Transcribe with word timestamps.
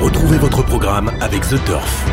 Retrouvez 0.00 0.38
votre 0.38 0.64
programme 0.64 1.10
avec 1.20 1.42
The 1.42 1.62
Turf. 1.66 2.06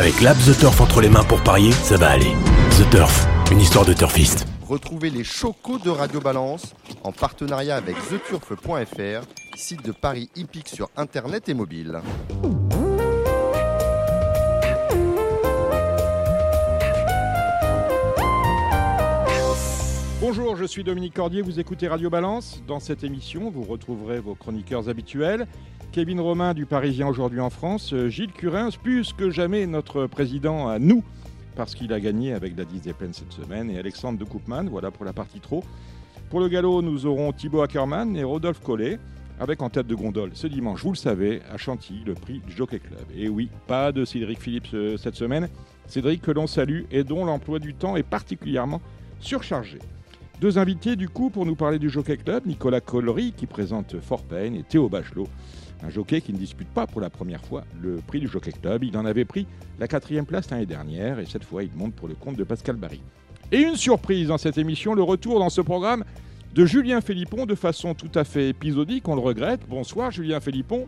Avec 0.00 0.20
l'app 0.20 0.36
The 0.38 0.58
Turf 0.58 0.80
entre 0.80 1.00
les 1.00 1.08
mains 1.08 1.22
pour 1.22 1.40
parier, 1.44 1.70
ça 1.70 1.96
va 1.96 2.10
aller. 2.10 2.32
The 2.70 2.90
Turf, 2.90 3.28
une 3.52 3.60
histoire 3.60 3.84
de 3.84 3.92
turfiste. 3.92 4.46
Retrouvez 4.66 5.10
les 5.10 5.22
chocos 5.22 5.78
de 5.78 5.90
Radio 5.90 6.20
Balance 6.20 6.74
en 7.04 7.12
partenariat 7.12 7.76
avec 7.76 7.94
theturf.fr, 8.08 9.26
site 9.54 9.84
de 9.84 9.92
paris 9.92 10.28
hippique 10.34 10.68
sur 10.68 10.90
internet 10.96 11.48
et 11.48 11.54
mobile. 11.54 12.00
Bonjour, 20.20 20.56
je 20.56 20.64
suis 20.64 20.82
Dominique 20.82 21.14
Cordier, 21.14 21.42
vous 21.42 21.60
écoutez 21.60 21.86
Radio 21.86 22.08
Balance. 22.10 22.62
Dans 22.66 22.80
cette 22.80 23.04
émission, 23.04 23.50
vous 23.50 23.62
retrouverez 23.62 24.20
vos 24.20 24.34
chroniqueurs 24.34 24.88
habituels. 24.88 25.46
Kevin 25.94 26.20
Romain 26.20 26.54
du 26.54 26.66
Parisien 26.66 27.06
aujourd'hui 27.06 27.38
en 27.38 27.50
France, 27.50 27.92
euh, 27.92 28.08
Gilles 28.08 28.32
Curins, 28.32 28.72
plus 28.82 29.12
que 29.12 29.30
jamais 29.30 29.64
notre 29.64 30.08
président 30.08 30.66
à 30.66 30.80
nous, 30.80 31.04
parce 31.54 31.76
qu'il 31.76 31.92
a 31.92 32.00
gagné 32.00 32.32
avec 32.32 32.58
la 32.58 32.64
10 32.64 32.80
des 32.80 32.92
plaines 32.92 33.12
cette 33.12 33.30
semaine, 33.30 33.70
et 33.70 33.78
Alexandre 33.78 34.18
de 34.18 34.24
Koopman, 34.24 34.64
voilà 34.64 34.90
pour 34.90 35.04
la 35.04 35.12
partie 35.12 35.38
trop. 35.38 35.62
Pour 36.30 36.40
le 36.40 36.48
galop, 36.48 36.82
nous 36.82 37.06
aurons 37.06 37.30
Thibaut 37.30 37.62
Ackermann 37.62 38.16
et 38.16 38.24
Rodolphe 38.24 38.58
Collet, 38.58 38.98
avec 39.38 39.62
en 39.62 39.70
tête 39.70 39.86
de 39.86 39.94
gondole 39.94 40.32
ce 40.34 40.48
dimanche, 40.48 40.82
vous 40.82 40.90
le 40.90 40.96
savez, 40.96 41.42
à 41.48 41.58
Chantilly, 41.58 42.02
le 42.04 42.14
prix 42.14 42.42
Jockey 42.48 42.80
Club. 42.80 43.04
Et 43.16 43.28
oui, 43.28 43.48
pas 43.68 43.92
de 43.92 44.04
Cédric 44.04 44.40
Philippe 44.40 44.66
euh, 44.74 44.96
cette 44.96 45.14
semaine. 45.14 45.48
Cédric 45.86 46.22
que 46.22 46.32
l'on 46.32 46.48
salue 46.48 46.86
et 46.90 47.04
dont 47.04 47.24
l'emploi 47.24 47.60
du 47.60 47.72
temps 47.72 47.94
est 47.94 48.02
particulièrement 48.02 48.80
surchargé. 49.20 49.78
Deux 50.40 50.58
invités 50.58 50.96
du 50.96 51.08
coup 51.08 51.30
pour 51.30 51.46
nous 51.46 51.54
parler 51.54 51.78
du 51.78 51.88
Jockey 51.88 52.16
Club, 52.16 52.46
Nicolas 52.46 52.80
Collery 52.80 53.32
qui 53.32 53.46
présente 53.46 54.00
Fort 54.00 54.24
Payne 54.24 54.56
et 54.56 54.64
Théo 54.64 54.88
Bachelot, 54.88 55.28
un 55.84 55.90
jockey 55.90 56.20
qui 56.20 56.32
ne 56.32 56.38
dispute 56.38 56.68
pas 56.68 56.86
pour 56.86 57.00
la 57.00 57.10
première 57.10 57.40
fois 57.44 57.64
le 57.80 57.96
prix 57.96 58.20
du 58.20 58.28
Jockey 58.28 58.52
Club. 58.52 58.84
Il 58.84 58.96
en 58.96 59.04
avait 59.04 59.24
pris 59.24 59.46
la 59.78 59.86
quatrième 59.86 60.26
place 60.26 60.50
l'année 60.50 60.66
dernière 60.66 61.18
et 61.18 61.26
cette 61.26 61.44
fois 61.44 61.62
il 61.62 61.70
monte 61.74 61.94
pour 61.94 62.08
le 62.08 62.14
compte 62.14 62.36
de 62.36 62.44
Pascal 62.44 62.76
Barry. 62.76 63.00
Et 63.52 63.58
une 63.58 63.76
surprise 63.76 64.28
dans 64.28 64.38
cette 64.38 64.58
émission, 64.58 64.94
le 64.94 65.02
retour 65.02 65.38
dans 65.38 65.50
ce 65.50 65.60
programme 65.60 66.04
de 66.54 66.64
Julien 66.64 67.00
Philippon 67.00 67.46
de 67.46 67.54
façon 67.54 67.94
tout 67.94 68.10
à 68.14 68.24
fait 68.24 68.48
épisodique, 68.48 69.06
on 69.08 69.14
le 69.14 69.20
regrette. 69.20 69.60
Bonsoir 69.68 70.10
Julien 70.10 70.40
Philippon. 70.40 70.86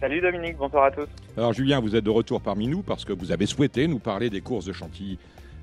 Salut 0.00 0.22
Dominique, 0.22 0.56
bonsoir 0.56 0.84
à 0.84 0.90
tous. 0.90 1.08
Alors 1.36 1.52
Julien, 1.52 1.80
vous 1.80 1.94
êtes 1.94 2.04
de 2.04 2.10
retour 2.10 2.40
parmi 2.40 2.66
nous 2.66 2.82
parce 2.82 3.04
que 3.04 3.12
vous 3.12 3.32
avez 3.32 3.44
souhaité 3.44 3.86
nous 3.86 3.98
parler 3.98 4.30
des 4.30 4.40
courses 4.40 4.64
de 4.64 4.72
Chantilly 4.72 5.18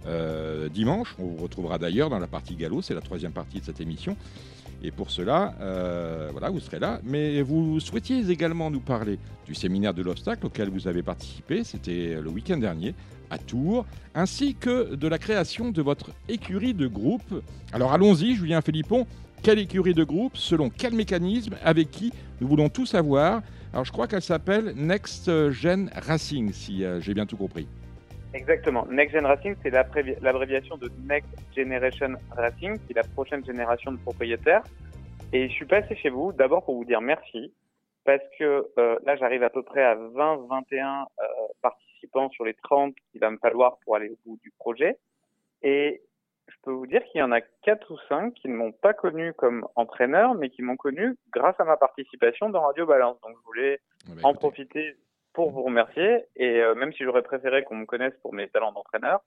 euh, 0.06 0.70
dimanche. 0.70 1.16
On 1.18 1.26
vous 1.26 1.38
retrouvera 1.38 1.80
d'ailleurs 1.80 2.12
dans 2.12 2.20
la 2.20 2.28
partie 2.28 2.56
galop, 2.56 2.84
c'est 2.84 2.94
la 2.94 3.02
troisième 3.02 3.32
partie 3.32 3.60
de 3.60 3.66
cette 3.66 3.82
émission. 3.82 4.16
Et 4.84 4.92
pour 4.92 5.10
cela, 5.10 5.56
euh, 5.60 6.30
voilà, 6.32 6.50
vous 6.50 6.60
serez 6.60 6.80
là. 6.80 7.00
Mais 7.04 7.42
vous 7.42 7.80
souhaitiez 7.80 8.30
également 8.30 8.70
nous 8.70 8.80
parler 8.80 9.20
du 9.46 9.56
séminaire 9.56 9.94
de 9.94 10.02
l'obstacle 10.02 10.46
auquel 10.46 10.70
vous 10.70 10.88
avez 10.88 11.04
participé, 11.04 11.64
c'était 11.64 12.20
le 12.22 12.30
week-end 12.30 12.58
dernier 12.58 12.94
à 13.30 13.38
Tours, 13.38 13.86
ainsi 14.16 14.56
que 14.56 14.96
de 14.96 15.08
la 15.08 15.18
création 15.18 15.72
de 15.72 15.82
votre 15.82 16.12
écurie 16.30 16.74
de 16.74 16.88
groupe. 16.88 17.44
Alors 17.74 17.92
allons-y, 17.92 18.36
Julien 18.36 18.62
Philippon, 18.62 19.06
quelle 19.42 19.60
écurie 19.60 19.94
de 19.94 20.04
groupe, 20.04 20.38
selon 20.38 20.70
quel 20.70 20.94
mécanisme, 20.94 21.56
avec 21.64 21.92
qui 21.92 22.12
Nous 22.42 22.48
voulons 22.48 22.70
tout 22.70 22.86
savoir? 22.86 23.42
Alors 23.74 23.86
je 23.86 23.92
crois 23.92 24.08
qu'elle 24.08 24.22
s'appelle 24.22 24.74
Next 24.76 25.50
Gen 25.52 25.90
Racing, 25.94 26.52
si 26.54 26.84
euh, 26.84 27.02
j'ai 27.02 27.14
bien 27.14 27.26
tout 27.26 27.38
compris. 27.38 27.68
Exactement. 28.34 28.86
Next 28.88 29.14
Gen 29.14 29.26
Racing, 29.26 29.56
c'est 29.64 29.70
l'abréviation 29.70 30.78
de 30.78 30.90
Next 31.06 31.30
Generation 31.56 32.14
Racing, 32.36 32.78
qui 32.80 32.92
est 32.92 32.96
la 32.96 33.04
prochaine 33.04 33.44
génération 33.46 33.92
de 33.92 33.98
propriétaires. 33.98 34.64
Et 35.34 35.50
je 35.50 35.54
suis 35.54 35.66
passé 35.66 35.96
chez 35.96 36.10
vous 36.10 36.32
d'abord 36.32 36.64
pour 36.64 36.76
vous 36.76 36.86
dire 36.86 37.02
merci, 37.02 37.54
parce 38.06 38.24
que 38.40 38.68
euh, 38.78 38.98
là, 39.06 39.16
j'arrive 39.18 39.44
à 39.44 39.50
peu 39.50 39.64
près 39.64 39.84
à 39.84 39.96
20-21 39.96 41.06
euh, 41.20 41.26
participants 41.62 42.30
sur 42.30 42.46
les 42.46 42.54
30 42.54 42.94
qu'il 43.12 43.20
va 43.20 43.30
me 43.30 43.38
falloir 43.38 43.78
pour 43.84 43.96
aller 43.96 44.10
au 44.10 44.18
bout 44.26 44.40
du 44.44 44.52
projet. 44.58 44.98
Et 45.64 46.02
je 46.48 46.56
peux 46.64 46.72
vous 46.72 46.88
dire 46.88 47.04
qu'il 47.06 47.20
y 47.20 47.24
en 47.24 47.32
a 47.32 47.42
4 47.42 47.92
ou 47.92 47.98
5 48.08 48.34
qui 48.34 48.48
ne 48.48 48.56
m'ont 48.56 48.72
pas 48.72 48.94
connu 48.94 49.34
comme 49.34 49.68
entraîneur, 49.76 50.36
mais 50.36 50.50
qui 50.50 50.62
m'ont 50.62 50.78
connu 50.78 51.18
grâce 51.34 51.60
à 51.60 51.66
ma 51.66 51.76
participation 51.76 52.50
dans 52.50 52.62
Radio 52.62 52.86
Balance. 52.86 53.20
Donc, 53.22 53.36
je 53.38 53.46
voulais 53.46 53.80
Ah 54.06 54.12
bah, 54.16 54.22
en 54.24 54.34
profiter 54.34 54.96
pour 55.38 55.52
vous 55.52 55.62
remercier. 55.62 56.26
Et 56.36 56.64
euh, 56.64 56.74
même 56.74 56.92
si 56.94 57.04
j'aurais 57.04 57.22
préféré 57.22 57.64
qu'on 57.64 57.76
me 57.76 57.86
connaisse 57.86 58.16
pour 58.24 58.34
mes 58.34 58.48
talents 58.50 58.72
d'entraîneur, 58.72 59.22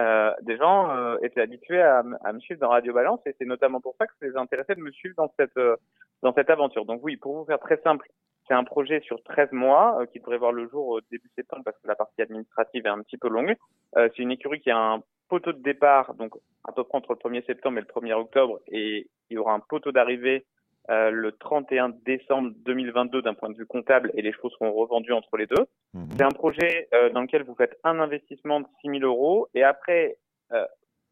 euh, 0.00 0.32
des 0.42 0.56
gens 0.56 0.90
euh, 0.90 1.18
étaient 1.22 1.40
habitués 1.40 1.80
à, 1.80 2.02
à 2.24 2.32
me 2.32 2.40
suivre 2.40 2.58
dans 2.58 2.70
Radio 2.70 2.92
Balance 2.92 3.20
et 3.26 3.36
c'est 3.38 3.44
notamment 3.44 3.80
pour 3.80 3.94
ça 3.96 4.08
que 4.08 4.12
ça 4.18 4.26
les 4.26 4.36
intéressait 4.36 4.74
de 4.74 4.80
me 4.80 4.90
suivre 4.90 5.14
dans 5.16 5.32
cette 5.38 5.56
euh, 5.58 5.76
dans 6.20 6.34
cette 6.34 6.50
aventure. 6.50 6.84
Donc 6.84 7.00
oui, 7.04 7.16
pour 7.16 7.36
vous 7.36 7.44
faire 7.44 7.60
très 7.60 7.80
simple, 7.82 8.08
c'est 8.48 8.54
un 8.54 8.64
projet 8.64 9.00
sur 9.02 9.22
13 9.22 9.52
mois 9.52 10.00
euh, 10.00 10.06
qui 10.06 10.18
devrait 10.18 10.38
voir 10.38 10.50
le 10.50 10.68
jour 10.68 10.88
au 10.88 11.00
début 11.12 11.30
septembre 11.36 11.62
parce 11.64 11.78
que 11.78 11.86
la 11.86 11.94
partie 11.94 12.22
administrative 12.22 12.84
est 12.84 12.88
un 12.88 13.02
petit 13.02 13.16
peu 13.16 13.28
longue. 13.28 13.54
Euh, 13.96 14.08
c'est 14.16 14.22
une 14.22 14.32
écurie 14.32 14.60
qui 14.60 14.70
a 14.72 14.76
un 14.76 15.02
poteau 15.28 15.52
de 15.52 15.62
départ, 15.62 16.14
donc 16.14 16.34
à 16.64 16.72
peu 16.72 16.82
près 16.82 16.98
entre 16.98 17.12
le 17.12 17.18
1er 17.18 17.46
septembre 17.46 17.78
et 17.78 17.82
le 17.82 17.86
1er 17.86 18.14
octobre, 18.14 18.58
et 18.66 19.06
il 19.30 19.34
y 19.34 19.38
aura 19.38 19.54
un 19.54 19.60
poteau 19.60 19.92
d'arrivée 19.92 20.44
euh, 20.90 21.10
le 21.10 21.32
31 21.32 21.90
décembre 22.04 22.52
2022 22.64 23.22
d'un 23.22 23.34
point 23.34 23.50
de 23.50 23.56
vue 23.56 23.66
comptable 23.66 24.10
et 24.14 24.22
les 24.22 24.32
chevaux 24.32 24.50
seront 24.50 24.72
revendus 24.72 25.12
entre 25.12 25.36
les 25.36 25.46
deux. 25.46 25.66
mhm. 25.94 26.08
C'est 26.16 26.24
un 26.24 26.30
projet 26.30 26.88
euh, 26.92 27.10
dans 27.10 27.22
lequel 27.22 27.44
vous 27.44 27.54
faites 27.54 27.78
un 27.84 28.00
investissement 28.00 28.60
de 28.60 28.66
6 28.80 28.98
000 28.98 29.04
euros 29.04 29.48
et 29.54 29.62
après, 29.62 30.18
euh, 30.52 30.64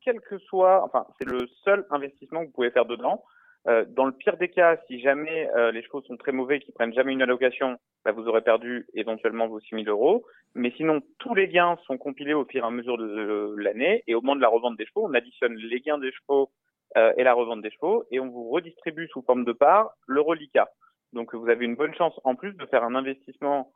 quel 0.04 0.20
que 0.20 0.38
soit, 0.38 0.82
enfin, 0.84 1.06
c'est 1.19 1.28
le 1.28 1.47
seul 1.64 1.86
investissement 1.91 2.41
que 2.41 2.47
vous 2.47 2.53
pouvez 2.53 2.70
faire 2.70 2.86
dedans. 2.86 3.22
Euh, 3.69 3.84
dans 3.86 4.06
le 4.06 4.12
pire 4.12 4.38
des 4.38 4.48
cas, 4.48 4.78
si 4.86 5.00
jamais 5.00 5.48
euh, 5.54 5.70
les 5.70 5.82
chevaux 5.82 6.00
sont 6.02 6.16
très 6.16 6.32
mauvais, 6.32 6.60
qui 6.60 6.72
prennent 6.72 6.94
jamais 6.94 7.12
une 7.12 7.22
allocation, 7.22 7.76
bah, 8.04 8.12
vous 8.12 8.26
aurez 8.26 8.41
perdu 8.41 8.87
éventuellement 8.94 9.48
vos 9.48 9.60
6 9.60 9.84
000 9.84 9.88
euros. 9.88 10.25
Mais 10.54 10.72
sinon, 10.76 11.00
tous 11.19 11.34
les 11.34 11.48
gains 11.48 11.76
sont 11.87 11.98
compilés 11.98 12.32
au 12.32 12.47
fur 12.47 12.64
et 12.64 12.66
à 12.66 12.70
mesure 12.70 12.97
de, 12.97 13.06
de 13.06 13.54
l'année 13.58 14.02
et 14.06 14.14
au 14.14 14.22
moment 14.22 14.37
de 14.37 14.41
la 14.41 14.48
revente 14.48 14.76
des 14.78 14.87
chevaux, 14.87 15.06
on 15.06 15.14
additionne 15.14 15.54
les 15.54 15.81
gains 15.81 15.98
des 15.98 16.10
chevaux 16.12 16.50
et 16.97 17.23
la 17.23 17.34
revente 17.34 17.62
des 17.62 17.71
chevaux 17.71 18.05
et 18.11 18.19
on 18.19 18.28
vous 18.28 18.51
redistribue 18.51 19.09
sous 19.09 19.23
forme 19.23 19.45
de 19.45 19.53
part 19.53 19.93
le 20.06 20.21
reliquat. 20.21 20.69
Donc 21.12 21.34
vous 21.34 21.49
avez 21.49 21.65
une 21.65 21.77
bonne 21.77 21.95
chance 21.95 22.19
en 22.25 22.34
plus 22.34 22.53
de 22.55 22.67
faire 22.67 22.84
un 22.84 22.95
investissement 22.95 23.73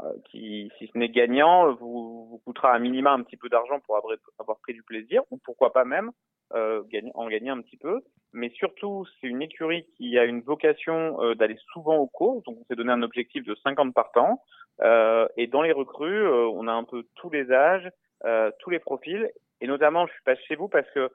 euh, 0.00 0.12
qui, 0.30 0.72
si 0.78 0.88
ce 0.88 0.98
n'est 0.98 1.08
gagnant, 1.08 1.72
vous, 1.74 2.26
vous 2.28 2.42
coûtera 2.44 2.72
à 2.72 2.78
minima 2.78 3.12
un 3.12 3.22
petit 3.22 3.36
peu 3.36 3.48
d'argent 3.48 3.78
pour 3.80 3.96
avoir, 3.96 4.58
pris 4.60 4.74
du 4.74 4.82
plaisir, 4.82 5.22
ou 5.30 5.38
pourquoi 5.38 5.72
pas 5.72 5.84
même 5.84 6.10
euh, 6.52 6.82
gagner, 6.90 7.12
en 7.14 7.28
gagner 7.28 7.50
un 7.50 7.60
petit 7.62 7.76
peu. 7.76 8.00
Mais 8.32 8.50
surtout, 8.50 9.06
c'est 9.20 9.28
une 9.28 9.40
écurie 9.40 9.86
qui 9.96 10.18
a 10.18 10.24
une 10.24 10.40
vocation 10.40 11.22
euh, 11.22 11.34
d'aller 11.36 11.56
souvent 11.72 11.96
aux 11.96 12.08
courses, 12.08 12.42
donc 12.42 12.58
on 12.60 12.64
s'est 12.64 12.74
donné 12.74 12.90
un 12.90 13.02
objectif 13.02 13.44
de 13.44 13.54
50 13.54 13.94
par 13.94 14.10
temps. 14.10 14.42
Euh, 14.82 15.28
et 15.36 15.46
dans 15.46 15.62
les 15.62 15.70
recrues, 15.70 16.26
euh, 16.26 16.48
on 16.48 16.66
a 16.66 16.72
un 16.72 16.84
peu 16.84 17.04
tous 17.14 17.30
les 17.30 17.52
âges, 17.52 17.88
euh, 18.24 18.50
tous 18.58 18.70
les 18.70 18.80
profils, 18.80 19.30
et 19.60 19.68
notamment, 19.68 20.08
je 20.08 20.12
suis 20.12 20.24
pas 20.24 20.34
chez 20.34 20.56
vous 20.56 20.68
parce 20.68 20.90
que 20.90 21.08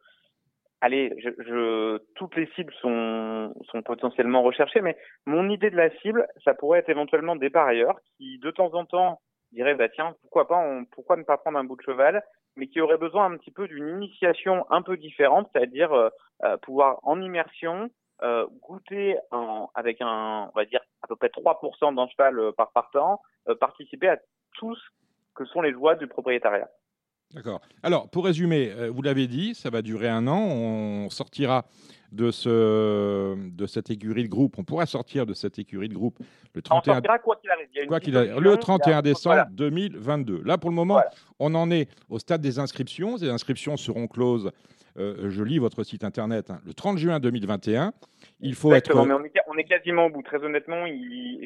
allez, 0.82 1.14
je, 1.20 1.30
je, 1.40 1.98
toutes 2.16 2.36
les 2.36 2.48
cibles 2.56 2.74
sont, 2.82 3.54
sont 3.72 3.82
potentiellement 3.82 4.42
recherchées, 4.44 4.82
mais 4.82 4.98
mon 5.26 5.50
idée 5.50 5.70
de 5.70 5.78
la 5.78 5.90
cible, 6.00 6.28
ça 6.44 6.54
pourrait 6.54 6.80
être 6.80 6.90
éventuellement 6.90 7.36
des 7.36 7.50
parieurs 7.50 8.00
qui, 8.18 8.40
de 8.40 8.52
temps 8.52 8.74
en 8.74 8.86
temps, 8.86 9.22
diraient, 9.52 9.76
bah 9.76 9.90
tiens, 9.90 10.16
pourquoi 10.22 10.48
pas, 10.48 10.58
on, 10.58 10.86
pourquoi 10.86 11.18
ne 11.18 11.24
pas 11.24 11.38
prendre 11.38 11.58
un 11.58 11.64
bout 11.64 11.76
de 11.76 11.82
cheval, 11.82 12.24
mais 12.56 12.68
qui 12.68 12.82
auraient 12.82 12.98
besoin 12.98 13.26
un 13.26 13.38
petit 13.38 13.52
peu 13.52 13.68
d'une 13.68 13.88
initiation 13.88 14.66
un 14.70 14.82
peu 14.82 14.98
différente, 14.98 15.50
c'est-à-dire 15.54 15.92
euh, 15.94 16.10
euh, 16.44 16.58
pouvoir 16.58 17.00
en 17.04 17.22
immersion 17.22 17.90
euh, 18.22 18.46
goûter 18.62 19.18
en, 19.32 19.70
avec 19.76 20.02
un, 20.02 20.50
on 20.54 20.60
va 20.60 20.66
dire 20.66 20.82
à 21.02 21.08
peu 21.08 21.16
près 21.16 21.30
3% 21.30 21.96
d'un 21.96 22.08
cheval 22.10 22.38
euh, 22.38 22.52
par 22.52 22.72
partant, 22.72 23.22
euh, 23.48 23.56
participer 23.56 24.10
à 24.10 24.18
tout 24.56 24.76
ce 24.76 24.82
que 25.36 25.46
sont 25.46 25.62
les 25.62 25.72
joies 25.72 25.96
du 25.96 26.08
propriétariat. 26.08 26.70
D'accord. 27.34 27.62
Alors, 27.84 28.10
pour 28.10 28.26
résumer, 28.26 28.72
euh, 28.72 28.90
vous 28.90 29.02
l'avez 29.04 29.28
dit, 29.28 29.54
ça 29.54 29.70
va 29.70 29.82
durer 29.84 30.10
un 30.10 30.26
an. 30.28 30.40
On 30.42 31.10
sortira 31.12 31.66
de, 32.12 32.32
ce, 32.32 33.36
de 33.52 33.66
cette 33.68 33.92
écurie 33.92 34.24
de 34.24 34.30
groupe. 34.30 34.56
On 34.58 34.64
pourra 34.64 34.88
sortir 34.88 35.28
de 35.28 35.34
cette 35.36 35.60
écurie 35.60 35.90
de 35.90 35.94
groupe 35.94 36.18
le 36.56 36.60
On 36.60 36.62
31, 36.62 36.94
sortira 36.96 37.20
quoi 37.20 37.36
qu'il 37.36 37.52
arrive. 37.52 37.68
Il 37.72 37.78
y 37.78 37.80
a 37.80 37.84
une 37.84 37.88
quoi 37.88 38.00
qu'il 38.00 38.18
arrive, 38.18 38.30
dissolution, 38.30 38.52
le 38.52 38.58
31 38.58 38.90
il 38.92 38.96
y 38.96 38.98
a- 38.98 39.02
décembre 39.04 39.36
voilà. 39.36 39.50
2022. 39.52 40.42
Là, 40.44 40.58
pour 40.58 40.72
le 40.72 40.76
moment, 40.76 40.96
Voilà. 40.96 41.12
on 41.38 41.54
en 41.54 41.70
est 41.70 41.88
au 42.10 42.18
stade 42.18 42.42
des 42.42 42.58
inscriptions. 42.58 43.16
Les 43.18 43.30
inscriptions 43.30 43.78
seront 43.78 44.08
closes. 44.08 44.50
euh, 44.98 45.30
je 45.30 45.44
lis 45.44 45.60
votre 45.60 45.84
site 45.84 46.04
internet 46.04 46.50
hein, 46.50 46.60
le 46.66 46.74
30 46.74 46.98
juin 46.98 47.20
2021. 47.20 47.94
Il 48.42 48.56
faut 48.56 48.70
Exactement, 48.70 49.02
être. 49.02 49.08
mais 49.10 49.14
on 49.16 49.26
est, 49.26 49.34
on 49.48 49.58
est 49.58 49.64
quasiment 49.66 50.06
au 50.06 50.10
bout. 50.10 50.22
Très 50.22 50.42
honnêtement, 50.44 50.86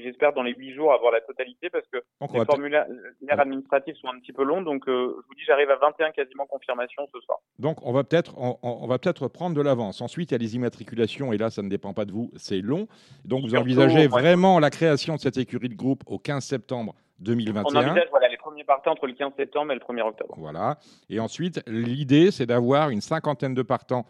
j'espère 0.03 0.31
dans 0.33 0.43
les 0.43 0.53
huit 0.53 0.73
jours 0.75 0.93
avoir 0.93 1.11
la 1.11 1.21
totalité 1.21 1.69
parce 1.71 1.87
que 1.87 1.97
Donc, 2.21 2.29
on 2.33 2.39
les 2.39 2.45
formulaires 2.45 2.85
administratifs 3.31 3.95
sont 3.97 4.07
un 4.09 4.19
petit 4.19 4.31
peu 4.33 4.43
longs. 4.43 4.61
Donc, 4.61 4.87
euh, 4.87 5.15
je 5.21 5.27
vous 5.27 5.33
dis, 5.35 5.41
j'arrive 5.45 5.69
à 5.71 5.75
21 5.77 6.11
quasiment 6.11 6.45
confirmation 6.45 7.03
ce 7.11 7.19
soir. 7.21 7.39
Donc, 7.59 7.77
on 7.85 7.91
va 7.93 8.03
peut-être 8.03 8.35
on, 8.37 8.57
on- 8.61 8.79
on 8.83 8.87
va 8.87 8.99
peut-être 8.99 9.27
prendre 9.27 9.55
de 9.55 9.61
l'avance. 9.61 10.01
Ensuite, 10.01 10.31
il 10.31 10.33
y 10.33 10.35
a 10.35 10.37
les 10.37 10.55
immatriculations, 10.55 11.33
et 11.33 11.37
là, 11.37 11.49
ça 11.49 11.61
ne 11.63 11.69
dépend 11.69 11.93
pas 11.93 12.05
de 12.05 12.11
vous, 12.11 12.29
c'est 12.35 12.61
long. 12.61 12.87
Donc, 13.25 13.41
vous 13.45 13.55
envisagez 13.55 14.07
vraiment 14.07 14.59
la 14.59 14.69
création 14.69 15.15
de 15.15 15.19
cette 15.19 15.37
écurie 15.37 15.69
de 15.69 15.75
groupe 15.75 16.03
au 16.05 16.19
15 16.19 16.43
septembre 16.45 16.93
On 17.19 17.23
2021. 17.23 17.63
envisage 17.89 18.07
voilà, 18.11 18.27
les 18.27 18.37
premiers 18.37 18.63
partants 18.65 18.91
entre 18.91 19.07
le 19.07 19.13
15 19.13 19.31
septembre 19.35 19.71
et 19.71 19.75
le 19.75 19.81
1er 19.81 20.01
octobre. 20.07 20.35
Voilà. 20.37 20.77
Et 21.09 21.19
ensuite, 21.19 21.61
l'idée, 21.67 22.29
c'est 22.31 22.45
d'avoir 22.45 22.89
une 22.89 23.01
cinquantaine 23.01 23.53
de 23.53 23.61
partants 23.63 24.05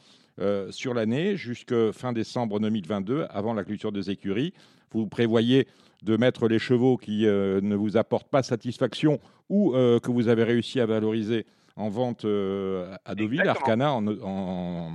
sur 0.72 0.94
l'année 0.94 1.38
jusqu'à 1.38 1.92
fin 1.92 2.14
décembre 2.14 2.60
2022, 2.60 3.26
avant 3.30 3.54
la 3.54 3.64
clôture 3.64 3.92
des 3.92 4.10
écuries. 4.10 4.54
vous 4.92 5.08
prévoyez 5.08 5.68
de 6.02 6.18
mettre 6.18 6.48
les 6.48 6.60
chevaux 6.60 6.98
qui 6.98 7.24
ne 7.24 7.76
vous 7.76 7.98
apportent 7.98 8.30
pas 8.30 8.44
satisfaction 8.44 9.20
ou 9.50 9.72
que 9.72 10.12
vous 10.12 10.28
avez 10.28 10.44
réussi 10.44 10.80
à 10.80 10.86
valoriser 10.86 11.46
en 11.76 11.90
vente 11.90 12.26
à 12.26 13.16
Deauville, 13.16 13.48
Arcana, 13.48 13.94
en, 13.94 14.08
en, 14.08 14.92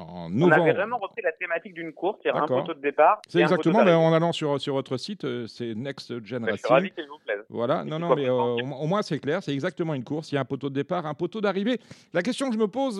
en 0.00 0.30
novembre. 0.30 0.56
On 0.58 0.62
avait 0.62 0.72
vraiment 0.72 0.98
repris 0.98 1.22
la 1.22 1.32
thématique 1.32 1.74
d'une 1.74 1.92
course, 1.92 2.18
il 2.24 2.28
y 2.28 2.30
a 2.30 2.36
un 2.36 2.46
poteau 2.46 2.74
de 2.74 2.80
départ. 2.80 3.20
C'est 3.28 3.40
exactement, 3.40 3.84
mais 3.84 3.92
en 3.92 4.12
allant 4.12 4.32
sur, 4.32 4.60
sur 4.60 4.74
votre 4.74 4.96
site, 4.96 5.26
c'est 5.46 5.74
Next 5.74 6.24
Gen 6.24 6.44
Racing. 6.44 6.58
Je 6.58 6.66
suis 6.66 6.72
ravi 6.72 6.92
vous 7.08 7.18
plaise. 7.24 7.40
Voilà, 7.48 7.84
non, 7.84 7.98
non, 7.98 8.14
mais 8.14 8.28
au, 8.28 8.86
moins 8.86 9.02
c'est 9.02 9.18
clair, 9.18 9.42
c'est 9.42 9.52
exactement 9.52 9.94
une 9.94 10.04
course. 10.04 10.32
Il 10.32 10.36
y 10.36 10.38
a 10.38 10.40
un 10.40 10.44
poteau 10.44 10.68
de 10.68 10.74
départ, 10.74 11.06
un 11.06 11.14
poteau 11.14 11.40
d'arrivée. 11.40 11.78
La 12.12 12.22
question 12.22 12.48
que 12.48 12.54
je 12.54 12.60
me 12.60 12.68
pose, 12.68 12.96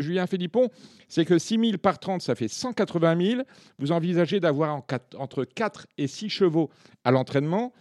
Julien 0.00 0.26
Philippon, 0.26 0.70
c'est 1.08 1.24
que 1.24 1.38
6 1.38 1.58
000 1.58 1.78
par 1.78 1.98
30, 1.98 2.22
ça 2.22 2.34
fait 2.34 2.48
180 2.48 3.20
000. 3.20 3.42
Vous 3.78 3.92
envisagez 3.92 4.40
d'avoir 4.40 4.82
entre 5.18 5.44
4 5.44 5.86
et 5.98 6.06
6 6.06 6.28
chevaux 6.28 6.70
à 7.04 7.10
l'entraînement. 7.10 7.72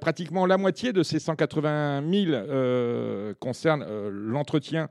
pratiquement 0.00 0.46
la 0.46 0.56
moitié 0.56 0.92
de 0.92 1.02
ces 1.02 1.18
180 1.18 2.02
000 2.10 2.32
euh, 2.32 3.34
concerne 3.40 3.82
l'entretien 4.18 4.88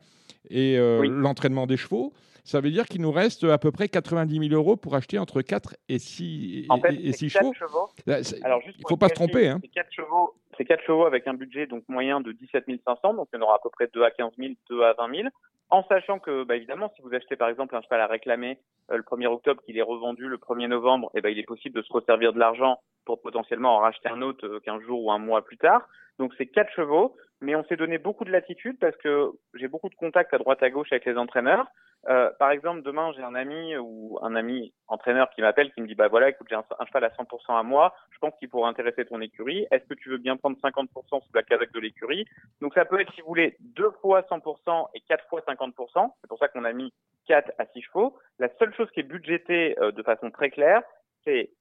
et 0.49 0.77
euh, 0.77 1.05
l'entraînement 1.07 1.67
des 1.67 1.77
chevaux, 1.77 2.13
ça 2.43 2.61
veut 2.61 2.71
dire 2.71 2.85
qu'il 2.85 3.01
nous 3.01 3.11
reste 3.11 3.43
à 3.43 3.57
peu 3.57 3.71
près 3.71 3.89
90 3.89 4.49
000 4.49 4.53
euros 4.53 4.77
pour 4.77 4.95
acheter 4.95 5.19
entre 5.19 5.41
4 5.41 5.75
et 5.89 5.99
6, 5.99 6.67
en 6.69 6.79
fait, 6.79 6.93
et 6.93 7.11
6 7.11 7.29
chevaux. 7.29 7.53
Alors, 8.43 8.61
il 8.65 8.81
ne 8.81 8.87
faut 8.87 8.97
pas 8.97 9.09
se 9.09 9.15
tromper. 9.15 9.49
Hein. 9.49 9.59
C'est 9.61 9.67
4 9.67 9.91
chevaux, 9.91 10.33
4 10.57 10.83
chevaux 10.85 11.05
avec 11.05 11.27
un 11.27 11.33
budget 11.33 11.67
donc 11.67 11.83
moyen 11.89 12.21
de 12.21 12.31
17 12.31 12.65
500, 12.85 13.15
donc 13.15 13.27
il 13.33 13.37
y 13.37 13.39
en 13.39 13.43
aura 13.43 13.55
à 13.55 13.59
peu 13.61 13.69
près 13.69 13.89
2 13.93 14.03
à 14.03 14.11
15 14.11 14.31
000, 14.37 14.53
2 14.69 14.81
à 14.83 14.93
20 14.93 15.15
000. 15.15 15.27
En 15.69 15.83
sachant 15.83 16.19
que, 16.19 16.45
bah, 16.45 16.55
évidemment, 16.55 16.91
si 16.95 17.01
vous 17.01 17.13
achetez 17.13 17.35
par 17.35 17.49
exemple 17.49 17.75
un 17.75 17.81
cheval 17.81 17.99
à 17.99 18.07
réclamer 18.07 18.57
euh, 18.91 18.97
le 18.97 19.03
1er 19.03 19.27
octobre, 19.27 19.61
qu'il 19.63 19.77
est 19.77 19.81
revendu 19.81 20.27
le 20.27 20.37
1er 20.37 20.67
novembre, 20.67 21.11
et 21.13 21.17
eh 21.17 21.21
ben, 21.21 21.29
il 21.29 21.39
est 21.39 21.43
possible 21.43 21.75
de 21.75 21.81
se 21.81 21.91
resservir 21.91 22.31
de 22.31 22.39
l'argent 22.39 22.79
pour 23.03 23.21
potentiellement 23.21 23.75
en 23.75 23.79
racheter 23.79 24.07
un 24.09 24.21
autre 24.21 24.59
15 24.59 24.81
euh, 24.81 24.85
jours 24.85 25.03
ou 25.03 25.11
un 25.11 25.17
mois 25.17 25.43
plus 25.43 25.57
tard. 25.57 25.89
Donc 26.19 26.33
c'est 26.37 26.47
quatre 26.47 26.71
chevaux, 26.73 27.17
mais 27.41 27.55
on 27.55 27.63
s'est 27.65 27.75
donné 27.75 27.97
beaucoup 27.97 28.25
de 28.25 28.31
latitude 28.31 28.79
parce 28.79 28.95
que 28.97 29.31
j'ai 29.53 29.67
beaucoup 29.67 29.89
de 29.89 29.95
contacts 29.95 30.33
à 30.33 30.37
droite 30.37 30.63
à 30.63 30.69
gauche 30.69 30.91
avec 30.91 31.05
les 31.05 31.17
entraîneurs. 31.17 31.67
Euh, 32.07 32.31
par 32.39 32.51
exemple, 32.51 32.81
demain 32.83 33.11
j'ai 33.15 33.23
un 33.23 33.35
ami 33.35 33.75
ou 33.77 34.17
un 34.21 34.35
ami 34.35 34.73
entraîneur 34.87 35.29
qui 35.31 35.41
m'appelle, 35.41 35.71
qui 35.73 35.81
me 35.81 35.87
dit 35.87 35.95
bah 35.95 36.07
voilà, 36.07 36.29
écoute 36.29 36.47
j'ai 36.49 36.55
un, 36.55 36.63
cheval 36.85 37.03
à 37.03 37.09
100% 37.09 37.59
à 37.59 37.63
moi, 37.63 37.93
je 38.11 38.17
pense 38.19 38.33
qu'il 38.39 38.49
pourrait 38.49 38.69
intéresser 38.69 39.05
ton 39.05 39.21
écurie. 39.21 39.67
Est-ce 39.71 39.85
que 39.85 39.93
tu 39.93 40.09
veux 40.09 40.17
bien 40.17 40.37
prendre 40.37 40.57
50% 40.57 40.87
sous 41.09 41.33
la 41.33 41.43
casaque 41.43 41.71
de 41.73 41.79
l'écurie? 41.79 42.25
Donc 42.61 42.73
ça 42.73 42.85
peut 42.85 42.99
être 42.99 43.13
si 43.13 43.21
vous 43.21 43.27
voulez 43.27 43.55
deux 43.59 43.91
fois 44.01 44.21
100% 44.21 44.87
et 44.95 45.01
quatre 45.01 45.27
fois 45.27 45.41
50%. 45.41 46.11
C'est 46.21 46.27
pour 46.27 46.39
ça 46.39 46.47
qu'on 46.47 46.63
a 46.63 46.73
mis 46.73 46.93
4 47.27 47.51
à 47.57 47.65
6 47.65 47.81
chevaux. 47.81 48.17
La 48.39 48.49
seule 48.57 48.73
chose 48.73 48.89
qui 48.91 49.01
est 49.01 49.03
budgétée 49.03 49.77
euh, 49.79 49.91
de 49.91 50.01
façon 50.01 50.31
très 50.31 50.49
claire, 50.49 50.81
c'est 51.23 51.51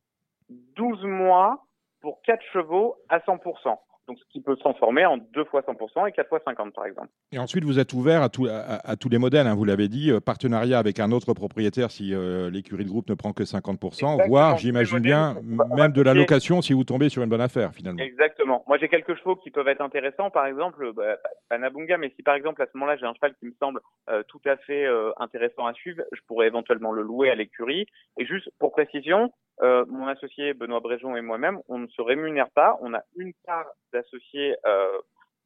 12 0.49 1.05
mois 1.05 1.67
pour 2.01 2.23
4 2.23 2.43
chevaux 2.53 2.97
à 3.09 3.19
100% 3.19 3.79
donc 4.07 4.19
ce 4.19 4.25
qui 4.33 4.41
peut 4.41 4.55
se 4.55 4.61
transformer 4.61 5.05
en 5.05 5.17
2 5.17 5.45
fois 5.45 5.63
100% 5.63 6.09
et 6.09 6.13
4 6.13 6.29
fois 6.29 6.41
50 6.45 6.73
par 6.73 6.87
exemple. 6.87 7.09
Et 7.33 7.39
ensuite, 7.39 7.65
vous 7.65 7.79
êtes 7.79 7.93
ouvert 7.93 8.23
à, 8.23 8.27
à, 8.27 8.97
tous 8.97 9.09
les 9.09 9.19
modèles, 9.19 9.47
hein, 9.47 9.55
vous 9.55 9.65
l'avez 9.65 9.89
dit, 9.89 10.11
euh, 10.11 10.21
partenariat 10.21 10.79
avec 10.79 11.01
un 11.01 11.11
autre 11.11 11.35
propriétaire 11.35 11.91
si 11.91 12.15
euh, 12.15 12.51
l'écurie 12.51 12.85
de 12.85 12.89
groupe 12.89 13.09
ne 13.09 13.15
prend 13.15 13.33
que 13.33 13.43
50%, 13.43 14.29
voire, 14.29 14.57
j'imagine 14.59 15.01
bien, 15.01 15.37
même 15.77 15.93
de 15.93 16.03
la 16.03 16.15
location 16.15 16.63
si 16.63 16.73
vous 16.73 16.85
tombez 16.85 17.09
sur 17.09 17.23
une 17.23 17.29
bonne 17.29 17.41
affaire 17.41 17.73
finalement. 17.73 18.03
Exactement. 18.03 18.65
Moi, 18.67 18.79
j'ai 18.79 18.89
quelques 18.89 19.17
chevaux 19.17 19.37
qui 19.37 19.51
peuvent 19.51 19.69
être 19.69 19.81
intéressants, 19.81 20.31
par 20.31 20.47
exemple, 20.47 20.93
bah, 20.93 21.17
Panabunga, 21.49 21.99
mais 21.99 22.13
si 22.17 22.23
par 22.23 22.35
exemple 22.35 22.63
à 22.63 22.67
ce 22.67 22.77
moment-là, 22.77 22.97
j'ai 22.97 23.07
un 23.07 23.15
cheval 23.15 23.35
qui 23.41 23.47
me 23.47 23.55
semble 23.61 23.81
euh, 24.11 24.23
tout 24.29 24.41
à 24.45 24.57
fait 24.57 24.87
intéressant 25.19 25.67
à 25.67 25.73
suivre, 25.75 26.03
je 26.13 26.21
pourrais 26.27 26.47
éventuellement 26.47 26.93
le 26.93 27.03
louer 27.03 27.31
à 27.31 27.35
l'écurie. 27.35 27.87
Et 28.19 28.27
juste 28.27 28.51
pour 28.59 28.73
précision, 28.73 29.33
euh, 29.63 29.85
mon 29.89 30.07
associé 30.07 30.55
Benoît 30.55 30.81
Bréjon 30.81 31.17
et 31.17 31.23
moi-même, 31.23 31.61
on 31.69 31.79
ne 31.79 31.87
se 31.89 32.03
rémunère 32.03 32.51
pas. 32.51 32.79
On 32.81 32.95
a 32.95 33.03
une 33.17 33.33
part 33.47 33.67
d'associés, 33.93 34.57
euh, 34.67 34.99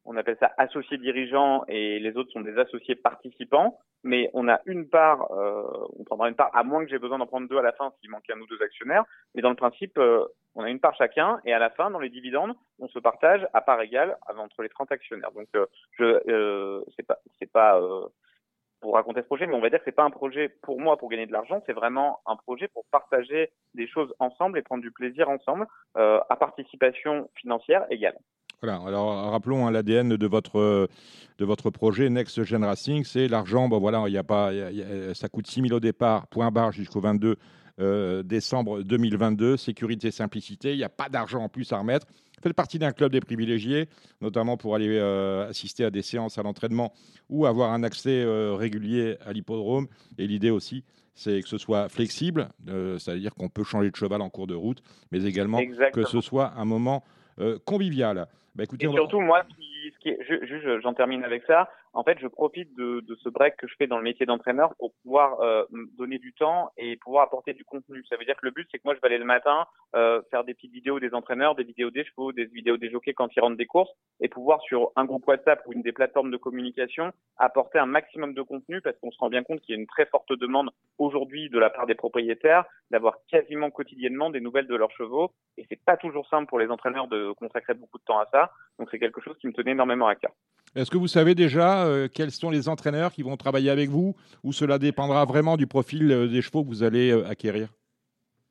on 0.04 0.16
appelle 0.16 0.36
ça 0.40 0.52
associés 0.56 0.98
dirigeants, 0.98 1.64
et 1.68 1.98
les 2.00 2.16
autres 2.16 2.32
sont 2.32 2.40
des 2.40 2.58
associés 2.58 2.96
participants. 2.96 3.78
Mais 4.02 4.30
on 4.32 4.48
a 4.48 4.60
une 4.64 4.88
part, 4.88 5.30
euh, 5.30 5.62
on 5.98 6.04
prendra 6.04 6.28
une 6.28 6.34
part, 6.34 6.50
à 6.54 6.64
moins 6.64 6.84
que 6.84 6.90
j'ai 6.90 6.98
besoin 6.98 7.18
d'en 7.18 7.26
prendre 7.26 7.48
deux 7.48 7.58
à 7.58 7.62
la 7.62 7.72
fin 7.72 7.92
s'il 8.00 8.10
manque 8.10 8.28
un 8.30 8.40
ou 8.40 8.46
deux 8.46 8.62
actionnaires. 8.62 9.04
Mais 9.34 9.42
dans 9.42 9.50
le 9.50 9.56
principe, 9.56 9.98
euh, 9.98 10.24
on 10.54 10.64
a 10.64 10.70
une 10.70 10.80
part 10.80 10.96
chacun, 10.96 11.38
et 11.44 11.52
à 11.52 11.58
la 11.58 11.70
fin, 11.70 11.90
dans 11.90 12.00
les 12.00 12.08
dividendes, 12.08 12.54
on 12.78 12.88
se 12.88 12.98
partage 12.98 13.46
à 13.52 13.60
part 13.60 13.80
égale 13.82 14.16
entre 14.36 14.62
les 14.62 14.70
30 14.70 14.90
actionnaires. 14.90 15.32
Donc, 15.32 15.48
euh, 15.54 15.66
je, 15.98 16.82
c'est 16.96 17.06
pas, 17.06 17.18
c'est 17.38 17.50
pas 17.50 17.78
pour 18.80 18.94
raconter 18.94 19.20
ce 19.20 19.26
projet, 19.26 19.46
mais 19.46 19.54
on 19.54 19.60
va 19.60 19.70
dire 19.70 19.78
que 19.78 19.84
c'est 19.84 19.92
pas 19.92 20.04
un 20.04 20.10
projet 20.10 20.48
pour 20.62 20.80
moi 20.80 20.96
pour 20.96 21.08
gagner 21.08 21.26
de 21.26 21.32
l'argent, 21.32 21.62
c'est 21.66 21.72
vraiment 21.72 22.20
un 22.26 22.36
projet 22.36 22.68
pour 22.68 22.84
partager 22.90 23.50
des 23.74 23.86
choses 23.86 24.12
ensemble 24.18 24.58
et 24.58 24.62
prendre 24.62 24.82
du 24.82 24.90
plaisir 24.90 25.28
ensemble 25.28 25.66
euh, 25.96 26.18
à 26.28 26.36
participation 26.36 27.28
financière 27.34 27.84
égale. 27.90 28.16
Voilà, 28.62 28.78
alors 28.86 29.30
rappelons 29.30 29.66
hein, 29.66 29.70
l'ADN 29.70 30.16
de 30.16 30.26
votre, 30.26 30.88
de 31.38 31.44
votre 31.44 31.70
projet 31.70 32.10
Next 32.10 32.42
Gen 32.44 32.62
Racing, 32.62 33.04
c'est 33.04 33.26
l'argent, 33.26 33.68
bon 33.68 33.78
voilà, 33.78 34.04
il 34.06 34.12
y 34.12 34.18
a 34.18 34.22
pas, 34.22 34.50
ça 35.14 35.28
coûte 35.28 35.46
6 35.46 35.62
000 35.62 35.74
au 35.74 35.80
départ, 35.80 36.26
point 36.26 36.50
barre 36.50 36.72
jusqu'au 36.72 37.00
22 37.00 37.36
euh, 37.80 38.22
décembre 38.22 38.82
2022, 38.82 39.56
sécurité, 39.56 40.10
simplicité, 40.10 40.72
il 40.72 40.76
n'y 40.76 40.84
a 40.84 40.90
pas 40.90 41.08
d'argent 41.08 41.42
en 41.42 41.48
plus 41.48 41.72
à 41.72 41.78
remettre. 41.78 42.06
Faites 42.42 42.54
partie 42.54 42.78
d'un 42.78 42.92
club 42.92 43.12
des 43.12 43.20
privilégiés, 43.20 43.88
notamment 44.20 44.56
pour 44.56 44.74
aller 44.74 44.88
euh, 44.88 45.48
assister 45.48 45.84
à 45.84 45.90
des 45.90 46.02
séances 46.02 46.38
à 46.38 46.42
l'entraînement 46.42 46.92
ou 47.28 47.46
avoir 47.46 47.72
un 47.72 47.82
accès 47.82 48.22
euh, 48.22 48.54
régulier 48.54 49.16
à 49.24 49.32
l'hippodrome. 49.32 49.86
Et 50.18 50.26
l'idée 50.26 50.50
aussi, 50.50 50.84
c'est 51.14 51.42
que 51.42 51.48
ce 51.48 51.58
soit 51.58 51.88
flexible, 51.88 52.48
c'est-à-dire 52.66 53.34
qu'on 53.34 53.50
peut 53.50 53.64
changer 53.64 53.90
de 53.90 53.96
cheval 53.96 54.22
en 54.22 54.30
cours 54.30 54.46
de 54.46 54.54
route, 54.54 54.82
mais 55.12 55.24
également 55.24 55.60
que 55.92 56.04
ce 56.04 56.20
soit 56.22 56.52
un 56.56 56.64
moment 56.64 57.04
convivial. 57.66 58.26
Bah, 58.54 58.64
écoutez, 58.64 58.86
et 58.86 58.90
surtout, 58.90 59.20
moi, 59.20 59.44
j'en 60.82 60.94
termine 60.94 61.24
avec 61.24 61.42
ça 61.46 61.68
en 61.92 62.04
fait, 62.04 62.18
je 62.20 62.28
profite 62.28 62.74
de, 62.76 63.00
de, 63.00 63.14
ce 63.16 63.28
break 63.28 63.56
que 63.56 63.66
je 63.66 63.74
fais 63.76 63.86
dans 63.86 63.96
le 63.96 64.04
métier 64.04 64.24
d'entraîneur 64.24 64.74
pour 64.76 64.92
pouvoir 65.02 65.40
euh, 65.40 65.64
donner 65.98 66.18
du 66.18 66.32
temps 66.32 66.70
et 66.76 66.96
pouvoir 66.96 67.24
apporter 67.24 67.52
du 67.52 67.64
contenu. 67.64 68.04
Ça 68.08 68.16
veut 68.16 68.24
dire 68.24 68.36
que 68.36 68.46
le 68.46 68.52
but, 68.52 68.68
c'est 68.70 68.78
que 68.78 68.84
moi, 68.84 68.94
je 68.94 69.00
vais 69.00 69.06
aller 69.08 69.18
le 69.18 69.24
matin 69.24 69.66
euh, 69.96 70.22
faire 70.30 70.44
des 70.44 70.54
petites 70.54 70.72
vidéos 70.72 71.00
des 71.00 71.14
entraîneurs, 71.14 71.56
des 71.56 71.64
vidéos 71.64 71.90
des 71.90 72.04
chevaux, 72.04 72.32
des 72.32 72.44
vidéos 72.44 72.76
des 72.76 72.90
jockeys 72.90 73.14
quand 73.14 73.34
ils 73.34 73.40
rentrent 73.40 73.56
des 73.56 73.66
courses 73.66 73.90
et 74.20 74.28
pouvoir 74.28 74.60
sur 74.62 74.92
un 74.94 75.04
groupe 75.04 75.26
WhatsApp 75.26 75.62
ou 75.66 75.72
une 75.72 75.82
des 75.82 75.92
plateformes 75.92 76.30
de 76.30 76.36
communication 76.36 77.12
apporter 77.38 77.78
un 77.78 77.86
maximum 77.86 78.34
de 78.34 78.42
contenu 78.42 78.80
parce 78.80 78.96
qu'on 78.98 79.10
se 79.10 79.18
rend 79.18 79.28
bien 79.28 79.42
compte 79.42 79.60
qu'il 79.60 79.74
y 79.74 79.78
a 79.78 79.80
une 79.80 79.86
très 79.86 80.06
forte 80.06 80.32
demande 80.32 80.70
aujourd'hui 80.98 81.50
de 81.50 81.58
la 81.58 81.70
part 81.70 81.86
des 81.86 81.94
propriétaires 81.94 82.64
d'avoir 82.90 83.16
quasiment 83.28 83.70
quotidiennement 83.70 84.30
des 84.30 84.40
nouvelles 84.40 84.66
de 84.66 84.76
leurs 84.76 84.90
chevaux 84.92 85.32
et 85.56 85.66
c'est 85.68 85.82
pas 85.84 85.96
toujours 85.96 86.28
simple 86.28 86.46
pour 86.46 86.58
les 86.58 86.68
entraîneurs 86.68 87.08
de 87.08 87.32
consacrer 87.32 87.74
beaucoup 87.74 87.98
de 87.98 88.04
temps 88.04 88.18
à 88.18 88.26
ça. 88.30 88.52
Donc 88.78 88.88
c'est 88.90 88.98
quelque 88.98 89.20
chose 89.20 89.36
qui 89.38 89.46
me 89.46 89.52
tenait 89.52 89.72
énormément 89.72 90.06
à 90.06 90.14
cœur. 90.14 90.32
Est-ce 90.76 90.90
que 90.90 90.98
vous 90.98 91.08
savez 91.08 91.34
déjà 91.34 91.84
euh, 91.84 92.06
quels 92.06 92.30
sont 92.30 92.48
les 92.48 92.68
entraîneurs 92.68 93.10
qui 93.10 93.22
vont 93.22 93.36
travailler 93.36 93.70
avec 93.70 93.88
vous 93.88 94.14
ou 94.44 94.52
cela 94.52 94.78
dépendra 94.78 95.24
vraiment 95.24 95.56
du 95.56 95.66
profil 95.66 96.12
euh, 96.12 96.28
des 96.28 96.42
chevaux 96.42 96.62
que 96.62 96.68
vous 96.68 96.84
allez 96.84 97.10
euh, 97.10 97.28
acquérir? 97.28 97.70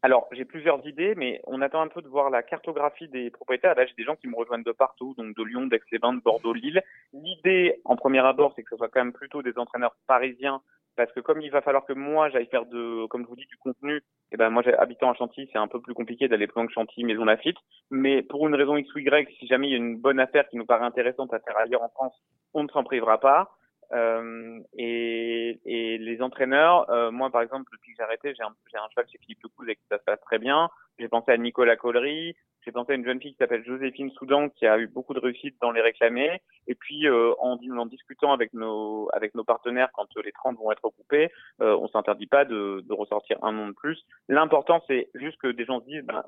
Alors, 0.02 0.28
j'ai 0.34 0.44
plusieurs 0.44 0.86
idées, 0.86 1.14
mais 1.16 1.42
on 1.48 1.62
attend 1.62 1.82
un 1.82 1.88
peu 1.88 2.02
de 2.02 2.10
voir 2.10 2.30
la 2.30 2.44
cartographie 2.44 3.08
des 3.08 3.30
propriétaires. 3.30 3.76
Là, 3.76 3.86
j'ai 3.86 3.94
des 3.98 4.04
gens 4.04 4.16
qui 4.16 4.28
me 4.28 4.36
rejoignent 4.36 4.64
de 4.64 4.72
partout, 4.74 5.14
donc 5.18 5.36
de 5.36 5.44
Lyon, 5.44 5.68
d'Aix-les-Bains, 5.68 6.14
de 6.14 6.22
Bordeaux, 6.22 6.54
Lille. 6.54 6.82
L'idée, 7.14 7.80
en 7.86 7.96
premier 7.96 8.20
abord, 8.20 8.52
c'est 8.56 8.64
que 8.64 8.70
ce 8.70 8.78
soit 8.78 8.90
quand 8.90 9.04
même 9.04 9.14
plutôt 9.14 9.42
des 9.42 9.58
entraîneurs 9.58 9.96
parisiens 10.08 10.62
parce 11.00 11.14
que 11.14 11.22
comme 11.22 11.40
il 11.40 11.50
va 11.50 11.62
falloir 11.62 11.86
que 11.86 11.94
moi 11.94 12.30
j'aille 12.30 12.48
faire 12.48 12.66
de, 12.66 13.08
comme 13.08 13.24
je 13.24 13.30
vous 13.30 13.38
dis, 13.38 13.46
du 13.46 13.56
contenu, 13.56 13.96
et 13.96 14.02
eh 14.34 14.38
ben 14.38 14.50
moi 14.50 14.62
habitant 14.78 15.10
à 15.10 15.14
Chantilly, 15.14 15.50
c'est 15.50 15.58
un 15.58 15.70
peu 15.70 15.80
plus 15.80 15.94
compliqué 15.94 16.28
d'aller 16.28 16.46
plus 16.46 16.56
loin 16.60 16.68
que 16.68 16.74
Chantilly, 16.74 17.06
Maison 17.06 17.24
Lafitte. 17.24 17.56
Mais 17.90 18.22
pour 18.22 18.46
une 18.46 18.54
raison 18.54 18.76
X 18.76 18.94
ou 18.94 19.00
Y, 19.00 19.30
si 19.40 19.48
jamais 19.48 19.70
il 19.70 19.72
y 19.72 19.76
a 19.76 19.78
une 19.78 19.98
bonne 19.98 20.20
affaire 20.20 20.50
qui 20.50 20.58
nous 20.58 20.66
paraît 20.66 20.86
intéressante 20.86 21.34
à 21.34 21.40
faire 21.40 21.58
ailleurs 21.58 21.84
en 21.84 21.88
France, 21.88 22.14
on 22.54 22.64
ne 22.64 22.68
s'en 22.68 22.84
privera 22.84 23.18
pas. 23.18 23.50
Euh, 23.92 24.60
et, 24.74 25.60
et, 25.66 25.98
les 25.98 26.22
entraîneurs, 26.22 26.90
euh, 26.90 27.12
moi 27.12 27.30
par 27.30 27.42
exemple, 27.42 27.72
depuis 27.72 27.92
que 27.92 27.98
j'ai 27.98 28.04
arrêté, 28.04 28.34
j'ai 28.36 28.44
un, 28.44 28.48
un, 28.48 28.90
cheval 28.90 29.06
chez 29.12 29.18
Philippe 29.18 29.42
Lecouze 29.44 29.70
et 29.70 29.76
que 29.76 29.82
ça 29.90 29.98
se 29.98 30.04
passe 30.04 30.22
très 30.22 30.38
bien. 30.38 30.70
J'ai 31.00 31.08
pensé 31.08 31.32
à 31.32 31.38
Nicolas 31.38 31.76
Collery, 31.76 32.36
j'ai 32.66 32.72
pensé 32.72 32.92
à 32.92 32.96
une 32.96 33.06
jeune 33.06 33.22
fille 33.22 33.32
qui 33.32 33.38
s'appelle 33.38 33.64
Joséphine 33.66 34.12
Soudan 34.12 34.50
qui 34.50 34.68
a 34.68 34.78
eu 34.78 34.88
beaucoup 34.88 35.14
de 35.14 35.20
réussite 35.20 35.56
dans 35.62 35.72
les 35.72 35.82
réclamés. 35.82 36.42
Et 36.68 36.76
puis 36.76 37.08
euh, 37.08 37.34
en, 37.40 37.58
en, 37.58 37.86
discutant 37.86 38.34
avec 38.34 38.54
nos 38.54 39.10
avec 39.14 39.34
nos 39.34 39.44
partenaires 39.44 39.90
quand 39.94 40.08
les 40.24 40.32
30 40.32 40.58
vont 40.58 40.72
être 40.72 40.90
coupés, 40.90 41.32
euh, 41.62 41.76
on 41.78 41.88
s'interdit 41.88 42.28
pas 42.28 42.46
de, 42.46 42.84
de, 42.86 42.94
ressortir 42.94 43.38
un 43.44 43.54
nom 43.54 43.68
de 43.68 43.74
plus. 43.74 44.06
L'important 44.28 44.84
c'est 44.88 45.10
juste 45.16 45.38
que 45.38 45.48
des 45.48 45.66
gens 45.66 45.80
se 45.80 45.86
disent 45.86 46.04
ben, 46.04 46.24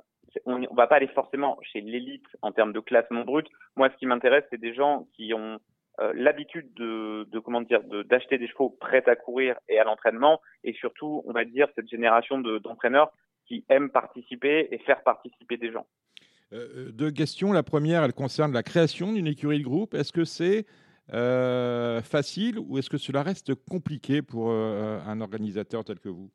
on, 0.45 0.63
on 0.63 0.73
va 0.73 0.87
pas 0.87 0.95
aller 0.95 1.07
forcément 1.07 1.59
chez 1.61 1.81
l'élite 1.81 2.25
en 2.41 2.51
termes 2.51 2.73
de 2.73 2.79
classement 2.79 3.23
brut. 3.23 3.47
Moi 3.75 3.89
ce 3.89 3.97
qui 3.97 4.05
m'intéresse 4.05 4.45
c'est 4.49 4.61
des 4.61 4.73
gens 4.73 5.07
qui 5.13 5.33
ont 5.33 5.59
euh, 6.01 6.12
l'habitude 6.15 6.74
de, 6.74 7.27
de, 7.31 7.39
comment 7.39 7.62
dire 7.62 7.81
d'acheter 8.10 8.38
des 8.38 8.48
chevaux 8.48 8.70
prêts 8.70 9.03
à 9.08 9.15
courir 9.15 9.55
et 9.70 9.79
à 9.79 9.84
l'entraînement 9.84 10.41
et 10.63 10.74
surtout 10.74 11.24
on 11.25 11.31
va 11.31 11.46
dire 11.46 11.67
cette 11.75 11.89
génération 11.89 12.39
d'entraîneurs 12.39 13.12
qui 13.46 13.65
aiment 13.70 13.89
participer 13.89 14.67
et 14.72 14.77
faire 14.79 15.03
participer 15.03 15.58
des 15.58 15.72
gens. 15.72 15.86
Euh, 16.53 16.67
euh, 16.75 16.91
deux 16.91 17.12
questions. 17.12 17.51
La 17.53 17.63
première, 17.63 18.03
elle 18.03 18.13
concerne 18.13 18.51
la 18.51 18.63
création 18.63 19.13
d'une 19.13 19.27
écurie 19.27 19.60
de 19.60 19.63
groupe. 19.63 19.93
Est-ce 19.93 20.12
que 20.12 20.25
c'est 20.25 20.65
facile 22.03 22.58
ou 22.60 22.77
est-ce 22.77 22.89
que 22.89 22.98
cela 22.98 23.22
reste 23.22 23.53
compliqué 23.53 24.22
pour 24.22 24.51
un 24.51 25.20
organisateur 25.20 25.84
tel 25.84 26.00
que 26.00 26.08
vous? 26.08 26.31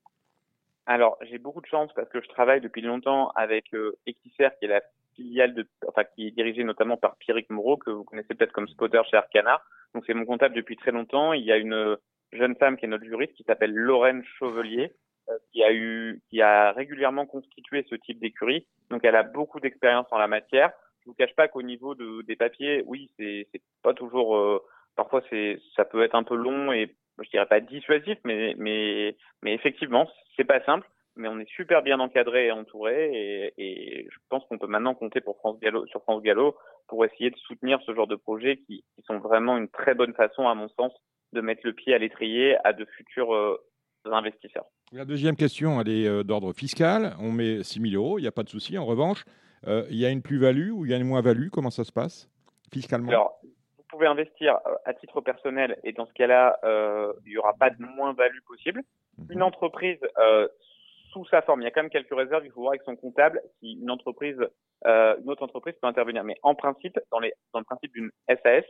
Alors, 0.86 1.18
j'ai 1.22 1.38
beaucoup 1.38 1.60
de 1.60 1.66
chance 1.66 1.90
parce 1.94 2.08
que 2.08 2.20
je 2.20 2.28
travaille 2.28 2.60
depuis 2.60 2.80
longtemps 2.80 3.30
avec 3.34 3.74
euh, 3.74 3.98
qui 4.06 4.32
est 4.38 4.66
la 4.66 4.80
filiale 5.16 5.54
de, 5.54 5.66
enfin, 5.88 6.04
qui 6.04 6.28
est 6.28 6.30
dirigée 6.30 6.64
notamment 6.64 6.96
par 6.96 7.16
Pierrick 7.16 7.50
Moreau, 7.50 7.76
que 7.76 7.90
vous 7.90 8.04
connaissez 8.04 8.34
peut-être 8.34 8.52
comme 8.52 8.68
spotter 8.68 9.02
chez 9.10 9.16
Arcana. 9.16 9.60
Donc, 9.94 10.04
c'est 10.06 10.14
mon 10.14 10.24
comptable 10.24 10.54
depuis 10.54 10.76
très 10.76 10.92
longtemps. 10.92 11.32
Il 11.32 11.44
y 11.44 11.52
a 11.52 11.56
une 11.56 11.96
jeune 12.32 12.56
femme 12.56 12.76
qui 12.76 12.84
est 12.84 12.88
notre 12.88 13.04
juriste 13.04 13.34
qui 13.34 13.44
s'appelle 13.44 13.72
Lorraine 13.72 14.22
Chauvelier, 14.38 14.92
euh, 15.28 15.38
qui 15.52 15.64
a 15.64 15.72
eu, 15.72 16.20
qui 16.30 16.42
a 16.42 16.72
régulièrement 16.72 17.26
constitué 17.26 17.84
ce 17.88 17.94
type 17.96 18.20
d'écurie. 18.20 18.66
Donc, 18.90 19.04
elle 19.04 19.16
a 19.16 19.22
beaucoup 19.22 19.58
d'expérience 19.58 20.06
en 20.10 20.18
la 20.18 20.28
matière. 20.28 20.70
Je 21.00 21.06
vous 21.06 21.14
cache 21.14 21.34
pas 21.34 21.48
qu'au 21.48 21.62
niveau 21.62 21.94
de, 21.94 22.22
des 22.22 22.36
papiers, 22.36 22.82
oui, 22.86 23.10
c'est, 23.18 23.48
c'est 23.52 23.62
pas 23.82 23.94
toujours, 23.94 24.36
euh, 24.36 24.62
parfois 24.96 25.22
c'est, 25.30 25.58
ça 25.76 25.84
peut 25.84 26.02
être 26.02 26.16
un 26.16 26.24
peu 26.24 26.34
long 26.34 26.72
et 26.72 26.94
je 27.22 27.30
dirais 27.30 27.46
pas 27.46 27.60
dissuasif, 27.60 28.18
mais, 28.24 28.54
mais, 28.58 29.16
mais 29.42 29.54
effectivement, 29.54 30.10
c'est 30.36 30.44
pas 30.44 30.60
simple 30.64 30.86
mais 31.16 31.28
on 31.28 31.38
est 31.38 31.48
super 31.50 31.82
bien 31.82 31.98
encadré 31.98 32.46
et 32.46 32.52
entouré 32.52 33.10
et, 33.12 33.54
et 33.58 34.08
je 34.10 34.18
pense 34.28 34.44
qu'on 34.44 34.58
peut 34.58 34.66
maintenant 34.66 34.94
compter 34.94 35.20
pour 35.20 35.38
France 35.38 35.58
Gallo, 35.60 35.86
sur 35.86 36.02
France 36.02 36.22
Gallo 36.22 36.56
pour 36.88 37.04
essayer 37.04 37.30
de 37.30 37.36
soutenir 37.36 37.80
ce 37.84 37.94
genre 37.94 38.06
de 38.06 38.16
projets 38.16 38.58
qui, 38.58 38.84
qui, 38.94 39.02
sont 39.06 39.18
vraiment 39.18 39.56
une 39.56 39.68
très 39.68 39.94
bonne 39.94 40.14
façon, 40.14 40.46
à 40.48 40.54
mon 40.54 40.68
sens, 40.68 40.92
de 41.32 41.40
mettre 41.40 41.62
le 41.64 41.72
pied 41.72 41.94
à 41.94 41.98
l'étrier 41.98 42.56
à 42.64 42.72
de 42.72 42.84
futurs 42.84 43.34
euh, 43.34 43.58
investisseurs. 44.04 44.66
La 44.92 45.04
deuxième 45.04 45.36
question, 45.36 45.80
elle 45.80 45.88
est 45.88 46.06
euh, 46.06 46.22
d'ordre 46.22 46.52
fiscal. 46.52 47.14
On 47.20 47.32
met 47.32 47.62
6 47.62 47.90
000 47.90 48.02
euros, 48.02 48.18
il 48.18 48.22
n'y 48.22 48.28
a 48.28 48.32
pas 48.32 48.44
de 48.44 48.48
souci. 48.48 48.78
En 48.78 48.86
revanche, 48.86 49.24
euh, 49.66 49.84
il 49.90 49.96
y 49.96 50.06
a 50.06 50.10
une 50.10 50.22
plus-value 50.22 50.70
ou 50.70 50.84
il 50.84 50.90
y 50.90 50.94
a 50.94 50.96
une 50.96 51.06
moins-value? 51.06 51.48
Comment 51.48 51.70
ça 51.70 51.84
se 51.84 51.92
passe 51.92 52.30
fiscalement? 52.72 53.08
Alors, 53.08 53.40
vous 53.42 53.84
pouvez 53.88 54.06
investir 54.06 54.58
à 54.84 54.94
titre 54.94 55.20
personnel 55.20 55.78
et 55.82 55.92
dans 55.92 56.06
ce 56.06 56.12
cas-là, 56.12 56.58
il 57.24 57.30
n'y 57.30 57.38
aura 57.38 57.54
pas 57.54 57.70
de 57.70 57.82
moins-value 57.82 58.40
possible. 58.46 58.82
Mmh. 59.18 59.32
Une 59.32 59.42
entreprise 59.42 59.98
sous 61.16 61.26
sa 61.30 61.40
forme. 61.42 61.62
Il 61.62 61.64
y 61.64 61.66
a 61.66 61.70
quand 61.70 61.82
même 61.82 61.90
quelques 61.90 62.14
réserves. 62.14 62.44
Il 62.44 62.52
faut 62.52 62.60
voir 62.60 62.72
avec 62.72 62.82
son 62.82 62.96
comptable 62.96 63.40
si 63.58 63.72
une 63.80 63.90
entreprise, 63.90 64.38
euh, 64.86 65.16
une 65.22 65.30
autre 65.30 65.42
entreprise 65.42 65.74
peut 65.80 65.86
intervenir. 65.86 66.24
Mais 66.24 66.36
en 66.42 66.54
principe, 66.54 66.98
dans, 67.10 67.20
les, 67.20 67.32
dans 67.54 67.60
le 67.60 67.64
principe 67.64 67.92
d'une 67.92 68.10
SAS, 68.28 68.64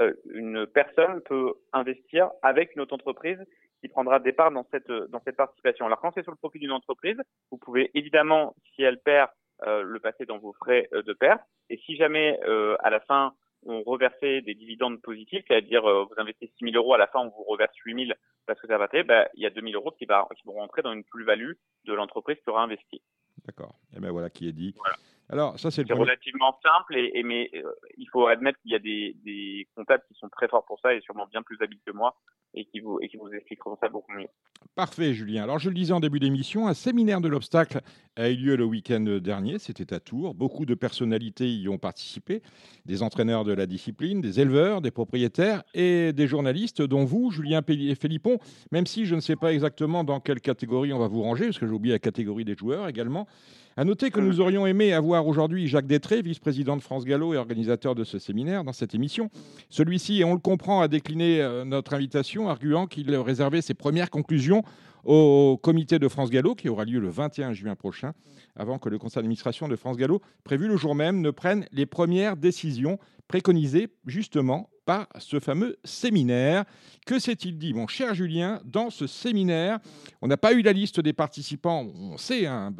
euh, 0.00 0.12
une 0.32 0.66
personne 0.66 1.20
peut 1.22 1.54
investir 1.72 2.30
avec 2.42 2.74
une 2.74 2.82
autre 2.82 2.94
entreprise 2.94 3.38
qui 3.80 3.88
prendra 3.88 4.18
des 4.18 4.32
parts 4.32 4.50
dans 4.50 4.66
cette 4.70 5.36
participation. 5.36 5.86
Alors 5.86 6.00
quand 6.00 6.12
c'est 6.14 6.22
sur 6.22 6.32
le 6.32 6.36
profit 6.36 6.58
d'une 6.58 6.72
entreprise, 6.72 7.16
vous 7.50 7.58
pouvez 7.58 7.90
évidemment, 7.94 8.54
si 8.74 8.82
elle 8.82 8.98
perd, 9.00 9.28
euh, 9.64 9.82
le 9.82 10.00
passer 10.00 10.24
dans 10.24 10.38
vos 10.38 10.52
frais 10.54 10.88
de 10.92 11.12
perte. 11.12 11.42
Et 11.68 11.76
si 11.78 11.96
jamais 11.96 12.38
à 12.80 12.90
la 12.90 13.00
fin 13.00 13.32
on 13.64 13.82
reversait 13.82 14.40
des 14.42 14.54
dividendes 14.54 15.00
positifs, 15.00 15.44
c'est-à-dire 15.46 15.84
euh, 15.88 16.04
vous 16.04 16.14
investissez 16.16 16.52
6 16.58 16.72
000 16.72 16.76
euros, 16.76 16.94
à 16.94 16.98
la 16.98 17.06
fin 17.06 17.20
on 17.20 17.28
vous 17.28 17.44
reverse 17.44 17.74
8 17.84 18.06
000 18.06 18.18
parce 18.46 18.60
que 18.60 18.66
ça 18.66 18.78
va 18.78 18.88
être, 18.92 19.06
bah, 19.06 19.28
il 19.34 19.42
y 19.42 19.46
a 19.46 19.50
2 19.50 19.60
000 19.60 19.74
euros 19.74 19.92
qui, 19.92 20.04
va, 20.04 20.26
qui 20.36 20.42
vont 20.46 20.54
rentrer 20.54 20.82
dans 20.82 20.92
une 20.92 21.04
plus-value 21.04 21.52
de 21.84 21.92
l'entreprise 21.92 22.36
qui 22.42 22.50
aura 22.50 22.64
investi. 22.64 23.00
D'accord. 23.46 23.74
Et 23.96 24.00
bien 24.00 24.10
voilà 24.10 24.30
qui 24.30 24.48
est 24.48 24.52
dit. 24.52 24.74
Voilà. 24.76 24.96
Alors, 25.32 25.58
ça, 25.58 25.70
c'est 25.70 25.90
relativement 25.90 26.58
simple, 26.62 26.94
et, 26.94 27.10
et 27.14 27.22
mais 27.22 27.48
euh, 27.54 27.62
il 27.96 28.06
faut 28.12 28.26
admettre 28.26 28.58
qu'il 28.60 28.70
y 28.70 28.74
a 28.74 28.78
des, 28.78 29.16
des, 29.24 29.66
comptables 29.74 30.02
qui 30.06 30.14
sont 30.18 30.28
très 30.28 30.46
forts 30.46 30.66
pour 30.66 30.78
ça 30.80 30.92
et 30.92 31.00
sûrement 31.00 31.26
bien 31.26 31.42
plus 31.42 31.56
habiles 31.62 31.80
que 31.86 31.90
moi 31.90 32.14
et 32.52 32.66
qui 32.66 32.80
vous, 32.80 32.98
et 33.00 33.08
qui 33.08 33.16
vous 33.16 33.30
expliqueront 33.30 33.78
ça 33.80 33.88
beaucoup 33.88 34.12
mieux. 34.12 34.26
Parfait, 34.74 35.14
Julien. 35.14 35.44
Alors, 35.44 35.58
je 35.58 35.70
le 35.70 35.74
disais 35.74 35.94
en 35.94 36.00
début 36.00 36.20
d'émission, 36.20 36.68
un 36.68 36.74
séminaire 36.74 37.22
de 37.22 37.28
l'obstacle 37.28 37.80
a 38.14 38.28
eu 38.28 38.36
lieu 38.36 38.56
le 38.56 38.64
week-end 38.64 39.00
dernier. 39.22 39.58
C'était 39.58 39.94
à 39.94 40.00
Tours. 40.00 40.34
Beaucoup 40.34 40.66
de 40.66 40.74
personnalités 40.74 41.50
y 41.50 41.66
ont 41.66 41.78
participé 41.78 42.42
des 42.84 43.02
entraîneurs 43.02 43.44
de 43.44 43.54
la 43.54 43.64
discipline, 43.64 44.20
des 44.20 44.38
éleveurs, 44.38 44.82
des 44.82 44.90
propriétaires 44.90 45.62
et 45.72 46.12
des 46.12 46.26
journalistes, 46.26 46.82
dont 46.82 47.06
vous, 47.06 47.30
Julien 47.30 47.62
Philippon, 47.98 48.38
même 48.70 48.84
si 48.84 49.06
je 49.06 49.14
ne 49.14 49.20
sais 49.20 49.36
pas 49.36 49.54
exactement 49.54 50.04
dans 50.04 50.20
quelle 50.20 50.42
catégorie 50.42 50.92
on 50.92 50.98
va 50.98 51.08
vous 51.08 51.22
ranger, 51.22 51.46
parce 51.46 51.58
que 51.58 51.66
j'ai 51.66 51.72
oublié 51.72 51.94
la 51.94 52.00
catégorie 52.00 52.44
des 52.44 52.54
joueurs 52.54 52.86
également. 52.86 53.26
À 53.74 53.84
noter 53.86 54.10
que 54.10 54.20
nous 54.20 54.42
aurions 54.42 54.66
aimé 54.66 54.92
avoir 54.92 55.26
aujourd'hui 55.26 55.66
Jacques 55.66 55.86
Détré, 55.86 56.20
vice-président 56.20 56.76
de 56.76 56.82
France 56.82 57.06
Gallo 57.06 57.32
et 57.32 57.38
organisateur 57.38 57.94
de 57.94 58.04
ce 58.04 58.18
séminaire, 58.18 58.64
dans 58.64 58.74
cette 58.74 58.94
émission. 58.94 59.30
Celui-ci, 59.70 60.20
et 60.20 60.24
on 60.24 60.34
le 60.34 60.40
comprend, 60.40 60.82
a 60.82 60.88
décliné 60.88 61.40
euh, 61.40 61.64
notre 61.64 61.94
invitation, 61.94 62.50
arguant 62.50 62.86
qu'il 62.86 63.16
réservait 63.16 63.62
ses 63.62 63.72
premières 63.72 64.10
conclusions 64.10 64.62
au 65.04 65.58
comité 65.62 65.98
de 65.98 66.06
France 66.06 66.28
Gallo, 66.28 66.54
qui 66.54 66.68
aura 66.68 66.84
lieu 66.84 67.00
le 67.00 67.08
21 67.08 67.54
juin 67.54 67.74
prochain, 67.74 68.12
avant 68.56 68.78
que 68.78 68.90
le 68.90 68.98
conseil 68.98 69.22
d'administration 69.22 69.68
de 69.68 69.76
France 69.76 69.96
Gallo, 69.96 70.20
prévu 70.44 70.68
le 70.68 70.76
jour 70.76 70.94
même, 70.94 71.22
ne 71.22 71.30
prenne 71.30 71.64
les 71.72 71.86
premières 71.86 72.36
décisions 72.36 72.98
préconisées 73.26 73.88
justement 74.04 74.68
par 74.84 75.06
ce 75.18 75.40
fameux 75.40 75.76
séminaire. 75.84 76.64
Que 77.06 77.18
s'est-il 77.18 77.58
dit, 77.58 77.74
mon 77.74 77.86
cher 77.86 78.14
Julien, 78.14 78.60
dans 78.64 78.90
ce 78.90 79.06
séminaire? 79.06 79.78
On 80.20 80.28
n'a 80.28 80.36
pas 80.36 80.52
eu 80.52 80.62
la 80.62 80.72
liste 80.72 81.00
des 81.00 81.12
participants, 81.12 81.86
on 81.94 82.16
sait 82.16 82.46
un, 82.46 82.72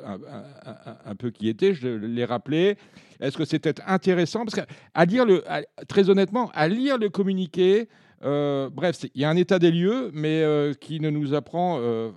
un, 1.04 1.14
peu 1.16 1.30
qui 1.30 1.48
était, 1.48 1.74
je 1.74 1.88
l'ai 1.88 2.24
rappelé. 2.24 2.76
Est-ce 3.20 3.36
que 3.36 3.44
c'était 3.44 3.80
intéressant? 3.86 4.44
Parce 4.44 4.54
qu'à 4.54 5.04
lire 5.04 5.24
le, 5.24 5.44
très 5.88 6.10
honnêtement, 6.10 6.50
à 6.54 6.68
lire 6.68 6.98
le 6.98 7.08
communiqué, 7.08 7.88
euh, 8.24 8.70
bref, 8.70 9.04
il 9.14 9.20
y 9.20 9.24
a 9.24 9.30
un 9.30 9.36
état 9.36 9.58
des 9.58 9.70
lieux, 9.70 10.10
mais 10.12 10.42
euh, 10.42 10.74
qui 10.74 11.00
ne 11.00 11.10
nous 11.10 11.34
apprend 11.34 11.78
euh, 11.80 12.10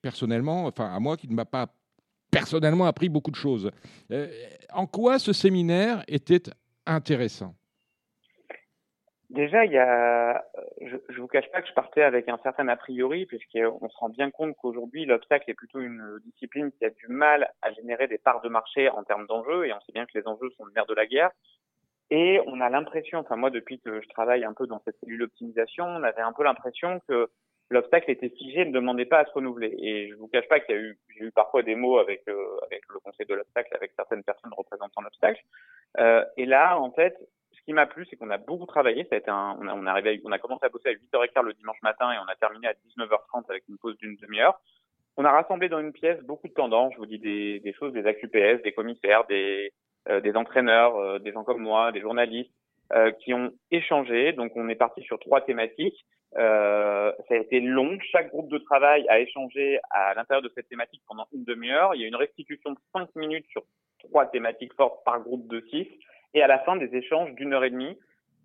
personnellement, 0.00 0.66
enfin 0.66 0.92
à 0.94 0.98
moi, 1.00 1.16
qui 1.16 1.28
ne 1.28 1.34
m'a 1.34 1.44
pas 1.44 1.74
personnellement 2.30 2.86
appris 2.86 3.08
beaucoup 3.08 3.30
de 3.30 3.36
choses. 3.36 3.70
En 4.72 4.86
quoi 4.86 5.18
ce 5.18 5.32
séminaire 5.32 6.04
était 6.08 6.42
intéressant? 6.86 7.54
Déjà, 9.30 9.66
il 9.66 9.72
y 9.72 9.78
a, 9.78 10.42
je, 10.80 10.96
je 11.10 11.20
vous 11.20 11.28
cache 11.28 11.50
pas 11.50 11.60
que 11.60 11.68
je 11.68 11.74
partais 11.74 12.02
avec 12.02 12.30
un 12.30 12.38
certain 12.38 12.66
a 12.68 12.76
priori, 12.76 13.26
puisqu'on 13.26 13.88
se 13.88 13.96
rend 13.98 14.08
bien 14.08 14.30
compte 14.30 14.56
qu'aujourd'hui, 14.56 15.04
l'obstacle 15.04 15.50
est 15.50 15.54
plutôt 15.54 15.80
une 15.80 16.18
discipline 16.24 16.72
qui 16.72 16.84
a 16.86 16.90
du 16.90 17.08
mal 17.08 17.52
à 17.60 17.70
générer 17.72 18.08
des 18.08 18.16
parts 18.16 18.40
de 18.40 18.48
marché 18.48 18.88
en 18.88 19.04
termes 19.04 19.26
d'enjeux, 19.26 19.66
et 19.66 19.72
on 19.74 19.80
sait 19.80 19.92
bien 19.92 20.06
que 20.06 20.16
les 20.18 20.26
enjeux 20.26 20.48
sont 20.56 20.64
le 20.64 20.72
nerf 20.72 20.86
de 20.86 20.94
la 20.94 21.06
guerre. 21.06 21.30
Et 22.10 22.40
on 22.46 22.60
a 22.62 22.70
l'impression, 22.70 23.18
enfin 23.18 23.36
moi 23.36 23.50
depuis 23.50 23.80
que 23.80 24.00
je 24.00 24.08
travaille 24.08 24.44
un 24.44 24.54
peu 24.54 24.66
dans 24.66 24.80
cette 24.86 24.96
cellule 25.00 25.20
d'optimisation, 25.20 25.84
on 25.84 26.02
avait 26.02 26.22
un 26.22 26.32
peu 26.32 26.42
l'impression 26.42 27.00
que 27.06 27.28
l'obstacle 27.68 28.10
était 28.10 28.30
figé, 28.30 28.64
ne 28.64 28.72
demandait 28.72 29.04
pas 29.04 29.18
à 29.18 29.24
se 29.26 29.32
renouveler. 29.32 29.74
Et 29.78 30.08
je 30.08 30.14
vous 30.14 30.28
cache 30.28 30.48
pas 30.48 30.58
qu'il 30.60 30.74
y 30.74 30.78
a 30.78 30.80
eu, 30.80 30.98
j'ai 31.10 31.26
eu 31.26 31.32
parfois 31.32 31.62
des 31.62 31.74
mots 31.74 31.98
avec 31.98 32.22
euh, 32.28 32.56
avec 32.64 32.80
le 32.88 32.98
conseil 33.00 33.26
de 33.26 33.34
l'obstacle, 33.34 33.74
avec 33.76 33.92
certaines 33.94 34.24
personnes 34.24 34.52
représentant 34.56 35.02
l'obstacle. 35.02 35.42
Euh, 35.98 36.24
et 36.38 36.46
là, 36.46 36.80
en 36.80 36.90
fait, 36.92 37.14
qui 37.68 37.74
m'a 37.74 37.84
plu, 37.84 38.06
c'est 38.08 38.16
qu'on 38.16 38.30
a 38.30 38.38
beaucoup 38.38 38.64
travaillé. 38.64 39.04
Ça 39.10 39.16
a 39.16 39.18
été 39.18 39.30
un, 39.30 39.58
on 39.60 39.68
a, 39.68 40.00
on 40.24 40.32
a 40.32 40.38
commencé 40.38 40.64
à 40.64 40.70
bosser 40.70 40.88
à 40.88 40.92
8h15 40.94 41.44
le 41.44 41.52
dimanche 41.52 41.76
matin 41.82 42.10
et 42.10 42.16
on 42.16 42.26
a 42.26 42.34
terminé 42.34 42.66
à 42.66 42.72
19h30 42.72 43.44
avec 43.50 43.64
une 43.68 43.76
pause 43.76 43.94
d'une 43.98 44.16
demi-heure. 44.16 44.58
On 45.18 45.24
a 45.26 45.30
rassemblé 45.30 45.68
dans 45.68 45.78
une 45.78 45.92
pièce 45.92 46.18
beaucoup 46.22 46.48
de 46.48 46.54
tendances. 46.54 46.94
Je 46.94 46.98
vous 46.98 47.04
dis 47.04 47.18
des, 47.18 47.74
choses, 47.78 47.92
des 47.92 48.06
AQPS, 48.06 48.62
des 48.62 48.72
commissaires, 48.72 49.26
des 49.26 49.70
euh, 50.08 50.34
entraîneurs, 50.34 50.96
euh, 50.96 51.18
des 51.18 51.30
gens 51.30 51.44
comme 51.44 51.60
moi, 51.60 51.92
des 51.92 52.00
journalistes, 52.00 52.50
euh, 52.94 53.10
qui 53.10 53.34
ont 53.34 53.52
échangé. 53.70 54.32
Donc 54.32 54.52
on 54.54 54.66
est 54.70 54.74
parti 54.74 55.02
sur 55.02 55.18
trois 55.18 55.42
thématiques. 55.42 56.06
Ça 56.34 57.12
a 57.28 57.36
été 57.36 57.60
long. 57.60 57.98
Chaque 58.00 58.30
groupe 58.30 58.48
de 58.50 58.58
travail 58.58 59.06
a 59.10 59.20
échangé 59.20 59.78
à 59.90 60.14
l'intérieur 60.14 60.40
de 60.40 60.50
cette 60.54 60.70
thématique 60.70 61.02
pendant 61.06 61.26
une 61.34 61.44
demi-heure. 61.44 61.94
Il 61.94 62.00
y 62.00 62.04
a 62.04 62.08
une 62.08 62.16
restitution 62.16 62.70
de 62.70 62.78
cinq 62.94 63.14
minutes 63.14 63.46
sur 63.50 63.62
trois 63.98 64.24
thématiques 64.24 64.72
fortes 64.72 65.04
par 65.04 65.20
groupe 65.20 65.46
de 65.48 65.62
six. 65.68 65.86
Et 66.34 66.42
à 66.42 66.46
la 66.46 66.58
fin, 66.60 66.76
des 66.76 66.94
échanges 66.94 67.32
d'une 67.34 67.52
heure 67.52 67.64
et 67.64 67.70
demie. 67.70 67.98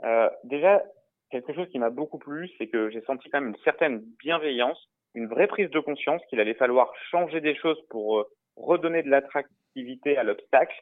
Euh, 0.04 0.30
déjà, 0.44 0.84
quelque 1.30 1.54
chose 1.54 1.68
qui 1.70 1.80
m'a 1.80 1.90
beaucoup 1.90 2.18
plu, 2.18 2.50
c'est 2.58 2.68
que 2.68 2.90
j'ai 2.90 3.02
senti 3.02 3.30
quand 3.30 3.42
même 3.42 3.50
une 3.50 3.64
certaine 3.64 4.04
bienveillance, 4.20 4.90
une 5.16 5.28
vraie 5.28 5.48
prise 5.48 5.70
de 5.70 5.80
conscience 5.80 6.22
qu'il 6.30 6.40
allait 6.40 6.54
falloir 6.54 6.94
changer 7.12 7.42
des 7.42 7.56
choses 7.56 7.80
pour 7.90 8.20
euh, 8.20 8.24
redonner 8.56 9.04
de 9.04 9.10
l'attractivité 9.10 10.18
à 10.18 10.24
l'obstacle 10.24 10.76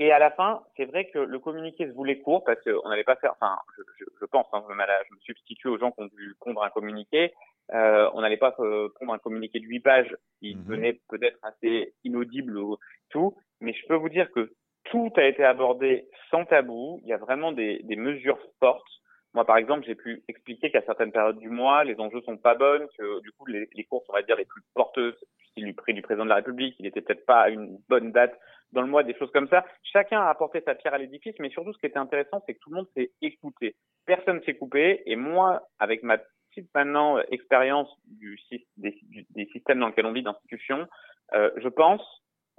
et 0.00 0.10
à 0.10 0.18
la 0.18 0.32
fin, 0.32 0.62
c'est 0.76 0.86
vrai 0.86 1.08
que 1.10 1.18
le 1.18 1.38
communiqué 1.38 1.86
se 1.86 1.92
voulait 1.92 2.18
court 2.18 2.42
parce 2.44 2.60
qu'on 2.62 2.88
n'allait 2.88 3.04
pas 3.04 3.14
faire, 3.16 3.32
enfin, 3.32 3.56
je, 3.76 3.82
je, 4.00 4.04
je 4.20 4.26
pense, 4.26 4.46
hein, 4.52 4.64
je, 4.68 4.74
me, 4.74 4.82
je 4.82 5.14
me 5.14 5.20
substitue 5.20 5.68
aux 5.68 5.78
gens 5.78 5.92
qui 5.92 6.02
ont 6.02 6.06
dû 6.06 6.34
pondre 6.40 6.64
un 6.64 6.70
communiqué. 6.70 7.32
Euh, 7.72 8.10
on 8.12 8.20
n'allait 8.20 8.36
pas 8.36 8.54
euh, 8.58 8.88
pondre 8.98 9.12
un 9.12 9.18
communiqué 9.18 9.60
de 9.60 9.66
8 9.66 9.80
pages 9.80 10.16
qui 10.40 10.56
mmh. 10.56 10.62
venait 10.62 11.00
peut-être 11.08 11.38
assez 11.42 11.94
inaudible 12.02 12.58
ou 12.58 12.76
tout, 13.10 13.36
mais 13.60 13.72
je 13.72 13.86
peux 13.86 13.94
vous 13.94 14.08
dire 14.08 14.30
que 14.32 14.52
tout 14.94 15.12
a 15.16 15.24
été 15.24 15.44
abordé 15.44 16.08
sans 16.30 16.44
tabou. 16.44 17.00
Il 17.02 17.08
y 17.08 17.12
a 17.12 17.18
vraiment 17.18 17.52
des, 17.52 17.80
des 17.82 17.96
mesures 17.96 18.38
fortes. 18.60 18.86
Moi, 19.34 19.44
par 19.44 19.56
exemple, 19.56 19.84
j'ai 19.84 19.96
pu 19.96 20.22
expliquer 20.28 20.70
qu'à 20.70 20.82
certaines 20.82 21.10
périodes 21.10 21.38
du 21.38 21.48
mois, 21.48 21.82
les 21.82 21.98
enjeux 21.98 22.20
sont 22.22 22.36
pas 22.36 22.54
bonnes, 22.54 22.86
que 22.96 23.20
du 23.22 23.32
coup, 23.32 23.46
les, 23.46 23.68
les 23.74 23.84
courses, 23.84 24.06
on 24.08 24.12
va 24.12 24.22
dire, 24.22 24.36
les 24.36 24.44
plus 24.44 24.62
porteuses, 24.74 25.18
du 25.56 25.74
prix 25.74 25.94
du 25.94 26.02
président 26.02 26.24
de 26.24 26.30
la 26.30 26.36
République, 26.36 26.74
il 26.78 26.86
était 26.86 27.00
peut-être 27.00 27.26
pas 27.26 27.42
à 27.42 27.48
une 27.48 27.78
bonne 27.88 28.12
date 28.12 28.36
dans 28.72 28.82
le 28.82 28.88
mois, 28.88 29.04
des 29.04 29.14
choses 29.14 29.30
comme 29.30 29.48
ça. 29.48 29.64
Chacun 29.84 30.20
a 30.20 30.28
apporté 30.28 30.60
sa 30.62 30.74
pierre 30.74 30.94
à 30.94 30.98
l'édifice, 30.98 31.34
mais 31.38 31.50
surtout, 31.50 31.72
ce 31.72 31.78
qui 31.78 31.86
était 31.86 31.98
intéressant, 31.98 32.42
c'est 32.46 32.54
que 32.54 32.58
tout 32.60 32.70
le 32.70 32.76
monde 32.76 32.88
s'est 32.96 33.12
écouté. 33.22 33.76
Personne 34.04 34.42
s'est 34.44 34.56
coupé, 34.56 35.02
et 35.06 35.16
moi, 35.16 35.62
avec 35.78 36.02
ma 36.02 36.18
petite 36.18 36.68
maintenant 36.74 37.18
expérience 37.30 37.88
du, 38.06 38.38
des, 38.76 38.98
des, 39.30 39.46
systèmes 39.46 39.80
dans 39.80 39.88
lesquels 39.88 40.06
on 40.06 40.12
vit 40.12 40.22
d'institutions, 40.22 40.86
euh, 41.34 41.50
je 41.56 41.68
pense 41.68 42.02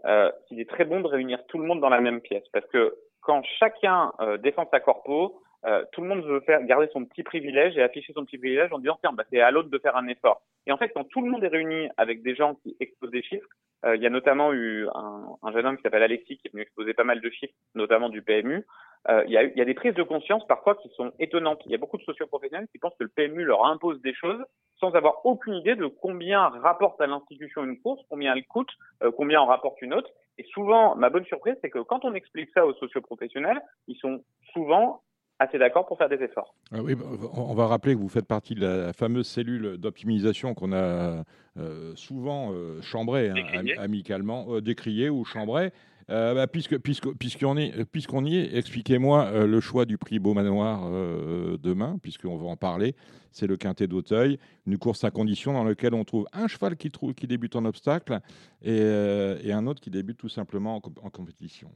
euh, 0.05 0.31
qu'il 0.47 0.59
est 0.59 0.69
très 0.69 0.85
bon 0.85 1.01
de 1.01 1.07
réunir 1.07 1.45
tout 1.47 1.57
le 1.57 1.65
monde 1.65 1.81
dans 1.81 1.89
la 1.89 2.01
même 2.01 2.21
pièce, 2.21 2.43
parce 2.51 2.65
que 2.67 2.95
quand 3.21 3.43
chacun 3.59 4.13
euh, 4.19 4.37
défend 4.37 4.67
sa 4.69 4.79
corpo, 4.79 5.41
euh, 5.65 5.83
tout 5.91 6.01
le 6.01 6.07
monde 6.07 6.23
veut 6.23 6.41
faire 6.41 6.63
garder 6.63 6.87
son 6.93 7.05
petit 7.05 7.23
privilège 7.23 7.75
et 7.75 7.81
afficher 7.81 8.13
son 8.13 8.23
petit 8.23 8.37
privilège 8.37 8.71
en 8.71 8.79
disant 8.79 8.97
tiens 9.01 9.13
bah, 9.13 9.23
c'est 9.31 9.41
à 9.41 9.49
l'autre 9.51 9.69
de 9.69 9.79
faire 9.79 9.95
un 9.95 10.07
effort. 10.07 10.41
Et 10.67 10.71
en 10.71 10.77
fait, 10.77 10.89
quand 10.89 11.03
tout 11.05 11.21
le 11.21 11.29
monde 11.29 11.43
est 11.43 11.49
réuni 11.49 11.89
avec 11.97 12.23
des 12.23 12.35
gens 12.35 12.55
qui 12.55 12.75
exposent 12.79 13.11
des 13.11 13.23
chiffres, 13.23 13.47
euh, 13.85 13.95
il 13.95 14.01
y 14.01 14.07
a 14.07 14.09
notamment 14.09 14.51
eu 14.53 14.87
un, 14.95 15.25
un 15.43 15.51
jeune 15.51 15.65
homme 15.65 15.77
qui 15.77 15.83
s'appelle 15.83 16.03
Alexis 16.03 16.37
qui 16.37 16.47
est 16.47 16.51
venu 16.51 16.63
exposer 16.63 16.93
pas 16.93 17.03
mal 17.03 17.21
de 17.21 17.29
chiffres, 17.29 17.53
notamment 17.75 18.09
du 18.09 18.21
PMU. 18.21 18.65
Euh, 19.07 19.23
il, 19.27 19.33
y 19.33 19.37
a, 19.37 19.43
il 19.43 19.55
y 19.55 19.61
a 19.61 19.65
des 19.65 19.75
prises 19.75 19.93
de 19.93 20.01
conscience 20.01 20.45
parfois 20.47 20.75
qui 20.75 20.89
sont 20.95 21.11
étonnantes. 21.19 21.61
Il 21.65 21.71
y 21.71 21.75
a 21.75 21.77
beaucoup 21.77 21.97
de 21.97 22.03
socioprofessionnels 22.03 22.67
qui 22.71 22.79
pensent 22.79 22.95
que 22.97 23.03
le 23.03 23.09
PMU 23.09 23.43
leur 23.43 23.65
impose 23.65 24.01
des 24.01 24.15
choses 24.15 24.43
sans 24.79 24.93
avoir 24.95 25.25
aucune 25.25 25.53
idée 25.53 25.75
de 25.75 25.85
combien 25.85 26.49
rapporte 26.49 26.99
à 26.99 27.07
l'institution 27.07 27.63
une 27.63 27.79
course, 27.79 28.01
combien 28.09 28.35
elle 28.35 28.45
coûte, 28.45 28.71
euh, 29.03 29.11
combien 29.11 29.39
en 29.39 29.45
rapporte 29.45 29.81
une 29.81 29.93
autre. 29.93 30.09
Et 30.37 30.43
souvent, 30.45 30.95
ma 30.95 31.09
bonne 31.09 31.25
surprise, 31.25 31.55
c'est 31.61 31.69
que 31.69 31.79
quand 31.79 32.03
on 32.03 32.13
explique 32.13 32.49
ça 32.53 32.65
aux 32.65 32.73
socioprofessionnels, 32.73 33.61
ils 33.87 33.97
sont 33.97 34.23
souvent 34.53 35.01
assez 35.39 35.57
d'accord 35.57 35.85
pour 35.85 35.97
faire 35.97 36.09
des 36.09 36.21
efforts. 36.23 36.55
Ah 36.71 36.81
oui, 36.81 36.95
bah, 36.95 37.05
on 37.33 37.53
va 37.53 37.67
rappeler 37.67 37.93
que 37.93 37.99
vous 37.99 38.09
faites 38.09 38.27
partie 38.27 38.55
de 38.55 38.65
la 38.65 38.93
fameuse 38.93 39.27
cellule 39.27 39.77
d'optimisation 39.77 40.53
qu'on 40.53 40.71
a 40.73 41.23
euh, 41.57 41.95
souvent 41.95 42.51
euh, 42.53 42.81
chambrée, 42.81 43.29
hein, 43.29 43.65
amicalement, 43.77 44.45
euh, 44.49 44.61
décriée 44.61 45.09
ou 45.09 45.23
chambrée. 45.25 45.71
Bah, 46.07 46.45
puisque, 46.45 46.77
puisque, 46.77 47.11
puisqu'on, 47.17 47.57
est, 47.57 47.83
puisqu'on 47.85 48.25
y 48.25 48.37
est, 48.37 48.55
expliquez-moi 48.55 49.47
le 49.47 49.59
choix 49.59 49.85
du 49.85 49.97
prix 49.97 50.19
Beaumanoir 50.19 50.83
euh, 50.85 51.57
demain, 51.57 51.97
puisqu'on 51.99 52.37
va 52.37 52.45
en 52.45 52.55
parler. 52.55 52.95
C'est 53.31 53.47
le 53.47 53.57
Quintet 53.57 53.87
d'Auteuil, 53.87 54.37
une 54.67 54.77
course 54.77 55.03
à 55.03 55.09
conditions 55.09 55.53
dans 55.53 55.63
laquelle 55.63 55.95
on 55.95 56.03
trouve 56.03 56.27
un 56.31 56.47
cheval 56.47 56.75
qui, 56.77 56.91
trouve, 56.91 57.15
qui 57.15 57.25
débute 57.25 57.55
en 57.55 57.65
obstacle 57.65 58.19
et, 58.61 58.77
et, 58.77 59.51
un 59.51 59.65
autre 59.65 59.81
qui 59.81 59.89
débute 59.89 60.17
tout 60.17 60.29
simplement 60.29 60.75
en, 60.75 60.81
en 61.07 61.09
compétition. 61.09 61.71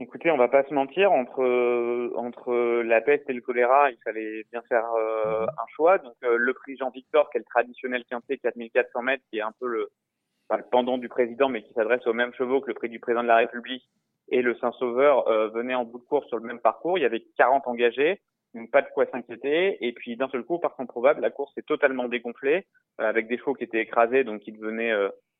Écoutez, 0.00 0.30
on 0.30 0.36
va 0.36 0.46
pas 0.46 0.62
se 0.62 0.72
mentir, 0.72 1.10
entre 1.10 2.12
entre 2.14 2.82
la 2.82 3.00
peste 3.00 3.28
et 3.28 3.32
le 3.32 3.40
choléra, 3.40 3.90
il 3.90 3.98
fallait 4.04 4.44
bien 4.52 4.62
faire 4.68 4.84
euh, 4.94 5.44
un 5.44 5.66
choix. 5.74 5.98
Donc 5.98 6.14
euh, 6.22 6.36
le 6.36 6.54
prix 6.54 6.76
Jean 6.76 6.90
Victor, 6.90 7.28
qui 7.30 7.38
est 7.38 7.40
le 7.40 7.44
traditionnel 7.44 8.04
quintet 8.04 8.38
4400 8.38 9.02
mètres, 9.02 9.24
qui 9.28 9.38
est 9.38 9.42
un 9.42 9.52
peu 9.58 9.66
le, 9.66 9.90
enfin, 10.48 10.58
le 10.58 10.68
pendant 10.70 10.98
du 10.98 11.08
président, 11.08 11.48
mais 11.48 11.62
qui 11.62 11.72
s'adresse 11.72 12.06
aux 12.06 12.12
mêmes 12.12 12.32
chevaux 12.34 12.60
que 12.60 12.68
le 12.68 12.74
prix 12.74 12.88
du 12.88 13.00
président 13.00 13.24
de 13.24 13.28
la 13.28 13.38
République, 13.38 13.88
et 14.28 14.40
le 14.40 14.54
Saint-Sauveur 14.58 15.26
euh, 15.26 15.48
venait 15.48 15.74
en 15.74 15.84
bout 15.84 15.98
de 15.98 16.04
course 16.04 16.28
sur 16.28 16.36
le 16.36 16.46
même 16.46 16.60
parcours. 16.60 16.96
Il 16.96 17.02
y 17.02 17.04
avait 17.04 17.24
40 17.36 17.66
engagés, 17.66 18.20
donc 18.54 18.70
pas 18.70 18.82
de 18.82 18.88
quoi 18.94 19.06
s'inquiéter. 19.06 19.84
Et 19.84 19.92
puis 19.92 20.16
d'un 20.16 20.28
seul 20.28 20.44
coup, 20.44 20.60
par 20.60 20.76
contre 20.76 20.92
probable, 20.92 21.22
la 21.22 21.30
course 21.30 21.52
est 21.58 21.66
totalement 21.66 22.06
dégonflée, 22.06 22.68
avec 22.98 23.26
des 23.26 23.36
chevaux 23.36 23.54
qui 23.54 23.64
étaient 23.64 23.80
écrasés, 23.80 24.22
donc 24.22 24.42
qui 24.42 24.52
devenaient 24.52 24.94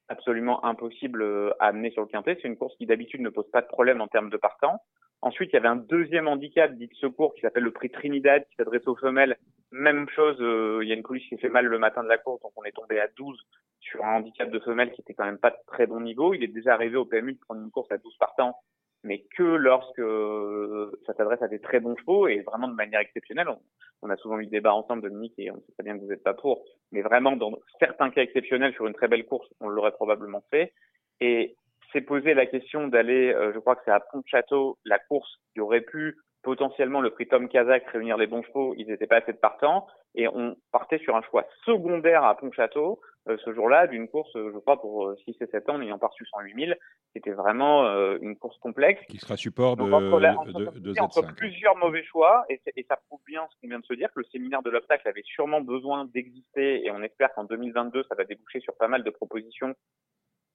absolument 0.09 0.65
impossible 0.65 1.23
euh, 1.23 1.51
à 1.59 1.69
amener 1.69 1.91
sur 1.91 2.03
le 2.03 2.09
quintet. 2.09 2.39
C'est 2.41 2.49
une 2.49 2.57
course 2.57 2.77
qui 2.77 2.87
d'habitude 2.87 3.21
ne 3.21 3.29
pose 3.29 3.49
pas 3.51 3.63
de 3.63 3.67
problème 3.67 4.01
en 4.01 4.09
termes 4.09 4.31
de 4.31 4.37
partants. 4.37 4.81
Ensuite, 5.21 5.51
il 5.53 5.55
y 5.55 5.59
avait 5.59 5.69
un 5.69 5.77
deuxième 5.77 6.29
handicap 6.29 6.73
dit 6.75 6.87
de 6.87 6.95
secours 6.95 7.35
qui 7.35 7.41
s'appelle 7.41 7.65
le 7.65 7.73
prix 7.73 7.91
Trinidad 7.91 8.45
qui 8.49 8.57
s'adresse 8.57 8.87
aux 8.87 8.97
femelles. 8.97 9.37
Même 9.73 10.09
chose, 10.11 10.37
euh, 10.41 10.81
il 10.83 10.89
y 10.89 10.93
a 10.93 10.95
une 10.95 11.03
coulisse 11.03 11.29
qui 11.29 11.37
fait 11.39 11.49
mal 11.49 11.67
le 11.67 11.79
matin 11.79 12.03
de 12.03 12.09
la 12.09 12.19
course, 12.19 12.41
donc 12.41 12.53
on 12.57 12.65
est 12.65 12.73
tombé 12.73 13.01
à 13.01 13.09
12 13.17 13.39
sur 13.81 14.05
un 14.05 14.17
handicap 14.17 14.51
de 14.51 14.59
femelle 14.61 14.93
qui 14.93 15.01
était 15.01 15.15
quand 15.15 15.25
même 15.25 15.39
pas 15.39 15.51
de 15.51 15.57
très 15.67 15.87
bon 15.87 16.01
niveau. 16.01 16.35
Il 16.35 16.43
est 16.43 16.49
déjà 16.49 16.75
arrivé 16.75 16.97
au 16.97 17.05
PMU 17.05 17.35
de 17.35 17.39
prendre 17.39 17.61
une 17.61 17.71
course 17.71 17.91
à 17.91 17.99
12 17.99 18.17
partants 18.19 18.57
mais 19.05 19.25
que 19.37 19.43
lorsque 19.43 20.03
ça 21.07 21.15
s'adresse 21.15 21.43
à 21.43 21.49
des 21.49 21.61
très 21.61 21.81
bons 21.81 21.97
chevaux 21.97 22.29
et 22.29 22.41
vraiment 22.41 22.69
de 22.69 22.75
manière 22.75 23.01
exceptionnelle. 23.01 23.49
On, 23.49 23.61
on 24.03 24.11
a 24.11 24.17
souvent 24.17 24.39
eu 24.39 24.45
des 24.45 24.59
débats 24.59 24.75
ensemble, 24.75 25.03
Dominique, 25.03 25.35
et 25.39 25.51
on 25.51 25.57
sait 25.57 25.73
très 25.75 25.85
bien 25.85 25.97
que 25.97 26.03
vous 26.03 26.09
n'êtes 26.09 26.23
pas 26.23 26.35
pour, 26.35 26.65
mais 26.93 27.03
vraiment 27.03 27.37
dans 27.37 27.53
certains 27.79 28.11
cas 28.11 28.23
exceptionnels 28.23 28.75
sur 28.75 28.87
une 28.87 28.95
très 28.95 29.09
belle 29.09 29.27
course, 29.27 29.49
on 29.61 29.69
l'aurait 29.69 29.93
probablement 29.93 30.45
fait. 30.51 30.73
Et 31.21 31.57
c'est 31.93 32.03
posé 32.03 32.35
la 32.35 32.47
question 32.47 32.89
d'aller, 32.89 33.33
euh, 33.33 33.53
je 33.55 33.59
crois 33.59 33.77
que 33.77 33.83
c'est 33.85 33.91
à 33.91 34.01
Pont-Château, 34.01 34.79
la 34.85 34.99
course 34.99 35.41
qui 35.53 35.61
aurait 35.61 35.81
pu 35.81 36.17
potentiellement 36.43 37.01
le 37.01 37.11
prix 37.11 37.27
Tom 37.27 37.49
Kazak 37.49 37.87
réunir 37.89 38.17
les 38.17 38.27
bons 38.27 38.43
chevaux, 38.43 38.75
ils 38.77 38.87
n'étaient 38.87 39.07
pas 39.07 39.17
assez 39.17 39.33
de 39.33 39.39
partants, 39.39 39.87
et 40.15 40.29
on 40.29 40.57
partait 40.73 40.99
sur 40.99 41.17
un 41.17 41.23
choix 41.23 41.45
secondaire 41.65 42.25
à 42.25 42.37
Pont-Château, 42.37 43.01
euh, 43.29 43.37
ce 43.45 43.53
jour-là, 43.53 43.87
d'une 43.87 44.09
course, 44.09 44.35
euh, 44.37 44.51
je 44.55 44.59
crois, 44.59 44.81
pour 44.81 45.13
6 45.25 45.37
et 45.41 45.47
7 45.47 45.69
ans, 45.69 45.79
n'ayant 45.79 45.99
pas 45.99 46.07
reçu 46.07 46.25
108 46.27 46.67
000, 46.67 46.79
c'était 47.13 47.33
vraiment 47.33 47.85
euh, 47.85 48.17
une 48.23 48.37
course 48.37 48.57
complexe. 48.59 49.05
Qui 49.07 49.19
sera 49.19 49.37
support 49.37 49.77
de, 49.77 49.83
entre, 49.83 50.73
de, 50.73 50.79
de, 50.79 51.01
entre 51.01 51.23
plusieurs 51.35 51.77
mauvais 51.77 52.05
choix, 52.05 52.45
et, 52.49 52.61
et, 52.77 52.87
ça 52.89 52.97
prouve 53.09 53.21
bien 53.27 53.47
ce 53.51 53.61
qu'on 53.61 53.69
vient 53.69 53.81
de 53.81 53.85
se 53.85 53.95
dire, 53.95 54.09
que 54.15 54.21
le 54.21 54.27
séminaire 54.33 54.63
de 54.63 54.71
l'obstacle 54.71 55.07
avait 55.09 55.23
sûrement 55.25 55.61
besoin 55.61 56.07
d'exister, 56.07 56.87
et 56.87 56.91
on 56.91 57.03
espère 57.03 57.33
qu'en 57.35 57.45
2022, 57.45 58.05
ça 58.09 58.15
va 58.15 58.25
déboucher 58.25 58.61
sur 58.61 58.75
pas 58.77 58.89
mal 58.89 59.03
de 59.03 59.11
propositions 59.11 59.75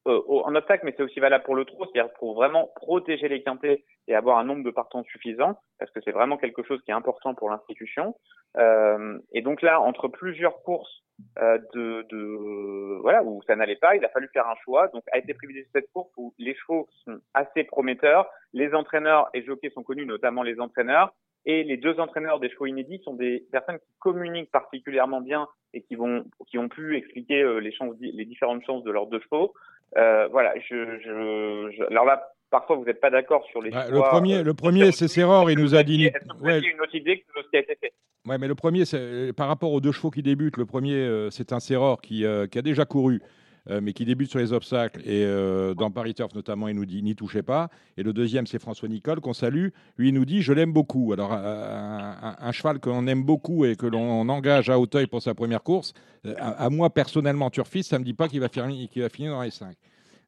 euh, 0.08 0.22
en 0.28 0.54
obstacle, 0.56 0.86
mais 0.86 0.94
c'est 0.98 1.04
aussi 1.04 1.20
valable 1.20 1.46
pour 1.46 1.56
le 1.56 1.66
trot, 1.66 1.86
c'est-à-dire 1.86 2.12
pour 2.14 2.36
vraiment 2.36 2.70
protéger 2.76 3.30
les 3.30 3.42
quintés 3.42 3.86
et 4.08 4.16
avoir 4.16 4.38
un 4.38 4.44
nombre 4.44 4.64
de 4.64 4.72
partants 4.72 5.04
suffisant, 5.04 5.58
parce 5.80 5.92
que 5.92 6.02
c'est 6.04 6.12
vraiment 6.12 6.38
quelque 6.38 6.62
chose 6.64 6.82
qui 6.84 6.92
est 6.92 6.94
important 6.94 7.34
pour 7.34 7.50
l'institution. 7.50 8.16
Euh, 8.58 9.18
et 9.32 9.42
donc 9.42 9.62
là, 9.62 9.80
entre 9.80 10.10
plusieurs 10.10 10.62
courses 10.64 11.04
euh, 11.40 11.58
de, 11.74 12.06
de, 12.10 13.00
voilà 13.02 13.24
où 13.24 13.42
ça 13.48 13.56
n'allait 13.56 13.78
pas, 13.78 13.96
il 13.96 14.04
a 14.04 14.10
fallu 14.10 14.28
faire 14.34 14.48
un 14.48 14.56
choix. 14.64 14.90
Donc 14.90 15.04
a 15.12 15.18
été 15.20 15.34
privilégié 15.34 15.70
cette 15.74 15.92
course 15.94 16.12
où 16.18 16.34
les 16.38 16.56
chevaux 16.56 16.88
sont 17.06 17.20
assez 17.34 17.64
prometteurs, 17.64 18.28
les 18.52 18.74
entraîneurs 18.74 19.30
et 19.34 19.44
jockeys 19.44 19.72
sont 19.72 19.84
connus, 19.84 20.06
notamment 20.06 20.44
les 20.44 20.60
entraîneurs. 20.60 21.14
Et 21.46 21.64
les 21.64 21.78
deux 21.78 22.00
entraîneurs 22.00 22.40
des 22.40 22.50
chevaux 22.50 22.68
inédits 22.68 23.02
sont 23.04 23.14
des 23.14 23.46
personnes 23.52 23.78
qui 23.78 23.94
communiquent 24.00 24.52
particulièrement 24.52 25.22
bien 25.22 25.48
et 25.74 25.82
qui 25.82 25.96
vont, 25.96 26.26
qui 26.48 26.58
ont 26.58 26.70
pu 26.70 26.96
expliquer 26.96 27.42
euh, 27.42 27.58
les, 27.58 27.74
chances, 27.74 27.96
les 28.00 28.26
différentes 28.26 28.64
chances 28.66 28.84
de 28.84 28.92
leurs 28.92 29.08
deux 29.08 29.20
chevaux. 29.20 29.54
Euh, 29.98 30.28
voilà, 30.32 30.54
je, 30.58 31.00
je, 31.00 31.84
alors 31.92 32.06
là, 32.06 32.32
parfois 32.50 32.78
vous 32.78 32.86
n'êtes 32.86 33.02
pas 33.02 33.10
d'accord 33.10 33.44
sur 33.52 33.62
les 33.62 33.72
bah, 33.72 33.86
Le 33.90 34.00
premier, 34.00 34.42
le 34.44 34.54
premier 34.54 34.92
c'est 34.92 35.08
Serror, 35.08 35.52
il 35.52 35.60
nous 35.60 35.76
a 35.76 35.84
dit. 35.84 36.10
Vous 36.40 36.46
ouais. 36.46 36.60
une 36.60 36.82
autre 36.82 36.96
idée 36.96 37.20
que 37.20 37.42
ce 37.44 37.50
qui 37.50 37.58
a 37.58 37.60
été 37.60 37.76
fait 37.76 37.94
Ouais, 38.26 38.38
mais 38.38 38.48
le 38.48 38.56
premier, 38.56 38.86
c'est 38.86 39.34
par 39.36 39.50
rapport 39.50 39.74
aux 39.74 39.82
deux 39.82 39.92
chevaux 39.92 40.10
qui 40.10 40.24
débutent. 40.24 40.56
Le 40.56 40.66
premier, 40.66 40.96
euh, 40.96 41.30
c'est 41.30 41.52
un 41.52 41.60
Serror 41.60 42.00
qui, 42.00 42.26
euh, 42.26 42.48
qui 42.48 42.58
a 42.58 42.62
déjà 42.62 42.86
couru. 42.86 43.22
Euh, 43.70 43.80
mais 43.82 43.94
qui 43.94 44.04
débute 44.04 44.30
sur 44.30 44.40
les 44.40 44.52
obstacles. 44.52 45.00
Et 45.06 45.24
euh, 45.24 45.74
dans 45.74 45.90
Paris 45.90 46.14
Turf, 46.14 46.36
notamment, 46.36 46.68
il 46.68 46.76
nous 46.76 46.86
dit 46.86 47.02
n'y 47.02 47.16
touchez 47.16 47.44
pas. 47.44 47.70
Et 47.96 48.04
le 48.04 48.12
deuxième, 48.12 48.46
c'est 48.46 48.60
François 48.60 48.90
Nicole, 48.90 49.22
qu'on 49.22 49.32
salue. 49.32 49.70
Lui, 49.98 50.10
il 50.10 50.14
nous 50.14 50.26
dit 50.26 50.42
je 50.42 50.52
l'aime 50.52 50.74
beaucoup. 50.74 51.14
Alors, 51.14 51.32
un, 51.32 52.36
un, 52.38 52.52
cheval 52.52 52.80
qu'on 52.80 53.08
aime 53.08 53.24
beaucoup 53.24 53.64
et 53.64 53.78
que 53.78 53.86
l'on 53.86 54.28
engage 54.28 54.70
à 54.70 54.78
Hauteuil 54.78 55.08
pour 55.08 55.22
sa 55.22 55.34
première 55.34 55.64
course, 55.64 55.94
à, 56.38 56.66
à 56.66 56.70
moi, 56.70 56.90
personnellement, 56.90 57.50
turfiste, 57.50 57.92
ça 57.92 57.98
ne 57.98 58.02
me 58.02 58.06
dit 58.06 58.14
pas 58.14 58.28
qu'il 58.28 58.42
va, 58.42 58.50
qu 58.50 59.00
va 59.00 59.10
finir 59.10 59.32
dans 59.32 59.42
les 59.42 59.52
5. 59.52 59.74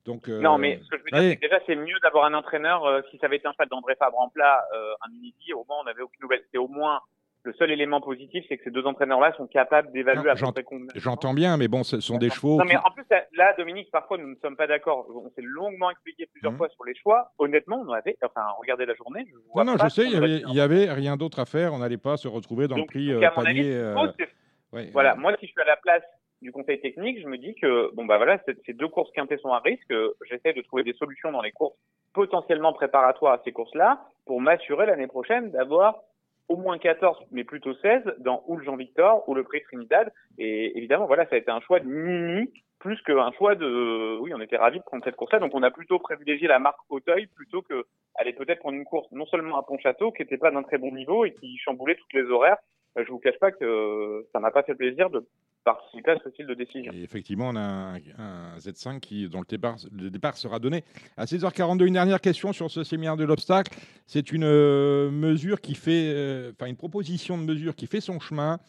Donc, 0.06 0.30
euh... 0.30 0.40
Non, 0.40 0.58
mais 0.58 0.80
ce 0.84 0.90
que 0.90 0.98
je 0.98 1.04
veux 1.04 1.10
dire, 1.10 1.30
c'est 1.32 1.36
que 1.36 1.42
déjà, 1.42 1.60
c'est 1.66 1.76
mieux 1.76 2.00
d'avoir 2.04 2.26
un 2.26 2.34
entraîneur. 2.36 2.86
Euh, 2.86 3.02
si 3.10 3.18
ça 3.18 3.26
avait 3.26 3.38
été 3.38 3.48
un 3.48 3.54
cheval 3.54 3.70
d'André 3.70 3.96
Fabre 3.96 4.20
en 4.20 4.30
plat, 4.30 4.64
euh, 4.76 4.94
un 5.06 5.12
midi, 5.12 5.52
au 5.54 5.66
moins, 5.68 5.78
on 5.82 5.84
n'avait 5.84 6.04
aucune 6.04 6.22
nouvelle. 6.22 6.44
C'est 6.52 6.60
au 6.60 6.68
moins 6.68 7.02
le 7.46 7.54
seul 7.54 7.72
élément 7.72 8.02
positif, 8.02 8.44
c'est 8.50 8.58
que 8.58 8.64
ces 8.64 8.72
deux 8.72 8.86
entraîneurs-là 8.86 9.34
sont 9.38 9.48
capables 9.48 9.92
d'évaluer 9.92 10.30
à 10.30 10.36
peu 10.36 10.52
près 10.52 10.64
combien. 10.64 10.88
J'entends 10.96 11.34
bien, 11.34 11.58
mais 11.58 11.68
bon, 11.68 11.84
ce 11.84 12.00
sont 12.00 12.18
des 12.18 12.30
chevaux. 12.30 12.58
Non, 12.58 12.66
mais 12.66 12.76
en 12.76 12.92
plus, 12.92 13.06
là, 13.34 13.54
Dominique, 13.58 13.92
parfois, 13.92 14.18
nous 14.18 14.28
ne 14.28 14.36
sommes 14.36 14.56
pas 14.56 14.68
d'accord. 14.68 15.06
On 15.10 15.30
s'est 15.30 15.42
longuement 15.44 15.92
expliqué 15.92 16.26
plusieurs 16.32 16.54
mmh. 16.54 16.58
fois 16.58 16.70
sur 16.70 16.84
les 16.86 16.96
choix. 16.96 17.32
Honnêtement, 17.38 17.84
on 17.88 17.92
avait, 17.92 18.18
enfin, 18.24 18.42
regardez 18.60 18.86
la 18.86 18.96
journée. 18.96 19.26
Je 19.30 19.36
non, 19.56 19.64
non, 19.64 19.78
je 19.82 19.90
sais, 19.90 20.06
il 20.06 20.14
y, 20.14 20.16
avait, 20.16 20.42
il 20.48 20.54
y 20.56 20.60
avait 20.60 20.92
rien 20.92 21.18
d'autre 21.18 21.40
à 21.40 21.46
faire. 21.46 21.74
On 21.74 21.80
n'allait 21.80 21.98
pas 21.98 22.18
se 22.18 22.28
retrouver 22.28 22.68
dans 22.68 22.76
Donc, 22.76 22.94
le 22.94 23.00
prix 23.00 23.14
euh, 23.14 23.30
panier. 23.30 23.50
Avis, 23.50 23.72
euh... 23.72 23.96
ouais, 24.74 24.90
voilà, 24.92 25.16
moi, 25.16 25.36
si 25.40 25.46
je 25.46 25.52
suis 25.52 25.62
à 25.62 25.66
la 25.66 25.78
place 25.78 26.04
du 26.42 26.52
conseil 26.52 26.80
technique, 26.82 27.22
je 27.22 27.28
me 27.28 27.38
dis 27.38 27.56
que 27.56 27.94
bon 27.96 28.06
bah 28.06 28.18
voilà, 28.18 28.40
ces 28.66 28.74
deux 28.74 28.88
courses 28.88 29.12
quintées 29.14 29.38
sont 29.38 29.54
à 29.54 29.60
risque. 29.60 29.94
J'essaie 30.30 30.54
de 30.54 30.62
trouver 30.62 30.84
des 30.84 30.94
solutions 30.94 31.32
dans 31.32 31.42
les 31.42 31.52
courses 31.52 31.78
potentiellement 32.14 32.74
préparatoires 32.74 33.34
à 33.34 33.42
ces 33.44 33.52
courses-là 33.52 34.02
pour 34.26 34.42
m'assurer 34.42 34.86
l'année 34.86 35.08
prochaine 35.08 35.52
d'avoir 35.52 36.02
au 36.48 36.58
moins 36.58 36.78
14, 36.78 37.18
mais 37.32 37.44
plutôt 37.44 37.74
16 37.74 38.04
dans 38.20 38.44
ou 38.48 38.58
le 38.58 38.64
Jean-Victor 38.64 39.28
ou 39.28 39.34
le 39.34 39.44
prix 39.44 39.62
Trinidad. 39.64 40.12
Et 40.38 40.78
évidemment, 40.78 41.08
voilà, 41.08 41.26
ça 41.28 41.36
a 41.36 41.38
été 41.38 41.52
un 41.52 41.62
choix 41.62 41.80
de 41.80 41.88
Mini 41.88 42.52
plus 42.80 43.02
qu'un 43.02 43.32
choix 43.32 43.56
de. 43.56 44.18
Oui, 44.20 44.32
on 44.34 44.42
était 44.42 44.58
ravis 44.58 44.80
de 44.80 44.84
prendre 44.84 45.04
cette 45.04 45.16
course-là, 45.16 45.40
donc 45.40 45.56
on 45.56 45.64
a 45.64 45.72
plutôt 45.72 45.98
privilégié 46.00 46.48
la 46.48 46.60
marque 46.60 46.80
Auteuil 46.90 47.28
plutôt 47.28 47.62
que 47.62 47.86
aller 48.16 48.34
peut-être 48.34 48.60
prendre 48.60 48.78
une 48.78 48.86
course 48.86 49.12
non 49.12 49.26
seulement 49.26 49.58
à 49.58 49.64
Pont-Château 49.64 50.12
qui 50.12 50.22
n'était 50.22 50.38
pas 50.38 50.52
d'un 50.52 50.64
très 50.64 50.78
bon 50.78 50.92
niveau 50.92 51.26
et 51.26 51.34
qui 51.34 51.58
chamboulait 51.58 51.96
toutes 51.96 52.14
les 52.14 52.30
horaires. 52.30 52.58
Je 52.96 53.10
vous 53.12 53.20
cache 53.20 53.40
pas 53.40 53.52
que 53.52 54.26
ça 54.32 54.40
m'a 54.40 54.52
pas 54.52 54.64
fait 54.64 54.76
plaisir 54.76 55.10
de 55.10 55.26
participer 55.66 56.12
à 56.12 56.18
ce 56.24 56.30
style 56.30 56.46
de 56.46 56.54
décision. 56.54 56.94
Effectivement, 56.94 57.50
on 57.50 57.56
a 57.56 57.60
un, 57.60 57.96
un, 58.18 58.58
Z5 58.58 59.00
qui, 59.00 59.28
dont 59.28 59.42
le 59.42 60.10
départ, 60.10 60.38
sera 60.38 60.60
donné 60.60 60.84
à 61.18 61.26
16h42. 61.26 61.86
Une 61.86 61.94
dernière 61.94 62.22
question 62.22 62.54
sur 62.54 62.72
ce 62.72 62.84
séminaire 62.84 63.18
de 63.18 63.26
l'obstacle. 63.26 63.76
C'est 64.06 64.32
une 64.32 64.46
euh, 64.46 65.10
mesure 65.12 65.60
qui 65.60 65.76
fait, 65.76 66.14
euh, 66.14 66.52
une 66.66 66.78
proposition 66.78 67.38
de 67.38 67.44
mesure 67.44 67.76
qui 67.76 67.88
fait 67.88 68.00
son 68.00 68.20
chemin. 68.20 68.60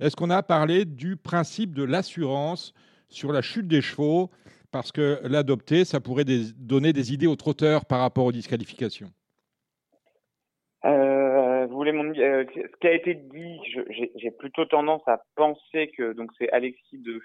Est-ce 0.00 0.16
qu'on 0.16 0.30
a 0.30 0.42
parlé 0.42 0.84
du 0.84 1.16
principe 1.16 1.74
de 1.74 1.84
l'assurance 1.84 2.74
sur 3.08 3.32
la 3.32 3.42
chute 3.42 3.68
des 3.68 3.82
chevaux? 3.82 4.30
Parce 4.72 4.92
que 4.92 5.20
l'adopter, 5.24 5.84
ça 5.84 6.00
pourrait 6.00 6.24
donner 6.24 6.92
des 6.92 7.12
idées 7.12 7.26
aux 7.26 7.36
trotteurs 7.36 7.84
par 7.84 8.00
rapport 8.00 8.24
aux 8.24 8.32
disqualifications. 8.32 9.10
Euh, 11.88 12.44
ce 12.54 12.76
qui 12.80 12.86
a 12.86 12.92
été 12.92 13.14
dit, 13.14 13.60
j'ai 14.16 14.30
plutôt 14.30 14.64
tendance 14.64 15.02
à 15.06 15.22
penser 15.34 15.90
que 15.96 16.12
donc 16.12 16.30
c'est 16.38 16.50
Alexis 16.50 16.98
de, 16.98 17.20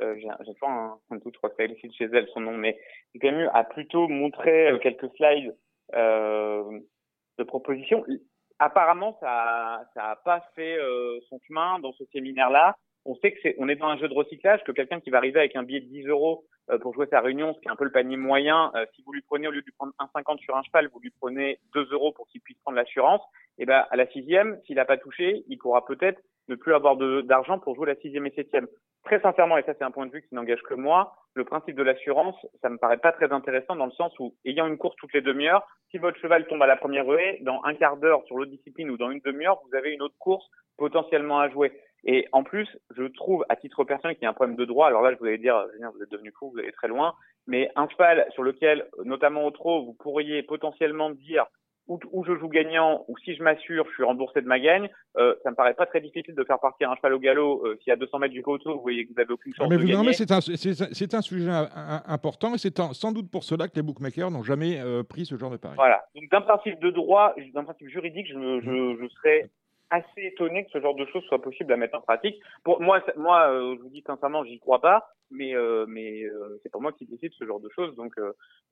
euh, 0.00 0.16
un, 0.62 0.98
un 1.10 1.16
doute, 1.16 1.36
c'est 1.56 1.64
Alexis 1.64 1.88
de 1.88 1.94
chez 1.94 2.08
elle 2.12 2.28
son 2.28 2.40
nom, 2.40 2.56
mais 2.56 2.78
même 3.22 3.50
a 3.52 3.64
plutôt 3.64 4.08
montré 4.08 4.70
euh, 4.70 4.78
quelques 4.78 5.10
slides 5.16 5.54
euh, 5.94 6.80
de 7.38 7.44
propositions. 7.44 8.04
Apparemment, 8.58 9.16
ça, 9.20 9.84
ça 9.94 10.10
a 10.10 10.16
pas 10.16 10.42
fait 10.54 10.78
son 11.28 11.40
chemin 11.46 11.80
dans 11.80 11.92
ce 11.92 12.04
séminaire-là. 12.12 12.76
on 13.04 13.16
sait 13.16 13.32
que 13.32 13.38
c'est, 13.42 13.56
on 13.58 13.68
est 13.68 13.76
dans 13.76 13.88
un 13.88 13.98
jeu 13.98 14.08
de 14.08 14.14
recyclage, 14.14 14.62
que 14.64 14.72
quelqu'un 14.72 15.00
qui 15.00 15.10
va 15.10 15.18
arriver 15.18 15.40
avec 15.40 15.56
un 15.56 15.64
billet 15.64 15.80
de 15.80 15.86
10 15.86 16.06
euros 16.06 16.44
pour 16.80 16.94
jouer 16.94 17.06
sa 17.10 17.20
réunion, 17.20 17.54
ce 17.54 17.60
qui 17.60 17.68
est 17.68 17.70
un 17.70 17.76
peu 17.76 17.84
le 17.84 17.92
panier 17.92 18.16
moyen, 18.16 18.70
euh, 18.74 18.86
si 18.94 19.02
vous 19.02 19.12
lui 19.12 19.22
prenez 19.22 19.48
au 19.48 19.50
lieu 19.50 19.60
de 19.60 19.66
lui 19.66 19.72
prendre 19.72 19.92
1,50 19.98 20.38
sur 20.38 20.56
un 20.56 20.62
cheval, 20.62 20.88
vous 20.92 21.00
lui 21.00 21.10
prenez 21.10 21.58
2 21.74 21.88
euros 21.92 22.12
pour 22.12 22.26
qu'il 22.28 22.40
puisse 22.40 22.58
prendre 22.58 22.76
l'assurance, 22.76 23.20
et 23.58 23.62
eh 23.62 23.66
ben 23.66 23.84
à 23.90 23.96
la 23.96 24.06
sixième, 24.08 24.58
s'il 24.66 24.76
n'a 24.76 24.84
pas 24.84 24.96
touché, 24.96 25.44
il 25.48 25.58
pourra 25.58 25.84
peut-être 25.84 26.20
ne 26.48 26.56
plus 26.56 26.74
avoir 26.74 26.96
d'argent 26.96 27.58
pour 27.58 27.74
jouer 27.74 27.86
la 27.86 27.96
sixième 27.96 28.26
et 28.26 28.32
septième. 28.32 28.66
Très 29.04 29.20
sincèrement, 29.20 29.58
et 29.58 29.62
ça 29.62 29.74
c'est 29.78 29.84
un 29.84 29.90
point 29.90 30.06
de 30.06 30.12
vue 30.12 30.22
qui 30.22 30.34
n'engage 30.34 30.62
que 30.62 30.74
moi, 30.74 31.14
le 31.34 31.44
principe 31.44 31.76
de 31.76 31.82
l'assurance, 31.82 32.36
ça 32.62 32.70
me 32.70 32.78
paraît 32.78 32.98
pas 32.98 33.12
très 33.12 33.32
intéressant 33.32 33.76
dans 33.76 33.86
le 33.86 33.92
sens 33.92 34.18
où, 34.18 34.34
ayant 34.44 34.66
une 34.66 34.78
course 34.78 34.96
toutes 34.96 35.12
les 35.12 35.20
demi-heures, 35.20 35.66
si 35.90 35.98
votre 35.98 36.18
cheval 36.18 36.46
tombe 36.46 36.62
à 36.62 36.66
la 36.66 36.76
première 36.76 37.06
ruée, 37.06 37.38
dans 37.42 37.60
un 37.64 37.74
quart 37.74 37.96
d'heure 37.96 38.22
sur 38.26 38.36
l'autre 38.36 38.50
discipline 38.50 38.90
ou 38.90 38.96
dans 38.96 39.10
une 39.10 39.20
demi-heure, 39.20 39.60
vous 39.68 39.76
avez 39.76 39.92
une 39.92 40.02
autre 40.02 40.16
course 40.18 40.46
potentiellement 40.76 41.40
à 41.40 41.48
jouer. 41.50 41.72
Et 42.06 42.28
en 42.32 42.42
plus, 42.42 42.68
je 42.96 43.04
trouve, 43.04 43.44
à 43.48 43.56
titre 43.56 43.84
personnel, 43.84 44.16
qu'il 44.16 44.24
y 44.24 44.26
a 44.26 44.30
un 44.30 44.34
problème 44.34 44.56
de 44.56 44.64
droit. 44.64 44.86
Alors 44.88 45.02
là, 45.02 45.12
je 45.12 45.18
vous 45.18 45.26
allez 45.26 45.38
dire, 45.38 45.66
vous 45.94 46.02
êtes 46.02 46.10
devenu 46.10 46.32
fou, 46.38 46.50
vous 46.50 46.58
allez 46.58 46.72
très 46.72 46.88
loin. 46.88 47.14
Mais 47.46 47.70
un 47.76 47.88
cheval 47.88 48.26
sur 48.32 48.42
lequel, 48.42 48.86
notamment 49.04 49.44
au 49.44 49.50
trot, 49.50 49.84
vous 49.84 49.94
pourriez 49.94 50.42
potentiellement 50.42 51.10
dire 51.10 51.46
où, 51.86 52.24
je 52.24 52.34
joue 52.38 52.48
gagnant 52.48 53.04
ou 53.08 53.18
si 53.18 53.34
je 53.34 53.42
m'assure, 53.42 53.84
je 53.88 53.94
suis 53.94 54.04
remboursé 54.04 54.40
de 54.40 54.46
ma 54.46 54.58
gagne, 54.58 54.88
euh, 55.18 55.34
ça 55.42 55.50
me 55.50 55.54
paraît 55.54 55.74
pas 55.74 55.86
très 55.86 56.00
difficile 56.00 56.34
de 56.34 56.44
faire 56.44 56.58
partir 56.58 56.90
un 56.90 56.96
cheval 56.96 57.12
au 57.14 57.18
galop 57.18 57.62
euh, 57.66 57.76
s'il 57.82 57.90
y 57.90 57.92
a 57.92 57.96
200 57.96 58.18
mètres 58.20 58.32
du 58.32 58.42
poteau, 58.42 58.74
vous 58.74 58.80
voyez 58.80 59.06
que 59.06 59.12
vous 59.12 59.20
avez 59.20 59.32
aucune 59.32 59.52
chance 59.54 59.68
mais 59.68 59.76
de 59.76 59.82
vous, 59.82 59.88
gagner. 59.88 59.98
Non, 59.98 60.04
mais 60.04 60.14
c'est 60.14 60.30
un, 60.30 60.40
c'est 60.40 61.14
un, 61.14 61.20
sujet 61.20 61.50
important 62.06 62.54
et 62.54 62.58
c'est 62.58 62.78
sans 62.92 63.12
doute 63.12 63.30
pour 63.30 63.44
cela 63.44 63.68
que 63.68 63.76
les 63.76 63.82
bookmakers 63.82 64.30
n'ont 64.30 64.42
jamais 64.42 64.80
euh, 64.80 65.02
pris 65.02 65.26
ce 65.26 65.36
genre 65.36 65.50
de 65.50 65.56
pari. 65.56 65.74
Voilà. 65.76 66.04
Donc 66.14 66.24
d'un 66.30 66.40
principe 66.40 66.80
de 66.80 66.90
droit, 66.90 67.34
d'un 67.52 67.64
principe 67.64 67.88
juridique, 67.88 68.28
je, 68.28 68.60
je, 68.60 69.02
je 69.02 69.08
serais 69.08 69.50
assez 69.94 70.26
étonné 70.26 70.64
que 70.64 70.70
ce 70.72 70.80
genre 70.80 70.94
de 70.94 71.06
choses 71.06 71.22
soit 71.24 71.40
possible 71.40 71.72
à 71.72 71.76
mettre 71.76 71.96
en 71.96 72.00
pratique. 72.00 72.40
Pour 72.64 72.80
moi, 72.80 73.02
moi, 73.16 73.50
euh, 73.50 73.76
je 73.76 73.82
vous 73.82 73.90
dis 73.90 74.02
sincèrement, 74.06 74.44
j'y 74.44 74.58
crois 74.58 74.80
pas, 74.80 75.08
mais 75.30 75.54
euh, 75.54 75.86
mais 75.88 76.24
euh, 76.24 76.58
c'est 76.62 76.70
pas 76.70 76.80
moi 76.80 76.92
qui 76.92 77.06
décide 77.06 77.32
ce 77.38 77.44
genre 77.44 77.60
de 77.60 77.68
choses, 77.70 77.94
donc 77.94 78.14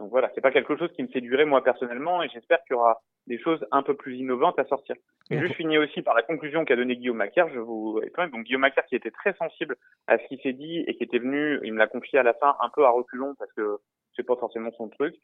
donc 0.01 0.11
voilà, 0.11 0.31
c'est 0.35 0.41
pas 0.41 0.51
quelque 0.51 0.77
chose 0.77 0.91
qui 0.93 1.03
me 1.03 1.09
séduirait 1.09 1.45
moi 1.45 1.63
personnellement, 1.63 2.23
et 2.23 2.29
j'espère 2.29 2.59
qu'il 2.65 2.75
y 2.75 2.79
aura 2.79 3.01
des 3.27 3.39
choses 3.39 3.65
un 3.71 3.83
peu 3.83 3.95
plus 3.95 4.17
innovantes 4.17 4.59
à 4.59 4.65
sortir. 4.65 4.97
Et 5.31 5.39
je 5.39 5.47
finis 5.55 5.79
aussi 5.79 6.03
par 6.03 6.15
la 6.15 6.23
conclusion 6.23 6.65
qu'a 6.65 6.77
donnée 6.77 6.97
Guillaume 6.97 7.19
Macaire. 7.19 7.49
Je 7.55 7.61
vous 7.61 8.01
donc 8.33 8.45
Guillaume 8.45 8.63
Macaire 8.63 8.85
qui 8.87 8.97
était 8.97 9.11
très 9.11 9.33
sensible 9.35 9.77
à 10.09 10.19
ce 10.19 10.27
qui 10.27 10.39
s'est 10.43 10.53
dit 10.53 10.85
et 10.87 10.97
qui 10.97 11.05
était 11.05 11.19
venu, 11.19 11.61
il 11.63 11.73
me 11.73 11.79
l'a 11.79 11.87
confié 11.87 12.19
à 12.19 12.23
la 12.23 12.35
fin 12.35 12.57
un 12.61 12.69
peu 12.69 12.85
à 12.85 12.91
reculons 12.91 13.35
parce 13.39 13.53
que 13.53 13.79
c'est 14.17 14.27
pas 14.27 14.37
forcément 14.37 14.71
son 14.73 14.89
truc. 14.89 15.15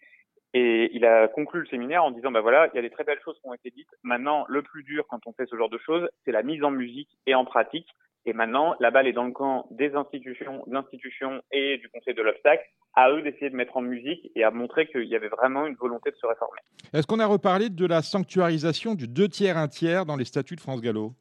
Et 0.55 0.91
il 0.95 1.05
a 1.05 1.29
conclu 1.29 1.61
le 1.61 1.67
séminaire 1.67 2.05
en 2.05 2.11
disant, 2.11 2.31
bah 2.31 2.41
voilà, 2.41 2.69
il 2.73 2.77
y 2.77 2.79
a 2.79 2.83
des 2.83 2.91
très 2.91 3.05
belles 3.05 3.21
choses 3.23 3.39
qui 3.41 3.49
ont 3.49 3.55
été 3.55 3.71
dites. 3.71 3.89
Maintenant, 4.03 4.47
le 4.49 4.63
plus 4.63 4.83
dur 4.83 5.05
quand 5.09 5.27
on 5.27 5.33
fait 5.33 5.47
ce 5.47 5.57
genre 5.57 5.69
de 5.69 5.79
choses, 5.79 6.09
c'est 6.25 6.33
la 6.33 6.43
mise 6.43 6.65
en 6.65 6.71
musique 6.71 7.11
et 7.27 7.35
en 7.35 7.45
pratique. 7.45 7.89
Et 8.25 8.33
maintenant, 8.33 8.75
la 8.81 8.91
balle 8.91 9.07
est 9.07 9.13
dans 9.13 9.25
le 9.25 9.33
camp 9.33 9.67
des 9.71 9.95
institutions, 9.95 10.65
de 10.67 10.75
l'institution 10.75 11.43
et 11.53 11.79
du 11.79 11.89
conseil 11.89 12.15
de 12.15 12.23
l'obstacle, 12.23 12.63
à 12.95 13.11
eux 13.11 13.23
d'essayer 13.23 13.51
de 13.51 13.57
mettre 13.57 13.77
en 13.77 13.81
musique 13.81 14.31
et 14.35 14.43
à 14.43 14.51
montrer 14.51 14.87
qu'il 14.87 15.05
y 15.05 15.17
avait 15.17 15.29
vraiment 15.29 15.67
une 15.67 15.77
volonté 15.77 16.11
de 16.11 16.17
se 16.17 16.27
réformer. 16.27 16.61
Est-ce 16.93 17.07
qu'on 17.07 17.21
a 17.21 17.27
reparlé 17.27 17.69
de 17.69 17.87
la 17.87 18.03
sanctuarisation 18.03 18.95
du 18.95 19.07
deux 19.07 19.29
tiers, 19.29 19.57
un 19.57 19.69
tiers 19.69 20.05
dans 20.05 20.17
les 20.17 20.25
statuts 20.25 20.57
de 20.57 20.61
France 20.61 20.81
Gallo? 20.81 21.13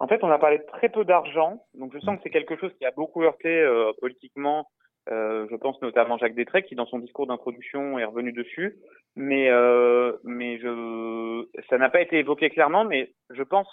En 0.00 0.06
fait, 0.06 0.22
on 0.22 0.30
a 0.30 0.38
parlé 0.38 0.58
de 0.58 0.64
très 0.64 0.88
peu 0.88 1.04
d'argent. 1.04 1.64
Donc, 1.74 1.92
je 1.92 1.98
sens 2.00 2.16
que 2.16 2.22
c'est 2.24 2.30
quelque 2.30 2.56
chose 2.56 2.72
qui 2.78 2.84
a 2.84 2.90
beaucoup 2.92 3.22
heurté 3.22 3.48
euh, 3.48 3.92
politiquement 4.00 4.68
euh, 5.10 5.46
je 5.50 5.56
pense 5.56 5.80
notamment 5.80 6.18
Jacques 6.18 6.34
Détrec 6.34 6.66
qui 6.66 6.74
dans 6.74 6.86
son 6.86 6.98
discours 6.98 7.26
d'introduction 7.26 7.98
est 7.98 8.04
revenu 8.04 8.32
dessus, 8.32 8.76
mais 9.16 9.48
euh, 9.50 10.12
mais 10.22 10.58
je 10.58 11.46
ça 11.70 11.78
n'a 11.78 11.88
pas 11.88 12.02
été 12.02 12.18
évoqué 12.18 12.50
clairement, 12.50 12.84
mais 12.84 13.12
je 13.30 13.42
pense 13.42 13.68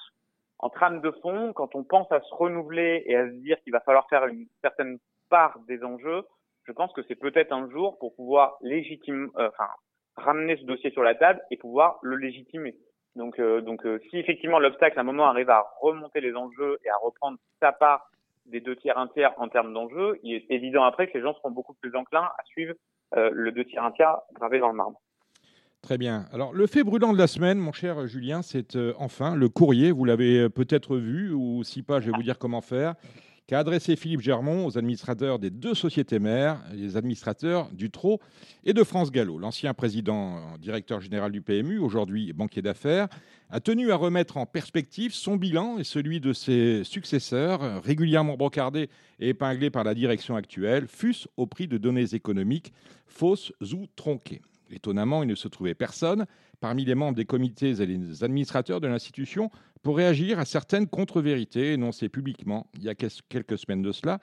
en 0.59 0.69
trame 0.69 1.01
de 1.01 1.11
fond 1.21 1.51
quand 1.53 1.75
on 1.75 1.83
pense 1.83 2.09
à 2.11 2.21
se 2.21 2.33
renouveler 2.33 3.03
et 3.05 3.15
à 3.17 3.27
se 3.27 3.33
dire 3.33 3.57
qu'il 3.63 3.73
va 3.73 3.81
falloir 3.81 4.07
faire 4.07 4.25
une 4.27 4.45
certaine 4.61 4.97
part 5.29 5.59
des 5.67 5.83
enjeux, 5.83 6.23
je 6.63 6.71
pense 6.71 6.93
que 6.93 7.01
c'est 7.07 7.19
peut-être 7.19 7.51
un 7.51 7.69
jour 7.69 7.97
pour 7.99 8.15
pouvoir 8.15 8.55
légitimer, 8.61 9.27
euh, 9.37 9.49
ramener 10.15 10.55
ce 10.55 10.63
dossier 10.63 10.91
sur 10.91 11.03
la 11.03 11.15
table 11.15 11.41
et 11.51 11.57
pouvoir 11.57 11.99
le 12.01 12.15
légitimer. 12.15 12.75
Donc 13.17 13.39
donc 13.39 13.85
si 14.09 14.17
effectivement 14.19 14.59
l'obstacle 14.59 14.97
à 14.97 15.01
un 15.01 15.05
moment 15.05 15.27
arrive 15.27 15.49
à 15.49 15.65
remonter 15.81 16.21
les 16.21 16.33
enjeux 16.33 16.77
et 16.85 16.89
à 16.89 16.97
reprendre 16.97 17.37
sa 17.61 17.71
part 17.71 18.09
des 18.45 18.61
deux 18.61 18.75
tiers, 18.75 18.97
un 18.97 19.07
tiers 19.07 19.33
en 19.37 19.47
termes 19.47 19.73
d'enjeux, 19.73 20.19
il 20.23 20.35
est 20.35 20.45
évident 20.49 20.83
après 20.83 21.07
que 21.07 21.17
les 21.17 21.23
gens 21.23 21.33
seront 21.35 21.51
beaucoup 21.51 21.73
plus 21.73 21.95
enclins 21.95 22.29
à 22.37 22.43
suivre 22.45 22.73
euh, 23.15 23.29
le 23.33 23.51
deux 23.51 23.65
tiers, 23.65 23.83
un 23.83 23.91
tiers 23.91 24.17
gravé 24.33 24.59
dans 24.59 24.69
le 24.69 24.75
marbre. 24.75 25.01
Très 25.81 25.97
bien. 25.97 26.25
Alors, 26.33 26.51
le 26.51 26.65
fait 26.65 26.83
brûlant 26.83 27.13
de 27.13 27.17
la 27.17 27.27
semaine, 27.27 27.59
mon 27.59 27.71
cher 27.71 28.07
Julien, 28.07 28.41
c'est 28.41 28.75
euh, 28.75 28.93
enfin 28.97 29.35
le 29.35 29.49
courrier. 29.49 29.91
Vous 29.91 30.03
l'avez 30.03 30.39
euh, 30.39 30.49
peut-être 30.49 30.97
vu, 30.97 31.31
ou 31.31 31.63
si 31.63 31.83
pas, 31.83 31.99
je 31.99 32.07
vais 32.07 32.17
vous 32.17 32.23
dire 32.23 32.39
comment 32.39 32.61
faire 32.61 32.95
qu'a 33.47 33.59
adressé 33.59 33.95
Philippe 33.95 34.21
Germont 34.21 34.65
aux 34.65 34.77
administrateurs 34.77 35.37
des 35.37 35.51
deux 35.51 35.75
sociétés 35.75 36.19
mères, 36.19 36.63
les 36.73 36.97
administrateurs 36.97 37.69
du 37.71 37.91
TRO 37.91 38.19
et 38.63 38.73
de 38.73 38.83
France 38.83 39.11
Gallo. 39.11 39.37
L'ancien 39.37 39.73
président, 39.73 40.37
euh, 40.37 40.57
directeur 40.57 40.99
général 40.99 41.31
du 41.31 41.41
PMU, 41.41 41.77
aujourd'hui 41.77 42.33
banquier 42.33 42.63
d'affaires, 42.63 43.07
a 43.51 43.59
tenu 43.59 43.91
à 43.91 43.95
remettre 43.95 44.37
en 44.37 44.47
perspective 44.47 45.13
son 45.13 45.35
bilan 45.35 45.77
et 45.77 45.83
celui 45.83 46.19
de 46.19 46.33
ses 46.33 46.83
successeurs, 46.83 47.83
régulièrement 47.83 48.35
brocardés 48.35 48.89
et 49.19 49.29
épinglés 49.29 49.69
par 49.69 49.83
la 49.83 49.93
direction 49.93 50.35
actuelle, 50.35 50.87
fût-ce 50.87 51.27
au 51.37 51.45
prix 51.45 51.67
de 51.67 51.77
données 51.77 52.15
économiques 52.15 52.73
fausses 53.05 53.53
ou 53.61 53.85
tronquées. 53.95 54.41
Étonnamment, 54.71 55.21
il 55.21 55.29
ne 55.29 55.35
se 55.35 55.47
trouvait 55.47 55.75
personne 55.75 56.25
parmi 56.59 56.85
les 56.85 56.95
membres 56.95 57.15
des 57.15 57.25
comités 57.25 57.81
et 57.81 57.85
les 57.85 58.23
administrateurs 58.23 58.81
de 58.81 58.87
l'institution 58.87 59.51
pour 59.85 59.97
réagir 59.97 60.39
à 60.39 60.45
certaines 60.45 60.87
contre-vérités 60.87 61.73
énoncées 61.73 62.09
publiquement 62.09 62.65
il 62.73 62.81
y 62.81 62.89
a 62.89 62.95
quelques 62.95 63.59
semaines 63.59 63.83
de 63.83 63.91
cela. 63.91 64.17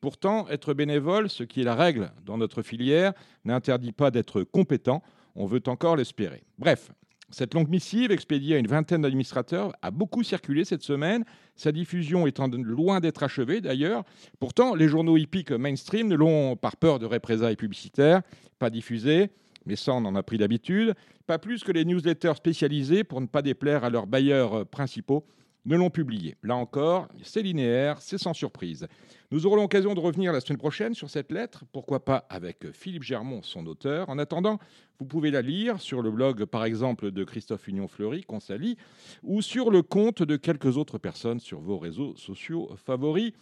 Pourtant, 0.00 0.46
être 0.48 0.74
bénévole, 0.74 1.28
ce 1.28 1.42
qui 1.42 1.60
est 1.60 1.64
la 1.64 1.74
règle 1.74 2.12
dans 2.24 2.38
notre 2.38 2.62
filière, 2.62 3.12
n'interdit 3.44 3.90
pas 3.90 4.12
d'être 4.12 4.44
compétent. 4.44 5.02
On 5.34 5.46
veut 5.46 5.60
encore 5.66 5.96
l'espérer. 5.96 6.44
Bref, 6.56 6.92
cette 7.30 7.52
longue 7.54 7.68
missive, 7.68 8.12
expédiée 8.12 8.54
à 8.54 8.58
une 8.58 8.68
vingtaine 8.68 9.02
d'administrateurs, 9.02 9.72
a 9.82 9.90
beaucoup 9.90 10.22
circulé 10.22 10.64
cette 10.64 10.84
semaine, 10.84 11.24
sa 11.56 11.72
diffusion 11.72 12.28
étant 12.28 12.46
loin 12.46 13.00
d'être 13.00 13.24
achevée 13.24 13.60
d'ailleurs. 13.60 14.04
Pourtant, 14.38 14.76
les 14.76 14.86
journaux 14.86 15.16
hippiques 15.16 15.50
mainstream 15.50 16.06
ne 16.06 16.14
l'ont, 16.14 16.54
par 16.54 16.76
peur 16.76 17.00
de 17.00 17.06
représailles 17.06 17.56
publicitaires, 17.56 18.22
pas 18.60 18.70
diffusé 18.70 19.30
mais 19.66 19.76
ça 19.76 19.92
on 19.92 20.04
en 20.04 20.14
a 20.14 20.22
pris 20.22 20.38
l'habitude, 20.38 20.94
pas 21.26 21.38
plus 21.38 21.62
que 21.62 21.72
les 21.72 21.84
newsletters 21.84 22.36
spécialisés, 22.36 23.04
pour 23.04 23.20
ne 23.20 23.26
pas 23.26 23.42
déplaire 23.42 23.84
à 23.84 23.90
leurs 23.90 24.06
bailleurs 24.06 24.60
euh, 24.60 24.64
principaux, 24.64 25.24
ne 25.66 25.76
l'ont 25.76 25.90
publié. 25.90 26.36
Là 26.42 26.56
encore, 26.56 27.08
c'est 27.22 27.42
linéaire, 27.42 28.00
c'est 28.00 28.18
sans 28.18 28.32
surprise. 28.32 28.86
Nous 29.30 29.44
aurons 29.44 29.56
l'occasion 29.56 29.92
de 29.92 30.00
revenir 30.00 30.32
la 30.32 30.40
semaine 30.40 30.56
prochaine 30.56 30.94
sur 30.94 31.10
cette 31.10 31.30
lettre, 31.30 31.64
pourquoi 31.70 32.02
pas 32.02 32.24
avec 32.30 32.72
Philippe 32.72 33.02
Germont, 33.02 33.42
son 33.42 33.66
auteur. 33.66 34.08
En 34.08 34.18
attendant, 34.18 34.56
vous 34.98 35.04
pouvez 35.04 35.30
la 35.30 35.42
lire 35.42 35.80
sur 35.80 36.00
le 36.00 36.10
blog, 36.10 36.46
par 36.46 36.64
exemple, 36.64 37.10
de 37.10 37.24
Christophe 37.24 37.68
Union-Fleury, 37.68 38.24
qu'on 38.24 38.40
salit, 38.40 38.78
ou 39.22 39.42
sur 39.42 39.70
le 39.70 39.82
compte 39.82 40.22
de 40.22 40.36
quelques 40.36 40.78
autres 40.78 40.96
personnes 40.96 41.40
sur 41.40 41.60
vos 41.60 41.76
réseaux 41.76 42.16
sociaux 42.16 42.70
favoris. 42.86 43.34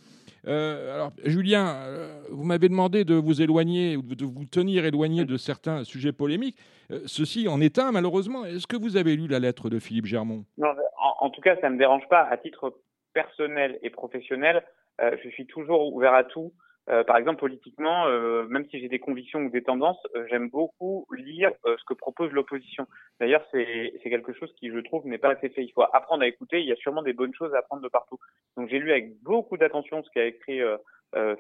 Euh, 0.49 0.93
alors, 0.93 1.13
Julien, 1.25 1.77
euh, 1.77 2.21
vous 2.31 2.43
m'avez 2.43 2.69
demandé 2.69 3.05
de 3.05 3.15
vous 3.15 3.41
éloigner, 3.41 3.97
de 3.97 4.25
vous 4.25 4.45
tenir 4.45 4.87
éloigné 4.87 5.25
de 5.25 5.37
certains 5.37 5.85
sujets 5.85 6.13
polémiques. 6.13 6.59
Euh, 6.91 7.03
ceci 7.07 7.47
en 7.47 7.61
est 7.61 7.79
un, 7.79 7.93
malheureusement. 7.93 8.45
Est-ce 8.45 8.67
que 8.67 8.77
vous 8.77 8.97
avez 8.97 9.15
lu 9.15 9.29
la 9.29 9.39
lettre 9.39 9.71
de 9.71 9.79
Philippe 9.79 10.07
Germont? 10.07 10.45
Non, 10.59 10.75
en, 11.21 11.31
tout 11.31 11.43
cas, 11.43 11.57
ça 11.61 11.69
ne 11.69 11.75
me 11.75 11.79
dérange 11.79 12.09
pas. 12.09 12.23
À 12.23 12.37
titre 12.39 12.75
personnel 13.15 13.79
et 13.83 13.91
professionnel, 13.91 14.65
je 15.01 15.29
suis 15.31 15.47
toujours 15.47 15.93
ouvert 15.93 16.15
à 16.15 16.25
tout. 16.25 16.53
Euh, 16.89 17.03
par 17.03 17.17
exemple, 17.17 17.41
politiquement, 17.41 18.07
euh, 18.07 18.47
même 18.47 18.67
si 18.71 18.79
j'ai 18.79 18.89
des 18.89 19.01
convictions 19.01 19.41
ou 19.41 19.51
des 19.51 19.63
tendances, 19.63 20.01
euh, 20.15 20.25
j'aime 20.31 20.49
beaucoup 20.49 21.07
lire 21.13 21.51
ce 21.65 21.85
que 21.85 21.95
propose 21.95 22.31
l'opposition. 22.31 22.87
D'ailleurs, 23.19 23.45
c'est 23.51 23.99
quelque 24.05 24.33
chose 24.33 24.53
qui, 24.57 24.71
je 24.71 24.79
trouve, 24.79 25.07
n'est 25.07 25.19
pas 25.19 25.31
assez 25.31 25.49
fait. 25.49 25.65
Il 25.65 25.73
faut 25.73 25.83
apprendre 25.83 26.23
à 26.23 26.29
écouter. 26.29 26.61
Il 26.61 26.67
y 26.67 26.73
a 26.73 26.77
sûrement 26.77 27.03
des 27.03 27.13
bonnes 27.13 27.35
choses 27.35 27.53
à 27.55 27.59
apprendre 27.59 27.83
de 27.83 27.89
partout. 27.89 28.19
Donc, 28.57 28.69
j'ai 28.69 28.79
lu 28.79 28.93
avec 28.93 29.21
beaucoup 29.23 29.57
d'attention 29.57 30.03
ce 30.05 30.11
qu'a 30.11 30.27
écrit 30.27 30.61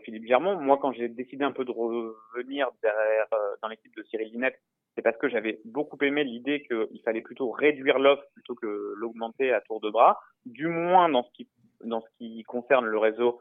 Philippe 0.03 0.27
Germont. 0.27 0.57
Moi, 0.61 0.79
quand 0.81 0.93
j'ai 0.93 1.09
décidé 1.09 1.45
un 1.45 1.53
peu 1.53 1.65
de 1.65 1.71
revenir 1.71 2.71
derrière, 2.83 3.27
dans 3.63 3.69
l'équipe 3.69 3.95
de 3.95 4.03
Cyril 4.05 4.33
Linette, 4.33 4.59
c'est 4.97 5.03
parce 5.03 5.19
que 5.19 5.29
j'avais 5.29 5.61
beaucoup 5.65 5.99
aimé 6.03 6.25
l'idée 6.25 6.63
qu'il 6.63 7.01
fallait 7.05 7.21
plutôt 7.21 7.51
réduire 7.51 7.99
l'offre 7.99 8.25
plutôt 8.33 8.55
que 8.55 8.95
l'augmenter 8.97 9.53
à 9.53 9.61
tour 9.61 9.81
de 9.81 9.91
bras, 9.91 10.19
du 10.47 10.69
moins 10.69 11.09
dans 11.09 11.23
ce 11.23 11.31
qui 11.33 11.49
dans 11.85 12.01
ce 12.01 12.07
qui 12.19 12.43
concerne 12.45 12.87
le 12.87 12.99
réseau 12.99 13.41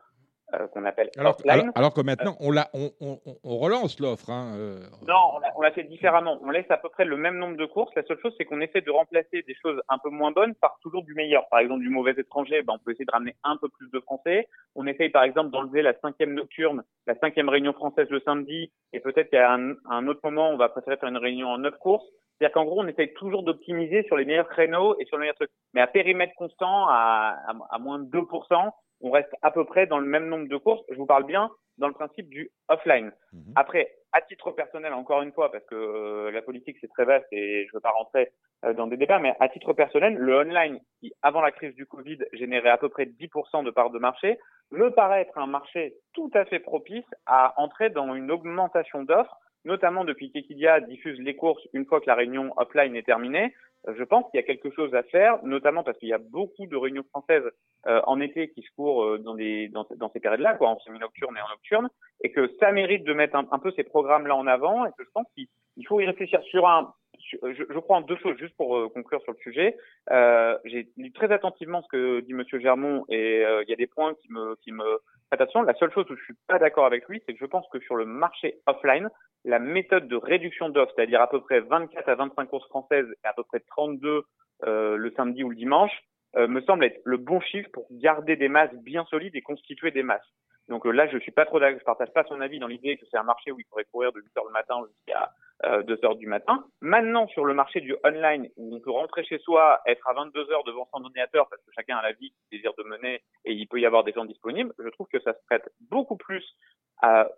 euh, 0.54 0.68
qu'on 0.68 0.86
appelle 0.86 1.10
alors, 1.18 1.38
alors, 1.74 1.94
que 1.94 2.02
maintenant, 2.02 2.36
on, 2.40 2.52
la, 2.52 2.70
on, 2.74 2.92
on, 3.02 3.18
on 3.44 3.58
relance 3.58 4.00
l'offre. 4.00 4.30
Hein, 4.30 4.54
euh. 4.56 4.78
Non, 5.08 5.40
on 5.56 5.62
l'a 5.62 5.72
fait 5.72 5.84
différemment. 5.84 6.38
On 6.44 6.52
laisse 6.52 6.70
à 6.70 6.78
peu 6.78 6.90
près 6.90 7.04
le 7.04 7.18
même 7.18 7.40
nombre 7.40 7.58
de 7.58 7.66
courses. 7.66 7.92
La 7.96 8.04
seule 8.04 8.20
chose, 8.22 8.32
c'est 8.38 8.46
qu'on 8.46 8.62
essaie 8.62 8.82
de 8.82 8.92
remplacer 8.92 9.42
des 9.42 9.56
choses 9.56 9.82
un 9.90 9.98
peu 9.98 10.10
moins 10.10 10.32
bonnes 10.32 10.54
par 10.54 10.78
toujours 10.84 11.04
du 11.04 11.16
meilleur. 11.16 11.48
Par 11.50 11.60
exemple, 11.60 11.82
du 11.82 11.90
mauvais 11.90 12.14
étranger, 12.16 12.62
ben, 12.62 12.74
on 12.76 12.78
peut 12.78 12.92
essayer 12.92 13.06
de 13.06 13.12
ramener 13.12 13.36
un 13.44 13.58
peu 13.58 13.70
plus 13.70 13.90
de 13.90 14.00
Français. 14.02 14.48
On 14.76 14.86
essaye, 14.86 15.10
par 15.10 15.24
exemple, 15.24 15.50
d'enlever 15.50 15.82
la 15.82 15.98
cinquième 16.00 16.36
nocturne, 16.36 16.84
la 17.08 17.16
cinquième 17.16 17.50
réunion 17.50 17.74
française 17.74 18.08
le 18.12 18.20
samedi, 18.20 18.72
et 18.94 19.00
peut-être 19.00 19.32
qu'à 19.32 19.52
un, 19.52 19.74
un, 19.90 20.08
autre 20.08 20.22
moment, 20.24 20.52
on 20.52 20.58
va 20.58 20.70
préférer 20.70 20.98
faire 20.98 21.10
une 21.10 21.18
réunion 21.18 21.48
en 21.48 21.58
neuf 21.58 21.76
courses. 21.80 22.06
C'est-à-dire 22.38 22.54
qu'en 22.54 22.66
gros, 22.66 22.82
on 22.82 22.88
essaye 22.88 23.14
toujours 23.14 23.42
d'optimiser 23.42 24.04
sur 24.04 24.18
les 24.18 24.26
meilleurs 24.26 24.50
créneaux 24.50 24.96
et 25.00 25.06
sur 25.06 25.18
les 25.18 25.22
meilleurs 25.22 25.36
trucs. 25.36 25.52
Mais 25.74 25.82
à 25.82 25.88
périmètre 25.88 26.34
constant, 26.36 26.88
à, 26.88 27.36
à, 27.48 27.54
à 27.72 27.80
moins 27.80 27.98
de 27.98 28.06
2%, 28.06 28.72
on 29.06 29.12
reste 29.12 29.34
à 29.44 29.52
peu 29.52 29.64
près 29.66 29.86
dans 29.86 30.00
le 30.00 30.08
même 30.08 30.28
nombre 30.28 30.50
de 30.50 30.58
courses. 30.58 30.84
Je 30.90 30.96
vous 30.96 31.06
parle 31.06 31.26
bien 31.26 31.52
dans 31.78 31.88
le 31.88 31.94
principe 31.94 32.28
du 32.28 32.50
offline. 32.70 33.12
Mhm. 33.34 33.54
Après, 33.56 33.92
à 34.12 34.22
titre 34.22 34.52
personnel, 34.52 34.94
encore 34.94 35.22
une 35.22 35.32
fois, 35.32 35.52
parce 35.52 35.64
que 35.66 35.76
euh, 35.76 36.32
la 36.32 36.42
politique 36.42 36.78
c'est 36.82 36.88
très 36.88 37.06
vaste 37.06 37.28
et 37.32 37.66
je 37.66 37.68
ne 37.68 37.78
veux 37.78 37.82
pas 37.82 37.92
rentrer 37.92 38.32
euh, 38.64 38.74
dans 38.74 38.88
des 38.88 38.98
débats, 38.98 39.20
mais 39.20 39.36
à 39.40 39.48
titre 39.48 39.74
personnel, 39.74 40.16
le 40.16 40.38
online, 40.38 40.80
qui 41.00 41.14
avant 41.22 41.42
la 41.42 41.52
crise 41.52 41.76
du 41.76 41.86
Covid 41.86 42.18
générait 42.34 42.70
à 42.70 42.78
peu 42.78 42.90
près 42.90 43.06
10% 43.06 43.64
de 43.64 43.70
part 43.70 43.92
de 43.92 44.00
marché, 44.00 44.40
me 44.72 44.90
paraît 44.90 45.22
être 45.22 45.38
un 45.38 45.48
marché 45.48 45.96
tout 46.14 46.32
à 46.34 46.46
fait 46.46 46.60
propice 46.60 47.06
à 47.28 47.54
entrer 47.62 47.92
dans 47.92 48.16
une 48.16 48.32
augmentation 48.32 49.04
d'offres, 49.04 49.38
notamment 49.66 50.04
depuis 50.04 50.32
qu'Equidia 50.32 50.80
diffuse 50.80 51.20
les 51.20 51.36
courses 51.36 51.68
une 51.74 51.86
fois 51.86 52.00
que 52.00 52.08
la 52.08 52.16
réunion 52.16 52.54
offline 52.58 52.96
est 52.96 53.06
terminée 53.06 53.54
je 53.94 54.04
pense 54.04 54.30
qu'il 54.30 54.40
y 54.40 54.44
a 54.44 54.46
quelque 54.46 54.72
chose 54.72 54.94
à 54.96 55.04
faire, 55.04 55.44
notamment 55.44 55.84
parce 55.84 55.98
qu'il 55.98 56.10
y 56.10 56.14
a 56.14 56.18
beaucoup 56.18 56.66
de 56.66 56.76
réunions 56.76 57.06
françaises 57.10 57.50
euh, 57.88 58.02
en 58.06 58.20
été 58.20 58.50
qui 58.50 58.62
se 58.62 58.70
courent 58.76 59.04
euh, 59.04 59.18
dans, 59.20 59.36
des, 59.36 59.68
dans, 59.70 59.86
dans 59.96 60.10
ces 60.12 60.20
périodes-là, 60.20 60.56
quoi, 60.56 60.70
en 60.70 60.80
semi-nocturne 60.80 61.36
et 61.38 61.42
en 61.42 61.50
nocturne, 61.50 61.90
et 62.24 62.32
que 62.32 62.50
ça 62.60 62.72
mérite 62.72 63.04
de 63.04 63.14
mettre 63.14 63.36
un, 63.36 63.60
peu 63.60 63.72
ces 63.76 63.84
programmes-là 63.84 64.36
en 64.36 64.48
avant, 64.48 64.86
et 64.86 64.90
que 64.98 65.04
je 65.04 65.10
pense 65.14 65.28
qu'il 65.36 65.48
faut 65.88 66.00
y 66.00 66.06
réfléchir 66.06 66.42
sur 66.44 66.68
un, 66.68 66.94
je, 67.32 67.38
je, 67.54 67.80
crois 67.80 67.98
en 67.98 68.02
deux 68.02 68.18
choses, 68.18 68.38
juste 68.38 68.56
pour 68.58 68.78
euh, 68.78 68.90
conclure 68.90 69.22
sur 69.22 69.34
le 69.34 69.40
sujet. 69.40 69.78
Euh, 70.12 70.58
J'ai 70.66 70.90
lu 70.98 71.12
très 71.12 71.32
attentivement 71.32 71.82
ce 71.84 71.88
que 71.88 72.20
dit 72.22 72.34
Monsieur 72.34 72.60
Germont 72.60 73.06
et 73.10 73.42
il 73.42 73.70
y 73.70 73.74
a 73.74 73.78
des 73.78 73.88
points 73.88 74.14
qui 74.16 74.32
me, 74.32 74.56
qui 74.64 74.72
me 74.72 75.00
attention. 75.36 75.62
La 75.62 75.74
seule 75.76 75.92
chose 75.92 76.06
où 76.10 76.16
je 76.16 76.24
suis 76.24 76.36
pas 76.48 76.60
d'accord 76.60 76.86
avec 76.86 77.08
lui, 77.08 77.22
c'est 77.26 77.34
que 77.34 77.40
je 77.40 77.46
pense 77.46 77.66
que 77.72 77.80
sur 77.80 77.96
le 77.96 78.06
marché 78.06 78.60
offline, 78.66 79.10
la 79.44 79.60
méthode 79.60 80.08
de 80.08 80.16
réduction 80.16 80.70
d'offres, 80.70 80.92
c'est-à-dire 80.96 81.22
à 81.22 81.30
peu 81.30 81.42
près 81.42 81.62
24 81.62 82.10
à 82.10 82.16
25 82.16 82.46
courses 82.48 82.68
françaises 82.68 83.08
et 83.24 83.28
à 83.28 83.34
peu 83.34 83.44
près 83.44 83.60
32 83.60 84.24
euh, 84.64 84.98
le 84.98 85.12
samedi 85.12 85.44
ou 85.44 85.50
le 85.50 85.56
dimanche, 85.56 85.92
euh, 86.36 86.48
me 86.48 86.62
semble 86.62 86.86
être 86.86 87.00
le 87.06 87.18
bon 87.18 87.40
chiffre 87.40 87.70
pour 87.72 87.88
garder 87.92 88.36
des 88.36 88.50
masses 88.50 88.74
bien 88.74 89.06
solides 89.06 89.36
et 89.36 89.42
constituer 89.42 89.92
des 89.92 90.04
masses. 90.04 90.28
Donc 90.68 90.86
euh, 90.86 90.92
là, 90.92 91.08
je 91.08 91.18
suis 91.20 91.32
pas 91.32 91.46
trop 91.46 91.60
d'accord, 91.60 91.80
je 91.80 91.86
partage 91.86 92.12
pas 92.14 92.24
son 92.24 92.42
avis 92.42 92.60
dans 92.60 92.68
l'idée 92.68 92.98
que 92.98 93.06
c'est 93.10 93.18
un 93.18 93.24
marché 93.24 93.52
où 93.52 93.60
il 93.60 93.66
faudrait 93.66 93.86
courir 93.86 94.12
de 94.12 94.20
8 94.20 94.38
heures 94.38 94.46
le 94.46 94.52
matin 94.52 94.82
jusqu'à 94.88 95.32
2 95.64 96.06
heures 96.06 96.16
du 96.16 96.28
matin. 96.28 96.66
Maintenant, 96.82 97.28
sur 97.30 97.46
le 97.46 97.54
marché 97.54 97.82
du 97.82 97.96
online, 98.04 98.50
où 98.58 98.76
on 98.76 98.80
peut 98.82 98.92
rentrer 98.92 99.24
chez 99.24 99.40
soi, 99.40 99.80
être 99.86 100.08
à 100.08 100.14
22 100.14 100.52
heures 100.52 100.64
devant 100.66 100.88
son 100.94 101.04
ordinateur 101.04 101.48
parce 101.50 101.62
que 101.64 101.72
chacun 101.74 101.98
a 101.98 102.02
la 102.02 102.12
vie 102.12 102.32
qu'il 102.32 102.60
désire 102.60 102.74
de 102.78 102.84
mener 102.84 103.24
et 103.46 103.54
il 103.54 103.68
peut 103.68 103.80
y 103.80 103.86
avoir 103.86 104.04
des 104.04 104.12
gens 104.12 104.26
disponibles, 104.26 104.74
je 104.78 104.90
trouve 104.90 105.08
que 105.08 105.20
ça 105.22 105.34
se 105.34 105.40
prête 105.48 105.68
beaucoup 105.90 106.18
plus 106.18 106.44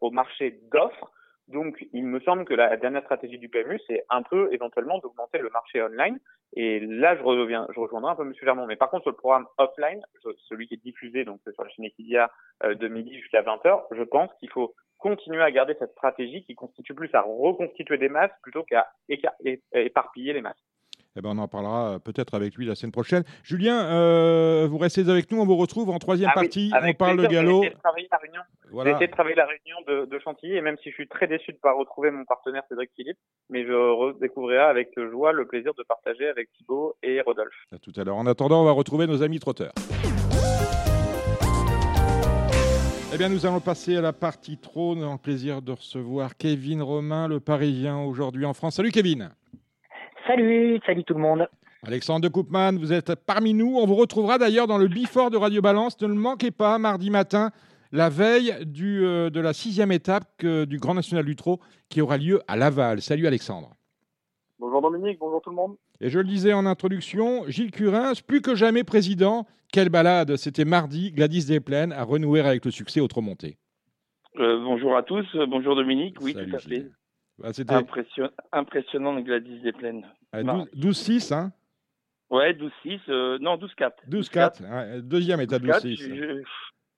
au 0.01 0.11
marché 0.11 0.59
d'offres 0.71 1.11
donc, 1.47 1.85
il 1.93 2.05
me 2.05 2.19
semble 2.19 2.43
que 2.43 2.53
la 2.53 2.75
dernière 2.75 3.03
stratégie 3.03 3.37
du 3.37 3.47
PMU, 3.47 3.79
c'est 3.87 4.03
un 4.09 4.21
peu 4.21 4.49
éventuellement 4.51 4.99
d'augmenter 4.99 5.37
le 5.37 5.49
marché 5.49 5.81
online. 5.81 6.19
Et 6.53 6.79
là, 6.81 7.15
je 7.15 7.23
reviens, 7.23 7.67
je 7.73 7.79
rejoindrai 7.79 8.11
un 8.11 8.15
peu 8.15 8.23
M. 8.23 8.33
Germont. 8.41 8.67
Mais 8.67 8.75
par 8.75 8.89
contre, 8.89 9.03
sur 9.03 9.11
le 9.11 9.17
programme 9.17 9.47
offline, 9.57 10.01
celui 10.49 10.67
qui 10.67 10.73
est 10.73 10.83
diffusé 10.83 11.23
donc 11.23 11.39
sur 11.49 11.63
la 11.63 11.69
chaîne 11.69 11.85
Equidia 11.85 12.29
euh, 12.63 12.75
de 12.75 12.87
midi 12.89 13.17
jusqu'à 13.17 13.43
20h, 13.43 13.83
je 13.91 14.03
pense 14.03 14.29
qu'il 14.39 14.49
faut 14.49 14.75
continuer 14.97 15.41
à 15.41 15.51
garder 15.51 15.75
cette 15.79 15.91
stratégie 15.91 16.43
qui 16.43 16.55
constitue 16.55 16.93
plus 16.93 17.13
à 17.13 17.21
reconstituer 17.21 17.97
des 17.97 18.09
masses 18.09 18.31
plutôt 18.41 18.63
qu'à 18.63 18.87
éparpiller 19.73 20.33
les 20.33 20.41
masses. 20.41 20.66
Eh 21.17 21.21
ben, 21.21 21.31
on 21.31 21.39
en 21.39 21.47
parlera 21.47 21.93
euh, 21.93 21.99
peut-être 21.99 22.35
avec 22.35 22.55
lui 22.55 22.67
la 22.67 22.75
semaine 22.75 22.91
prochaine. 22.91 23.23
Julien, 23.43 23.87
euh, 23.87 24.67
vous 24.69 24.77
restez 24.77 25.09
avec 25.09 25.31
nous, 25.31 25.39
on 25.41 25.45
vous 25.45 25.55
retrouve 25.55 25.89
en 25.89 25.97
troisième 25.97 26.29
ah 26.31 26.39
partie. 26.39 26.71
on 26.71 26.93
parle 26.93 27.17
de 27.17 27.25
galop. 27.25 27.63
J'ai 27.63 28.91
essayé 28.91 29.07
de 29.07 29.11
travailler 29.11 29.35
la 29.35 29.47
réunion 29.47 29.77
de, 29.87 30.05
de, 30.05 30.19
Chantilly 30.19 30.55
et 30.55 30.61
même 30.61 30.77
si 30.83 30.89
je 30.89 30.95
suis 30.95 31.07
très 31.07 31.25
déçu 31.25 31.51
de 31.51 31.57
ne 31.57 31.61
pas 31.61 31.73
retrouver 31.73 32.11
mon 32.11 32.23
partenaire 32.25 32.61
Cédric 32.69 32.91
Philippe, 32.95 33.17
mais 33.49 33.65
je 33.65 33.73
redécouvrirai 33.73 34.63
avec 34.63 34.89
joie 35.09 35.31
le 35.31 35.47
plaisir 35.47 35.73
de 35.75 35.83
partager 35.83 36.27
avec 36.27 36.51
Thibaut 36.53 36.95
et 37.01 37.19
Rodolphe. 37.21 37.55
À 37.73 37.79
tout 37.79 37.93
à 37.95 38.03
l'heure. 38.03 38.17
En 38.17 38.27
attendant, 38.27 38.61
on 38.61 38.65
va 38.65 38.71
retrouver 38.71 39.07
nos 39.07 39.23
amis 39.23 39.39
trotteurs. 39.39 39.71
Eh 43.13 43.17
bien, 43.17 43.29
nous 43.29 43.47
allons 43.47 43.61
passer 43.61 43.95
à 43.95 44.01
la 44.01 44.13
partie 44.13 44.57
trône. 44.57 45.03
En 45.03 45.17
plaisir 45.17 45.63
de 45.63 45.71
recevoir 45.71 46.37
Kevin 46.37 46.83
Romain, 46.83 47.27
le 47.27 47.39
Parisien, 47.39 47.99
aujourd'hui 48.03 48.45
en 48.45 48.53
France. 48.53 48.75
Salut 48.75 48.91
Kevin. 48.91 49.31
Salut, 50.27 50.77
salut 50.85 51.05
tout 51.05 51.13
le 51.13 51.21
monde. 51.21 51.47
Alexandre 51.83 52.19
de 52.19 52.27
Koopman, 52.27 52.73
vous 52.77 52.91
êtes 52.91 53.15
parmi 53.15 53.53
nous. 53.53 53.77
On 53.77 53.85
vous 53.85 53.95
retrouvera 53.95 54.37
d'ailleurs 54.37 54.67
dans 54.67 54.77
le 54.77 54.89
Bifort 54.89 55.31
de 55.31 55.37
Radio 55.37 55.61
Balance. 55.61 56.01
Ne 56.01 56.07
le 56.07 56.15
manquez 56.15 56.51
pas, 56.51 56.77
mardi 56.79 57.09
matin, 57.09 57.51
la 57.93 58.09
veille 58.09 58.53
du, 58.65 59.05
euh, 59.05 59.29
de 59.29 59.39
la 59.39 59.53
sixième 59.53 59.93
étape 59.93 60.43
du 60.43 60.79
Grand 60.79 60.95
National 60.95 61.23
du 61.23 61.37
Trot 61.37 61.61
qui 61.87 62.01
aura 62.01 62.17
lieu 62.17 62.41
à 62.49 62.57
Laval. 62.57 63.01
Salut 63.01 63.25
Alexandre. 63.25 63.69
Bonjour 64.59 64.81
Dominique, 64.81 65.17
bonjour 65.17 65.41
tout 65.41 65.49
le 65.49 65.55
monde. 65.55 65.77
Et 66.01 66.09
je 66.09 66.19
le 66.19 66.25
disais 66.25 66.51
en 66.51 66.65
introduction, 66.65 67.45
Gilles 67.47 67.71
Curins, 67.71 68.21
plus 68.27 68.41
que 68.41 68.53
jamais 68.53 68.83
président. 68.83 69.45
Quelle 69.71 69.89
balade 69.89 70.35
C'était 70.35 70.65
mardi, 70.65 71.13
Gladys 71.13 71.45
Desplaines 71.45 71.93
a 71.93 72.03
renoué 72.03 72.41
avec 72.41 72.65
le 72.65 72.71
succès 72.71 72.99
au 72.99 73.07
Monté. 73.21 73.57
Euh, 74.39 74.59
bonjour 74.61 74.97
à 74.97 75.03
tous, 75.03 75.25
bonjour 75.47 75.75
Dominique, 75.75 76.17
oui 76.21 76.33
tout 76.33 76.55
à 76.55 76.59
fait. 76.59 76.89
Bah, 77.39 77.53
c'était 77.53 77.75
impressionnant 78.51 79.13
de 79.13 79.21
Gladys 79.21 79.59
Desplaines. 79.59 80.05
12-6, 80.33 81.33
hein 81.33 81.51
Ouais, 82.29 82.53
12-6, 82.53 82.99
euh, 83.09 83.37
non 83.39 83.57
12-4. 83.57 83.91
12-4, 84.09 85.01
deuxième 85.01 85.39
état 85.41 85.59
12-6. 85.59 86.43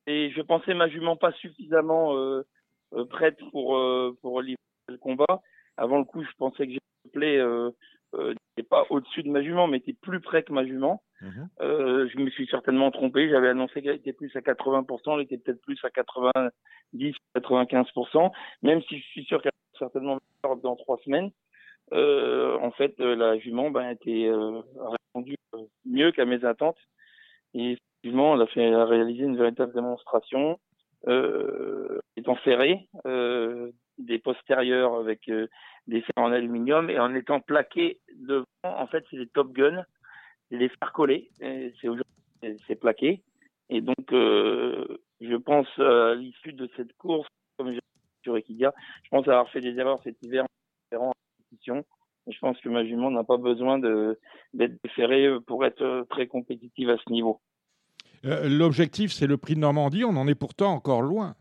Et 0.08 0.32
je 0.32 0.41
pensais 0.41 0.73
ma 0.73 0.88
jument 0.88 1.17
pas 1.17 1.32
suffisamment 1.34 2.15
euh, 2.15 2.41
euh, 2.95 3.06
prête 3.06 3.38
pour, 3.52 3.80
pour 4.21 4.41
livrer 4.41 4.58
le 4.88 4.97
combat. 4.97 5.41
Avant 5.78 5.99
le 5.99 6.06
coup, 6.06 6.23
je 6.23 6.32
pensais 6.38 6.65
que 6.65 6.73
j'ai 6.73 6.80
play 7.13 7.39
n'était 8.13 8.67
pas 8.67 8.86
au-dessus 8.89 9.21
de 9.21 9.30
ma 9.30 9.43
jument, 9.43 9.67
mais 9.67 9.78
était 9.78 9.93
plus 9.93 10.19
près 10.19 10.41
que 10.43 10.52
ma 10.52 10.65
jument. 10.65 11.04
Mhm. 11.21 11.49
je 11.60 12.17
me 12.17 12.30
suis 12.32 12.47
certainement 12.47 12.89
trompé. 12.91 13.30
J'avais 13.30 13.49
annoncé 13.49 13.82
qu'elle 13.82 13.97
était 13.97 14.13
plus 14.13 14.36
à 14.36 14.39
80%, 14.39 15.15
elle 15.15 15.25
était 15.25 15.38
peut-être 15.38 15.62
plus 15.62 15.78
à 15.84 15.89
90, 15.91 17.15
95%, 17.36 18.32
même 18.63 18.82
si 18.84 18.97
je 18.97 19.06
suis 19.06 19.25
sûr 19.25 19.41
qu'elle 19.41 19.52
certainement 19.79 20.19
dans 20.43 20.75
trois 20.75 20.97
semaines. 21.03 21.31
Euh, 21.93 22.57
en 22.59 22.71
fait, 22.71 22.99
euh, 22.99 23.15
la 23.15 23.37
jument 23.39 23.71
ben, 23.71 23.81
a 23.81 23.91
été 23.91 24.27
euh, 24.27 24.61
répondue 24.77 25.37
mieux 25.85 26.11
qu'à 26.11 26.25
mes 26.25 26.43
attentes. 26.45 26.77
Et 27.53 27.71
effectivement, 27.71 28.35
elle 28.35 28.41
a, 28.41 28.47
fait, 28.47 28.75
réalisé 28.75 29.23
une 29.23 29.37
véritable 29.37 29.73
démonstration, 29.73 30.59
étant 32.15 32.37
serrée, 32.43 32.87
des 33.97 34.19
postérieurs 34.19 34.95
avec 34.95 35.31
des 35.87 36.01
serres 36.01 36.23
en 36.23 36.31
aluminium 36.31 36.89
et 36.89 36.99
en 36.99 37.15
étant 37.15 37.39
plaqué 37.39 37.99
devant. 38.15 38.45
En 38.63 38.85
fait, 38.87 39.03
c'est 39.09 39.17
des 39.17 39.27
Top 39.27 39.51
Gun, 39.53 39.83
les 40.51 40.69
fer 40.69 40.93
collés. 40.93 41.31
C'est 42.67 42.79
plaqué. 42.79 43.23
Et 43.69 43.81
donc, 43.81 44.05
je 44.11 45.35
pense 45.35 45.67
à 45.79 46.13
l'issue 46.13 46.53
de 46.53 46.69
cette 46.75 46.93
course, 46.97 47.27
comme 47.57 47.73
sur 48.23 48.38
Equidia. 48.38 48.73
Je 49.03 49.10
pense 49.10 49.27
avoir 49.27 49.49
fait 49.49 49.62
des 49.62 49.77
erreurs 49.77 49.99
cet 50.03 50.21
hiver 50.23 50.45
en 50.95 51.12
compétition. 51.38 51.86
Je 52.27 52.38
pense 52.39 52.60
que 52.62 52.69
ma 52.69 52.86
jument 52.86 53.12
n'a 53.12 53.23
pas 53.23 53.38
besoin 53.38 53.79
d'être 53.79 54.75
déférée 54.84 55.29
pour 55.47 55.65
être 55.65 56.05
très 56.10 56.27
compétitive 56.27 56.89
à 56.89 56.97
ce 56.97 57.12
niveau. 57.12 57.41
Euh, 58.25 58.47
l'objectif, 58.49 59.12
c'est 59.12 59.27
le 59.27 59.38
prix 59.38 59.55
de 59.55 59.60
Normandie. 59.60 60.03
On 60.03 60.15
en 60.15 60.27
est 60.27 60.36
pourtant 60.36 60.73
encore 60.73 61.01
loin. 61.01 61.36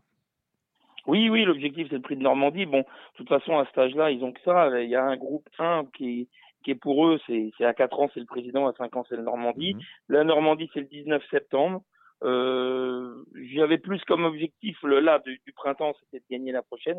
Oui, 1.06 1.28
oui, 1.28 1.44
l'objectif, 1.44 1.88
c'est 1.88 1.96
le 1.96 2.02
prix 2.02 2.16
de 2.16 2.22
Normandie. 2.22 2.66
Bon, 2.66 2.80
de 2.80 2.84
toute 3.16 3.28
façon, 3.28 3.58
à 3.58 3.66
cet 3.66 3.78
âge-là, 3.78 4.10
ils 4.10 4.22
ont 4.22 4.32
que 4.32 4.40
ça. 4.44 4.80
Il 4.80 4.90
y 4.90 4.94
a 4.94 5.04
un 5.04 5.16
groupe 5.16 5.48
1 5.58 5.86
qui, 5.96 6.28
qui 6.62 6.72
est 6.72 6.74
pour 6.74 7.06
eux, 7.06 7.18
c'est 7.26 7.50
à 7.64 7.74
4 7.74 8.00
ans, 8.00 8.10
c'est 8.12 8.20
le 8.20 8.26
président, 8.26 8.66
à 8.66 8.74
5 8.74 8.96
ans, 8.96 9.04
c'est 9.08 9.16
le 9.16 9.22
Normandie. 9.22 9.74
Mhm. 9.74 9.80
La 10.08 10.24
Normandie, 10.24 10.70
c'est 10.72 10.80
le 10.80 10.86
19 10.86 11.22
septembre. 11.30 11.82
Euh, 12.24 13.24
J'avais 13.54 13.78
plus 13.78 14.02
comme 14.04 14.24
objectif 14.24 14.76
le 14.82 15.00
là 15.00 15.20
du, 15.20 15.52
printemps, 15.54 15.94
c'était 16.00 16.18
de 16.18 16.24
gagner 16.30 16.52
la 16.52 16.62
prochaine, 16.62 16.98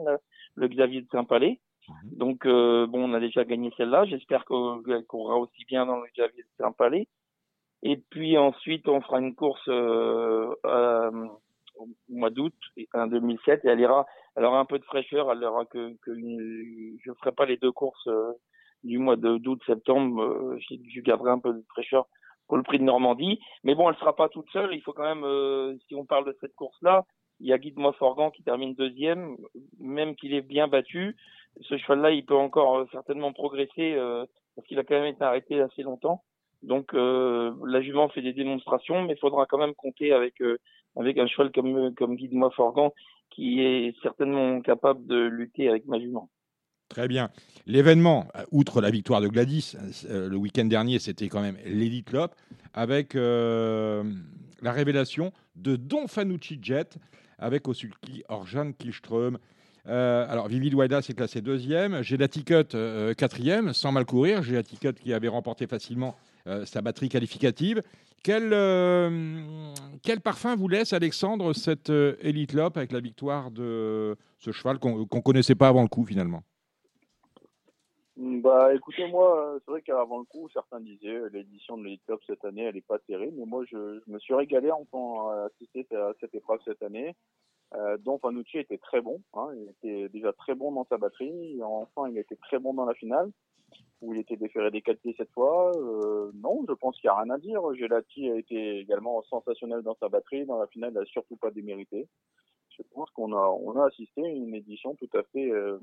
le 0.56 0.68
Xavier 0.68 1.02
de 1.02 1.08
Saint-Palais. 1.12 1.60
Mhm. 1.88 2.18
Donc 2.18 2.46
euh, 2.46 2.88
bon, 2.88 3.10
on 3.10 3.14
a 3.14 3.20
déjà 3.20 3.44
gagné 3.44 3.72
celle-là. 3.78 4.06
J'espère 4.06 4.46
qu'elle 4.46 5.06
courra 5.08 5.38
aussi 5.38 5.66
bien 5.66 5.86
dans 5.86 5.98
le 5.98 6.08
Xavier 6.16 6.44
de 6.44 6.64
Saint-Palais. 6.64 7.08
Et 7.82 7.98
puis 8.10 8.38
ensuite, 8.38 8.88
on 8.88 9.02
fera 9.02 9.20
une 9.20 9.36
course 9.36 9.68
euh, 9.70 10.54
au 11.76 11.88
mois 12.10 12.30
d'août, 12.30 12.54
en 12.94 13.08
2007, 13.08 13.64
et 13.64 13.68
elle 13.70 13.80
ira, 13.80 14.06
elle 14.36 14.46
aura 14.46 14.60
un 14.60 14.66
peu 14.66 14.80
de 14.80 14.84
fraîcheur. 14.84 15.32
Elle 15.32 15.44
aura 15.44 15.66
que, 15.66 15.96
que 16.02 16.12
une, 16.12 16.98
je 17.04 17.12
ferai 17.14 17.32
pas 17.32 17.46
les 17.46 17.58
deux 17.58 17.72
courses 17.72 18.08
euh, 18.08 18.34
du 18.84 18.98
mois 18.98 19.16
d'août, 19.16 19.62
septembre. 19.66 20.22
Euh, 20.22 20.60
je 20.70 21.02
garderai 21.02 21.32
un 21.32 21.40
peu 21.40 21.54
de 21.54 21.64
fraîcheur 21.70 22.08
pour 22.50 22.58
le 22.58 22.64
prix 22.64 22.80
de 22.80 22.84
Normandie. 22.84 23.40
Mais 23.64 23.76
bon, 23.76 23.90
elle 23.90 23.96
sera 23.98 24.16
pas 24.16 24.28
toute 24.28 24.50
seule. 24.50 24.74
Il 24.74 24.82
faut 24.82 24.92
quand 24.92 25.04
même, 25.04 25.24
euh, 25.24 25.78
si 25.88 25.96
on 25.96 26.04
parle 26.04 26.26
de 26.26 26.36
cette 26.42 26.56
course-là, 26.56 27.06
il 27.40 27.48
y 27.48 27.54
a 27.54 27.58
Guy 27.58 27.72
de 27.72 27.80
Moisforgan 27.80 28.32
qui 28.32 28.44
termine 28.44 28.74
deuxième, 28.74 29.38
même 29.80 30.16
qu'il 30.16 30.34
est 30.34 30.42
bien 30.42 30.68
battu. 30.68 31.16
Ce 31.62 31.78
cheval-là, 31.78 32.12
il 32.12 32.26
peut 32.26 32.36
encore 32.36 32.80
euh, 32.80 32.86
certainement 32.92 33.32
progresser 33.32 33.94
euh, 33.94 34.26
parce 34.56 34.68
qu'il 34.68 34.80
a 34.80 34.84
quand 34.84 34.96
même 34.96 35.14
été 35.14 35.24
arrêté 35.24 35.62
assez 35.62 35.84
longtemps. 35.84 36.24
Donc 36.62 36.92
la 36.92 37.82
jument 37.82 38.10
fait 38.10 38.22
des 38.22 38.34
démonstrations, 38.34 39.04
mais 39.04 39.14
il 39.14 39.20
faudra 39.20 39.46
quand 39.46 39.58
même 39.58 39.74
compter 39.76 40.12
avec 40.12 40.44
avec 40.98 41.18
un 41.18 41.26
cheval 41.26 41.54
comme 41.54 41.96
comme 41.96 42.18
Guy 42.18 42.28
de 42.28 42.36
Moisforgan 42.36 42.92
qui 43.30 43.62
est 43.62 43.96
certainement 44.02 44.60
capable 44.60 45.08
de 45.08 45.16
lutter 45.16 45.70
avec 45.70 45.86
ma 45.86 46.02
jument. 46.02 46.30
Très 46.89 47.08
bien. 47.08 47.30
L'événement, 47.65 48.28
euh, 48.36 48.43
outre 48.52 48.82
la 48.82 48.89
victoire 48.89 49.21
de 49.21 49.28
Gladys, 49.28 49.75
euh, 50.10 50.28
le 50.28 50.36
week-end 50.36 50.65
dernier, 50.65 50.99
c'était 50.99 51.30
quand 51.30 51.41
même 51.41 51.58
l'Elite 51.65 52.12
Lop, 52.12 52.36
avec 52.73 53.15
euh, 53.15 54.04
la 54.62 54.71
révélation 54.71 55.32
de 55.56 55.75
Don 55.75 56.08
Fanucci 56.08 56.60
Jet 56.62 56.97
avec 57.39 57.67
au 57.67 57.73
sulky 57.73 58.23
Orjan 58.28 58.71
Kilström. 58.73 59.38
Euh, 59.88 60.25
alors, 60.30 60.47
Vivid 60.47 60.73
Wada 60.73 61.02
s'est 61.02 61.13
classé 61.13 61.41
deuxième. 61.41 62.02
Ticket 62.04 62.75
euh, 62.75 63.13
quatrième, 63.13 63.73
sans 63.73 63.91
mal 63.91 64.06
courir. 64.06 64.43
J'ai 64.43 64.56
la 64.56 64.63
Ticket 64.63 64.93
qui 64.93 65.13
avait 65.13 65.28
remporté 65.28 65.67
facilement 65.67 66.15
euh, 66.47 66.65
sa 66.65 66.82
batterie 66.82 67.10
qualificative. 67.10 67.82
Quel, 68.21 68.49
quel, 70.04 70.19
parfum 70.19 70.58
vous 70.58 70.67
laisse, 70.67 70.91
Alexandre, 70.91 71.54
cette 71.54 71.89
Elite 71.89 72.52
Lop 72.52 72.75
avec 72.75 72.91
la 72.91 72.99
victoire 72.99 73.49
de 73.49 74.17
ce 74.39 74.52
cheval 74.52 74.78
qu'on 74.78 74.99
ne 74.99 75.21
connaissait 75.21 75.56
pas 75.56 75.69
avant 75.69 75.84
le 75.84 75.88
coup, 75.88 76.04
finalement? 76.04 76.43
Bah, 78.20 78.74
écoutez, 78.76 79.08
moi, 79.08 79.58
c'est 79.60 79.72
vrai 79.72 79.82
qu'avant 79.82 80.20
le 80.20 80.26
coup, 80.26 80.50
certains 80.50 80.82
disaient 80.82 81.30
l'édition 81.32 81.78
de 81.78 81.86
l'Elite 81.86 82.12
cette 82.28 82.44
année, 82.44 82.64
elle 82.64 82.76
n'est 82.76 82.82
pas 82.82 83.00
terrible, 83.00 83.38
mais 83.38 83.46
moi, 83.46 83.64
je, 83.72 84.02
me 84.08 84.20
suis 84.20 84.34
régalé 84.34 84.72
en 84.72 84.86
tant 84.86 85.30
assister 85.46 85.88
à 85.96 86.12
cette 86.20 86.36
épreuve 86.36 86.60
cette 86.66 86.84
année. 86.84 87.16
Euh, 87.76 87.98
donc 87.98 88.22
Fanucci 88.22 88.58
était 88.58 88.80
très 88.80 89.00
bon, 89.02 89.22
hein, 89.34 89.50
il 89.56 89.70
était 89.70 90.10
déjà 90.10 90.34
très 90.34 90.56
bon 90.56 90.72
dans 90.72 90.86
sa 90.86 90.98
batterie, 90.98 91.60
enfin 91.64 92.10
il 92.10 92.18
était 92.18 92.36
très 92.36 92.58
bon 92.58 92.74
dans 92.74 92.86
la 92.86 92.96
finale, 92.96 93.32
où 94.02 94.14
il 94.14 94.20
était 94.20 94.38
déféré 94.38 94.72
des 94.72 94.82
4 94.82 95.00
pieds 95.00 95.14
cette 95.18 95.32
fois. 95.32 95.72
Euh, 95.78 96.32
non, 96.34 96.66
je 96.68 96.74
pense 96.74 97.00
qu'il 97.00 97.10
n'y 97.10 97.16
a 97.16 97.22
rien 97.22 97.30
à 97.30 97.38
dire. 97.38 97.62
Gelati 97.76 98.30
a 98.30 98.36
été 98.36 98.80
également 98.80 99.22
sensationnel 99.24 99.82
dans 99.84 99.96
sa 100.00 100.10
batterie, 100.10 100.46
dans 100.46 100.58
la 100.58 100.68
finale 100.68 100.92
il 100.94 101.00
n'a 101.00 101.06
surtout 101.06 101.38
pas 101.38 101.52
démérité. 101.52 102.08
Je 102.76 102.82
pense 102.94 103.10
qu'on 103.12 103.34
a, 103.34 103.48
on 103.48 103.76
a 103.80 103.86
assisté 103.86 104.26
à 104.26 104.30
une 104.30 104.56
édition 104.56 104.96
tout 104.96 105.10
à 105.14 105.22
fait 105.32 105.52
euh, 105.52 105.80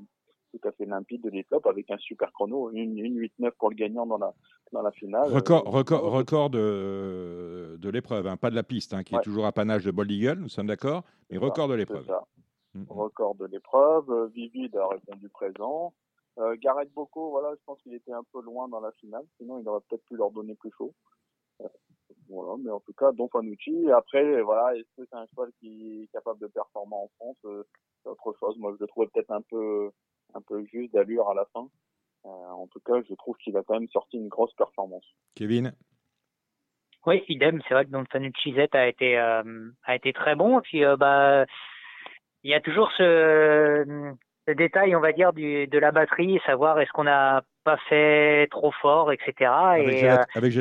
tout 0.51 0.67
à 0.67 0.71
fait 0.71 0.85
limpide 0.85 1.23
de 1.23 1.29
l'étape 1.29 1.65
avec 1.65 1.89
un 1.91 1.97
super 1.97 2.31
chrono, 2.31 2.69
une, 2.71 2.97
une 2.97 3.19
8-9 3.19 3.51
pour 3.59 3.69
le 3.69 3.75
gagnant 3.75 4.05
dans 4.05 4.17
la, 4.17 4.33
dans 4.71 4.81
la 4.81 4.91
finale. 4.91 5.31
Record, 5.31 5.65
record, 5.65 6.11
record 6.11 6.49
de, 6.49 7.77
de 7.79 7.89
l'épreuve, 7.89 8.27
hein, 8.27 8.37
pas 8.37 8.49
de 8.49 8.55
la 8.55 8.63
piste, 8.63 8.93
hein, 8.93 9.03
qui 9.03 9.15
est 9.15 9.21
toujours 9.21 9.45
apanage 9.45 9.83
de 9.83 9.91
Bold 9.91 10.11
Eagle, 10.11 10.39
nous 10.39 10.49
sommes 10.49 10.67
d'accord, 10.67 11.03
mais 11.29 11.37
record 11.37 11.67
de 11.67 11.75
l'épreuve. 11.75 12.07
Mm. 12.73 12.83
Record 12.89 13.35
de 13.35 13.45
l'épreuve, 13.45 14.31
Vivid 14.33 14.75
a 14.75 14.87
répondu 14.87 15.29
présent. 15.29 15.93
Euh, 16.39 16.55
Gareth 16.59 16.93
Bocco, 16.93 17.31
voilà, 17.31 17.55
je 17.55 17.63
pense 17.65 17.81
qu'il 17.81 17.95
était 17.95 18.11
un 18.11 18.23
peu 18.31 18.41
loin 18.41 18.67
dans 18.67 18.79
la 18.79 18.91
finale, 18.93 19.25
sinon 19.37 19.59
il 19.59 19.67
aurait 19.67 19.81
peut-être 19.89 20.05
pu 20.05 20.15
leur 20.15 20.31
donner 20.31 20.53
plus 20.53 20.71
chaud. 20.77 20.93
Euh, 21.61 21.67
voilà, 22.29 22.55
mais 22.63 22.69
en 22.69 22.79
tout 22.79 22.93
cas, 22.93 23.11
Don 23.11 23.27
Fanucci. 23.29 23.89
Après, 23.91 24.41
voilà, 24.41 24.75
est-ce 24.77 24.89
que 24.95 25.07
c'est 25.09 25.17
un 25.17 25.25
cheval 25.27 25.51
qui 25.59 26.03
est 26.03 26.07
capable 26.11 26.39
de 26.39 26.47
performer 26.47 26.95
en 26.95 27.09
France 27.17 27.37
euh, 27.45 27.63
C'est 28.03 28.09
autre 28.09 28.35
chose. 28.39 28.57
Moi, 28.59 28.73
je 28.75 28.83
le 28.83 28.87
trouvais 28.87 29.07
peut-être 29.07 29.31
un 29.31 29.41
peu 29.41 29.91
un 30.37 30.41
peu 30.41 30.63
juste 30.65 30.93
d'allure 30.93 31.29
à 31.29 31.33
la 31.33 31.45
fin. 31.53 31.67
Euh, 32.25 32.29
en 32.29 32.67
tout 32.67 32.79
cas, 32.79 32.93
je 33.07 33.13
trouve 33.15 33.35
qu'il 33.37 33.55
a 33.57 33.63
quand 33.63 33.75
même 33.75 33.89
sorti 33.89 34.17
une 34.17 34.27
grosse 34.27 34.53
performance. 34.53 35.05
Kevin 35.35 35.73
Oui, 37.05 37.23
idem. 37.29 37.61
C'est 37.67 37.73
vrai 37.73 37.85
que 37.85 37.91
Don 37.91 38.05
Fanucci 38.11 38.53
a 38.73 38.87
été, 38.87 39.17
euh, 39.17 39.69
a 39.83 39.95
été 39.95 40.13
très 40.13 40.35
bon. 40.35 40.59
Et 40.59 40.61
puis, 40.61 40.83
euh, 40.83 40.97
bah, 40.97 41.45
il 42.43 42.51
y 42.51 42.53
a 42.53 42.61
toujours 42.61 42.91
ce, 42.97 44.13
ce, 44.47 44.51
détail, 44.51 44.95
on 44.95 44.99
va 44.99 45.13
dire, 45.13 45.33
du, 45.33 45.67
de 45.67 45.79
la 45.79 45.91
batterie, 45.91 46.39
savoir 46.45 46.79
est-ce 46.79 46.91
qu'on 46.91 47.05
n'a 47.05 47.43
pas 47.63 47.77
fait 47.89 48.47
trop 48.51 48.71
fort, 48.71 49.11
etc. 49.11 49.51
Avec, 49.51 50.03
et, 50.03 50.09
avec 50.09 50.51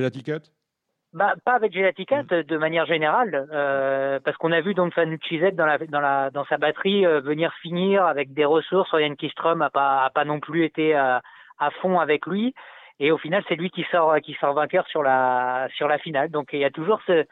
bah, 1.17 1.35
pas 1.47 1.55
avec 1.55 1.73
Gelaticat, 1.73 2.25
mm. 2.25 2.43
de 2.43 2.57
manière 2.59 2.85
générale, 2.85 3.49
euh, 3.51 4.21
parce 4.23 4.37
qu'on 4.37 4.53
a 4.53 4.61
vu 4.61 4.75
Don 4.75 4.91
Fanucci 4.91 5.41
dans, 5.53 5.65
la, 5.65 5.79
dans, 5.79 6.01
la, 6.01 6.31
dans 6.31 6.45
sa 6.45 6.59
batterie 6.59 7.07
euh, 7.07 7.21
venir 7.21 7.53
finir 7.63 8.05
avec 8.05 8.35
des 8.35 8.45
ressources. 8.45 8.93
Ryan 8.93 9.15
Kistrom 9.15 9.63
a 9.63 9.71
pas, 9.71 10.05
a 10.05 10.11
pas 10.11 10.27
non 10.27 10.41
plus 10.41 10.65
été 10.65 10.95
à, 10.95 11.23
à 11.59 11.71
fond 11.71 11.99
avec 11.99 12.27
lui. 12.27 12.55
Et 13.01 13.13
au 13.13 13.19
final, 13.19 13.43
c'est 13.49 13.57
lui 13.57 13.71
qui 13.71 13.85
sort, 13.91 14.15
qui 14.21 14.35
sort 14.35 14.53
vainqueur 14.53 14.87
sur 14.89 15.03
la, 15.03 15.69
sur 15.75 15.89
la 15.89 15.97
finale. 15.97 16.31
Donc 16.31 16.51
il 16.53 16.59
y 16.59 16.65
a 16.65 16.71
toujours 16.71 17.01
ce, 17.07 17.25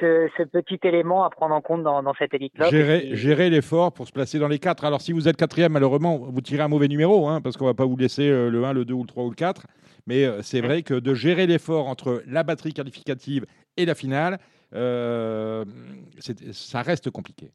ce, 0.00 0.28
ce, 0.36 0.42
petit 0.42 0.78
élément 0.82 1.24
à 1.24 1.30
prendre 1.30 1.54
en 1.54 1.60
compte 1.60 1.82
dans, 1.82 2.02
dans 2.02 2.14
cette 2.14 2.34
élite-là. 2.34 2.68
Gérer, 2.70 3.14
gérer 3.14 3.50
l'effort 3.50 3.92
pour 3.92 4.06
se 4.06 4.12
placer 4.12 4.38
dans 4.38 4.48
les 4.48 4.58
quatre. 4.58 4.84
Alors, 4.84 5.00
si 5.00 5.12
vous 5.12 5.28
êtes 5.28 5.36
quatrième, 5.36 5.72
malheureusement, 5.72 6.16
vous 6.18 6.40
tirez 6.40 6.62
un 6.62 6.68
mauvais 6.68 6.88
numéro, 6.88 7.28
hein, 7.28 7.40
parce 7.40 7.56
qu'on 7.56 7.64
ne 7.64 7.70
va 7.70 7.74
pas 7.74 7.86
vous 7.86 7.96
laisser 7.96 8.28
euh, 8.28 8.50
le 8.50 8.64
1, 8.64 8.72
le 8.72 8.84
2 8.84 8.94
ou 8.94 9.02
le 9.02 9.08
3 9.08 9.24
ou 9.24 9.30
le 9.30 9.34
4. 9.34 9.66
Mais 10.08 10.24
euh, 10.24 10.40
c'est 10.40 10.62
vrai 10.62 10.82
que 10.82 10.94
de 10.94 11.14
gérer 11.14 11.46
l'effort 11.46 11.86
entre 11.86 12.22
la 12.26 12.42
batterie 12.42 12.72
qualificative 12.72 13.44
et 13.76 13.84
la 13.84 13.94
finale, 13.94 14.38
euh, 14.74 15.66
ça 16.52 16.80
reste 16.80 17.10
compliqué. 17.10 17.50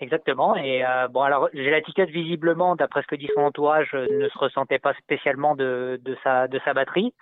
Exactement. 0.00 0.54
Et 0.54 0.84
euh, 0.84 1.08
bon, 1.08 1.22
alors 1.22 1.48
j'ai 1.54 1.70
l'étiquette 1.70 2.10
visiblement, 2.10 2.76
d'après 2.76 3.02
ce 3.02 3.06
que 3.06 3.16
dit 3.16 3.28
son 3.34 3.40
entourage, 3.40 3.92
ne 3.94 4.28
se 4.28 4.38
ressentait 4.38 4.78
pas 4.78 4.92
spécialement 4.94 5.56
de, 5.56 5.98
de, 6.02 6.16
sa, 6.22 6.46
de 6.46 6.60
sa 6.64 6.74
batterie. 6.74 7.14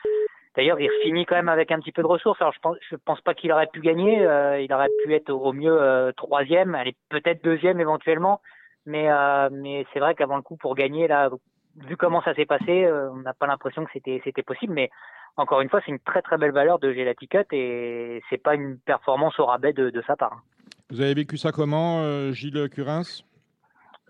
D'ailleurs, 0.59 0.81
il 0.81 0.90
finit 1.05 1.25
quand 1.25 1.37
même 1.37 1.49
avec 1.49 1.71
un 1.71 1.79
petit 1.79 1.92
peu 1.92 2.03
de 2.03 2.09
ressources. 2.09 2.42
Alors, 2.42 2.53
je 2.53 2.59
pense, 2.59 2.77
je 2.90 2.97
pense 2.97 3.21
pas 3.21 3.33
qu'il 3.33 3.53
aurait 3.53 3.68
pu 3.68 3.81
gagner. 3.81 4.27
Euh, 4.27 4.61
il 4.61 4.73
aurait 4.73 4.90
pu 5.05 5.14
être 5.14 5.31
au 5.31 5.53
mieux 5.53 5.81
euh, 5.81 6.11
troisième, 6.16 6.75
aller 6.75 6.97
peut-être 7.11 7.44
deuxième 7.44 7.79
éventuellement. 7.81 8.40
Mais, 8.85 9.09
euh, 9.09 9.49
mais 9.53 9.87
c'est 9.92 10.01
vrai 10.01 10.16
qu'avant 10.16 10.35
le 10.35 10.42
coup, 10.42 10.57
pour 10.57 10.75
gagner, 10.75 11.07
là, 11.07 11.31
vu 11.77 11.97
comment 11.97 12.23
ça 12.23 12.35
s'est 12.35 12.44
passé, 12.44 12.85
euh, 12.85 13.09
on 13.12 13.18
n'a 13.18 13.35
pas 13.35 13.47
l'impression 13.47 13.85
que 13.85 13.90
c'était 13.92 14.21
c'était 14.25 14.42
possible. 14.42 14.73
Mais 14.75 14.90
encore 15.37 15.61
une 15.61 15.68
fois, 15.68 15.81
c'est 15.87 15.92
une 15.92 16.01
très 16.01 16.23
très 16.23 16.38
belle 16.38 16.51
valeur 16.51 16.81
de 16.81 16.92
Gelaticut 16.92 17.47
et 17.53 18.21
c'est 18.29 18.42
pas 18.42 18.57
une 18.57 18.79
performance 18.81 19.38
au 19.38 19.44
rabais 19.44 19.73
de, 19.73 19.90
de 19.90 20.03
sa 20.09 20.16
part. 20.16 20.42
Vous 20.90 21.01
avez 21.01 21.14
vécu 21.14 21.37
ça 21.37 21.53
comment, 21.53 22.01
euh, 22.03 22.33
Gilles 22.33 22.68
Curins? 22.68 23.23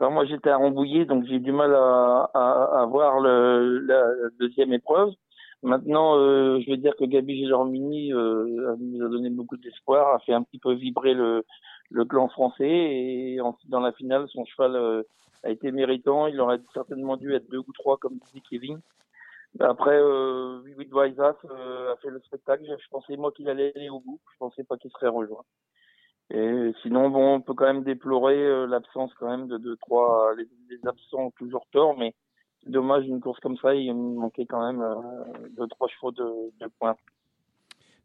Alors 0.01 0.13
moi, 0.13 0.25
j'étais 0.25 0.49
à 0.49 0.57
Rambouillet, 0.57 1.05
donc 1.05 1.27
j'ai 1.27 1.41
du 1.41 1.53
mal 1.53 1.75
à, 1.75 2.31
à, 2.33 2.81
à 2.81 2.87
voir 2.87 3.21
le, 3.21 3.81
la 3.81 4.03
deuxième 4.41 4.73
épreuve. 4.73 5.11
Maintenant, 5.63 6.17
euh, 6.19 6.61
je 6.61 6.71
veux 6.71 6.77
dire 6.77 6.95
que 6.97 7.05
Gabi 7.05 7.39
Gélormini 7.39 8.13
euh, 8.13 8.77
nous 8.79 9.05
a 9.05 9.09
donné 9.09 9.29
beaucoup 9.31 9.57
d'espoir, 9.57 10.15
a 10.15 10.21
fait 10.21 10.33
un 10.33 10.43
petit 10.43 10.59
peu 10.59 10.73
vibrer 10.73 11.15
le, 11.15 11.45
le 11.91 12.05
clan 12.05 12.29
français 12.29 12.69
et 12.69 13.41
ensuite 13.41 13.71
dans 13.71 13.81
la 13.81 13.93
finale, 13.93 14.29
son 14.29 14.45
cheval 14.45 14.77
euh, 14.77 15.03
a 15.43 15.51
été 15.51 15.73
méritant. 15.73 16.27
Il 16.27 16.41
aurait 16.41 16.61
certainement 16.75 17.17
dû 17.17 17.35
être 17.35 17.49
deux 17.51 17.59
ou 17.59 17.73
trois, 17.75 17.97
comme 17.97 18.19
disait 18.19 18.43
Kevin. 18.49 18.81
Après, 19.61 19.99
euh, 19.99 20.61
Wiwid 20.63 21.19
euh, 21.21 21.93
a 21.93 21.97
fait 21.97 22.11
le 22.11 22.21
spectacle. 22.21 22.65
Je 22.65 22.89
pensais 22.91 23.17
moi 23.17 23.33
qu'il 23.33 23.49
allait 23.49 23.73
aller 23.75 23.89
au 23.89 24.01
bout. 24.01 24.21
Je 24.33 24.39
pensais 24.39 24.65
pas 24.65 24.77
qu'il 24.77 24.91
serait 24.91 25.09
rejoint. 25.09 25.45
Et 26.31 26.73
sinon, 26.83 27.09
bon, 27.09 27.37
on 27.37 27.41
peut 27.41 27.55
quand 27.55 27.65
même 27.65 27.85
déplorer 27.85 28.37
euh, 28.37 28.67
l'absence 28.67 29.13
quand 29.15 29.29
même 29.29 29.49
de 29.49 29.57
deux, 29.57 29.77
trois. 29.77 30.35
Les, 30.37 30.47
les, 30.69 30.87
absents 30.87 31.27
ont 31.27 31.31
toujours 31.33 31.67
tort, 31.73 31.97
mais 31.97 32.15
dommage 32.69 33.07
une 33.07 33.21
course 33.21 33.41
comme 33.41 33.57
ça, 33.57 33.75
il 33.75 33.93
manquait 33.95 34.47
quand 34.47 34.65
même 34.65 34.83
euh, 34.83 34.95
deux, 35.57 35.67
trois 35.69 35.89
chevaux 35.89 36.13
de, 36.13 36.67
points. 36.79 36.97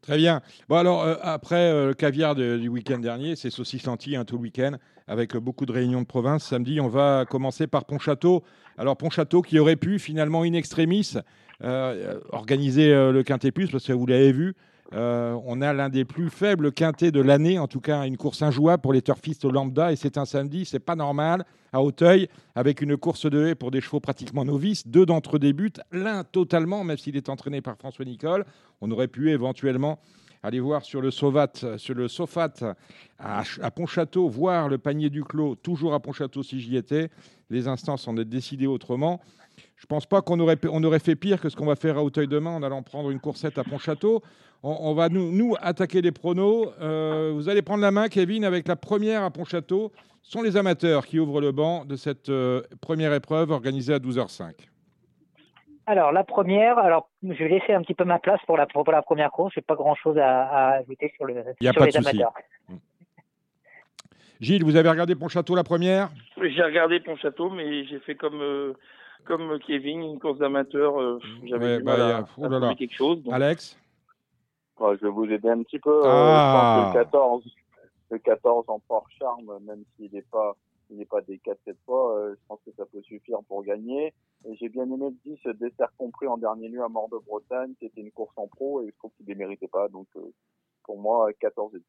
Très 0.01 0.17
bien. 0.17 0.41
Bon, 0.67 0.77
alors, 0.77 1.03
euh, 1.03 1.15
après 1.21 1.71
euh, 1.71 1.87
le 1.87 1.93
caviar 1.93 2.35
du 2.35 2.67
week-end 2.67 2.99
dernier, 2.99 3.35
c'est 3.35 3.49
saucisse 3.49 3.85
lentille 3.85 4.15
hein, 4.15 4.25
tout 4.25 4.35
le 4.35 4.41
week-end, 4.41 4.73
avec 5.07 5.35
beaucoup 5.37 5.65
de 5.65 5.71
réunions 5.71 6.01
de 6.01 6.07
province. 6.07 6.43
Samedi, 6.43 6.81
on 6.81 6.89
va 6.89 7.25
commencer 7.25 7.67
par 7.67 7.85
Pontchâteau. 7.85 8.43
Alors, 8.77 8.97
Pontchâteau 8.97 9.41
qui 9.41 9.59
aurait 9.59 9.75
pu, 9.75 9.99
finalement, 9.99 10.41
in 10.41 10.53
extremis, 10.53 11.13
organiser 11.61 12.89
le 12.89 13.23
Quintet 13.23 13.51
Plus, 13.51 13.69
parce 13.69 13.87
que 13.87 13.93
vous 13.93 14.05
l'avez 14.05 14.33
vu, 14.33 14.55
euh, 14.93 15.37
on 15.45 15.61
a 15.61 15.73
l'un 15.73 15.89
des 15.89 16.05
plus 16.05 16.29
faibles 16.29 16.71
quintés 16.71 17.11
de 17.11 17.21
l'année, 17.21 17.57
en 17.57 17.67
tout 17.67 17.79
cas 17.79 18.05
une 18.05 18.17
course 18.17 18.41
injouable 18.41 18.81
pour 18.81 18.93
les 18.93 19.01
turfistes 19.01 19.45
lambda, 19.45 19.91
et 19.91 19.95
c'est 19.95 20.17
un 20.17 20.25
samedi, 20.25 20.65
c'est 20.65 20.79
pas 20.79 20.95
normal, 20.95 21.45
à 21.71 21.81
Hauteuil, 21.81 22.27
avec 22.53 22.81
une 22.81 22.97
course 22.97 23.29
de 23.29 23.47
haie 23.47 23.55
pour 23.55 23.71
des 23.71 23.81
chevaux 23.81 23.99
pratiquement 23.99 24.45
novices. 24.45 24.87
Deux 24.87 25.05
d'entre 25.05 25.37
eux 25.37 25.39
débutent, 25.39 25.81
l'un 25.91 26.23
totalement, 26.23 26.83
même 26.83 26.97
s'il 26.97 27.15
est 27.15 27.29
entraîné 27.29 27.61
par 27.61 27.77
François 27.77 28.05
Nicole. 28.05 28.45
On 28.81 28.91
aurait 28.91 29.07
pu 29.07 29.31
éventuellement 29.31 29.97
aller 30.43 30.59
voir 30.59 30.83
sur 30.83 31.01
le 31.01 31.09
Sovat, 31.09 31.53
sur 31.77 31.95
le 31.95 32.07
Sofat 32.07 32.75
à, 33.17 33.43
à 33.61 33.71
Pontchâteau, 33.71 34.27
voir 34.27 34.67
le 34.67 34.77
panier 34.77 35.09
du 35.09 35.23
clos, 35.23 35.55
toujours 35.55 35.93
à 35.93 35.99
Pontchâteau 36.01 36.43
si 36.43 36.59
j'y 36.59 36.75
étais. 36.75 37.09
Les 37.49 37.67
instances 37.67 38.07
en 38.07 38.17
ont 38.17 38.23
décidé 38.23 38.67
autrement. 38.67 39.21
Je 39.77 39.85
ne 39.85 39.87
pense 39.87 40.05
pas 40.05 40.21
qu'on 40.21 40.39
aurait, 40.39 40.57
on 40.71 40.83
aurait 40.83 40.99
fait 40.99 41.15
pire 41.15 41.41
que 41.41 41.49
ce 41.49 41.55
qu'on 41.55 41.65
va 41.65 41.75
faire 41.75 41.97
à 41.97 42.03
Hauteuil 42.03 42.27
demain 42.27 42.51
en 42.51 42.63
allant 42.63 42.83
prendre 42.83 43.09
une 43.09 43.19
coursette 43.19 43.57
à 43.57 43.63
Pontchâteau. 43.63 44.21
On, 44.63 44.77
on 44.79 44.93
va 44.93 45.09
nous, 45.09 45.31
nous, 45.31 45.55
attaquer 45.59 46.01
les 46.01 46.11
pronos. 46.11 46.73
Euh, 46.81 47.31
vous 47.33 47.49
allez 47.49 47.61
prendre 47.61 47.81
la 47.81 47.91
main, 47.91 48.07
Kevin, 48.07 48.45
avec 48.45 48.67
la 48.67 48.75
première 48.75 49.23
à 49.23 49.31
Pontchâteau. 49.31 49.91
Ce 50.21 50.31
sont 50.31 50.41
les 50.41 50.55
amateurs 50.55 51.05
qui 51.05 51.19
ouvrent 51.19 51.41
le 51.41 51.51
banc 51.51 51.83
de 51.83 51.97
cette 51.97 52.29
euh, 52.29 52.61
première 52.81 53.13
épreuve 53.13 53.51
organisée 53.51 53.93
à 53.93 53.99
12h05. 53.99 54.53
Alors, 55.85 56.13
la 56.13 56.23
première, 56.23 56.77
alors 56.77 57.09
je 57.23 57.33
vais 57.33 57.49
laisser 57.49 57.73
un 57.73 57.81
petit 57.81 57.93
peu 57.93 58.05
ma 58.05 58.19
place 58.19 58.39
pour 58.45 58.55
la, 58.55 58.65
pour 58.65 58.89
la 58.89 59.01
première 59.01 59.31
course. 59.31 59.53
Je 59.53 59.59
n'ai 59.59 59.63
pas 59.63 59.75
grand-chose 59.75 60.17
à, 60.17 60.43
à, 60.43 60.69
ajouter 60.75 61.11
sur, 61.17 61.25
le, 61.25 61.43
y 61.59 61.67
a 61.67 61.73
sur 61.73 61.81
pas 61.81 61.87
les 61.87 61.91
de 61.91 61.97
souci. 61.97 62.21
Gilles, 64.39 64.63
vous 64.63 64.77
avez 64.77 64.89
regardé 64.89 65.15
Pontchâteau 65.15 65.55
la 65.55 65.63
première? 65.63 66.09
J'ai 66.41 66.63
regardé 66.63 67.01
Pontchâteau, 67.01 67.49
mais 67.49 67.85
j'ai 67.85 67.99
fait 67.99 68.15
comme, 68.15 68.41
euh, 68.41 68.73
comme 69.23 69.59
Kevin, 69.59 70.01
une 70.03 70.19
course 70.19 70.39
d'amateur. 70.39 70.99
Euh, 70.99 71.19
J'avais 71.45 71.65
Ouais, 71.65 71.77
du 71.77 71.83
bah, 71.83 71.97
mal 71.97 72.11
à, 72.15 72.23
trouver 72.23 72.75
quelque 72.75 72.93
chose. 72.93 73.21
donc- 73.23 73.33
Alex? 73.33 73.77
Ouais, 74.79 74.97
je 74.97 75.05
vais 75.05 75.11
vous 75.11 75.25
aider 75.25 75.49
un 75.49 75.61
petit 75.63 75.79
peu. 75.79 76.05
Euh, 76.05 76.09
Ah. 76.09 76.91
je 76.91 76.91
pense 76.91 76.93
que 76.93 76.97
le 76.97 77.03
14, 77.03 77.43
le 78.11 78.19
14 78.19 78.65
en 78.69 78.79
port 78.79 79.05
charme, 79.17 79.59
même 79.61 79.83
s'il 79.95 80.11
n'est 80.11 80.21
pas, 80.23 80.55
il 80.89 80.97
n'est 80.97 81.05
pas 81.05 81.21
des 81.21 81.37
4 81.39 81.59
cette 81.65 81.79
fois, 81.85 82.17
euh, 82.17 82.33
je 82.35 82.39
pense 82.47 82.59
que 82.65 82.71
ça 82.75 82.85
peut 82.85 83.01
suffire 83.03 83.39
pour 83.47 83.63
gagner. 83.63 84.13
Et 84.45 84.55
j'ai 84.57 84.67
bien 84.69 84.83
aimé 84.83 85.09
le 85.09 85.15
10, 85.35 85.39
dessert 85.57 85.93
compris 85.97 86.27
en 86.27 86.37
dernier 86.37 86.67
lieu 86.67 86.83
à 86.83 86.89
Mort 86.89 87.07
de 87.09 87.17
Bretagne. 87.17 87.73
C'était 87.79 88.01
une 88.01 88.11
course 88.11 88.33
en 88.35 88.47
pro 88.47 88.81
et 88.83 88.87
je 88.87 88.97
trouve 88.97 89.11
qu'il 89.15 89.25
ne 89.25 89.29
les 89.31 89.35
méritait 89.35 89.69
pas. 89.69 89.87
Donc, 89.87 90.07
euh, 90.17 90.21
pour 90.83 90.99
moi, 90.99 91.31
14 91.39 91.73
et 91.75 91.79
10. 91.79 91.85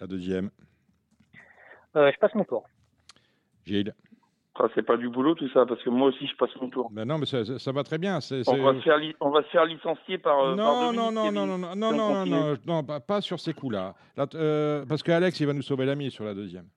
La 0.00 0.06
deuxième. 0.06 0.50
Euh, 1.96 2.10
je 2.12 2.18
passe 2.18 2.34
mon 2.34 2.44
tour. 2.44 2.64
Gilles? 3.66 3.94
Ah, 4.56 4.68
c'est 4.74 4.84
pas 4.86 4.96
du 4.96 5.08
boulot 5.08 5.34
tout 5.34 5.48
ça, 5.48 5.66
parce 5.66 5.82
que 5.82 5.90
moi 5.90 6.08
aussi 6.08 6.26
je 6.28 6.36
passe 6.36 6.54
mon 6.60 6.70
tour. 6.70 6.88
Ben 6.92 7.04
non, 7.04 7.18
mais 7.18 7.26
ça, 7.26 7.44
ça- 7.44 7.58
ça 7.58 7.72
va 7.72 7.82
très 7.82 7.98
bien. 7.98 8.20
c'est- 8.20 8.48
On 8.48 8.62
va, 8.62 8.74
se 8.74 8.80
faire 8.82 8.98
li- 8.98 9.14
on 9.20 9.30
va 9.30 9.42
se 9.42 9.48
faire 9.48 9.64
licencier 9.64 10.18
par. 10.18 10.38
euh, 10.38 10.54
Non, 10.54 10.92
Dominique 10.92 10.96
non, 10.96 11.10
non, 11.12 11.32
non, 11.32 11.32
non, 11.32 11.46
non, 11.46 11.58
non, 11.58 11.68
on 11.72 11.76
non, 11.76 11.92
non, 11.92 12.14
continue. 12.14 12.34
non, 12.36 12.46
non, 12.52 12.56
non, 12.66 12.84
pas, 12.84 13.00
pas 13.00 13.20
sur 13.20 13.40
ces 13.40 13.52
coups-là. 13.52 13.94
Là, 14.16 14.26
euh, 14.36 14.86
parce 14.86 15.02
qu'Alex, 15.02 15.40
il 15.40 15.46
va 15.48 15.52
nous 15.54 15.62
sauver 15.62 15.86
la 15.86 15.96
mise 15.96 16.12
sur 16.12 16.24
la 16.24 16.34
deuxième. 16.34 16.68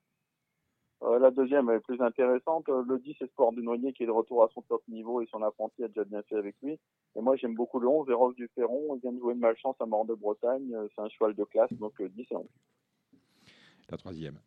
Euh, 1.04 1.20
la 1.20 1.30
deuxième 1.30 1.70
est 1.70 1.80
plus 1.82 2.02
intéressante. 2.02 2.68
Euh, 2.70 2.82
Le 2.88 2.98
10, 2.98 3.16
c'est 3.20 3.28
Sport 3.30 3.54
du 3.54 3.62
Noyer 3.62 3.94
qui 3.94 4.02
est 4.02 4.08
de 4.08 4.12
retour 4.12 4.44
à 4.44 4.48
son 4.56 4.64
top 4.64 4.82
niveau 4.88 5.22
et 5.22 5.28
son 5.32 5.44
apprenti 5.44 5.84
a 5.84 5.88
déjà 5.88 6.04
bien 6.04 6.24
fait 6.24 6.36
avec 6.38 6.56
lui. 6.64 6.80
Et 7.16 7.22
moi, 7.22 7.36
j'aime 7.36 7.54
beaucoup 7.54 7.80
le 7.80 7.88
11, 7.88 8.08
Véros 8.08 8.34
du 8.34 8.50
Ferron. 8.56 8.96
Il 8.96 9.02
vient 9.02 9.12
de 9.14 9.20
jouer 9.20 9.34
une 9.36 9.40
malchance 9.40 9.76
à 9.80 9.86
Mort 9.86 10.06
de 10.06 10.16
Bretagne. 10.16 10.74
Euh, 10.74 10.88
C'est 10.96 11.02
un 11.04 11.10
cheval 11.10 11.36
de 11.36 11.44
classe, 11.44 11.72
donc 11.74 11.94
euh, 12.02 12.10
10 12.10 12.26
et 12.32 12.36
11. 12.36 12.48
La 13.92 13.98
troisième. 13.98 14.40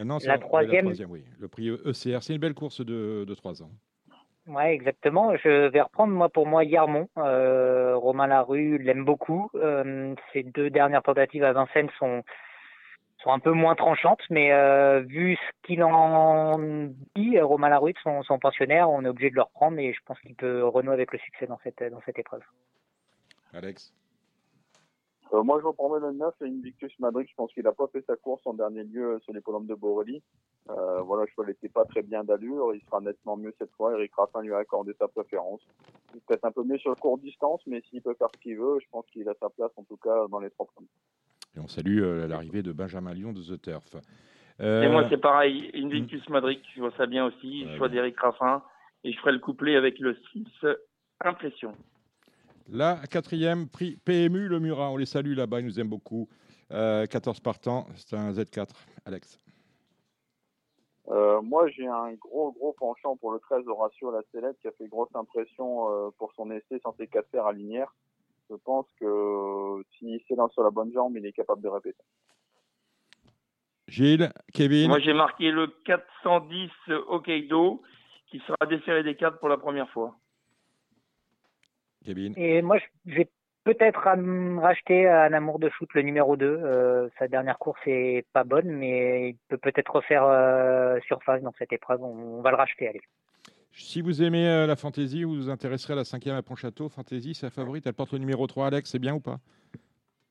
Euh, 0.00 0.04
non, 0.04 0.18
c'est- 0.18 0.28
La 0.28 0.34
oui, 0.34 0.40
troisième. 0.40 0.86
oui. 1.08 1.24
Le 1.38 1.48
prix 1.48 1.68
ECR, 1.68 2.22
c'est 2.22 2.32
une 2.34 2.40
belle 2.40 2.54
course 2.54 2.80
de, 2.84 3.24
de 3.26 3.34
3 3.34 3.62
ans. 3.62 3.70
Ouais, 4.46 4.72
exactement. 4.74 5.36
Je 5.36 5.68
vais 5.68 5.80
reprendre 5.80 6.12
moi 6.12 6.28
pour 6.28 6.46
moi 6.46 6.64
Yarmont. 6.64 7.08
Euh, 7.18 7.94
Romain 7.96 8.26
Larue 8.26 8.78
l'aime 8.78 9.04
beaucoup. 9.04 9.50
Euh, 9.54 10.14
ses 10.32 10.42
deux 10.42 10.70
dernières 10.70 11.02
tentatives 11.02 11.44
à 11.44 11.52
Vincennes 11.52 11.90
sont 11.98 12.22
sont 13.22 13.30
un 13.32 13.38
peu 13.38 13.52
moins 13.52 13.74
tranchantes, 13.74 14.22
mais 14.30 14.50
euh, 14.50 15.00
vu 15.00 15.36
ce 15.36 15.66
qu'il 15.66 15.82
en 15.84 16.56
dit, 17.14 17.38
Romain 17.38 17.68
Larue, 17.68 17.92
son, 18.02 18.22
son 18.22 18.38
pensionnaire, 18.38 18.88
on 18.88 19.04
est 19.04 19.08
obligé 19.08 19.28
de 19.28 19.34
le 19.34 19.42
reprendre 19.42 19.78
et 19.78 19.92
je 19.92 19.98
pense 20.06 20.18
qu'il 20.20 20.34
peut 20.34 20.64
renouer 20.66 20.94
avec 20.94 21.12
le 21.12 21.18
succès 21.18 21.46
dans 21.46 21.58
cette 21.62 21.82
dans 21.92 22.00
cette 22.06 22.18
épreuve. 22.18 22.40
Alex? 23.52 23.92
Euh, 25.32 25.42
moi, 25.44 25.58
je 25.60 25.66
reprendrai 25.66 26.00
le 26.00 26.12
9 26.12 26.34
et 26.42 26.46
Invictus 26.46 26.92
Madrid. 26.98 27.26
Je 27.28 27.34
pense 27.36 27.52
qu'il 27.52 27.62
n'a 27.62 27.72
pas 27.72 27.86
fait 27.88 28.04
sa 28.06 28.16
course 28.16 28.42
en 28.46 28.54
dernier 28.54 28.82
lieu 28.82 29.12
euh, 29.12 29.18
sur 29.20 29.32
les 29.32 29.40
polomes 29.40 29.66
de 29.66 29.74
Borelli. 29.74 30.22
Euh, 30.70 31.00
voilà, 31.02 31.22
le 31.22 31.28
cheval 31.28 31.46
n'était 31.46 31.68
pas 31.68 31.84
très 31.84 32.02
bien 32.02 32.24
d'allure. 32.24 32.74
Il 32.74 32.80
sera 32.82 33.00
nettement 33.00 33.36
mieux 33.36 33.54
cette 33.58 33.70
fois. 33.72 33.92
Eric 33.92 34.12
Raffin 34.16 34.42
lui 34.42 34.52
a 34.52 34.58
accordé 34.58 34.92
sa 34.98 35.06
préférence. 35.06 35.60
Il 36.12 36.18
est 36.18 36.20
peut-être 36.26 36.44
un 36.44 36.50
peu 36.50 36.64
mieux 36.64 36.78
sur 36.78 36.90
le 36.90 36.96
court 36.96 37.18
distance, 37.18 37.60
mais 37.66 37.80
s'il 37.88 38.02
peut 38.02 38.14
faire 38.14 38.28
ce 38.34 38.40
qu'il 38.40 38.56
veut, 38.56 38.78
je 38.80 38.86
pense 38.90 39.06
qu'il 39.12 39.28
a 39.28 39.34
sa 39.40 39.50
place, 39.50 39.70
en 39.76 39.84
tout 39.84 39.98
cas, 39.98 40.26
dans 40.28 40.40
les 40.40 40.50
trois 40.50 40.66
premiers. 40.66 40.88
Et 41.56 41.60
on 41.60 41.68
salue 41.68 42.02
euh, 42.02 42.26
l'arrivée 42.26 42.62
de 42.62 42.72
Benjamin 42.72 43.14
Lyon 43.14 43.32
de 43.32 43.42
The 43.42 43.60
Turf. 43.60 43.96
Et 44.58 44.88
moi, 44.88 45.06
c'est 45.08 45.16
pareil. 45.16 45.70
Invictus 45.74 46.28
Madrid, 46.28 46.60
je 46.74 46.80
vois 46.80 46.92
ça 46.96 47.06
bien 47.06 47.24
aussi. 47.24 47.64
Ouais, 47.64 47.76
choix 47.78 47.88
bien. 47.88 48.02
d'Eric 48.02 48.18
Raffin. 48.18 48.62
Et 49.04 49.12
je 49.12 49.18
ferai 49.18 49.32
le 49.32 49.38
couplet 49.38 49.76
avec 49.76 49.98
le 49.98 50.14
6 50.32 50.44
Impression. 51.22 51.74
La 52.72 53.00
quatrième, 53.10 53.68
prix 53.68 53.96
PMU 54.04 54.46
Le 54.46 54.60
Murat. 54.60 54.90
On 54.90 54.96
les 54.96 55.06
salue 55.06 55.34
là-bas, 55.34 55.58
ils 55.58 55.66
nous 55.66 55.80
aiment 55.80 55.88
beaucoup. 55.88 56.28
Euh, 56.70 57.04
14 57.06 57.40
partants, 57.40 57.86
c'est 57.96 58.16
un 58.16 58.30
Z4. 58.30 58.68
Alex 59.04 59.40
Euh, 61.08 61.42
moi, 61.42 61.68
j'ai 61.70 61.88
un 61.88 62.12
gros, 62.12 62.52
gros 62.52 62.72
penchant 62.78 63.16
pour 63.16 63.32
le 63.32 63.40
13 63.40 63.66
Horatio 63.66 64.12
La 64.12 64.20
Célèbre 64.30 64.54
qui 64.60 64.68
a 64.68 64.72
fait 64.72 64.86
grosse 64.86 65.12
impression 65.14 65.90
euh, 65.90 66.10
pour 66.16 66.32
son 66.34 66.48
essai 66.52 66.78
sans 66.84 66.94
ses 66.96 67.08
quatre 67.08 67.28
fers 67.32 67.44
à 67.44 67.52
linière. 67.52 67.92
Je 68.48 68.54
pense 68.54 68.86
que 69.00 69.04
euh, 69.04 69.82
s'il 69.98 70.20
s'élance 70.28 70.52
sur 70.52 70.62
la 70.62 70.70
bonne 70.70 70.92
jambe, 70.92 71.16
il 71.16 71.26
est 71.26 71.32
capable 71.32 71.62
de 71.62 71.68
répéter. 71.68 72.04
Gilles, 73.88 74.32
Kevin 74.54 74.86
Moi, 74.86 75.00
j'ai 75.00 75.14
marqué 75.14 75.50
le 75.50 75.66
410 75.86 76.70
Hokkaido 77.08 77.82
qui 78.28 78.38
sera 78.46 78.64
déféré 78.66 79.02
des 79.02 79.16
cartes 79.16 79.40
pour 79.40 79.48
la 79.48 79.56
première 79.56 79.90
fois. 79.90 80.14
Kevin 82.04 82.34
Et 82.36 82.62
moi, 82.62 82.78
je 83.06 83.14
vais 83.14 83.28
peut-être 83.64 84.08
racheter 84.60 85.08
un 85.08 85.32
amour 85.32 85.58
de 85.58 85.68
shoot 85.68 85.88
le 85.94 86.02
numéro 86.02 86.36
2. 86.36 86.46
Euh, 86.46 87.08
sa 87.18 87.28
dernière 87.28 87.58
course 87.58 87.80
est 87.86 88.26
pas 88.32 88.44
bonne, 88.44 88.70
mais 88.70 89.30
il 89.30 89.36
peut 89.48 89.58
peut-être 89.58 89.94
refaire 89.94 90.24
euh, 90.24 90.98
surface 91.06 91.42
dans 91.42 91.52
cette 91.58 91.72
épreuve. 91.72 92.02
On, 92.02 92.38
on 92.38 92.42
va 92.42 92.50
le 92.50 92.56
racheter, 92.56 92.88
allez. 92.88 93.02
Si 93.72 94.02
vous 94.02 94.22
aimez 94.22 94.48
euh, 94.48 94.66
la 94.66 94.76
fantaisie, 94.76 95.24
vous 95.24 95.34
vous 95.34 95.50
intéresserez 95.50 95.92
à 95.92 95.96
la 95.96 96.04
cinquième 96.04 96.36
à 96.36 96.42
Pontchâteau. 96.42 96.88
Fantaisie, 96.88 97.34
sa 97.34 97.50
favorite, 97.50 97.86
elle 97.86 97.94
porte 97.94 98.12
le 98.12 98.18
numéro 98.18 98.46
3. 98.46 98.66
Alex, 98.66 98.90
c'est 98.90 98.98
bien 98.98 99.14
ou 99.14 99.20
pas? 99.20 99.38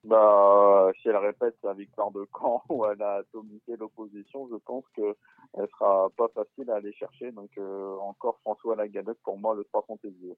Bah, 0.03 0.91
si 1.01 1.09
elle 1.09 1.17
répète 1.17 1.55
sa 1.61 1.73
victoire 1.73 2.11
de 2.11 2.23
camp 2.31 2.63
ou 2.69 2.85
elle 2.85 3.01
a 3.01 3.15
atomisé 3.15 3.75
l'opposition, 3.77 4.47
je 4.51 4.55
pense 4.65 4.85
que 4.95 5.15
elle 5.57 5.67
sera 5.69 6.09
pas 6.17 6.27
facile 6.29 6.69
à 6.71 6.75
aller 6.75 6.93
chercher. 6.93 7.31
Donc 7.31 7.49
euh, 7.57 7.97
encore 7.97 8.39
François 8.41 8.75
Lagalette 8.75 9.19
pour 9.23 9.37
moi 9.37 9.55
le 9.55 9.63
3 9.65 9.83
fantaisie. 9.87 10.33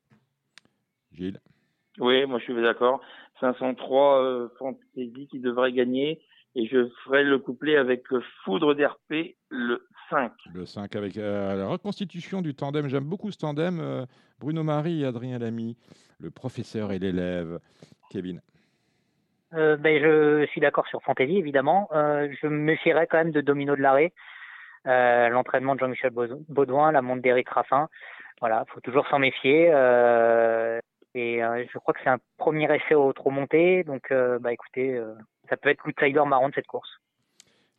Gilles 1.13 1.39
Oui, 1.99 2.25
moi, 2.25 2.39
je 2.39 2.43
suis 2.45 2.61
d'accord. 2.61 3.01
503 3.39 4.21
euh, 4.23 4.49
Fantasy 4.59 5.27
qui 5.29 5.39
devrait 5.39 5.71
gagner. 5.71 6.21
Et 6.55 6.67
je 6.67 6.89
ferai 7.05 7.23
le 7.23 7.39
couplet 7.39 7.77
avec 7.77 8.09
le 8.09 8.21
Foudre 8.43 8.73
d'RP, 8.73 9.35
le 9.49 9.87
5. 10.09 10.33
Le 10.53 10.65
5 10.65 10.95
avec 10.97 11.17
euh, 11.17 11.55
la 11.55 11.67
reconstitution 11.67 12.41
du 12.41 12.53
tandem. 12.55 12.87
J'aime 12.89 13.05
beaucoup 13.05 13.31
ce 13.31 13.37
tandem. 13.37 13.79
euh, 13.79 14.05
Bruno 14.39 14.61
Marie 14.63 15.01
et 15.03 15.05
Adrien 15.05 15.39
Lamy, 15.39 15.77
le 16.19 16.29
professeur 16.29 16.91
et 16.91 16.99
l'élève. 16.99 17.59
Kevin. 18.09 18.41
Euh, 19.53 19.77
ben, 19.77 20.01
je 20.01 20.45
suis 20.47 20.59
d'accord 20.59 20.87
sur 20.87 21.01
Fantasy, 21.03 21.37
évidemment. 21.37 21.87
Euh, 21.93 22.27
je 22.41 22.47
me 22.47 22.57
méfierais 22.57 23.07
quand 23.07 23.17
même 23.17 23.31
de 23.31 23.39
Domino 23.41 23.75
de 23.77 23.81
l'arrêt. 23.81 24.11
Euh, 24.87 25.29
L'entraînement 25.29 25.75
de 25.75 25.79
Jean-Michel 25.79 26.09
Baud- 26.11 26.43
Baudouin, 26.49 26.91
la 26.91 27.01
montre 27.01 27.21
d'Éric 27.21 27.47
Raffin. 27.49 27.87
Voilà, 28.41 28.65
faut 28.73 28.79
toujours 28.81 29.07
s'en 29.07 29.19
méfier. 29.19 29.69
Euh, 29.71 30.79
et 31.13 31.43
euh, 31.43 31.65
je 31.71 31.77
crois 31.77 31.93
que 31.93 31.99
c'est 32.03 32.09
un 32.09 32.19
premier 32.37 32.73
essai 32.73 32.95
au 32.95 33.11
trop 33.13 33.31
monté. 33.31 33.83
Donc, 33.83 34.11
euh, 34.11 34.39
bah, 34.39 34.53
écoutez, 34.53 34.95
euh, 34.95 35.13
ça 35.49 35.57
peut 35.57 35.69
être 35.69 35.83
l'outsider 35.85 36.23
marrant 36.25 36.49
de 36.49 36.53
cette 36.53 36.67
course. 36.67 36.89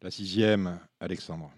La 0.03 0.11
sixième, 0.11 0.80
Alexandre. 1.01 1.51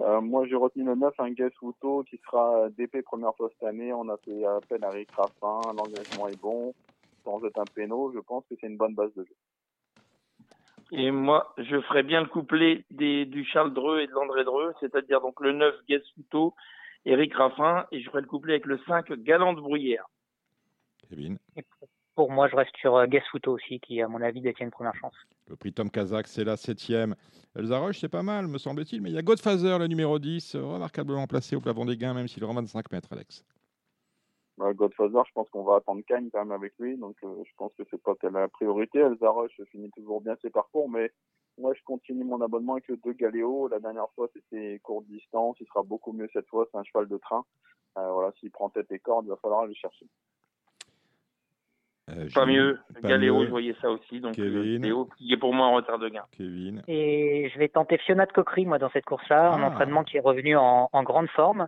Euh, 0.00 0.20
moi, 0.20 0.46
j'ai 0.46 0.56
retenu 0.56 0.84
le 0.84 0.94
9, 0.94 1.14
un 1.18 1.30
Guess 1.30 1.52
Wuto 1.60 2.04
qui 2.04 2.18
sera 2.18 2.68
DP 2.70 3.02
première 3.02 3.34
fois 3.36 3.48
cette 3.52 3.68
année. 3.68 3.92
On 3.92 4.08
a 4.08 4.16
fait 4.18 4.44
appel 4.44 4.84
à 4.84 4.90
Rick 4.90 5.10
Raffin. 5.12 5.60
L'engagement 5.74 6.28
est 6.28 6.40
bon. 6.40 6.74
Sans 7.24 7.42
être 7.44 7.58
un 7.58 7.64
péno, 7.64 8.12
je 8.14 8.20
pense 8.20 8.44
que 8.48 8.54
c'est 8.60 8.68
une 8.68 8.76
bonne 8.76 8.94
base 8.94 9.12
de 9.14 9.24
jeu. 9.24 9.34
Et 10.92 11.10
moi, 11.10 11.52
je 11.58 11.80
ferai 11.80 12.04
bien 12.04 12.20
le 12.20 12.28
couplet 12.28 12.84
des, 12.90 13.24
du 13.24 13.44
Charles 13.44 13.74
Dreux 13.74 14.00
et 14.00 14.06
de 14.06 14.12
l'André 14.12 14.44
Dreux, 14.44 14.72
c'est-à-dire 14.78 15.20
donc 15.20 15.40
le 15.40 15.52
9 15.52 15.74
Guessuto, 15.88 16.54
Eric 17.04 17.34
Raffin, 17.34 17.86
et 17.90 18.00
je 18.00 18.08
ferai 18.08 18.20
le 18.20 18.28
couplet 18.28 18.52
avec 18.52 18.66
le 18.66 18.78
5 18.86 19.12
Galante 19.14 19.56
Bruyère. 19.56 20.06
Kevin. 21.08 21.38
Pour 22.14 22.32
moi, 22.32 22.48
je 22.48 22.56
reste 22.56 22.74
sur 22.78 22.96
euh, 22.96 23.06
Guessuto 23.06 23.52
aussi, 23.52 23.78
qui, 23.80 24.00
à 24.00 24.08
mon 24.08 24.22
avis, 24.22 24.40
détient 24.40 24.64
une 24.64 24.72
première 24.72 24.94
chance. 24.94 25.14
Le 25.48 25.56
prix 25.56 25.72
Tom 25.72 25.90
Kazak, 25.90 26.26
c'est 26.26 26.44
la 26.44 26.56
septième. 26.56 27.14
Elsa 27.54 27.78
Roche, 27.78 27.98
c'est 27.98 28.08
pas 28.08 28.22
mal, 28.22 28.46
me 28.46 28.56
semble-t-il. 28.56 29.02
Mais 29.02 29.10
il 29.10 29.14
y 29.14 29.18
a 29.18 29.22
Godfather, 29.22 29.78
le 29.78 29.86
numéro 29.86 30.18
10, 30.18 30.54
euh, 30.54 30.64
remarquablement 30.64 31.26
placé 31.26 31.56
au 31.56 31.60
plafond 31.60 31.84
des 31.84 31.96
gains, 31.96 32.14
même 32.14 32.26
s'il 32.26 32.44
rend 32.44 32.54
25 32.54 32.90
mètres, 32.90 33.12
Alex. 33.12 33.44
Bah, 34.56 34.72
Godfather, 34.72 35.22
je 35.26 35.32
pense 35.34 35.50
qu'on 35.50 35.64
va 35.64 35.76
attendre 35.76 36.02
Cagne 36.06 36.30
quand 36.32 36.38
même 36.38 36.52
avec 36.52 36.72
lui, 36.78 36.96
donc 36.96 37.16
euh, 37.22 37.42
je 37.44 37.50
pense 37.58 37.74
que 37.74 37.82
c'est 37.90 38.02
pas 38.02 38.14
la 38.22 38.48
priorité. 38.48 39.00
Elsa 39.00 39.28
Roche 39.28 39.60
finit 39.70 39.90
toujours 39.90 40.22
bien 40.22 40.34
ses 40.40 40.48
parcours, 40.48 40.88
mais 40.88 41.10
moi 41.58 41.74
je 41.74 41.82
continue 41.84 42.24
mon 42.24 42.40
abonnement 42.40 42.74
avec 42.74 42.88
le 42.88 42.96
2 42.96 43.12
Galéo. 43.12 43.68
La 43.68 43.80
dernière 43.80 44.08
fois 44.14 44.28
c'était 44.32 44.80
courte 44.82 45.06
distance, 45.06 45.56
il 45.60 45.66
sera 45.66 45.82
beaucoup 45.82 46.12
mieux 46.12 46.28
cette 46.32 46.48
fois, 46.48 46.66
c'est 46.70 46.78
un 46.78 46.84
cheval 46.84 47.06
de 47.06 47.18
train. 47.18 47.44
Euh, 47.98 48.12
voilà, 48.12 48.32
s'il 48.40 48.50
prend 48.50 48.70
tête 48.70 48.90
et 48.92 48.98
corde, 48.98 49.26
il 49.26 49.28
va 49.28 49.36
falloir 49.36 49.60
aller 49.60 49.74
le 49.74 49.74
chercher. 49.74 50.06
Euh, 52.10 52.28
Pas 52.34 52.46
mieux. 52.46 52.78
pas 53.02 53.08
Galéo, 53.08 53.40
mieux. 53.40 53.46
je 53.46 53.50
voyais 53.50 53.74
ça 53.82 53.90
aussi, 53.90 54.20
donc 54.20 54.34
Kevin. 54.36 54.52
le 54.80 54.86
Léo, 54.88 55.08
qui 55.18 55.32
est 55.32 55.36
pour 55.36 55.52
moi 55.52 55.66
en 55.66 55.72
retard 55.74 55.98
de 55.98 56.08
gain. 56.08 56.22
Kevin. 56.36 56.82
Et 56.86 57.50
je 57.52 57.58
vais 57.58 57.68
tenter 57.68 57.98
Fiona 57.98 58.26
de 58.26 58.32
Coquerie, 58.32 58.64
moi, 58.66 58.78
dans 58.78 58.90
cette 58.90 59.04
course-là, 59.04 59.50
un 59.52 59.62
Ah. 59.62 59.66
entraînement 59.66 60.04
qui 60.04 60.16
est 60.16 60.20
revenu 60.20 60.56
en, 60.56 60.88
en 60.92 61.02
grande 61.02 61.28
forme, 61.30 61.66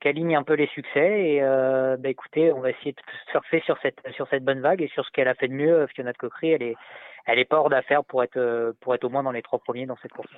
qui 0.00 0.08
aligne 0.08 0.34
un 0.34 0.42
peu 0.44 0.54
les 0.54 0.68
succès. 0.68 1.28
Et 1.28 1.42
euh, 1.42 1.96
bah, 1.98 2.08
écoutez, 2.08 2.52
on 2.52 2.60
va 2.60 2.70
essayer 2.70 2.92
de 2.92 3.00
surfer 3.32 3.60
sur 3.66 3.76
cette 3.82 3.98
sur 4.14 4.26
cette 4.28 4.44
bonne 4.44 4.60
vague 4.60 4.80
et 4.80 4.88
sur 4.88 5.04
ce 5.04 5.10
qu'elle 5.10 5.28
a 5.28 5.34
fait 5.34 5.48
de 5.48 5.54
mieux. 5.54 5.86
Fiona 5.88 6.12
de 6.12 6.18
Coquerie, 6.18 6.52
elle 6.52 6.62
est 6.62 6.76
elle 7.26 7.38
est 7.38 7.44
pas 7.44 7.58
hors 7.58 7.68
d'affaire 7.70 8.02
pour 8.04 8.22
être 8.22 8.36
euh, 8.38 8.72
pour 8.80 8.94
être 8.94 9.04
au 9.04 9.10
moins 9.10 9.22
dans 9.24 9.32
les 9.32 9.42
trois 9.42 9.58
premiers 9.58 9.84
dans 9.84 9.96
cette 9.96 10.12
course. 10.12 10.30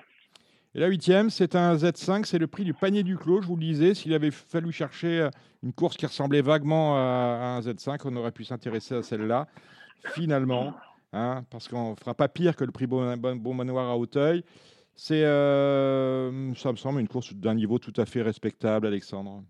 Et 0.78 0.80
la 0.80 0.86
huitième, 0.86 1.28
c'est 1.28 1.56
un 1.56 1.74
Z5, 1.74 2.24
c'est 2.24 2.38
le 2.38 2.46
prix 2.46 2.62
du 2.62 2.72
panier 2.72 3.02
du 3.02 3.16
clos. 3.16 3.42
Je 3.42 3.48
vous 3.48 3.56
le 3.56 3.64
disais, 3.64 3.94
s'il 3.94 4.14
avait 4.14 4.30
fallu 4.30 4.70
chercher 4.70 5.22
euh, 5.22 5.30
une 5.64 5.72
course 5.72 5.96
qui 5.96 6.06
ressemblait 6.06 6.40
vaguement 6.40 6.94
à, 6.96 7.56
un 7.56 7.60
Z5, 7.60 8.02
on 8.04 8.14
aurait 8.14 8.30
pu 8.30 8.44
s'intéresser 8.44 8.94
à 8.94 9.02
celle-là. 9.02 9.48
Finalement, 10.14 10.76
hein, 11.12 11.42
parce 11.50 11.66
qu'on 11.66 11.90
ne 11.90 11.96
fera 11.96 12.14
pas 12.14 12.28
pire 12.28 12.54
que 12.54 12.62
le 12.62 12.70
prix 12.70 12.86
Bon 12.86 13.54
Manoir 13.54 13.90
à 13.90 13.98
Hauteuil. 13.98 14.44
C'est, 14.94 15.24
euh, 15.24 16.54
ça 16.54 16.70
me 16.70 16.76
semble, 16.76 17.00
une 17.00 17.08
course 17.08 17.34
d'un 17.34 17.56
niveau 17.56 17.80
tout 17.80 17.94
à 17.96 18.06
fait 18.06 18.22
respectable, 18.22 18.86
Alexandre. 18.86 19.42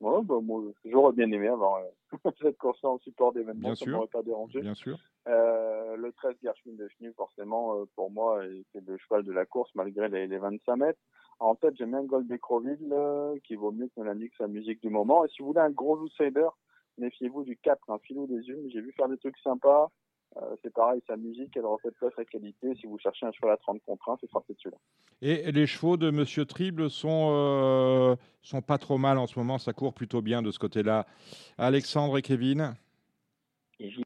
Ouais, 0.00 0.22
bah, 0.22 0.38
moi, 0.42 0.62
j'aurais 0.84 1.12
bien 1.12 1.30
aimé 1.30 1.48
avoir 1.48 1.76
euh, 1.76 2.30
cette 2.42 2.58
course 2.58 2.82
en 2.84 2.98
support 2.98 3.32
d'événement, 3.32 3.68
Bien 3.68 3.74
ça 3.74 3.84
sûr. 3.84 3.92
m'aurait 3.96 4.08
pas 4.08 4.22
dérangé. 4.22 4.60
Bien 4.60 4.74
sûr. 4.74 4.98
Euh, 5.28 5.96
le 5.96 6.12
13 6.12 6.34
Gershwin 6.42 6.76
de 6.76 6.88
Chenu, 6.88 7.12
forcément, 7.16 7.78
euh, 7.78 7.84
pour 7.94 8.10
moi, 8.10 8.42
c'est 8.72 8.84
le 8.86 8.98
cheval 8.98 9.22
de 9.22 9.32
la 9.32 9.46
course 9.46 9.70
malgré 9.74 10.08
les, 10.08 10.26
les 10.26 10.38
25 10.38 10.76
mètres. 10.76 11.00
En 11.40 11.54
tête, 11.54 11.76
j'aime 11.76 11.90
bien 11.90 12.02
Gold 12.04 12.26
Becroville, 12.26 12.92
euh, 12.92 13.34
qui 13.44 13.54
vaut 13.54 13.72
mieux 13.72 13.88
que 13.96 14.02
l'indique 14.02 14.34
sa 14.36 14.46
musique 14.46 14.80
du 14.82 14.90
moment. 14.90 15.24
Et 15.24 15.28
si 15.28 15.40
vous 15.42 15.48
voulez 15.48 15.60
un 15.60 15.70
gros 15.70 15.96
outsider, 15.98 16.48
méfiez-vous 16.98 17.44
du 17.44 17.56
4, 17.56 17.90
un 17.90 17.98
filou 17.98 18.26
des 18.26 18.42
yeux. 18.46 18.62
J'ai 18.72 18.80
vu 18.80 18.92
faire 18.92 19.08
des 19.08 19.18
trucs 19.18 19.38
sympas. 19.38 19.90
Euh, 20.36 20.56
c'est 20.62 20.72
pareil, 20.72 21.00
sa 21.06 21.16
musique, 21.16 21.56
elle 21.56 21.64
reflète 21.64 21.94
pas 22.00 22.08
sa 22.16 22.24
qualité. 22.24 22.74
Si 22.80 22.86
vous 22.86 22.98
cherchez 22.98 23.24
un 23.24 23.30
cheval 23.32 23.52
à 23.52 23.56
30 23.56 23.80
contre 23.86 24.08
1, 24.10 24.16
ce 24.20 24.26
sera 24.26 24.40
peut-être 24.42 24.58
celui-là. 24.60 24.78
Et 25.22 25.52
les 25.52 25.66
chevaux 25.66 25.96
de 25.96 26.10
Monsieur 26.10 26.44
Trible 26.44 26.90
sont, 26.90 27.30
euh, 27.32 28.16
sont 28.42 28.60
pas 28.60 28.78
trop 28.78 28.98
mal 28.98 29.18
en 29.18 29.26
ce 29.28 29.38
moment. 29.38 29.58
Ça 29.58 29.72
court 29.72 29.94
plutôt 29.94 30.22
bien 30.22 30.42
de 30.42 30.50
ce 30.50 30.58
côté-là. 30.58 31.06
Alexandre 31.56 32.18
et 32.18 32.22
Kevin. 32.22 32.74
Et 33.78 33.90
Gilles. 33.90 34.04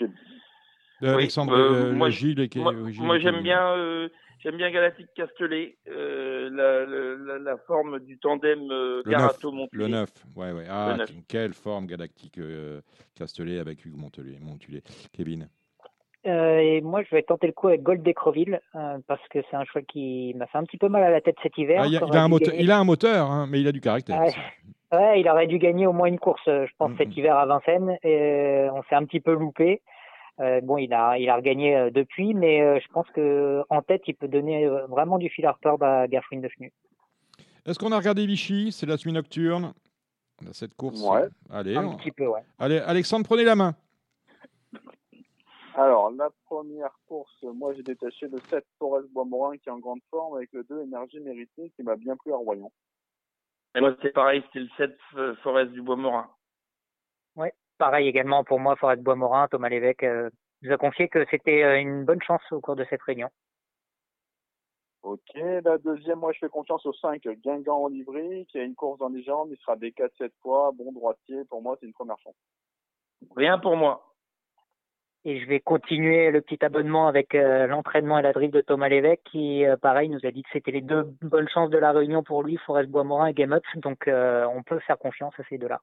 Euh, 0.00 0.06
Oui, 1.00 1.08
Alexandre, 1.08 1.52
euh, 1.54 1.90
euh, 1.90 1.92
moi, 1.92 2.10
Gilles 2.10 2.40
et 2.40 2.48
Ke- 2.48 2.58
Moi, 3.00 3.18
j'aime 3.18 3.32
Kevin. 3.34 3.42
bien, 3.42 3.62
euh, 3.76 4.08
j'aime 4.38 4.56
bien 4.56 4.70
Galactique 4.70 5.08
Castellet, 5.14 5.76
euh, 5.88 6.48
la, 6.52 6.84
la, 6.86 7.34
la, 7.34 7.38
la 7.38 7.56
forme 7.66 8.00
du 8.00 8.18
tandem 8.18 8.70
euh, 8.70 9.02
Le 9.04 9.10
Garato 9.10 9.50
Le 9.50 9.56
Montpellier. 9.56 9.88
9, 9.88 10.08
ouais, 10.36 10.52
ouais. 10.52 10.64
Ah, 10.68 10.94
neuf. 10.98 11.10
quelle 11.28 11.52
forme 11.54 11.86
galactique 11.86 12.38
euh, 12.38 12.80
Castellet 13.14 13.58
avec 13.58 13.84
Hugues 13.84 13.96
Montelet, 13.96 14.38
Montulet. 14.40 14.82
Kevin. 15.12 15.48
Euh, 16.26 16.58
et 16.58 16.80
moi, 16.80 17.02
je 17.04 17.14
vais 17.14 17.22
tenter 17.22 17.46
le 17.46 17.52
coup 17.52 17.68
avec 17.68 17.82
Gold 17.82 18.02
d'Ecreville 18.02 18.60
euh, 18.74 18.98
parce 19.06 19.26
que 19.28 19.38
c'est 19.50 19.56
un 19.56 19.64
cheval 19.64 19.84
qui 19.86 20.34
m'a 20.36 20.46
fait 20.46 20.58
un 20.58 20.64
petit 20.64 20.76
peu 20.76 20.88
mal 20.88 21.02
à 21.04 21.10
la 21.10 21.20
tête 21.20 21.36
cet 21.42 21.56
hiver. 21.56 21.80
Ah, 21.82 21.86
il, 21.86 21.96
a, 21.96 22.00
il 22.06 22.16
un 22.16 22.28
moteur, 22.28 22.48
gagner- 22.52 22.62
il 22.64 22.70
a 22.70 22.78
un 22.78 22.84
moteur 22.84 23.30
hein, 23.30 23.46
mais 23.48 23.60
il 23.60 23.68
a 23.68 23.72
du 23.72 23.80
caractère. 23.80 24.20
Ouais. 24.92 25.20
il 25.20 25.28
aurait 25.28 25.46
dû 25.46 25.58
gagner 25.58 25.86
au 25.86 25.92
moins 25.92 26.08
une 26.08 26.18
course, 26.18 26.42
je 26.46 26.70
pense, 26.76 26.90
Mhm. 26.90 26.96
cet 26.98 27.16
hiver 27.16 27.36
à 27.36 27.46
Vincennes. 27.46 27.96
Et 28.02 28.18
euh, 28.20 28.72
on 28.72 28.82
s'est 28.84 28.96
un 28.96 29.04
petit 29.04 29.20
peu 29.20 29.32
loupé. 29.32 29.80
Euh, 30.40 30.60
bon, 30.60 30.76
il 30.78 30.92
a, 30.94 31.18
il 31.18 31.28
a 31.28 31.36
regagné 31.36 31.76
euh, 31.76 31.90
depuis, 31.90 32.32
mais 32.34 32.60
euh, 32.62 32.78
je 32.80 32.88
pense 32.92 33.08
que 33.10 33.62
en 33.70 33.82
tête, 33.82 34.02
il 34.06 34.14
peut 34.14 34.28
donner 34.28 34.68
vraiment 34.88 35.18
du 35.18 35.28
fil 35.28 35.44
à 35.46 35.52
retordre 35.52 35.84
à 35.84 36.06
Gershwin 36.08 36.40
de 36.40 36.48
Chenu. 36.48 36.72
Est-ce 37.66 37.78
qu'on 37.78 37.92
a 37.92 37.98
regardé 37.98 38.24
Vichy? 38.24 38.70
C'est 38.72 38.86
la 38.86 38.94
nuit 38.96 39.12
nocturne. 39.12 39.72
On 40.42 40.48
a 40.48 40.52
cette 40.52 40.74
course. 40.74 41.02
Ouais. 41.02 41.26
Allez, 41.50 41.76
Un 41.76 41.86
on- 41.86 41.96
petit 41.96 42.12
peu, 42.12 42.26
ouais. 42.26 42.42
allez, 42.58 42.78
Alexandre, 42.78 43.26
prenez 43.26 43.42
la 43.44 43.56
main. 43.56 43.74
Alors, 45.74 46.10
la 46.10 46.28
première 46.46 46.90
course, 47.06 47.36
moi 47.54 47.72
j'ai 47.74 47.82
détaché 47.84 48.26
le 48.28 48.38
7 48.50 48.64
Forest 48.78 49.08
Bois-Morin 49.12 49.56
qui 49.58 49.68
est 49.68 49.72
en 49.72 49.78
grande 49.78 50.00
forme 50.10 50.36
avec 50.36 50.52
le 50.52 50.64
2 50.64 50.82
Énergie 50.82 51.20
Méritée 51.20 51.70
qui 51.76 51.82
m'a 51.84 51.94
bien 51.96 52.16
plu 52.16 52.32
à 52.32 52.36
Royan. 52.36 52.72
Et 53.76 53.80
moi, 53.80 53.94
c'est 54.02 54.12
pareil, 54.12 54.42
c'était 54.46 54.60
le 54.60 54.68
7 54.76 54.96
F- 55.14 55.36
Forest 55.42 55.70
du 55.72 55.82
Bois-Morin. 55.82 56.28
Pareil 57.78 58.08
également 58.08 58.44
pour 58.44 58.58
moi, 58.58 58.76
Forêt 58.76 58.96
de 58.96 59.02
Bois-Morin, 59.02 59.48
Thomas 59.48 59.68
Lévesque 59.68 60.02
euh, 60.02 60.30
nous 60.62 60.72
a 60.72 60.76
confié 60.76 61.08
que 61.08 61.24
c'était 61.30 61.62
euh, 61.62 61.80
une 61.80 62.04
bonne 62.04 62.22
chance 62.22 62.42
au 62.50 62.60
cours 62.60 62.76
de 62.76 62.84
cette 62.90 63.02
réunion. 63.02 63.28
Ok, 65.02 65.34
la 65.34 65.78
deuxième, 65.78 66.18
moi 66.18 66.32
je 66.32 66.40
fais 66.40 66.48
confiance 66.48 66.84
au 66.84 66.92
5 66.92 67.22
Guingamp 67.22 67.84
en 67.84 67.88
Livry 67.88 68.46
qui 68.46 68.58
a 68.58 68.64
une 68.64 68.74
course 68.74 68.98
dans 68.98 69.08
les 69.08 69.22
jambes, 69.22 69.48
il 69.52 69.56
sera 69.58 69.76
des 69.76 69.92
4-7 69.92 70.30
fois, 70.42 70.72
bon 70.76 70.92
droitier, 70.92 71.44
pour 71.48 71.62
moi 71.62 71.76
c'est 71.78 71.86
une 71.86 71.92
première 71.92 72.18
chance. 72.18 72.34
Rien 73.36 73.58
pour 73.58 73.76
moi. 73.76 74.08
Et 75.24 75.40
je 75.40 75.46
vais 75.46 75.60
continuer 75.60 76.30
le 76.30 76.40
petit 76.40 76.64
abonnement 76.64 77.08
avec 77.08 77.34
euh, 77.34 77.66
l'entraînement 77.66 78.18
et 78.18 78.22
la 78.22 78.32
drive 78.32 78.50
de 78.50 78.60
Thomas 78.60 78.88
Lévesque 78.88 79.20
qui, 79.30 79.64
euh, 79.64 79.76
pareil, 79.76 80.08
nous 80.08 80.24
a 80.24 80.30
dit 80.30 80.42
que 80.42 80.48
c'était 80.52 80.70
les 80.70 80.80
deux 80.80 81.02
bonnes 81.22 81.48
chances 81.48 81.70
de 81.70 81.78
la 81.78 81.92
réunion 81.92 82.22
pour 82.22 82.42
lui, 82.42 82.56
Forest 82.64 82.88
Bois-Morin 82.88 83.26
et 83.26 83.34
Game 83.34 83.52
Up. 83.52 83.64
Donc, 83.76 84.06
euh, 84.06 84.46
on 84.46 84.62
peut 84.62 84.78
faire 84.80 84.96
confiance 84.96 85.34
à 85.38 85.42
ces 85.48 85.58
deux-là. 85.58 85.80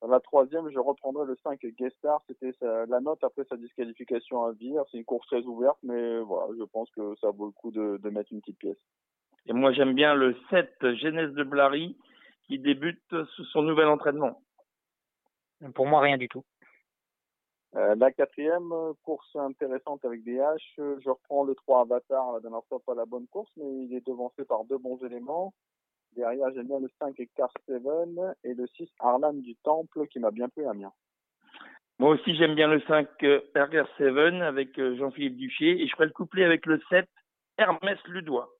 Dans 0.00 0.08
la 0.08 0.20
troisième, 0.20 0.70
je 0.70 0.78
reprendrai 0.78 1.26
le 1.26 1.36
5 1.42 1.60
Guestar, 1.76 2.22
c'était 2.28 2.52
sa- 2.60 2.86
la 2.86 3.00
note 3.00 3.22
après 3.24 3.44
sa 3.44 3.56
disqualification 3.56 4.44
à 4.44 4.52
Vire, 4.52 4.84
c'est 4.90 4.98
une 4.98 5.04
course 5.04 5.26
très 5.26 5.42
ouverte, 5.42 5.78
mais 5.82 6.20
voilà, 6.20 6.54
je 6.56 6.64
pense 6.64 6.88
que 6.92 7.16
ça 7.20 7.30
vaut 7.30 7.46
le 7.46 7.52
coup 7.52 7.72
de, 7.72 7.96
de 7.96 8.10
mettre 8.10 8.32
une 8.32 8.40
petite 8.40 8.58
pièce. 8.58 8.78
Et 9.46 9.52
moi, 9.52 9.72
j'aime 9.72 9.94
bien 9.94 10.14
le 10.14 10.36
7 10.50 10.94
Genèse 10.94 11.32
de 11.32 11.42
Blary 11.42 11.96
qui 12.46 12.58
débute 12.58 13.02
sous 13.34 13.44
son 13.46 13.62
nouvel 13.62 13.88
entraînement. 13.88 14.40
Pour 15.74 15.86
moi, 15.86 16.00
rien 16.00 16.16
du 16.16 16.28
tout. 16.28 16.44
Euh, 17.74 17.94
la 17.96 18.12
quatrième, 18.12 18.72
course 19.02 19.34
intéressante 19.36 20.04
avec 20.04 20.22
des 20.22 20.40
haches, 20.40 20.74
euh, 20.78 20.98
je 21.00 21.10
reprends 21.10 21.44
le 21.44 21.54
3 21.54 21.82
Avatar, 21.82 22.32
la 22.32 22.40
dernière 22.40 22.64
fois 22.68 22.80
pas 22.80 22.94
la 22.94 23.04
bonne 23.04 23.26
course, 23.26 23.50
mais 23.56 23.84
il 23.84 23.94
est 23.94 24.06
devancé 24.06 24.44
par 24.44 24.64
deux 24.64 24.78
bons 24.78 24.98
éléments. 25.04 25.52
Derrière, 26.16 26.50
j'aime 26.54 26.66
bien 26.66 26.80
le 26.80 26.90
5 26.98 27.16
Car 27.36 27.50
Seven 27.66 28.34
et 28.44 28.54
le 28.54 28.66
6 28.66 28.88
Arlan 28.98 29.34
du 29.34 29.54
Temple 29.56 30.06
qui 30.08 30.18
m'a 30.18 30.30
bien 30.30 30.48
plu 30.48 30.66
à 30.66 30.74
mien. 30.74 30.92
Moi 31.98 32.10
aussi, 32.10 32.36
j'aime 32.36 32.54
bien 32.54 32.68
le 32.68 32.80
5 32.82 33.08
euh, 33.24 33.40
Erger 33.54 33.84
Seven 33.98 34.42
avec 34.42 34.78
euh, 34.78 34.96
Jean-Philippe 34.96 35.36
Duchier 35.36 35.82
et 35.82 35.86
je 35.86 35.92
ferai 35.92 36.06
le 36.06 36.12
couplet 36.12 36.44
avec 36.44 36.64
le 36.66 36.80
7 36.88 37.08
Hermès 37.56 37.98
Ludois. 38.06 38.50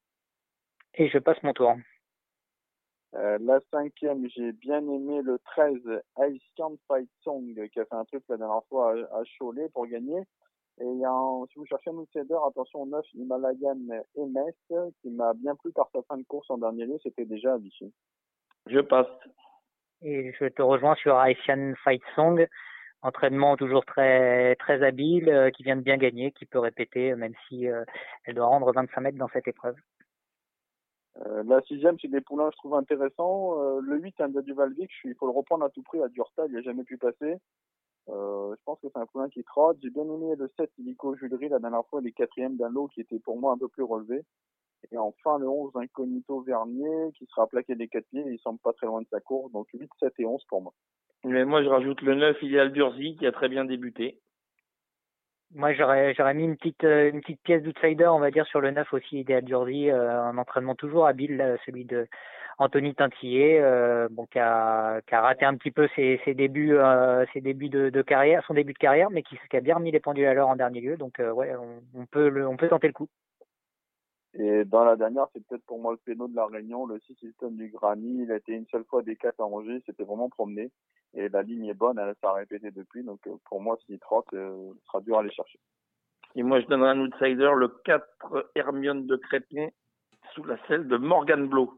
Et 0.94 1.08
je 1.08 1.18
passe 1.18 1.40
mon 1.44 1.52
tour. 1.52 1.74
Euh, 3.14 3.38
la 3.40 3.60
cinquième, 3.70 4.28
j'ai 4.30 4.52
bien 4.52 4.80
aimé 4.80 5.22
le 5.22 5.38
13 5.38 5.76
Haitian 6.16 6.74
Fight 6.88 7.08
Song 7.22 7.54
qui 7.72 7.80
a 7.80 7.84
fait 7.84 7.94
un 7.94 8.04
truc 8.04 8.24
la 8.28 8.36
dernière 8.36 8.64
fois 8.68 8.92
à, 8.92 9.20
à 9.20 9.22
Cholet 9.38 9.68
pour 9.72 9.86
gagner. 9.86 10.20
Et 10.80 11.04
a 11.04 11.44
si 11.50 11.58
vous 11.58 11.66
cherchez 11.66 11.90
un 11.90 11.94
outsider, 11.94 12.36
attention 12.46 12.82
au 12.82 12.86
9 12.86 13.04
Himalayan 13.14 13.78
MS 14.16 14.92
qui 15.02 15.10
m'a 15.10 15.34
bien 15.34 15.56
plu 15.56 15.72
par 15.72 15.88
sa 15.92 16.02
fin 16.02 16.16
de 16.16 16.22
course 16.24 16.48
en 16.50 16.58
dernier 16.58 16.86
lieu, 16.86 16.98
c'était 17.02 17.24
déjà 17.24 17.54
à 17.54 17.58
Vichy. 17.58 17.92
Je 18.66 18.80
passe. 18.80 19.06
Et 20.02 20.32
je 20.38 20.46
te 20.46 20.62
rejoins 20.62 20.94
sur 20.94 21.20
Haitian 21.20 21.74
Fight 21.82 22.02
Song. 22.14 22.46
Entraînement 23.02 23.56
toujours 23.56 23.84
très 23.84 24.56
très 24.56 24.82
habile, 24.84 25.28
euh, 25.28 25.50
qui 25.50 25.62
vient 25.62 25.76
de 25.76 25.82
bien 25.82 25.96
gagner, 25.96 26.32
qui 26.32 26.46
peut 26.46 26.58
répéter, 26.58 27.12
euh, 27.12 27.16
même 27.16 27.34
si 27.48 27.68
euh, 27.68 27.84
elle 28.24 28.34
doit 28.34 28.46
rendre 28.46 28.72
25 28.72 29.00
mètres 29.00 29.18
dans 29.18 29.28
cette 29.28 29.46
épreuve. 29.46 29.76
Euh, 31.26 31.42
la 31.46 31.60
sixième, 31.62 31.98
c'est 32.00 32.08
des 32.08 32.20
poulains, 32.20 32.50
je 32.52 32.56
trouve 32.58 32.74
intéressant. 32.74 33.60
Euh, 33.60 33.80
le 33.82 33.98
8, 33.98 34.20
un 34.20 34.28
du 34.28 34.52
Valvic, 34.52 34.90
il 35.04 35.14
faut 35.14 35.26
le 35.26 35.32
reprendre 35.32 35.64
à 35.64 35.70
tout 35.70 35.82
prix 35.82 36.02
à 36.02 36.08
Durta, 36.08 36.46
il 36.46 36.52
n'a 36.52 36.62
jamais 36.62 36.84
pu 36.84 36.96
passer. 36.96 37.36
Euh, 38.10 38.54
je 38.56 38.62
pense 38.64 38.80
que 38.80 38.88
c'est 38.92 38.98
un 38.98 39.06
poulain 39.06 39.28
qui 39.28 39.44
trotte. 39.44 39.78
J'ai 39.82 39.90
bien 39.90 40.04
aimé 40.04 40.34
le 40.36 40.50
7 40.56 40.70
Illico 40.78 41.14
Julery 41.16 41.48
la 41.48 41.58
dernière 41.58 41.84
fois, 41.86 42.00
les 42.00 42.12
quatrièmes 42.12 42.56
d'un 42.56 42.70
lot 42.70 42.88
qui 42.88 43.00
était 43.00 43.18
pour 43.18 43.38
moi 43.38 43.52
un 43.52 43.58
peu 43.58 43.68
plus 43.68 43.82
relevé. 43.82 44.22
Et 44.92 44.98
enfin, 44.98 45.38
le 45.38 45.48
11 45.48 45.72
Incognito 45.74 46.40
Vernier 46.42 47.12
qui 47.16 47.26
sera 47.26 47.46
plaqué 47.46 47.74
des 47.74 47.88
quatre 47.88 48.06
pieds, 48.10 48.24
il 48.26 48.38
semble 48.38 48.60
pas 48.60 48.72
très 48.72 48.86
loin 48.86 49.02
de 49.02 49.08
sa 49.10 49.20
course, 49.20 49.50
donc 49.52 49.66
8, 49.74 49.90
7 49.98 50.12
et 50.18 50.24
11 50.24 50.42
pour 50.48 50.62
moi. 50.62 50.72
Mais 51.24 51.44
moi, 51.44 51.62
je 51.62 51.68
rajoute 51.68 52.00
le 52.02 52.14
9 52.14 52.42
Ideal 52.42 52.72
Durzi 52.72 53.16
qui 53.16 53.26
a 53.26 53.32
très 53.32 53.48
bien 53.48 53.64
débuté. 53.64 54.20
Moi, 55.54 55.72
j'aurais 55.72 56.14
j'aurais 56.14 56.34
mis 56.34 56.44
une 56.44 56.56
petite 56.56 56.84
euh, 56.84 57.10
une 57.10 57.20
petite 57.22 57.42
pièce 57.42 57.62
d'outsider, 57.62 58.06
on 58.06 58.20
va 58.20 58.30
dire, 58.30 58.46
sur 58.46 58.60
le 58.60 58.70
9 58.70 58.92
aussi, 58.92 59.20
Idéal 59.20 59.44
Durzi, 59.44 59.90
euh, 59.90 60.22
un 60.22 60.38
entraînement 60.38 60.74
toujours 60.74 61.06
habile, 61.06 61.58
celui 61.66 61.84
de 61.84 62.06
Anthony 62.58 62.94
Tintillet, 62.94 63.60
euh, 63.60 64.08
bon, 64.10 64.26
qui 64.26 64.38
a, 64.40 65.00
qui 65.02 65.14
a 65.14 65.20
raté 65.20 65.44
un 65.44 65.56
petit 65.56 65.70
peu 65.70 65.88
ses, 65.94 66.20
ses 66.24 66.34
débuts, 66.34 66.76
euh, 66.76 67.24
ses 67.32 67.40
débuts 67.40 67.68
de, 67.68 67.88
de 67.88 68.02
carrière, 68.02 68.44
son 68.46 68.54
début 68.54 68.72
de 68.72 68.78
carrière, 68.78 69.10
mais 69.10 69.22
qui, 69.22 69.36
qui 69.48 69.56
a 69.56 69.60
bien 69.60 69.76
remis 69.76 69.92
les 69.92 70.00
pendules 70.00 70.26
à 70.26 70.34
l'heure 70.34 70.48
en 70.48 70.56
dernier 70.56 70.80
lieu. 70.80 70.96
Donc, 70.96 71.20
euh, 71.20 71.30
ouais, 71.30 71.54
on, 71.54 72.00
on 72.00 72.06
peut 72.06 72.28
le, 72.28 72.48
on 72.48 72.56
peut 72.56 72.68
tenter 72.68 72.88
le 72.88 72.92
coup. 72.92 73.08
Et 74.34 74.64
dans 74.64 74.84
la 74.84 74.96
dernière, 74.96 75.26
c'est 75.32 75.44
peut-être 75.46 75.64
pour 75.66 75.80
moi 75.80 75.92
le 75.92 75.98
péno 75.98 76.28
de 76.28 76.36
la 76.36 76.46
Réunion, 76.46 76.86
le 76.86 77.00
6 77.00 77.14
système 77.14 77.56
du 77.56 77.68
Granny. 77.68 78.22
Il 78.22 78.32
a 78.32 78.36
été 78.36 78.52
une 78.52 78.66
seule 78.66 78.84
fois 78.84 79.02
des 79.02 79.16
4 79.16 79.40
à 79.40 79.44
Angers, 79.44 79.82
c'était 79.86 80.04
vraiment 80.04 80.28
promené. 80.28 80.70
Et 81.14 81.28
la 81.28 81.42
ligne 81.42 81.66
est 81.66 81.74
bonne, 81.74 81.98
elle 81.98 82.14
s'est 82.20 82.28
répété 82.28 82.70
depuis. 82.70 83.02
Donc 83.02 83.20
euh, 83.26 83.36
pour 83.48 83.60
moi, 83.60 83.78
s'il 83.86 83.98
trotte, 83.98 84.32
euh, 84.34 84.72
ce 84.80 84.86
sera 84.86 85.00
dur 85.00 85.16
à 85.16 85.20
aller 85.20 85.30
chercher. 85.30 85.58
Et 86.34 86.42
moi, 86.42 86.60
je 86.60 86.66
donnerai 86.66 86.90
un 86.90 87.00
outsider, 87.00 87.50
le 87.56 87.68
4 87.84 88.50
Hermione 88.54 89.06
de 89.06 89.16
Crépon 89.16 89.70
sous 90.34 90.44
la 90.44 90.58
selle 90.66 90.86
de 90.86 90.96
Morgan 90.96 91.48
Blow. 91.48 91.72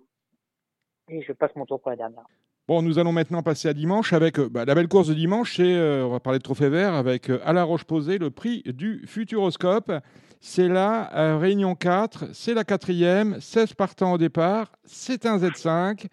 Et 1.11 1.23
je 1.23 1.33
passe 1.33 1.51
mon 1.57 1.67
tour 1.67 1.81
pour 1.81 1.91
la 1.91 1.97
dernière. 1.97 2.23
Bon, 2.69 2.83
nous 2.83 2.99
allons 3.01 3.11
maintenant 3.13 3.43
passer 3.43 3.69
à 3.69 3.75
dimanche 3.75 4.13
avec 4.13 4.39
euh, 4.39 4.49
bah, 4.49 4.65
la 4.65 4.75
belle 4.77 4.87
course 4.87 5.09
de 5.09 5.15
dimanche. 5.15 5.57
C'est, 5.57 5.75
euh, 5.75 6.07
on 6.07 6.11
va 6.11 6.21
parler 6.21 6.39
de 6.39 6.43
trophée 6.45 6.69
vert 6.69 6.95
avec 6.95 7.29
euh, 7.29 7.41
Alain 7.45 7.65
Roche-Posé, 7.65 8.19
le 8.19 8.31
prix 8.31 8.63
du 8.65 9.03
Futuroscope. 9.07 9.93
C'est 10.41 10.69
la 10.69 11.13
euh, 11.17 11.37
Réunion 11.39 11.75
4, 11.75 12.27
c'est 12.33 12.55
la 12.55 12.63
quatrième, 12.63 13.41
16 13.41 13.75
partants 13.75 14.13
au 14.13 14.19
départ, 14.19 14.73
c'est 14.85 15.27
un 15.27 15.37
Z5 15.37 16.07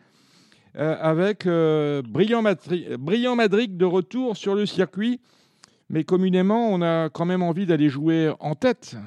euh, 0.77 0.97
avec 0.99 1.45
Brillant, 1.45 2.41
Matri- 2.41 2.87
Brillant 2.97 3.35
Madrid 3.35 3.77
de 3.77 3.85
retour 3.85 4.35
sur 4.35 4.55
le 4.55 4.65
circuit. 4.65 5.21
Mais 5.89 6.03
communément, 6.03 6.69
on 6.69 6.81
a 6.81 7.09
quand 7.09 7.23
même 7.23 7.41
envie 7.43 7.65
d'aller 7.65 7.87
jouer 7.87 8.33
en 8.41 8.55
tête 8.55 8.97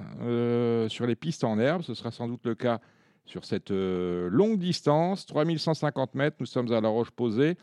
sur 0.88 1.06
les 1.06 1.14
pistes 1.14 1.44
en 1.44 1.58
herbe. 1.58 1.82
Ce 1.82 1.92
sera 1.92 2.10
sans 2.10 2.26
doute 2.26 2.40
le 2.44 2.54
cas 2.54 2.80
sur 3.24 3.44
cette 3.44 3.70
euh, 3.70 4.28
longue 4.30 4.58
distance, 4.58 5.26
3150 5.26 6.14
mètres. 6.14 6.36
Nous 6.40 6.46
sommes 6.46 6.72
à 6.72 6.80
la 6.80 6.88
Roche-Posée. 6.88 7.56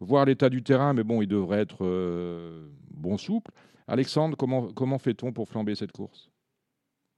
Voir 0.00 0.26
l'état 0.26 0.48
du 0.48 0.62
terrain, 0.62 0.92
mais 0.92 1.02
bon, 1.02 1.22
il 1.22 1.26
devrait 1.26 1.58
être 1.60 1.78
euh, 1.84 2.68
bon 2.92 3.16
souple. 3.18 3.50
Alexandre, 3.88 4.36
comment, 4.36 4.68
comment 4.72 4.98
fait-on 4.98 5.32
pour 5.32 5.48
flamber 5.48 5.74
cette 5.74 5.90
course? 5.92 6.30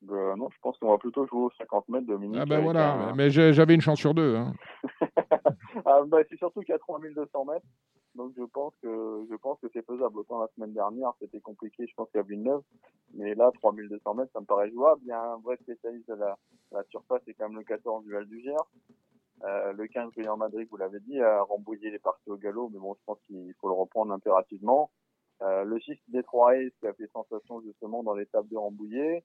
Euh, 0.08 0.34
non, 0.36 0.48
je 0.50 0.56
pense 0.62 0.78
qu'on 0.78 0.90
va 0.90 0.96
plutôt 0.96 1.26
jouer 1.26 1.42
aux 1.42 1.50
50 1.58 1.88
mètres, 1.90 2.06
Dominique. 2.06 2.38
Ah 2.40 2.46
ben 2.46 2.60
voilà, 2.62 2.92
un- 3.10 3.14
mais 3.14 3.30
j'avais 3.30 3.74
une 3.74 3.82
chance 3.82 3.98
sur 3.98 4.14
deux. 4.14 4.34
hein. 4.36 4.54
Ah, 5.84 6.00
bah, 6.06 6.18
c'est 6.28 6.36
surtout 6.38 6.62
a 6.72 6.78
3200 6.78 7.44
mètres. 7.44 7.66
Donc 8.14 8.32
je 8.36 8.42
pense 8.42 8.74
que 8.82 9.26
je 9.30 9.36
pense 9.36 9.58
que 9.60 9.68
c'est 9.72 9.84
faisable. 9.86 10.18
Autant 10.18 10.40
la 10.40 10.48
semaine 10.54 10.72
dernière, 10.72 11.12
c'était 11.20 11.40
compliqué, 11.40 11.86
je 11.86 11.94
pense 11.94 12.10
qu'à 12.10 12.22
Villeneuve. 12.22 12.62
Mais 13.14 13.34
là, 13.34 13.50
3200 13.54 14.14
mètres, 14.14 14.32
ça 14.32 14.40
me 14.40 14.46
paraît 14.46 14.70
jouable. 14.70 15.00
Il 15.04 15.08
y 15.08 15.12
a 15.12 15.32
un 15.32 15.38
vrai 15.38 15.56
spécialiste 15.58 16.08
de 16.08 16.14
la, 16.14 16.38
la 16.72 16.82
surface, 16.84 17.22
c'est 17.24 17.34
quand 17.34 17.48
même 17.48 17.58
le 17.58 17.64
14 17.64 18.04
du 18.04 18.12
Val 18.12 18.26
du 18.26 18.40
Gers. 18.40 18.56
Euh, 19.44 19.72
le 19.72 19.86
15 19.86 20.12
Brillant 20.12 20.36
Madrid, 20.36 20.68
vous 20.70 20.76
l'avez 20.76 21.00
dit, 21.00 21.18
a 21.20 21.42
rembouillé 21.42 21.90
les 21.90 21.98
parties 21.98 22.28
au 22.28 22.36
galop, 22.36 22.68
mais 22.72 22.78
bon, 22.78 22.94
je 22.94 23.04
pense 23.06 23.18
qu'il 23.26 23.54
faut 23.60 23.68
le 23.68 23.74
reprendre 23.74 24.12
impérativement. 24.12 24.90
Euh, 25.42 25.64
le 25.64 25.80
6 25.80 25.96
Détroit 26.08 26.56
Ace 26.56 26.72
qui 26.80 26.86
a 26.86 26.92
fait 26.92 27.06
sensation 27.12 27.62
justement 27.62 28.02
dans 28.02 28.14
l'étape 28.14 28.46
de 28.48 28.56
Rambouillet. 28.56 29.24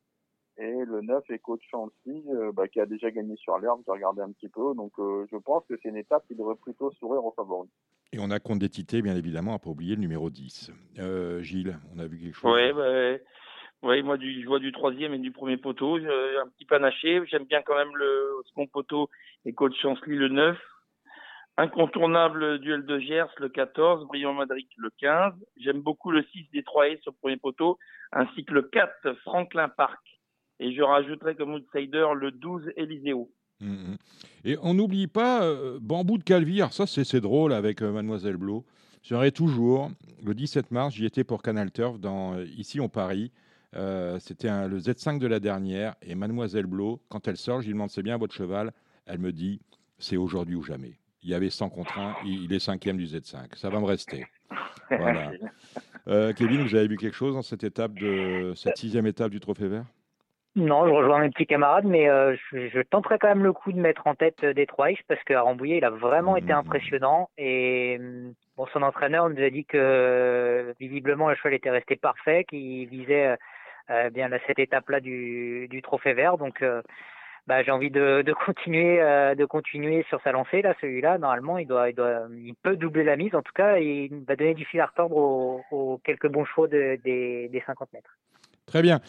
Et 0.58 0.86
le 0.86 1.01
9 1.01 1.30
Echo 1.32 1.58
de 1.58 1.62
Chantilly 1.70 2.24
euh, 2.30 2.51
bah, 2.53 2.70
qui 2.70 2.80
a 2.80 2.86
déjà 2.86 3.12
gagné 3.12 3.36
sur 3.36 3.58
l'herbe, 3.60 3.82
j'ai 3.86 3.91
regardé 3.91 4.22
un 4.22 4.32
petit 4.32 4.47
peu. 4.47 4.74
Donc 4.74 4.93
euh, 4.99 5.26
je 5.30 5.36
pense 5.38 5.66
que 5.68 5.74
c'est 5.82 5.89
une 5.89 5.97
étape 5.97 6.26
qui 6.28 6.36
devrait 6.36 6.56
plutôt 6.56 6.91
sourire 6.91 7.26
aux 7.26 7.34
favoris. 7.36 7.70
Et 8.14 8.20
on 8.20 8.32
a 8.32 8.39
compte 8.39 8.60
des 8.60 8.70
tités, 8.70 9.01
bien 9.01 9.18
évidemment, 9.18 9.56
à 9.56 9.60
pas 9.60 9.70
oublier 9.70 9.95
le 9.95 10.01
numéro 10.01 10.30
10. 10.30 10.72
Euh, 10.99 11.41
Gilles, 11.41 11.78
on 11.93 11.99
a 11.99 12.08
vu 12.08 12.20
quelque 12.20 12.36
chose 12.36 12.53
Oui, 12.53 12.72
bah, 12.72 13.89
ouais, 13.89 14.01
moi 14.01 14.16
du, 14.16 14.41
je 14.41 14.47
vois 14.47 14.60
du 14.60 14.72
troisième 14.72 15.14
et 15.14 15.20
du 15.20 15.32
premier 15.32 15.58
poteau, 15.58 15.97
un 15.97 16.47
petit 16.56 16.66
panaché. 16.66 17.22
J'aime 17.26 17.43
bien 17.43 17.62
quand 17.62 17.76
même 17.76 17.95
le 17.97 18.41
second 18.45 18.68
poteau 18.68 19.10
et 19.43 19.51
coach 19.51 19.74
Chancelly 19.82 20.16
le 20.16 20.30
9. 20.30 20.58
Incontournable 21.58 22.60
duel 22.60 22.86
de 22.86 22.99
Gers 22.99 23.34
le 23.39 23.49
14, 23.49 24.08
Brillant 24.08 24.34
Madrid 24.34 24.68
le 24.78 24.89
15. 24.99 25.34
J'aime 25.58 25.82
beaucoup 25.82 26.12
le 26.12 26.24
6 26.24 26.49
des 26.53 26.64
3 26.64 26.97
sur 27.01 27.12
le 27.12 27.18
premier 27.20 27.38
poteau, 27.38 27.78
ainsi 28.14 28.45
que 28.45 28.53
le 28.53 28.62
4 28.62 29.14
Franklin 29.24 29.68
Park. 29.68 29.99
Et 30.60 30.74
je 30.74 30.82
rajouterai 30.82 31.36
comme 31.36 31.53
outsider 31.53 32.08
le 32.16 32.32
12 32.32 32.72
Eliseo. 32.78 33.30
Mhm. 33.62 33.97
Et 34.43 34.58
on 34.62 34.74
n'oublie 34.74 35.08
pas 35.08 35.43
euh, 35.43 35.80
Bambou 35.82 36.18
de 36.18 36.24
Calvire, 36.24 36.74
ça 36.74 36.86
c'est 36.86 37.22
drôle 37.22 37.53
avec 37.53 37.82
euh, 37.82 37.91
Mademoiselle 37.91 38.38
Blo. 38.38 38.66
J'aurais 39.03 39.32
toujours, 39.32 39.91
le 40.24 40.34
17 40.34 40.72
mars, 40.72 40.95
j'y 40.95 41.06
étais 41.06 41.24
pour 41.24 41.41
Canal 41.41 41.72
Turf, 41.72 41.99
dans, 41.99 42.34
euh, 42.34 42.45
ici 42.58 42.80
en 42.80 42.89
Paris. 42.89 43.32
C'était 44.20 44.47
le 44.70 44.80
Z5 44.80 45.20
de 45.20 45.28
la 45.28 45.41
dernière. 45.41 45.95
Et 46.01 46.16
Mademoiselle 46.16 46.66
Blo, 46.66 47.01
quand 47.10 47.28
elle 47.28 47.36
sort, 47.36 47.60
je 47.60 47.68
lui 47.68 47.74
demande 47.74 47.89
c'est 47.89 48.03
bien 48.03 48.18
votre 48.18 48.34
cheval? 48.34 48.72
Elle 49.06 49.20
me 49.20 49.34
dit 49.34 49.60
c'est 49.99 50.16
aujourd'hui 50.16 50.56
ou 50.56 50.64
jamais. 50.64 50.93
Il 51.24 51.30
y 51.30 51.34
avait 51.34 51.49
100 51.49 51.72
contre 51.72 51.99
1, 51.99 52.16
il 52.26 52.53
est 52.53 52.60
cinquième 52.60 52.95
du 52.95 53.06
Z5. 53.06 53.58
Ça 53.58 53.70
va 53.70 53.82
me 53.82 53.86
rester. 53.86 54.26
Voilà. 54.89 55.34
Kevin, 56.38 56.62
vous 56.62 56.74
avez 56.74 56.88
vu 56.88 56.95
quelque 56.95 57.18
chose 57.18 57.34
dans 57.34 57.41
cette 57.41 57.66
étape 57.66 57.95
de 57.95 58.53
cette 58.56 58.78
sixième 58.78 59.08
étape 59.08 59.32
du 59.32 59.41
Trophée 59.41 59.68
Vert? 59.68 59.86
Non, 60.56 60.88
je 60.88 60.91
rejoins 60.93 61.20
mes 61.20 61.30
petits 61.32 61.45
camarades, 61.47 61.84
mais 61.84 62.08
euh, 62.10 62.34
je, 62.51 62.70
je 62.70 62.80
tenterai 62.82 63.20
quand 63.20 63.28
même 63.28 63.43
le 63.43 63.51
coup 63.51 63.74
de 63.74 63.80
mettre 63.80 64.08
en 64.08 64.16
tête 64.16 64.41
euh, 64.43 64.53
Détroit 64.53 64.91
Ice 64.91 64.99
parce 65.08 65.22
qu'à 65.24 65.41
Rambouillet, 65.41 65.78
il 65.78 65.86
a 65.86 65.89
vraiment 65.89 66.38
été 66.38 66.53
Mhm. 66.53 66.60
impressionnant. 66.60 67.30
Et 67.38 67.97
hum, 67.99 68.34
bon, 68.56 68.66
son 68.68 68.82
entraîneur 68.82 69.30
nous 69.30 69.41
a 69.43 69.49
dit 69.49 69.66
que 69.66 69.78
euh, 69.78 70.74
visiblement 70.80 71.28
le 71.30 71.36
cheval 71.36 71.53
était 71.56 71.70
resté 71.72 71.97
parfait, 71.97 72.45
qu'il 72.45 72.88
visait 72.88 73.36
euh, 73.89 74.10
bien 74.12 74.30
là, 74.30 74.38
cette 74.47 74.60
étape-là 74.60 75.01
du, 75.01 75.68
du 75.70 75.82
Trophée 75.82 76.14
Vert. 76.14 76.38
Donc, 76.38 76.62
euh, 76.62 76.82
bah, 77.47 77.62
j'ai 77.62 77.72
envie 77.72 77.91
de, 77.91 78.22
de 78.22 78.34
continuer, 78.34 78.97
de 79.36 79.45
continuer 79.45 80.03
sur 80.10 80.20
sa 80.22 80.32
lancée 80.32 80.62
là. 80.64 80.74
Celui-là, 80.82 81.18
normalement, 81.20 81.58
il 81.58 81.68
doit, 81.68 81.89
il 81.89 81.95
doit, 81.95 82.22
il 82.32 82.56
peut 82.64 82.76
doubler 82.78 83.03
la 83.03 83.18
mise. 83.18 83.36
En 83.36 83.41
tout 83.43 83.51
cas, 83.53 83.78
il 83.78 84.24
va 84.26 84.36
donner 84.38 84.53
du 84.56 84.64
fil 84.66 84.80
à 84.80 84.86
retordre 84.88 85.18
aux, 85.18 85.62
aux 85.70 85.97
quelques 86.03 86.28
bons 86.28 86.45
chevaux 86.45 86.68
de- 86.68 86.97
des, 87.03 87.49
des 87.49 87.62
50 87.68 87.91
mètres. 87.93 88.18
Très 88.66 88.82
bien. 88.82 88.99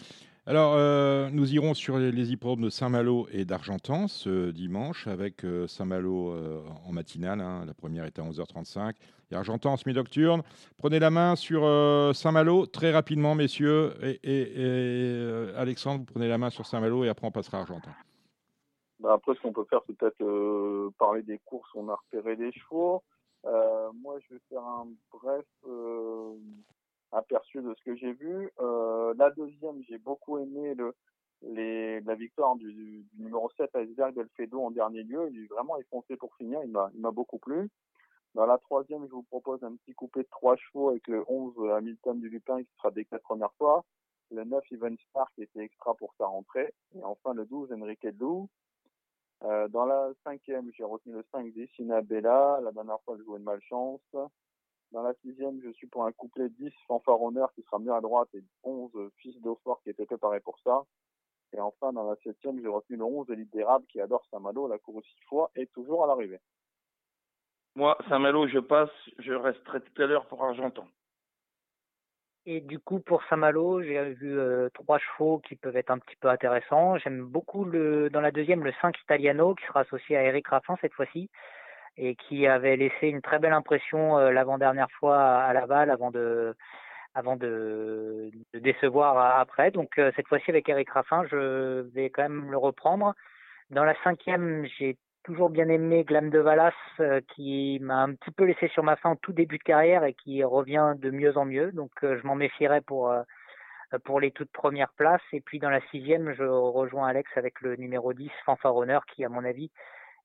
Alors, 0.49 0.75
euh, 0.77 1.29
nous 1.33 1.55
irons 1.55 1.75
sur 1.75 1.99
les, 1.99 2.13
les 2.13 2.31
hippodromes 2.31 2.61
de 2.61 2.71
Saint-Malo 2.71 3.27
et 3.33 3.45
d'Argentan 3.45 4.07
ce 4.07 4.53
dimanche 4.53 5.09
avec 5.09 5.45
euh, 5.45 5.67
Saint-Malo 5.67 6.31
euh, 6.31 6.63
en 6.87 6.93
matinale. 6.93 7.41
hein. 7.41 7.65
La 7.67 7.75
première 7.75 8.05
est 8.05 8.17
à 8.21 8.23
11h35 8.23 8.95
et 9.33 9.35
Argentan 9.35 9.73
en 9.73 9.77
semi-nocturne. 9.77 10.45
Prenez 10.79 11.01
la 11.01 11.11
main 11.11 11.35
sur 11.35 11.63
Saint-Malo 12.15 12.67
très 12.67 12.93
rapidement, 12.93 13.35
messieurs. 13.35 13.95
Et, 14.23 15.53
Alexandre, 15.57 15.99
vous 15.99 16.05
prenez 16.05 16.29
la 16.29 16.39
main 16.39 16.51
sur 16.51 16.65
Saint-Malo 16.65 17.03
et 17.03 17.09
après 17.09 17.27
on 17.27 17.33
passera 17.33 17.59
à 17.59 17.61
Argentan. 17.63 17.91
Bah, 19.01 19.15
après, 19.15 19.35
ce 19.35 19.41
qu'on 19.41 19.53
peut 19.53 19.67
faire, 19.69 19.81
c'est 19.89 19.97
peut-être 19.97 20.93
parler 20.97 21.23
des 21.23 21.41
courses 21.45 21.69
on 21.75 21.89
a 21.89 21.97
repéré 21.97 22.37
des 22.37 22.53
chevaux. 22.53 23.03
Moi, 23.43 24.17
je 24.29 24.35
vais 24.35 24.41
faire 24.49 24.63
un 24.63 24.87
bref 25.11 25.45
aperçu 27.17 27.63
de 27.63 27.75
ce 27.75 27.83
que 27.85 27.97
j'ai 27.97 28.13
vu. 28.13 28.51
Euh, 28.61 29.15
la 29.17 29.31
deuxième, 29.31 29.83
j'ai 29.89 29.99
beaucoup 29.99 30.39
aimé 30.39 30.75
le, 30.75 30.95
la 31.43 32.15
victoire 32.15 32.57
du, 32.57 33.07
numéro 33.19 33.51
7 33.57 33.75
Iceberg 33.75 34.15
Delfedo 34.15 34.61
en 34.63 34.71
dernier 34.71 35.03
lieu. 35.03 35.29
Il 35.31 35.45
est 35.45 35.47
vraiment 35.47 35.77
foncé 35.91 36.17
pour 36.17 36.35
finir. 36.37 36.61
Il 36.65 36.71
m'a 36.71 36.91
il 36.95 37.03
beaucoup 37.03 37.39
plu. 37.39 37.69
Dans 38.35 38.47
la 38.47 38.59
troisième, 38.59 39.07
je 39.07 39.13
vous 39.13 39.23
propose 39.23 39.65
un 39.65 39.75
petit 39.77 39.95
coupé 39.95 40.21
de 40.23 40.29
trois 40.31 40.57
chevaux 40.57 40.91
avec 40.91 41.09
le 41.09 41.25
11 41.27 41.71
Hamilton 41.71 42.21
du 42.21 42.29
Lupin 42.29 42.63
qui 42.63 42.71
sera 42.77 42.91
des 42.91 43.05
quatre 43.07 43.23
premières 43.23 43.55
fois. 43.55 43.85
Le 44.31 44.45
9 44.45 44.63
Ivan 44.73 44.95
Star 45.09 45.31
qui 45.35 45.43
était 45.43 45.61
extra 45.61 45.95
pour 45.95 46.13
sa 46.19 46.27
rentrée. 46.27 46.75
Et 46.95 47.03
enfin 47.03 47.33
le 47.33 47.47
12 47.47 47.73
Enrique 47.73 48.07
Lou. 48.19 48.49
Euh, 49.45 49.69
dans 49.69 49.85
la 49.85 50.11
cinquième, 50.25 50.71
j'ai 50.77 50.85
retenu 50.85 51.13
le 51.13 51.25
5 51.33 51.53
Dessina 51.53 52.03
Bella. 52.03 52.61
La 52.63 52.73
dernière 52.73 53.01
fois, 53.05 53.17
je 53.19 53.23
jouais 53.23 53.39
de 53.39 53.45
malchance. 53.45 54.01
Dans 54.93 55.03
la 55.03 55.15
sixième, 55.15 55.61
je 55.63 55.71
suis 55.71 55.87
pour 55.87 56.05
un 56.05 56.13
couplet 56.13 56.49
10 56.49 56.73
Fanfare 56.87 57.21
Honneur 57.21 57.53
qui 57.55 57.63
sera 57.63 57.79
mieux 57.79 57.93
à 57.93 58.01
droite 58.01 58.29
et 58.35 58.43
11 58.63 58.91
Fils 59.17 59.41
d'Eaufort 59.43 59.81
qui 59.83 59.91
était 59.91 60.07
préparé 60.07 60.41
pour 60.41 60.59
ça. 60.61 60.85
Et 61.53 61.61
enfin, 61.61 61.93
dans 61.93 62.09
la 62.09 62.17
septième, 62.23 62.61
j'ai 62.61 62.69
retenu 62.69 62.97
le 62.97 63.05
11 63.05 63.31
Élite 63.31 63.53
d'érable 63.53 63.87
qui 63.87 64.01
adore 64.01 64.25
Saint-Malo, 64.31 64.69
la 64.69 64.79
course 64.79 65.05
six 65.05 65.25
fois 65.25 65.51
et 65.57 65.67
toujours 65.69 66.05
à 66.05 66.07
l'arrivée. 66.07 66.41
Moi, 67.75 67.97
Saint-Malo, 68.09 68.49
je 68.49 68.59
passe, 68.59 68.91
je 69.19 69.33
resterai 69.33 69.81
tout 69.81 70.03
à 70.03 70.07
l'heure 70.07 70.27
pour 70.27 70.43
Argentan. 70.43 70.87
Et 72.47 72.61
du 72.61 72.79
coup, 72.79 73.01
pour 73.01 73.25
Saint-Malo, 73.25 73.83
j'ai 73.83 74.15
vu 74.15 74.39
euh, 74.39 74.69
trois 74.73 74.99
chevaux 74.99 75.41
qui 75.41 75.57
peuvent 75.57 75.77
être 75.77 75.91
un 75.91 75.99
petit 75.99 76.17
peu 76.17 76.29
intéressants. 76.29 76.97
J'aime 76.99 77.25
beaucoup 77.25 77.65
le, 77.65 78.09
dans 78.09 78.21
la 78.21 78.31
deuxième 78.31 78.65
le 78.65 78.73
5 78.81 78.97
Italiano 79.03 79.55
qui 79.57 79.67
sera 79.67 79.81
associé 79.81 80.17
à 80.17 80.23
Eric 80.23 80.47
Raffin 80.47 80.77
cette 80.81 80.95
fois-ci 80.95 81.29
et 81.97 82.17
qui 82.17 82.47
avait 82.47 82.77
laissé 82.77 83.09
une 83.09 83.23
très 83.23 83.39
belle 83.39 83.53
impression 83.53 84.19
euh, 84.19 84.31
l'avant-dernière 84.31 84.91
fois 84.99 85.19
à 85.19 85.53
Laval 85.53 85.91
avant 85.91 86.11
de, 86.11 86.55
avant 87.15 87.37
de, 87.37 88.31
de 88.53 88.59
décevoir 88.59 89.39
après. 89.39 89.71
Donc 89.71 89.99
euh, 89.99 90.13
cette 90.17 90.29
fois-ci 90.29 90.51
avec 90.51 90.69
Eric 90.69 90.91
Raffin, 90.91 91.25
je 91.31 91.81
vais 91.95 92.11
quand 92.11 92.23
même 92.23 92.51
le 92.51 92.59
reprendre. 92.59 93.15
Dans 93.71 93.85
la 93.85 93.95
cinquième, 94.05 94.67
j'ai 94.79 94.97
toujours 95.27 95.51
bien 95.51 95.69
aimé 95.69 96.05
Glam 96.05 96.31
de 96.31 96.39
Valas 96.39 96.73
euh, 97.01 97.21
qui 97.35 97.79
m'a 97.83 98.03
un 98.03 98.15
petit 98.15 98.31
peu 98.31 98.45
laissé 98.45 98.69
sur 98.69 98.85
ma 98.85 98.95
faim 98.95 99.13
au 99.13 99.17
tout 99.17 99.33
début 99.33 99.59
de 99.59 99.65
carrière 99.65 100.05
et 100.05 100.15
qui 100.15 100.45
revient 100.45 100.95
de 100.97 101.11
mieux 101.11 101.37
en 101.37 101.45
mieux. 101.45 101.73
Donc 101.73 101.91
euh, 102.05 102.17
je 102.21 102.27
m'en 102.27 102.37
méfierais 102.37 102.81
pour 102.81 103.11
euh, 103.11 103.23
pour 104.05 104.21
les 104.21 104.31
toutes 104.31 104.53
premières 104.53 104.93
places. 104.93 105.23
Et 105.33 105.41
puis 105.41 105.59
dans 105.59 105.69
la 105.69 105.81
sixième, 105.91 106.33
je 106.35 106.45
rejoins 106.45 107.09
Alex 107.09 107.29
avec 107.37 107.61
le 107.61 107.75
numéro 107.75 108.13
10, 108.13 108.31
Fanfare 108.45 108.77
Honneur, 108.77 109.05
qui 109.07 109.25
à 109.25 109.29
mon 109.29 109.45
avis 109.45 109.73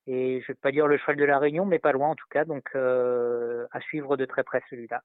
est, 0.08 0.42
je 0.42 0.48
vais 0.48 0.56
pas 0.56 0.72
dire 0.72 0.88
le 0.88 0.98
cheval 0.98 1.18
de 1.18 1.26
la 1.26 1.40
Réunion, 1.40 1.66
mais 1.66 1.80
pas 1.80 1.92
loin 1.92 2.10
en 2.10 2.16
tout 2.16 2.28
cas. 2.30 2.46
Donc 2.46 2.70
euh, 2.76 3.68
à 3.72 3.82
suivre 3.82 4.18
de 4.18 4.26
très 4.26 4.44
près 4.44 4.62
celui-là. 4.70 5.02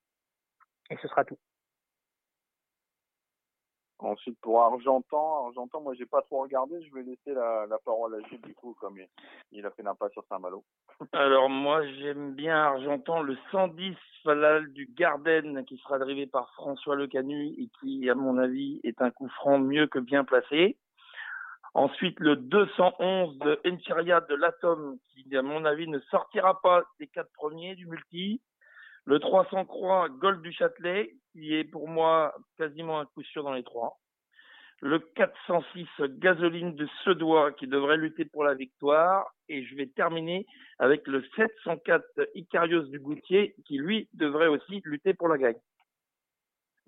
Et 0.91 0.97
ce 1.03 1.09
sera 1.09 1.25
tout. 1.25 1.39
Ensuite, 3.99 4.39
pour 4.41 4.63
Argentan, 4.63 5.47
Argentan, 5.47 5.81
moi, 5.81 5.95
j'ai 5.95 6.05
pas 6.05 6.21
trop 6.21 6.43
regardé. 6.43 6.83
Je 6.83 6.95
vais 6.95 7.03
laisser 7.03 7.33
la, 7.33 7.67
la 7.67 7.79
parole 7.79 8.15
à 8.15 8.29
Gilles, 8.29 8.43
du 8.43 8.55
coup, 8.55 8.77
comme 8.79 8.99
il, 8.99 9.09
il 9.53 9.65
a 9.65 9.71
fait 9.71 9.83
l'impasse 9.83 10.13
sur 10.13 10.25
Saint-Malo. 10.29 10.65
Alors 11.13 11.49
moi 11.49 11.87
j'aime 11.87 12.35
bien 12.35 12.57
Argentan, 12.57 13.23
le 13.23 13.37
110 13.51 13.95
Falal 14.23 14.73
du 14.73 14.87
Garden 14.97 15.65
qui 15.65 15.77
sera 15.79 15.99
drivé 15.99 16.27
par 16.27 16.51
François 16.55 16.97
Le 16.97 17.07
Canu 17.07 17.55
et 17.59 17.69
qui 17.81 18.09
à 18.11 18.15
mon 18.15 18.39
avis 18.39 18.81
est 18.83 19.01
un 19.01 19.11
coup 19.11 19.29
franc 19.29 19.59
mieux 19.59 19.87
que 19.87 19.99
bien 19.99 20.25
placé. 20.25 20.77
Ensuite 21.77 22.19
le 22.21 22.37
211 22.37 23.37
de 23.37 23.61
Enchiria 23.67 24.23
de 24.23 24.35
l'Atom 24.35 24.97
qui 25.11 25.37
à 25.37 25.43
mon 25.43 25.67
avis 25.67 25.87
ne 25.87 25.99
sortira 26.11 26.59
pas 26.63 26.83
des 26.99 27.07
quatre 27.07 27.31
premiers 27.35 27.75
du 27.75 27.85
multi. 27.85 28.41
Le 29.05 29.19
300 29.19 29.67
Croix 29.67 30.09
Gold 30.09 30.41
du 30.41 30.53
Châtelet 30.53 31.15
qui 31.33 31.55
est 31.55 31.65
pour 31.65 31.87
moi 31.87 32.35
quasiment 32.57 32.99
un 32.99 33.05
coup 33.05 33.23
sûr 33.25 33.45
dans 33.45 33.53
les 33.53 33.63
trois. 33.63 33.99
Le 34.81 35.01
406 35.01 35.87
Gasoline 36.19 36.75
de 36.77 36.89
Sedois 37.05 37.53
qui 37.53 37.67
devrait 37.67 37.99
lutter 37.99 38.25
pour 38.25 38.43
la 38.43 38.55
victoire. 38.55 39.27
Et 39.51 39.63
je 39.63 39.77
vais 39.77 39.89
terminer 39.89 40.47
avec 40.79 41.07
le 41.07 41.23
704 41.37 42.31
Icarios 42.37 42.85
du 42.85 43.01
Goutier 43.01 43.55
qui 43.67 43.77
lui 43.77 44.09
devrait 44.15 44.49
aussi 44.49 44.81
lutter 44.87 45.13
pour 45.13 45.29
la 45.29 45.37
gagne. 45.37 45.61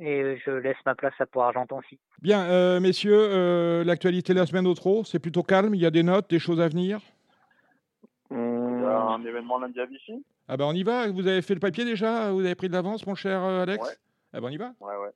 Et 0.01 0.37
je 0.45 0.51
laisse 0.51 0.77
ma 0.87 0.95
place 0.95 1.15
à 1.19 1.27
pour 1.27 1.43
Argentan 1.43 1.79
aussi. 1.79 1.99
Bien, 2.23 2.45
euh, 2.45 2.79
messieurs, 2.79 3.19
euh, 3.19 3.85
l'actualité 3.85 4.33
de 4.33 4.39
la 4.39 4.47
semaine 4.47 4.67
au 4.67 4.75
trot, 4.75 5.03
c'est 5.05 5.19
plutôt 5.19 5.43
calme. 5.43 5.75
Il 5.75 5.81
y 5.81 5.87
a 5.87 5.91
des 5.91 6.05
notes, 6.05 6.31
des 6.31 6.39
choses 6.39 6.61
à 6.61 6.69
venir? 6.69 7.01
Il 8.31 8.37
y 8.37 8.85
a 8.85 9.01
un 9.01 9.25
événement 9.25 9.59
lundi 9.59 9.81
à 9.81 9.87
Vichy. 9.87 10.25
Ah 10.47 10.57
ben 10.57 10.67
on 10.67 10.73
y 10.73 10.83
va. 10.83 11.11
Vous 11.11 11.27
avez 11.27 11.43
fait 11.43 11.55
le 11.55 11.61
papier 11.61 11.85
déjà? 11.85 12.31
Vous 12.31 12.41
avez 12.41 12.55
pris 12.55 12.69
de 12.69 12.75
l'avance, 12.75 13.07
mon 13.07 13.15
cher 13.15 13.43
euh, 13.43 13.63
Alex? 13.63 13.87
Ouais. 13.87 13.95
Ah 14.33 14.41
ben 14.41 14.49
on 14.49 14.51
y 14.51 14.57
va. 14.57 14.73
Ouais, 14.81 14.97
ouais. 14.97 15.11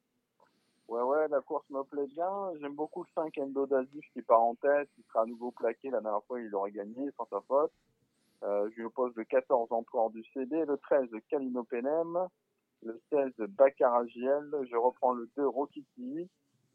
Ouais, 0.89 1.03
ouais, 1.03 1.28
la 1.28 1.41
course 1.41 1.64
me 1.70 1.83
plaît 1.85 2.07
bien. 2.14 2.28
J'aime 2.61 2.74
beaucoup 2.74 3.03
le 3.03 3.09
5 3.14 3.39
Endo 3.39 3.66
d'Azif 3.66 4.05
qui 4.12 4.20
part 4.20 4.43
en 4.43 4.55
tête, 4.57 4.89
qui 4.95 5.03
sera 5.09 5.22
à 5.22 5.26
nouveau 5.26 5.51
plaqué. 5.51 5.91
La 5.91 6.01
dernière 6.01 6.22
fois, 6.24 6.41
il 6.41 6.55
aurait 6.55 6.72
gagné 6.72 7.09
sans 7.16 7.26
sa 7.30 7.41
faute. 7.49 7.72
Euh, 8.43 8.68
je 8.70 8.76
lui 8.76 8.85
oppose 8.85 9.12
le 9.16 9.24
14 9.24 9.68
Empereur 9.70 10.11
du 10.11 10.22
CD, 10.35 10.64
le 10.66 10.76
13 10.76 11.09
Calino 11.30 11.62
Penem, 11.62 12.26
le 12.85 13.01
16 13.11 13.33
Baccarat 13.49 14.07
JL. 14.07 14.51
Je 14.70 14.76
reprends 14.76 15.12
le 15.12 15.28
2 15.37 15.47
Rokiti. 15.47 16.28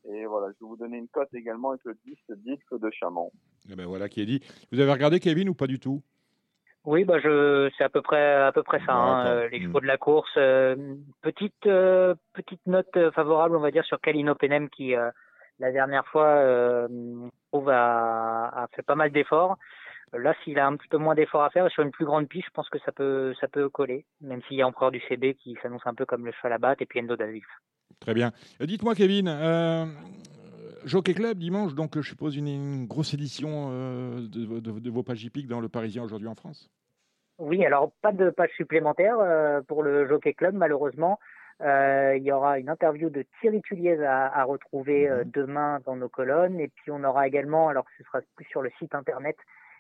Et 0.10 0.26
voilà, 0.26 0.48
je 0.48 0.66
vais 0.66 0.70
vous 0.70 0.78
donner 0.78 0.98
une 0.98 1.08
cote 1.08 1.34
également 1.34 1.72
avec 1.72 1.84
le 1.84 1.98
10 2.06 2.18
Dilf 2.38 2.64
de 2.72 2.90
Chamon. 2.92 3.32
Eh 3.70 3.76
ben 3.76 3.86
voilà 3.86 4.08
qui 4.08 4.22
est 4.22 4.26
dit. 4.26 4.42
Vous 4.72 4.80
avez 4.80 4.92
regardé 4.92 5.20
Kevin 5.20 5.50
ou 5.50 5.54
pas 5.54 5.68
du 5.68 5.80
tout? 5.80 6.02
Oui, 6.86 7.04
bah 7.04 7.20
je, 7.20 7.70
c'est 7.78 7.84
à 7.84 7.90
peu 7.90 8.02
près 8.02 8.36
à 8.36 8.54
peu 8.54 8.64
près 8.64 8.80
ça. 8.86 8.94
Hein, 8.94 9.28
euh, 9.28 9.50
les 9.50 9.62
chevaux 9.62 9.82
de 9.82 9.86
la 9.86 9.98
course. 9.98 10.32
Euh, 10.38 10.96
petite 11.22 11.68
petite 12.34 12.66
note 12.66 13.12
favorable, 13.14 13.58
on 13.58 13.60
va 13.60 13.72
dire, 13.72 13.84
sur 13.84 14.00
Calino 14.00 14.36
Penem 14.36 14.70
qui 14.70 14.94
la 15.60 15.72
dernière 15.72 16.08
fois 16.08 16.88
trouve 17.52 17.70
a, 17.70 18.48
a 18.64 18.68
fait 18.74 18.84
pas 18.84 18.96
mal 18.96 19.12
d'efforts. 19.12 19.58
Là, 20.14 20.34
s'il 20.44 20.58
a 20.58 20.66
un 20.66 20.78
petit 20.78 20.88
peu 20.88 20.98
moins 20.98 21.16
d'efforts 21.16 21.44
à 21.44 21.50
faire 21.50 21.70
sur 21.70 21.84
une 21.84 21.92
plus 21.92 22.06
grande 22.06 22.30
piste, 22.30 22.46
je 22.48 22.54
pense 22.54 22.70
que 22.70 22.80
ça 22.80 22.92
peut, 22.92 23.34
ça 23.42 23.48
peut 23.48 23.68
coller, 23.68 24.06
même 24.22 24.42
s'il 24.48 24.58
y 24.58 24.62
a 24.62 24.68
encore 24.68 24.92
du 24.92 25.02
CB 25.02 25.36
qui 25.36 25.58
s'annonce 25.62 25.86
un 25.86 25.94
peu 25.94 26.06
comme 26.06 26.26
le 26.26 26.32
cheval 26.32 26.54
à 26.54 26.58
battre 26.58 26.82
et 26.82 26.86
puis 26.86 27.02
Endo 27.02 27.18
Davis. 27.18 27.44
Très 28.00 28.14
bien. 28.14 28.32
Dites-moi, 28.60 28.96
Kevin, 28.96 29.28
euh, 29.28 29.86
Jockey 30.86 31.14
Club 31.14 31.38
dimanche, 31.38 31.74
donc 31.74 31.96
je 31.96 32.08
suppose 32.08 32.38
une, 32.38 32.86
grosse 32.86 33.14
édition 33.14 33.70
euh, 33.72 34.28
de, 34.30 34.90
vos 34.90 35.04
pages 35.04 35.24
hippiques 35.24 35.48
dans 35.48 35.60
le 35.60 35.68
Parisien 35.68 36.04
aujourd'hui 36.04 36.28
en 36.28 36.36
France? 36.36 36.70
Oui, 37.40 37.66
alors 37.66 37.92
pas 38.02 38.14
de 38.14 38.30
page 38.30 38.52
supplémentaire 38.56 39.20
euh, 39.20 39.62
pour 39.62 39.84
le 39.84 40.08
Jockey 40.08 40.34
Club, 40.34 40.56
malheureusement. 40.56 41.20
il 41.60 42.22
y 42.24 42.32
aura 42.32 42.60
une 42.60 42.70
interview 42.70 43.10
de 43.10 43.26
Thierry 43.42 43.62
Tulliez 43.62 44.04
à, 44.04 44.44
retrouver 44.46 45.10
mhm. 45.10 45.32
demain 45.32 45.80
dans 45.86 45.96
nos 45.96 46.10
colonnes. 46.10 46.60
Et 46.60 46.70
puis 46.70 46.92
on 46.92 47.04
aura 47.04 47.28
également, 47.28 47.68
alors 47.68 47.86
ce 47.98 48.04
sera 48.06 48.20
plus 48.36 48.46
sur 48.46 48.62
le 48.62 48.72
site 48.80 48.96
internet, 48.96 49.38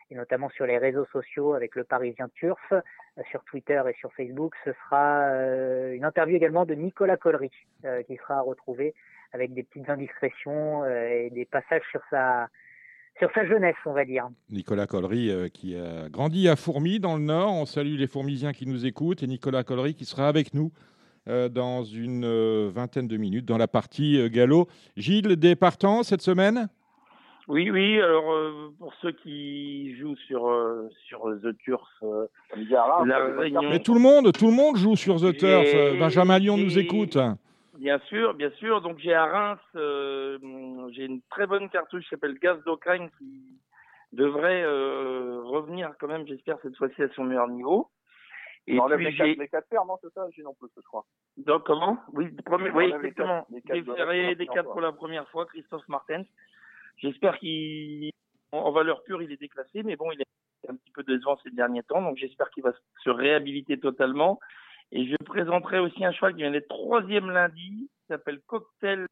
et 0.10 0.16
notamment 0.16 0.50
sur 0.50 0.66
les 0.66 0.78
réseaux 0.78 1.06
sociaux 1.12 1.54
avec 1.54 1.76
le 1.76 1.84
Parisien 1.84 2.30
Turf, 2.36 2.62
euh, 2.72 3.22
sur 3.30 3.44
Twitter 3.46 3.82
et 3.90 3.94
sur 4.00 4.12
Facebook. 4.14 4.54
Ce 4.64 4.72
sera 4.74 5.30
euh, 5.30 5.94
une 5.94 6.06
interview 6.06 6.36
également 6.36 6.66
de 6.66 6.74
Nicolas 6.74 7.18
Collery 7.18 7.52
euh, 7.86 8.04
qui 8.04 8.16
sera 8.18 8.42
retrouvé 8.42 8.94
avec 9.34 9.54
des 9.54 9.64
petites 9.64 9.90
indiscrétions 9.90 10.86
et 10.86 11.30
des 11.32 11.44
passages 11.46 11.84
sur 11.92 12.02
sa 12.10 12.48
sur 13.20 13.30
sa 13.34 13.46
jeunesse, 13.46 13.76
on 13.86 13.94
va 13.94 14.06
dire. 14.06 14.30
Nicolas 14.50 14.86
Collery 14.86 15.50
qui 15.52 15.76
a 15.76 16.08
grandi 16.08 16.48
à 16.48 16.56
Fourmi 16.56 17.00
dans 17.00 17.18
le 17.18 17.24
Nord. 17.24 17.52
On 17.52 17.66
salue 17.66 17.98
les 17.98 18.08
Fourmisiens 18.08 18.54
qui 18.54 18.68
nous 18.68 18.86
écoutent 18.86 19.24
et 19.24 19.28
Nicolas 19.28 19.64
Collery 19.64 19.96
qui 19.96 20.06
sera 20.06 20.30
avec 20.30 20.54
nous 20.54 20.72
dans 21.26 21.84
une 21.84 22.70
vingtaine 22.70 23.08
de 23.08 23.18
minutes 23.18 23.46
dans 23.46 23.58
la 23.58 23.68
partie 23.68 24.30
galop. 24.30 24.70
Gilles, 24.96 25.36
des 25.36 25.56
partants 25.56 26.04
cette 26.04 26.22
semaine? 26.22 26.70
Oui, 27.48 27.72
oui. 27.72 28.02
Alors 28.02 28.32
euh, 28.32 28.74
pour 28.78 28.94
ceux 28.96 29.12
qui 29.12 29.96
jouent 29.98 30.18
sur 30.28 30.50
euh, 30.50 30.90
sur 31.08 31.24
The 31.42 31.58
Turf, 31.60 31.88
euh, 32.04 32.28
mais 32.56 33.80
tout 33.80 33.94
le 33.94 34.02
monde, 34.02 34.32
tout 34.38 34.48
le 34.48 34.54
monde 34.54 34.76
joue 34.76 34.96
sur 34.96 35.16
The 35.16 35.36
Turf. 35.38 36.00
Benjamin 36.00 36.40
Lyon 36.40 36.58
nous 36.58 36.78
écoute. 36.78 37.18
Bien 37.78 38.00
sûr, 38.10 38.34
bien 38.34 38.52
sûr. 38.52 38.82
Donc 38.82 39.00
j'ai 39.00 39.14
à 39.14 39.26
Reims, 39.26 39.60
j'ai 40.92 41.06
une 41.06 41.22
très 41.30 41.48
bonne 41.48 41.70
cartouche 41.70 42.04
qui 42.04 42.10
s'appelle 42.10 42.38
Gaz 42.40 42.58
qui 43.18 43.60
devrait 44.12 44.66
revenir 44.66 45.92
quand 46.00 46.08
même, 46.08 46.28
j'espère 46.28 46.58
cette 46.62 46.76
fois-ci 46.76 47.02
à 47.02 47.10
son 47.16 47.24
meilleur 47.24 47.48
niveau. 47.48 47.90
Et 48.70 48.78
on 48.78 48.86
puis 48.90 49.06
les, 49.06 49.16
quatre, 49.16 49.40
les 49.40 49.48
quatre 49.48 49.70
paires, 49.70 49.86
non, 49.86 49.96
c'est 50.02 50.12
ça, 50.14 50.26
j'ai 50.36 50.44
non 50.44 50.54
plus, 50.54 50.68
je 50.76 50.82
crois. 50.82 51.06
Donc 51.38 51.64
comment? 51.64 51.98
Oui, 52.12 52.30
premier, 52.46 52.70
oui, 52.72 52.92
exactement. 52.94 53.48
J'ai 53.66 53.82
ferré 53.82 54.36
des 54.36 54.48
quatre 54.48 54.70
pour 54.70 54.82
la 54.82 54.92
première 54.92 55.26
fois, 55.30 55.46
Christophe 55.46 55.88
Martens. 55.88 56.26
J'espère 56.98 57.38
qu'il, 57.40 58.12
en 58.52 58.72
valeur 58.72 59.04
pure, 59.04 59.22
il 59.22 59.32
est 59.32 59.38
déclassé, 59.38 59.84
mais 59.84 59.96
bon, 59.96 60.12
il 60.12 60.22
est 60.22 60.70
un 60.70 60.76
petit 60.76 60.92
peu 60.92 61.04
décevant 61.04 61.38
ces 61.44 61.52
derniers 61.52 61.84
temps, 61.84 62.02
donc 62.02 62.18
j'espère 62.18 62.50
qu'il 62.50 62.64
va 62.64 62.74
se 63.04 63.10
réhabiliter 63.10 63.80
totalement. 63.80 64.40
Et 64.92 65.06
je 65.06 65.16
présenterai 65.26 65.80
aussi 65.80 66.04
un 66.06 66.12
cheval 66.12 66.34
qui 66.34 66.42
vient 66.42 66.52
d'être 66.52 66.70
troisième 66.70 67.30
lundi, 67.30 67.90
qui 67.90 68.08
s'appelle 68.08 68.40
Cocktail 68.48 69.06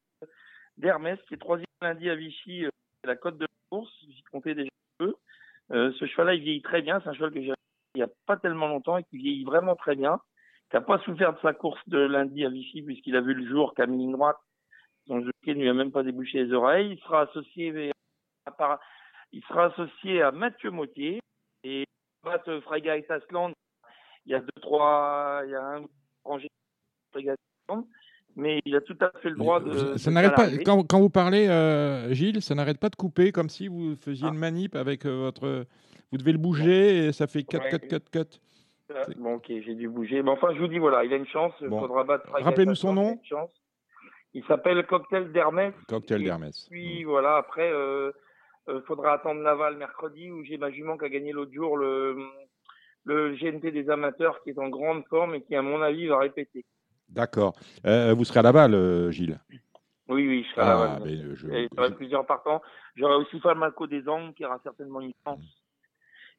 d'Hermès, 0.78 1.20
qui 1.28 1.34
est 1.34 1.38
troisième 1.38 1.66
lundi 1.82 2.10
à 2.10 2.16
Vichy, 2.16 2.66
euh, 2.66 2.70
la 3.04 3.16
côte 3.16 3.38
de 3.38 3.48
course, 3.70 3.94
j'y 4.08 4.24
comptais 4.24 4.56
déjà 4.56 4.70
un 5.00 5.06
peu. 5.06 5.16
Euh, 5.72 5.92
ce 6.00 6.06
cheval-là, 6.06 6.36
il 6.36 6.42
vieillit 6.42 6.62
très 6.62 6.82
bien, 6.82 7.00
c'est 7.02 7.10
un 7.10 7.14
cheval 7.14 7.32
que 7.32 7.42
j'ai 7.42 7.54
il 7.96 8.00
n'y 8.00 8.04
a 8.04 8.10
pas 8.26 8.38
tellement 8.38 8.68
longtemps 8.68 8.98
et 8.98 9.04
qui 9.06 9.18
vieillit 9.18 9.46
vraiment 9.46 9.76
très 9.76 9.96
bien, 9.96 10.20
qui 10.70 10.76
n'a 10.76 10.82
pas 10.82 11.00
souffert 11.00 11.34
de 11.34 11.40
sa 11.40 11.54
course 11.54 11.82
de 11.88 11.98
lundi 11.98 12.46
à 12.46 12.50
Vichy 12.50 12.82
puisqu'il 12.82 13.16
a 13.16 13.22
vu 13.22 13.34
le 13.34 13.48
jour, 13.48 13.74
qu'à 13.74 13.86
droite, 13.88 14.38
son 15.08 15.22
jockey 15.22 15.54
ne 15.54 15.62
lui 15.62 15.70
a 15.70 15.74
même 15.74 15.92
pas 15.92 16.04
débouché 16.04 16.44
les 16.44 16.54
oreilles. 16.54 16.92
Il 16.92 17.00
sera 17.00 17.22
associé 17.22 17.92
à, 18.46 18.80
il 19.32 19.44
sera 19.44 19.66
associé 19.66 20.22
à 20.22 20.32
Mathieu 20.32 20.72
Mautier 20.72 21.20
et 21.64 21.86
battre 22.24 22.60
Frega 22.62 22.98
et 22.98 23.06
Sasland. 23.08 23.54
Il 24.26 24.32
y 24.32 24.36
a 24.36 24.40
deux, 24.40 24.62
trois, 24.62 25.42
il 25.46 25.52
y 25.52 25.56
a 25.56 25.78
un 25.78 25.86
rangé 26.24 26.48
Frega 27.12 27.36
mais 28.38 28.60
il 28.66 28.76
a 28.76 28.82
tout 28.82 28.98
à 29.00 29.12
fait 29.22 29.30
le 29.30 29.38
droit 29.38 29.62
de. 29.62 29.98
Ça 29.98 30.12
n'arrête 30.12 30.36
pas. 30.36 30.50
Quand, 30.66 30.84
quand, 30.84 31.00
vous 31.00 31.10
parlez, 31.10 31.48
euh, 31.48 32.14
Gilles, 32.14 32.42
ça 32.42 32.54
n'arrête 32.54 32.80
pas 32.80 32.90
de 32.90 32.96
couper 32.96 33.32
comme 33.32 33.48
si 33.48 33.70
vous 33.70 33.96
faisiez 33.96 34.28
une 34.28 34.36
ah. 34.36 34.40
manip 34.40 34.76
avec 34.76 35.06
euh, 35.06 35.16
votre. 35.16 35.66
Vous 36.12 36.18
devez 36.18 36.34
le 36.34 36.38
bouger 36.38 37.08
et 37.08 37.12
ça 37.14 37.28
fait 37.28 37.44
4, 37.44 37.70
4, 37.70 37.88
4, 37.88 38.10
4. 38.10 38.40
Bon, 39.18 39.36
ok, 39.36 39.46
j'ai 39.48 39.74
dû 39.74 39.88
bouger. 39.88 40.22
Mais 40.22 40.32
enfin, 40.32 40.54
je 40.54 40.60
vous 40.60 40.68
dis, 40.68 40.78
voilà, 40.78 41.04
il 41.04 41.14
a 41.14 41.16
une 41.16 41.26
chance. 41.28 41.54
Il 41.62 41.70
faudra 41.70 42.04
battre 42.04 42.30
Rappelez-nous 42.32 42.76
son 42.76 42.94
nom. 42.94 43.20
Il 44.36 44.44
s'appelle 44.44 44.86
Cocktail 44.86 45.32
d'Hermès. 45.32 45.74
Cocktail 45.88 46.22
d'Hermès. 46.22 46.68
Puis 46.70 47.06
voilà, 47.06 47.38
après, 47.38 47.72
euh, 47.72 48.12
euh, 48.68 48.82
faudra 48.86 49.14
attendre 49.14 49.42
Laval 49.42 49.78
mercredi 49.78 50.30
où 50.30 50.44
j'ai 50.44 50.58
ma 50.58 50.72
jument 50.72 50.98
qui 50.98 51.06
a 51.06 51.10
gagné 51.10 51.32
l'autre 51.32 51.54
jour 51.54 51.78
le, 51.78 52.18
le 53.06 53.34
GNT 53.34 53.72
des 53.72 53.90
amateurs 53.90 54.44
qui 54.44 54.50
est 54.50 54.60
en 54.60 54.68
grande 54.68 55.06
forme 55.08 55.36
et 55.36 55.42
qui, 55.42 55.56
à 55.56 55.62
mon 55.62 55.82
avis, 55.82 56.08
va 56.08 56.20
répéter. 56.20 56.66
D'accord. 57.08 57.56
Euh, 57.86 58.14
vous 58.14 58.26
serez 58.26 58.42
à 58.42 58.44
Laval, 58.44 59.10
Gilles? 59.10 59.40
Oui, 60.10 60.28
oui, 60.28 60.44
je 60.44 60.50
serai 60.50 60.62
à 60.64 60.68
Laval. 60.68 61.02
Ah, 61.02 61.08
je... 61.34 61.48
Y 61.48 61.96
plusieurs 61.96 62.26
partants. 62.26 62.62
J'aurai 62.96 63.16
aussi 63.16 63.40
Falmaco 63.40 63.88
des 63.88 64.06
Angles 64.10 64.34
qui 64.34 64.44
aura 64.44 64.60
certainement 64.64 65.00
une 65.00 65.14
chance. 65.26 65.64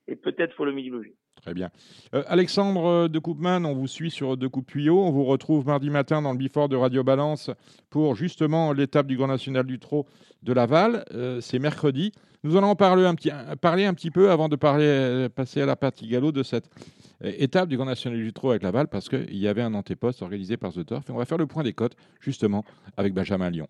Et 0.06 0.16
peut-être 0.16 0.54
faut 0.54 0.66
le 0.66 0.72
Loger. 0.72 1.14
Très 1.42 1.54
bien. 1.54 1.70
Euh, 2.14 2.24
Alexandre 2.26 3.08
de 3.08 3.18
Coupman, 3.18 3.64
on 3.64 3.74
vous 3.74 3.86
suit 3.86 4.10
sur 4.10 4.36
De 4.36 4.46
Coupe 4.46 4.66
Tuyau. 4.66 5.04
On 5.04 5.10
vous 5.10 5.24
retrouve 5.24 5.66
mardi 5.66 5.90
matin 5.90 6.22
dans 6.22 6.32
le 6.32 6.38
Bifort 6.38 6.68
de 6.68 6.76
Radio 6.76 7.04
Balance 7.04 7.50
pour 7.90 8.16
justement 8.16 8.72
l'étape 8.72 9.06
du 9.06 9.16
Grand 9.16 9.28
National 9.28 9.64
du 9.64 9.78
Trot 9.78 10.06
de 10.42 10.52
Laval. 10.52 11.04
Euh, 11.14 11.40
c'est 11.40 11.58
mercredi. 11.58 12.12
Nous 12.42 12.56
allons 12.56 12.74
parler 12.74 13.04
un, 13.04 13.14
petit, 13.14 13.30
parler 13.60 13.84
un 13.84 13.94
petit 13.94 14.10
peu 14.10 14.30
avant 14.30 14.48
de 14.48 14.56
passer 14.56 15.60
à 15.60 15.66
la 15.66 15.76
partie 15.76 16.06
galop 16.06 16.32
de 16.32 16.42
cette 16.42 16.68
euh, 17.24 17.32
étape 17.38 17.68
du 17.68 17.76
Grand 17.76 17.86
National 17.86 18.18
du 18.18 18.32
Trot 18.32 18.50
avec 18.50 18.62
Laval 18.62 18.88
parce 18.88 19.08
qu'il 19.08 19.36
y 19.36 19.48
avait 19.48 19.62
un 19.62 19.74
antéposte 19.74 20.22
organisé 20.22 20.56
par 20.56 20.72
The 20.72 20.84
Turf. 20.86 21.08
Et 21.08 21.12
on 21.12 21.16
va 21.16 21.24
faire 21.24 21.38
le 21.38 21.46
point 21.46 21.62
des 21.62 21.72
cotes 21.72 21.96
justement 22.20 22.64
avec 22.96 23.14
Benjamin 23.14 23.50
Lyon. 23.50 23.68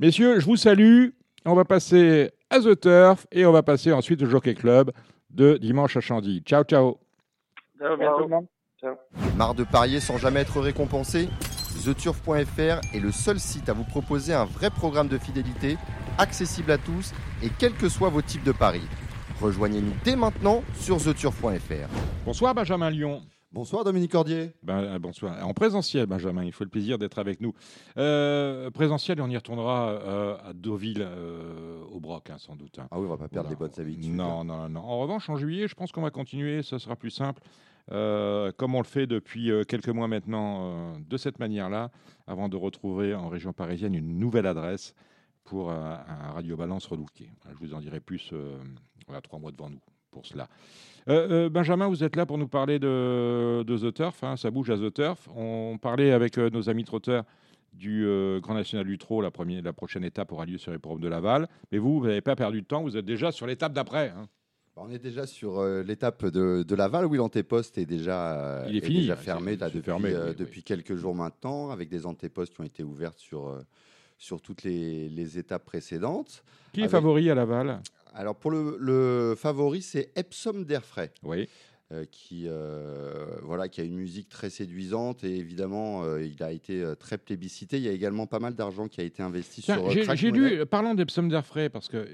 Messieurs, 0.00 0.40
je 0.40 0.46
vous 0.46 0.56
salue. 0.56 1.08
On 1.44 1.54
va 1.54 1.64
passer 1.64 2.30
à 2.50 2.60
The 2.60 2.78
Turf 2.80 3.26
et 3.32 3.46
on 3.46 3.52
va 3.52 3.62
passer 3.62 3.92
ensuite 3.92 4.22
au 4.22 4.26
Jockey 4.26 4.54
Club 4.54 4.92
de 5.30 5.56
dimanche 5.56 5.96
à 5.96 6.00
Chandy. 6.00 6.42
Ciao, 6.44 6.64
ciao. 6.64 7.07
Marre 9.36 9.54
de 9.54 9.64
parier 9.64 10.00
sans 10.00 10.18
jamais 10.18 10.40
être 10.40 10.60
récompensé 10.60 11.28
TheTurf.fr 11.84 12.80
est 12.94 13.00
le 13.00 13.12
seul 13.12 13.38
site 13.38 13.68
à 13.68 13.72
vous 13.72 13.84
proposer 13.84 14.34
un 14.34 14.44
vrai 14.44 14.70
programme 14.70 15.08
de 15.08 15.18
fidélité, 15.18 15.76
accessible 16.18 16.72
à 16.72 16.78
tous 16.78 17.12
et 17.42 17.50
quels 17.58 17.74
que 17.74 17.88
soient 17.88 18.08
vos 18.08 18.22
types 18.22 18.44
de 18.44 18.52
paris. 18.52 18.86
Rejoignez-nous 19.40 19.94
dès 20.04 20.16
maintenant 20.16 20.62
sur 20.74 20.98
TheTurf.fr. 20.98 21.88
Bonsoir 22.24 22.54
Benjamin 22.54 22.90
Lyon. 22.90 23.22
Bonsoir 23.58 23.82
Dominique 23.82 24.12
Cordier. 24.12 24.52
Ben, 24.62 24.84
euh, 24.84 24.98
bonsoir. 25.00 25.44
En 25.44 25.52
présentiel, 25.52 26.06
Benjamin, 26.06 26.44
il 26.44 26.52
faut 26.52 26.62
le 26.62 26.70
plaisir 26.70 26.96
d'être 26.96 27.18
avec 27.18 27.40
nous. 27.40 27.54
Euh, 27.96 28.70
présentiel, 28.70 29.20
on 29.20 29.28
y 29.28 29.36
retournera 29.36 29.88
euh, 29.88 30.36
à 30.44 30.52
Deauville, 30.52 31.04
au 31.90 31.98
Broc, 31.98 32.30
hein, 32.30 32.38
sans 32.38 32.54
doute. 32.54 32.78
Hein. 32.78 32.86
Ah 32.92 33.00
oui, 33.00 33.06
on 33.06 33.10
va 33.10 33.16
pas 33.16 33.26
perdre 33.26 33.50
les 33.50 33.56
bonnes 33.56 33.72
habitudes. 33.76 34.14
Non, 34.14 34.44
non, 34.44 34.68
non. 34.68 34.78
En 34.78 35.00
revanche, 35.00 35.28
en 35.28 35.34
juillet, 35.34 35.66
je 35.66 35.74
pense 35.74 35.90
qu'on 35.90 36.02
va 36.02 36.12
continuer, 36.12 36.62
ce 36.62 36.78
sera 36.78 36.94
plus 36.94 37.10
simple. 37.10 37.42
comme 37.88 38.76
on 38.76 38.80
le 38.80 38.86
fait 38.86 39.08
depuis 39.08 39.50
quelques 39.66 39.88
mois 39.88 40.06
maintenant, 40.06 40.96
de 40.96 41.16
cette 41.16 41.40
manière-là, 41.40 41.90
avant 42.28 42.48
de 42.48 42.56
retrouver 42.56 43.16
en 43.16 43.28
région 43.28 43.52
parisienne 43.52 43.96
une 43.96 44.20
nouvelle 44.20 44.46
adresse 44.46 44.94
pour 45.42 45.72
un, 45.72 46.04
Radio 46.32 46.56
Balance 46.56 46.86
relooké. 46.86 47.32
Je 47.50 47.56
vous 47.58 47.74
en 47.74 47.80
dirai 47.80 47.98
plus, 47.98 48.32
on 49.08 49.14
a 49.14 49.20
trois 49.20 49.40
mois 49.40 49.50
devant 49.50 49.68
nous 49.68 49.80
pour 50.12 50.26
cela. 50.26 50.48
Euh, 51.08 51.46
euh, 51.46 51.48
Benjamin, 51.48 51.88
vous 51.88 52.04
êtes 52.04 52.16
là 52.16 52.26
pour 52.26 52.36
nous 52.36 52.48
parler 52.48 52.78
de, 52.78 53.64
The 53.64 53.94
Turf. 53.94 54.22
Hein, 54.22 54.36
ça 54.36 54.50
bouge 54.50 54.70
à 54.70 54.76
The 54.76 54.92
Turf. 54.92 55.28
On 55.34 55.78
parlait 55.78 56.12
avec 56.12 56.38
euh, 56.38 56.50
nos 56.50 56.68
amis 56.68 56.84
trotteurs 56.84 57.24
du 57.72 58.06
Grand 58.42 58.54
National 58.54 58.86
du 58.86 58.98
Trot. 58.98 59.22
La, 59.22 59.30
première, 59.30 59.62
la 59.62 59.72
prochaine 59.72 60.04
étape 60.04 60.32
aura 60.32 60.44
lieu 60.46 60.58
sur 60.58 60.72
les 60.72 60.78
de 60.78 61.08
Laval. 61.08 61.48
Mais 61.70 61.78
vous, 61.78 62.00
vous 62.00 62.06
n'avez 62.06 62.20
pas 62.20 62.34
perdu 62.34 62.60
de 62.62 62.66
temps. 62.66 62.82
Vous 62.82 62.96
êtes 62.96 63.04
déjà 63.04 63.30
sur 63.30 63.46
l'étape 63.46 63.72
d'après. 63.72 64.08
Hein. 64.08 64.26
Bah, 64.74 64.82
on 64.84 64.90
est 64.90 64.98
déjà 64.98 65.26
sur 65.26 65.64
l'étape 65.84 66.26
de, 66.26 66.74
Laval 66.74 67.06
où 67.06 67.14
l'antéposte 67.14 67.78
est 67.78 67.86
déjà, 67.86 68.64
Il 68.68 68.76
est, 68.76 68.80
fini, 68.80 69.00
déjà 69.00 69.16
fermé, 69.16 69.56
depuis, 69.56 70.64
quelques 70.64 70.96
jours 70.96 71.14
maintenant, 71.14 71.70
avec 71.70 71.88
des 71.88 72.04
antépostes 72.04 72.52
qui 72.52 72.60
ont 72.60 72.64
été 72.64 72.82
ouvertes 72.82 73.18
sur, 73.18 73.56
sur 74.18 74.40
toutes 74.40 74.64
les, 74.64 75.38
étapes 75.38 75.64
précédentes. 75.64 76.42
Qui 76.72 76.80
est 76.80 76.88
favori 76.88 77.30
à 77.30 77.36
Laval? 77.36 77.80
Alors 78.14 78.36
pour 78.36 78.50
le, 78.50 79.34
favori, 79.36 79.82
c'est 79.82 80.10
Epsom 80.16 80.64
d'Airfray. 80.64 81.10
Oui. 81.22 81.48
Euh, 81.90 82.04
qui, 82.10 82.44
euh, 82.46 83.24
voilà, 83.40 83.70
qui 83.70 83.80
a 83.80 83.84
une 83.84 83.96
musique 83.96 84.28
très 84.28 84.50
séduisante 84.50 85.24
et 85.24 85.38
évidemment, 85.38 86.04
euh, 86.04 86.22
il 86.22 86.42
a 86.42 86.52
été 86.52 86.84
très 87.00 87.16
plébiscité. 87.16 87.78
Il 87.78 87.82
y 87.82 87.88
a 87.88 87.92
également 87.92 88.26
pas 88.26 88.40
mal 88.40 88.54
d'argent 88.54 88.88
qui 88.88 89.00
a 89.00 89.04
été 89.04 89.22
investi 89.22 89.62
sur. 89.62 89.90
J'ai 89.90 90.30
lu, 90.30 90.66
parlant 90.66 90.94
d'Epsom 90.94 91.28
d'Airfray, 91.28 91.70
parce 91.70 91.88
que 91.88 92.06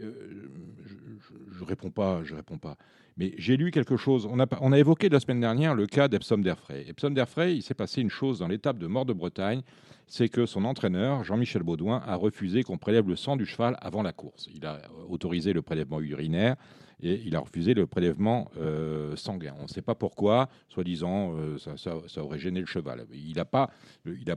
je, 1.51 1.61
ne 1.61 1.65
réponds 1.67 1.91
pas, 1.91 2.23
je 2.23 2.37
réponds 2.37 2.59
pas. 2.59 2.77
Mais 3.17 3.35
j'ai 3.37 3.57
lu 3.57 3.73
quelque 3.73 3.97
chose. 3.97 4.29
On 4.31 4.39
a, 4.39 4.47
on 4.61 4.71
a 4.71 4.79
évoqué 4.79 5.09
la 5.09 5.19
semaine 5.19 5.41
dernière 5.41 5.75
le 5.75 5.89
cas 5.89 6.07
d'Epsom 6.07 6.39
Derfray. 6.39 6.89
Epsom 6.89 7.11
Derfray, 7.11 7.57
il 7.57 7.63
s'est 7.63 7.75
passé 7.75 8.01
une 8.01 8.11
chose 8.11 8.39
dans 8.39 8.49
l'étape 8.49 8.79
de 8.79 8.87
mort 8.87 9.05
de 9.05 9.13
Bretagne 9.13 9.63
c'est 10.07 10.29
que 10.29 10.47
son 10.47 10.65
entraîneur, 10.65 11.25
Jean-Michel 11.25 11.63
Baudouin, 11.63 12.03
a 12.07 12.17
refusé 12.17 12.63
qu'on 12.63 12.79
prélève 12.79 13.09
le 13.09 13.17
sang 13.17 13.37
du 13.37 13.47
cheval 13.47 13.77
avant 13.81 14.03
la 14.03 14.13
course. 14.13 14.49
Il 14.55 14.67
a 14.67 14.81
autorisé 15.09 15.53
le 15.53 15.63
prélèvement 15.63 16.01
urinaire 16.01 16.57
et 17.03 17.21
il 17.25 17.37
a 17.37 17.41
refusé 17.41 17.75
le 17.75 17.87
prélèvement 17.87 18.51
euh, 18.59 19.17
sanguin. 19.17 19.55
On 19.59 19.65
ne 19.65 19.69
sait 19.69 19.83
pas 19.83 19.95
pourquoi, 19.95 20.49
soi-disant, 20.69 21.35
euh, 21.37 21.59
ça, 21.77 22.25
aurait 22.25 22.39
gêné 22.39 22.61
le 22.61 22.67
cheval. 22.67 23.07
Il 23.13 23.37
n'a 23.37 23.45
pas, 23.45 23.71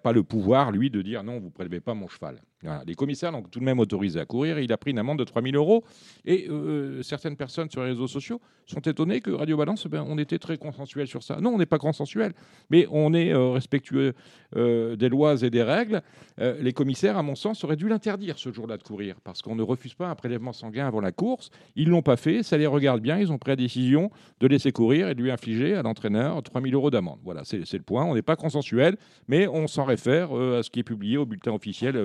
pas 0.03 0.11
le 0.11 0.23
pouvoir, 0.23 0.71
lui, 0.71 0.89
de 0.89 1.01
dire 1.01 1.23
non, 1.23 1.39
vous 1.39 1.45
ne 1.45 1.51
prélevez 1.51 1.79
pas 1.79 1.93
mon 1.93 2.07
cheval. 2.07 2.41
Les 2.85 2.95
commissaires 2.95 3.31
l'ont 3.31 3.43
tout 3.43 3.59
de 3.59 3.65
même 3.65 3.79
autorisé 3.79 4.19
à 4.19 4.25
courir. 4.25 4.59
il 4.59 4.71
a 4.73 4.77
pris 4.77 4.91
une 4.91 4.99
amende 4.99 5.19
de 5.19 5.23
3 5.23 5.41
000 5.41 5.55
euros. 5.55 5.83
Et 6.25 6.47
euh, 6.49 7.03
certaines 7.03 7.35
personnes 7.35 7.69
sur 7.69 7.83
les 7.83 7.89
réseaux 7.89 8.07
sociaux 8.07 8.41
sont 8.65 8.81
étonnées 8.81 9.21
que 9.21 9.31
Radio 9.31 9.55
Balance, 9.57 9.87
ben, 9.87 10.05
on 10.07 10.17
était 10.17 10.39
très 10.39 10.57
consensuel 10.57 11.07
sur 11.07 11.23
ça. 11.23 11.39
Non, 11.39 11.51
on 11.51 11.57
n'est 11.57 11.65
pas 11.65 11.77
consensuel, 11.77 12.33
mais 12.69 12.87
on 12.91 13.13
est 13.13 13.33
respectueux 13.33 14.13
des 14.55 15.09
lois 15.09 15.41
et 15.43 15.49
des 15.49 15.63
règles. 15.63 16.01
les 16.37 16.73
commissaires, 16.73 17.17
à 17.17 17.23
mon 17.23 17.35
sens, 17.35 17.63
auraient 17.63 17.75
dû 17.75 17.87
l'interdire 17.87 18.37
ce 18.37 18.51
jour-là 18.51 18.77
de 18.77 18.83
courir 18.83 19.15
parce 19.23 19.41
qu'on 19.41 19.55
ne 19.55 19.63
refuse 19.63 19.93
pas 19.93 20.09
un 20.09 20.15
prélèvement 20.15 20.53
sanguin 20.53 20.87
avant 20.87 20.99
la 20.99 21.11
course. 21.11 21.49
Ils 21.75 21.85
ne 21.85 21.91
l'ont 21.91 22.01
pas 22.01 22.17
fait 22.17 22.43
ça 22.43 22.57
les 22.57 22.67
regarde 22.67 23.01
bien. 23.01 23.17
Ils 23.17 23.31
ont 23.31 23.37
pris 23.37 23.51
la 23.51 23.55
décision 23.55 24.09
de 24.39 24.47
laisser 24.47 24.71
courir 24.71 25.09
et 25.09 25.15
de 25.15 25.21
lui 25.21 25.31
infliger 25.31 25.75
à 25.75 25.81
l'entraîneur 25.81 26.41
3 26.41 26.61
000 26.61 26.73
euros 26.73 26.89
d'amende. 26.89 27.19
Voilà, 27.23 27.43
c'est 27.43 27.73
le 27.73 27.83
point. 27.83 28.05
On 28.05 28.15
n'est 28.15 28.21
pas 28.21 28.35
consensuel, 28.35 28.97
mais 29.27 29.47
on 29.47 29.67
s'en 29.67 29.83
réfère 29.83 30.35
euh, 30.37 30.59
à 30.59 30.63
ce 30.63 30.69
qui 30.69 30.79
est 30.79 30.83
publié 30.83 31.17
au 31.17 31.25
bulletin 31.25 31.51
officiel, 31.51 31.95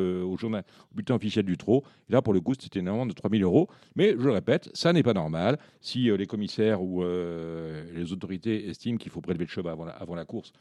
euh, 0.45 0.59
au, 0.59 0.95
bulletin 0.95 1.15
officiel 1.15 1.45
du 1.45 1.57
TRO. 1.57 1.85
là, 2.09 2.23
pour 2.23 2.33
le 2.33 2.41
coup, 2.41 2.55
c'était 2.59 2.81
une 2.81 2.89
amende 2.89 3.11
de 3.11 3.15
3 3.15 3.31
000 3.31 3.43
euros. 3.43 3.69
Mais 3.97 4.11
je 4.11 4.25
le 4.25 4.33
répète, 4.33 4.71
ça 4.75 4.93
n'est 4.93 5.03
pas 5.03 5.15
normal. 5.15 5.59
Si 5.81 6.11
euh, 6.11 6.17
les 6.17 6.27
commissaires 6.27 6.83
ou 6.83 7.03
les 7.03 8.13
autorités 8.13 8.69
estiment 8.69 8.99
qu'il 8.99 9.11
faut 9.11 9.21
prélever 9.21 9.45
le 9.45 9.51
cheval 9.51 9.77
avant 9.99 10.15
la, 10.15 10.25
course, 10.25 10.53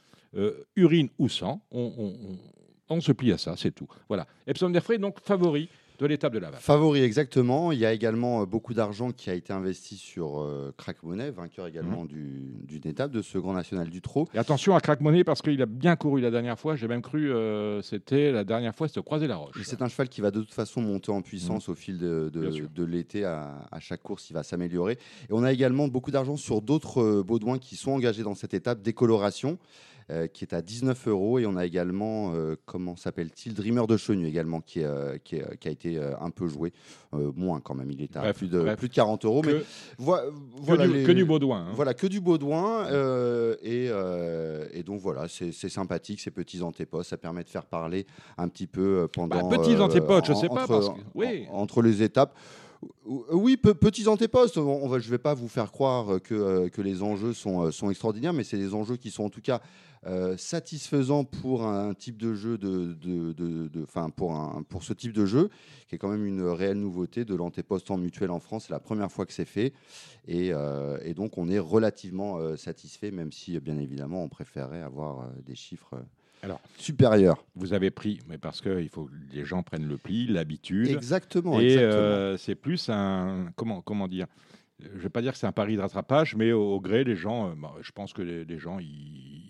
urine 0.75 1.09
ou 1.17 1.29
sang, 1.29 1.61
on 1.71 3.01
se 3.01 3.11
plie 3.11 3.31
à 3.31 3.37
ça, 3.37 3.55
c'est 3.57 3.71
tout. 3.71 3.87
Voilà. 4.07 4.27
Epsom 4.47 4.71
Derfray, 4.71 4.99
donc 4.99 5.19
favori 5.21 5.69
de 6.01 6.07
l'étape 6.07 6.33
de 6.33 6.39
Laval. 6.39 6.59
Favori, 6.59 7.03
exactement. 7.03 7.71
Il 7.71 7.77
y 7.77 7.85
a 7.85 7.93
également 7.93 8.41
euh, 8.41 8.45
beaucoup 8.47 8.73
d'argent 8.73 9.11
qui 9.11 9.29
a 9.29 9.35
été 9.35 9.53
investi 9.53 9.97
sur 9.97 10.41
euh, 10.41 10.73
Crack 10.75 11.03
Money, 11.03 11.29
vainqueur 11.29 11.67
également 11.67 12.03
mhm. 12.03 12.07
d'une 12.63 12.87
étape 12.87 13.11
de 13.11 13.21
ce 13.21 13.37
Grand 13.37 13.53
National 13.53 13.87
du 13.87 14.01
Trot. 14.01 14.27
Et 14.33 14.39
attention 14.39 14.75
à 14.75 14.81
Crack 14.81 14.99
Money 15.01 15.23
parce 15.23 15.43
qu'il 15.43 15.61
a 15.61 15.67
bien 15.67 15.95
couru 15.95 16.19
la 16.19 16.31
dernière 16.31 16.57
fois. 16.59 16.75
J'ai 16.75 16.87
même 16.87 17.03
cru 17.03 17.31
euh, 17.31 17.83
c'était 17.83 18.31
la 18.31 18.43
dernière 18.43 18.73
fois, 18.73 18.87
c'était 18.87 19.03
croiser 19.03 19.27
la 19.27 19.35
roche. 19.35 19.61
C'est 19.63 19.83
un 19.83 19.87
cheval 19.87 20.09
qui 20.09 20.21
va 20.21 20.31
de 20.31 20.39
toute 20.39 20.53
façon 20.53 20.81
monter 20.81 21.11
en 21.11 21.21
puissance 21.21 21.67
mhm. 21.67 21.71
au 21.71 21.75
fil 21.75 21.97
de, 21.99 22.31
de, 22.33 22.83
l'été. 22.83 23.23
À, 23.23 23.67
à, 23.71 23.79
chaque 23.79 24.01
course, 24.01 24.27
il 24.31 24.33
va 24.33 24.41
s'améliorer. 24.41 24.93
Et 24.93 25.33
on 25.33 25.43
a 25.43 25.53
également 25.53 25.87
beaucoup 25.87 26.09
d'argent 26.09 26.35
sur 26.35 26.63
d'autres 26.63 27.21
Baudouins 27.21 27.59
qui 27.59 27.75
sont 27.75 27.91
engagés 27.91 28.23
dans 28.23 28.33
cette 28.33 28.55
étape, 28.55 28.81
décoloration. 28.81 29.59
Euh, 30.09 30.27
qui 30.27 30.43
est 30.43 30.53
à 30.53 30.61
19 30.61 31.07
euros. 31.07 31.39
Et 31.39 31.45
on 31.45 31.55
a 31.55 31.65
également, 31.65 32.33
euh, 32.33 32.55
comment 32.65 32.95
s'appelle-t-il, 32.95 33.53
Dreamer 33.53 33.87
de 33.87 33.97
Chenu 33.97 34.27
également, 34.27 34.59
qui, 34.59 34.83
euh, 34.83 35.17
qui, 35.23 35.37
a 35.39 35.69
été 35.69 36.01
un 36.19 36.29
peu 36.31 36.47
joué. 36.47 36.73
moins 37.13 37.59
quand 37.61 37.75
même, 37.75 37.91
il 37.91 38.01
est 38.01 38.17
à 38.17 38.33
plus, 38.33 38.47
de, 38.47 38.75
plus 38.75 38.89
de 38.89 38.93
40 38.93 39.25
euros. 39.25 39.41
mais 39.45 39.61
voilà 39.97 40.87
que, 40.87 40.91
du, 40.91 41.03
que 41.05 41.11
du 41.11 41.25
Baudouin. 41.25 41.67
Hein. 41.67 41.71
Voilà, 41.75 41.93
que 41.93 42.07
du 42.07 42.19
Baudouin. 42.19 42.87
Et, 43.61 43.85
et, 43.85 44.83
donc 44.83 44.99
voilà, 44.99 45.27
c'est 45.27 45.69
sympathique, 45.69 46.19
ces 46.19 46.31
petits 46.31 46.61
antépodes. 46.61 47.05
Ça 47.05 47.17
permet 47.17 47.43
de 47.43 47.49
faire 47.49 47.65
parler 47.65 48.05
un 48.37 48.47
petit 48.47 48.67
peu 48.67 49.07
pendant. 49.13 49.47
Bah, 49.47 49.57
petits 49.57 49.77
antépodes, 49.77 50.25
je 50.25 50.33
sais 50.33 50.49
pas. 50.49 50.67
Parce 50.67 50.89
que, 50.89 50.99
oui. 51.13 51.45
entre 51.51 51.81
les 51.81 52.01
étapes. 52.03 52.35
Oui, 53.05 53.57
petits 53.57 54.07
antépostes. 54.07 54.57
On 54.57 54.87
va, 54.87 54.97
je 54.97 55.05
ne 55.05 55.11
vais 55.11 55.19
pas 55.19 55.35
vous 55.35 55.47
faire 55.47 55.71
croire 55.71 56.19
que, 56.21 56.67
que 56.69 56.81
les 56.81 57.03
enjeux 57.03 57.33
sont, 57.33 57.71
sont 57.71 57.91
extraordinaires, 57.91 58.33
mais 58.33 58.43
c'est 58.43 58.57
des 58.57 58.73
enjeux 58.73 58.97
qui 58.97 59.11
sont 59.11 59.25
en 59.25 59.29
tout 59.29 59.41
cas 59.41 59.61
euh, 60.07 60.35
satisfaisant 60.35 61.23
pour 61.23 61.67
un 61.67 61.93
type 61.93 62.17
de 62.17 62.33
jeu 62.33 62.57
de, 62.57 62.93
de, 62.93 63.33
de, 63.33 63.85
pour, 64.15 64.33
un, 64.33 64.63
pour 64.63 64.83
ce 64.83 64.93
type 64.93 65.13
de 65.13 65.27
jeu, 65.27 65.49
qui 65.87 65.93
est 65.93 65.97
quand 65.99 66.09
même 66.09 66.25
une 66.25 66.41
réelle 66.41 66.79
nouveauté 66.79 67.23
de 67.23 67.35
l'antéposte 67.35 67.91
en 67.91 67.99
mutuel 67.99 68.31
en 68.31 68.39
France. 68.39 68.65
C'est 68.65 68.73
la 68.73 68.79
première 68.79 69.11
fois 69.11 69.27
que 69.27 69.33
c'est 69.33 69.45
fait. 69.45 69.73
Et, 70.27 70.53
euh, 70.53 70.97
et, 71.03 71.13
donc, 71.13 71.37
on 71.37 71.47
est 71.49 71.59
relativement 71.59 72.39
euh, 72.39 72.55
satisfait, 72.55 73.11
même 73.11 73.31
si, 73.31 73.59
bien 73.59 73.77
évidemment, 73.77 74.23
on 74.23 74.27
préférait 74.27 74.81
avoir 74.81 75.29
des 75.45 75.53
chiffres. 75.53 75.93
Alors, 76.41 76.61
supérieurs. 76.79 77.45
Vous 77.55 77.73
avez 77.73 77.91
pris, 77.91 78.21
mais 78.27 78.39
parce 78.39 78.59
qu'il 78.59 78.89
faut 78.89 79.05
que 79.05 79.11
les 79.31 79.45
gens 79.45 79.61
prennent 79.61 79.87
le 79.87 79.97
pli, 79.97 80.25
l'habitude. 80.25 80.89
Exactement. 80.89 81.59
Et 81.59 81.77
c'est 82.39 82.55
plus 82.55 82.89
un. 82.89 83.51
Comment, 83.55 83.81
comment 83.81 84.07
dire 84.07 84.25
je 84.79 84.97
ne 84.97 85.01
vais 85.01 85.09
pas 85.09 85.21
dire 85.21 85.33
que 85.33 85.37
c'est 85.37 85.45
un 85.45 85.51
pari 85.51 85.75
de 85.75 85.81
rattrapage, 85.81 86.35
mais 86.35 86.51
au, 86.53 86.79
gré, 86.81 87.03
les 87.03 87.15
gens, 87.15 87.55
bah, 87.55 87.75
je 87.81 87.91
pense 87.91 88.13
que 88.13 88.23
les, 88.23 88.45
les 88.45 88.57
gens, 88.57 88.79
ils, 88.79 89.40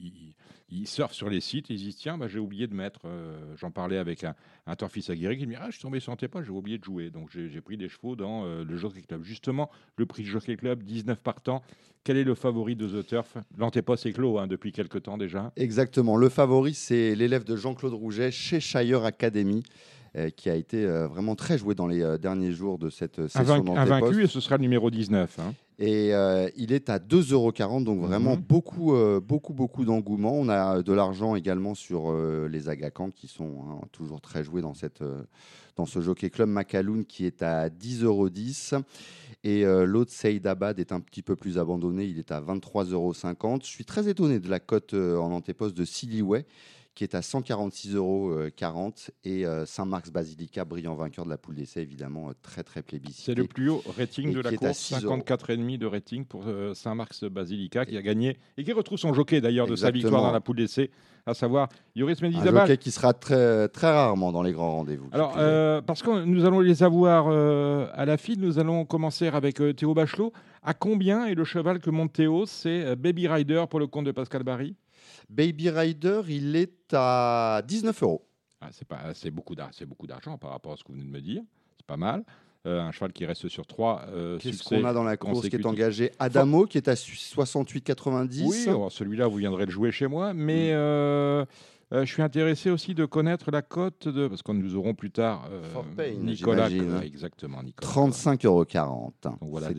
ils 0.71 0.87
surfent 0.87 1.13
sur 1.13 1.29
les 1.29 1.41
sites, 1.41 1.69
ils 1.69 1.77
disent 1.77 1.97
tiens, 1.97 2.17
bah, 2.17 2.27
j'ai 2.27 2.39
oublié 2.39 2.67
de 2.67 2.73
mettre. 2.73 3.01
Euh, 3.05 3.37
j'en 3.57 3.71
parlais 3.71 3.97
avec 3.97 4.23
un, 4.23 4.35
un 4.65 4.75
torfis 4.75 5.05
aguerri 5.09 5.37
qui 5.37 5.45
me 5.45 5.51
dit 5.51 5.59
ah, 5.61 5.67
je 5.67 5.73
suis 5.73 5.81
tombé 5.81 5.99
sur 5.99 6.15
pas, 6.15 6.43
j'ai 6.43 6.51
oublié 6.51 6.77
de 6.77 6.83
jouer. 6.83 7.09
Donc 7.09 7.29
j'ai 7.31 7.61
pris 7.61 7.77
des 7.77 7.89
chevaux 7.89 8.15
dans 8.15 8.45
euh, 8.45 8.63
le 8.63 8.77
Jockey 8.77 9.01
Club. 9.01 9.23
Justement, 9.23 9.69
le 9.97 10.05
prix 10.05 10.23
Jockey 10.23 10.55
Club, 10.55 10.83
19 10.83 11.21
partants. 11.21 11.61
Quel 12.03 12.17
est 12.17 12.23
le 12.23 12.33
favori 12.33 12.75
de 12.75 12.87
The 12.87 13.05
Turf? 13.05 13.37
L'antéposte 13.57 14.07
est 14.07 14.13
clos 14.13 14.39
hein, 14.39 14.47
depuis 14.47 14.71
quelques 14.71 15.03
temps 15.03 15.17
déjà. 15.17 15.51
Exactement. 15.55 16.15
Le 16.15 16.29
favori, 16.29 16.73
c'est 16.73 17.13
l'élève 17.15 17.43
de 17.43 17.55
Jean-Claude 17.55 17.93
Rouget 17.93 18.31
chez 18.31 18.59
Shire 18.59 19.03
Academy. 19.03 19.63
Euh, 20.17 20.29
qui 20.29 20.49
a 20.49 20.55
été 20.55 20.85
vraiment 20.85 21.35
très 21.35 21.57
joué 21.57 21.73
dans 21.73 21.87
les 21.87 22.17
derniers 22.19 22.51
jours 22.51 22.77
de 22.77 22.89
cette 22.89 23.27
session 23.29 23.77
Un 23.77 23.85
vaincu 23.85 24.23
et 24.23 24.27
ce 24.27 24.41
sera 24.41 24.57
le 24.57 24.61
numéro 24.61 24.91
19. 24.91 25.39
Hein. 25.39 25.53
Et 25.81 26.13
euh, 26.13 26.47
il 26.57 26.73
est 26.73 26.91
à 26.91 26.99
2,40 26.99 27.33
euros, 27.33 27.51
donc 27.81 28.01
vraiment 28.01 28.35
mhm. 28.35 28.43
beaucoup, 28.43 28.93
euh, 28.93 29.19
beaucoup, 29.19 29.53
beaucoup 29.53 29.83
d'engouement. 29.83 30.31
On 30.31 30.47
a 30.47 30.83
de 30.83 30.93
l'argent 30.93 31.35
également 31.35 31.73
sur 31.73 32.11
euh, 32.11 32.47
les 32.47 32.69
Agacans 32.69 33.09
qui 33.09 33.27
sont 33.27 33.65
hein, 33.67 33.87
toujours 33.91 34.21
très 34.21 34.43
joués 34.43 34.61
dans, 34.61 34.75
cette, 34.75 35.03
dans 35.75 35.87
ce 35.87 35.99
Jockey 35.99 36.29
Club 36.29 36.49
Macaloun 36.49 37.03
qui 37.03 37.25
est 37.25 37.41
à 37.41 37.69
10,10 37.69 38.03
euros. 38.03 38.29
Et 39.43 39.63
l'autre, 39.63 40.11
Seydabad, 40.11 40.79
est 40.79 40.91
un 40.91 40.99
petit 40.99 41.23
peu 41.23 41.35
plus 41.35 41.57
abandonné. 41.57 42.05
Il 42.05 42.19
est 42.19 42.31
à 42.31 42.39
23,50 42.41 42.93
euros. 42.93 43.13
Je 43.63 43.67
suis 43.67 43.85
très 43.85 44.07
étonné 44.07 44.39
de 44.39 44.49
la 44.49 44.59
cote 44.59 44.93
en 44.93 45.31
antéposte 45.31 45.75
de 45.75 45.83
Siliway 45.83 46.45
qui 46.95 47.03
est 47.03 47.15
à 47.15 47.21
146,40 47.21 47.95
euros. 47.95 48.33
Et 49.23 49.45
euh, 49.45 49.65
Saint-Marc's 49.65 50.11
Basilica, 50.11 50.65
brillant 50.65 50.95
vainqueur 50.95 51.25
de 51.25 51.29
la 51.29 51.37
poule 51.37 51.55
d'essai, 51.55 51.81
évidemment, 51.81 52.29
euh, 52.29 52.33
très 52.41 52.63
très 52.63 52.81
plébiscité. 52.81 53.31
C'est 53.31 53.35
le 53.35 53.45
plus 53.45 53.69
haut 53.69 53.81
rating 53.97 54.33
de 54.33 54.41
la 54.41 54.51
course, 54.51 54.91
54,5 54.91 55.77
de 55.77 55.85
rating 55.85 56.25
pour 56.25 56.43
euh, 56.47 56.73
Saint-Marc's 56.73 57.23
Basilica, 57.23 57.85
qui 57.85 57.97
a 57.97 58.01
gagné 58.01 58.37
et 58.57 58.63
qui 58.63 58.73
retrouve 58.73 58.97
son 58.97 59.13
jockey 59.13 59.41
d'ailleurs 59.41 59.67
de 59.67 59.75
sa 59.75 59.91
victoire 59.91 60.21
dans 60.21 60.31
la 60.31 60.41
poule 60.41 60.57
d'essai, 60.57 60.91
à 61.25 61.33
savoir 61.33 61.69
Yoris 61.95 62.21
Mendizabal. 62.21 62.57
Un 62.57 62.65
jockey 62.65 62.77
qui 62.77 62.91
sera 62.91 63.13
très, 63.13 63.69
très 63.69 63.91
rarement 63.91 64.31
dans 64.31 64.43
les 64.43 64.51
grands 64.51 64.71
rendez-vous. 64.71 65.09
Alors, 65.11 65.33
parce 65.85 66.01
que 66.01 66.25
nous 66.25 66.45
allons 66.45 66.59
les 66.59 66.83
avoir 66.83 67.29
à 67.29 68.05
la 68.05 68.17
file, 68.17 68.39
nous 68.39 68.59
allons 68.59 68.85
commencer 68.85 69.27
avec 69.27 69.61
Théo 69.75 69.93
Bachelot. 69.93 70.33
À 70.63 70.73
combien 70.73 71.25
est 71.25 71.35
le 71.35 71.43
cheval 71.43 71.79
que 71.79 71.89
monte 71.89 72.13
Théo? 72.13 72.45
C'est 72.45 72.95
Baby 72.95 73.27
Rider 73.27 73.63
pour 73.69 73.79
le 73.79 73.87
compte 73.87 74.05
de 74.05 74.11
Pascal 74.11 74.43
Barry 74.43 74.75
Baby 75.31 75.69
Rider, 75.69 76.21
il 76.27 76.55
est 76.57 76.93
à 76.93 77.61
19 77.65 78.03
euros. 78.03 78.27
Ah, 78.59 78.67
c'est 78.71 78.87
pas, 78.87 79.13
c'est 79.13 79.31
beaucoup 79.31 79.55
d'argent 79.55 80.37
par 80.37 80.51
rapport 80.51 80.73
à 80.73 80.77
ce 80.77 80.83
que 80.83 80.89
vous 80.89 80.95
venez 80.95 81.05
de 81.05 81.11
me 81.11 81.21
dire. 81.21 81.41
C'est 81.77 81.85
pas 81.85 81.97
mal. 81.97 82.23
Euh, 82.67 82.79
un 82.79 82.91
cheval 82.91 83.11
qui 83.11 83.25
reste 83.25 83.47
sur 83.47 83.65
trois 83.65 84.05
euh, 84.09 84.37
Qu'est-ce 84.37 84.63
qu'on 84.63 84.83
a 84.83 84.93
dans 84.93 85.03
la 85.03 85.17
course 85.17 85.49
qui 85.49 85.55
est 85.55 85.65
engagé 85.65 86.11
Adamo, 86.19 86.65
qui 86.65 86.77
est 86.77 86.87
à 86.87 86.93
68,90. 86.93 88.43
Oui, 88.43 88.67
celui-là, 88.91 89.27
vous 89.27 89.37
viendrez 89.37 89.65
le 89.65 89.71
jouer 89.71 89.91
chez 89.91 90.05
moi. 90.05 90.33
Mais 90.33 90.71
mm. 90.71 90.75
euh, 90.75 91.45
je 91.91 92.05
suis 92.05 92.21
intéressé 92.21 92.69
aussi 92.69 92.95
de 92.95 93.05
connaître 93.05 93.51
la 93.51 93.61
cote 93.61 94.07
de. 94.07 94.27
Parce 94.27 94.41
que 94.41 94.51
nous 94.51 94.75
aurons 94.75 94.93
plus 94.93 95.11
tard 95.11 95.49
Nicolas. 96.19 96.69
Exactement, 97.03 97.61
Nicolas. 97.63 97.91
35,40 97.91 98.45
euros. 98.45 99.13
Voilà, 99.41 99.69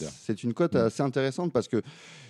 c'est 0.00 0.42
une 0.44 0.54
cote 0.54 0.74
mm. 0.74 0.78
assez 0.78 1.02
intéressante 1.02 1.52
parce 1.52 1.68
que 1.68 1.82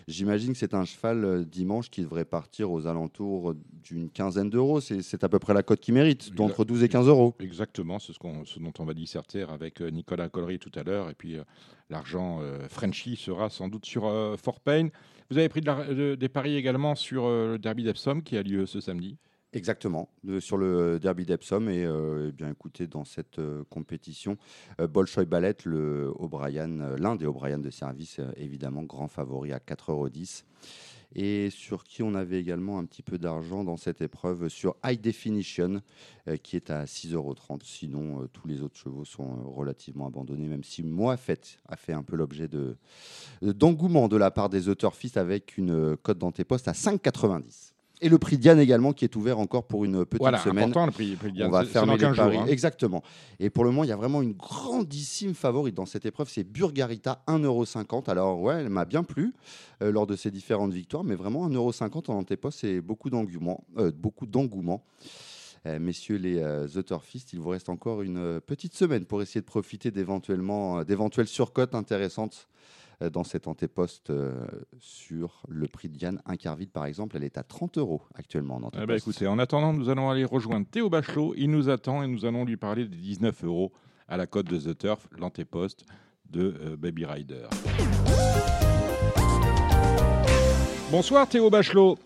J'imagine 0.09 0.53
que 0.55 0.59
c'est 0.59 0.73
un 0.73 0.87
cheval 0.87 1.23
euh, 1.23 1.45
dimanche 1.45 1.91
qui 1.91 2.01
devrait 2.01 2.25
partir 2.25 2.73
aux 2.73 2.87
alentours 2.87 3.55
d'une 3.83 4.09
quinzaine 4.09 4.49
d'euros. 4.49 4.81
C'est 4.81 5.23
à 5.23 5.29
peu 5.29 5.39
près 5.39 5.53
la 5.53 5.63
cote 5.63 5.81
qu'il 5.81 5.93
mérite, 5.93 6.35
d'entre 6.35 6.65
12 6.65 6.83
et 6.83 6.89
15 6.89 7.09
euros. 7.09 7.35
Exactement, 7.41 7.99
c'est 7.99 8.15
ce, 8.15 8.59
dont 8.59 8.73
on 8.79 8.85
va 8.87 8.95
disserter 8.95 9.43
avec 9.43 9.83
euh, 9.83 9.91
Nicolas 9.91 10.31
Collery 10.31 10.59
tout 10.59 10.73
à 10.77 10.83
l'heure. 10.83 11.11
Et 11.11 11.15
puis 11.15 11.37
euh, 11.37 11.43
l'argent 11.91 12.41
Frenchy 12.71 13.17
sera 13.17 13.51
sans 13.51 13.69
doute 13.69 13.85
sur 13.85 14.11
Fort 14.43 14.61
Payne. 14.61 14.91
Vous 15.31 15.37
avez 15.37 15.51
pris 15.51 15.61
des 15.61 16.29
paris 16.29 16.57
également 16.57 16.95
sur 16.95 17.29
le 17.29 17.59
Derby 17.59 17.85
d'Epsom 17.85 18.23
qui 18.23 18.37
a 18.37 18.43
lieu 18.43 18.65
ce 18.65 18.81
samedi 18.81 19.19
Exactement, 19.55 20.11
sur 20.41 20.59
le 20.59 20.99
derby 20.99 21.25
d'Epsom. 21.25 21.69
Et, 21.71 21.83
euh, 21.85 22.29
eh 22.29 22.33
bien 22.33 22.51
écoutez, 22.51 22.87
dans 22.87 23.07
cette 23.07 23.39
euh, 23.39 23.65
compétition, 23.71 24.37
euh, 24.79 24.87
Bolshoi 24.87 25.25
Ballet, 25.25 25.57
l'un 25.65 27.17
des 27.17 27.25
O'Brien 27.25 27.59
de 27.59 27.71
service, 27.71 28.21
évidemment 28.37 28.83
grand 28.83 29.09
favori 29.09 29.53
à 29.53 29.59
4,10 29.59 29.91
euros. 29.91 30.09
et 31.15 31.49
sur 31.49 31.85
qui 31.85 32.03
on 32.03 32.15
avait 32.15 32.39
également 32.39 32.79
un 32.79 32.85
petit 32.85 33.03
peu 33.03 33.17
d'argent 33.17 33.65
dans 33.65 33.79
cette 33.79 34.03
épreuve 34.03 34.51
sur 34.51 34.77
High 34.85 35.01
Definition, 35.01 35.81
euh, 36.29 36.37
qui 36.37 36.57
est 36.57 36.69
à 36.69 36.85
6,30 36.85 37.15
euros. 37.15 37.35
Sinon, 37.65 38.23
euh, 38.23 38.27
tous 38.31 38.47
les 38.47 38.61
autres 38.63 38.77
chevaux 38.77 39.07
sont 39.07 39.31
euh, 39.31 39.47
relativement 39.47 40.07
abandonnés, 40.07 40.49
même 40.49 40.65
si 40.65 40.83
moi, 40.83 41.17
fait, 41.17 41.59
a 41.67 41.77
fait 41.77 41.95
un 41.95 42.03
peu 42.03 42.17
l'objet 42.17 42.49
de, 42.49 42.77
d'engouement 43.41 44.09
de 44.09 44.19
la 44.19 44.31
part 44.31 44.51
des 44.51 44.69
auteurs 44.69 44.95
fils 44.95 45.17
avec 45.17 45.57
une 45.57 45.97
cote 45.97 46.19
d'antéposte 46.19 46.69
à 46.69 46.73
5,90. 46.73 47.68
Et 48.01 48.09
le 48.09 48.19
prix 48.19 48.39
Diane 48.39 48.61
également, 48.61 48.93
qui 48.93 49.05
est 49.05 49.17
ouvert 49.17 49.39
encore 49.39 49.65
pour 49.67 49.85
une 49.85 50.05
petite 50.05 50.21
voilà, 50.21 50.39
semaine. 50.39 50.65
Important, 50.71 50.87
le 50.87 50.93
prix, 50.93 51.17
prix 51.17 51.33
Diane. 51.33 51.49
On 51.49 51.51
va 51.51 51.65
fermer 51.65 51.95
les 51.95 51.99
15 51.99 52.17
paris. 52.17 52.37
hein. 52.37 52.47
Exactement. 52.47 53.03
Et 53.41 53.51
pour 53.51 53.65
le 53.65 53.71
moment, 53.71 53.85
il 53.85 53.89
y 53.89 53.93
a 53.93 53.97
vraiment 53.97 54.23
une 54.23 54.35
grandissime 54.35 55.35
favorite 55.35 55.75
dans 55.75 55.87
cette 55.87 56.07
épreuve. 56.07 56.29
C'est 56.29 56.45
Burgarita, 56.45 57.23
1,50€. 57.27 58.09
Alors, 58.09 58.41
ouais, 58.41 58.61
elle 58.61 58.69
m'a 58.69 58.85
bien 58.85 59.03
plu 59.03 59.35
euh, 59.83 59.91
lors 59.91 60.07
de 60.07 60.15
ses 60.15 60.31
différentes 60.31 60.73
victoires, 60.73 61.03
mais 61.03 61.17
vraiment 61.17 61.49
1,50€ 61.49 62.11
en 62.11 62.19
antéposte, 62.19 62.61
c'est 62.61 62.81
beaucoup 62.81 63.11
d'engouement. 63.11 63.65
euh, 63.79 63.91
beaucoup 63.91 64.27
d'engouement. 64.27 64.85
Euh, 65.67 65.81
messieurs 65.81 66.19
les 66.19 66.41
Utterfist, 66.77 67.33
il 67.33 67.41
vous 67.41 67.49
reste 67.49 67.69
encore 67.69 68.03
une 68.03 68.41
petite 68.41 68.75
semaine 68.75 69.05
pour 69.05 69.23
essayer 69.23 69.41
de 69.41 69.47
profiter 69.47 69.91
d'éventuellement, 69.91 70.85
d'éventuelles 70.85 71.27
surcotes 71.27 71.75
intéressantes 71.75 72.49
dans 73.01 73.23
cet 73.25 73.47
antéposte 73.47 74.11
euh, 74.11 74.35
sur 74.79 75.43
le 75.49 75.67
prix 75.69 75.89
de 75.89 75.97
Diane. 75.97 76.21
Un 76.27 76.37
quart 76.37 76.57
vide, 76.57 76.71
par 76.71 76.85
exemple, 76.87 77.17
elle 77.17 77.25
est 77.25 77.39
à 77.39 77.43
30 77.45 77.79
euros 77.79 78.03
actuellement 78.15 78.57
en 78.57 78.61
Eh 78.61 78.67
antéposte. 78.67 78.89
ben, 78.89 78.97
écoutez, 78.97 79.27
en 79.27 79.39
attendant, 79.39 79.73
nous 79.73 79.89
allons 79.89 80.11
aller 80.11 80.25
rejoindre 80.25 80.67
Théo 80.69 80.91
Bachelot. 80.91 81.35
Il 81.37 81.51
nous 81.51 81.69
attend 81.69 82.03
et 82.03 82.09
nous 82.09 82.25
allons 82.25 82.45
lui 82.45 82.57
parler 82.57 82.87
des 82.87 82.97
19 82.97 83.45
euros 83.45 83.73
à 84.09 84.17
la 84.17 84.27
cote 84.27 84.47
de 84.47 84.59
The 84.59 84.77
Turf, 84.77 85.07
l'antéposte 85.17 85.85
de 86.29 86.55
euh, 86.61 86.77
Baby 86.77 87.05
Rider. 87.05 87.47
Bonsoir 90.91 91.29
Théo 91.29 91.51
Bachelot. 91.51 91.99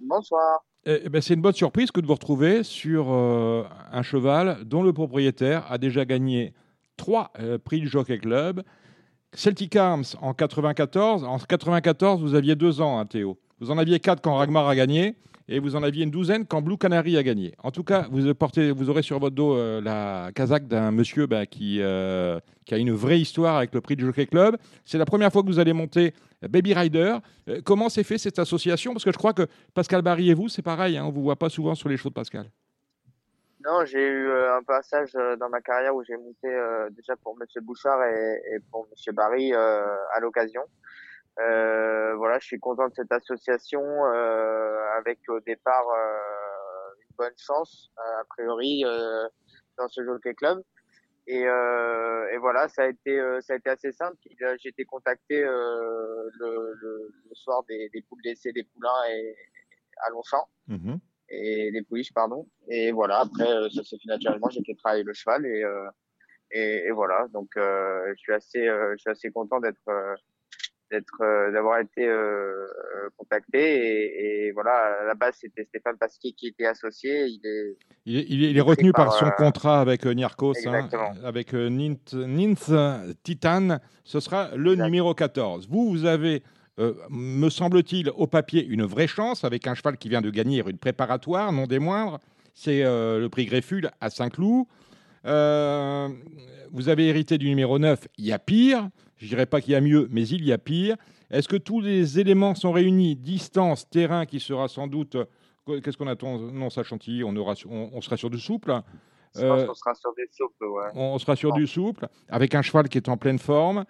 Bonsoir. 0.00 0.64
Eh 0.84 1.08
ben, 1.08 1.22
c'est 1.22 1.34
une 1.34 1.42
bonne 1.42 1.52
surprise 1.52 1.90
que 1.92 2.00
de 2.00 2.06
vous 2.06 2.14
retrouver 2.14 2.64
sur 2.64 3.06
euh, 3.12 3.62
un 3.92 4.02
cheval 4.02 4.64
dont 4.64 4.82
le 4.82 4.92
propriétaire 4.92 5.70
a 5.70 5.78
déjà 5.78 6.04
gagné 6.04 6.54
trois 6.96 7.30
euh, 7.38 7.56
prix 7.58 7.80
du 7.80 7.86
Jockey 7.88 8.18
Club. 8.18 8.62
Celtic 9.34 9.76
Arms 9.76 10.04
en 10.20 10.34
94. 10.34 11.24
En 11.24 11.38
94, 11.38 12.20
vous 12.20 12.34
aviez 12.34 12.54
deux 12.54 12.80
ans, 12.80 12.98
hein, 12.98 13.06
Théo. 13.06 13.38
Vous 13.60 13.70
en 13.70 13.78
aviez 13.78 14.00
quatre 14.00 14.20
quand 14.20 14.34
Ragmar 14.34 14.68
a 14.68 14.76
gagné 14.76 15.14
et 15.48 15.58
vous 15.58 15.76
en 15.76 15.82
aviez 15.82 16.04
une 16.04 16.10
douzaine 16.10 16.46
quand 16.46 16.62
Blue 16.62 16.76
Canary 16.76 17.16
a 17.16 17.22
gagné. 17.22 17.52
En 17.62 17.70
tout 17.70 17.84
cas, 17.84 18.06
vous, 18.10 18.34
portez, 18.34 18.70
vous 18.70 18.90
aurez 18.90 19.02
sur 19.02 19.18
votre 19.18 19.34
dos 19.34 19.54
euh, 19.54 19.80
la 19.80 20.30
casaque 20.34 20.66
d'un 20.66 20.90
monsieur 20.90 21.26
bah, 21.26 21.46
qui, 21.46 21.78
euh, 21.80 22.40
qui 22.64 22.74
a 22.74 22.78
une 22.78 22.92
vraie 22.92 23.20
histoire 23.20 23.56
avec 23.56 23.74
le 23.74 23.80
prix 23.80 23.96
du 23.96 24.04
Jockey 24.04 24.26
Club. 24.26 24.56
C'est 24.84 24.98
la 24.98 25.04
première 25.04 25.32
fois 25.32 25.42
que 25.42 25.48
vous 25.48 25.58
allez 25.58 25.72
monter 25.72 26.14
Baby 26.48 26.74
Rider. 26.74 27.16
Euh, 27.48 27.60
comment 27.64 27.88
s'est 27.88 28.04
fait 28.04 28.18
cette 28.18 28.38
association? 28.38 28.92
Parce 28.92 29.04
que 29.04 29.12
je 29.12 29.18
crois 29.18 29.32
que 29.32 29.46
Pascal 29.74 30.02
Barry 30.02 30.30
et 30.30 30.34
vous, 30.34 30.48
c'est 30.48 30.62
pareil, 30.62 30.96
hein, 30.96 31.04
on 31.04 31.08
ne 31.08 31.12
vous 31.12 31.22
voit 31.22 31.36
pas 31.36 31.48
souvent 31.48 31.74
sur 31.74 31.88
les 31.88 31.96
shows 31.96 32.08
de 32.08 32.14
Pascal. 32.14 32.50
Non, 33.64 33.84
j'ai 33.84 34.04
eu 34.04 34.28
euh, 34.28 34.56
un 34.56 34.62
passage 34.62 35.14
euh, 35.14 35.36
dans 35.36 35.48
ma 35.48 35.60
carrière 35.60 35.94
où 35.94 36.02
j'ai 36.02 36.16
monté 36.16 36.48
euh, 36.48 36.90
déjà 36.90 37.14
pour 37.16 37.36
Monsieur 37.36 37.60
Bouchard 37.60 38.02
et, 38.04 38.58
pour 38.70 38.88
Monsieur 38.90 39.12
Barry 39.12 39.52
à 39.54 40.18
l'occasion. 40.20 40.62
Euh, 41.38 42.14
voilà, 42.16 42.38
je 42.40 42.46
suis 42.46 42.58
content 42.58 42.88
de 42.88 42.94
cette 42.94 43.12
association 43.12 43.82
euh, 43.82 44.98
avec 44.98 45.20
au 45.28 45.40
départ 45.40 45.88
euh, 45.88 46.94
une 47.08 47.16
bonne 47.16 47.38
chance 47.38 47.90
a 47.96 48.24
priori 48.30 48.84
dans 49.78 49.88
ce 49.88 50.04
Jockey 50.04 50.34
Club. 50.34 50.62
Et, 51.28 51.42
et 51.42 52.36
voilà, 52.38 52.68
ça 52.68 52.82
a 52.82 52.86
été 52.88 53.20
ça 53.42 53.52
a 53.52 53.56
été 53.56 53.70
assez 53.70 53.92
simple. 53.92 54.16
J'ai 54.58 54.70
été 54.70 54.84
contacté 54.84 55.40
le, 55.40 56.30
le, 56.40 56.74
le 57.28 57.34
soir 57.34 57.62
des, 57.68 57.88
des 57.90 58.02
poules 58.02 58.22
d'essai 58.22 58.52
des 58.52 58.64
poulains 58.64 59.04
et 59.08 59.36
à 60.04 60.10
Longchamp 60.10 60.48
et 61.32 61.72
des 61.72 61.82
pouliches 61.82 62.12
pardon. 62.12 62.46
Et 62.68 62.92
voilà 62.92 63.20
après 63.20 63.50
euh, 63.50 63.68
ça 63.70 63.82
s'est 63.82 63.96
fait 63.98 64.08
naturellement 64.08 64.48
j'ai 64.50 64.62
fait 64.64 64.74
travailler 64.74 65.02
le 65.02 65.12
cheval 65.14 65.44
et 65.46 65.62
euh, 65.64 65.88
et, 66.50 66.84
et 66.86 66.90
voilà. 66.90 67.26
Donc 67.32 67.48
euh, 67.56 68.12
je 68.14 68.20
suis 68.20 68.32
assez 68.32 68.64
je 68.66 68.96
suis 68.98 69.10
assez 69.10 69.30
content 69.30 69.58
d'être 69.60 69.88
d'être 70.90 71.18
d'avoir 71.52 71.78
été 71.80 72.06
contacté 73.16 73.58
et, 73.60 74.46
et 74.48 74.52
voilà 74.52 74.72
à 75.00 75.04
la 75.04 75.14
base 75.14 75.36
c'était 75.40 75.64
Stéphane 75.64 75.96
Pasquier 75.96 76.32
qui 76.32 76.48
était 76.48 76.66
associé. 76.66 77.24
Il 77.26 77.40
est 77.46 77.76
Il 78.04 78.16
est, 78.18 78.26
il 78.28 78.44
est- 78.44 78.50
il 78.50 78.58
est 78.58 78.60
retenu 78.60 78.92
par, 78.92 79.12
son 79.14 79.30
contrat 79.30 79.80
avec 79.80 80.04
Niarchos, 80.04 80.52
hein, 80.66 80.88
avec 81.24 81.54
Nint, 81.54 82.12
Ninth 82.12 82.70
Titan. 83.22 83.78
Ce 84.04 84.20
sera 84.20 84.50
le 84.56 84.74
numéro 84.74 85.14
14. 85.14 85.68
Vous, 85.70 85.88
vous 85.90 86.04
avez, 86.04 86.42
euh, 86.78 86.94
me 87.10 87.50
semble-t-il, 87.50 88.10
au 88.10 88.26
papier, 88.26 88.64
une 88.64 88.84
vraie 88.84 89.06
chance 89.06 89.44
avec 89.44 89.66
un 89.66 89.74
cheval 89.74 89.98
qui 89.98 90.08
vient 90.08 90.22
de 90.22 90.30
gagner 90.30 90.62
une 90.66 90.78
préparatoire, 90.78 91.52
non 91.52 91.66
des 91.66 91.78
moindres. 91.78 92.18
C'est 92.54 92.82
euh, 92.82 93.18
le 93.18 93.28
prix 93.28 93.44
Grefful 93.44 93.90
à 94.00 94.10
Saint-Cloud. 94.10 94.66
Euh, 95.26 96.08
vous 96.70 96.88
avez 96.88 97.08
hérité 97.08 97.38
du 97.38 97.48
numéro 97.48 97.78
9. 97.78 98.08
Il 98.16 98.24
y 98.24 98.32
a 98.32 98.38
pire. 98.38 98.88
Je 99.18 99.26
dirais 99.28 99.46
pas 99.46 99.60
qu'il 99.60 99.72
y 99.72 99.76
a 99.76 99.80
mieux, 99.80 100.08
mais 100.10 100.26
il 100.26 100.44
y 100.44 100.52
a 100.52 100.58
pire. 100.58 100.96
Est-ce 101.30 101.48
que 101.48 101.56
tous 101.56 101.80
les 101.80 102.18
éléments 102.18 102.54
sont 102.54 102.72
réunis? 102.72 103.16
Distance, 103.16 103.88
terrain 103.88 104.26
qui 104.26 104.40
sera 104.40 104.68
sans 104.68 104.86
doute. 104.86 105.16
Qu'est-ce 105.66 105.96
qu'on 105.96 106.08
attend? 106.08 106.38
Non, 106.38 106.70
ça 106.70 106.82
chantilly, 106.82 107.22
on, 107.22 107.36
aura, 107.36 107.54
on, 107.68 107.90
on 107.92 108.00
sera 108.00 108.16
sur 108.16 108.30
du 108.30 108.38
souple. 108.38 108.74
je 109.34 109.46
pense 109.46 109.64
qu'on 109.64 109.74
sera 109.74 109.94
sur 109.94 110.12
souples 110.32 110.64
ouais 110.64 110.90
on 110.94 111.18
sera 111.18 111.36
sur 111.36 111.52
du 111.52 111.66
souple, 111.66 112.08
avec 112.28 112.54
un 112.54 112.62
cheval 112.62 112.88
qui 112.88 112.98
est 112.98 113.08
en 113.08 113.16
pleine 113.16 113.38
forme. 113.38 113.84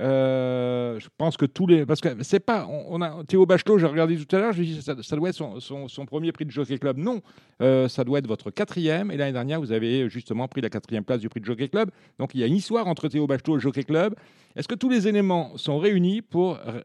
Euh, 0.00 0.98
je 0.98 1.08
pense 1.18 1.36
que 1.36 1.44
tous 1.44 1.66
les. 1.66 1.84
Parce 1.84 2.00
que 2.00 2.22
c'est 2.22 2.40
pas. 2.40 2.66
On, 2.66 3.02
a, 3.02 3.22
Théo 3.24 3.44
Bachelot, 3.44 3.78
j'ai 3.78 3.86
regardé 3.86 4.16
tout 4.16 4.34
à 4.34 4.38
l'heure, 4.40 4.52
je 4.52 4.60
me 4.60 4.64
dis 4.66 4.80
ça, 4.80 4.94
ça 5.02 5.16
doit 5.16 5.28
être 5.28 5.60
son, 5.60 6.06
premier 6.06 6.32
prix 6.32 6.46
de 6.46 6.50
Jockey 6.50 6.78
Club. 6.78 6.96
Non, 6.96 7.20
Euh, 7.60 7.86
ça 7.88 8.02
doit 8.04 8.18
être 8.20 8.26
votre 8.26 8.50
quatrième. 8.50 9.10
Et 9.10 9.16
l'année 9.18 9.32
dernière, 9.34 9.60
vous 9.60 9.72
avez 9.72 10.08
justement 10.08 10.48
pris 10.48 10.62
la 10.62 10.70
quatrième 10.70 11.04
place 11.04 11.20
du 11.20 11.28
prix 11.28 11.40
de 11.40 11.44
Jockey 11.44 11.68
Club. 11.68 11.90
Donc 12.18 12.34
il 12.34 12.40
y 12.40 12.44
a 12.44 12.46
une 12.46 12.56
histoire 12.56 12.86
entre 12.86 13.08
Théo 13.08 13.26
Bachelot 13.26 13.54
et 13.54 13.56
le 13.56 13.60
Jockey 13.60 13.82
Club. 13.84 14.14
Est-ce 14.56 14.66
que 14.68 14.74
tous 14.74 14.88
les 14.88 15.06
éléments 15.06 15.56
sont 15.58 15.78
réunis 15.78 16.22
pour 16.22 16.58
euh, 16.66 16.80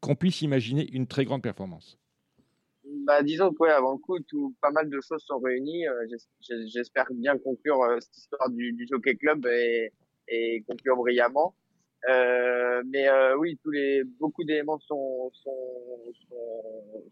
qu'on 0.00 0.16
puisse 0.16 0.42
imaginer 0.42 0.88
une 0.92 1.06
très 1.06 1.24
grande 1.24 1.42
performance? 1.42 1.96
Bah, 3.06 3.22
disons 3.22 3.50
que 3.52 3.58
ouais, 3.62 3.70
avant 3.70 3.92
le 3.92 3.98
coup, 3.98 4.16
pas 4.60 4.70
mal 4.72 4.90
de 4.90 5.00
choses 5.00 5.22
sont 5.24 5.38
réunies. 5.38 5.84
J'es- 6.10 6.16
j'es- 6.40 6.66
J'espère 6.68 7.06
bien 7.12 7.38
conclure 7.38 7.78
cette 8.00 8.16
histoire 8.16 8.50
du, 8.50 8.72
du 8.72 8.86
Jockey 8.90 9.14
Club 9.14 9.46
et 10.28 10.64
conclure 10.68 10.96
brillamment. 10.96 11.54
Euh, 12.08 12.82
mais 12.86 13.08
euh, 13.08 13.36
oui, 13.36 13.58
tous 13.62 13.70
les 13.70 14.04
beaucoup 14.04 14.44
d'éléments 14.44 14.78
sont 14.78 15.30
sont, 15.32 16.12
sont 16.28 17.04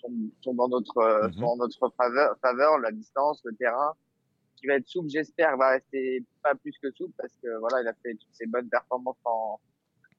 sont 0.00 0.12
sont 0.40 0.54
dans 0.54 0.68
notre 0.68 0.98
euh, 0.98 1.30
sont 1.32 1.44
en 1.44 1.56
notre 1.56 1.92
faveur, 1.96 2.36
faveur, 2.42 2.78
la 2.78 2.90
distance, 2.90 3.40
le 3.44 3.54
terrain, 3.54 3.94
qui 4.56 4.66
va 4.66 4.74
être 4.74 4.88
souple, 4.88 5.08
j'espère, 5.08 5.56
va 5.56 5.70
rester 5.70 6.24
pas 6.42 6.54
plus 6.54 6.76
que 6.82 6.90
souple 6.92 7.14
parce 7.16 7.32
que 7.42 7.58
voilà, 7.60 7.82
il 7.82 7.88
a 7.88 7.94
fait 8.02 8.14
toutes 8.14 8.34
ses 8.34 8.46
bonnes 8.46 8.68
performances 8.68 9.20
en 9.24 9.60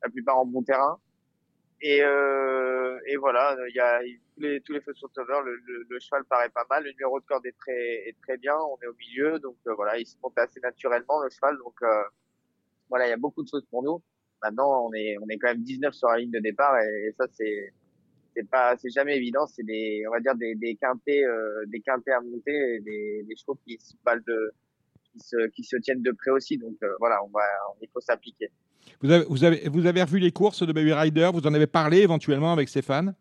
la 0.04 0.10
plupart 0.10 0.38
en 0.38 0.46
bon 0.46 0.64
terrain. 0.64 0.98
Et, 1.84 2.04
euh, 2.04 3.00
et 3.08 3.18
voilà, 3.18 3.58
il 3.70 3.76
y 3.76 3.80
a 3.80 4.02
tous 4.36 4.40
les, 4.42 4.62
tous 4.62 4.72
les 4.74 4.82
feux 4.82 4.94
sont 4.94 5.10
over. 5.18 5.42
Le, 5.44 5.56
le, 5.56 5.86
le 5.90 6.00
cheval 6.00 6.24
paraît 6.26 6.50
pas 6.50 6.66
mal. 6.70 6.84
Le 6.84 6.92
numéro 6.92 7.20
de 7.20 7.26
corde 7.26 7.46
est 7.48 7.58
très, 7.58 8.08
est 8.08 8.16
très 8.22 8.38
bien. 8.38 8.56
On 8.56 8.78
est 8.84 8.88
au 8.88 8.94
milieu. 8.94 9.40
Donc 9.40 9.58
voilà, 9.66 9.98
il 9.98 10.06
se 10.06 10.16
monte 10.24 10.38
assez 10.38 10.60
naturellement, 10.60 11.22
le 11.24 11.30
cheval. 11.32 11.58
Donc 11.58 11.74
euh, 11.82 12.04
voilà, 12.90 13.08
il 13.08 13.10
y 13.10 13.14
a 13.14 13.18
beaucoup 13.18 13.42
de 13.44 13.50
choses 13.50 13.66
pour 13.72 13.82
nous. 13.84 14.02
Maintenant, 14.44 14.88
on 14.88 14.94
est, 14.94 15.18
on 15.22 15.28
est 15.30 15.38
quand 15.38 15.50
même 15.50 15.62
19 15.64 15.94
sur 15.94 16.10
la 16.10 16.18
ligne 16.18 16.32
de 16.32 16.40
départ. 16.40 16.78
Et, 16.80 17.08
et 17.08 17.12
ça, 17.14 17.26
c'est, 17.32 17.74
c'est 18.36 18.50
pas, 18.50 18.76
c'est 18.78 18.90
jamais 18.90 19.18
évident. 19.18 19.46
C'est 19.48 19.64
des, 19.64 20.04
on 20.08 20.12
va 20.12 20.20
dire 20.20 20.36
des, 20.36 20.56
des 20.56 20.76
quintés, 20.76 21.24
euh, 21.24 21.66
des 21.68 21.80
quintés 21.82 22.12
à 22.12 22.22
monter, 22.22 22.76
et 22.76 22.80
des, 22.80 23.24
des 23.28 23.36
chevaux 23.36 23.58
qui 23.66 23.78
se 23.80 23.94
de, 24.28 24.54
qui 25.12 25.20
se, 25.20 25.48
qui 25.50 25.64
se 25.64 25.78
tiennent 25.78 26.02
de 26.02 26.12
près 26.12 26.32
aussi. 26.32 26.58
Donc 26.58 26.76
euh, 26.84 26.88
voilà, 27.00 27.24
on 27.24 27.30
va, 27.30 27.44
il 27.82 27.90
faut 27.94 28.02
s'appliquer. 28.02 28.50
vous 29.02 29.12
avez, 29.12 29.26
vous, 29.26 29.44
avez, 29.44 29.70
vous 29.70 29.86
avez 29.86 30.02
revu 30.02 30.20
les 30.20 30.32
courses 30.32 30.66
de 30.66 30.74
Baby 30.74 30.94
Rider? 30.94 31.30
Vous 31.34 31.46
en 31.46 31.54
avez 31.54 31.68
parlé 31.68 32.00
éventuellement 32.00 32.54
avec 32.54 32.70
Stéphane? 32.70 33.14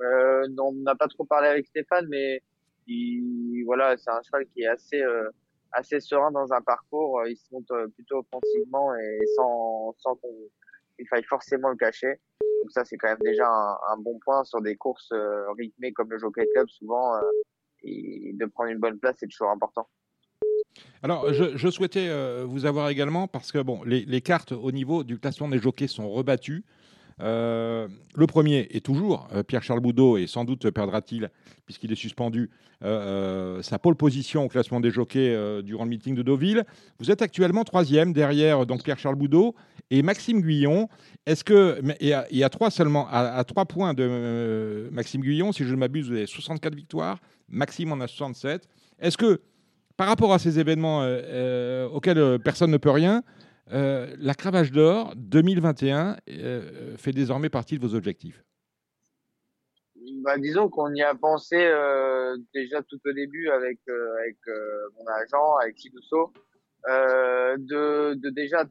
Euh, 0.00 0.46
non, 0.50 0.68
on 0.68 0.72
n'a 0.74 0.94
pas 0.94 1.08
trop 1.08 1.24
parlé 1.24 1.48
avec 1.48 1.66
Stéphane, 1.66 2.06
mais 2.08 2.42
il, 2.86 3.64
voilà, 3.64 3.96
c'est 3.96 4.10
un 4.10 4.22
cheval 4.22 4.46
qui 4.54 4.62
est 4.62 4.68
assez, 4.68 5.02
assez 5.72 6.00
serein 6.00 6.30
dans 6.30 6.52
un 6.52 6.60
parcours. 6.60 7.22
Il 7.26 7.36
se 7.36 7.52
monte 7.52 7.70
euh, 7.70 7.88
plutôt 7.88 8.18
offensivement 8.18 8.94
et 8.96 9.18
sans, 9.36 9.94
sans 9.98 10.16
qu'il 10.16 11.08
faille 11.08 11.24
forcément 11.24 11.70
le 11.70 11.76
cacher. 11.76 12.20
Donc 12.40 12.72
ça, 12.72 12.84
c'est 12.84 12.96
quand 12.96 13.08
même 13.08 13.18
déjà 13.22 13.46
un, 13.46 13.96
bon 13.98 14.18
point 14.18 14.44
sur 14.44 14.60
des 14.60 14.76
courses 14.76 15.12
euh, 15.12 15.50
rythmées 15.56 15.92
comme 15.92 16.10
le 16.10 16.18
Jockey 16.18 16.46
Club. 16.52 16.68
Souvent, 16.68 17.16
euh, 17.16 17.20
et 17.82 18.32
de 18.34 18.44
prendre 18.46 18.70
une 18.70 18.78
bonne 18.78 18.98
place, 18.98 19.16
c'est 19.20 19.28
toujours 19.28 19.50
important. 19.50 19.88
Alors, 21.02 21.32
je, 21.32 21.70
souhaitais 21.70 22.08
euh, 22.08 22.44
vous 22.46 22.66
avoir 22.66 22.88
également 22.88 23.28
parce 23.28 23.52
que 23.52 23.58
bon, 23.58 23.82
les, 23.84 24.04
les 24.04 24.20
cartes 24.20 24.52
au 24.52 24.72
niveau 24.72 25.04
du 25.04 25.18
classement 25.18 25.48
des 25.48 25.58
jockeys 25.58 25.88
sont 25.88 26.08
rebattues. 26.10 26.64
Euh, 27.20 27.88
le 28.14 28.26
premier 28.26 28.68
est 28.70 28.84
toujours 28.84 29.28
euh, 29.34 29.42
Pierre-Charles 29.42 29.80
Boudot 29.80 30.18
et 30.18 30.26
sans 30.26 30.44
doute 30.44 30.70
perdra-t-il, 30.70 31.30
puisqu'il 31.66 31.90
est 31.92 31.96
suspendu, 31.96 32.50
euh, 32.84 33.60
sa 33.62 33.78
pole 33.78 33.96
position 33.96 34.44
au 34.44 34.48
classement 34.48 34.80
des 34.80 34.90
jockeys 34.90 35.36
durant 35.62 35.84
le 35.84 35.90
meeting 35.90 36.14
de 36.14 36.22
Deauville. 36.22 36.64
Vous 36.98 37.10
êtes 37.10 37.22
actuellement 37.22 37.64
troisième 37.64 38.12
derrière 38.12 38.66
donc 38.66 38.84
Pierre-Charles 38.84 39.16
Boudot 39.16 39.54
et 39.90 40.02
Maxime 40.02 40.40
Guyon. 40.40 40.88
Est-ce 41.26 41.44
que, 41.44 41.80
il 42.00 42.08
y, 42.08 42.44
a, 42.44 42.48
trois 42.48 42.70
seulement, 42.70 43.08
à, 43.10 43.42
trois 43.44 43.64
points 43.66 43.94
de 43.94 44.88
Maxime 44.92 45.22
Guyon, 45.22 45.52
si 45.52 45.64
je 45.64 45.74
ne 45.74 45.78
m'abuse, 45.78 46.08
vous 46.08 46.16
avez 46.16 46.26
64 46.26 46.74
victoires, 46.74 47.18
Maxime 47.48 47.92
en 47.92 48.00
a 48.00 48.06
67. 48.06 48.68
Est-ce 49.00 49.16
que, 49.16 49.40
par 49.96 50.06
rapport 50.06 50.32
à 50.32 50.38
ces 50.38 50.58
événements 50.58 51.00
auxquels 51.92 52.38
personne 52.38 52.70
ne 52.70 52.76
peut 52.76 52.90
rien, 52.90 53.22
la 53.70 54.34
Cravache 54.34 54.70
d'Or 54.70 55.14
2021 55.16 56.16
fait 56.96 57.12
désormais 57.12 57.48
partie 57.48 57.78
de 57.78 57.86
vos 57.86 57.94
objectifs 57.94 58.44
bah, 60.22 60.38
disons 60.38 60.68
qu'on 60.68 60.94
y 60.94 61.02
a 61.02 61.14
pensé 61.14 61.56
déjà 62.54 62.82
tout 62.82 62.98
au 63.04 63.12
début 63.12 63.48
avec 63.50 63.78
mon 64.96 65.06
agent, 65.06 65.56
avec 65.56 65.78
Sidusso, 65.78 66.32
de, 66.86 68.30
déjà 68.30 68.64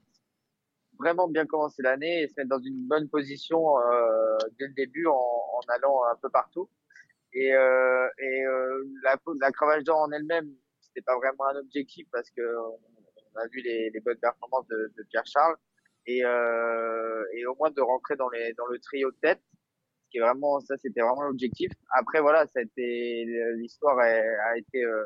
vraiment 0.97 1.27
bien 1.27 1.45
commencer 1.45 1.81
l'année 1.81 2.23
et 2.23 2.27
se 2.27 2.33
mettre 2.37 2.49
dans 2.49 2.59
une 2.59 2.87
bonne 2.87 3.07
position 3.09 3.79
euh, 3.79 4.37
dès 4.59 4.67
le 4.67 4.73
début 4.73 5.05
en, 5.07 5.59
allant 5.67 6.03
un 6.11 6.15
peu 6.21 6.29
partout. 6.29 6.69
Et, 7.33 7.53
euh, 7.53 8.07
euh, 8.07 8.83
la, 9.03 9.17
la 9.39 9.51
cravache 9.51 9.83
d'or 9.83 9.99
en 9.99 10.11
elle-même, 10.11 10.49
c'était 10.81 11.01
pas 11.01 11.15
vraiment 11.17 11.45
un 11.47 11.59
objectif 11.59 12.07
parce 12.11 12.29
que 12.31 12.41
on 12.41 12.96
a 13.37 13.47
vu 13.47 13.61
les, 13.61 13.89
les 13.91 13.99
bonnes 14.01 14.17
performances 14.17 14.67
de, 14.67 14.91
de 14.97 15.03
Pierre 15.09 15.25
Charles 15.25 15.55
et, 16.07 16.23
euh, 16.23 17.23
et 17.33 17.45
au 17.45 17.55
moins 17.55 17.71
de 17.71 17.81
rentrer 17.81 18.15
dans 18.15 18.29
les 18.29 18.53
dans 18.53 18.65
le 18.67 18.79
trio 18.79 19.11
de 19.11 19.17
tête, 19.21 19.41
ce 20.03 20.09
qui 20.09 20.17
est 20.17 20.21
vraiment 20.21 20.59
ça, 20.61 20.75
c'était 20.77 21.01
vraiment 21.01 21.23
l'objectif. 21.23 21.71
Après 21.91 22.21
voilà, 22.21 22.47
ça 22.47 22.59
a 22.59 22.63
été 22.63 23.25
l'histoire 23.57 23.99
a, 23.99 24.03
a, 24.03 24.57
été 24.57 24.83
euh, 24.83 25.05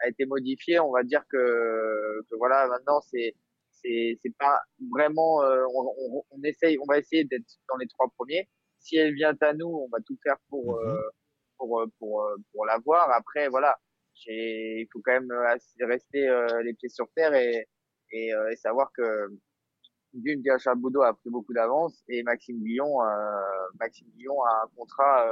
a 0.00 0.08
été 0.08 0.26
modifiée. 0.26 0.78
On 0.80 0.92
va 0.92 1.02
dire 1.04 1.24
que, 1.30 2.22
que 2.30 2.36
voilà 2.36 2.66
maintenant 2.68 3.00
c'est 3.00 3.34
c'est 3.82 4.36
pas 4.38 4.60
vraiment 4.90 5.42
euh, 5.44 5.64
on, 5.74 6.24
on, 6.30 6.42
essaye 6.42 6.76
on 6.78 6.86
va 6.86 6.98
essayer 6.98 7.24
d'être 7.24 7.46
dans 7.68 7.76
les 7.76 7.86
trois 7.86 8.08
premiers 8.16 8.48
si 8.80 8.96
elle 8.96 9.14
vient 9.14 9.36
à 9.40 9.52
nous 9.52 9.68
on 9.68 9.88
va 9.88 9.98
tout 10.04 10.18
faire 10.24 10.36
pour 10.48 10.80
pour 11.56 11.80
euh, 11.80 11.86
pour 12.00 12.28
pour 12.52 12.66
l'avoir 12.66 13.10
après 13.12 13.48
voilà 13.48 13.78
il 14.26 14.86
faut 14.92 15.00
quand 15.04 15.12
même 15.12 15.32
rester 15.80 16.28
les 16.64 16.74
pieds 16.74 16.88
sur 16.88 17.08
terre 17.14 17.34
et 17.34 17.66
et, 18.12 18.28
et 18.28 18.56
savoir 18.56 18.92
que 18.96 19.28
d'une 20.12 20.40
Pierre 20.40 20.76
Boudot 20.76 21.02
a 21.02 21.12
pris 21.12 21.28
beaucoup 21.28 21.52
d'avance 21.52 22.04
et 22.08 22.22
Maxime 22.22 22.62
Guillon 22.62 22.98
Maxime 23.80 24.06
Guillon 24.16 24.40
a 24.44 24.64
un 24.64 24.68
contrat 24.76 25.26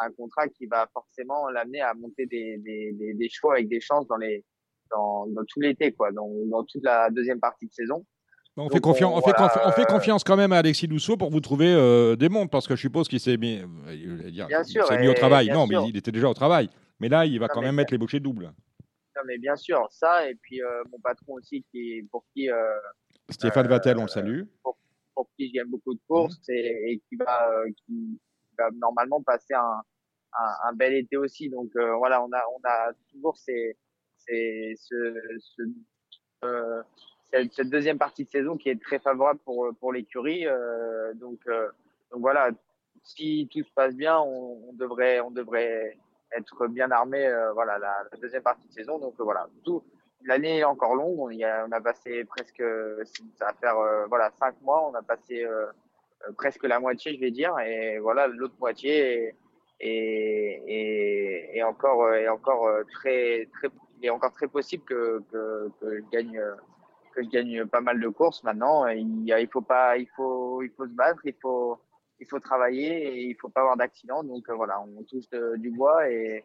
un 0.00 0.12
contrat 0.12 0.46
qui 0.48 0.66
va 0.66 0.88
forcément 0.92 1.48
l'amener 1.48 1.80
à 1.80 1.94
monter 1.94 2.26
des, 2.26 2.58
des, 2.58 2.92
des, 2.92 3.14
des 3.14 3.28
chevaux 3.28 3.52
avec 3.52 3.68
des 3.68 3.80
chances 3.80 4.06
dans 4.06 4.16
les 4.16 4.44
dans, 4.92 5.44
tout 5.48 5.60
l'été, 5.60 5.92
quoi, 5.92 6.12
dans, 6.12 6.28
dans, 6.46 6.64
toute 6.64 6.84
la 6.84 7.10
deuxième 7.10 7.40
partie 7.40 7.66
de 7.66 7.72
saison. 7.72 8.04
On, 8.56 8.68
fait, 8.68 8.80
confiance, 8.80 9.14
on, 9.16 9.26
fait 9.26 9.34
on 9.64 9.70
fait 9.72 9.86
confiance 9.86 10.24
quand 10.24 10.36
même 10.36 10.52
à 10.52 10.58
Alexis 10.58 10.86
Dousseau 10.86 11.16
pour 11.16 11.30
vous 11.30 11.40
trouver 11.40 11.72
euh, 11.72 12.16
des 12.16 12.28
montres, 12.28 12.50
parce 12.50 12.68
que 12.68 12.76
je 12.76 12.82
suppose 12.82 13.08
qu'il 13.08 13.18
s'est 13.18 13.38
euh, 13.42 14.96
mis 14.98 15.08
au 15.08 15.14
travail. 15.14 15.48
Non, 15.48 15.66
mais 15.66 15.76
il 15.88 15.96
était 15.96 16.12
déjà 16.12 16.28
au 16.28 16.34
travail. 16.34 16.68
Mais 17.02 17.10
là, 17.10 17.26
il 17.26 17.38
va 17.38 17.48
quand 17.48 17.60
même 17.60 17.74
mettre 17.74 17.92
les 17.92 17.98
bouchées 17.98 18.20
doubles. 18.20 18.54
Non, 19.14 19.22
mais 19.26 19.36
bien 19.36 19.56
sûr, 19.56 19.86
ça, 19.90 20.26
et 20.26 20.34
puis 20.36 20.62
euh, 20.62 20.82
mon 20.90 20.98
patron 21.00 21.34
aussi, 21.34 21.62
qui, 21.70 22.08
pour 22.10 22.24
qui. 22.32 22.48
Stéphane 23.28 23.68
Vattel, 23.68 23.98
on 23.98 24.02
le 24.02 24.08
salue. 24.08 24.44
Pour, 24.62 24.78
qui 25.36 25.48
je 25.48 25.52
gagne 25.52 25.68
beaucoup 25.68 25.92
de 25.94 26.00
courses 26.08 26.38
mmh. 26.48 26.52
et, 26.52 26.92
et, 26.92 27.02
qui, 27.06 27.16
va, 27.16 27.50
qui 27.84 28.18
va 28.58 28.70
normalement 28.70 29.22
passer 29.22 29.52
un, 29.52 29.82
un, 30.38 30.68
un, 30.68 30.72
bel 30.72 30.94
été 30.94 31.18
aussi. 31.18 31.50
Donc 31.50 31.70
voilà, 31.74 32.22
on 32.22 32.32
a, 32.32 32.42
on 32.56 32.60
a 32.64 32.92
toujours 33.10 33.36
ces 33.36 33.76
c'est 34.26 34.74
ce, 34.76 35.38
ce 35.38 35.62
euh, 36.44 36.82
cette, 37.30 37.52
cette, 37.52 37.70
deuxième 37.70 37.98
partie 37.98 38.24
de 38.24 38.30
saison 38.30 38.56
qui 38.56 38.68
est 38.68 38.80
très 38.80 38.98
favorable 38.98 39.40
pour 39.44 39.68
pour 39.78 39.92
l'écurie. 39.92 40.46
Euh, 40.46 41.14
donc 41.14 41.40
euh, 41.48 41.68
donc 42.10 42.20
voilà, 42.20 42.50
si 43.02 43.48
tout 43.50 43.62
se 43.62 43.72
passe 43.72 43.94
bien, 43.94 44.18
on, 44.18 44.68
on 44.68 44.72
devrait 44.74 45.20
on 45.20 45.30
devrait 45.30 45.96
être 46.36 46.66
bien 46.68 46.90
armé. 46.90 47.26
Euh, 47.26 47.52
voilà 47.52 47.78
la, 47.78 48.06
la, 48.10 48.18
deuxième 48.18 48.42
partie 48.42 48.66
de 48.68 48.72
saison. 48.72 48.98
Donc 48.98 49.14
voilà, 49.18 49.48
tout 49.64 49.82
l'année 50.24 50.58
est 50.58 50.64
encore 50.64 50.94
longue. 50.94 51.18
On, 51.18 51.30
y 51.30 51.44
a, 51.44 51.66
on 51.66 51.72
a 51.72 51.80
passé 51.80 52.24
presque 52.24 52.62
ça 53.34 53.46
va 53.46 53.52
faire 53.54 53.76
voilà 54.08 54.30
cinq 54.38 54.60
mois. 54.62 54.88
On 54.88 54.94
a 54.94 55.02
passé 55.02 55.46
presque 56.36 56.64
la 56.64 56.78
moitié, 56.80 57.14
je 57.14 57.20
vais 57.20 57.30
dire, 57.30 57.58
et 57.60 57.98
voilà 57.98 58.26
l'autre 58.26 58.54
moitié. 58.60 59.34
Et, 59.84 60.62
et, 60.68 61.58
et, 61.58 61.62
encore 61.64 62.14
et 62.14 62.28
encore 62.28 62.68
très 62.92 63.48
très 63.52 63.68
est 64.06 64.10
encore 64.10 64.32
très 64.32 64.48
possible 64.48 64.84
que, 64.84 65.22
que, 65.30 65.70
que, 65.80 65.96
je 65.96 66.02
gagne 66.10 66.40
que 67.14 67.22
je 67.22 67.28
gagne 67.28 67.66
pas 67.66 67.80
mal 67.80 68.00
de 68.00 68.08
courses 68.08 68.42
maintenant. 68.42 68.86
Il, 68.86 69.28
il 69.28 69.48
faut 69.48 69.60
pas, 69.60 69.96
il 69.96 70.08
faut, 70.16 70.62
il 70.62 70.70
faut 70.70 70.86
se 70.86 70.92
battre, 70.92 71.20
il 71.24 71.34
faut, 71.40 71.78
il 72.22 72.26
faut 72.26 72.40
travailler 72.40 72.90
et 73.08 73.20
il 73.30 73.36
faut 73.40 73.48
pas 73.48 73.60
avoir 73.60 73.76
d'accident. 73.76 74.22
Donc 74.22 74.48
euh, 74.48 74.54
voilà, 74.54 74.80
on 74.80 75.02
touche 75.02 75.28
du 75.58 75.70
bois 75.70 76.08
et, 76.08 76.44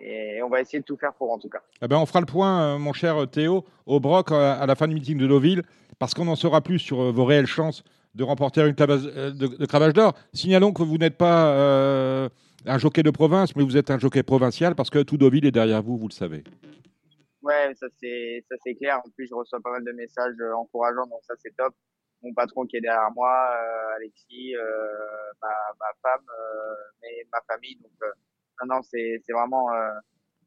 et 0.00 0.42
on 0.42 0.48
va 0.48 0.60
essayer 0.60 0.80
de 0.80 0.84
tout 0.84 0.96
faire 0.96 1.14
pour 1.14 1.32
en 1.32 1.38
tout 1.38 1.48
cas. 1.48 1.62
Eh 1.82 1.88
ben, 1.88 1.96
on 1.98 2.06
fera 2.06 2.20
le 2.20 2.26
point, 2.26 2.52
euh, 2.62 2.78
mon 2.78 2.92
cher 2.92 3.28
Théo, 3.30 3.64
au 3.86 4.00
Broc 4.00 4.30
euh, 4.30 4.62
à 4.62 4.66
la 4.66 4.74
fin 4.74 4.86
du 4.86 4.94
meeting 4.94 5.18
de 5.18 5.26
Deauville, 5.26 5.62
parce 5.98 6.14
qu'on 6.14 6.28
en 6.28 6.36
saura 6.36 6.60
plus 6.60 6.78
sur 6.78 7.12
vos 7.12 7.24
réelles 7.24 7.46
chances 7.46 7.82
de 8.14 8.22
remporter 8.22 8.60
une 8.60 8.72
de, 8.72 9.32
de 9.32 9.92
d'or. 9.92 10.14
Signalons 10.32 10.72
que 10.72 10.82
vous 10.82 10.98
n'êtes 10.98 11.16
pas 11.16 11.48
euh, 11.48 12.28
un 12.66 12.78
jockey 12.78 13.02
de 13.02 13.10
province, 13.10 13.56
mais 13.56 13.64
vous 13.64 13.76
êtes 13.76 13.90
un 13.90 13.98
jockey 13.98 14.22
provincial 14.22 14.74
parce 14.74 14.90
que 14.90 15.02
tout 15.02 15.16
Deauville 15.16 15.46
est 15.46 15.50
derrière 15.50 15.82
vous, 15.82 15.96
vous 15.96 16.08
le 16.08 16.12
savez. 16.12 16.44
Ouais, 17.42 17.72
ça 17.74 17.86
c'est 18.00 18.44
ça 18.48 18.56
c'est 18.62 18.74
clair. 18.74 19.00
En 19.04 19.10
plus, 19.10 19.26
je 19.28 19.34
reçois 19.34 19.60
pas 19.60 19.72
mal 19.72 19.84
de 19.84 19.92
messages 19.92 20.36
euh, 20.40 20.54
encourageants, 20.54 21.06
donc 21.06 21.20
ça 21.22 21.34
c'est 21.42 21.54
top. 21.56 21.74
Mon 22.24 22.32
patron 22.32 22.64
qui 22.64 22.76
est 22.76 22.80
derrière 22.80 23.10
moi, 23.14 23.30
euh, 23.30 23.96
Alexis, 23.96 24.56
euh, 24.56 24.62
ma, 25.42 25.48
femme, 26.02 26.24
euh, 26.28 26.74
mais 27.02 27.26
ma 27.32 27.40
famille. 27.46 27.76
Donc 27.76 27.92
non 28.66 28.80
c'est 28.82 29.20
vraiment 29.30 29.66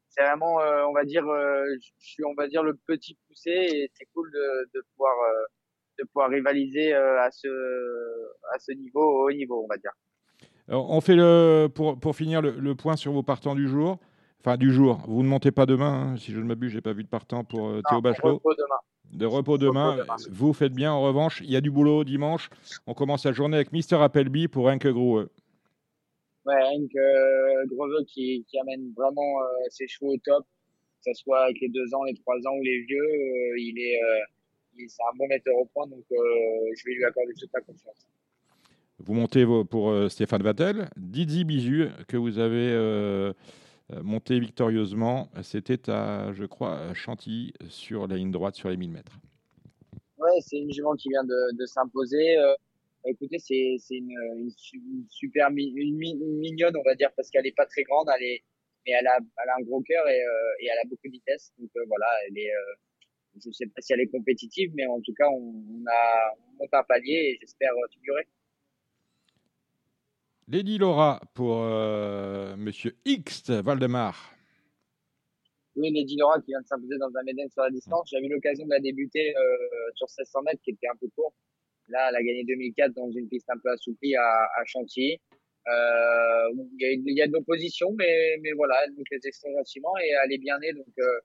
c'est 0.08 0.24
vraiment 0.24 0.56
on 0.88 0.92
va 0.92 1.04
dire 1.04 1.24
je 1.24 1.88
suis 1.98 2.24
on 2.24 2.34
va 2.34 2.48
dire 2.48 2.62
le 2.62 2.74
petit 2.74 3.16
poussé 3.26 3.50
et 3.50 3.90
c'est 3.94 4.06
cool 4.14 4.30
de 4.32 4.84
pouvoir 4.92 5.14
de 5.98 6.04
pouvoir 6.04 6.30
rivaliser 6.30 6.94
à 6.94 7.30
ce 7.30 7.48
à 8.54 8.58
ce 8.58 8.72
niveau 8.72 9.02
au 9.02 9.28
haut 9.28 9.32
niveau, 9.32 9.62
on 9.62 9.68
va 9.68 9.76
dire. 9.76 9.92
On 10.68 11.00
fait 11.00 11.14
le 11.14 11.68
pour 11.68 12.00
pour 12.00 12.16
finir 12.16 12.42
le 12.42 12.74
point 12.74 12.96
sur 12.96 13.12
vos 13.12 13.22
partants 13.22 13.54
du 13.54 13.68
jour. 13.68 13.98
Enfin, 14.40 14.56
du 14.56 14.72
jour. 14.72 15.02
Vous 15.08 15.22
ne 15.22 15.28
montez 15.28 15.50
pas 15.50 15.66
demain, 15.66 16.12
hein, 16.12 16.16
si 16.16 16.32
je 16.32 16.38
ne 16.38 16.44
m'abuse, 16.44 16.72
j'ai 16.72 16.80
pas 16.80 16.92
vu 16.92 17.02
de 17.02 17.08
partant 17.08 17.44
pour 17.44 17.68
euh, 17.68 17.82
Théo 17.88 18.00
Bachelot. 18.00 18.34
Repos 18.34 18.54
demain. 18.54 18.78
De 19.12 19.26
repos 19.26 19.58
demain. 19.58 19.96
Vous 20.30 20.52
faites 20.52 20.72
bien. 20.72 20.92
En 20.92 21.02
revanche, 21.02 21.40
il 21.42 21.50
y 21.50 21.56
a 21.56 21.60
du 21.60 21.70
boulot 21.70 22.04
dimanche. 22.04 22.50
On 22.86 22.94
commence 22.94 23.24
la 23.24 23.32
journée 23.32 23.56
avec 23.56 23.72
Mister 23.72 23.96
Appleby 23.96 24.48
pour 24.48 24.68
Henk 24.68 24.86
Grohe. 24.86 25.28
Ouais, 26.46 26.54
Henk 26.54 26.94
euh, 26.96 28.04
qui, 28.06 28.44
qui, 28.48 28.58
amène 28.58 28.92
vraiment 28.96 29.42
euh, 29.42 29.44
ses 29.68 29.86
chevaux 29.86 30.14
au 30.14 30.18
top, 30.18 30.44
que 31.04 31.12
ce 31.12 31.22
soit 31.22 31.44
avec 31.44 31.60
les 31.60 31.68
deux 31.68 31.94
ans, 31.94 32.04
les 32.04 32.14
trois 32.14 32.36
ans 32.46 32.56
ou 32.56 32.62
les 32.62 32.80
vieux. 32.82 33.02
Euh, 33.02 33.58
il 33.58 33.78
est, 33.78 34.00
c'est 34.88 35.02
un 35.02 35.16
bon 35.18 35.26
metteur 35.26 35.54
au 35.56 35.66
point, 35.66 35.86
donc 35.88 36.04
je 36.10 36.84
vais 36.86 36.94
lui 36.94 37.04
accorder 37.04 37.32
toute 37.34 37.50
la 37.52 37.60
confiance. 37.60 38.06
Vous 39.00 39.12
montez 39.12 39.44
pour 39.70 39.92
Stéphane 40.10 40.42
Vattel, 40.42 40.88
Didi 40.96 41.44
Bizu 41.44 41.88
que 42.06 42.16
vous 42.16 42.38
avez 42.38 43.32
monté 44.02 44.38
victorieusement. 44.38 45.30
C'était 45.42 45.88
à, 45.90 46.32
je 46.32 46.44
crois, 46.44 46.92
Chantilly 46.94 47.52
sur 47.68 48.06
la 48.06 48.16
ligne 48.16 48.30
droite 48.30 48.54
sur 48.54 48.68
les 48.68 48.76
1000 48.76 48.90
mètres. 48.90 49.18
Ouais, 50.18 50.40
c'est 50.40 50.58
une 50.58 50.72
jument 50.72 50.94
qui 50.96 51.08
vient 51.08 51.24
de, 51.24 51.66
s'imposer. 51.66 52.36
Euh, 52.38 52.54
écoutez, 53.06 53.38
c'est 53.38 53.78
une, 53.90 54.50
super 55.08 55.50
mignonne, 55.50 56.76
on 56.76 56.82
va 56.82 56.94
dire, 56.94 57.10
parce 57.16 57.30
qu'elle 57.30 57.46
est 57.46 57.56
pas 57.56 57.66
très 57.66 57.82
grande, 57.84 58.08
mais 58.20 58.42
elle 58.84 59.06
a, 59.06 59.18
un 59.18 59.62
gros 59.62 59.80
cœur 59.82 60.06
et, 60.08 60.20
euh, 60.20 60.60
et 60.60 60.66
elle 60.66 60.78
a 60.78 60.88
beaucoup 60.88 61.06
de 61.06 61.12
vitesse. 61.12 61.52
Donc 61.58 61.70
voilà, 61.86 62.06
je 63.44 63.50
sais 63.52 63.66
pas 63.66 63.80
si 63.80 63.92
elle 63.92 64.00
est 64.00 64.08
compétitive, 64.08 64.72
mais 64.74 64.86
en 64.86 65.00
tout 65.00 65.14
cas, 65.14 65.28
on, 65.28 65.62
on 65.70 65.84
a 65.86 66.34
on 66.58 66.64
monte 66.64 66.74
un 66.74 66.82
palier 66.82 67.32
et 67.32 67.38
j'espère 67.40 67.70
figurer. 67.92 68.26
Lady 70.50 70.78
Laura 70.78 71.20
pour 71.34 71.58
euh, 71.60 72.56
Monsieur 72.56 72.96
X 73.04 73.50
Valdemar. 73.50 74.32
Oui, 75.76 75.92
Lady 75.92 76.16
Laura 76.16 76.40
qui 76.40 76.52
vient 76.52 76.62
de 76.62 76.66
s'imposer 76.66 76.96
dans 76.96 77.14
un 77.14 77.22
Méden 77.22 77.50
sur 77.50 77.62
la 77.62 77.70
distance. 77.70 78.08
J'avais 78.10 78.26
eu 78.26 78.30
l'occasion 78.30 78.64
de 78.64 78.70
la 78.70 78.80
débuter 78.80 79.36
euh, 79.36 79.40
sur 79.94 80.06
1600 80.06 80.42
mètres 80.44 80.62
qui 80.64 80.70
était 80.70 80.88
un 80.88 80.96
peu 80.98 81.06
court. 81.14 81.34
Là, 81.88 82.08
elle 82.08 82.16
a 82.16 82.22
gagné 82.22 82.44
2004 82.44 82.94
dans 82.94 83.10
une 83.10 83.28
piste 83.28 83.48
un 83.50 83.58
peu 83.62 83.70
assouplie 83.70 84.16
à, 84.16 84.24
à 84.24 84.64
Chantilly. 84.64 85.20
Euh, 85.66 86.64
il, 86.80 87.02
y 87.14 87.20
a, 87.20 87.26
de 87.26 87.32
l'opposition, 87.32 87.92
mais, 87.98 88.38
mais 88.40 88.52
voilà, 88.52 88.76
elle 88.86 88.92
monte 88.94 89.06
les 89.10 89.20
extraits 89.26 89.52
et 89.52 90.12
elle 90.24 90.32
est 90.32 90.38
bien 90.38 90.58
née. 90.60 90.72
Donc, 90.72 90.86
euh, 90.98 91.20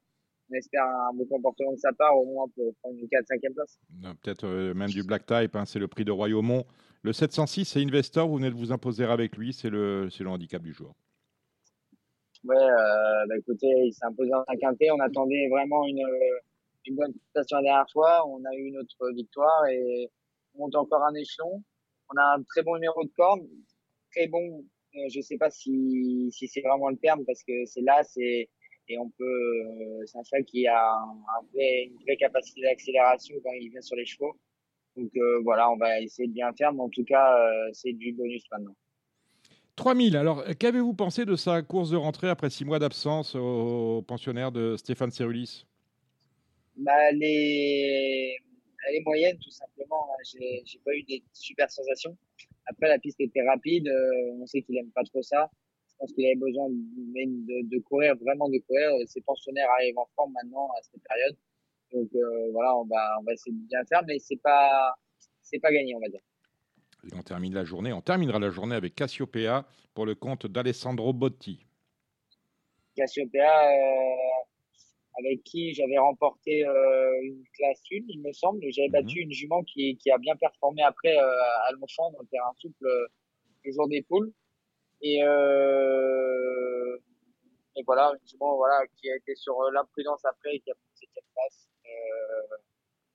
on 0.52 0.56
espère 0.56 0.84
un 0.84 1.14
bon 1.14 1.26
comportement 1.28 1.72
de 1.72 1.78
sa 1.78 1.94
part, 1.94 2.18
au 2.18 2.26
moins 2.26 2.48
pour 2.54 2.76
prendre 2.82 2.98
une 3.00 3.08
4-5e 3.08 3.54
place. 3.54 3.80
Peut-être 4.22 4.74
même 4.74 4.90
du 4.90 5.04
black 5.04 5.26
type, 5.26 5.56
hein, 5.56 5.64
c'est 5.66 5.80
le 5.80 5.88
prix 5.88 6.04
de 6.04 6.12
Royaumont. 6.12 6.66
Le 7.04 7.12
706, 7.12 7.66
c'est 7.66 7.82
Investor, 7.82 8.30
vous 8.30 8.38
venez 8.38 8.50
de 8.50 8.56
vous 8.56 8.72
imposer 8.72 9.04
avec 9.04 9.36
lui, 9.36 9.52
c'est 9.52 9.70
le, 9.70 10.08
handicap 10.26 10.62
du 10.62 10.74
jour. 10.74 10.96
Ouais, 12.46 12.56
euh, 12.56 13.26
bah 13.28 13.38
écoutez, 13.38 13.68
il 13.86 13.94
s'est 13.94 14.06
imposé 14.06 14.34
en 14.34 14.44
un 14.48 14.56
quintet. 14.56 14.90
On 14.90 15.00
attendait 15.02 15.50
vraiment 15.50 15.86
une, 15.86 16.02
une 16.86 16.96
bonne 16.96 17.14
prestation 17.14 17.58
la 17.58 17.64
dernière 17.64 17.90
fois. 17.92 18.26
On 18.28 18.44
a 18.46 18.56
eu 18.56 18.72
notre 18.72 19.12
victoire 19.12 19.66
et, 19.68 20.10
on 20.56 20.60
monte 20.60 20.76
encore 20.76 21.04
un 21.04 21.14
échelon. 21.16 21.62
On 22.10 22.18
a 22.18 22.36
un 22.38 22.44
très 22.44 22.64
bon 22.64 22.76
numéro 22.76 23.04
de 23.04 23.12
corde, 23.18 23.42
très 24.12 24.28
bon. 24.28 24.64
Euh, 24.96 25.10
je 25.14 25.20
sais 25.20 25.38
pas 25.38 25.50
si, 25.50 26.30
c'est 26.32 26.62
vraiment 26.62 26.90
le 26.90 26.98
terme 26.98 27.26
parce 27.26 27.44
que 27.44 27.66
c'est 27.66 27.82
là, 27.82 28.02
c'est 28.04 28.50
et 28.90 28.98
on 28.98 29.10
peut. 29.10 29.24
euh, 29.24 30.06
c'est 30.06 30.18
un 30.18 30.24
cheval 30.24 30.46
qui 30.46 30.68
a 30.68 30.98
une 31.56 31.98
vraie 32.04 32.18
capacité 32.18 32.62
d'accélération 32.62 33.36
quand 33.44 33.52
il 33.54 33.70
vient 33.70 33.82
sur 33.82 33.96
les 33.96 34.06
chevaux. 34.06 34.38
Donc 34.96 35.10
euh, 35.18 35.40
voilà, 35.44 35.70
on 35.72 35.78
va 35.78 36.00
essayer 36.02 36.28
de 36.28 36.34
bien 36.34 36.52
faire, 36.54 36.72
mais 36.74 36.82
en 36.82 36.90
tout 36.90 37.04
cas, 37.04 37.36
euh, 37.38 37.70
c'est 37.74 37.94
du 37.94 38.14
bonus 38.14 38.44
maintenant. 38.52 38.76
3000. 39.76 40.16
Alors, 40.18 40.44
qu'avez-vous 40.60 40.94
pensé 40.94 41.26
de 41.26 41.36
sa 41.36 41.64
course 41.64 41.90
de 41.90 41.98
rentrée 41.98 42.30
après 42.30 42.50
six 42.52 42.64
mois 42.64 42.78
d'absence 42.78 43.34
au 43.36 44.04
pensionnaire 44.08 44.52
de 44.52 44.76
Stéphane 44.78 45.10
Cerulis 45.10 45.66
Bah, 46.78 47.12
les, 47.12 48.38
elle 48.88 48.96
est 48.96 49.04
moyenne, 49.04 49.38
tout 49.40 49.50
simplement. 49.50 50.08
J'ai, 50.32 50.62
j'ai 50.66 50.80
pas 50.86 50.94
eu 50.94 51.02
des 51.04 51.24
super 51.34 51.72
sensations. 51.72 52.16
Après, 52.68 52.88
la 52.88 53.00
piste 53.00 53.20
était 53.20 53.42
rapide. 53.48 53.88
euh, 53.88 54.38
on 54.40 54.46
sait 54.46 54.62
qu'il 54.62 54.78
aime 54.78 54.92
pas 54.92 55.04
trop 55.04 55.24
ça. 55.24 55.50
Je 55.90 55.96
pense 55.98 56.14
qu'il 56.14 56.26
avait 56.26 56.36
besoin 56.36 56.70
de, 56.70 56.76
de, 57.64 57.68
de 57.76 57.80
courir, 57.82 58.16
vraiment 58.18 58.50
de 58.50 58.60
courir. 58.60 58.92
Ses 59.08 59.22
pensionnaires 59.22 59.70
arrivent 59.80 59.98
en 59.98 60.08
forme 60.16 60.34
maintenant 60.34 60.68
à 60.78 60.82
cette 60.84 61.02
période. 61.04 61.36
Donc, 61.94 62.10
euh, 62.16 62.52
voilà, 62.52 62.76
on 62.76 62.86
va, 62.86 63.20
on 63.20 63.24
va 63.24 63.34
essayer 63.34 63.56
de 63.56 63.68
bien 63.68 63.86
faire, 63.86 64.02
mais 64.08 64.18
c'est 64.18 64.42
pas, 64.42 64.96
c'est 65.42 65.60
pas 65.60 65.72
gagné, 65.72 65.94
on 65.96 66.00
va 66.00 66.10
dire. 66.10 66.22
Et 67.04 67.16
on 67.16 67.22
termine 67.22 67.54
la 67.54 67.64
journée. 67.64 67.94
On 67.94 68.02
terminera 68.02 68.40
la 68.40 68.50
journée 68.50 68.76
avec 68.76 68.96
Cassiopeia 68.96 69.68
pour 69.94 70.08
le 70.08 70.16
compte 70.16 70.48
d'Alessandro 70.48 71.14
Botti. 71.14 71.60
Cassiopeia, 72.96 73.70
euh, 73.70 74.16
avec 75.20 75.44
qui 75.44 75.74
j'avais 75.76 76.00
remporté 76.00 76.66
euh, 76.66 77.22
une 77.22 77.44
classe 77.54 77.82
1, 77.92 78.06
il 78.08 78.22
me 78.22 78.32
semble. 78.32 78.64
J'avais 78.72 78.90
battu 78.90 79.20
une 79.20 79.32
jument 79.32 79.62
qui, 79.64 79.96
qui 79.98 80.10
a 80.10 80.18
bien 80.18 80.36
performé 80.36 80.82
après 80.82 81.16
à 81.16 81.72
Longchamp 81.74 82.12
dans 82.12 82.22
le 82.22 82.28
terrain 82.28 82.54
souple 82.58 82.88
le 83.66 83.72
jour 83.72 83.88
des 83.88 84.02
poules. 84.02 84.34
Et, 85.02 85.18
et 87.76 87.84
voilà, 87.86 88.14
une 88.14 88.28
jument 88.28 88.56
voilà, 88.56 88.88
qui 88.96 89.12
a 89.12 89.16
été 89.18 89.36
sur 89.36 89.62
l'imprudence 89.72 90.26
après 90.26 90.56
et 90.56 90.60
qui 90.60 90.72
a 90.72 90.76
pris 90.76 90.90
septième 90.96 91.26
place. 91.34 91.68
Euh, 91.94 92.56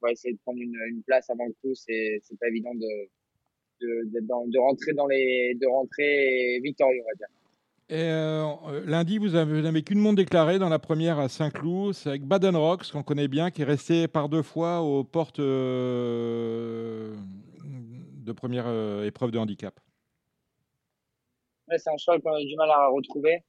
on 0.01 0.07
va 0.07 0.13
essayer 0.13 0.33
de 0.35 0.39
prendre 0.41 0.61
une, 0.61 0.77
une 0.89 1.03
place 1.03 1.29
avant 1.31 1.47
le 1.47 1.53
coup. 1.63 1.75
C'est 1.75 2.21
c'est 2.23 2.39
pas 2.39 2.49
évident 2.49 2.75
de 2.75 3.09
de, 3.81 4.11
d'être 4.11 4.27
dans- 4.27 4.47
de 4.47 4.59
rentrer 4.59 4.93
dans 4.93 5.07
les 5.07 5.55
de 5.61 5.67
rentrer 5.67 6.61
victorieux, 6.63 7.01
on 7.05 7.09
va 7.09 7.15
dire. 7.15 7.27
Et 7.91 8.03
euh, 8.11 8.45
euh, 8.69 8.85
lundi, 8.87 9.17
vous 9.19 9.35
avez- 9.35 9.55
vous 9.55 9.63
n'avez 9.63 9.83
qu'une 9.83 9.99
montre 10.01 10.17
déclarée 10.17 10.59
dans 10.59 10.69
la 10.69 10.79
première 10.79 11.19
à 11.19 11.29
Saint-Cloud. 11.29 11.95
C'est 11.95 12.11
avec 12.11 12.23
Baden 12.23 12.55
Rocks, 12.57 12.91
qu'on 12.93 13.03
connaît 13.03 13.29
bien, 13.29 13.51
qui 13.51 13.63
est 13.63 13.65
resté 13.65 14.09
par 14.09 14.29
deux 14.29 14.43
fois 14.43 14.81
aux 14.83 15.05
portes 15.05 15.39
euh, 15.41 17.17
de 17.65 18.33
première 18.33 18.67
euh, 18.67 19.05
épreuve 19.07 19.31
de 19.31 19.39
handicap. 19.39 19.79
Ouais, 21.69 21.79
c'est 21.79 21.91
un 21.91 21.97
cheval 21.97 22.21
qu'on 22.21 22.35
a 22.35 22.41
du 22.45 22.57
mal 22.57 22.71
à 22.71 22.89
retrouver. 22.89 23.43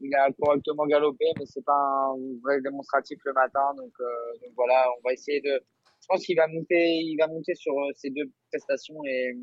Euh, 0.00 0.06
il 0.06 0.14
a 0.14 0.30
correctement 0.40 0.86
galopé, 0.86 1.26
mais 1.38 1.46
c'est 1.46 1.64
pas 1.64 1.72
un 2.12 2.16
vrai 2.42 2.60
démonstratif 2.60 3.18
le 3.24 3.32
matin. 3.32 3.74
Donc, 3.76 3.92
euh, 4.00 4.04
donc 4.42 4.52
voilà, 4.56 4.86
on 4.98 5.08
va 5.08 5.12
essayer 5.12 5.40
de. 5.40 5.60
Je 6.00 6.06
pense 6.08 6.24
qu'il 6.24 6.36
va 6.36 6.46
monter, 6.46 7.00
il 7.02 7.16
va 7.18 7.26
monter 7.26 7.54
sur 7.54 7.72
euh, 7.78 7.90
ces 7.94 8.10
deux 8.10 8.30
prestations 8.50 9.02
et 9.04 9.30
euh, 9.30 9.38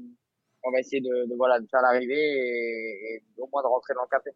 on 0.64 0.72
va 0.72 0.80
essayer 0.80 1.02
de, 1.02 1.30
de, 1.30 1.36
voilà 1.36 1.60
de 1.60 1.68
faire 1.68 1.82
l'arrivée 1.82 2.16
et, 2.16 3.16
et 3.16 3.22
au 3.38 3.48
moins 3.52 3.62
de 3.62 3.68
rentrer 3.68 3.94
dans 3.94 4.04
le 4.04 4.10
café. 4.10 4.32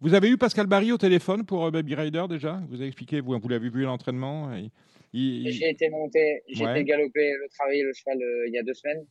Vous 0.00 0.14
avez 0.14 0.28
eu 0.28 0.36
Pascal 0.38 0.66
Barry 0.66 0.92
au 0.92 0.98
téléphone 0.98 1.44
pour 1.44 1.66
euh, 1.66 1.70
Baby 1.70 1.94
Rider 1.94 2.24
déjà? 2.28 2.58
Vous 2.68 2.76
avez 2.76 2.86
expliqué, 2.86 3.20
vous, 3.20 3.38
vous 3.38 3.48
l'avez 3.48 3.68
vu 3.68 3.84
à 3.84 3.86
l'entraînement 3.86 4.52
il- 4.54 4.70
il- 5.12 5.50
J'ai 5.52 5.70
été 5.70 5.88
monté, 5.90 6.42
j'ai 6.48 6.64
Ouais. 6.64 6.72
été 6.72 6.84
galopé, 6.84 7.32
le 7.32 7.48
travailler 7.50 7.82
le 7.82 7.92
cheval 7.92 8.20
euh, 8.20 8.48
il 8.48 8.54
y 8.54 8.58
a 8.58 8.62
deux 8.62 8.74
semaines. 8.74 9.06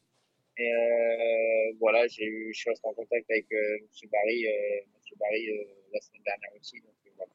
Et 0.58 0.72
euh, 0.74 1.76
voilà, 1.80 2.08
je 2.08 2.14
suis 2.54 2.70
resté 2.70 2.88
en 2.88 2.94
contact 2.94 3.30
avec 3.30 3.46
euh, 3.52 3.78
Monsieur 3.88 4.08
Barry, 4.12 4.48
euh, 4.48 4.52
Monsieur 4.98 5.16
Barry 5.20 5.50
euh, 5.50 5.64
la 5.96 6.02
semaine 6.02 6.22
dernière 6.26 6.50
aussi. 6.60 6.76
Donc, 6.82 6.94
voilà. 7.18 7.32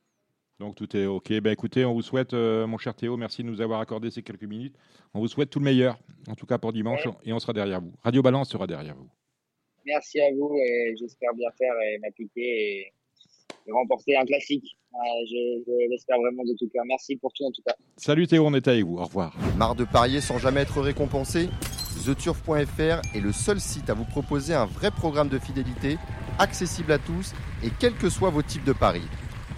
Donc 0.61 0.77
tout 0.77 0.97
est 0.97 1.07
OK. 1.07 1.33
Ben, 1.41 1.53
écoutez, 1.53 1.85
on 1.85 1.95
vous 1.95 2.03
souhaite, 2.03 2.35
euh, 2.35 2.67
mon 2.67 2.79
cher 2.79 2.95
Théo, 2.95 3.17
merci 3.17 3.43
de 3.43 3.49
nous 3.49 3.61
avoir 3.61 3.81
accordé 3.81 4.11
ces 4.11 4.23
quelques 4.23 4.45
minutes. 4.45 4.77
On 5.15 5.21
vous 5.21 5.29
souhaite 5.29 5.51
tout 5.51 5.59
le 5.59 5.65
meilleur, 5.65 5.99
en 6.29 6.35
tout 6.35 6.47
cas 6.47 6.59
pour 6.59 6.73
dimanche, 6.73 7.09
et 7.25 7.33
on 7.33 7.39
sera 7.39 7.53
derrière 7.53 7.81
vous. 7.81 7.93
Radio 8.03 8.23
Balance 8.23 8.51
sera 8.51 8.67
derrière 8.67 8.95
vous. 8.95 9.09
Merci 9.87 10.21
à 10.21 10.31
vous 10.35 10.55
et 10.57 10.95
j'espère 10.99 11.33
bien 11.35 11.49
faire 11.57 11.73
et 11.89 11.99
m'appliquer 11.99 12.43
et, 12.43 12.93
et 13.67 13.73
remporter 13.73 14.15
un 14.17 14.27
classique. 14.27 14.77
Euh, 14.93 14.99
je 15.27 15.63
je 15.67 15.91
l'espère 15.91 16.19
vraiment 16.19 16.45
de 16.45 16.55
tout 16.59 16.69
cœur. 16.69 16.85
Merci 16.85 17.17
pour 17.17 17.33
tout 17.33 17.45
en 17.45 17.51
tout 17.51 17.63
cas. 17.67 17.75
Salut 17.97 18.27
Théo, 18.27 18.47
on 18.47 18.53
est 18.53 18.69
avec 18.69 18.85
vous. 18.85 18.99
Au 18.99 19.05
revoir. 19.05 19.35
Marre 19.57 19.75
de 19.75 19.85
parier 19.85 20.21
sans 20.21 20.39
jamais 20.39 20.61
être 20.61 20.81
récompensé? 20.83 21.49
TheTurf.fr 22.05 23.01
est 23.15 23.21
le 23.21 23.33
seul 23.33 23.61
site 23.61 23.91
à 23.91 23.95
vous 23.95 24.05
proposer 24.05 24.55
un 24.55 24.65
vrai 24.65 24.91
programme 24.91 25.29
de 25.29 25.39
fidélité, 25.39 25.97
accessible 26.41 26.93
à 26.93 26.99
tous 26.99 27.33
et 27.63 27.69
quels 27.79 27.95
que 27.95 28.09
soient 28.09 28.31
vos 28.31 28.43
types 28.43 28.65
de 28.65 28.73
paris. 28.73 29.03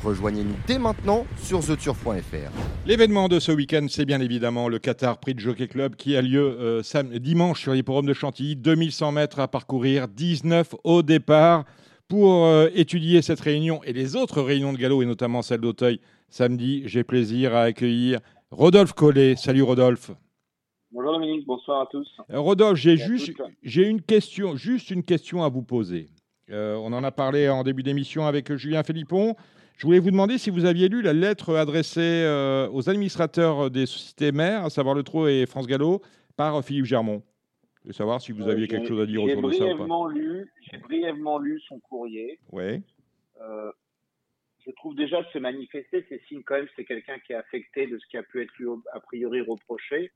Rejoignez-nous 0.05 0.57
dès 0.67 0.79
maintenant 0.81 1.25
sur 1.37 1.61
TheTurf.fr. 1.61 2.51
L'événement 2.87 3.29
de 3.29 3.39
ce 3.39 3.53
week-end, 3.53 3.87
c'est 3.89 4.05
bien 4.05 4.21
évidemment 4.21 4.69
le 4.69 4.81
Qatar 4.81 5.19
Prix 5.19 5.35
de 5.35 5.39
Jockey 5.41 5.69
Club 5.69 5.95
qui 5.95 6.17
a 6.17 6.23
lieu 6.23 6.41
euh, 6.43 6.83
sam- 6.83 7.17
dimanche 7.19 7.61
sur 7.61 7.73
l'hippodrome 7.73 8.07
de 8.07 8.13
Chantilly. 8.13 8.57
2100 8.57 9.13
mètres 9.13 9.39
à 9.39 9.47
parcourir, 9.47 10.09
19 10.09 10.75
au 10.85 11.03
départ. 11.03 11.65
Pour 12.09 12.45
euh, 12.45 12.69
étudier 12.75 13.23
cette 13.23 13.41
réunion 13.41 13.81
et 13.85 13.93
les 13.95 14.17
autres 14.17 14.43
réunions 14.43 14.73
de 14.75 14.77
galop, 14.79 15.03
et 15.03 15.07
notamment 15.07 15.41
celle 15.41 15.61
d'Auteuil, 15.61 15.99
samedi, 16.29 16.83
j'ai 16.85 17.05
plaisir 17.05 17.55
à 17.55 17.63
accueillir 17.63 18.19
Rodolphe 18.51 18.93
Collet. 18.93 19.35
Salut 19.37 19.63
Rodolphe. 19.63 20.11
Bonjour 20.91 21.13
Dominique, 21.15 21.47
bonsoir 21.47 21.83
à 21.83 21.87
tous. 21.91 22.07
Euh, 22.31 22.39
Rodolphe, 22.39 22.79
juste, 22.79 23.33
j'ai 23.63 23.87
une 23.87 24.03
question, 24.03 24.57
juste 24.57 24.91
une 24.91 25.05
question 25.05 25.43
à 25.43 25.49
vous 25.49 25.63
poser. 25.63 26.09
Euh, 26.53 26.75
on 26.77 26.93
en 26.93 27.03
a 27.03 27.11
parlé 27.11 27.49
en 27.49 27.63
début 27.63 27.83
d'émission 27.83 28.27
avec 28.27 28.53
Julien 28.55 28.83
Philippon. 28.83 29.35
Je 29.79 29.87
voulais 29.87 29.99
vous 29.99 30.11
demander 30.11 30.37
si 30.39 30.51
vous 30.51 30.65
aviez 30.67 30.89
lu 30.89 31.01
la 31.03 31.13
lettre 31.15 31.57
adressée 31.57 32.01
euh, 32.25 32.69
aux 32.71 32.91
administrateurs 32.91 33.71
des 33.71 33.87
sociétés 33.87 34.33
mères, 34.33 34.65
à 34.65 34.71
savoir 34.71 34.95
Le 34.95 35.03
Trot 35.03 35.29
et 35.29 35.47
France 35.47 35.67
Gallo, 35.67 36.03
par 36.37 36.63
Philippe 36.63 36.85
Germont. 36.85 37.23
Je 37.83 37.89
veux 37.89 37.93
savoir 37.95 38.21
si 38.21 38.33
vous 38.33 38.49
aviez 38.49 38.65
Euh, 38.65 38.69
quelque 38.69 38.83
j'ai- 38.83 38.89
chose 38.89 39.01
à 39.01 39.07
dire 39.07 39.23
autour 39.23 39.43
de 39.49 39.53
ça 39.53 39.65
J'ai 40.71 40.79
brièvement 40.79 41.39
lu 41.39 41.59
son 41.69 41.81
courrier. 41.81 42.39
Euh, 43.41 43.73
je 44.65 44.71
trouve 44.73 44.95
déjà 44.95 45.21
de 45.23 45.27
se 45.33 45.39
manifester, 45.39 46.05
c'est 46.09 46.21
signe 46.29 46.43
quand 46.45 46.55
même 46.55 46.67
que 46.67 46.73
c'est 46.77 46.85
quelqu'un 46.85 47.19
qui 47.27 47.33
est 47.33 47.37
affecté 47.37 47.87
de 47.89 47.99
ce 47.99 48.07
qui 48.09 48.17
a 48.19 48.23
pu 48.23 48.43
être 48.43 48.53
lui 48.59 48.69
a 48.93 49.01
priori 49.01 49.41
reproché. 49.41 50.13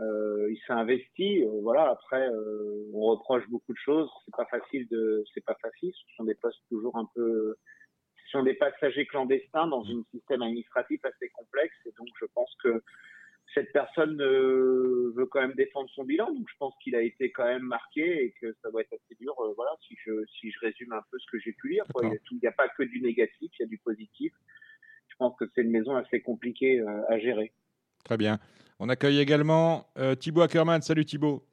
Euh, 0.00 0.48
il 0.50 0.58
s'est 0.66 0.72
investi, 0.72 1.44
euh, 1.44 1.60
voilà. 1.62 1.90
Après, 1.90 2.28
euh, 2.28 2.90
on 2.92 3.02
reproche 3.02 3.48
beaucoup 3.48 3.72
de 3.72 3.78
choses. 3.78 4.10
C'est 4.24 4.34
pas 4.36 4.46
facile 4.46 4.88
de, 4.88 5.24
c'est 5.32 5.44
pas 5.44 5.56
facile. 5.60 5.92
Ce 5.92 6.16
sont 6.16 6.24
des 6.24 6.34
postes 6.34 6.60
toujours 6.68 6.96
un 6.96 7.08
peu, 7.14 7.56
ce 8.24 8.30
sont 8.30 8.42
des 8.42 8.54
passagers 8.54 9.06
clandestins 9.06 9.68
dans 9.68 9.84
un 9.84 10.02
système 10.10 10.42
administratif 10.42 11.00
assez 11.04 11.28
complexe. 11.30 11.76
Et 11.86 11.92
donc, 11.96 12.08
je 12.20 12.26
pense 12.34 12.52
que 12.62 12.82
cette 13.52 13.72
personne 13.72 14.20
euh, 14.20 15.12
veut 15.16 15.26
quand 15.26 15.40
même 15.40 15.54
défendre 15.54 15.88
son 15.90 16.04
bilan, 16.04 16.32
donc 16.32 16.48
je 16.48 16.56
pense 16.58 16.74
qu'il 16.82 16.96
a 16.96 17.02
été 17.02 17.30
quand 17.30 17.44
même 17.44 17.62
marqué 17.62 18.24
et 18.24 18.34
que 18.40 18.54
ça 18.62 18.70
doit 18.70 18.80
être 18.80 18.92
assez 18.92 19.14
dur. 19.20 19.34
euh, 19.40 19.52
voilà, 19.54 19.70
si 19.86 19.96
je 20.04 20.24
si 20.26 20.50
je 20.50 20.58
résume 20.60 20.92
un 20.92 21.02
peu 21.10 21.18
ce 21.18 21.26
que 21.30 21.38
j'ai 21.38 21.52
pu 21.52 21.68
lire, 21.68 21.84
quoi. 21.92 22.02
il 22.04 22.12
y 22.12 22.16
a 22.16 22.18
n'y 22.42 22.48
a 22.48 22.52
pas 22.52 22.68
que 22.68 22.82
du 22.82 23.00
négatif, 23.00 23.52
il 23.58 23.62
y 23.62 23.64
a 23.64 23.68
du 23.68 23.78
positif. 23.78 24.32
Je 25.08 25.16
pense 25.16 25.36
que 25.36 25.44
c'est 25.54 25.62
une 25.62 25.70
maison 25.70 25.94
assez 25.94 26.20
compliquée 26.20 26.80
euh, 26.80 27.02
à 27.08 27.18
gérer. 27.18 27.52
Très 28.04 28.16
bien. 28.16 28.38
On 28.80 28.88
accueille 28.88 29.20
également 29.20 29.84
euh, 29.98 30.14
Thibaut 30.14 30.42
Ackerman. 30.42 30.82
Salut 30.82 31.04
Thibaut. 31.04 31.44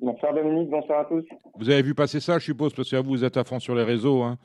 Bonsoir 0.00 0.32
Dominique, 0.32 0.70
bonsoir 0.70 1.00
à 1.00 1.04
tous. 1.04 1.24
Vous 1.58 1.68
avez 1.68 1.82
vu 1.82 1.94
passer 1.94 2.20
ça, 2.20 2.38
je 2.38 2.44
suppose, 2.44 2.72
parce 2.72 2.88
que 2.90 2.96
vous, 2.96 3.10
vous 3.10 3.24
êtes 3.24 3.36
à 3.36 3.44
fond 3.44 3.58
sur 3.58 3.74
les 3.74 3.82
réseaux. 3.82 4.22
Hein, 4.22 4.38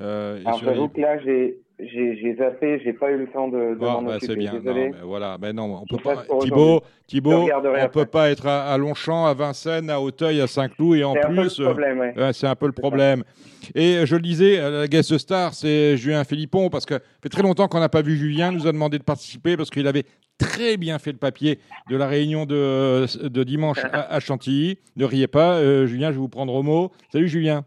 euh, 0.00 0.40
Alors 0.44 0.58
les- 0.60 0.64
j'avoue 0.66 0.88
que 0.88 1.00
là, 1.00 1.18
j'ai 1.22 1.58
j'ai 1.78 2.16
j'ai 2.16 2.34
zappé, 2.36 2.80
j'ai 2.82 2.94
pas 2.94 3.12
eu 3.12 3.18
le 3.18 3.26
temps 3.28 3.48
de, 3.48 3.74
de 3.74 3.78
Ah, 3.82 4.00
bah, 4.02 4.16
occuper. 4.16 4.26
c'est 4.26 4.34
bien. 4.36 4.54
Non, 4.54 4.74
mais 4.74 4.90
voilà. 5.04 5.36
Ben 5.38 5.54
non, 5.54 5.82
on 5.82 5.84
peut 5.86 6.02
pas. 6.02 6.24
Thibaut, 6.40 6.80
Thibaut, 7.06 7.30
on 7.32 7.48
après. 7.68 7.88
peut 7.90 8.06
pas 8.06 8.30
être 8.30 8.46
à, 8.48 8.72
à 8.72 8.78
Longchamp, 8.78 9.26
à 9.26 9.34
Vincennes, 9.34 9.90
à 9.90 10.00
Auteuil, 10.00 10.40
à 10.40 10.46
Saint-Cloud 10.48 10.96
et 10.96 11.04
en 11.04 11.12
C'est 11.12 11.24
un 11.24 11.28
peu 11.28 11.34
plus. 11.42 11.58
le 11.60 11.64
problème, 11.66 11.98
ouais. 12.00 12.14
euh, 12.16 12.32
c'est 12.32 12.46
un 12.48 12.54
peu 12.56 12.66
le 12.66 12.72
problème. 12.72 13.22
Et 13.76 13.98
euh, 13.98 14.06
je 14.06 14.16
le 14.16 14.22
disais, 14.22 14.58
euh, 14.58 14.80
la 14.80 14.88
guest 14.88 15.16
star, 15.18 15.54
c'est 15.54 15.96
Julien 15.98 16.24
Philippon 16.24 16.68
parce 16.70 16.86
que 16.86 16.94
ça 16.94 17.00
fait 17.22 17.28
très 17.28 17.42
longtemps 17.42 17.68
qu'on 17.68 17.80
n'a 17.80 17.88
pas 17.90 18.02
vu 18.02 18.16
Julien. 18.16 18.50
Nous 18.52 18.66
a 18.66 18.72
demandé 18.72 18.98
de 18.98 19.04
participer 19.04 19.56
parce 19.56 19.68
qu'il 19.70 19.86
avait 19.86 20.04
très 20.38 20.76
bien 20.76 20.98
fait 20.98 21.12
le 21.12 21.18
papier 21.18 21.58
de 21.90 21.96
la 21.96 22.06
réunion 22.06 22.46
de, 22.46 23.06
de 23.28 23.44
dimanche 23.44 23.78
à, 23.84 24.12
à 24.12 24.20
Chantilly. 24.20 24.78
Ne 24.96 25.04
riez 25.04 25.26
pas, 25.26 25.56
euh, 25.56 25.86
Julien, 25.86 26.08
je 26.08 26.12
vais 26.14 26.20
vous 26.20 26.28
prendre 26.28 26.54
au 26.54 26.62
mot. 26.62 26.92
Salut 27.12 27.28
Julien. 27.28 27.64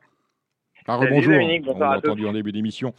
Ah, 0.88 0.96
rebonjour. 0.96 1.34
On 1.68 1.80
l'a 1.80 1.98
entendu 1.98 2.26
en 2.28 2.34
début 2.34 2.52
d'émission. 2.52 2.94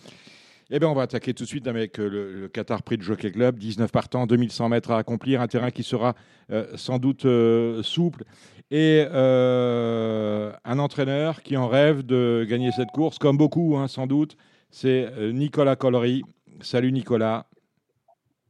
Eh 0.71 0.79
bien, 0.79 0.89
on 0.89 0.95
va 0.95 1.03
attaquer 1.03 1.35
tout 1.35 1.43
de 1.43 1.49
suite 1.49 1.67
avec 1.67 1.99
euh, 1.99 2.09
le, 2.09 2.33
le 2.43 2.49
Qatar 2.49 2.85
Prix 2.85 2.97
de 2.97 3.03
Jockey 3.03 3.33
Club. 3.33 3.59
19 3.59 3.91
partants, 3.91 4.27
2100 4.27 4.69
mètres 4.69 4.93
à 4.93 4.99
accomplir. 4.99 5.41
Un 5.41 5.49
terrain 5.49 5.73
qui 5.73 5.83
sera 5.83 6.15
euh, 6.53 6.67
sans 6.77 6.99
doute 6.99 7.25
euh, 7.25 7.83
souple. 7.83 8.23
Et 8.71 9.05
euh, 9.11 10.53
un 10.65 10.79
entraîneur 10.79 11.43
qui 11.43 11.57
en 11.57 11.67
rêve 11.67 12.07
de 12.07 12.47
gagner 12.49 12.71
cette 12.71 12.91
course, 12.93 13.19
comme 13.19 13.37
beaucoup, 13.37 13.77
hein, 13.77 13.89
sans 13.89 14.07
doute. 14.07 14.37
C'est 14.71 15.11
Nicolas 15.33 15.75
Collery. 15.75 16.23
Salut 16.61 16.93
Nicolas. 16.93 17.47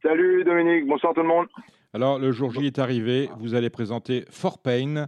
Salut 0.03 0.43
Dominique, 0.43 0.87
bonsoir 0.87 1.13
tout 1.13 1.21
le 1.21 1.27
monde. 1.27 1.45
Alors, 1.93 2.17
le 2.17 2.31
jour 2.31 2.51
J 2.51 2.65
est 2.65 2.79
arrivé, 2.79 3.29
vous 3.37 3.53
allez 3.53 3.69
présenter 3.69 4.25
Fort 4.31 4.57
Payne, 4.57 5.07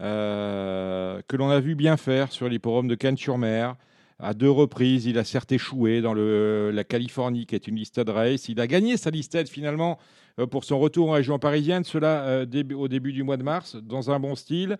euh, 0.00 1.20
que 1.28 1.36
l'on 1.36 1.48
a 1.48 1.60
vu 1.60 1.76
bien 1.76 1.96
faire 1.96 2.32
sur 2.32 2.48
l'hipporome 2.48 2.88
de 2.88 2.96
Cannes-sur-Mer. 2.96 3.76
À 4.18 4.34
deux 4.34 4.50
reprises, 4.50 5.06
il 5.06 5.16
a 5.18 5.24
certes 5.24 5.52
échoué 5.52 6.00
dans 6.00 6.14
la 6.14 6.82
Californie, 6.82 7.46
qui 7.46 7.54
est 7.54 7.68
une 7.68 7.76
listed 7.76 8.08
race. 8.08 8.48
Il 8.48 8.60
a 8.60 8.66
gagné 8.66 8.96
sa 8.96 9.10
listed 9.10 9.48
finalement 9.48 9.98
euh, 10.40 10.46
pour 10.46 10.64
son 10.64 10.80
retour 10.80 11.10
en 11.10 11.12
région 11.12 11.38
parisienne, 11.38 11.84
cela 11.84 12.22
euh, 12.24 12.46
au 12.74 12.88
début 12.88 13.12
du 13.12 13.22
mois 13.22 13.36
de 13.36 13.44
mars, 13.44 13.76
dans 13.76 14.10
un 14.10 14.18
bon 14.18 14.34
style. 14.34 14.76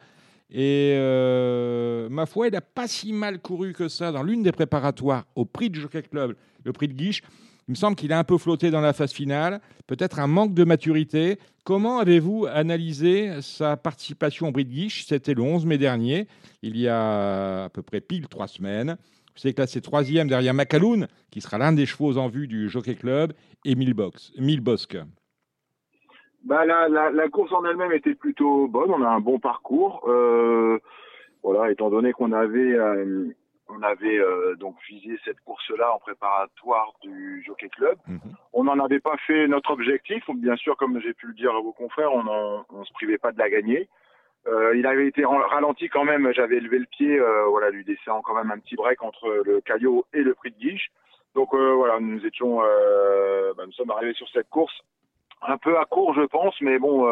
Et 0.51 0.94
euh, 0.97 2.09
ma 2.09 2.26
foi, 2.26 2.48
il 2.48 2.52
n'a 2.52 2.60
pas 2.60 2.89
si 2.89 3.12
mal 3.12 3.39
couru 3.39 3.72
que 3.74 3.86
ça 3.86 4.10
dans 4.10 4.24
l'une 4.24 4.43
des 4.43 4.52
préparatoires 4.52 5.24
au 5.36 5.44
prix 5.44 5.70
de 5.70 5.76
Jockey 5.76 6.02
Club, 6.02 6.34
le 6.64 6.72
prix 6.72 6.89
de 6.89 6.94
Guiche. 6.94 7.22
Il 7.68 7.72
me 7.72 7.76
semble 7.76 7.97
qu'il 7.97 8.12
a 8.12 8.18
un 8.18 8.24
peu 8.24 8.39
flotté 8.39 8.70
dans 8.70 8.80
la 8.80 8.93
phase 8.93 9.12
finale, 9.12 9.60
peut-être 9.86 10.18
un 10.18 10.26
manque 10.26 10.55
de 10.55 10.64
maturité. 10.64 11.39
Comment 11.64 11.98
avez-vous 11.98 12.47
analysé 12.47 13.40
sa 13.40 13.76
participation 13.76 14.48
au 14.48 14.52
Guiche? 14.52 15.06
C'était 15.06 15.34
le 15.34 15.43
11 15.43 15.64
mai 15.66 15.78
dernier, 15.78 16.26
il 16.62 16.76
y 16.76 16.89
a 16.89 17.64
à 17.64 17.68
peu 17.68 17.82
près 17.82 18.01
pile 18.01 18.28
trois 18.28 18.48
semaines. 18.48 18.97
Vous 19.34 19.40
savez 19.40 19.55
classé 19.55 19.80
troisième 19.80 20.28
derrière 20.28 20.55
Macaloun, 20.55 21.06
qui 21.30 21.40
sera 21.40 21.56
l'un 21.56 21.72
des 21.72 21.86
chevaux 21.86 22.18
en 22.18 22.28
vue 22.28 22.47
du 22.47 22.68
Jockey 22.68 22.97
Club, 22.97 23.32
et 23.64 23.74
Milbosque. 23.74 24.98
Bah, 26.44 26.64
la 26.66 27.28
course 27.28 27.52
en 27.52 27.64
elle-même 27.64 27.93
était 27.93 28.14
plutôt 28.14 28.66
bonne. 28.66 28.90
On 28.90 29.02
a 29.02 29.09
un 29.09 29.20
bon 29.20 29.39
parcours. 29.39 30.02
Euh, 30.09 30.78
voilà, 31.43 31.70
étant 31.70 31.90
donné 31.90 32.12
qu'on 32.12 32.32
avait, 32.32 32.72
euh, 32.72 33.26
on 33.72 33.82
avait 33.82 34.18
euh, 34.18 34.54
donc 34.56 34.76
visé 34.88 35.18
cette 35.24 35.40
course-là 35.40 35.94
en 35.94 35.98
préparatoire 35.98 36.92
du 37.02 37.42
Jockey 37.46 37.68
Club. 37.68 37.96
On 38.52 38.64
n'en 38.64 38.78
avait 38.78 39.00
pas 39.00 39.16
fait 39.26 39.48
notre 39.48 39.70
objectif. 39.70 40.24
Bien 40.34 40.56
sûr, 40.56 40.76
comme 40.76 41.00
j'ai 41.00 41.14
pu 41.14 41.26
le 41.26 41.34
dire 41.34 41.54
à 41.54 41.60
vos 41.60 41.72
confrères, 41.72 42.12
on 42.12 42.64
on 42.70 42.84
se 42.84 42.92
privait 42.92 43.18
pas 43.18 43.32
de 43.32 43.38
la 43.38 43.50
gagner. 43.50 43.88
Euh, 44.46 44.76
il 44.76 44.86
avait 44.86 45.06
été 45.06 45.24
ralenti 45.24 45.88
quand 45.88 46.04
même. 46.04 46.32
J'avais 46.32 46.60
levé 46.60 46.78
le 46.78 46.86
pied, 46.86 47.18
euh, 47.18 47.44
voilà, 47.46 47.70
lui 47.70 47.84
laissant 47.84 48.22
quand 48.22 48.34
même 48.34 48.50
un 48.50 48.58
petit 48.58 48.76
break 48.76 49.02
entre 49.02 49.42
le 49.44 49.60
Caillot 49.60 50.04
et 50.12 50.22
le 50.22 50.34
Prix 50.34 50.50
de 50.50 50.58
Guiche. 50.58 50.90
Donc 51.34 51.54
voilà, 51.54 51.98
nous 51.98 52.26
étions, 52.26 52.58
bah, 52.58 53.64
nous 53.64 53.72
sommes 53.72 53.90
arrivés 53.90 54.12
sur 54.12 54.28
cette 54.28 54.50
course 54.50 54.74
un 55.40 55.56
peu 55.56 55.78
à 55.78 55.86
court, 55.86 56.14
je 56.14 56.22
pense, 56.22 56.54
mais 56.60 56.78
bon, 56.78 57.08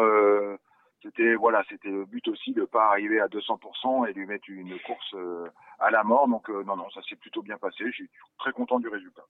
c'était 1.01 1.35
voilà, 1.35 1.63
c'était 1.69 1.89
le 1.89 2.05
but 2.05 2.27
aussi 2.27 2.53
de 2.53 2.63
pas 2.63 2.89
arriver 2.89 3.19
à 3.19 3.27
200% 3.27 4.09
et 4.09 4.13
lui 4.13 4.25
mettre 4.25 4.45
une 4.49 4.77
course 4.85 5.13
euh, 5.15 5.47
à 5.79 5.91
la 5.91 6.03
mort. 6.03 6.27
Donc 6.27 6.49
euh, 6.49 6.63
non, 6.63 6.75
non, 6.75 6.89
ça 6.91 7.01
s'est 7.09 7.15
plutôt 7.15 7.41
bien 7.41 7.57
passé. 7.57 7.85
Je 7.87 7.91
suis 7.91 8.09
très 8.37 8.51
content 8.51 8.79
du 8.79 8.87
résultat. 8.87 9.23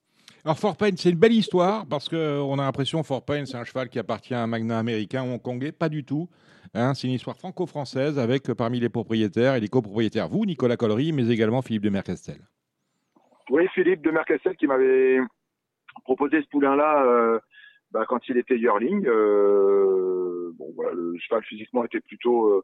Alors 0.44 0.58
Fort 0.58 0.76
Payne, 0.76 0.98
c'est 0.98 1.12
une 1.12 1.20
belle 1.20 1.34
histoire 1.34 1.86
parce 1.86 2.10
qu'on 2.10 2.60
a 2.60 2.64
l'impression 2.64 3.04
Fort 3.04 3.24
Payne, 3.24 3.46
c'est 3.46 3.58
un 3.58 3.64
cheval 3.64 3.90
qui 3.90 4.00
appartient 4.00 4.34
à 4.34 4.42
un 4.42 4.48
magnat 4.48 4.80
américain 4.80 5.24
ou 5.24 5.34
hongkongais. 5.34 5.72
Pas 5.72 5.90
du 5.90 6.04
tout. 6.04 6.28
Hein, 6.74 6.94
c'est 6.94 7.08
une 7.08 7.14
histoire 7.14 7.36
franco-française 7.36 8.18
avec 8.18 8.50
euh, 8.50 8.56
parmi 8.56 8.80
les 8.80 8.90
propriétaires 8.90 9.56
et 9.56 9.60
les 9.60 9.68
copropriétaires, 9.68 10.30
vous, 10.30 10.46
Nicolas 10.46 10.78
Collery, 10.78 11.12
mais 11.12 11.30
également 11.30 11.62
Philippe 11.62 11.84
de 11.84 11.90
Mercastel. 11.90 12.38
Oui, 13.50 13.68
Philippe 13.74 14.02
de 14.02 14.12
Mercassel 14.12 14.56
qui 14.56 14.68
m'avait 14.68 15.20
proposé 16.06 16.42
ce 16.42 16.48
poulain-là 16.48 17.04
euh, 17.06 17.40
bah, 17.92 18.06
quand 18.08 18.28
il 18.30 18.38
était 18.38 18.58
yearling. 18.58 19.06
Euh, 19.06 20.41
bon, 20.52 20.74
le 20.94 21.16
cheval 21.20 21.44
physiquement 21.44 21.84
était 21.86 22.00
plutôt 22.00 22.48
euh, 22.48 22.64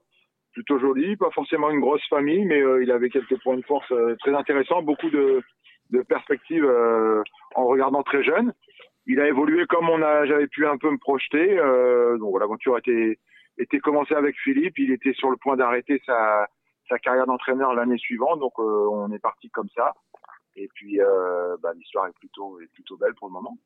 plutôt 0.54 0.80
joli, 0.80 1.16
pas 1.18 1.30
forcément 1.32 1.70
une 1.70 1.80
grosse 1.80 2.06
famille, 2.10 2.46
mais 2.46 2.62
euh, 2.62 2.84
il 2.84 2.92
avait 2.92 3.10
quelques 3.10 3.40
points 3.42 3.58
de 3.58 3.66
force 3.66 3.92
euh, 3.92 4.16
très 4.20 4.34
intéressants, 4.34 4.82
beaucoup 4.82 5.10
de, 5.10 5.44
perspectives 6.10 6.70
en 7.56 7.66
regardant 7.66 8.04
très 8.04 8.22
jeune. 8.22 8.54
Il 9.06 9.22
a 9.22 9.28
évolué 9.28 9.66
comme 9.68 9.90
on 9.90 10.02
a, 10.02 10.26
j'avais 10.26 10.48
pu 10.48 10.68
un 10.68 10.78
peu 10.78 10.92
me 10.92 10.98
projeter. 10.98 11.56
Donc 12.20 12.38
l'aventure 12.38 12.78
était 12.78 13.80
commencée 13.80 14.14
avec 14.14 14.36
Philippe. 14.44 14.78
Il 14.80 14.92
était 14.92 15.14
sur 15.14 15.30
le 15.30 15.38
point 15.38 15.56
d'arrêter 15.56 16.02
sa 16.06 17.00
carrière 17.02 17.26
d'entraîneur 17.26 17.74
l'année 17.74 17.98
suivante, 17.98 18.42
donc 18.42 18.60
on 18.60 19.10
est 19.14 19.20
parti 19.20 19.50
comme 19.50 19.70
ça. 19.74 19.94
Et 20.58 20.68
puis, 20.76 21.00
bah, 21.64 21.72
l'histoire 21.74 22.08
est 22.08 22.20
plutôt, 22.20 22.60
est 22.60 22.72
plutôt 22.74 22.98
belle 22.98 23.16
pour 23.16 23.30
le 23.30 23.34
moment. 23.34 23.58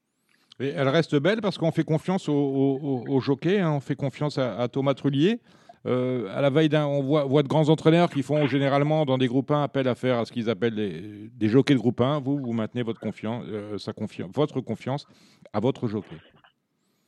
Et 0.62 0.70
elle 0.76 0.88
reste 0.90 1.16
belle 1.16 1.42
parce 1.42 1.58
qu'on 1.58 1.72
fait 1.72 1.84
confiance 1.84 2.30
au, 2.30 2.34
au, 2.34 2.80
au- 2.82 3.16
au 3.16 3.20
jockey, 3.20 3.60
hein, 3.60 3.72
on 3.72 3.80
fait 3.80 3.96
confiance 3.96 4.38
à, 4.38 4.58
à 4.60 4.68
Thomas 4.68 4.94
Trullier. 4.94 5.40
Euh, 5.88 6.28
à 6.38 6.42
la 6.42 6.52
veille 6.52 6.70
d'un, 6.70 6.86
on 6.86 7.02
voit, 7.02 7.24
voit 7.24 7.42
de 7.42 7.48
grands 7.48 7.70
entraîneurs 7.70 8.10
qui 8.12 8.22
font 8.22 8.46
généralement 8.46 9.04
dans 9.04 9.18
des 9.18 9.26
groupes 9.28 9.50
1 9.50 9.64
appel 9.64 9.88
à 9.88 9.96
faire 9.96 10.20
à 10.20 10.26
ce 10.26 10.32
qu'ils 10.32 10.48
appellent 10.50 10.76
des, 10.76 11.02
des 11.34 11.48
jockeys 11.50 11.74
de 11.74 11.80
groupe 11.80 12.00
1. 12.02 12.20
Vous, 12.20 12.38
vous 12.38 12.54
maintenez 12.54 12.84
votre 12.84 13.00
confiance, 13.00 13.44
euh, 13.50 13.80
sa 13.80 13.92
confiance, 13.92 14.30
votre 14.36 14.62
confiance 14.62 15.08
à 15.54 15.60
votre 15.60 15.88
jockey. 15.88 16.16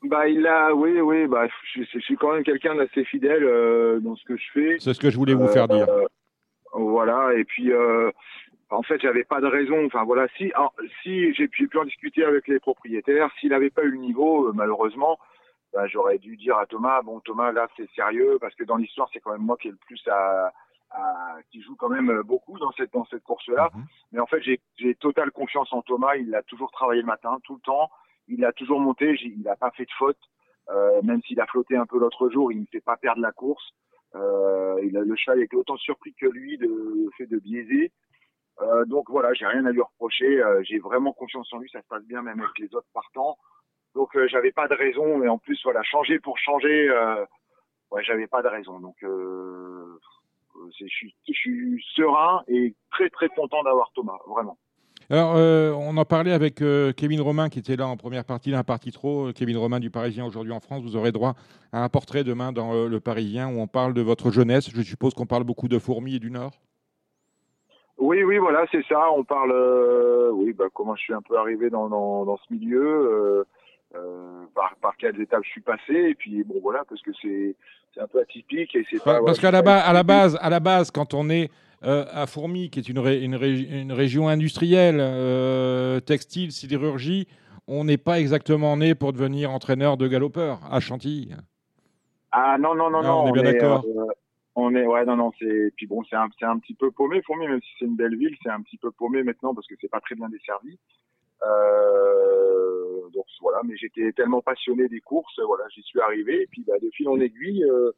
Bah, 0.06 0.28
il 0.28 0.46
a, 0.48 0.74
oui, 0.74 1.00
oui, 1.02 1.28
bah, 1.28 1.48
je, 1.76 1.84
je 1.84 2.00
suis 2.00 2.16
quand 2.18 2.34
même 2.34 2.44
quelqu'un 2.44 2.74
d'assez 2.76 3.06
fidèle 3.06 3.44
euh, 3.44 4.00
dans 4.00 4.16
ce 4.16 4.24
que 4.26 4.36
je 4.38 4.44
fais. 4.54 4.76
C'est 4.80 4.94
ce 4.96 5.00
que 5.00 5.12
je 5.12 5.18
voulais 5.18 5.36
vous 5.36 5.48
faire 5.48 5.68
dire. 5.68 5.86
Voilà, 6.74 7.30
et 7.38 7.44
puis, 7.44 7.72
en 8.70 8.84
fait, 8.84 9.00
j'avais 9.02 9.24
pas 9.24 9.42
de 9.42 9.48
raison. 9.48 9.86
Enfin, 9.86 10.04
voilà, 10.04 10.28
si, 10.38 10.52
si 11.02 11.34
j'ai 11.34 11.48
pu, 11.48 11.70
en 11.76 11.86
discuter 11.86 12.24
avec 12.24 12.48
les 12.48 12.60
propriétaires, 12.60 13.30
s'il 13.40 13.50
n'avait 13.50 13.70
pas 13.70 13.84
eu 13.84 13.92
le 13.92 13.98
niveau, 13.98 14.48
euh, 14.48 14.52
malheureusement, 14.54 15.20
bah, 15.74 15.88
j'aurais 15.88 16.18
dû 16.18 16.38
dire 16.38 16.58
à 16.58 16.66
Thomas, 16.66 17.02
bon, 17.02 17.20
Thomas, 17.20 17.52
là, 17.52 17.68
c'est 17.78 17.90
sérieux, 17.92 18.38
parce 18.40 18.56
que 18.56 18.64
dans 18.64 18.78
l'histoire, 18.78 19.10
c'est 19.12 19.20
quand 19.20 19.32
même 19.32 19.42
moi 19.42 19.58
qui 19.58 19.68
ai 19.68 19.72
le 19.72 19.78
plus 19.78 20.02
à, 20.08 20.52
à- 20.92 21.38
qui 21.52 21.62
joue 21.62 21.76
quand 21.76 21.90
même 21.90 22.22
beaucoup 22.24 22.58
dans 22.60 22.72
cette, 22.74 22.94
dans 22.94 23.06
cette 23.06 23.24
course-là. 23.24 23.70
Mais 24.12 24.20
en 24.20 24.28
fait, 24.28 24.42
j'ai, 24.42 24.96
totale 24.96 25.32
confiance 25.32 25.72
en 25.74 25.82
Thomas. 25.82 26.16
Il 26.16 26.34
a 26.36 26.44
toujours 26.44 26.72
travaillé 26.72 27.02
le 27.02 27.08
matin, 27.08 27.38
tout 27.44 27.56
le 27.56 27.62
temps. 27.62 27.90
Il 28.28 28.46
a 28.46 28.52
toujours 28.54 28.80
monté. 28.80 29.16
Il 29.24 29.42
n'a 29.44 29.56
pas 29.56 29.72
fait 29.72 29.86
de 29.86 29.92
faute. 29.98 30.20
Euh, 30.70 31.02
même 31.02 31.22
s'il 31.24 31.42
a 31.42 31.46
flotté 31.48 31.76
un 31.76 31.86
peu 31.86 32.00
l'autre 32.00 32.30
jour, 32.30 32.52
il 32.52 32.62
ne 32.62 32.66
fait 32.72 32.80
pas 32.82 32.96
perdre 32.96 33.22
la 33.22 33.32
course. 33.32 33.74
Euh, 34.16 34.80
il 34.84 34.96
a, 34.96 35.02
le 35.02 35.16
cheval 35.16 35.42
était 35.42 35.56
autant 35.58 35.76
surpris 35.78 36.14
que 36.14 36.28
lui 36.28 36.58
de 36.58 37.10
fait 37.18 37.26
de 37.26 37.38
biaiser. 37.40 37.92
Euh, 38.62 38.86
donc 38.86 39.10
voilà, 39.10 39.34
j'ai 39.34 39.46
rien 39.46 39.66
à 39.66 39.72
lui 39.72 39.82
reprocher. 39.82 40.42
Euh, 40.42 40.62
j'ai 40.64 40.80
vraiment 40.80 41.14
confiance 41.14 41.52
en 41.54 41.58
lui. 41.58 41.70
Ça 41.72 41.82
se 41.82 41.88
passe 41.88 42.04
bien 42.06 42.22
même 42.22 42.40
avec 42.40 42.58
les 42.60 42.74
autres 42.76 42.88
partants. 42.94 43.38
Donc 43.96 44.16
euh, 44.16 44.28
j'avais 44.28 44.52
pas 44.52 44.68
de 44.68 44.76
raison. 44.76 45.24
Et 45.24 45.28
en 45.28 45.38
plus 45.38 45.60
voilà, 45.64 45.82
changer 45.84 46.20
pour 46.20 46.38
changer, 46.38 46.90
ouais, 47.92 48.04
j'avais 48.04 48.28
pas 48.28 48.42
de 48.42 48.48
raison. 48.48 48.80
Donc 48.80 48.98
je 49.02 50.86
suis, 50.88 51.16
serein 51.96 52.44
et 52.48 52.76
très 52.92 53.10
très 53.10 53.30
content 53.30 53.64
d'avoir 53.64 53.92
Thomas, 53.94 54.18
vraiment. 54.28 54.58
Alors, 55.10 55.36
on 55.36 55.98
en 55.98 56.06
parlait 56.06 56.32
avec 56.32 56.64
Kevin 56.96 57.22
Romain 57.22 57.50
qui 57.50 57.60
était 57.60 57.76
là 57.76 57.88
en 57.88 57.98
première 57.98 58.24
partie 58.24 58.52
d'un 58.52 58.64
parti 58.64 58.92
trop. 58.92 59.34
Kevin 59.34 59.58
Romain 59.58 59.80
du 59.80 59.92
Parisien 59.92 60.26
aujourd'hui 60.26 60.54
en 60.54 60.62
France. 60.62 60.82
Vous 60.82 60.96
aurez 60.96 61.12
droit 61.12 61.36
à 61.72 61.84
un 61.84 61.90
portrait 61.90 62.24
demain 62.24 62.54
dans 62.54 62.88
le 62.88 63.00
Parisien 63.00 63.50
où 63.50 63.60
on 63.60 63.68
parle 63.68 63.94
de 63.94 64.02
votre 64.02 64.32
jeunesse. 64.32 64.70
Je 64.74 64.82
suppose 64.82 65.14
qu'on 65.14 65.26
parle 65.26 65.44
beaucoup 65.44 65.68
de 65.68 65.78
fourmis 65.78 66.16
et 66.16 66.20
du 66.20 66.32
Nord. 66.32 66.54
Oui, 67.98 68.24
oui, 68.24 68.38
voilà, 68.38 68.66
c'est 68.72 68.84
ça. 68.88 69.12
On 69.16 69.24
parle, 69.24 69.52
euh, 69.54 70.30
oui, 70.32 70.54
bah, 70.54 70.66
comment 70.74 70.96
je 70.96 71.02
suis 71.04 71.14
un 71.14 71.22
peu 71.22 71.38
arrivé 71.38 71.70
dans, 71.70 71.88
dans, 71.90 72.26
dans 72.26 72.38
ce 72.38 72.54
milieu, 72.54 72.82
euh, 72.84 73.44
euh, 73.96 74.44
par, 74.56 74.76
par 74.82 74.98
quelles 74.98 75.20
étapes 75.22 75.44
je 75.44 75.50
suis 75.50 75.62
passé, 75.62 75.94
et 75.94 76.16
puis 76.16 76.44
bon, 76.44 76.56
voilà, 76.62 76.84
parce 76.90 77.02
que 77.02 77.12
c'est 77.22 77.56
un 78.02 78.08
peu 78.08 78.20
atypique 78.20 78.76
et 78.76 78.86
c'est 78.90 79.02
pas. 79.04 79.22
Parce 79.24 79.40
qu'à 79.40 79.52
la, 79.52 79.62
ba- 79.62 79.80
à 79.80 79.94
la 79.94 80.04
base, 80.04 80.38
à 80.42 80.50
la 80.50 80.60
base, 80.60 80.90
quand 80.92 81.14
on 81.14 81.30
est 81.30 81.52
à 81.84 82.26
Fourmi, 82.28 82.70
qui 82.70 82.80
est 82.80 82.90
une, 82.90 82.98
ré- 83.00 83.22
une, 83.22 83.36
ré- 83.36 83.60
une 83.82 83.92
région 83.92 84.28
industrielle, 84.30 84.98
textile, 86.06 86.52
sidérurgie, 86.52 87.28
on 87.68 87.84
n'est 87.84 87.98
pas 87.98 88.20
exactement 88.20 88.76
né 88.78 88.96
pour 88.96 89.14
devenir 89.14 89.52
entraîneur 89.52 89.98
de 89.98 90.08
galopeurs 90.08 90.60
à 90.72 90.80
Chantilly. 90.80 91.30
Ah 92.32 92.58
non, 92.60 92.74
non, 92.74 92.90
non, 92.90 93.00
Ah, 93.00 93.04
non. 93.04 93.24
on 93.26 93.28
est 93.28 93.32
bien 93.34 93.44
d'accord. 93.44 93.86
euh, 93.86 94.06
on 94.56 94.76
est, 94.76 94.86
ouais, 94.86 95.06
non, 95.06 95.16
non, 95.16 95.32
c'est, 95.40 95.72
puis 95.76 95.88
bon, 95.88 96.04
c'est 96.04 96.16
un, 96.16 96.28
c'est 96.38 96.46
un 96.46 96.60
petit 96.60 96.76
peu 96.76 96.92
paumé, 96.92 97.22
Fourmi, 97.24 97.48
même 97.48 97.62
si 97.62 97.70
c'est 97.80 97.86
une 97.86 97.96
belle 97.96 98.16
ville, 98.16 98.36
c'est 98.44 98.50
un 98.50 98.62
petit 98.62 98.78
peu 98.78 98.92
paumé 98.92 99.24
maintenant 99.24 99.56
parce 99.56 99.68
que 99.68 99.76
c'est 99.82 99.90
pas 99.90 100.00
très 100.00 100.16
bien 100.16 100.30
desservi. 100.30 100.78
Euh, 101.44 103.10
donc 103.10 103.26
voilà, 103.42 103.62
mais 103.66 103.76
j'étais 103.78 104.12
tellement 104.14 104.42
passionné 104.42 104.88
des 104.88 105.02
courses, 105.02 105.40
voilà, 105.46 105.66
j'y 105.70 105.82
suis 105.82 106.00
arrivé, 106.00 106.44
et 106.44 106.48
puis 106.48 106.64
bah, 106.66 106.78
de 106.80 106.90
fil 106.92 107.10
en 107.10 107.20
aiguille, 107.20 107.64
euh, 107.64 107.92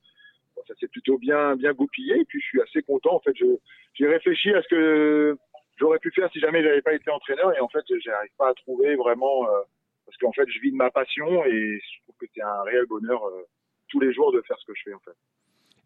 bon, 0.55 0.61
ça 0.67 0.75
s'est 0.75 0.87
plutôt 0.87 1.17
bien, 1.17 1.55
bien 1.55 1.73
goupillé, 1.73 2.21
et 2.21 2.25
puis 2.25 2.39
je 2.39 2.45
suis 2.45 2.61
assez 2.61 2.81
content. 2.81 3.15
En 3.15 3.19
fait, 3.19 3.35
je, 3.35 3.45
j'ai 3.93 4.07
réfléchi 4.07 4.51
à 4.53 4.61
ce 4.61 4.67
que 4.69 5.37
j'aurais 5.77 5.99
pu 5.99 6.11
faire 6.11 6.31
si 6.31 6.39
jamais 6.39 6.63
j'avais 6.63 6.81
pas 6.81 6.93
été 6.93 7.11
entraîneur, 7.11 7.55
et 7.55 7.59
en 7.59 7.67
fait, 7.67 7.83
j'arrive 7.99 8.31
pas 8.37 8.49
à 8.49 8.53
trouver 8.53 8.95
vraiment, 8.95 9.47
euh, 9.49 9.61
parce 10.05 10.17
qu'en 10.17 10.31
fait, 10.31 10.49
je 10.49 10.59
vis 10.61 10.71
de 10.71 10.77
ma 10.77 10.89
passion, 10.89 11.45
et 11.45 11.79
je 11.79 12.03
trouve 12.03 12.15
que 12.19 12.25
c'est 12.33 12.41
un 12.41 12.61
réel 12.63 12.85
bonheur 12.87 13.25
euh, 13.25 13.43
tous 13.89 13.99
les 13.99 14.13
jours 14.13 14.31
de 14.31 14.41
faire 14.41 14.57
ce 14.57 14.65
que 14.65 14.73
je 14.75 14.83
fais, 14.85 14.93
en 14.93 14.99
fait. 14.99 15.15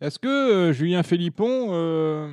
Est-ce 0.01 0.17
que 0.17 0.27
euh, 0.29 0.71
Julien 0.71 1.03
Philippon, 1.03 1.73
euh, 1.73 2.29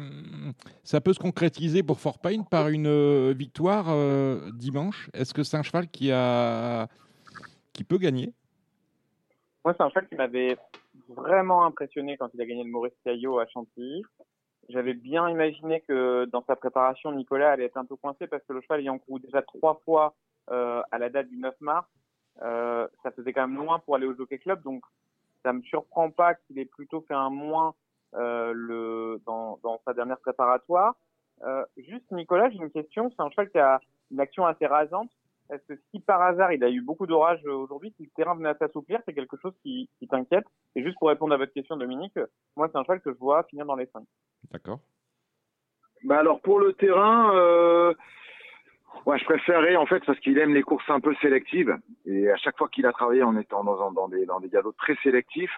ça 0.85 1.01
peut 1.01 1.13
se 1.13 1.19
concrétiser 1.19 1.83
pour 1.83 1.99
Fort 1.99 2.21
Payne 2.21 2.45
par 2.49 2.69
une 2.69 2.87
euh, 2.87 3.35
victoire 3.37 3.87
dimanche? 4.53 5.11
Est-ce 5.13 5.35
que 5.35 5.43
c'est 5.43 5.57
un 5.57 5.65
cheval 5.65 5.89
qui, 5.89 6.13
a... 6.13 6.87
qui 7.73 7.83
peut 7.83 7.99
gagner? 7.99 8.33
Moi, 9.65 9.75
c'est 9.77 9.83
un 9.83 9.89
cheval 9.89 10.07
qui 10.07 10.15
m'avait 10.15 10.57
vraiment 11.09 11.65
impressionné 11.65 12.17
quand 12.17 12.29
il 12.35 12.41
a 12.41 12.47
gagné 12.47 12.63
le 12.63 12.71
Maurice 12.71 12.95
Caillot 13.05 13.41
à 13.41 13.47
Chantilly. 13.49 14.05
J'avais 14.69 14.95
bien 14.95 15.29
imaginé 15.29 15.81
que 15.89 16.25
dans 16.27 16.45
sa 16.47 16.55
préparation, 16.55 17.11
Nicolas 17.11 17.51
allait 17.51 17.65
être 17.65 17.77
un 17.79 17.85
peu 17.85 17.97
coincé 17.97 18.29
parce 18.29 18.45
que 18.45 18.53
le 18.53 18.61
cheval 18.61 18.81
ayant 18.81 18.99
couru 18.99 19.19
déjà 19.19 19.43
trois 19.43 19.81
fois 19.85 20.15
à 20.49 20.99
la 20.99 21.09
date 21.09 21.29
du 21.29 21.37
9 21.39 21.55
mars, 21.61 21.89
ça 22.41 23.11
faisait 23.17 23.33
quand 23.33 23.49
même 23.49 23.57
loin 23.57 23.81
pour 23.81 23.97
aller 23.97 24.07
au 24.07 24.15
Jockey 24.15 24.39
Club. 24.39 24.63
Donc, 24.63 24.85
ça 25.47 25.53
me 25.53 25.63
surprend 25.63 26.11
pas 26.11 26.35
qu'il 26.35 26.59
ait 26.59 26.65
plutôt 26.65 27.03
fait 27.03 27.15
un 27.15 27.31
moins 27.31 27.77
euh, 28.15 28.53
le, 28.53 29.23
dans, 29.27 29.61
dans 29.63 29.81
sa 29.87 29.95
dernière 29.95 30.19
préparatoire. 30.19 30.97
Euh, 31.45 31.65
juste, 31.77 32.11
Nicolas, 32.11 32.51
j'ai 32.51 32.57
une 32.57 32.71
question. 32.71 33.11
C'est 33.11 33.23
un 33.23 33.31
cheval 33.31 33.51
qui 33.51 33.59
a 33.59 33.81
une 34.11 34.19
action 34.19 34.45
assez 34.45 34.67
rasante. 34.67 35.09
Est-ce 35.49 35.63
que 35.73 35.81
si 35.91 36.01
par 36.01 36.21
hasard 36.21 36.53
il 36.53 36.65
a 36.65 36.71
eu 36.71 36.81
beaucoup 36.81 37.07
d'orage 37.07 37.45
aujourd'hui, 37.47 37.95
si 37.97 38.03
le 38.03 38.11
terrain 38.17 38.35
venait 38.35 38.49
à 38.49 38.57
s'assouplir, 38.57 39.01
c'est 39.07 39.15
quelque 39.15 39.37
chose 39.37 39.55
qui, 39.63 39.89
qui 40.01 40.09
t'inquiète? 40.09 40.47
Et 40.75 40.83
juste 40.83 40.99
pour 40.99 41.09
répondre 41.09 41.33
à 41.33 41.37
votre 41.37 41.53
question, 41.53 41.77
Dominique, 41.77 42.19
moi 42.57 42.69
c'est 42.69 42.77
un 42.77 42.83
cheval 42.83 43.01
que 43.01 43.13
je 43.13 43.19
vois 43.19 43.45
finir 43.45 43.65
dans 43.65 43.77
les 43.77 43.87
5. 43.87 44.03
D'accord. 44.51 44.81
Bah 46.03 46.19
alors 46.19 46.41
pour 46.41 46.59
le 46.59 46.73
terrain, 46.73 47.33
euh, 47.37 47.95
ouais, 49.05 49.19
je 49.19 49.25
préférerais 49.25 49.77
en 49.77 49.87
fait 49.87 50.05
parce 50.05 50.19
qu'il 50.21 50.39
aime 50.39 50.55
les 50.55 50.63
courses 50.63 50.89
un 50.89 51.01
peu 51.01 51.15
sélectives 51.17 51.77
et 52.07 52.31
à 52.31 52.37
chaque 52.37 52.57
fois 52.57 52.69
qu'il 52.69 52.87
a 52.87 52.93
travaillé 52.93 53.23
en 53.23 53.37
étant 53.37 53.65
dans, 53.65 53.91
dans 53.91 54.09
des 54.09 54.27
dans 54.27 54.41
des 54.41 54.49
galops 54.49 54.77
très 54.77 54.97
sélectifs, 55.03 55.55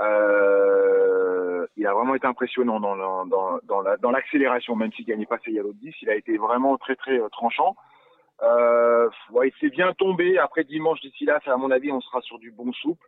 euh, 0.00 1.66
il 1.76 1.86
a 1.86 1.94
vraiment 1.94 2.14
été 2.14 2.26
impressionnant 2.26 2.80
dans 2.80 2.96
dans 2.96 3.26
dans, 3.64 3.80
la, 3.80 3.96
dans 3.96 4.10
l'accélération, 4.10 4.76
même 4.76 4.92
s'il 4.92 5.06
gagnait 5.06 5.26
pas 5.26 5.38
ses 5.44 5.52
galops 5.52 5.74
de 5.76 5.90
10, 5.90 5.94
il 6.02 6.10
a 6.10 6.14
été 6.14 6.36
vraiment 6.36 6.76
très 6.76 6.96
très 6.96 7.18
euh, 7.18 7.28
tranchant. 7.28 7.76
Euh, 8.42 9.08
ouais, 9.30 9.48
il 9.48 9.60
s'est 9.60 9.74
bien 9.74 9.92
tombé. 9.94 10.38
Après 10.38 10.64
dimanche 10.64 11.00
d'ici 11.00 11.24
là, 11.24 11.40
à 11.46 11.56
mon 11.56 11.70
avis, 11.70 11.90
on 11.90 12.00
sera 12.00 12.20
sur 12.20 12.38
du 12.38 12.50
bon 12.50 12.72
souple. 12.72 13.06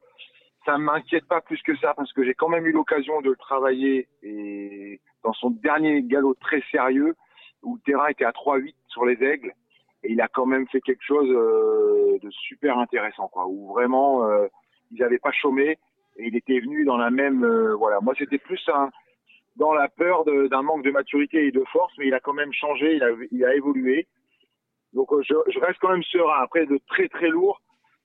Ça 0.65 0.79
m'inquiète 0.79 1.27
pas 1.27 1.41
plus 1.41 1.63
que 1.63 1.77
ça 1.77 1.95
parce 1.95 2.13
que 2.13 2.25
j'ai 2.25 2.35
quand 2.35 2.49
même 2.49 2.67
eu 2.67 2.73
l'occasion 2.73 3.21
de 3.21 3.31
le 3.31 3.37
travailler 3.37 4.09
et 4.23 5.01
dans 5.23 5.33
son 5.33 5.51
dernier 5.51 6.03
galop 6.03 6.35
très 6.35 6.63
sérieux 6.71 7.15
où 7.63 7.77
le 7.77 7.81
terrain 7.83 8.09
était 8.09 8.25
à 8.25 8.33
3-8 8.33 8.75
sur 8.89 9.05
les 9.05 9.23
aigles 9.23 9.53
et 10.03 10.13
il 10.13 10.21
a 10.21 10.29
quand 10.29 10.47
même 10.47 10.69
fait 10.69 10.81
quelque 10.81 11.05
chose 11.05 11.29
euh, 11.31 12.19
de 12.23 12.31
super 12.31 12.79
intéressant 12.79 13.29
quoi 13.29 13.47
où 13.47 13.73
vraiment 13.73 14.25
euh, 14.25 14.47
ils 14.91 15.01
n'avaient 15.01 15.19
pas 15.19 15.33
chômé 15.33 15.79
et 16.17 16.27
il 16.27 16.37
était 16.37 16.61
venu 16.61 16.85
dans 16.85 16.97
la 16.97 17.11
même 17.11 17.45
euh, 17.45 17.75
voilà 17.75 18.01
moi 18.01 18.15
c'était 18.19 18.39
plus 18.39 18.63
un 18.69 18.91
dans 19.57 19.73
la 19.73 19.89
peur 19.89 20.25
d'un 20.25 20.63
manque 20.63 20.85
de 20.85 20.93
maturité 20.93 21.47
et 21.47 21.51
de 21.51 21.65
force 21.73 21.93
mais 21.99 22.07
il 22.07 22.15
a 22.15 22.21
quand 22.21 22.33
même 22.33 22.53
changé 22.53 22.95
il 22.95 23.03
a, 23.03 23.11
il 23.33 23.45
a 23.45 23.55
évolué 23.55 24.07
donc 24.93 25.09
je, 25.23 25.35
je, 25.49 25.59
reste 25.61 25.79
quand 25.81 25.91
même 25.91 26.03
serein. 26.03 26.43
Après 26.43 26.67
de 26.67 26.79
très 26.89 27.09
très 27.09 27.29
lourd, 27.29 27.61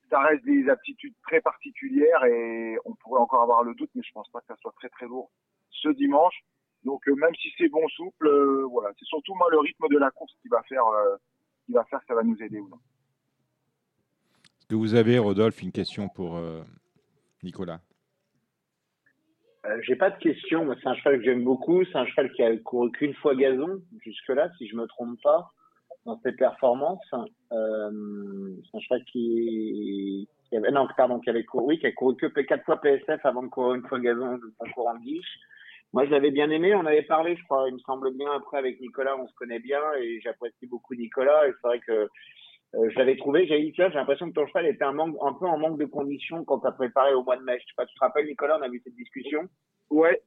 ça 0.10 0.20
reste 0.20 0.44
des 0.44 0.70
aptitudes 0.70 1.14
très 1.24 1.42
particulières 1.42 2.24
et 2.26 2.78
on 2.86 2.94
pourrait 2.96 3.22
encore 3.22 3.42
avoir 3.42 3.64
le 3.64 3.74
doute, 3.76 3.90
mais 3.96 4.04
je 4.04 4.12
pense 4.12 4.30
pas 4.30 4.42
que 4.42 4.48
ça 4.48 4.56
soit 4.58 4.74
très 4.78 4.90
très 4.90 5.06
lourd 5.06 5.32
ce 5.70 5.90
dimanche. 5.90 6.36
Donc 6.84 7.08
euh, 7.08 7.16
même 7.16 7.34
si 7.36 7.50
c'est 7.58 7.70
bon 7.70 7.88
souple, 7.90 8.28
euh, 8.28 8.66
voilà, 8.70 8.90
c'est 9.00 9.06
surtout 9.06 9.34
moi 9.36 9.48
le 9.50 9.60
rythme 9.60 9.88
de 9.90 9.98
la 9.98 10.12
course 10.12 10.34
qui 10.42 10.50
va 10.50 10.62
faire 10.64 10.84
euh, 11.76 11.80
va 11.80 11.86
faire 11.86 12.00
que 12.00 12.06
ça 12.08 12.16
va 12.16 12.24
nous 12.24 12.42
aider 12.42 12.60
ou 12.60 12.70
non. 12.70 12.80
Est-ce 14.60 14.68
que 14.68 14.76
vous 14.76 14.96
avez, 14.96 15.20
Rodolphe, 15.20 15.62
une 15.62 15.72
question 15.72 16.08
pour 16.10 16.40
Nicolas? 17.44 17.82
Euh, 19.66 19.80
j'ai 19.82 19.96
pas 19.96 20.10
de 20.10 20.18
question. 20.18 20.68
C'est 20.82 20.88
un 20.88 20.96
cheval 20.96 21.20
que 21.20 21.26
j'aime 21.26 21.44
beaucoup. 21.44 21.84
C'est 21.86 21.98
un 21.98 22.06
cheval 22.06 22.32
qui 22.34 22.44
a 22.44 22.56
couru 22.58 22.92
qu'une 22.92 23.14
fois 23.16 23.36
gazon 23.36 23.82
jusque-là, 24.02 24.50
si 24.58 24.68
je 24.68 24.76
me 24.76 24.86
trompe 24.88 25.22
pas 25.22 25.52
dans 26.06 26.20
ses 26.22 26.34
performances. 26.34 27.14
Euh, 27.52 28.56
c'est 28.66 28.78
un 28.78 28.82
cheval 28.82 29.04
qui, 29.06 30.28
qui 30.50 30.58
avait, 30.58 30.72
non, 30.72 30.88
pardon, 30.98 31.20
qui 31.20 31.30
avait 31.30 31.46
couru, 31.46 31.66
oui, 31.66 31.80
qui 31.80 31.88
a 31.88 31.92
couru 31.94 32.16
que 32.18 32.28
quatre 32.42 32.66
fois 32.66 32.82
PSF 32.82 33.26
avant 33.26 33.44
de 33.44 33.48
courir 33.48 33.76
une 33.76 33.88
fois 33.88 34.00
gazon 34.00 34.40
en 34.60 34.72
courant 34.72 34.96
de 34.96 35.04
guiche. 35.04 35.40
Moi, 35.94 36.06
je 36.06 36.12
l'avais 36.12 36.32
bien 36.32 36.50
aimé. 36.50 36.74
On 36.74 36.86
avait 36.86 37.04
parlé, 37.04 37.36
je 37.36 37.44
crois, 37.44 37.68
il 37.70 37.76
me 37.76 37.80
semble 37.80 38.12
bien 38.16 38.32
après 38.36 38.58
avec 38.58 38.82
Nicolas, 38.82 39.16
on 39.18 39.28
se 39.28 39.34
connaît 39.36 39.60
bien 39.60 39.82
et 40.02 40.20
j'apprécie 40.22 40.68
beaucoup 40.68 40.96
Nicolas. 40.96 41.48
Et 41.48 41.52
c'est 41.52 41.68
vrai 41.68 41.80
que 41.80 41.92
euh, 41.92 42.90
je 42.90 42.98
l'avais 42.98 43.16
trouvé. 43.16 43.46
J'ai 43.46 43.62
dit, 43.62 43.74
j'ai 43.78 43.88
l'impression 43.90 44.28
que 44.28 44.34
ton 44.34 44.48
cheval 44.48 44.66
était 44.66 44.84
un, 44.84 44.94
manque, 44.94 45.16
un 45.22 45.34
peu 45.34 45.46
en 45.46 45.58
manque 45.58 45.78
de 45.78 45.86
conditions 45.86 46.44
quand 46.46 46.60
tu 46.60 46.68
as 46.68 46.72
préparé 46.72 47.14
au 47.14 47.24
mois 47.24 47.38
de 47.38 47.44
mai. 47.44 47.60
Je 47.60 47.66
sais 47.66 47.74
pas, 47.78 47.86
tu 47.86 47.94
te 47.94 48.00
rappelles, 48.00 48.26
Nicolas, 48.26 48.58
on 48.60 48.64
a 48.64 48.68
eu 48.70 48.82
cette 48.84 48.96
discussion? 48.96 49.48
Ouais. 49.92 50.22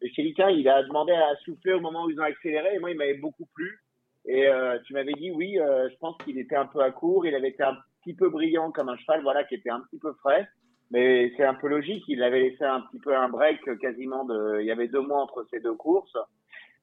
Et 0.00 0.10
chez 0.10 0.22
Lika, 0.22 0.50
il 0.50 0.68
a 0.68 0.82
demandé 0.82 1.12
à 1.12 1.36
souffler 1.44 1.74
au 1.74 1.80
moment 1.80 2.04
où 2.04 2.10
ils 2.10 2.20
ont 2.20 2.24
accéléré 2.24 2.74
et 2.74 2.78
moi, 2.80 2.90
il 2.90 2.96
m'avait 2.96 3.18
beaucoup 3.18 3.46
plu. 3.54 3.78
Et 4.24 4.48
euh, 4.48 4.78
tu 4.84 4.94
m'avais 4.94 5.12
dit, 5.12 5.30
oui, 5.30 5.60
euh, 5.60 5.88
je 5.90 5.96
pense 5.98 6.16
qu'il 6.24 6.38
était 6.38 6.56
un 6.56 6.66
peu 6.66 6.80
à 6.80 6.90
court, 6.90 7.24
il 7.26 7.34
avait 7.36 7.50
été 7.50 7.62
un 7.62 7.76
petit 8.02 8.14
peu 8.14 8.28
brillant 8.30 8.72
comme 8.72 8.88
un 8.88 8.96
cheval, 8.96 9.22
voilà, 9.22 9.44
qui 9.44 9.54
était 9.54 9.70
un 9.70 9.80
petit 9.80 9.98
peu 9.98 10.12
frais. 10.14 10.48
Mais 10.92 11.32
c'est 11.36 11.44
un 11.44 11.54
peu 11.54 11.68
logique, 11.68 12.04
il 12.06 12.22
avait 12.22 12.42
laissé 12.42 12.64
un 12.64 12.82
petit 12.82 12.98
peu 12.98 13.16
un 13.16 13.28
break 13.28 13.78
quasiment 13.78 14.24
de, 14.24 14.60
il 14.60 14.66
y 14.66 14.70
avait 14.70 14.88
deux 14.88 15.00
mois 15.00 15.22
entre 15.22 15.46
ces 15.50 15.60
deux 15.60 15.74
courses. 15.74 16.16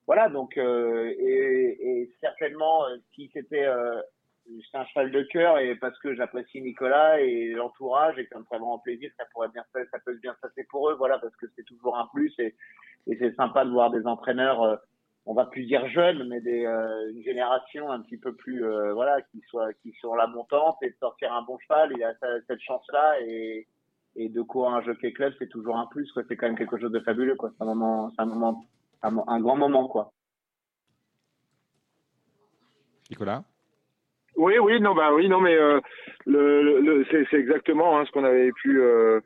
Voilà, 0.07 0.29
donc, 0.29 0.57
euh, 0.57 1.13
et, 1.19 1.77
et, 1.79 2.11
certainement, 2.19 2.85
euh, 2.87 2.97
si 3.13 3.29
c'était 3.31 3.65
euh, 3.65 4.01
un 4.73 4.85
cheval 4.85 5.11
de 5.11 5.21
cœur 5.21 5.59
et 5.59 5.75
parce 5.75 5.97
que 5.99 6.15
j'apprécie 6.15 6.61
Nicolas 6.61 7.21
et 7.21 7.49
l'entourage 7.49 8.17
et 8.17 8.23
que 8.23 8.29
ça 8.29 8.39
me 8.39 8.45
ferait 8.45 8.57
vraiment 8.57 8.79
plaisir, 8.79 9.11
ça 9.17 9.25
pourrait 9.31 9.49
bien, 9.49 9.63
ça 9.73 9.99
peut 10.03 10.15
bien 10.15 10.33
se 10.33 10.39
passer 10.39 10.63
pour 10.71 10.89
eux, 10.89 10.95
voilà, 10.95 11.19
parce 11.19 11.35
que 11.35 11.45
c'est 11.55 11.65
toujours 11.65 11.95
un 11.95 12.07
plus 12.11 12.33
et, 12.39 12.55
et 13.05 13.17
c'est 13.19 13.35
sympa 13.35 13.63
de 13.63 13.69
voir 13.69 13.91
des 13.91 14.07
entraîneurs 14.07 14.79
on 15.29 15.35
va 15.35 15.45
plus 15.45 15.65
dire 15.65 15.87
jeunes, 15.89 16.27
mais 16.27 16.41
des, 16.41 16.65
euh, 16.65 17.11
une 17.11 17.21
génération 17.21 17.91
un 17.91 18.01
petit 18.01 18.17
peu 18.17 18.33
plus, 18.33 18.65
euh, 18.65 18.93
voilà, 18.93 19.21
qui 19.21 19.41
soit, 19.47 19.71
qui 19.73 19.91
sur 19.93 20.15
la 20.15 20.25
montante 20.25 20.77
et 20.81 20.89
de 20.89 20.95
sortir 20.99 21.31
un 21.31 21.43
bon 21.43 21.59
cheval. 21.59 21.91
Il 21.95 22.03
a 22.03 22.13
cette 22.47 22.61
chance-là 22.61 23.21
et, 23.21 23.67
et 24.19 24.29
de 24.29 24.41
courir 24.41 24.75
un 24.75 24.81
jockey 24.81 25.11
club, 25.13 25.33
c'est 25.39 25.49
toujours 25.49 25.77
un 25.77 25.87
plus, 25.87 26.11
quoi. 26.11 26.23
C'est 26.27 26.35
quand 26.35 26.47
même 26.47 26.57
quelque 26.57 26.77
chose 26.77 26.91
de 26.91 26.99
fabuleux, 26.99 27.35
quoi. 27.35 27.51
C'est 27.57 27.63
un 27.63 27.67
moment, 27.67 28.11
c'est 28.11 28.21
un 28.21 28.25
moment, 28.25 28.65
un, 29.01 29.39
grand 29.39 29.55
moment, 29.55 29.87
quoi. 29.87 30.11
Nicolas? 33.09 33.43
Oui, 34.35 34.53
oui, 34.61 34.79
non, 34.79 34.93
bah 34.93 35.13
oui, 35.13 35.27
non, 35.27 35.39
mais 35.39 35.55
euh, 35.55 35.79
le, 36.25 36.81
le 36.81 37.05
c'est 37.09 37.37
exactement 37.37 37.97
hein, 37.97 38.05
ce 38.05 38.11
qu'on 38.11 38.23
avait 38.23 38.51
pu, 38.51 38.81
euh, 38.81 39.19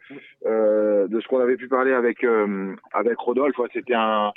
euh, 0.45 1.07
de 1.07 1.19
ce 1.19 1.27
qu'on 1.27 1.39
avait 1.39 1.57
pu 1.57 1.67
parler 1.67 1.93
avec 1.93 2.25
avec 2.93 3.17
Rodolphe. 3.19 3.59
C'était 3.73 3.93
un, 3.93 4.31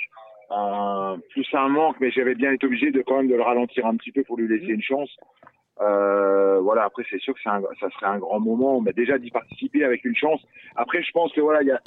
euh, 0.51 1.17
plus 1.31 1.45
un 1.53 1.67
manque, 1.67 1.97
mais 1.99 2.09
j'avais 2.11 2.35
bien 2.35 2.53
été 2.53 2.65
obligé 2.65 2.91
de 2.91 3.01
quand 3.01 3.17
même 3.17 3.27
de 3.27 3.35
le 3.35 3.41
ralentir 3.41 3.85
un 3.85 3.95
petit 3.97 4.11
peu 4.11 4.23
pour 4.23 4.37
lui 4.37 4.47
laisser 4.47 4.71
une 4.71 4.81
chance. 4.81 5.09
Euh, 5.81 6.59
voilà, 6.59 6.83
après 6.83 7.03
c'est 7.09 7.19
sûr 7.19 7.33
que 7.33 7.49
un, 7.49 7.61
ça 7.79 7.89
serait 7.91 8.07
un 8.07 8.17
grand 8.17 8.39
moment. 8.39 8.83
A 8.87 8.91
déjà 8.93 9.17
d'y 9.17 9.31
participer 9.31 9.83
avec 9.83 10.05
une 10.05 10.15
chance. 10.15 10.41
Après, 10.75 11.03
je 11.03 11.11
pense 11.11 11.31
que 11.33 11.41
voilà, 11.41 11.63
y 11.63 11.71
a, 11.71 11.81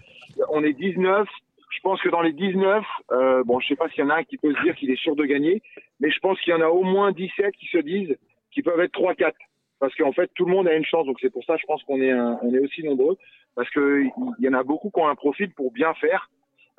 on 0.50 0.62
est 0.62 0.72
19. 0.72 1.28
Je 1.70 1.80
pense 1.82 2.00
que 2.02 2.08
dans 2.08 2.20
les 2.20 2.32
19, 2.32 2.84
euh, 3.12 3.44
bon, 3.44 3.60
je 3.60 3.68
sais 3.68 3.76
pas 3.76 3.88
s'il 3.88 4.00
y 4.00 4.06
en 4.06 4.10
a 4.10 4.16
un 4.16 4.24
qui 4.24 4.36
peut 4.36 4.52
se 4.54 4.62
dire 4.62 4.74
qu'il 4.74 4.90
est 4.90 5.00
sûr 5.00 5.14
de 5.14 5.24
gagner, 5.24 5.62
mais 6.00 6.10
je 6.10 6.18
pense 6.18 6.40
qu'il 6.40 6.52
y 6.52 6.56
en 6.56 6.60
a 6.60 6.68
au 6.68 6.82
moins 6.82 7.12
17 7.12 7.54
qui 7.54 7.66
se 7.66 7.78
disent 7.78 8.16
qu'ils 8.52 8.64
peuvent 8.64 8.80
être 8.80 8.98
3-4. 8.98 9.32
Parce 9.78 9.94
qu'en 9.94 10.12
fait, 10.12 10.30
tout 10.34 10.44
le 10.44 10.52
monde 10.52 10.68
a 10.68 10.74
une 10.74 10.84
chance. 10.84 11.06
Donc 11.06 11.18
c'est 11.20 11.30
pour 11.30 11.44
ça, 11.44 11.56
je 11.56 11.64
pense 11.66 11.82
qu'on 11.84 12.00
est, 12.00 12.12
on 12.12 12.52
est 12.52 12.58
aussi 12.58 12.82
nombreux. 12.82 13.16
Parce 13.54 13.70
que 13.70 14.02
il 14.02 14.44
y 14.44 14.48
en 14.48 14.52
a 14.52 14.62
beaucoup 14.62 14.90
qui 14.90 15.00
ont 15.00 15.08
un 15.08 15.14
profil 15.14 15.52
pour 15.54 15.72
bien 15.72 15.94
faire 15.94 16.28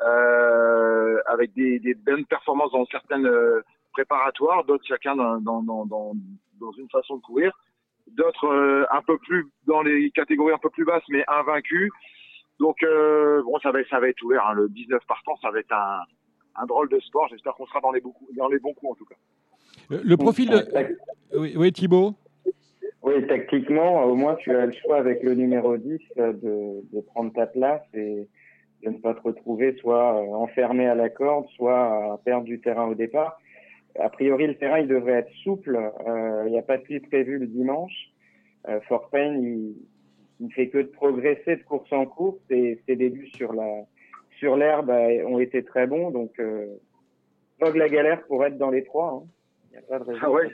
euh, 0.01 1.19
avec 1.27 1.53
des, 1.53 1.79
des, 1.79 1.93
bonnes 1.93 2.25
performances 2.25 2.71
dans 2.71 2.85
certaines 2.85 3.27
euh, 3.27 3.61
préparatoires, 3.91 4.63
d'autres 4.65 4.85
chacun 4.87 5.15
dans, 5.15 5.39
dans, 5.39 5.61
dans, 5.61 5.85
dans, 5.85 6.71
une 6.77 6.89
façon 6.89 7.17
de 7.17 7.21
courir, 7.21 7.51
d'autres 8.07 8.47
euh, 8.47 8.85
un 8.91 9.01
peu 9.01 9.17
plus 9.17 9.47
dans 9.67 9.81
les 9.81 10.11
catégories 10.11 10.53
un 10.53 10.59
peu 10.59 10.69
plus 10.69 10.85
basses, 10.85 11.03
mais 11.09 11.23
invaincus. 11.27 11.91
Donc 12.59 12.83
euh, 12.83 13.41
bon, 13.43 13.59
ça 13.59 13.71
va, 13.71 13.79
ça 13.89 13.99
va 13.99 14.09
être 14.09 14.21
ouvert. 14.23 14.45
Hein. 14.45 14.53
Le 14.53 14.69
19 14.69 15.01
partants, 15.07 15.37
ça 15.41 15.51
va 15.51 15.59
être 15.59 15.73
un, 15.73 16.01
un 16.55 16.65
drôle 16.65 16.89
de 16.89 16.99
sport. 16.99 17.27
J'espère 17.29 17.53
qu'on 17.55 17.65
sera 17.65 17.81
dans 17.81 17.91
les, 17.91 18.01
beaucoup, 18.01 18.27
dans 18.35 18.47
les 18.47 18.59
bons 18.59 18.73
coups 18.73 18.91
en 18.91 18.95
tout 18.95 19.05
cas. 19.05 19.15
Le 19.89 20.15
profil 20.15 20.49
de... 20.49 20.65
Oui, 21.37 21.53
oui 21.57 21.71
Thibaut 21.71 22.13
Oui, 23.03 23.25
tactiquement, 23.27 24.03
au 24.03 24.15
moins 24.15 24.35
tu 24.35 24.55
as 24.55 24.65
le 24.65 24.73
choix 24.73 24.97
avec 24.97 25.23
le 25.23 25.33
numéro 25.33 25.77
10 25.77 25.99
de, 26.17 26.33
de 26.93 27.01
prendre 27.01 27.33
ta 27.33 27.47
place 27.47 27.81
et 27.93 28.27
de 28.83 28.89
ne 28.89 28.97
pas 28.97 29.13
te 29.13 29.21
retrouver 29.21 29.75
soit 29.79 30.15
euh, 30.15 30.33
enfermé 30.33 30.87
à 30.87 30.95
la 30.95 31.09
corde, 31.09 31.47
soit 31.55 32.13
à 32.13 32.19
perdre 32.23 32.45
du 32.45 32.59
terrain 32.61 32.85
au 32.85 32.95
départ. 32.95 33.39
A 33.99 34.09
priori, 34.09 34.47
le 34.47 34.55
terrain, 34.55 34.79
il 34.79 34.87
devrait 34.87 35.19
être 35.19 35.31
souple. 35.43 35.75
Euh, 35.75 36.43
il 36.45 36.51
n'y 36.51 36.59
a 36.59 36.63
pas 36.63 36.77
de 36.77 36.83
pluie 36.83 36.99
prévu 36.99 37.39
le 37.39 37.47
dimanche. 37.47 38.11
Euh, 38.67 38.79
Fort 38.81 39.09
Payne, 39.09 39.43
il, 40.39 40.45
ne 40.45 40.49
fait 40.51 40.69
que 40.69 40.79
de 40.79 40.87
progresser 40.87 41.57
de 41.57 41.63
course 41.63 41.91
en 41.91 42.05
course 42.05 42.39
et 42.49 42.81
ses 42.87 42.95
débuts 42.95 43.27
sur 43.27 43.53
la 43.53 43.83
sur 44.39 44.55
l'herbe 44.55 44.89
ont 44.89 45.37
été 45.37 45.63
très 45.63 45.85
bons. 45.85 46.09
Donc, 46.09 46.39
euh, 46.39 46.65
pas 47.59 47.71
de 47.71 47.77
la 47.77 47.89
galère 47.89 48.23
pour 48.23 48.43
être 48.43 48.57
dans 48.57 48.71
les 48.71 48.83
trois. 48.83 49.21
Hein. 49.23 49.27
Il 49.69 49.77
n'y 49.77 49.77
a 49.77 49.87
pas 49.87 49.99
de 49.99 50.03
raison. 50.03 50.19
Ah 50.23 50.31
ouais. 50.31 50.51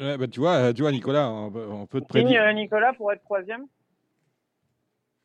ouais 0.00 0.18
bah, 0.18 0.26
tu 0.26 0.40
vois, 0.40 0.72
tu 0.72 0.82
vois, 0.82 0.90
Nicolas, 0.90 1.30
on, 1.30 1.86
peut 1.86 2.00
te 2.00 2.08
prédire. 2.08 2.52
Nicolas 2.54 2.92
pour 2.94 3.12
être 3.12 3.22
troisième? 3.22 3.66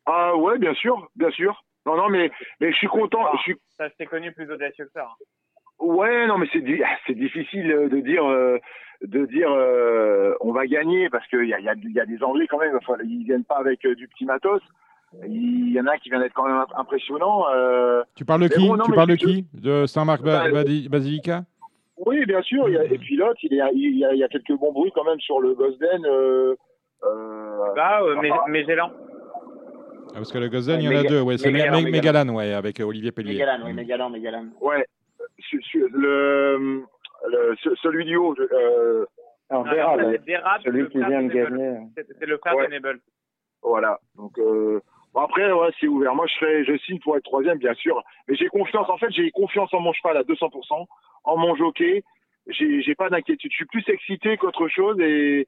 Ah 0.06 0.36
ouais, 0.36 0.58
bien 0.58 0.74
sûr, 0.74 1.10
bien 1.16 1.30
sûr. 1.30 1.64
Non, 1.84 1.96
non, 1.96 2.08
mais, 2.08 2.30
mais 2.60 2.70
je 2.70 2.76
suis 2.76 2.86
content. 2.86 3.24
Ah, 3.24 3.32
je 3.38 3.42
suis... 3.42 3.56
Ça, 3.76 3.88
c'est 3.98 4.06
connu 4.06 4.32
plus 4.32 4.50
audacieux 4.50 4.84
que 4.84 4.92
ça. 4.92 5.04
Hein. 5.04 5.24
Ouais, 5.78 6.26
non, 6.26 6.38
mais 6.38 6.48
c'est 6.52 6.62
c'est 7.06 7.14
difficile 7.14 7.70
euh, 7.70 7.88
de 7.88 8.00
dire 8.00 8.24
euh, 8.24 8.58
de 9.02 9.26
dire 9.26 9.50
euh, 9.50 10.34
on 10.40 10.52
va 10.52 10.66
gagner 10.66 11.08
parce 11.08 11.26
qu'il 11.28 11.44
y 11.46 11.54
a, 11.54 11.60
y, 11.60 11.68
a, 11.68 11.74
y 11.74 12.00
a 12.00 12.06
des 12.06 12.22
Anglais 12.22 12.46
quand 12.48 12.58
même. 12.58 12.76
Enfin, 12.76 12.94
ils 13.04 13.24
viennent 13.24 13.44
pas 13.44 13.58
avec 13.58 13.86
du 13.86 14.08
petit 14.08 14.24
matos. 14.24 14.62
Il 15.26 15.72
y 15.72 15.80
en 15.80 15.86
a 15.86 15.96
qui 15.96 16.10
vient 16.10 16.20
d'être 16.20 16.34
quand 16.34 16.46
même 16.46 16.62
impressionnant. 16.76 17.44
tu 18.14 18.24
parles 18.24 18.42
de 18.42 18.48
qui? 18.48 18.68
Tu 18.84 18.92
parles 18.92 19.08
de 19.08 19.14
qui? 19.14 19.46
De 19.54 19.86
Saint-Marc 19.86 20.22
bah, 20.22 20.44
Basilica? 20.90 21.44
Oui, 22.04 22.26
bien 22.26 22.42
sûr. 22.42 22.68
Il 22.68 22.74
y 22.74 22.78
a, 22.78 22.84
et 22.84 22.98
puis 22.98 23.16
l'autre, 23.16 23.38
il, 23.42 23.54
y 23.54 23.60
a, 23.60 23.70
il, 23.72 23.98
y 23.98 24.24
a, 24.24 24.28
quelques 24.28 24.52
bons 24.52 24.72
bruits 24.72 24.92
quand 24.94 25.04
même 25.04 25.20
sur 25.20 25.40
le 25.40 25.54
Gosden. 25.54 26.02
bah, 27.74 28.00
mais, 28.20 28.30
mais 28.48 28.66
Ah, 28.78 28.90
parce 30.14 30.32
que 30.32 30.38
le 30.38 30.48
Gozen, 30.48 30.80
il 30.80 30.90
y 30.90 30.94
en 30.94 31.00
a 31.00 31.04
deux. 31.04 31.22
Ouais, 31.22 31.38
c'est 31.38 31.50
Mégalan, 31.50 31.78
Mé- 31.78 31.84
Mé- 31.84 31.90
Mégalan. 31.92 32.24
Mégalan, 32.24 32.34
ouais, 32.36 32.52
avec 32.52 32.80
Olivier 32.80 33.12
Pellier. 33.12 33.32
Mégalan, 33.34 33.64
oui, 33.64 33.72
Mégalan, 33.72 34.10
Mégalan. 34.10 34.44
Ouais. 34.60 34.84
Su- 35.38 35.62
su- 35.62 35.88
Le, 35.92 36.82
le- 37.28 37.56
ce- 37.62 37.74
celui 37.76 38.04
du 38.04 38.16
haut. 38.16 38.34
euh, 38.38 39.04
Ah, 39.50 39.64
celui 40.62 40.88
qui 40.88 40.98
vient 40.98 41.22
de 41.22 41.32
gagner. 41.32 41.78
C'est 41.96 42.26
le 42.26 42.38
frère 42.38 42.56
Ouais. 42.56 42.68
d'Enable. 42.68 43.00
Voilà. 43.62 43.98
Donc 44.16 44.38
euh, 44.38 44.80
bon, 45.14 45.20
après, 45.22 45.50
ouais, 45.50 45.70
c'est 45.80 45.86
ouvert. 45.88 46.14
Moi, 46.14 46.26
je 46.26 46.34
serais, 46.34 46.64
je 46.64 46.76
signe 46.78 46.98
pour 47.00 47.16
être 47.16 47.24
troisième, 47.24 47.58
bien 47.58 47.74
sûr. 47.74 48.02
Mais 48.28 48.34
j'ai 48.36 48.48
confiance. 48.48 48.88
En 48.90 48.98
fait, 48.98 49.10
j'ai 49.10 49.30
confiance 49.30 49.72
en 49.72 49.80
mon 49.80 49.92
cheval 49.92 50.16
à 50.16 50.22
200%, 50.22 50.86
en 51.24 51.36
mon 51.36 51.54
jockey. 51.56 52.02
J'ai, 52.46 52.80
j'ai 52.82 52.94
pas 52.94 53.08
d'inquiétude. 53.10 53.50
Je 53.50 53.56
suis 53.56 53.66
plus 53.66 53.84
excité 53.88 54.36
qu'autre 54.36 54.68
chose 54.68 54.98
et 55.00 55.46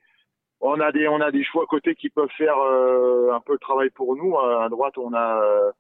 on 0.60 0.78
a 0.80 0.92
des, 0.92 1.08
on 1.08 1.20
a 1.20 1.30
des 1.30 1.44
choix 1.44 1.62
à 1.62 1.66
côté 1.66 1.94
qui 1.94 2.10
peuvent 2.10 2.28
faire 2.36 2.58
euh, 2.58 3.32
un 3.32 3.40
peu 3.40 3.52
le 3.52 3.58
travail 3.58 3.90
pour 3.90 4.16
nous. 4.16 4.38
À 4.38 4.68
droite, 4.70 4.98
on 4.98 5.12
a, 5.14 5.42
euh, 5.42 5.70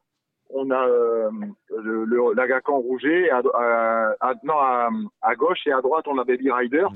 on 0.52 0.70
a 0.70 0.86
euh, 0.86 1.30
le, 1.70 2.04
le 2.04 2.34
l'Agacan 2.34 2.78
Rouget. 2.78 3.30
À, 3.30 3.38
à- 3.54 4.14
à- 4.20 4.34
non, 4.42 4.58
à, 4.58 4.88
à 5.22 5.34
gauche 5.34 5.66
et 5.66 5.72
à 5.72 5.80
droite, 5.80 6.06
on 6.08 6.18
a 6.18 6.24
Baby 6.24 6.50
Rider. 6.50 6.86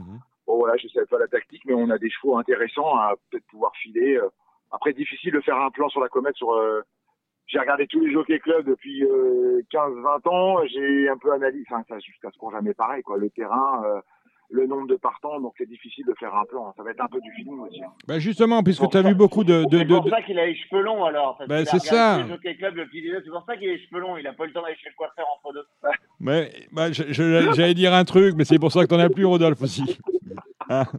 Bon 0.46 0.56
voilà, 0.58 0.76
je 0.76 0.88
sais 0.88 1.06
pas 1.06 1.18
la 1.18 1.26
tactique, 1.28 1.62
mais 1.66 1.74
on 1.74 1.88
a 1.90 1.98
des 1.98 2.10
chevaux 2.10 2.36
intéressants 2.36 2.94
à 2.96 3.14
peut-être 3.30 3.46
pouvoir 3.46 3.72
filer. 3.76 4.16
euh. 4.16 4.28
Après, 4.72 4.92
difficile 4.92 5.32
de 5.32 5.40
faire 5.40 5.56
un 5.58 5.70
plan 5.70 5.88
sur 5.88 6.00
la 6.00 6.08
comète. 6.08 6.34
Sur, 6.36 6.52
euh, 6.52 6.82
j'ai 7.46 7.58
regardé 7.58 7.86
tous 7.86 8.00
les 8.00 8.10
jockey 8.12 8.38
clubs 8.40 8.66
depuis 8.66 9.04
euh, 9.04 9.60
15-20 9.72 10.28
ans. 10.28 10.64
J'ai 10.66 11.08
un 11.08 11.16
peu 11.16 11.32
analysé, 11.32 11.64
enfin 11.70 11.82
ça 11.88 11.98
jusqu'à 11.98 12.30
ce 12.30 12.38
qu'on 12.38 12.50
jamais 12.50 12.74
pareil 12.74 13.02
quoi. 13.02 13.16
Le 13.18 13.30
terrain, 13.30 13.82
euh, 13.86 14.00
le 14.50 14.66
nombre 14.66 14.86
de 14.86 14.96
partants, 14.96 15.40
donc 15.40 15.54
c'est 15.58 15.68
difficile 15.68 16.04
de 16.06 16.14
faire 16.18 16.34
un 16.34 16.44
plan. 16.44 16.72
Ça 16.76 16.82
va 16.82 16.90
être 16.90 17.00
un 17.00 17.08
peu 17.08 17.20
du 17.20 17.30
feeling 17.32 17.58
aussi. 17.60 17.82
hein. 17.82 17.88
Bah 18.06 18.18
justement, 18.18 18.62
puisque 18.62 18.88
tu 18.88 18.96
as 18.96 19.02
vu 19.02 19.14
beaucoup 19.14 19.42
de. 19.44 19.64
de, 19.70 19.78
C'est 19.78 19.84
pour 19.86 20.02
de- 20.04 20.10
ça 20.10 20.22
qu'il 20.22 20.38
a 20.38 20.46
les 20.46 20.54
cheveux 20.54 20.82
longs 20.82 21.04
alors. 21.04 21.36
Bah, 21.48 21.58
qu'il 21.64 21.68
a 21.68 21.70
c'est 21.70 21.78
ça. 21.80 22.18
tous 22.20 22.26
Les 22.28 22.34
Jockey 22.34 22.56
Club 22.56 22.74
depuis 22.76 23.02
des 23.02 23.10
années. 23.10 23.20
C'est 23.24 23.30
pour 23.30 23.44
ça 23.46 23.56
qu'il 23.56 23.68
a 23.68 23.72
les 23.72 23.78
cheveux 23.86 24.00
longs. 24.00 24.16
Il 24.16 24.26
a 24.26 24.32
pas 24.32 24.44
eu 24.44 24.48
le 24.48 24.52
temps 24.52 24.62
d'aller 24.62 24.76
chez 24.76 24.90
le 24.90 24.94
coiffeur 24.96 25.24
entre 25.42 25.54
deux. 25.54 25.64
Mais, 26.20 26.52
bah, 26.72 26.92
j'allais 26.92 27.74
dire 27.74 27.92
un 27.94 28.04
truc, 28.04 28.34
mais 28.36 28.44
c'est 28.44 28.58
pour 28.58 28.70
ça 28.72 28.82
que 28.82 28.88
tu 28.88 28.94
n'en 28.94 29.00
as 29.00 29.10
plus, 29.10 29.24
Rodolphe, 29.24 29.60
aussi. 29.62 29.98
Hein 30.68 30.84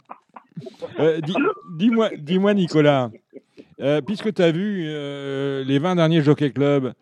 Euh, 1.00 1.20
dis- 1.20 1.36
Dis-moi, 1.78 2.10
dis-moi, 2.18 2.54
Nicolas, 2.54 3.10
euh, 3.82 4.00
puisque 4.02 4.34
tu 4.34 4.42
as 4.42 4.52
vu 4.52 4.86
euh, 4.88 5.64
les 5.66 5.80
20 5.80 5.96
derniers 5.96 6.22
Jockey 6.22 6.52
Club, 6.52 6.94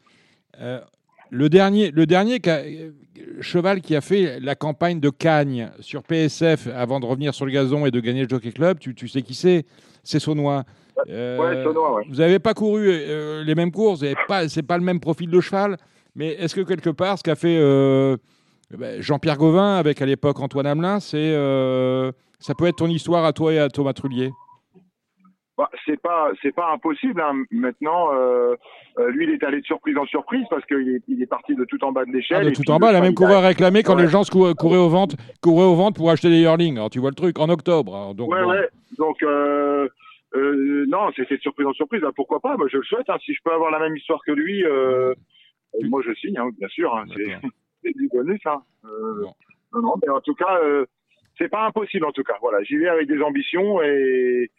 euh, 0.59 0.79
le 1.33 1.49
dernier, 1.49 1.91
le 1.91 2.05
cheval 3.41 3.81
qui 3.81 3.95
a 3.95 4.01
fait 4.01 4.39
la 4.39 4.55
campagne 4.55 4.99
de 4.99 5.09
Cagnes 5.09 5.69
sur 5.79 6.03
PSF 6.03 6.67
avant 6.75 6.99
de 6.99 7.05
revenir 7.05 7.33
sur 7.33 7.45
le 7.45 7.51
gazon 7.51 7.85
et 7.87 7.91
de 7.91 7.99
gagner 7.99 8.21
le 8.23 8.29
Jockey 8.29 8.51
Club, 8.51 8.77
tu, 8.79 8.93
tu 8.93 9.07
sais 9.07 9.23
qui 9.23 9.33
c'est? 9.33 9.65
C'est 10.03 10.19
Saunois. 10.19 10.63
Euh, 11.09 11.37
Ouais, 11.39 11.63
Saunois, 11.63 11.95
ouais. 11.95 12.03
Vous 12.07 12.17
n'avez 12.17 12.37
pas 12.37 12.53
couru 12.53 12.87
euh, 12.87 13.43
les 13.43 13.55
mêmes 13.55 13.71
courses, 13.71 14.01
ce 14.01 14.05
n'est 14.05 14.15
pas, 14.27 14.47
c'est 14.47 14.61
pas 14.61 14.77
le 14.77 14.83
même 14.83 14.99
profil 14.99 15.29
de 15.31 15.41
cheval, 15.41 15.77
mais 16.15 16.33
est-ce 16.33 16.53
que 16.53 16.61
quelque 16.61 16.91
part, 16.91 17.17
ce 17.17 17.23
qu'a 17.23 17.35
fait 17.35 17.57
euh, 17.59 18.15
ben, 18.77 19.01
Jean-Pierre 19.01 19.37
Gauvin 19.37 19.77
avec 19.77 20.01
à 20.03 20.05
l'époque 20.05 20.39
Antoine 20.39 20.67
Hamelin, 20.67 20.99
c'est, 20.99 21.31
ça 22.39 22.53
peut 22.53 22.67
être 22.67 22.77
ton 22.77 22.87
histoire 22.87 23.25
à 23.25 23.33
toi 23.33 23.53
et 23.53 23.57
à 23.57 23.69
Thomas 23.69 23.93
Trullier? 23.93 24.31
Bah, 25.55 25.69
c'est 25.85 26.01
pas 26.01 26.31
c'est 26.41 26.51
pas 26.51 26.71
impossible 26.73 27.21
hein. 27.21 27.43
maintenant 27.51 28.11
euh, 28.11 28.55
euh, 28.97 29.11
lui 29.11 29.25
il 29.25 29.29
est 29.29 29.43
allé 29.43 29.61
de 29.61 29.65
surprise 29.65 29.95
en 29.99 30.05
surprise 30.07 30.43
parce 30.49 30.65
qu'il 30.65 30.89
est, 30.95 31.03
il 31.07 31.21
est 31.21 31.27
parti 31.27 31.53
de 31.53 31.63
tout 31.65 31.83
en 31.83 31.91
bas 31.91 32.05
de 32.05 32.11
l'échelle 32.11 32.47
Ah, 32.47 32.49
de 32.49 32.55
tout 32.55 32.71
en 32.71 32.79
bas, 32.79 32.91
la 32.91 33.01
même 33.01 33.13
coureur 33.13 33.43
a- 33.43 33.47
réclamé 33.49 33.83
quand 33.83 33.95
Ouais. 33.95 34.01
les 34.01 34.07
gens 34.07 34.23
se 34.23 34.31
cou- 34.31 34.51
couraient 34.55 34.79
au 34.79 34.89
ventre, 34.89 35.15
couraient 35.43 35.67
au 35.67 35.75
ventre 35.75 35.97
pour 35.97 36.09
acheter 36.09 36.29
des 36.29 36.39
yearlings. 36.39 36.77
Alors 36.77 36.89
tu 36.89 36.97
vois 36.97 37.11
le 37.11 37.15
truc 37.15 37.37
en 37.37 37.49
octobre. 37.49 37.95
alors, 37.95 38.15
donc, 38.15 38.31
ouais 38.31 38.41
bon. 38.41 38.49
ouais 38.49 38.67
donc 38.97 39.21
euh, 39.21 39.87
euh, 40.35 40.85
non 40.87 41.11
c'était 41.15 41.37
de 41.37 41.41
surprise 41.41 41.67
en 41.67 41.73
surprise 41.73 42.01
Bah, 42.01 42.09
pourquoi 42.15 42.39
pas? 42.39 42.57
Moi 42.57 42.67
je 42.71 42.77
le 42.77 42.83
souhaite 42.83 43.07
hein. 43.09 43.17
si 43.23 43.35
je 43.35 43.39
peux 43.45 43.51
avoir 43.53 43.69
la 43.69 43.77
même 43.77 43.95
histoire 43.95 44.21
que 44.25 44.31
lui 44.31 44.65
euh, 44.65 45.13
euh, 45.75 45.87
moi 45.87 46.01
je 46.03 46.15
signe 46.15 46.39
hein, 46.39 46.49
bien 46.57 46.67
sûr 46.69 46.95
hein. 46.95 47.03
c'est 47.83 47.93
du 47.95 48.09
bonus 48.11 48.41
hein. 48.47 48.63
Euh, 48.85 49.23
non 49.71 49.81
non 49.83 49.93
mais 50.01 50.09
en 50.09 50.19
tout 50.21 50.33
cas 50.33 50.57
euh, 50.63 50.87
c'est 51.37 51.49
pas 51.49 51.67
impossible 51.67 52.05
en 52.05 52.11
tout 52.11 52.23
cas 52.23 52.37
voilà 52.41 52.63
j'y 52.63 52.77
vais 52.77 52.89
avec 52.89 53.07
des 53.07 53.21
ambitions 53.21 53.83
et 53.83 54.49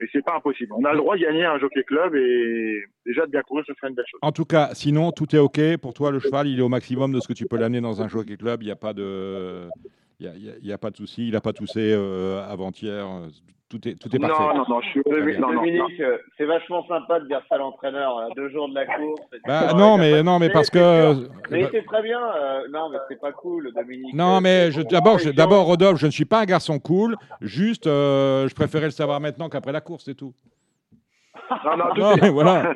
et 0.00 0.06
c'est 0.12 0.24
pas 0.24 0.34
impossible 0.36 0.72
on 0.76 0.84
a 0.84 0.92
le 0.92 0.98
droit 0.98 1.16
de 1.16 1.22
gagner 1.22 1.44
un 1.44 1.58
jockey 1.58 1.84
club 1.84 2.14
et 2.16 2.82
déjà 3.06 3.26
de 3.26 3.30
bien 3.30 3.42
courir 3.42 3.64
ce 3.66 3.72
serait 3.74 3.88
une 3.88 3.94
belle 3.94 4.04
chose 4.10 4.18
En 4.22 4.32
tout 4.32 4.44
cas, 4.44 4.70
sinon 4.74 5.12
tout 5.12 5.34
est 5.34 5.38
ok 5.38 5.76
pour 5.78 5.94
toi. 5.94 6.10
Le 6.10 6.18
cheval, 6.20 6.48
il 6.48 6.58
est 6.58 6.62
au 6.62 6.68
maximum 6.68 7.12
de 7.12 7.20
ce 7.20 7.28
que 7.28 7.32
tu 7.32 7.46
peux 7.46 7.56
l'amener 7.56 7.80
dans 7.80 8.02
un 8.02 8.08
jockey 8.08 8.36
club. 8.36 8.62
Il 8.62 8.66
n'y 8.66 8.70
a 8.72 8.76
pas 8.76 8.92
de, 8.92 9.68
il 10.20 10.26
y 10.62 10.70
a, 10.72 10.74
a- 10.74 10.78
pas 10.78 10.90
de 10.90 10.96
souci. 10.96 11.26
Il 11.28 11.32
n'a 11.34 11.40
pas 11.40 11.52
toussé 11.52 11.92
euh, 11.92 12.42
avant-hier. 12.48 13.06
Tout 13.74 13.88
est, 13.88 13.94
tout 14.00 14.14
est 14.14 14.18
Non, 14.20 14.28
parfait. 14.28 14.56
non, 14.56 14.64
non, 14.68 14.80
je 14.82 14.88
suis- 14.90 15.02
non, 15.40 15.52
Dominique, 15.52 15.98
euh, 16.00 16.18
c'est 16.38 16.44
vachement 16.44 16.86
sympa 16.86 17.18
de 17.18 17.26
dire 17.26 17.40
ça 17.48 17.56
à 17.56 17.58
l'entraîneur 17.58 18.18
à 18.20 18.28
deux 18.36 18.48
jours 18.50 18.68
de 18.68 18.74
la 18.74 18.86
course. 18.86 19.20
Bah, 19.44 19.70
Euh, 19.70 19.72
non, 19.74 19.98
mais- 19.98 20.22
non, 20.22 20.38
mais 20.38 20.48
parce 20.48 20.68
c'est 20.72 20.78
que-. 20.78 21.28
Mais 21.50 21.62
bah- 21.62 21.68
c'est 21.72 21.84
très 21.84 22.02
bien. 22.02 22.20
euh, 22.20 22.60
non, 22.72 22.88
mais 22.90 22.98
c'est 23.08 23.20
pas 23.20 23.32
cool, 23.32 23.72
Dominique. 23.74 24.14
Non, 24.14 24.36
Euh, 24.36 24.40
mais 24.40 24.70
d'abord, 25.32 25.64
Rodolphe, 25.64 25.98
je 25.98 26.06
ne 26.06 26.12
suis 26.12 26.24
pas 26.24 26.38
un 26.40 26.44
garçon 26.44 26.78
cool. 26.78 27.16
Juste, 27.40 27.88
euh, 27.88 28.46
je 28.46 28.54
préférais 28.54 28.84
le 28.84 28.90
savoir 28.92 29.18
maintenant 29.20 29.48
qu'après 29.48 29.72
la 29.72 29.80
course, 29.80 30.04
c'est 30.04 30.14
tout. 30.14 30.32
Non, 31.64 31.76
non, 31.76 31.84
tout 31.96 32.00
Non, 32.00 32.12
est- 32.12 32.22
mais 32.22 32.28
voilà. 32.30 32.72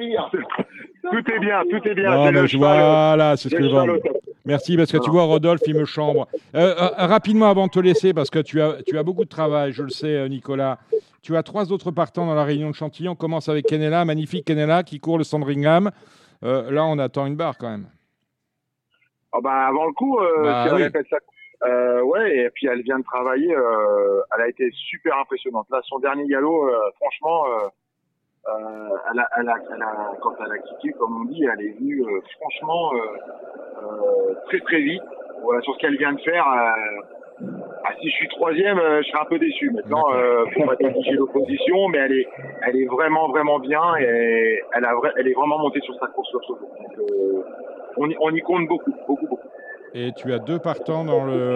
Tout 1.10 1.30
est 1.32 1.38
bien, 1.38 1.62
tout 1.70 1.88
est 1.88 1.94
bien. 1.94 2.10
Non, 2.10 2.24
mais 2.24 2.32
le 2.32 2.46
cheval, 2.48 2.76
voilà, 2.80 3.36
c'est 3.36 3.48
ce 3.48 3.54
que 3.54 3.62
je 3.62 4.27
Merci, 4.48 4.78
parce 4.78 4.90
que 4.90 4.96
tu 4.96 5.10
vois, 5.10 5.24
Rodolphe, 5.24 5.60
il 5.66 5.76
me 5.76 5.84
chambre. 5.84 6.26
Euh, 6.54 6.74
euh, 6.74 7.06
rapidement, 7.06 7.50
avant 7.50 7.66
de 7.66 7.70
te 7.70 7.78
laisser, 7.78 8.14
parce 8.14 8.30
que 8.30 8.38
tu 8.38 8.62
as, 8.62 8.82
tu 8.86 8.96
as 8.96 9.02
beaucoup 9.02 9.24
de 9.24 9.28
travail, 9.28 9.72
je 9.72 9.82
le 9.82 9.90
sais, 9.90 10.06
euh, 10.16 10.26
Nicolas. 10.26 10.78
Tu 11.20 11.36
as 11.36 11.42
trois 11.42 11.70
autres 11.70 11.90
partants 11.90 12.24
dans 12.24 12.34
la 12.34 12.44
réunion 12.44 12.70
de 12.70 12.74
Chantilly. 12.74 13.10
On 13.10 13.14
commence 13.14 13.50
avec 13.50 13.66
Kenella, 13.66 14.06
magnifique 14.06 14.46
Kenella, 14.46 14.84
qui 14.84 15.00
court 15.00 15.18
le 15.18 15.24
Sandringham. 15.24 15.90
Euh, 16.44 16.70
là, 16.70 16.86
on 16.86 16.98
attend 16.98 17.26
une 17.26 17.36
barre 17.36 17.58
quand 17.58 17.68
même. 17.68 17.88
Ah 19.32 19.40
bah, 19.42 19.66
avant 19.66 19.84
le 19.84 19.92
coup, 19.92 20.18
euh, 20.18 20.42
Bah 20.44 20.64
si 20.66 20.74
oui. 20.76 20.82
répète 20.84 21.06
ça. 21.10 21.18
Euh, 21.66 22.00
ouais, 22.04 22.38
et 22.38 22.50
puis 22.54 22.68
elle 22.68 22.80
vient 22.80 23.00
de 23.00 23.04
travailler. 23.04 23.52
elle 23.52 24.40
a 24.42 24.48
été 24.48 24.70
super 24.72 25.18
impressionnante. 25.18 25.66
Là, 25.70 25.80
son 25.84 25.98
dernier 25.98 26.26
galop, 26.26 26.70
franchement, 26.96 27.44
euh, 28.48 28.96
elle, 29.12 29.20
a, 29.20 29.28
elle, 29.38 29.48
a, 29.48 29.54
elle 29.74 29.82
a, 29.82 30.12
quand 30.22 30.34
elle 30.44 30.52
a 30.52 30.58
quitté, 30.58 30.92
comme 30.98 31.22
on 31.22 31.24
dit, 31.26 31.44
elle 31.44 31.64
est 31.64 31.72
venue 31.78 32.02
euh, 32.02 32.20
franchement 32.40 32.92
euh, 32.94 32.98
euh, 33.82 34.34
très 34.46 34.60
très 34.60 34.80
vite. 34.80 35.02
Voilà, 35.42 35.60
sur 35.62 35.74
ce 35.74 35.78
qu'elle 35.78 35.96
vient 35.96 36.12
de 36.12 36.20
faire. 36.20 36.46
euh, 36.46 37.00
ah, 37.84 37.90
si 38.00 38.08
je 38.10 38.14
suis 38.16 38.28
troisième, 38.28 38.78
je 38.78 39.08
serais 39.08 39.20
un 39.22 39.26
peu 39.26 39.38
déçu. 39.38 39.70
Maintenant, 39.70 40.04
faut 40.54 40.64
pas 40.66 40.74
négliger 40.80 41.12
l'opposition, 41.12 41.86
mais 41.88 41.98
elle 41.98 42.12
est, 42.12 42.28
elle 42.66 42.76
est 42.76 42.86
vraiment 42.86 43.28
vraiment 43.28 43.60
bien 43.60 43.94
et 44.00 44.60
elle 44.74 44.84
a, 44.84 44.92
vra- 44.94 45.12
elle 45.16 45.28
est 45.28 45.34
vraiment 45.34 45.58
montée 45.58 45.80
sur 45.82 45.94
sa 46.00 46.08
course 46.08 46.28
sur 46.30 46.40
ce 46.42 46.48
jour. 46.48 46.68
Donc, 46.98 47.44
on, 47.96 48.10
y, 48.10 48.16
on 48.20 48.30
y 48.34 48.40
compte 48.40 48.66
beaucoup, 48.66 48.92
beaucoup, 49.06 49.26
beaucoup. 49.28 49.48
Et 49.94 50.12
tu 50.16 50.32
as 50.32 50.38
deux 50.40 50.58
partants 50.58 51.04
dans 51.04 51.24
le, 51.24 51.54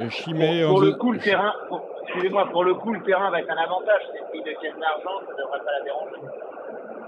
le 0.00 0.08
Chimay, 0.08 0.62
Pour 0.64 0.76
on 0.76 0.80
le 0.80 0.92
the- 0.92 0.98
coup, 0.98 1.12
le 1.12 1.18
terrain, 1.18 1.52
pour- 1.68 1.82
excusez-moi, 2.10 2.46
pour 2.50 2.64
le 2.64 2.74
coup, 2.74 2.92
le 2.92 3.02
terrain 3.02 3.30
va 3.30 3.40
être 3.40 3.50
un 3.50 3.56
avantage. 3.56 4.02
C'est 4.12 4.30
qu'ils 4.32 4.42
deviennent 4.44 4.78
d'argent, 4.80 5.20
ça 5.26 5.32
devrait 5.34 5.58
pas 5.64 5.72
la 5.78 5.84
déranger. 5.84 6.16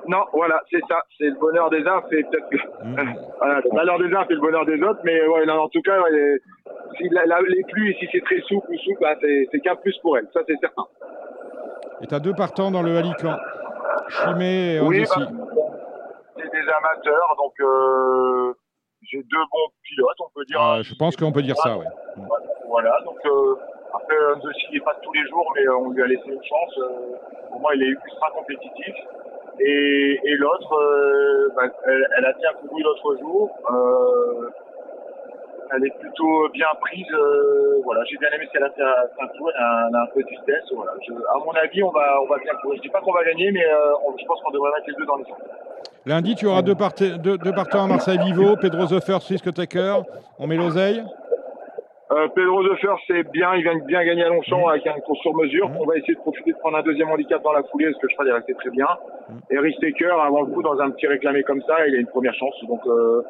Non, 0.09 0.25
voilà, 0.33 0.61
c'est 0.71 0.81
ça. 0.89 1.01
C'est 1.19 1.27
le 1.27 1.39
bonheur 1.39 1.71
des 1.71 1.87
uns, 1.87 2.03
c'est 2.11 2.23
peut-être 2.29 2.49
que. 2.51 2.57
voilà, 3.39 3.61
le 3.65 3.73
malheur 3.73 3.99
des 3.99 4.13
uns, 4.15 4.25
c'est 4.27 4.35
le 4.35 4.41
bonheur 4.41 4.65
des 4.67 4.83
autres. 4.83 5.01
Mais 5.05 5.27
ouais, 5.27 5.47
non, 5.47 5.61
en 5.61 5.69
tout 5.69 5.83
cas, 5.83 6.01
ouais, 6.03 6.39
si 6.97 7.09
la- 7.11 7.27
la- 7.27 7.41
les 7.41 7.63
pluies, 7.65 7.95
si 8.01 8.09
c'est 8.13 8.23
très 8.25 8.41
souple 8.43 8.71
ou 8.73 8.79
souple, 8.79 8.99
bah, 9.01 9.15
c'est 9.21 9.61
qu'un 9.61 9.77
plus 9.77 9.97
pour 9.99 10.19
elle. 10.19 10.27
Ça, 10.33 10.41
c'est 10.47 10.57
certain. 10.61 10.85
Et 12.01 12.07
tu 12.07 12.15
as 12.15 12.21
deux 12.21 12.35
partants 12.35 12.71
dans 12.71 12.83
le 12.83 12.97
Halican. 12.97 13.37
Chimay 14.09 14.75
et 14.77 14.81
Oui, 14.81 15.05
bah, 15.05 15.27
c'est 16.37 16.51
des 16.51 16.69
amateurs, 16.69 17.37
donc 17.39 17.53
euh, 17.61 18.53
j'ai 19.03 19.19
deux 19.19 19.39
bons 19.53 19.69
pilotes, 19.83 20.17
on 20.21 20.31
peut 20.35 20.45
dire. 20.47 20.59
Ah, 20.61 20.79
je 20.83 20.95
pense 20.95 21.17
qu'on 21.17 21.31
peut 21.31 21.43
dire 21.43 21.57
ça, 21.59 21.77
ouais. 21.79 21.87
Voilà, 22.69 22.99
donc 23.05 23.19
euh, 23.27 23.55
après, 23.95 24.17
Ndossi 24.37 24.67
n'est 24.73 24.81
pas 24.81 24.97
tous 25.03 25.13
les 25.13 25.27
jours, 25.29 25.53
mais 25.55 25.67
euh, 25.67 25.77
on 25.77 25.91
lui 25.91 26.03
a 26.03 26.07
laissé 26.07 26.27
une 26.29 26.43
chance. 26.45 26.79
euh, 26.79 27.17
pour 27.51 27.61
moi, 27.61 27.75
il 27.75 27.83
est 27.83 27.87
ultra 27.89 28.31
compétitif. 28.35 28.95
Et, 29.61 30.19
l'autre, 30.39 30.73
euh, 30.75 31.49
bah, 31.55 31.63
elle, 31.87 32.09
elle 32.17 32.25
a 32.25 32.33
bien 32.33 32.51
couru 32.61 32.83
l'autre 32.83 33.17
jour. 33.21 33.51
Euh, 33.71 34.49
elle 35.75 35.87
est 35.87 35.99
plutôt 36.01 36.49
bien 36.53 36.67
prise. 36.81 37.07
voilà, 37.85 38.05
j'ai 38.05 38.17
bien 38.19 38.29
aimé 38.35 38.45
ce 38.47 38.53
qu'elle 38.53 38.65
a 38.65 38.71
fait 38.71 38.83
à 38.83 39.07
Saint-Cloud. 39.19 39.53
Elle, 39.57 39.97
a- 39.97 40.03
un 40.03 40.07
peu 40.15 40.23
de 40.23 40.29
vitesse. 40.29 40.65
Voilà. 40.75 40.93
À 40.93 41.39
mon 41.39 41.53
avis, 41.53 41.83
on 41.83 41.91
va, 41.91 42.21
on 42.23 42.27
va 42.27 42.39
bien 42.39 42.53
courir. 42.61 42.77
Je 42.79 42.83
dis 42.83 42.89
pas 42.91 43.01
qu'on 43.01 43.13
va 43.13 43.25
gagner, 43.25 43.51
mais 43.53 43.65
je 44.19 44.25
pense 44.27 44.41
qu'on 44.43 44.51
devrait 44.51 44.71
mettre 44.73 44.89
les 44.89 44.95
deux 44.95 45.07
dans 45.07 45.17
les 45.17 45.25
centres. 45.25 45.41
Lundi, 46.05 46.35
tu 46.35 46.47
auras 46.47 46.63
deux, 46.63 46.75
partants 46.75 47.85
à 47.85 47.87
Marseille 47.87 48.19
Vivo, 48.25 48.57
Pedro 48.57 48.87
Zoffer, 48.87 49.19
Frisk 49.21 49.53
Taker. 49.55 49.99
On 50.39 50.47
met 50.47 50.57
l'oseille. 50.57 51.05
Euh, 52.13 52.29
Pedro 52.35 52.63
de 52.63 52.75
Fer, 52.75 52.95
c'est 53.07 53.23
bien, 53.31 53.55
il 53.55 53.63
vient 53.63 53.77
de 53.77 53.85
bien 53.85 54.05
gagner 54.05 54.25
à 54.25 54.29
Longchamp 54.29 54.69
avec 54.69 54.87
un 54.87 55.01
cours 55.01 55.17
sur 55.23 55.35
mesure. 55.35 55.71
On 55.81 55.87
va 55.87 55.97
essayer 55.97 56.15
de 56.15 56.21
profiter 56.21 56.53
de 56.53 56.59
prendre 56.59 56.77
un 56.77 56.83
deuxième 56.83 57.09
handicap 57.09 57.43
dans 57.43 57.53
la 57.53 57.63
foulée, 57.63 57.87
parce 57.87 58.03
que 58.03 58.09
je 58.11 58.15
crois 58.15 58.41
qu'il 58.43 58.55
très 58.55 58.71
bien. 58.71 58.87
Et 59.51 59.59
Ristaker, 59.59 60.21
avant 60.21 60.43
le 60.43 60.53
coup, 60.53 60.63
dans 60.63 60.79
un 60.81 60.91
petit 60.91 61.07
réclamé 61.07 61.43
comme 61.43 61.63
ça, 61.63 61.87
il 61.87 61.95
a 61.95 61.99
une 61.99 62.07
première 62.07 62.35
chance. 62.35 62.55
Donc, 62.69 62.81
euh, 62.87 63.23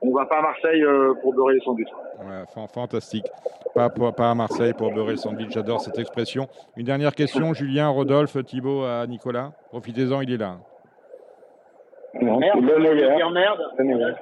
on 0.00 0.14
va 0.14 0.24
pas 0.24 0.38
à 0.38 0.42
Marseille 0.42 0.82
euh, 0.82 1.12
pour 1.20 1.34
beurrer 1.34 1.54
les 1.54 1.60
sandwichs. 1.60 1.92
Ouais, 2.20 2.66
fantastique. 2.72 3.26
Pas, 3.74 3.90
pas, 3.90 4.12
pas 4.12 4.30
à 4.30 4.34
Marseille 4.34 4.72
pour 4.72 4.90
beurrer 4.90 5.12
le 5.12 5.16
sandwich, 5.18 5.50
j'adore 5.50 5.80
cette 5.80 5.98
expression. 5.98 6.46
Une 6.78 6.86
dernière 6.86 7.14
question, 7.14 7.52
Julien, 7.52 7.88
Rodolphe, 7.88 8.42
Thibaut, 8.46 8.84
à 8.84 9.06
Nicolas. 9.06 9.50
Profitez-en, 9.68 10.22
il 10.22 10.32
est 10.32 10.38
là. 10.38 10.56
Non, 12.14 12.38
Merde, 12.38 12.58
je 12.58 13.16
dire 13.16 13.30
merde. 13.30 13.60
Merde. 13.78 14.16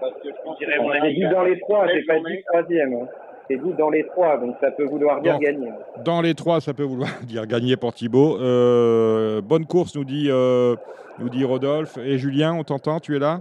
Parce 0.00 0.14
que 0.14 0.28
je 0.28 0.42
pense 0.44 0.58
que 0.58 0.64
J'ai 0.64 1.00
c'est 1.00 1.12
dit 1.12 1.28
dans 1.28 1.42
les 1.42 1.58
trois, 1.60 1.86
j'ai 1.88 2.02
pas 2.02 2.18
dit 2.18 2.42
troisième. 2.46 3.08
J'ai 3.50 3.56
dit 3.58 3.72
dans 3.78 3.90
les 3.90 4.06
trois, 4.06 4.38
donc 4.38 4.56
ça 4.60 4.70
peut 4.70 4.84
vouloir 4.84 5.20
dire 5.20 5.34
Donc, 5.34 5.42
gagner. 5.42 5.68
Dans 6.04 6.20
les 6.22 6.34
trois, 6.34 6.60
ça 6.60 6.72
peut 6.74 6.82
vouloir 6.84 7.10
dire 7.22 7.46
gagner 7.46 7.76
pour 7.76 7.92
Thibaut. 7.92 8.38
Euh, 8.40 9.40
bonne 9.42 9.66
course, 9.66 9.94
nous 9.96 10.04
dit, 10.04 10.28
euh, 10.30 10.76
nous 11.18 11.28
dit 11.28 11.44
Rodolphe. 11.44 11.98
Et 11.98 12.18
Julien, 12.18 12.54
on 12.54 12.64
t'entend 12.64 13.00
Tu 13.00 13.16
es 13.16 13.18
là? 13.18 13.40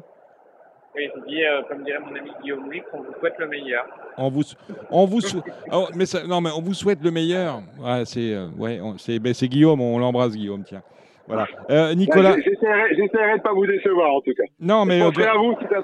Oui, 0.95 1.07
je 1.15 1.21
dis, 1.25 1.43
euh, 1.45 1.61
comme 1.69 1.83
dirait 1.83 1.99
mon 1.99 2.13
ami 2.15 2.31
Guillaume 2.41 2.69
qu'on 2.91 2.97
vous 2.97 3.13
souhaite 3.19 3.35
le 3.39 3.47
meilleur. 3.47 3.85
On 4.17 4.29
vous, 4.29 4.41
on 4.89 5.05
vous, 5.05 5.21
sou- 5.21 5.41
Oh, 5.71 5.87
mais 5.95 6.05
ça- 6.05 6.25
non, 6.27 6.41
mais 6.41 6.49
on 6.55 6.61
vous 6.61 6.73
souhaite 6.73 7.01
le 7.01 7.11
meilleur. 7.11 7.61
Ouais, 7.79 8.03
c'est, 8.05 8.35
ouais, 8.57 8.81
on- 8.81 8.97
c'est, 8.97 9.17
ben, 9.19 9.33
c'est 9.33 9.47
Guillaume. 9.47 9.79
On 9.79 9.97
l'embrasse, 9.99 10.33
Guillaume. 10.33 10.63
Tiens. 10.65 10.81
Voilà. 11.27 11.47
Euh, 11.69 11.93
Nicolas. 11.95 12.35
J'essaierai 12.35 13.37
de 13.37 13.41
pas 13.41 13.53
vous 13.53 13.65
décevoir 13.65 14.15
en 14.15 14.19
tout 14.19 14.33
cas. 14.35 14.43
Non, 14.59 14.83
mais 14.83 14.99
Je 14.99 15.03
euh, 15.05 15.11
penserai 15.11 15.27
à 15.27 15.35
vous 15.37 15.55
si 15.61 15.67
ça- 15.69 15.83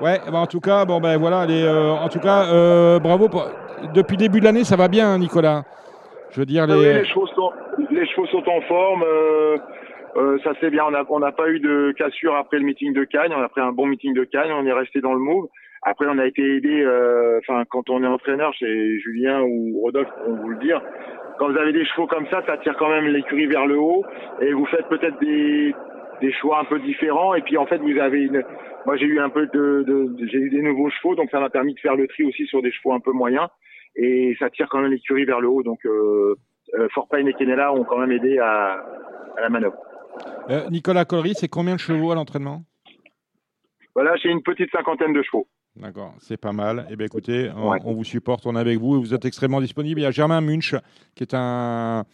Ouais, 0.00 0.18
bah, 0.30 0.38
en 0.38 0.46
tout 0.46 0.60
cas, 0.60 0.84
bon 0.84 1.00
ben 1.00 1.16
voilà, 1.18 1.46
les, 1.46 1.62
euh, 1.64 1.90
en 1.92 2.08
tout 2.08 2.18
cas, 2.20 2.46
euh, 2.52 2.98
bravo. 2.98 3.28
Pour... 3.28 3.46
Depuis 3.94 4.16
le 4.16 4.20
début 4.20 4.40
de 4.40 4.44
l'année, 4.44 4.64
ça 4.64 4.76
va 4.76 4.88
bien, 4.88 5.08
hein, 5.08 5.18
Nicolas. 5.18 5.62
Je 6.30 6.40
veux 6.40 6.46
dire 6.46 6.66
les. 6.66 6.74
Ah 6.74 6.76
oui, 6.76 6.84
les 7.00 7.04
chevaux 7.06 7.26
sont, 7.28 7.50
les 7.90 8.06
chevaux 8.06 8.26
sont 8.26 8.44
en 8.48 8.60
forme. 8.62 9.02
euh, 9.02 9.56
euh, 10.16 10.38
ça 10.44 10.52
c'est 10.60 10.70
bien. 10.70 10.84
On 10.86 10.90
n'a 10.90 11.04
on 11.08 11.20
pas 11.32 11.48
eu 11.48 11.60
de 11.60 11.92
cassure 11.96 12.34
après 12.36 12.58
le 12.58 12.64
meeting 12.64 12.92
de 12.92 13.04
Cannes. 13.04 13.32
On 13.36 13.42
a 13.42 13.48
pris 13.48 13.60
un 13.60 13.72
bon 13.72 13.86
meeting 13.86 14.12
de 14.14 14.24
Cannes. 14.24 14.50
On 14.52 14.66
est 14.66 14.72
resté 14.72 15.00
dans 15.00 15.12
le 15.12 15.18
move. 15.18 15.46
Après, 15.82 16.06
on 16.08 16.18
a 16.18 16.26
été 16.26 16.42
aidé. 16.56 16.82
euh, 16.82 17.38
Enfin, 17.38 17.64
quand 17.70 17.88
on 17.90 18.02
est 18.02 18.06
entraîneur 18.06 18.52
chez 18.54 18.98
Julien 19.00 19.40
ou 19.42 19.80
Rodolphe, 19.82 20.08
on 20.26 20.34
vous 20.34 20.48
le 20.48 20.58
dire. 20.58 20.80
Quand 21.38 21.50
vous 21.50 21.58
avez 21.58 21.72
des 21.72 21.84
chevaux 21.84 22.06
comme 22.06 22.26
ça, 22.30 22.42
ça 22.46 22.56
tire 22.58 22.76
quand 22.78 22.88
même 22.88 23.06
l'écurie 23.08 23.46
vers 23.46 23.66
le 23.66 23.78
haut 23.78 24.04
et 24.40 24.52
vous 24.52 24.64
faites 24.66 24.88
peut-être 24.88 25.18
des 25.20 25.74
des 26.20 26.32
choix 26.32 26.60
un 26.60 26.64
peu 26.64 26.78
différents. 26.80 27.34
Et 27.34 27.42
puis 27.42 27.56
en 27.56 27.66
fait, 27.66 27.78
vous 27.78 27.98
avez 27.98 28.22
une. 28.22 28.42
Moi, 28.86 28.96
j'ai 28.96 29.06
eu 29.06 29.18
un 29.20 29.30
peu 29.30 29.46
de, 29.46 30.16
j'ai 30.30 30.38
eu 30.38 30.50
des 30.50 30.62
nouveaux 30.62 30.90
chevaux, 30.90 31.14
donc 31.14 31.30
ça 31.30 31.40
m'a 31.40 31.50
permis 31.50 31.74
de 31.74 31.80
faire 31.80 31.96
le 31.96 32.06
tri 32.06 32.24
aussi 32.24 32.46
sur 32.46 32.62
des 32.62 32.70
chevaux 32.70 32.92
un 32.92 33.00
peu 33.00 33.12
moyens 33.12 33.48
et 33.96 34.36
ça 34.38 34.50
tire 34.50 34.68
quand 34.68 34.80
même 34.80 34.90
l'écurie 34.90 35.24
vers 35.24 35.40
le 35.40 35.48
haut. 35.48 35.62
Donc 35.62 35.84
euh, 35.86 36.36
euh, 36.74 36.88
Fort 36.94 37.08
Payne 37.08 37.26
et 37.28 37.32
Kenella 37.32 37.72
ont 37.72 37.84
quand 37.84 37.98
même 37.98 38.12
aidé 38.12 38.38
à, 38.38 38.84
à 39.36 39.40
la 39.40 39.48
manœuvre. 39.48 39.76
Euh, 40.50 40.68
Nicolas 40.70 41.04
Collery, 41.04 41.34
c'est 41.34 41.48
combien 41.48 41.74
de 41.74 41.80
chevaux 41.80 42.12
à 42.12 42.14
l'entraînement? 42.14 42.62
Voilà, 43.94 44.14
j'ai 44.16 44.30
une 44.30 44.42
petite 44.42 44.70
cinquantaine 44.70 45.12
de 45.12 45.22
chevaux. 45.22 45.46
D'accord, 45.74 46.14
c'est 46.20 46.40
pas 46.40 46.52
mal. 46.52 46.86
Eh 46.90 46.96
bien, 46.96 47.06
écoutez, 47.06 47.50
on, 47.54 47.70
on 47.84 47.92
vous 47.92 48.04
supporte, 48.04 48.46
on 48.46 48.56
est 48.56 48.60
avec 48.60 48.78
vous 48.78 48.96
et 48.96 48.98
vous 48.98 49.12
êtes 49.12 49.24
extrêmement 49.26 49.60
disponible. 49.60 50.00
Il 50.00 50.04
y 50.04 50.06
a 50.06 50.10
Germain 50.10 50.40
Munch, 50.40 50.74
qui 51.14 51.22
est 51.24 51.34
un, 51.34 52.04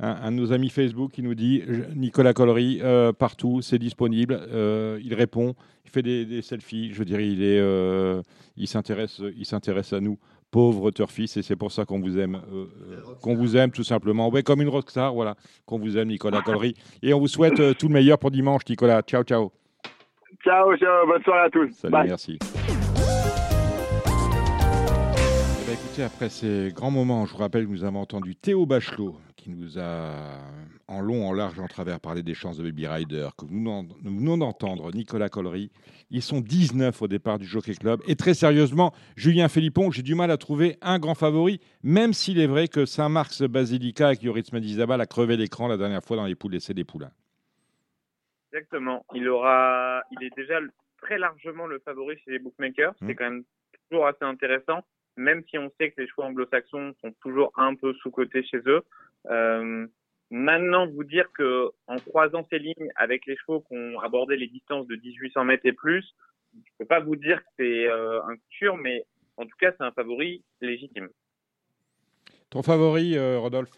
un, 0.00 0.10
un 0.22 0.30
de 0.32 0.36
nos 0.36 0.52
amis 0.52 0.68
Facebook, 0.70 1.12
qui 1.12 1.22
nous 1.22 1.34
dit 1.34 1.62
Nicolas 1.94 2.32
Collery, 2.32 2.80
euh, 2.82 3.12
partout, 3.12 3.60
c'est 3.62 3.78
disponible. 3.78 4.38
Euh, 4.52 5.00
il 5.02 5.14
répond, 5.14 5.54
il 5.84 5.90
fait 5.90 6.02
des, 6.02 6.24
des 6.24 6.42
selfies. 6.42 6.92
Je 6.92 7.02
dire, 7.02 7.20
il 7.20 7.42
est, 7.42 7.58
euh, 7.58 8.22
il 8.56 8.68
s'intéresse, 8.68 9.20
il 9.36 9.44
s'intéresse 9.44 9.92
à 9.92 10.00
nous, 10.00 10.18
pauvres 10.50 10.90
turfistes, 10.90 11.36
et 11.36 11.42
c'est 11.42 11.56
pour 11.56 11.72
ça 11.72 11.84
qu'on 11.84 12.00
vous 12.00 12.18
aime, 12.18 12.40
qu'on 13.22 13.34
vous 13.34 13.56
aime 13.56 13.70
tout 13.70 13.84
simplement. 13.84 14.28
Ouais, 14.30 14.42
comme 14.42 14.62
une 14.62 14.68
rockstar, 14.68 15.12
voilà, 15.14 15.34
qu'on 15.66 15.78
vous 15.78 15.96
aime, 15.98 16.08
Nicolas 16.08 16.42
Collery. 16.42 16.74
Et 17.02 17.12
on 17.12 17.20
vous 17.20 17.28
souhaite 17.28 17.76
tout 17.78 17.88
le 17.88 17.94
meilleur 17.94 18.18
pour 18.18 18.30
dimanche, 18.30 18.62
Nicolas. 18.68 19.02
Ciao, 19.02 19.22
ciao. 19.24 19.52
Ciao, 20.44 20.76
ciao, 20.76 21.06
bonne 21.06 21.22
soirée 21.22 21.46
à 21.46 21.50
tous. 21.50 21.70
Salut, 21.72 21.92
Bye. 21.92 22.08
merci. 22.08 22.38
Après 26.04 26.28
ces 26.28 26.70
grands 26.72 26.92
moments, 26.92 27.26
je 27.26 27.32
vous 27.32 27.38
rappelle 27.38 27.66
que 27.66 27.70
nous 27.70 27.82
avons 27.82 28.00
entendu 28.00 28.36
Théo 28.36 28.66
Bachelot, 28.66 29.16
qui 29.36 29.50
nous 29.50 29.80
a 29.80 30.38
en 30.86 31.00
long, 31.00 31.28
en 31.28 31.32
large, 31.32 31.58
en 31.58 31.66
travers 31.66 31.98
parlé 31.98 32.22
des 32.22 32.34
chances 32.34 32.56
de 32.56 32.62
Baby 32.62 32.86
Rider, 32.86 33.28
que 33.36 33.46
nous 33.50 33.88
venons 34.04 34.38
d'entendre 34.38 34.92
Nicolas 34.92 35.28
Collery. 35.28 35.72
Ils 36.10 36.22
sont 36.22 36.40
19 36.40 37.02
au 37.02 37.08
départ 37.08 37.38
du 37.38 37.46
Jockey 37.46 37.74
Club. 37.74 38.00
Et 38.06 38.14
très 38.14 38.34
sérieusement, 38.34 38.92
Julien 39.16 39.48
Philippon, 39.48 39.90
j'ai 39.90 40.02
du 40.02 40.14
mal 40.14 40.30
à 40.30 40.36
trouver 40.36 40.76
un 40.82 41.00
grand 41.00 41.16
favori, 41.16 41.60
même 41.82 42.12
s'il 42.12 42.38
est 42.38 42.46
vrai 42.46 42.68
que 42.68 42.86
Saint-Marx 42.86 43.42
Basilica 43.42 44.06
avec 44.06 44.22
Yoritz 44.22 44.52
Medizabal 44.52 45.00
a 45.00 45.06
crevé 45.06 45.36
l'écran 45.36 45.66
la 45.66 45.76
dernière 45.76 46.04
fois 46.04 46.16
dans 46.16 46.26
les 46.26 46.36
poules 46.36 46.52
d'essai 46.52 46.74
des 46.74 46.84
poulains. 46.84 47.10
Exactement. 48.52 49.04
Il 49.14 49.28
aura, 49.28 50.02
il 50.12 50.24
est 50.24 50.36
déjà 50.36 50.60
très 51.02 51.18
largement 51.18 51.66
le 51.66 51.80
favori 51.80 52.16
chez 52.24 52.30
les 52.30 52.38
bookmakers. 52.38 52.94
Mmh. 53.00 53.08
C'est 53.08 53.14
quand 53.16 53.30
même 53.30 53.44
toujours 53.90 54.06
assez 54.06 54.24
intéressant, 54.24 54.84
même 55.18 55.42
si 55.50 55.58
on 55.58 55.70
sait 55.78 55.90
que 55.90 56.00
les 56.00 56.08
chevaux 56.08 56.22
anglo-saxons 56.22 56.94
sont 57.00 57.12
toujours 57.20 57.52
un 57.56 57.74
peu 57.74 57.92
sous-cotés 57.94 58.44
chez 58.44 58.60
eux. 58.66 58.82
Euh, 59.26 59.86
maintenant, 60.30 60.86
vous 60.86 61.04
dire 61.04 61.30
que 61.32 61.70
en 61.86 61.96
croisant 61.96 62.46
ces 62.50 62.58
lignes 62.58 62.90
avec 62.96 63.26
les 63.26 63.36
chevaux 63.36 63.60
qui 63.60 63.76
ont 63.76 64.00
abordé 64.00 64.36
les 64.36 64.46
distances 64.46 64.86
de 64.86 64.96
1800 64.96 65.44
mètres 65.44 65.66
et 65.66 65.72
plus, 65.72 66.14
je 66.54 66.70
peux 66.78 66.86
pas 66.86 67.00
vous 67.00 67.16
dire 67.16 67.38
que 67.38 67.48
c'est 67.58 67.88
euh, 67.88 68.22
un 68.22 68.36
sûr, 68.48 68.76
mais 68.76 69.04
en 69.36 69.44
tout 69.44 69.56
cas, 69.58 69.72
c'est 69.76 69.84
un 69.84 69.92
favori 69.92 70.42
légitime. 70.60 71.08
Ton 72.50 72.62
favori, 72.62 73.16
euh, 73.16 73.38
Rodolphe? 73.38 73.70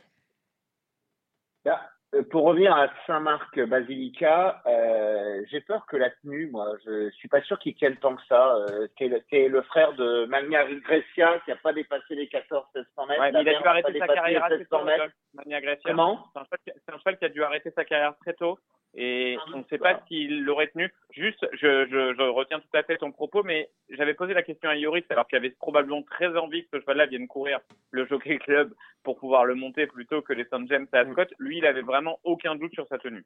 Là, 1.65 1.81
euh, 1.81 1.90
pour 2.31 2.45
revenir 2.45 2.75
à 2.75 2.89
Saint-Marc 3.07 3.61
Basilica, 3.61 4.63
euh, 4.67 5.45
j'ai 5.49 5.61
peur 5.61 5.87
que 5.87 5.97
la 5.97 6.11
tenue, 6.11 6.51
moi, 6.51 6.73
je 6.85 7.09
suis 7.11 7.29
pas 7.29 7.41
sûr 7.43 7.59
qu'il 7.61 7.75
tienne 7.75 7.97
tant 7.97 8.17
que 8.17 8.23
ça. 8.29 8.57
Euh, 8.57 8.89
c'est 8.99 9.49
le, 9.49 9.63
frère 9.63 9.93
de 9.93 10.25
Magna 10.27 10.65
Grecia 10.65 11.39
qui 11.45 11.53
a 11.53 11.57
pas 11.57 11.73
dépassé 11.73 12.17
les 12.17 12.27
14 12.27 12.67
1600 12.75 13.07
mètres. 13.07 13.21
Ouais, 13.21 13.31
La 13.31 13.43
mais 13.45 13.51
il 13.51 13.55
a 13.55 13.61
dû 13.61 13.67
arrêter 13.67 13.99
sa 13.99 14.09
carrière 14.09 14.45
assez 14.45 14.65
tôt, 14.67 14.79
1600 14.79 14.85
mètres. 14.85 14.99
Rodolphe, 15.03 15.15
Mania 15.35 15.61
Grecia. 15.61 15.91
Comment? 15.91 16.27
C'est 16.33 16.41
un, 16.41 16.45
cheval 16.45 16.59
qui- 16.65 16.81
c'est 16.85 16.95
un 16.95 16.99
cheval 16.99 17.19
qui 17.19 17.25
a 17.25 17.29
dû 17.29 17.43
arrêter 17.45 17.71
sa 17.71 17.85
carrière 17.85 18.15
très 18.19 18.35
tôt 18.35 18.59
et 18.95 19.37
Ah 19.39 19.45
on 19.55 19.59
ne 19.59 19.65
sait 19.71 19.79
pas 19.79 20.01
s'il 20.09 20.43
l'aurait 20.43 20.69
tenu. 20.69 20.93
Juste, 21.13 21.47
je, 21.53 21.87
je, 21.87 22.15
je 22.15 22.23
retiens 22.23 22.59
tout 22.59 22.77
à 22.77 22.83
fait 22.83 22.97
ton 22.97 23.13
propos, 23.13 23.43
mais 23.43 23.71
j'avais 23.91 24.15
posé 24.15 24.35
la 24.35 24.43
question 24.43 24.69
à 24.69 24.75
Yoris 24.75 25.05
alors 25.11 25.27
qu'il 25.29 25.39
avait 25.39 25.51
probablement 25.51 26.03
très 26.03 26.37
envie 26.37 26.65
que 26.65 26.71
ce 26.73 26.81
cheval-là 26.81 27.07
vienne 27.07 27.29
courir 27.29 27.61
le 27.93 28.07
Jockey 28.07 28.39
Club 28.39 28.73
pour 29.05 29.17
pouvoir 29.19 29.45
le 29.45 29.55
monter 29.55 29.87
plutôt 29.87 30.23
que 30.23 30.33
les 30.33 30.45
St. 30.45 30.69
James 30.69 30.87
et 30.93 30.97
Ascot. 30.97 31.23
Lui, 31.39 31.59
il 31.59 31.67
avait 31.67 31.83
vraiment 31.83 32.00
aucun 32.25 32.55
doute 32.57 32.73
sur 32.75 32.87
sa 32.89 32.99
tenue. 32.99 33.25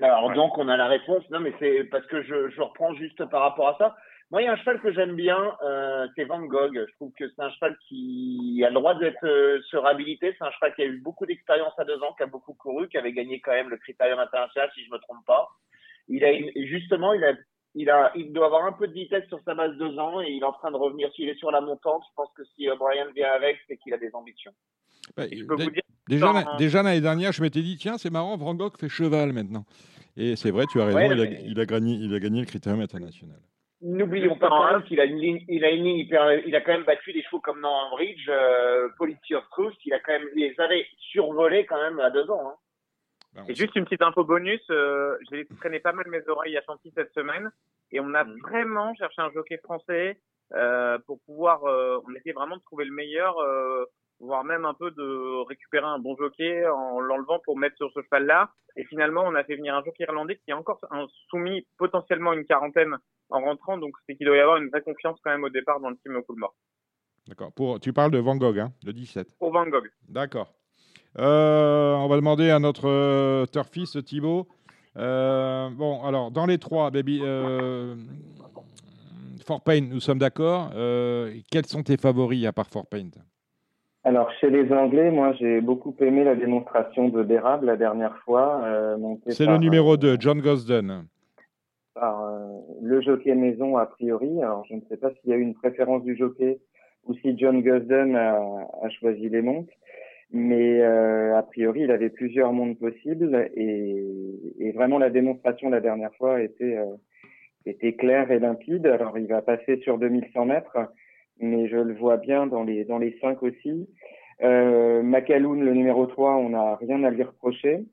Alors 0.00 0.24
Ouais. 0.26 0.34
donc 0.34 0.56
on 0.58 0.68
a 0.68 0.76
la 0.76 0.86
réponse. 0.88 1.28
Non 1.30 1.40
mais 1.40 1.52
c'est 1.58 1.84
parce 1.84 2.06
que 2.06 2.22
je, 2.22 2.48
je 2.50 2.60
reprends 2.62 2.94
juste 2.94 3.24
par 3.26 3.42
rapport 3.42 3.68
à 3.68 3.76
ça. 3.78 3.96
Moi 4.30 4.40
il 4.42 4.46
y 4.46 4.48
a 4.48 4.52
un 4.52 4.56
cheval 4.56 4.80
que 4.80 4.90
j'aime 4.92 5.14
bien, 5.14 5.56
euh, 5.62 6.08
c'est 6.16 6.24
Van 6.24 6.40
Gogh. 6.40 6.72
Je 6.88 6.94
trouve 6.96 7.12
que 7.18 7.28
c'est 7.28 7.42
un 7.42 7.50
cheval 7.50 7.76
qui 7.88 8.62
a 8.64 8.68
le 8.70 8.74
droit 8.74 8.94
d'être 8.94 9.24
euh, 9.26 9.60
se 9.70 9.76
réhabiliter. 9.76 10.34
C'est 10.38 10.44
un 10.44 10.50
cheval 10.52 10.74
qui 10.74 10.82
a 10.82 10.86
eu 10.86 10.98
beaucoup 11.00 11.26
d'expérience 11.26 11.74
à 11.78 11.84
deux 11.84 12.02
ans, 12.02 12.14
qui 12.16 12.22
a 12.22 12.26
beaucoup 12.26 12.54
couru, 12.54 12.88
qui 12.88 12.96
avait 12.96 13.12
gagné 13.12 13.40
quand 13.40 13.52
même 13.52 13.68
le 13.68 13.76
Critérium 13.76 14.18
international 14.18 14.70
si 14.74 14.84
je 14.84 14.90
me 14.90 14.98
trompe 14.98 15.24
pas. 15.26 15.48
Il 16.08 16.24
a 16.24 16.32
une- 16.32 16.50
justement 16.66 17.12
il 17.12 17.22
a 17.24 17.34
il 17.74 17.88
a 17.90 18.10
il 18.14 18.32
doit 18.32 18.46
avoir 18.46 18.64
un 18.64 18.72
peu 18.72 18.88
de 18.88 18.92
vitesse 18.94 19.26
sur 19.28 19.40
sa 19.44 19.54
base 19.54 19.76
deux 19.76 19.98
ans 19.98 20.20
et 20.22 20.30
il 20.30 20.42
est 20.42 20.46
en 20.46 20.52
train 20.52 20.70
de 20.70 20.76
revenir. 20.76 21.12
S'il 21.12 21.28
est 21.28 21.36
sur 21.38 21.50
la 21.50 21.60
montante, 21.60 22.02
je 22.08 22.14
pense 22.16 22.32
que 22.34 22.44
si 22.56 22.68
euh, 22.70 22.76
Brian 22.76 23.06
vient 23.14 23.30
avec, 23.32 23.58
c'est 23.68 23.76
qu'il 23.76 23.92
a 23.94 23.98
des 23.98 24.14
ambitions. 24.14 24.52
Bah, 25.16 25.24
Je 25.30 25.44
peux 25.44 25.54
vous 25.62 25.70
dire, 25.70 25.82
Déjà, 26.08 26.26
dans- 26.26 26.32
la- 26.32 26.56
déjà 26.58 26.82
l'année 26.82 27.00
dernière, 27.00 27.32
je 27.32 27.42
m'étais 27.42 27.62
dit, 27.62 27.76
tiens, 27.76 27.96
c'est 27.98 28.10
marrant, 28.10 28.36
Van 28.36 28.54
Gogh 28.54 28.76
fait 28.78 28.88
cheval 28.88 29.32
maintenant. 29.32 29.64
Et 30.16 30.36
c'est 30.36 30.50
vrai, 30.50 30.64
tu 30.70 30.80
as 30.80 30.84
raison, 30.86 30.98
Ouais, 30.98 31.06
il, 31.06 31.12
a, 31.12 31.24
mais- 31.24 31.42
il 31.46 31.60
a 31.60 31.64
gagné, 31.66 31.94
il 31.94 32.14
a 32.14 32.18
gagné 32.18 32.40
le 32.40 32.46
critérium 32.46 32.80
international. 32.80 33.38
N'oublions 33.84 34.36
pas 34.38 34.48
quand 34.48 34.72
même 34.72 34.82
qu'il 34.84 35.00
a 35.00 35.04
une 35.04 35.18
ligne, 35.18 35.44
il 35.48 35.64
a 35.64 35.70
une 35.70 35.82
ligne 35.84 35.96
hyper, 35.98 36.32
il 36.46 36.54
a 36.54 36.60
quand 36.60 36.72
même 36.72 36.84
battu 36.84 37.12
des 37.12 37.22
chevaux 37.22 37.40
comme 37.40 37.60
Norman 37.60 37.90
Bridge, 37.96 38.26
euh, 38.28 38.88
Policy 38.96 39.34
of 39.34 39.42
Truth, 39.50 39.74
il 39.84 39.92
a 39.92 39.98
quand 39.98 40.12
même, 40.12 40.28
il 40.36 40.42
les 40.42 40.60
avait 40.60 40.86
survolés 41.10 41.66
quand 41.66 41.80
même 41.82 41.98
à 41.98 42.10
deux 42.10 42.30
ans. 42.30 42.48
Hein. 42.48 42.54
On 43.38 43.46
Et 43.48 43.54
juste 43.56 43.74
une 43.74 43.84
petite 43.84 44.02
info 44.02 44.22
bonus, 44.24 44.60
euh, 44.70 45.16
j'ai 45.30 45.46
traîné 45.58 45.80
pas 45.80 45.92
mal 45.92 46.06
mes 46.08 46.20
oreilles 46.28 46.56
à 46.56 46.62
Chantilly 46.62 46.92
cette 46.94 47.12
semaine 47.14 47.50
et 47.90 47.98
on 47.98 48.12
a 48.14 48.24
vraiment 48.42 48.94
cherché 48.94 49.20
un 49.22 49.30
jockey 49.32 49.58
français 49.64 50.20
euh, 50.54 50.98
pour 51.06 51.18
pouvoir, 51.26 51.64
euh, 51.64 51.98
on 52.06 52.14
essayait 52.14 52.34
vraiment 52.34 52.58
de 52.58 52.62
trouver 52.62 52.84
le 52.84 52.92
meilleur, 52.92 53.36
euh, 53.40 53.84
voire 54.22 54.44
même 54.44 54.64
un 54.64 54.74
peu 54.74 54.90
de 54.92 55.46
récupérer 55.46 55.84
un 55.84 55.98
bon 55.98 56.16
jockey 56.16 56.66
en 56.66 57.00
l'enlevant 57.00 57.40
pour 57.44 57.58
mettre 57.58 57.76
sur 57.76 57.92
ce 57.92 58.00
cheval-là. 58.02 58.50
Et 58.76 58.84
finalement, 58.84 59.22
on 59.26 59.34
a 59.34 59.44
fait 59.44 59.56
venir 59.56 59.74
un 59.74 59.84
jockey 59.84 60.04
irlandais 60.04 60.36
qui 60.44 60.50
est 60.50 60.54
encore 60.54 60.80
soumis 61.28 61.66
potentiellement 61.76 62.32
une 62.32 62.46
quarantaine 62.46 62.96
en 63.30 63.40
rentrant, 63.40 63.78
donc 63.78 63.94
c'est 64.06 64.14
qu'il 64.14 64.26
doit 64.26 64.36
y 64.36 64.40
avoir 64.40 64.58
une 64.58 64.68
vraie 64.68 64.82
confiance 64.82 65.18
quand 65.24 65.30
même 65.30 65.44
au 65.44 65.48
départ 65.48 65.80
dans 65.80 65.90
le 65.90 65.96
team 65.96 66.20
Coolmore. 66.26 66.54
D'accord. 67.26 67.52
Pour, 67.52 67.80
tu 67.80 67.92
parles 67.92 68.10
de 68.10 68.18
Van 68.18 68.36
Gogh, 68.36 68.58
hein, 68.58 68.72
le 68.84 68.92
17. 68.92 69.36
Pour 69.38 69.52
Van 69.52 69.66
Gogh. 69.66 69.90
D'accord. 70.08 70.52
Euh, 71.18 71.94
on 71.94 72.08
va 72.08 72.16
demander 72.16 72.50
à 72.50 72.58
notre 72.58 72.88
euh, 72.88 73.46
turfiste 73.46 74.04
Thibaut. 74.04 74.48
Euh, 74.96 75.68
bon, 75.70 76.02
alors, 76.04 76.30
dans 76.30 76.46
les 76.46 76.58
trois, 76.58 76.90
baby, 76.90 77.20
euh, 77.22 77.94
Fort 79.46 79.62
Payne, 79.62 79.88
nous 79.88 80.00
sommes 80.00 80.18
d'accord. 80.18 80.70
Quels 80.70 81.66
sont 81.66 81.82
tes 81.82 81.96
favoris 81.96 82.46
à 82.46 82.52
part 82.52 82.68
Fort 82.68 82.86
Payne 82.86 83.10
Alors, 84.04 84.30
chez 84.40 84.50
les 84.50 84.72
Anglais, 84.72 85.10
moi, 85.10 85.32
j'ai 85.34 85.60
beaucoup 85.60 85.94
aimé 86.00 86.24
la 86.24 86.34
démonstration 86.34 87.08
de 87.08 87.22
d'érable 87.22 87.66
la 87.66 87.76
dernière 87.76 88.16
fois. 88.24 88.62
euh, 88.64 88.96
C'est 89.28 89.46
le 89.46 89.58
numéro 89.58 89.96
2, 89.96 90.16
John 90.18 90.40
Gosden. 90.40 91.04
par 91.94 92.24
euh, 92.24 92.58
le 92.82 93.00
jockey 93.00 93.34
maison, 93.34 93.76
a 93.76 93.86
priori. 93.86 94.42
Alors, 94.42 94.64
je 94.68 94.74
ne 94.74 94.80
sais 94.88 94.96
pas 94.96 95.10
s'il 95.10 95.30
y 95.30 95.32
a 95.32 95.36
eu 95.36 95.42
une 95.42 95.54
préférence 95.54 96.02
du 96.02 96.16
jockey 96.16 96.58
ou 97.04 97.14
si 97.14 97.36
John 97.38 97.62
Gosden 97.62 98.16
a, 98.16 98.38
a 98.82 98.88
choisi 98.90 99.28
les 99.28 99.42
montes. 99.42 99.70
Mais 100.32 100.80
euh, 100.80 101.36
a 101.36 101.42
priori, 101.42 101.82
il 101.82 101.90
avait 101.90 102.08
plusieurs 102.08 102.52
mondes 102.52 102.78
possibles 102.78 103.50
et, 103.54 104.02
et, 104.58 104.72
vraiment 104.72 104.98
la 104.98 105.10
démonstration 105.10 105.68
la 105.68 105.80
dernière 105.80 106.14
fois 106.14 106.40
était 106.40 106.78
euh, 106.78 106.96
était 107.66 107.92
claire 107.92 108.30
et 108.30 108.38
limpide. 108.38 108.86
Alors 108.86 109.18
il 109.18 109.26
va 109.26 109.42
passer 109.42 109.76
sur 109.82 109.98
2100 109.98 110.46
mètres, 110.46 110.78
mais 111.42 111.68
je 111.68 111.76
le 111.76 111.94
vois 111.94 112.16
bien 112.16 112.46
dans 112.46 112.62
les 112.64 112.84
dans 112.84 112.98
les 112.98 113.18
cinq 113.20 113.42
aussi. 113.42 113.88
Euh, 114.42 115.02
Macaloun, 115.02 115.62
le 115.62 115.74
numéro 115.74 116.06
3, 116.06 116.36
on 116.36 116.48
n'a 116.50 116.76
rien 116.76 117.04
à 117.04 117.10
lui 117.10 117.22
reprocher. 117.22 117.84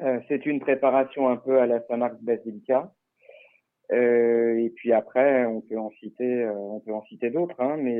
Euh, 0.00 0.20
c'est 0.28 0.46
une 0.46 0.60
préparation 0.60 1.28
un 1.28 1.36
peu 1.36 1.58
à 1.60 1.66
la 1.66 1.80
Saint-Marc 1.86 2.14
Basilica. 2.22 2.92
Euh, 3.90 4.58
et 4.58 4.70
puis 4.70 4.92
après, 4.92 5.46
on 5.46 5.60
peut 5.62 5.78
en 5.78 5.90
citer, 5.92 6.44
euh, 6.44 6.52
on 6.52 6.80
peut 6.80 6.92
en 6.92 7.02
citer 7.04 7.30
d'autres, 7.30 7.58
hein, 7.58 7.76
mais 7.78 7.98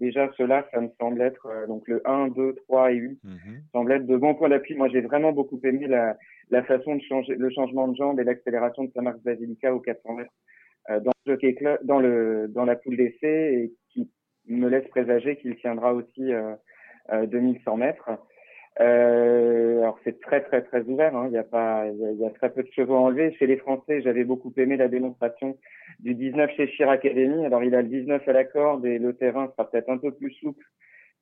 déjà 0.00 0.30
cela, 0.36 0.66
ça 0.72 0.80
me 0.80 0.88
semble 1.00 1.22
être 1.22 1.48
donc 1.68 1.86
le 1.88 2.02
1, 2.04 2.28
2, 2.28 2.54
3 2.68 2.92
et 2.92 2.96
8 2.96 3.20
Mhm. 3.24 3.62
semble 3.72 3.92
être 3.92 4.06
de 4.06 4.16
bons 4.16 4.34
points 4.34 4.48
d'appui. 4.48 4.74
Moi, 4.74 4.88
j'ai 4.88 5.00
vraiment 5.00 5.32
beaucoup 5.32 5.60
aimé 5.64 5.86
la, 5.86 6.16
la 6.50 6.62
façon 6.64 6.96
de 6.96 7.02
changer, 7.02 7.34
le 7.36 7.50
changement 7.50 7.86
de 7.88 7.96
jambe 7.96 8.18
et 8.20 8.24
l'accélération 8.24 8.84
de 8.84 8.90
Saint-Marc 8.92 9.18
Basilica 9.22 9.72
au 9.74 9.80
400 9.80 10.14
mètres 10.14 10.32
dans 10.88 11.12
le 11.26 11.78
dans 11.82 11.98
le 11.98 12.46
dans 12.48 12.64
la 12.64 12.76
poule 12.76 12.96
d'essai 12.96 13.54
et 13.54 13.72
qui 13.90 14.10
me 14.48 14.68
laisse 14.68 14.86
présager 14.88 15.36
qu'il 15.36 15.56
tiendra 15.56 15.94
aussi 15.94 16.32
euh, 16.32 16.54
euh, 17.12 17.26
2100 17.26 17.76
mètres. 17.76 18.10
Euh, 18.78 19.78
alors 19.78 19.98
c'est 20.04 20.20
très 20.20 20.42
très 20.42 20.62
très 20.62 20.82
ouvert. 20.82 21.16
Hein. 21.16 21.28
Il 21.28 21.32
y 21.32 21.38
a 21.38 21.44
pas, 21.44 21.86
il 21.86 22.20
y 22.20 22.26
a, 22.26 22.30
très 22.30 22.50
peu 22.50 22.62
de 22.62 22.70
chevaux 22.72 22.94
à 22.94 23.00
enlever. 23.00 23.34
Chez 23.38 23.46
les 23.46 23.56
Français, 23.56 24.02
j'avais 24.02 24.24
beaucoup 24.24 24.52
aimé 24.56 24.76
la 24.76 24.88
démonstration 24.88 25.56
du 26.00 26.14
19 26.14 26.50
chez 26.56 26.68
Chir 26.68 26.90
Academy. 26.90 27.44
Alors 27.46 27.64
il 27.64 27.74
a 27.74 27.82
le 27.82 27.88
19 27.88 28.28
à 28.28 28.32
la 28.32 28.44
corde 28.44 28.84
et 28.84 28.98
le 28.98 29.14
terrain 29.16 29.48
sera 29.52 29.70
peut-être 29.70 29.88
un 29.88 29.98
peu 29.98 30.12
plus 30.12 30.32
souple 30.32 30.64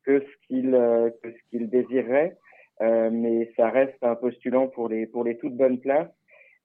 que 0.04 0.20
ce 0.20 0.46
qu'il 0.46 0.74
euh, 0.74 1.10
que 1.22 1.30
ce 1.30 1.50
qu'il 1.50 1.68
désirerait, 1.70 2.36
Euh, 2.82 3.08
mais 3.12 3.52
ça 3.56 3.70
reste 3.70 4.02
un 4.02 4.16
postulant 4.16 4.66
pour 4.66 4.88
les 4.88 5.06
pour 5.06 5.22
les 5.22 5.36
toutes 5.38 5.56
bonnes 5.56 5.78
places. 5.78 6.10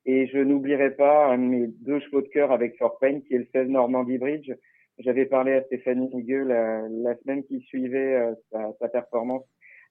Et 0.06 0.28
je 0.28 0.38
n'oublierai 0.40 0.92
pas 0.92 1.36
mes 1.38 1.68
deux 1.68 2.00
chevaux 2.00 2.22
de 2.22 2.28
cœur 2.28 2.52
avec 2.52 2.78
Fort 2.78 2.98
Payne, 3.00 3.22
qui 3.24 3.36
est 3.36 3.40
le 3.40 3.48
16 3.54 3.68
Normandie 3.70 4.18
Bridge. 4.18 4.52
J'avais 5.00 5.26
parlé 5.26 5.54
à 5.54 5.64
Stéphanie 5.64 6.10
Higueux 6.14 6.44
la, 6.44 6.82
la 6.90 7.16
semaine 7.18 7.44
qui 7.44 7.62
suivait 7.62 8.16
euh, 8.16 8.34
sa, 8.52 8.70
sa 8.80 8.88
performance 8.90 9.44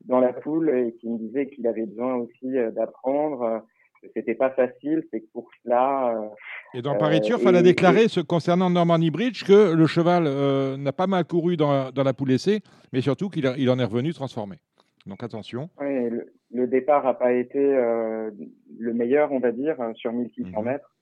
dans 0.04 0.20
la 0.20 0.32
poule 0.32 0.70
et 0.70 0.94
qui 1.00 1.08
me 1.08 1.18
disait 1.18 1.46
qu'il 1.48 1.66
avait 1.66 1.86
besoin 1.86 2.16
aussi 2.16 2.56
euh, 2.56 2.70
d'apprendre, 2.70 3.42
euh, 3.42 3.58
que 4.02 4.08
c'était 4.14 4.34
pas 4.34 4.50
facile 4.50 5.02
ces 5.10 5.22
courses-là. 5.32 6.14
euh, 6.16 6.28
Et 6.78 6.82
dans 6.82 6.94
euh, 6.94 6.98
Paris 6.98 7.20
Turf, 7.20 7.42
et- 7.44 7.48
elle 7.48 7.56
a 7.56 7.60
et- 7.60 7.62
déclaré, 7.62 8.08
ce, 8.08 8.20
concernant 8.20 8.70
Normandy 8.70 9.10
Bridge, 9.10 9.44
que 9.44 9.72
le 9.74 9.86
cheval 9.86 10.24
euh, 10.26 10.76
n'a 10.76 10.92
pas 10.92 11.06
mal 11.06 11.24
couru 11.24 11.56
dans, 11.56 11.90
dans 11.90 12.02
la 12.04 12.12
poule 12.14 12.32
essai, 12.32 12.60
mais 12.92 13.00
surtout 13.00 13.28
qu'il 13.28 13.50
il 13.56 13.70
en 13.70 13.78
est 13.78 13.84
revenu 13.84 14.12
transformé. 14.12 14.56
Donc 15.08 15.22
attention. 15.22 15.70
Le, 15.80 16.26
le 16.52 16.66
départ 16.66 17.04
n'a 17.04 17.14
pas 17.14 17.32
été 17.32 17.58
euh, 17.58 18.30
le 18.78 18.92
meilleur, 18.94 19.32
on 19.32 19.40
va 19.40 19.50
dire, 19.52 19.80
hein, 19.80 19.92
sur 19.94 20.12
Mhm. 20.12 20.24
1600 20.36 20.62
mètres. 20.62 20.94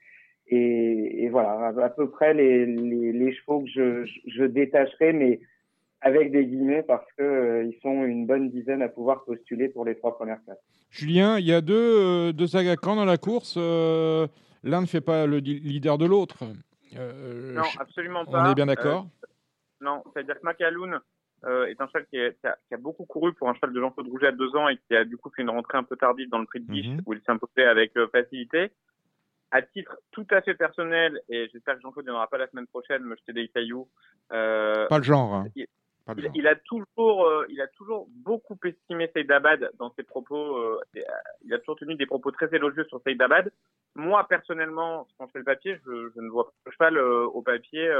Et, 0.48 1.24
et 1.24 1.28
voilà, 1.28 1.50
à, 1.76 1.84
à 1.84 1.90
peu 1.90 2.08
près 2.08 2.32
les, 2.32 2.66
les, 2.66 3.12
les 3.12 3.32
chevaux 3.34 3.62
que 3.62 3.68
je, 3.68 4.04
je, 4.04 4.20
je 4.28 4.44
détacherai, 4.44 5.12
mais 5.12 5.40
avec 6.02 6.30
des 6.30 6.46
guillemets 6.46 6.84
parce 6.84 7.06
que 7.18 7.22
euh, 7.24 7.64
ils 7.64 7.76
sont 7.80 8.04
une 8.04 8.26
bonne 8.26 8.50
dizaine 8.50 8.80
à 8.82 8.88
pouvoir 8.88 9.24
postuler 9.24 9.68
pour 9.68 9.84
les 9.84 9.96
trois 9.96 10.14
premières 10.16 10.40
places. 10.44 10.58
Julien, 10.90 11.38
il 11.38 11.46
y 11.46 11.52
a 11.52 11.60
deux, 11.60 11.74
euh, 11.74 12.32
deux 12.32 12.46
dans 12.94 13.04
la 13.04 13.16
course. 13.18 13.56
euh, 13.58 14.28
L'un 14.62 14.80
ne 14.82 14.86
fait 14.86 15.00
pas 15.00 15.26
le 15.26 15.38
leader 15.38 15.98
de 15.98 16.06
l'autre. 16.06 16.44
Euh, 16.96 17.54
Non, 17.54 17.62
absolument 17.80 18.22
on 18.28 18.30
pas. 18.30 18.50
est 18.50 18.54
bien 18.54 18.66
d'accord 18.66 19.06
Euh, 19.24 19.26
non, 19.84 20.02
c'est-à-dire 20.12 20.36
que 20.38 20.44
Macaloun 20.44 21.00
euh, 21.44 21.66
est 21.66 21.80
un 21.80 21.86
cheval 21.88 22.06
qui, 22.06 22.16
est- 22.16 22.38
qui 22.40 22.46
a, 22.46 22.56
qui 22.68 22.74
a 22.74 22.76
beaucoup 22.78 23.04
couru 23.04 23.32
pour 23.34 23.48
un 23.48 23.54
cheval 23.54 23.72
de 23.72 23.80
Jean-Claude 23.80 24.08
Rouget 24.08 24.28
à 24.28 24.32
deux 24.32 24.54
ans 24.56 24.68
et 24.68 24.76
qui 24.78 24.96
a 24.96 25.04
du 25.04 25.16
coup 25.16 25.30
fait 25.30 25.42
une 25.42 25.50
rentrée 25.50 25.78
un 25.78 25.84
peu 25.84 25.96
tardive 25.96 26.28
dans 26.30 26.38
le 26.38 26.46
prix 26.46 26.60
de 26.60 26.66
Biche 26.66 26.86
Mhm. 26.86 27.02
où 27.06 27.12
il 27.12 27.20
s'est 27.20 27.30
imposé 27.32 27.64
avec 27.64 27.96
euh, 27.96 28.08
facilité. 28.08 28.70
À 29.52 29.62
titre 29.62 29.96
tout 30.10 30.26
à 30.30 30.42
fait 30.42 30.54
personnel, 30.54 31.20
et 31.28 31.48
j'espère 31.52 31.76
que 31.76 31.80
Jean-Claude 31.82 32.04
ne 32.06 32.10
viendra 32.10 32.26
pas 32.26 32.36
la 32.38 32.48
semaine 32.48 32.66
prochaine 32.66 33.02
me 33.04 33.14
jeter 33.16 33.32
des 33.32 33.48
cailloux. 33.48 33.88
euh, 34.32 34.86
Pas 34.88 34.98
le 34.98 35.04
genre. 35.04 35.32
hein. 35.34 35.46
Il- 36.34 36.46
a 36.46 36.54
toujours, 36.54 37.26
euh, 37.26 37.44
il 37.48 37.60
a 37.60 37.66
toujours 37.68 38.06
beaucoup 38.24 38.56
estimé 38.64 39.10
Saïdabad 39.12 39.70
dans 39.78 39.92
ses 39.96 40.04
propos. 40.04 40.56
euh, 40.56 40.80
euh, 40.96 41.00
il 41.44 41.52
a 41.52 41.58
toujours 41.58 41.76
tenu 41.76 41.94
des 41.96 42.06
propos 42.06 42.30
très 42.30 42.48
élogieux 42.54 42.84
sur 42.88 43.00
Saïdabad. 43.02 43.50
Moi, 43.96 44.24
personnellement, 44.28 45.08
quand 45.18 45.26
je 45.26 45.32
fais 45.32 45.38
le 45.38 45.44
papier, 45.44 45.76
je, 45.84 46.10
je 46.14 46.20
ne 46.20 46.28
vois 46.28 46.44
pas 46.44 46.52
le 46.66 46.72
cheval 46.72 46.96
euh, 46.98 47.24
au 47.26 47.42
papier 47.42 47.92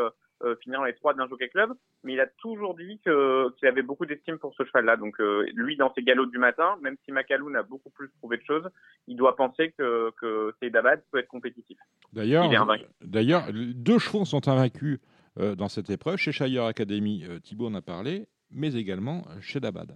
finir 0.63 0.81
dans 0.81 0.85
les 0.85 0.93
trois 0.95 1.15
d'un 1.15 1.27
jockey 1.29 1.49
club. 1.49 1.73
Mais 2.05 2.13
il 2.13 2.21
a 2.21 2.27
toujours 2.27 2.75
dit 2.75 3.01
qu'il 3.03 3.69
avait 3.69 3.81
beaucoup 3.81 4.05
d'estime 4.05 4.39
pour 4.39 4.55
ce 4.55 4.65
cheval-là. 4.67 4.97
Donc, 4.99 5.19
lui, 5.55 5.77
dans 5.79 5.93
ses 5.95 6.03
galops 6.03 6.31
du 6.31 6.37
matin, 6.39 6.77
même 6.83 6.97
si 7.07 7.13
Macaloun 7.13 7.57
a 7.57 7.63
beaucoup 7.63 7.89
plus 7.89 8.11
prouvé 8.19 8.37
de 8.37 8.43
choses, 8.43 8.69
il 9.07 9.17
doit 9.17 9.35
penser 9.35 9.73
que, 9.79 10.11
que 10.21 10.55
Saïdabad 10.61 11.03
peut 11.11 11.19
être 11.19 11.29
compétitif. 11.29 11.79
D'ailleurs, 12.13 12.67
d'ailleurs, 13.01 13.45
deux 13.53 13.99
chevaux 13.99 14.27
sont 14.27 14.47
invaincus 14.47 15.01
dans 15.37 15.69
cette 15.69 15.91
épreuve. 15.91 16.17
Chez 16.17 16.33
Shire 16.33 16.65
Academy, 16.65 17.25
euh, 17.29 17.39
Thibaut 17.41 17.67
en 17.67 17.75
a 17.75 17.83
parlé, 17.83 18.27
mais 18.51 18.75
également 18.75 19.23
chez 19.41 19.61
Dabad. 19.61 19.95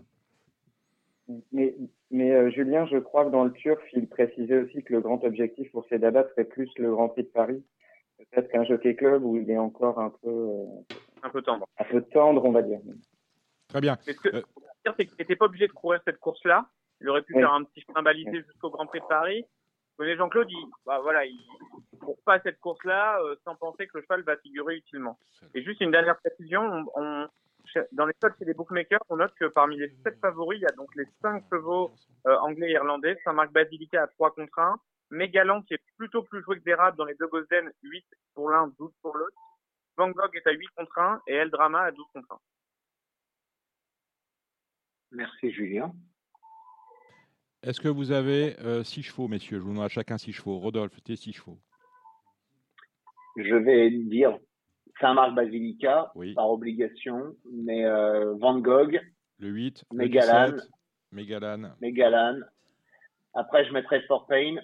Mais, 1.52 1.74
mais 2.10 2.32
euh, 2.32 2.50
Julien, 2.50 2.86
je 2.86 2.98
crois 2.98 3.24
que 3.24 3.30
dans 3.30 3.44
le 3.44 3.52
turf, 3.52 3.80
il 3.92 4.08
précisait 4.08 4.58
aussi 4.62 4.82
que 4.82 4.92
le 4.92 5.00
grand 5.00 5.22
objectif 5.24 5.70
pour 5.70 5.86
ces 5.88 5.98
débats 5.98 6.26
serait 6.30 6.44
plus 6.44 6.68
le 6.76 6.90
Grand 6.90 7.08
Prix 7.08 7.22
de 7.22 7.28
Paris. 7.28 7.62
Peut-être 8.18 8.50
qu'un 8.50 8.64
jockey 8.64 8.96
club 8.96 9.24
où 9.24 9.36
il 9.36 9.48
est 9.50 9.56
encore 9.58 9.98
un 10.00 10.10
peu, 10.10 10.28
euh, 10.28 10.64
Un 11.22 11.30
peu 11.30 11.40
tendre. 11.42 11.66
un 11.78 11.84
peu 11.84 12.02
tendre, 12.02 12.44
on 12.44 12.50
va 12.52 12.62
dire. 12.62 12.80
Très 13.68 13.80
bien. 13.80 13.96
Mais 14.06 14.12
ce 14.12 14.18
que 14.20 14.36
Euh, 14.36 14.42
dire, 14.84 14.94
c'est 14.98 15.06
qu'il 15.06 15.16
n'était 15.20 15.36
pas 15.36 15.44
obligé 15.46 15.68
de 15.68 15.72
courir 15.72 16.00
cette 16.04 16.18
course-là. 16.18 16.66
Il 17.00 17.08
aurait 17.08 17.22
pu 17.22 17.34
Oui. 17.34 17.40
faire 17.40 17.52
un 17.52 17.62
petit 17.64 17.80
chemin 17.82 18.02
balisé 18.02 18.42
jusqu'au 18.42 18.70
Grand 18.70 18.86
Prix 18.86 19.00
de 19.00 19.06
Paris. 19.06 19.44
Vous 20.00 20.04
connaissez 20.06 20.16
Jean-Claude, 20.16 20.50
il, 20.50 20.66
bah 20.86 20.98
voilà, 21.00 21.26
il 21.26 21.38
court 22.00 22.16
pas 22.24 22.40
cette 22.40 22.58
course-là 22.58 23.20
euh, 23.20 23.36
sans 23.44 23.54
penser 23.54 23.86
que 23.86 23.98
le 23.98 24.02
cheval 24.02 24.22
va 24.22 24.38
figurer 24.38 24.76
utilement. 24.76 25.18
Et 25.54 25.62
juste 25.62 25.82
une 25.82 25.90
dernière 25.90 26.16
précision, 26.20 26.62
on, 26.62 26.86
on- 26.94 27.28
dans 27.92 28.06
les 28.06 28.14
codes 28.14 28.32
chez 28.38 28.46
les 28.46 28.54
bookmakers, 28.54 29.02
on 29.10 29.16
note 29.16 29.34
que 29.34 29.44
parmi 29.44 29.76
les 29.76 29.90
sept 30.02 30.18
favoris, 30.22 30.58
il 30.58 30.62
y 30.62 30.66
a 30.66 30.72
donc 30.72 30.88
les 30.96 31.04
cinq 31.20 31.44
chevaux 31.50 31.90
euh, 32.26 32.34
anglais 32.38 32.70
et 32.70 32.72
irlandais, 32.72 33.20
Saint-Marc 33.24 33.52
Basilica 33.52 34.02
à 34.04 34.06
3 34.06 34.30
contre 34.34 34.58
1, 34.58 34.80
Mégalan 35.10 35.60
qui 35.64 35.74
est 35.74 35.82
plutôt 35.98 36.22
plus 36.22 36.42
joué 36.44 36.58
que 36.58 36.64
d'érable 36.64 36.96
dans 36.96 37.04
les 37.04 37.14
deux 37.16 37.26
Gosden, 37.26 37.70
8 37.82 38.06
pour 38.34 38.48
l'un, 38.48 38.72
12 38.78 38.90
pour 39.02 39.14
l'autre. 39.14 39.36
Van 39.98 40.08
Gogh 40.08 40.34
est 40.34 40.46
à 40.46 40.52
8 40.52 40.66
contre 40.78 40.98
1 40.98 41.20
et 41.26 41.34
El 41.34 41.50
Drama 41.50 41.82
à 41.82 41.90
12 41.92 42.06
contre 42.14 42.32
1. 42.32 42.38
Merci 45.12 45.52
Julien. 45.52 45.92
Est-ce 47.62 47.80
que 47.80 47.88
vous 47.88 48.10
avez 48.12 48.58
euh, 48.60 48.82
six 48.82 49.02
chevaux, 49.02 49.28
messieurs? 49.28 49.58
Je 49.58 49.62
vous 49.62 49.70
demande 49.70 49.84
à 49.84 49.88
chacun 49.88 50.16
six 50.16 50.32
chevaux. 50.32 50.58
Rodolphe, 50.58 51.02
tes 51.04 51.16
six 51.16 51.32
chevaux. 51.32 51.58
Je 53.36 53.54
vais 53.54 53.90
dire 53.90 54.38
Saint-Marc 55.00 55.34
Basilica 55.34 56.10
Oui. 56.14 56.34
par 56.34 56.50
obligation, 56.50 57.36
mais 57.52 57.84
euh, 57.84 58.34
Van 58.38 58.58
Gogh, 58.58 59.00
Le 59.38 59.48
8, 59.48 59.84
le 59.92 59.96
Mégalane. 59.98 60.54
17, 60.56 60.68
Mégalane. 61.12 61.76
Megalan. 61.80 62.40
Après, 63.34 63.64
je 63.66 63.72
mettrai 63.72 64.00
Fort 64.02 64.26
Payne. 64.26 64.60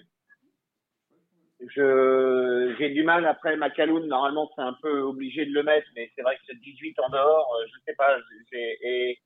Je, 1.59 2.75
j'ai 2.77 2.89
du 2.89 3.03
mal 3.03 3.25
après 3.25 3.55
Macaloun. 3.57 4.05
Normalement, 4.07 4.49
c'est 4.55 4.61
un 4.61 4.75
peu 4.81 4.99
obligé 5.01 5.45
de 5.45 5.51
le 5.53 5.63
mettre, 5.63 5.87
mais 5.95 6.11
c'est 6.15 6.21
vrai 6.21 6.35
que 6.35 6.41
c'est 6.47 6.59
18 6.59 6.99
en 6.99 7.09
dehors. 7.09 7.47
euh, 7.61 7.65
Je 7.67 7.79
sais 7.85 7.95
pas. 7.95 8.17
j'ai- 8.51 8.77
et 8.81 9.19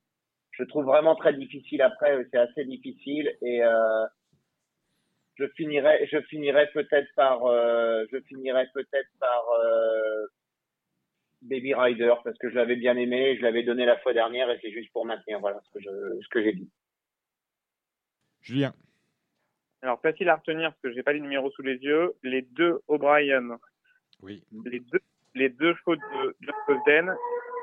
je 0.52 0.64
trouve 0.64 0.84
vraiment 0.84 1.14
très 1.16 1.34
difficile 1.34 1.82
après. 1.82 2.12
euh, 2.16 2.24
C'est 2.30 2.38
assez 2.38 2.64
difficile 2.64 3.36
et 3.42 3.64
euh, 3.64 4.06
je 5.36 5.46
finirai, 5.56 6.06
je 6.10 6.20
finirai 6.22 6.68
peut-être 6.72 7.08
par, 7.16 7.44
euh, 7.46 8.04
je 8.12 8.20
finirai 8.28 8.66
peut-être 8.74 9.08
par 9.18 9.44
euh, 9.64 10.26
Baby 11.42 11.74
Rider 11.74 12.14
parce 12.22 12.36
que 12.38 12.50
je 12.50 12.54
l'avais 12.54 12.76
bien 12.76 12.96
aimé, 12.96 13.36
je 13.36 13.42
l'avais 13.42 13.62
donné 13.64 13.84
la 13.86 13.96
fois 13.98 14.12
dernière 14.12 14.50
et 14.50 14.58
c'est 14.62 14.70
juste 14.72 14.92
pour 14.92 15.04
maintenir. 15.06 15.40
Voilà 15.40 15.60
ce 15.64 15.70
que 15.78 15.80
je, 15.80 16.20
ce 16.22 16.28
que 16.28 16.42
j'ai 16.42 16.52
dit. 16.52 16.70
Julien. 18.42 18.74
Alors, 19.82 20.00
facile 20.00 20.28
à 20.28 20.36
retenir 20.36 20.70
parce 20.70 20.80
que 20.82 20.92
j'ai 20.92 21.02
pas 21.02 21.12
les 21.12 21.20
numéros 21.20 21.50
sous 21.52 21.62
les 21.62 21.76
yeux. 21.76 22.12
Les 22.22 22.42
deux 22.42 22.80
O'Brien, 22.88 23.58
Oui. 24.20 24.44
les 24.64 24.78
deux, 24.80 25.00
les 25.34 25.48
deux 25.48 25.74
chevaux 25.76 25.96
de 25.96 26.36
John 26.40 26.54
Cosden, 26.66 27.16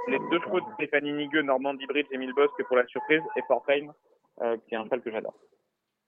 les 0.07 0.17
deux 0.31 0.39
chevaux 0.41 0.59
de 0.59 0.65
Stéphanie 0.75 1.13
Nigueux, 1.13 1.41
Normandie 1.41 1.85
Bridge, 1.85 2.07
Emile 2.11 2.33
Bosque 2.33 2.63
pour 2.67 2.77
la 2.77 2.85
surprise, 2.87 3.21
et 3.35 3.41
Fort 3.47 3.63
Payne, 3.65 3.91
euh, 4.41 4.57
qui 4.67 4.73
est 4.75 4.77
un 4.77 4.83
cheval 4.85 5.01
que 5.01 5.11
j'adore. 5.11 5.35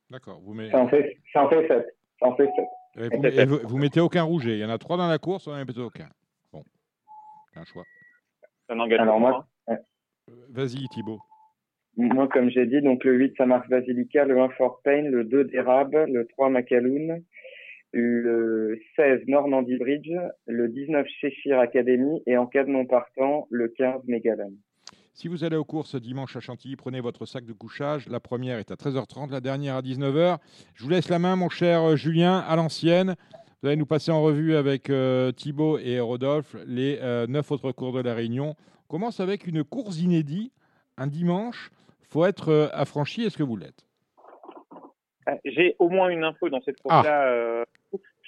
D'accord. 0.10 0.40
Vous, 0.42 0.54
met- 0.54 0.70
Ça 0.72 0.80
en 0.80 0.88
fait, 0.88 1.18
ça 1.34 1.44
en 1.46 1.50
fait 1.50 1.68
sept. 1.68 1.98
Ça 2.20 2.28
en 2.28 2.36
fait 2.36 2.50
sept. 2.56 2.66
et 3.14 3.18
vous, 3.18 3.26
et 3.26 3.46
vous- 3.46 3.68
vous 3.68 3.78
mettez 3.78 4.00
aucun 4.00 4.24
rouget. 4.24 4.54
Il 4.54 4.60
y 4.60 4.66
en 4.66 4.70
a 4.70 4.78
trois 4.78 4.98
dans 4.98 5.08
la 5.08 5.18
course, 5.18 5.48
on 5.48 5.52
n'en 5.52 5.60
mettez 5.66 5.80
aucun. 5.80 6.10
Bon. 6.52 6.64
C'est 7.54 7.60
un 7.60 7.66
choix. 7.66 7.84
Ça 8.68 8.76
n'engage 8.76 9.00
Alors 9.00 9.16
pas, 9.16 9.20
moi, 9.20 9.46
hein. 9.68 9.78
Euh, 10.30 10.34
Vas-y, 10.50 10.88
Thibaut. 10.90 11.20
Moi, 11.98 12.28
comme 12.30 12.50
j'ai 12.50 12.66
dit, 12.66 12.82
donc 12.82 13.04
le 13.04 13.14
8, 13.14 13.36
Saint-Marc 13.38 13.70
Basilica, 13.70 14.24
le 14.26 14.40
1, 14.40 14.50
Fort 14.50 14.82
Payne, 14.84 15.08
le 15.10 15.26
2, 15.26 15.44
Dérable, 15.46 16.06
le 16.06 16.26
3, 16.28 16.50
Macaloun, 16.50 17.22
le 17.94 18.80
16, 18.96 19.22
Normandie 19.28 19.78
Bridge, 19.78 20.12
le 20.48 20.70
19, 20.70 21.06
Cheshire 21.20 21.60
Academy, 21.60 22.22
et 22.26 22.38
en 22.38 22.48
cas 22.48 22.64
de 22.64 22.70
non 22.70 22.86
partant, 22.86 23.48
le 23.50 23.68
15, 23.68 24.02
Megalan. 24.08 24.52
Si 25.14 25.28
vous 25.28 25.44
allez 25.44 25.58
aux 25.58 25.66
courses 25.66 25.96
dimanche 25.96 26.36
à 26.36 26.40
Chantilly, 26.40 26.76
prenez 26.78 27.02
votre 27.02 27.26
sac 27.26 27.46
de 27.46 27.54
couchage. 27.54 28.08
La 28.08 28.20
première 28.22 28.58
est 28.60 28.72
à 28.72 28.76
13h30, 28.76 29.30
la 29.32 29.42
dernière 29.42 29.76
à 29.76 29.82
19h. 29.82 30.38
Je 30.76 30.84
vous 30.84 30.90
laisse 30.90 31.10
la 31.10 31.20
main, 31.20 31.36
mon 31.36 31.50
cher 31.50 31.82
euh, 31.84 31.96
Julien, 31.98 32.40
à 32.40 32.56
l'ancienne. 32.56 33.16
Vous 33.62 33.68
allez 33.68 33.76
nous 33.78 33.86
passer 33.86 34.12
en 34.12 34.24
revue 34.24 34.56
avec 34.56 34.90
euh, 34.90 35.32
Thibaut 35.32 35.78
et 35.78 36.00
Rodolphe 36.00 36.56
les 36.66 36.98
euh, 37.02 37.28
neuf 37.28 37.52
autres 37.52 37.72
cours 37.74 37.92
de 37.94 38.00
la 38.02 38.14
Réunion. 38.16 38.56
On 38.90 38.92
commence 38.92 39.20
avec 39.20 39.46
une 39.46 39.64
course 39.64 40.00
inédite, 40.02 40.54
un 40.98 41.08
dimanche. 41.08 41.70
faut 42.10 42.26
être 42.26 42.50
euh, 42.50 42.68
affranchi. 42.72 43.24
Est-ce 43.24 43.38
que 43.38 43.44
vous 43.44 43.58
l'êtes? 43.58 43.86
J'ai 45.46 45.76
au 45.78 45.90
moins 45.90 46.10
une 46.10 46.24
info 46.24 46.50
dans 46.50 46.62
cette 46.62 46.78
Ah. 46.86 46.90
course-là. 47.02 47.28
euh, 47.28 47.64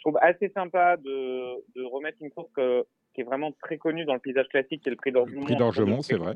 trouve 0.03 0.17
assez 0.21 0.49
sympa 0.49 0.97
de, 0.97 1.55
de 1.75 1.83
remettre 1.83 2.17
une 2.21 2.29
course 2.31 2.51
que- 2.55 2.85
qui 3.13 3.21
est 3.21 3.25
vraiment 3.25 3.51
très 3.61 3.77
connue 3.77 4.05
dans 4.05 4.13
le 4.13 4.19
paysage 4.19 4.47
classique, 4.49 4.81
qui 4.81 4.89
est 4.89 4.91
le 4.91 4.95
prix 4.97 5.11
d'Orgemont. 5.11 5.43
Prix 5.43 5.55
d'Orgemont, 5.55 6.01
c'est 6.01 6.15
vrai. 6.17 6.35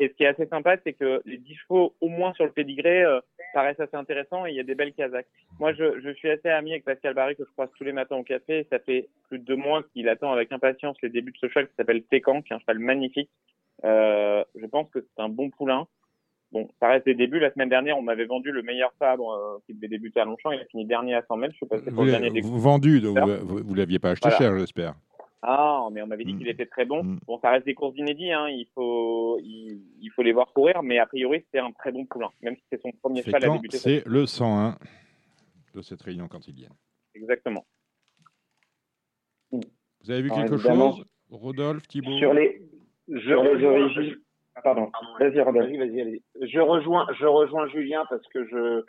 Et 0.00 0.08
ce 0.08 0.14
qui 0.14 0.24
est 0.24 0.26
assez 0.26 0.46
sympa, 0.46 0.76
c'est 0.82 0.92
que 0.92 1.22
les 1.24 1.38
10 1.38 1.54
chevaux, 1.54 1.94
au 2.00 2.08
moins 2.08 2.32
sur 2.34 2.44
le 2.44 2.50
pédigré, 2.50 3.04
euh, 3.04 3.20
paraissent 3.52 3.78
assez 3.78 3.96
intéressants 3.96 4.44
et 4.44 4.50
il 4.50 4.56
y 4.56 4.60
a 4.60 4.64
des 4.64 4.74
belles 4.74 4.92
Kazakhs. 4.92 5.28
Moi, 5.60 5.72
je, 5.72 6.00
je 6.00 6.10
suis 6.14 6.28
assez 6.30 6.48
ami 6.48 6.72
avec 6.72 6.84
Pascal 6.84 7.14
Barry, 7.14 7.36
que 7.36 7.44
je 7.44 7.50
croise 7.52 7.70
tous 7.78 7.84
les 7.84 7.92
matins 7.92 8.16
au 8.16 8.24
café. 8.24 8.58
Et 8.60 8.66
ça 8.70 8.80
fait 8.80 9.08
plus 9.28 9.38
de 9.38 9.44
deux 9.44 9.54
mois 9.56 9.84
qu'il 9.92 10.08
attend 10.08 10.32
avec 10.32 10.50
impatience 10.50 10.96
les 11.00 11.10
débuts 11.10 11.30
de 11.30 11.38
ce 11.38 11.48
cheval 11.48 11.68
qui 11.68 11.74
s'appelle 11.76 12.02
Técan, 12.02 12.42
qui 12.42 12.52
est 12.52 12.56
un 12.56 12.58
cheval 12.58 12.80
magnifique. 12.80 13.30
Euh, 13.84 14.44
je 14.56 14.66
pense 14.66 14.90
que 14.90 14.98
c'est 15.00 15.22
un 15.22 15.28
bon 15.28 15.50
poulain. 15.50 15.86
Bon, 16.54 16.68
ça 16.78 16.86
reste 16.88 17.04
des 17.04 17.14
débuts. 17.16 17.40
La 17.40 17.52
semaine 17.52 17.68
dernière, 17.68 17.98
on 17.98 18.02
m'avait 18.02 18.26
vendu 18.26 18.52
le 18.52 18.62
meilleur 18.62 18.92
Fabre 19.00 19.28
euh, 19.32 19.58
qui 19.66 19.74
devait 19.74 19.88
débuter 19.88 20.20
à 20.20 20.24
Longchamp. 20.24 20.52
Il 20.52 20.60
a 20.60 20.64
fini 20.66 20.86
dernier 20.86 21.14
à 21.14 21.22
100 21.26 21.36
mètres. 21.36 21.52
Je 21.54 21.56
suis 21.56 21.66
passé 21.66 21.82
Vous, 21.90 21.94
pour 21.96 22.04
le 22.04 22.12
dernier 22.12 22.28
l'avez- 22.28 22.40
des 22.42 22.46
vous 22.46 22.60
vendu, 22.60 23.00
donc 23.00 23.18
vous 23.18 23.72
ne 23.72 23.76
l'aviez 23.76 23.98
pas 23.98 24.10
acheté 24.10 24.28
Voilà. 24.28 24.38
cher, 24.38 24.56
j'espère. 24.58 24.94
ah, 25.42 25.88
mais 25.90 26.00
on 26.00 26.06
m'avait 26.06 26.22
dit 26.24 26.36
qu'il 26.36 26.46
était 26.48 26.66
très 26.66 26.84
bon. 26.84 27.18
Bon, 27.26 27.40
ça 27.40 27.50
reste 27.50 27.66
des 27.66 27.74
courses 27.74 27.98
inédites, 27.98 28.30
hein. 28.30 28.46
Il 28.48 28.66
faut, 28.72 29.38
il, 29.42 29.80
il 30.00 30.10
faut 30.12 30.22
les 30.22 30.32
voir 30.32 30.52
courir, 30.52 30.80
mais 30.84 30.98
a 31.00 31.06
priori, 31.06 31.44
c'est 31.52 31.58
un 31.58 31.72
très 31.72 31.90
bon 31.90 32.06
poulain, 32.06 32.30
même 32.40 32.54
si 32.54 32.62
c'est 32.70 32.80
son 32.80 32.92
premier 33.02 33.22
cheval 33.24 33.44
à 33.44 33.48
débuter. 33.48 33.76
c'est 33.78 34.04
le 34.06 34.24
101 34.24 34.78
de 35.74 35.82
cette 35.82 36.02
réunion 36.02 36.28
cantilienne. 36.28 36.72
Exactement. 37.16 37.66
Vous 39.50 39.60
avez 40.10 40.22
vu 40.22 40.30
Alors, 40.30 40.44
quelque 40.44 40.56
chose 40.58 41.04
Rodolphe, 41.30 41.88
Thibault? 41.88 42.16
Sur 42.18 42.32
les, 42.32 42.62
sur 43.26 43.42
les 43.42 43.64
origines. 43.64 44.16
Pardon. 44.62 44.90
Vas-y. 45.60 45.76
Vas-y. 45.76 46.22
Je 46.42 46.60
rejoins, 46.60 47.06
je 47.18 47.26
rejoins 47.26 47.66
Julien 47.68 48.04
parce 48.08 48.26
que 48.28 48.44
je, 48.46 48.84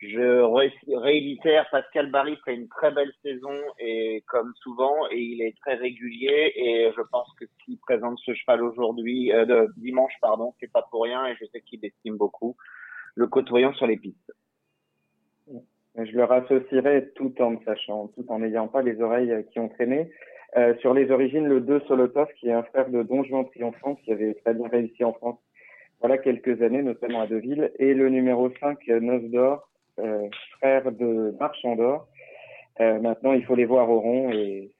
je 0.00 0.40
ré- 0.42 0.72
réitère, 0.94 1.68
Pascal 1.70 2.10
Barry 2.10 2.36
fait 2.44 2.54
une 2.54 2.68
très 2.68 2.90
belle 2.92 3.12
saison 3.22 3.56
et 3.78 4.22
comme 4.28 4.52
souvent, 4.62 5.08
et 5.10 5.18
il 5.18 5.42
est 5.42 5.56
très 5.60 5.74
régulier 5.74 6.52
et 6.54 6.92
je 6.96 7.02
pense 7.10 7.28
que 7.40 7.46
s'il 7.64 7.78
présente 7.78 8.18
ce 8.24 8.34
cheval 8.34 8.62
aujourd'hui, 8.62 9.32
euh, 9.32 9.66
dimanche, 9.76 10.12
pardon, 10.20 10.54
c'est 10.60 10.70
pas 10.70 10.86
pour 10.90 11.04
rien 11.04 11.26
et 11.26 11.36
je 11.40 11.46
sais 11.46 11.62
qu'il 11.62 11.84
estime 11.84 12.16
beaucoup. 12.16 12.56
Le 13.14 13.26
côtoyant 13.26 13.72
sur 13.74 13.86
les 13.86 13.96
pistes. 13.96 14.32
Je 15.96 16.12
le 16.12 16.22
rassocierai 16.24 17.10
tout 17.16 17.34
en 17.42 17.52
ne 17.52 17.64
sachant, 17.64 18.06
tout 18.08 18.24
en 18.28 18.38
n'ayant 18.38 18.68
pas 18.68 18.82
les 18.82 19.00
oreilles 19.00 19.44
qui 19.50 19.58
ont 19.58 19.68
traîné. 19.68 20.12
Euh, 20.56 20.74
sur 20.78 20.94
les 20.94 21.10
origines, 21.10 21.46
le 21.46 21.60
2 21.60 21.80
Solotov, 21.80 22.28
qui 22.38 22.48
est 22.48 22.52
un 22.52 22.62
frère 22.62 22.88
de 22.88 23.02
Don 23.02 23.22
Juan 23.22 23.46
Triomphant, 23.50 23.96
qui 23.96 24.12
avait 24.12 24.34
très 24.34 24.54
bien 24.54 24.68
réussi 24.68 25.04
en 25.04 25.12
France, 25.12 25.38
voilà 26.00 26.18
quelques 26.18 26.62
années, 26.62 26.82
notamment 26.82 27.22
à 27.22 27.26
Deauville, 27.26 27.72
et 27.78 27.92
le 27.92 28.08
numéro 28.08 28.50
5, 28.60 28.78
euh, 28.88 29.00
Noce 29.00 29.30
d'Or, 29.30 29.68
euh, 29.98 30.28
frère 30.58 30.92
de 30.92 31.34
Marchand 31.38 31.76
d'Or. 31.76 32.08
Euh, 32.80 33.00
maintenant, 33.00 33.32
il 33.32 33.44
faut 33.44 33.56
les 33.56 33.64
voir 33.64 33.90
au 33.90 34.00
rond 34.00 34.30
et 34.30 34.70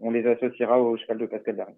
on 0.00 0.10
les 0.10 0.26
associera 0.26 0.80
au 0.80 0.96
cheval 0.98 1.18
de 1.18 1.26
Pascal 1.26 1.56
Darry. 1.56 1.74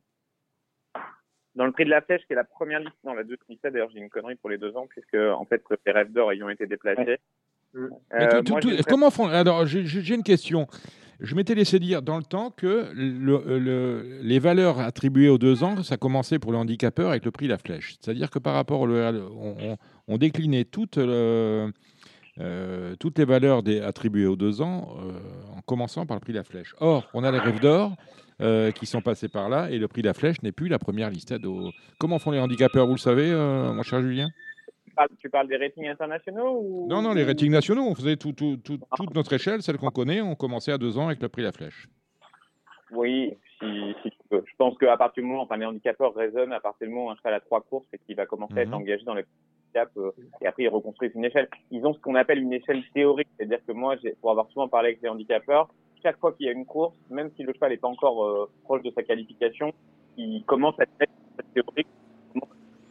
Dans 1.54 1.66
le 1.66 1.72
prix 1.72 1.84
de 1.84 1.90
la 1.90 2.00
flèche, 2.00 2.22
qui 2.26 2.32
est 2.32 2.36
la 2.36 2.44
première 2.44 2.80
liste, 2.80 2.96
non, 3.04 3.14
la 3.14 3.22
deuxième 3.22 3.38
liste, 3.48 3.62
d'ailleurs, 3.64 3.90
j'ai 3.92 4.00
une 4.00 4.10
connerie 4.10 4.36
pour 4.36 4.50
les 4.50 4.58
deux 4.58 4.76
ans, 4.76 4.86
puisque, 4.88 5.14
en 5.14 5.44
fait, 5.44 5.62
les 5.86 5.92
rêves 5.92 6.12
d'or 6.12 6.32
ayant 6.32 6.48
été 6.48 6.66
déplacés. 6.66 7.18
Mais 7.74 7.80
Euh, 8.12 8.42
tout- 8.42 8.52
moi, 8.52 8.60
tout- 8.60 8.68
j'ai 8.70 8.76
une- 8.78 8.82
comment 8.84 9.10
font 9.10 9.26
Alors, 9.28 9.66
j'ai- 9.66 9.84
une 10.14 10.22
question. 10.22 10.66
Je 11.20 11.34
m'étais 11.34 11.54
laissé 11.54 11.78
dire 11.78 12.00
dans 12.00 12.16
le 12.16 12.22
temps 12.24 12.50
que 12.50 12.86
le- 12.94 13.58
le- 13.58 14.20
les 14.22 14.38
valeurs 14.38 14.80
attribuées 14.80 15.28
aux 15.28 15.36
deux 15.38 15.62
ans, 15.62 15.82
ça 15.82 15.96
commençait 15.98 16.38
pour 16.38 16.50
le 16.50 16.58
handicapeur 16.58 17.10
avec 17.10 17.24
le 17.26 17.30
prix 17.30 17.46
La 17.46 17.58
Flèche. 17.58 17.96
C'est-à-dire 18.00 18.30
que 18.30 18.38
par 18.38 18.54
rapport 18.54 18.80
au 18.80 18.86
on, 18.90 19.76
on- 20.08 20.16
déclinait 20.18 20.64
toutes, 20.64 20.96
le- 20.96 21.72
euh, 22.40 22.96
toutes 22.98 23.18
les 23.18 23.26
valeurs 23.26 23.62
des, 23.62 23.80
attribuées 23.80 24.26
aux 24.26 24.36
deux 24.36 24.62
ans 24.62 24.96
euh, 24.98 25.12
en 25.58 25.60
commençant 25.60 26.06
par 26.06 26.16
le 26.16 26.20
prix 26.20 26.32
La 26.32 26.42
Flèche. 26.44 26.74
Or, 26.80 27.06
on 27.12 27.22
a 27.22 27.30
les 27.30 27.38
rêves 27.38 27.60
d'or 27.60 27.96
euh, 28.40 28.70
qui 28.70 28.86
sont 28.86 29.02
passés 29.02 29.28
par 29.28 29.50
là 29.50 29.70
et 29.70 29.76
le 29.78 29.86
prix 29.88 30.00
La 30.00 30.14
Flèche 30.14 30.40
n'est 30.42 30.52
plus 30.52 30.68
la 30.68 30.78
première 30.78 31.10
listade. 31.10 31.44
Au... 31.44 31.70
Comment 31.98 32.18
font 32.18 32.30
les 32.30 32.38
handicapeurs 32.40 32.86
Vous 32.86 32.94
le 32.94 32.98
savez, 32.98 33.30
euh, 33.30 33.74
mon 33.74 33.82
cher 33.82 34.00
Julien? 34.00 34.28
Parles- 35.00 35.16
Tu 35.18 35.30
parles 35.30 35.48
des 35.48 35.56
ratings 35.56 35.88
internationaux 35.88 36.58
ou... 36.62 36.86
non, 36.88 37.00
non, 37.02 37.12
les 37.14 37.24
ratings 37.24 37.50
nationaux, 37.50 37.82
on 37.86 37.94
faisait 37.94 38.16
tout, 38.16 38.32
tout- 38.32 38.56
tout- 38.58 38.80
toute 38.96 39.14
notre 39.14 39.32
échelle, 39.32 39.62
celle 39.62 39.78
qu'on 39.78 39.90
connaît, 39.90 40.20
on 40.20 40.34
commençait 40.34 40.72
à 40.72 40.78
deux 40.78 40.98
ans 40.98 41.06
avec 41.06 41.20
le 41.22 41.28
prix 41.28 41.42
La 41.42 41.52
Flèche. 41.52 41.88
Oui, 42.92 43.34
si, 43.58 43.66
si 44.02 44.10
tu 44.10 44.18
peux. 44.28 44.42
Je 44.46 44.52
pense 44.58 44.76
qu'à 44.78 44.96
partir 44.96 45.22
du 45.22 45.28
moment, 45.28 45.42
enfin, 45.42 45.56
les 45.56 45.64
handicapeurs 45.66 46.12
raisonnent 46.14 46.52
à 46.52 46.60
partir 46.60 46.86
du 46.88 46.92
moment 46.92 47.06
où 47.06 47.10
un 47.10 47.16
cheval 47.16 47.34
a 47.34 47.40
trois 47.40 47.60
courses 47.60 47.86
et 47.92 47.98
qu'il 47.98 48.16
va 48.16 48.26
commencer 48.26 48.54
à 48.58 48.62
être 48.62 48.68
Mhm. 48.68 48.74
engagé 48.74 49.04
dans 49.04 49.14
les 49.14 49.24
handicaps 49.74 49.96
euh, 49.98 50.10
et 50.42 50.46
après 50.48 50.64
ils 50.64 50.68
reconstruisent 50.68 51.14
une 51.14 51.24
échelle. 51.24 51.48
Ils 51.70 51.86
ont 51.86 51.94
ce 51.94 52.00
qu'on 52.00 52.16
appelle 52.16 52.38
une 52.40 52.52
échelle 52.52 52.82
théorique, 52.92 53.28
c'est-à-dire 53.36 53.60
que 53.66 53.72
moi, 53.72 53.94
pour 54.20 54.30
avoir 54.32 54.48
souvent 54.50 54.68
parlé 54.68 54.88
avec 54.88 55.02
les 55.02 55.08
handicapeurs, 55.08 55.68
chaque 56.02 56.18
fois 56.18 56.32
qu'il 56.32 56.46
y 56.46 56.48
a 56.48 56.52
une 56.52 56.66
course, 56.66 56.94
même 57.10 57.30
si 57.36 57.42
le 57.44 57.52
cheval 57.52 57.70
n'est 57.70 57.76
pas 57.76 57.88
encore 57.88 58.24
euh, 58.24 58.50
proche 58.64 58.82
de 58.82 58.90
sa 58.90 59.02
qualification, 59.04 59.72
il 60.16 60.42
commence 60.44 60.74
à 60.80 60.84
être 61.00 61.08
théorique, 61.54 61.86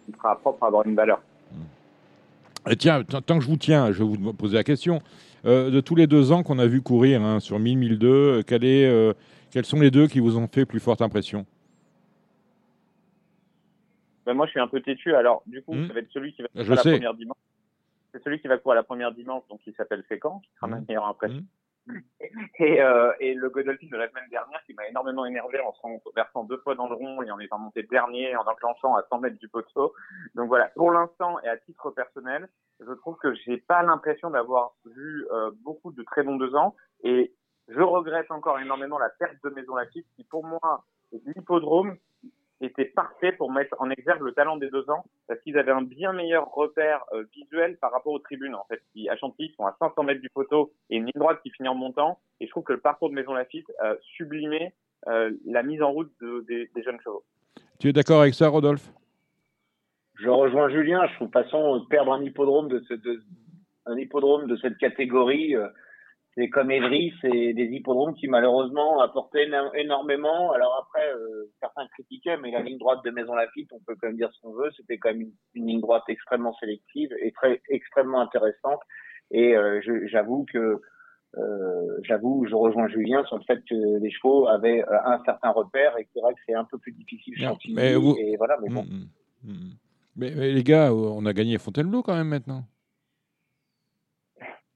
il 0.08 0.16
sera 0.16 0.40
propre 0.40 0.64
à 0.64 0.68
avoir 0.68 0.86
une 0.88 0.96
valeur. 0.96 1.22
Et 2.70 2.76
tiens, 2.76 3.04
tant 3.04 3.38
que 3.38 3.44
je 3.44 3.50
vous 3.50 3.58
tiens, 3.58 3.92
je 3.92 4.04
vais 4.04 4.10
vous 4.18 4.34
poser 4.34 4.56
la 4.56 4.64
question. 4.64 5.02
Euh, 5.46 5.70
de 5.70 5.80
tous 5.80 5.96
les 5.96 6.08
deux 6.08 6.32
ans 6.32 6.44
qu'on 6.44 6.60
a 6.60 6.66
vu 6.68 6.82
courir 6.82 7.22
hein, 7.22 7.40
sur 7.40 7.60
1000, 7.60 7.78
1002, 7.78 8.08
euh, 8.08 8.44
quel 8.46 8.64
est, 8.66 8.86
euh, 8.90 9.14
quels 9.52 9.66
sont 9.66 9.80
les 9.80 9.90
deux 9.92 10.08
qui 10.08 10.20
vous 10.20 10.38
ont 10.38 10.48
fait 10.48 10.66
plus 10.66 10.80
forte 10.82 11.02
impression? 11.02 11.46
Ben, 14.26 14.34
moi, 14.34 14.46
je 14.46 14.52
suis 14.52 14.60
un 14.60 14.68
peu 14.68 14.82
têtu, 14.82 15.16
alors 15.16 15.42
du 15.48 15.62
coup, 15.62 15.74
Mhm. 15.74 15.88
ça 15.88 15.94
va 15.94 16.00
être 16.02 16.12
celui 16.12 16.34
qui 16.34 16.42
va 16.42 16.48
courir 16.50 16.76
la 16.76 16.82
première 16.84 17.14
dimanche. 17.14 17.38
C'est 18.12 18.24
celui 18.24 18.40
qui 18.42 18.48
va 18.48 18.58
courir 18.58 18.76
la 18.76 18.84
première 18.84 19.12
dimanche, 19.14 19.44
donc 19.50 19.60
il 19.66 19.74
s'appelle 19.74 20.04
Fécamp, 20.10 20.40
qui 20.44 20.50
sera 20.56 20.68
ma 20.68 20.82
meilleure 20.88 21.08
impression. 21.08 21.44
Et, 22.60 22.82
euh, 22.82 23.14
et 23.20 23.34
le 23.34 23.50
Godolphin 23.50 23.88
de 23.90 23.98
la 23.98 24.10
semaine 24.10 24.30
dernière 24.30 24.62
qui 24.66 24.74
m'a 24.74 24.88
énormément 24.88 25.26
énervé 25.26 25.60
en 25.62 25.74
se 25.74 26.14
versant 26.16 26.44
deux 26.44 26.58
fois 26.58 26.76
dans 26.76 26.88
le 26.88 26.96
rond 26.96 27.22
et 27.24 27.32
en 27.32 27.40
étant 27.40 27.58
monté 27.58 27.84
dernier, 27.84 28.36
en 28.36 28.46
enclenchant 28.46 28.96
à 28.96 29.04
100 29.10 29.20
mètres 29.20 29.40
du 29.40 29.48
poteau. 29.48 29.94
Donc 30.36 30.48
voilà, 30.50 30.68
pour 30.76 30.92
l'instant 30.92 31.40
et 31.40 31.48
à 31.48 31.58
titre 31.58 31.90
personnel, 31.92 32.48
je 32.80 32.92
trouve 32.94 33.16
que 33.18 33.34
j'ai 33.46 33.58
pas 33.58 33.82
l'impression 33.84 34.30
d'avoir 34.30 34.74
vu 34.86 35.26
euh, 35.32 35.52
beaucoup 35.64 35.92
de 35.92 36.04
très 36.04 36.24
bons 36.24 36.36
deux 36.36 36.54
ans 36.56 36.76
et 37.04 37.34
je 37.70 37.82
regrette 37.82 38.30
encore 38.32 38.60
énormément 38.60 39.00
la 39.00 39.10
perte 39.10 39.36
de 39.44 39.50
Maison 39.50 39.76
Lafitte 39.76 40.08
qui 40.16 40.24
pour 40.24 40.46
moi 40.46 40.86
l'hippodrome 41.12 41.98
était 42.62 42.86
parfait 42.86 43.32
pour 43.32 43.52
mettre 43.52 43.76
en 43.80 43.90
exergue 43.90 44.22
le 44.22 44.34
talent 44.34 44.58
des 44.58 44.70
deux 44.70 44.90
ans 44.90 45.06
parce 45.28 45.40
qu'ils 45.42 45.58
avaient 45.58 45.72
un 45.72 45.82
bien 45.82 46.12
meilleur 46.14 46.52
repère 46.52 47.04
euh, 47.14 47.24
visuel 47.34 47.78
par 47.78 47.92
rapport 47.92 48.12
aux 48.14 48.20
tribunes 48.20 48.56
en 48.56 48.66
fait. 48.66 48.82
Qui, 48.94 49.08
à 49.10 49.16
Chantilly, 49.18 49.50
ils 49.52 49.56
sont 49.56 49.66
à 49.66 49.76
500 49.80 50.04
mètres 50.04 50.22
du 50.22 50.30
poteau 50.30 50.72
et 50.90 50.98
une 50.98 51.04
ligne 51.06 51.12
droite 51.16 51.40
qui 51.44 51.52
finit 51.52 51.70
en 51.70 51.76
montant. 51.76 52.20
Et 52.40 52.46
je 52.46 52.52
trouve 52.52 52.64
que 52.64 52.74
le 52.74 52.80
parcours 52.80 53.10
de 53.10 53.16
Maison 53.16 53.34
Lafitte 53.34 53.72
euh, 53.84 53.96
sublimait 54.18 54.74
euh, 55.08 55.32
la 55.46 55.64
mise 55.64 55.82
en 55.82 55.92
route 55.92 56.12
de- 56.22 56.44
des, 56.48 56.70
des 56.76 56.84
jeunes 56.84 57.00
chevaux. 57.02 57.24
Tu 57.80 57.88
es 57.90 57.94
d'accord 57.94 58.22
avec 58.22 58.34
ça, 58.34 58.48
Rodolphe? 58.50 58.92
Je 60.16 60.28
rejoins 60.28 60.70
Julien. 60.70 61.06
Je 61.08 61.16
trouve, 61.16 61.30
façon, 61.32 61.86
perdre 61.90 62.12
un 62.12 62.22
hippodrome 62.24 62.68
de, 62.68 62.80
ce, 62.90 62.94
de 62.94 63.24
un 63.86 63.98
hippodrome 63.98 64.48
de 64.48 64.58
cette 64.58 64.78
catégorie, 64.78 65.56
euh, 65.56 65.68
c'est 66.40 66.50
comme 66.50 66.72
Evry, 66.72 67.12
c'est 67.22 67.52
des 67.54 67.66
hippodromes 67.66 68.14
qui 68.14 68.28
malheureusement 68.30 69.02
apportaient 69.02 69.46
éno- 69.48 69.74
énormément. 69.76 70.54
Alors 70.54 70.74
après, 70.82 71.06
euh, 71.14 71.52
certains 71.60 71.86
critiquaient, 71.90 72.38
mais 72.38 72.52
la 72.52 72.62
ligne 72.62 72.78
droite 72.78 73.04
de 73.04 73.12
Maison 73.12 73.34
Lafitte, 73.36 73.70
on 73.74 73.80
peut 73.80 73.96
quand 74.00 74.08
même 74.08 74.16
dire 74.16 74.30
ce 74.34 74.40
qu'on 74.42 74.54
veut, 74.54 74.70
c'était 74.78 74.98
quand 74.98 75.10
même 75.10 75.22
une, 75.22 75.34
une 75.56 75.68
ligne 75.68 75.82
droite 75.82 76.04
extrêmement 76.08 76.54
sélective 76.56 77.10
et 77.22 77.34
très 77.34 77.62
extrêmement 77.70 78.22
intéressante. 78.22 78.80
Et 79.32 79.54
euh, 79.56 79.82
j'avoue 80.08 80.46
que 80.52 80.80
euh, 81.38 81.98
j'avoue, 82.04 82.46
je 82.50 82.56
rejoins 82.56 82.88
Julien 82.88 83.24
sur 83.26 83.38
le 83.38 83.44
fait 83.44 83.62
que 83.70 84.00
les 84.00 84.10
chevaux 84.10 84.48
avaient 84.48 84.84
un 85.06 85.22
certain 85.26 85.52
repère 85.52 85.98
et 85.98 86.06
que 86.06 86.10
c'est 86.14 86.22
vrai 86.22 86.34
que 86.34 86.40
c'est 86.48 86.56
un 86.56 86.64
peu 86.66 86.78
plus 86.78 86.94
difficile 86.94 87.34
Non, 87.40 87.58
mais 87.76 87.94
vous- 87.96 88.16
Et 88.18 88.38
voilà, 88.38 88.58
mais 88.62 88.70
bon. 88.70 88.86
Mais, 90.16 90.32
mais 90.36 90.52
les 90.52 90.64
gars, 90.64 90.94
on 90.94 91.26
a 91.26 91.34
gagné 91.34 91.58
Fontainebleau 91.58 92.02
quand 92.02 92.16
même 92.16 92.30
maintenant. 92.30 92.64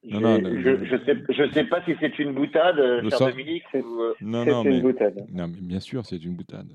Non, 0.06 0.20
non, 0.20 0.36
je, 0.38 0.42
non, 0.42 0.62
je, 0.62 0.86
je 0.86 0.98
sais, 1.06 1.18
je 1.30 1.52
sais 1.54 1.64
pas 1.66 1.84
si 1.86 1.96
c'est 2.00 2.20
une 2.20 2.34
boutade, 2.34 2.78
euh, 2.80 3.02
cher 3.10 3.18
sang- 3.20 3.30
Dominique. 3.30 3.64
Ou, 3.74 4.02
euh, 4.02 4.14
Non, 4.22 4.44
C'est 4.44 4.52
non, 4.52 4.64
une 4.64 4.70
mais, 4.72 4.82
boutade. 4.82 5.26
non, 5.32 5.48
mais 5.48 5.62
bien 5.62 5.80
sûr, 5.80 6.06
c'est 6.06 6.18
une 6.24 6.36
boutade. 6.36 6.68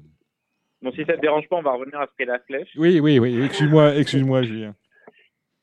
Donc 0.80 0.94
si 0.94 1.04
ça 1.04 1.14
te 1.16 1.20
dérange 1.20 1.48
pas, 1.48 1.56
on 1.56 1.62
va 1.62 1.72
revenir 1.72 2.00
après 2.00 2.24
la 2.24 2.38
flèche. 2.38 2.70
Oui, 2.76 3.00
oui, 3.00 3.18
oui. 3.18 3.44
Excuse-moi, 3.44 3.96
excuse-moi, 3.96 4.42
Julien. 4.42 4.74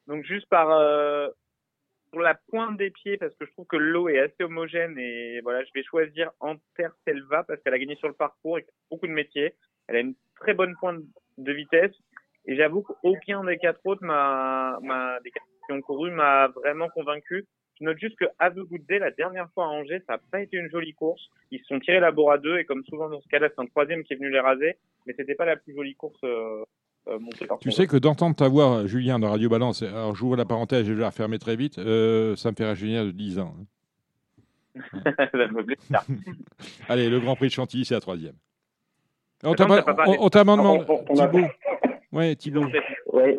Donc 0.07 0.23
juste 0.25 0.47
par 0.49 0.69
euh, 0.71 1.29
pour 2.11 2.19
la 2.21 2.35
pointe 2.49 2.77
des 2.77 2.91
pieds 2.91 3.17
parce 3.17 3.33
que 3.35 3.45
je 3.45 3.51
trouve 3.53 3.65
que 3.65 3.77
l'eau 3.77 4.09
est 4.09 4.19
assez 4.19 4.43
homogène 4.43 4.95
et 4.99 5.39
voilà, 5.41 5.63
je 5.63 5.69
vais 5.73 5.83
choisir 5.83 6.31
Anter 6.39 6.89
Selva 7.07 7.43
parce 7.43 7.59
qu'elle 7.61 7.73
a 7.73 7.79
gagné 7.79 7.95
sur 7.95 8.07
le 8.07 8.13
parcours 8.13 8.59
et 8.59 8.65
beaucoup 8.91 9.07
de 9.07 9.11
métiers. 9.13 9.53
Elle 9.87 9.95
a 9.95 9.99
une 10.01 10.13
très 10.39 10.53
bonne 10.53 10.75
pointe 10.79 11.01
de 11.37 11.51
vitesse 11.51 11.91
Et 12.45 12.55
j'avoue 12.55 12.81
qu'aucun 12.83 13.43
des 13.45 13.57
quatre 13.57 13.79
autres 13.85 14.03
m'a, 14.03 14.77
m'a, 14.83 15.19
des 15.23 15.31
quatre 15.31 15.45
qui 15.65 15.73
ont 15.73 15.81
couru 15.81 16.11
m'a 16.11 16.47
vraiment 16.47 16.89
convaincu. 16.89 17.45
Je 17.79 17.83
note 17.83 17.97
juste 17.99 18.15
que 18.17 18.25
Have 18.39 18.55
Good 18.55 18.85
Day, 18.87 18.99
la 18.99 19.11
dernière 19.11 19.49
fois 19.53 19.65
à 19.65 19.67
Angers, 19.67 20.01
ça 20.07 20.13
n'a 20.13 20.19
pas 20.31 20.39
été 20.39 20.55
une 20.57 20.69
jolie 20.69 20.93
course. 20.93 21.21
Ils 21.51 21.59
se 21.59 21.65
sont 21.65 21.79
tirés 21.79 21.99
la 21.99 22.11
bourre 22.11 22.31
à 22.31 22.37
deux 22.37 22.57
et 22.57 22.63
comme 22.63 22.83
souvent 22.85 23.09
dans 23.09 23.19
ce 23.19 23.27
cas-là, 23.27 23.49
c'est 23.53 23.61
un 23.61 23.65
troisième 23.65 24.03
qui 24.03 24.13
est 24.13 24.15
venu 24.15 24.29
les 24.29 24.39
raser. 24.39 24.77
Mais 25.05 25.13
c'était 25.17 25.35
pas 25.35 25.45
la 25.45 25.57
plus 25.57 25.75
jolie 25.75 25.95
course 25.95 26.17
euh, 26.23 26.63
euh, 27.09 27.19
montée 27.19 27.45
par 27.45 27.59
Tu 27.59 27.71
sais 27.71 27.85
que 27.85 27.97
d'entendre 27.97 28.35
ta 28.35 28.47
voix, 28.47 28.87
Julien, 28.87 29.19
dans 29.19 29.29
Radio 29.29 29.49
Balance, 29.49 29.83
alors 29.83 30.15
j'ouvre 30.15 30.37
la 30.37 30.45
parenthèse, 30.45 30.85
je 30.85 30.93
vais 30.93 31.01
la 31.01 31.09
refermer 31.09 31.37
très 31.37 31.55
vite, 31.57 31.77
euh, 31.77 32.35
ça 32.37 32.51
me 32.51 32.55
fait 32.55 32.73
Julien 32.75 33.05
de 33.05 33.11
10 33.11 33.39
ans. 33.39 33.53
Plaît. 35.65 35.77
Allez, 36.89 37.09
le 37.09 37.19
Grand 37.19 37.35
Prix 37.35 37.47
de 37.47 37.53
Chantilly, 37.53 37.85
c'est 37.85 37.93
la 37.93 38.01
troisième. 38.01 38.35
On 39.43 39.53
t'a 39.53 39.65
demandé. 39.65 41.49
Ouais, 42.11 42.35
Thibaut. 42.35 42.65
Oui, 43.13 43.21
Euh, 43.21 43.35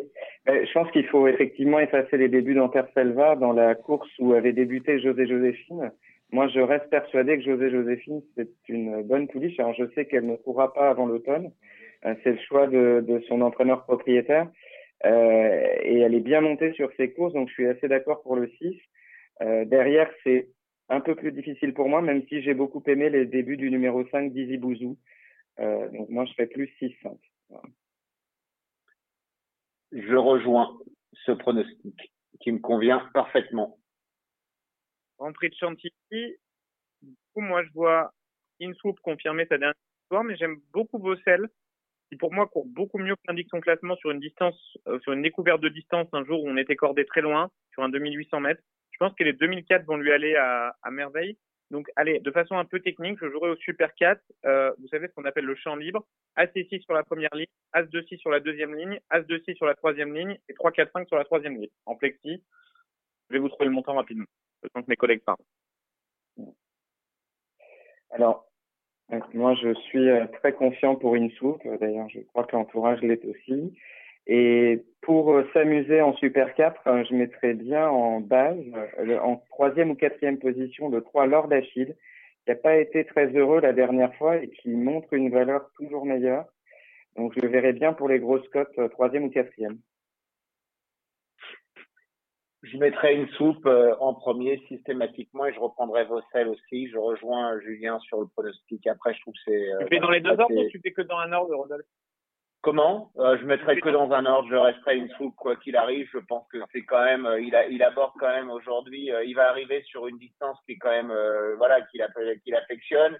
je 0.47 0.73
pense 0.73 0.89
qu'il 0.91 1.05
faut 1.07 1.27
effectivement 1.27 1.79
effacer 1.79 2.17
les 2.17 2.29
débuts 2.29 2.55
d'Anterselva 2.55 3.35
dans 3.35 3.53
la 3.53 3.75
course 3.75 4.09
où 4.19 4.33
avait 4.33 4.53
débuté 4.53 4.99
José 4.99 5.27
Joséphine. 5.27 5.91
Moi, 6.31 6.47
je 6.49 6.59
reste 6.59 6.89
persuadé 6.89 7.37
que 7.37 7.43
José 7.43 7.69
Joséphine, 7.69 8.21
c'est 8.35 8.49
une 8.67 9.01
bonne 9.03 9.27
pouliche. 9.27 9.59
Alors, 9.59 9.73
je 9.73 9.85
sais 9.95 10.05
qu'elle 10.05 10.25
ne 10.25 10.35
courra 10.35 10.73
pas 10.73 10.89
avant 10.89 11.05
l'automne. 11.05 11.51
Euh, 12.05 12.15
c'est 12.23 12.31
le 12.31 12.39
choix 12.47 12.67
de, 12.67 13.03
de 13.07 13.19
son 13.27 13.41
entraîneur 13.41 13.83
propriétaire. 13.85 14.47
Euh, 15.05 15.67
et 15.83 15.99
elle 15.99 16.15
est 16.15 16.21
bien 16.21 16.41
montée 16.41 16.73
sur 16.73 16.91
ses 16.97 17.11
courses, 17.11 17.33
donc 17.33 17.49
je 17.49 17.53
suis 17.53 17.67
assez 17.67 17.87
d'accord 17.87 18.21
pour 18.23 18.35
le 18.35 18.49
6. 18.57 18.75
Euh, 19.41 19.65
derrière, 19.65 20.09
c'est 20.23 20.49
un 20.89 21.01
peu 21.01 21.15
plus 21.15 21.31
difficile 21.31 21.73
pour 21.73 21.89
moi, 21.89 22.01
même 22.01 22.23
si 22.27 22.41
j'ai 22.41 22.53
beaucoup 22.53 22.83
aimé 22.87 23.09
les 23.09 23.25
débuts 23.25 23.57
du 23.57 23.69
numéro 23.69 24.05
5, 24.07 24.31
Dizzy 24.31 24.57
Bouzou. 24.57 24.97
Euh, 25.59 25.89
donc 25.89 26.09
moi, 26.09 26.25
je 26.25 26.33
fais 26.33 26.47
plus 26.47 26.69
6-5. 26.81 27.17
Voilà. 27.49 27.63
Je 29.91 30.15
rejoins 30.15 30.77
ce 31.25 31.31
pronostic 31.31 32.13
qui 32.41 32.51
me 32.51 32.59
convient 32.59 32.99
parfaitement. 33.13 33.77
Grand 35.17 35.33
Prix 35.33 35.49
de 35.49 35.55
Chantilly. 35.55 36.35
Du 37.01 37.15
coup, 37.33 37.41
moi, 37.41 37.63
je 37.63 37.71
vois 37.73 38.11
Insoup 38.61 38.95
confirmer 39.01 39.45
sa 39.45 39.57
dernière 39.57 39.75
victoire, 40.03 40.23
mais 40.23 40.35
j'aime 40.35 40.57
beaucoup 40.73 40.99
Bossel, 40.99 41.47
qui 42.09 42.17
pour 42.17 42.33
moi 42.33 42.47
court 42.47 42.65
beaucoup 42.65 42.97
mieux 42.97 43.15
que 43.15 43.21
l'indique 43.27 43.49
son 43.49 43.59
classement 43.59 43.95
sur 43.97 44.11
une 44.11 44.19
distance, 44.19 44.77
euh, 44.87 44.99
sur 45.01 45.13
une 45.13 45.21
découverte 45.21 45.61
de 45.61 45.69
distance 45.69 46.07
un 46.13 46.25
jour 46.25 46.43
où 46.43 46.49
on 46.49 46.57
était 46.57 46.75
cordé 46.75 47.05
très 47.05 47.21
loin, 47.21 47.49
sur 47.73 47.83
un 47.83 47.89
2800 47.89 48.39
mètres. 48.39 48.63
Je 48.91 48.97
pense 48.97 49.13
que 49.13 49.23
les 49.23 49.33
2004 49.33 49.85
vont 49.85 49.97
lui 49.97 50.11
aller 50.11 50.35
à, 50.35 50.75
à 50.81 50.91
merveille. 50.91 51.37
Donc, 51.69 51.89
allez, 51.95 52.19
de 52.19 52.31
façon 52.31 52.55
un 52.55 52.65
peu 52.65 52.79
technique, 52.79 53.19
je 53.19 53.29
jouerai 53.29 53.49
au 53.49 53.55
Super 53.57 53.93
4. 53.95 54.21
Euh, 54.45 54.71
vous 54.79 54.87
savez 54.87 55.07
ce 55.07 55.13
qu'on 55.13 55.25
appelle 55.25 55.45
le 55.45 55.55
champ 55.55 55.75
libre. 55.75 56.05
As-6 56.35 56.81
sur 56.81 56.93
la 56.93 57.03
première 57.03 57.33
ligne, 57.33 57.47
As-2-6 57.73 58.17
sur 58.19 58.29
la 58.29 58.39
deuxième 58.39 58.73
ligne, 58.73 58.99
As-2-6 59.09 59.55
sur 59.55 59.65
la 59.65 59.75
troisième 59.75 60.13
ligne 60.13 60.37
et 60.47 60.53
3-4-5 60.53 61.07
sur 61.07 61.17
la 61.17 61.25
troisième 61.25 61.55
ligne. 61.55 61.69
En 61.85 61.95
plexi, 61.95 62.43
je 63.29 63.33
vais 63.33 63.39
vous 63.39 63.49
trouver 63.49 63.65
le 63.65 63.71
montant 63.71 63.95
rapidement, 63.95 64.25
le 64.63 64.69
temps 64.69 64.81
que 64.81 64.89
mes 64.89 64.95
collègues 64.95 65.23
parlent. 65.23 65.37
Alors, 68.11 68.47
euh, 69.11 69.19
moi, 69.33 69.55
je 69.55 69.73
suis 69.73 70.09
euh, 70.09 70.25
très 70.39 70.53
confiant 70.53 70.95
pour. 70.95 71.15
Euh, 71.15 71.77
D'ailleurs, 71.79 72.09
je 72.09 72.19
crois 72.21 72.45
que 72.45 72.55
l'entourage 72.55 73.01
l'est 73.01 73.23
aussi. 73.25 73.77
Et 74.27 74.83
pour 75.01 75.31
euh, 75.31 75.47
s'amuser 75.53 76.01
en 76.01 76.13
Super 76.17 76.53
4, 76.53 76.81
euh, 76.85 77.03
je 77.09 77.15
mettrais 77.15 77.53
bien 77.53 77.87
en 77.87 78.19
base, 78.19 78.59
euh, 78.99 79.17
en 79.19 79.37
troisième 79.49 79.91
ou 79.91 79.95
quatrième 79.95 80.37
position, 80.37 80.89
le 80.89 81.01
3 81.01 81.27
Lord 81.27 81.51
Achille, 81.53 81.95
qui 82.43 82.49
n'a 82.49 82.55
pas 82.55 82.75
été 82.75 83.05
très 83.05 83.27
heureux 83.27 83.61
la 83.61 83.71
dernière 83.71 84.13
fois 84.15 84.35
et 84.35 84.49
qui 84.49 84.69
montre 84.69 85.13
une 85.13 85.31
valeur 85.31 85.71
toujours 85.77 86.05
meilleure. 86.05 86.45
Donc, 87.15 87.33
je 87.35 87.39
le 87.39 87.47
verrais 87.47 87.71
bien 87.71 87.93
pour 87.93 88.09
les 88.09 88.19
grosses 88.19 88.47
cotes, 88.49 88.77
euh, 88.77 88.89
troisième 88.89 89.23
ou 89.23 89.29
quatrième. 89.29 89.79
Je 92.63 92.77
mettrai 92.77 93.15
une 93.15 93.29
soupe 93.29 93.69
en 93.99 94.13
premier 94.13 94.61
systématiquement 94.67 95.45
et 95.45 95.53
je 95.53 95.59
reprendrai 95.59 96.03
Vossel 96.03 96.49
aussi. 96.49 96.89
Je 96.89 96.97
rejoins 96.97 97.57
Julien 97.61 97.97
sur 97.99 98.19
le 98.19 98.27
pronostic. 98.27 98.85
Après, 98.87 99.13
je 99.13 99.21
trouve 99.21 99.35
que 99.35 99.39
c'est. 99.45 99.85
Tu 99.85 99.87
fais 99.87 99.99
dans 100.01 100.09
les 100.09 100.19
deux 100.19 100.31
ordres 100.31 100.51
ou 100.51 100.67
tu 100.67 100.81
fais 100.81 100.91
que 100.91 101.03
dans 101.03 101.17
un 101.17 101.31
ordre, 101.31 101.55
Rodolphe? 101.55 101.85
Comment? 102.61 103.11
Euh, 103.17 103.37
Je 103.37 103.45
mettrai 103.45 103.79
que 103.79 103.89
dans 103.89 104.11
un 104.11 104.25
ordre. 104.25 104.49
Je 104.49 104.55
resterai 104.55 104.97
une 104.97 105.09
soupe 105.11 105.35
quoi 105.35 105.55
qu'il 105.55 105.75
arrive. 105.77 106.09
Je 106.11 106.17
pense 106.19 106.45
que 106.51 106.57
c'est 106.71 106.83
quand 106.83 107.03
même. 107.03 107.25
euh, 107.25 107.39
il, 107.39 107.55
a, 107.55 107.67
il 107.67 107.81
aborde 107.83 108.13
quand 108.19 108.27
même 108.29 108.49
aujourd'hui. 108.49 109.11
euh, 109.11 109.23
il 109.23 109.35
va 109.35 109.49
arriver 109.49 109.81
sur 109.83 110.07
une 110.07 110.17
distance 110.17 110.57
qui 110.65 110.73
est 110.73 110.77
quand 110.77 110.89
même 110.89 111.11
euh, 111.11 111.55
voilà 111.57 111.81
qu'il 111.83 112.01
affectionne. 112.55 113.17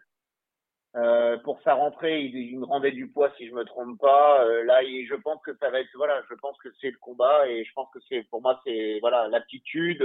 Pour 1.43 1.61
sa 1.61 1.75
rentrée, 1.75 2.21
il, 2.21 2.35
il 2.35 2.59
me 2.59 2.65
rendait 2.65 2.91
du 2.91 3.07
poids 3.11 3.31
si 3.37 3.47
je 3.47 3.53
me 3.53 3.63
trompe 3.65 3.99
pas. 3.99 4.43
Là, 4.63 4.81
il- 4.83 5.05
je 5.07 5.13
pense 5.15 5.39
que 5.43 5.55
ça 5.57 5.69
va 5.69 5.79
être 5.79 5.89
voilà. 5.95 6.21
Je 6.29 6.35
pense 6.35 6.57
que 6.57 6.69
c'est 6.81 6.89
le 6.89 6.97
combat 6.99 7.47
et 7.47 7.63
je 7.63 7.71
pense 7.73 7.87
que 7.93 7.99
c'est 8.09 8.23
pour 8.31 8.41
moi 8.41 8.59
c'est 8.65 8.97
voilà 8.99 9.27
l'aptitude, 9.27 10.03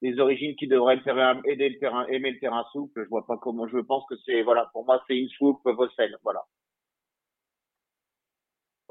les 0.00 0.18
origines 0.18 0.56
qui 0.56 0.66
devraient 0.66 0.96
le 0.96 1.02
terrain, 1.04 1.40
aider 1.44 1.68
le 1.68 1.78
terrain, 1.78 2.06
aimer 2.08 2.32
le 2.32 2.40
terrain 2.40 2.64
souple. 2.72 3.04
Je 3.04 3.08
vois 3.08 3.24
pas 3.24 3.36
comment. 3.40 3.68
Je 3.68 3.78
pense 3.78 4.04
que 4.10 4.16
c'est 4.26 4.42
voilà. 4.42 4.68
Pour 4.72 4.84
moi, 4.84 5.00
c'est 5.06 5.16
une 5.16 5.28
soupe 5.28 5.60
Vossel. 5.64 6.16
Voilà. 6.24 6.42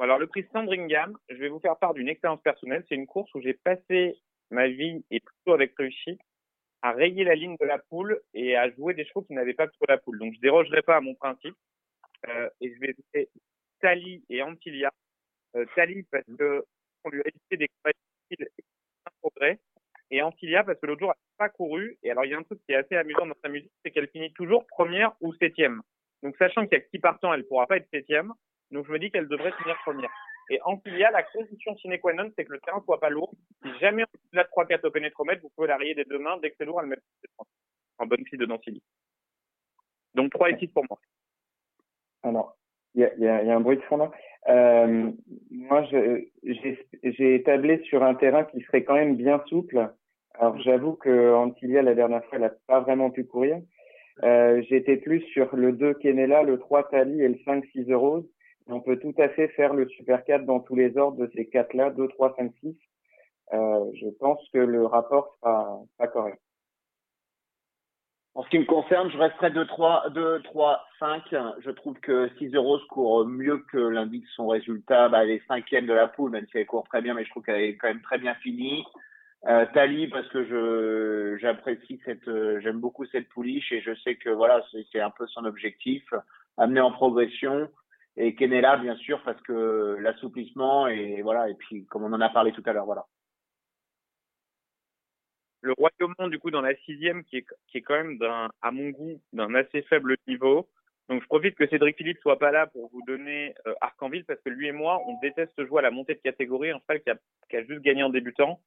Alors, 0.01 0.17
le 0.17 0.25
prix 0.25 0.43
Sandringham, 0.51 1.15
je 1.29 1.35
vais 1.35 1.49
vous 1.49 1.59
faire 1.59 1.77
part 1.77 1.93
d'une 1.93 2.09
expérience 2.09 2.41
personnelle. 2.41 2.83
C'est 2.89 2.95
une 2.95 3.05
course 3.05 3.31
où 3.35 3.41
j'ai 3.41 3.53
passé 3.53 4.17
ma 4.49 4.67
vie, 4.67 5.05
et 5.11 5.19
plutôt 5.19 5.53
avec 5.53 5.77
réussite, 5.77 6.19
à 6.81 6.91
rayer 6.91 7.23
la 7.23 7.35
ligne 7.35 7.55
de 7.61 7.65
la 7.65 7.77
poule 7.77 8.19
et 8.33 8.57
à 8.57 8.71
jouer 8.71 8.95
des 8.95 9.05
chevaux 9.05 9.21
qui 9.21 9.33
n'avaient 9.33 9.53
pas 9.53 9.67
trop 9.67 9.85
la 9.87 9.99
poule. 9.99 10.17
Donc, 10.17 10.33
je 10.33 10.39
dérogerai 10.39 10.81
pas 10.81 10.97
à 10.97 11.01
mon 11.01 11.13
principe. 11.13 11.53
Euh, 12.27 12.49
et 12.61 12.73
je 12.73 12.79
vais 12.79 12.95
jouer 12.95 13.29
Tali 13.79 14.25
et 14.27 14.41
Antilia. 14.41 14.89
Euh, 15.55 15.65
parce 15.75 16.25
que 16.25 16.65
on 17.03 17.09
lui 17.09 17.21
a 17.21 17.27
évité 17.27 17.57
des 17.57 17.67
combats 17.67 17.93
difficiles 17.93 18.47
et 18.57 18.63
un 19.05 19.11
progrès. 19.21 19.59
Et 20.09 20.23
Antilia 20.23 20.63
parce 20.63 20.79
que 20.79 20.87
l'autre 20.87 21.01
jour, 21.01 21.13
elle 21.13 21.45
n'a 21.45 21.47
pas 21.47 21.49
couru. 21.49 21.99
Et 22.01 22.09
alors, 22.09 22.25
il 22.25 22.31
y 22.31 22.33
a 22.33 22.39
un 22.39 22.43
truc 22.43 22.59
qui 22.65 22.71
est 22.73 22.75
assez 22.75 22.95
amusant 22.95 23.27
dans 23.27 23.37
sa 23.43 23.49
musique, 23.49 23.71
c'est 23.85 23.91
qu'elle 23.91 24.09
finit 24.09 24.33
toujours 24.33 24.65
première 24.65 25.13
ou 25.21 25.31
septième. 25.35 25.83
Donc, 26.23 26.35
sachant 26.37 26.65
qu'il 26.65 26.73
y 26.73 26.81
a 26.81 26.83
que 26.83 26.89
six 26.89 26.99
partants, 26.99 27.33
elle 27.35 27.45
pourra 27.45 27.67
pas 27.67 27.77
être 27.77 27.89
septième. 27.91 28.33
Donc, 28.71 28.85
je 28.87 28.91
me 28.91 28.99
dis 28.99 29.11
qu'elle 29.11 29.27
devrait 29.27 29.51
finir 29.53 29.77
première. 29.83 30.11
Et 30.49 30.59
Antilia, 30.63 31.11
la 31.11 31.23
condition 31.23 31.75
sine 31.77 31.97
qua 31.99 32.13
non, 32.13 32.29
c'est 32.35 32.45
que 32.45 32.51
le 32.51 32.59
terrain 32.59 32.81
soit 32.83 32.99
pas 32.99 33.09
lourd. 33.09 33.33
Si 33.63 33.69
jamais 33.79 34.03
on 34.33 34.37
a 34.37 34.43
3-4 34.43 34.87
au 34.87 34.91
pénétromètre, 34.91 35.41
vous 35.41 35.51
pouvez 35.55 35.67
la 35.67 35.77
rayer 35.77 35.95
des 35.95 36.03
deux 36.05 36.19
mains. 36.19 36.37
Dès 36.41 36.49
que 36.49 36.55
c'est 36.57 36.65
lourd, 36.65 36.81
elle 36.81 36.87
met 36.87 36.97
en 37.99 38.05
bonne 38.05 38.25
fille 38.25 38.39
de. 38.39 38.47
Donc 40.15 40.31
3 40.31 40.49
et 40.49 40.57
6 40.57 40.67
pour 40.67 40.85
moi. 40.89 40.99
Alors, 42.23 42.57
il 42.95 43.09
y 43.17 43.27
a, 43.27 43.55
un 43.55 43.61
bruit 43.61 43.77
de 43.77 43.81
fond 43.83 43.97
là. 43.97 44.11
Euh, 44.49 45.11
moi, 45.49 45.85
j'ai 45.85 47.43
tablé 47.43 47.81
sur 47.85 48.03
un 48.03 48.15
terrain 48.15 48.43
qui 48.43 48.61
serait 48.61 48.83
quand 48.83 48.95
même 48.95 49.15
bien 49.15 49.41
souple. 49.47 49.89
Alors, 50.33 50.59
j'avoue 50.59 50.93
que 50.93 51.33
Antilia, 51.33 51.81
la 51.81 51.95
dernière 51.95 52.23
fois, 52.25 52.33
elle 52.33 52.41
n'a 52.41 52.53
pas 52.67 52.81
vraiment 52.81 53.11
pu 53.11 53.23
courir. 53.25 53.61
Euh, 54.23 54.61
J'étais 54.69 54.97
plus 54.97 55.21
sur 55.33 55.55
le 55.55 55.71
2 55.71 55.93
Kenela, 55.95 56.43
le 56.43 56.59
3 56.59 56.89
Tali 56.89 57.21
et 57.21 57.29
le 57.29 57.37
5 57.45 57.63
6 57.71 57.91
On 58.67 58.81
peut 58.81 58.97
tout 58.97 59.13
à 59.17 59.29
fait 59.29 59.47
faire 59.49 59.73
le 59.73 59.87
Super 59.89 60.23
4 60.23 60.45
dans 60.45 60.59
tous 60.59 60.75
les 60.75 60.97
ordres 60.97 61.17
de 61.17 61.31
ces 61.35 61.47
quatre-là, 61.47 61.89
2, 61.91 62.07
3, 62.09 62.35
5, 62.37 62.51
6. 62.61 62.75
Euh, 63.53 63.85
je 63.95 64.07
pense 64.19 64.39
que 64.53 64.59
le 64.59 64.85
rapport 64.85 65.35
sera 65.41 66.07
correct. 66.07 66.39
En 68.33 68.43
ce 68.43 68.49
qui 68.49 68.59
me 68.59 68.65
concerne, 68.65 69.11
je 69.11 69.17
resterai 69.17 69.51
2, 69.51 69.67
3, 69.67 70.09
2, 70.11 70.41
3, 70.43 70.85
5. 70.99 71.23
Je 71.59 71.69
trouve 71.71 71.99
que 71.99 72.29
6 72.37 72.53
euros 72.55 72.79
court 72.89 73.25
mieux 73.25 73.57
que 73.71 73.77
l'indique 73.77 74.25
son 74.35 74.47
résultat. 74.47 75.09
Bah, 75.09 75.23
elle 75.23 75.31
est 75.31 75.45
cinquième 75.47 75.85
de 75.85 75.93
la 75.93 76.07
poule, 76.07 76.31
même 76.31 76.47
si 76.47 76.57
elle 76.57 76.65
court 76.65 76.87
très 76.87 77.01
bien, 77.01 77.13
mais 77.13 77.25
je 77.25 77.29
trouve 77.29 77.43
qu'elle 77.43 77.61
est 77.61 77.75
quand 77.75 77.89
même 77.89 78.01
très 78.01 78.19
bien 78.19 78.33
finie. 78.35 78.85
Euh, 79.47 79.65
Tali, 79.73 80.07
parce 80.07 80.29
que 80.29 81.37
j'apprécie 81.41 81.99
cette, 82.05 82.29
j'aime 82.61 82.79
beaucoup 82.79 83.05
cette 83.07 83.27
pouliche 83.27 83.71
et 83.73 83.81
je 83.81 83.95
sais 83.95 84.15
que 84.15 84.29
voilà, 84.29 84.63
c'est 84.91 85.01
un 85.01 85.09
peu 85.09 85.27
son 85.27 85.43
objectif, 85.43 86.03
amener 86.57 86.79
en 86.79 86.91
progression. 86.91 87.67
Et 88.17 88.35
Kenela, 88.35 88.77
bien 88.77 88.95
sûr, 88.97 89.21
parce 89.23 89.41
que 89.41 89.97
l'assouplissement 89.99 90.87
et 90.87 91.21
voilà, 91.21 91.49
et 91.49 91.55
puis 91.55 91.85
comme 91.85 92.03
on 92.03 92.13
en 92.13 92.21
a 92.21 92.29
parlé 92.29 92.51
tout 92.51 92.63
à 92.65 92.73
l'heure, 92.73 92.85
voilà. 92.85 93.05
Le 95.61 95.73
Royaumont, 95.73 96.27
du 96.27 96.39
coup, 96.39 96.49
dans 96.49 96.61
la 96.61 96.75
sixième, 96.75 97.23
qui 97.23 97.37
est, 97.37 97.81
quand 97.81 97.93
même 97.93 98.17
à 98.61 98.71
mon 98.71 98.89
goût, 98.89 99.21
d'un 99.31 99.53
assez 99.53 99.83
faible 99.83 100.17
niveau. 100.27 100.67
Donc, 101.07 101.21
je 101.21 101.27
profite 101.27 101.55
que 101.55 101.67
Cédric 101.67 101.97
Philippe 101.97 102.17
soit 102.19 102.39
pas 102.39 102.51
là 102.51 102.67
pour 102.67 102.89
vous 102.91 103.03
donner 103.05 103.53
euh, 103.67 103.73
Arcanville, 103.81 104.25
parce 104.25 104.41
que 104.41 104.49
lui 104.49 104.67
et 104.67 104.71
moi, 104.71 104.99
on 105.07 105.19
déteste 105.19 105.63
jouer 105.65 105.79
à 105.79 105.83
la 105.83 105.91
montée 105.91 106.15
de 106.15 106.19
catégorie, 106.19 106.71
un 106.71 106.79
cheval 106.79 107.01
qui 107.01 107.09
a, 107.11 107.15
a 107.59 107.63
juste 107.63 107.81
gagné 107.81 108.01
en 108.01 108.09
débutant. 108.09 108.59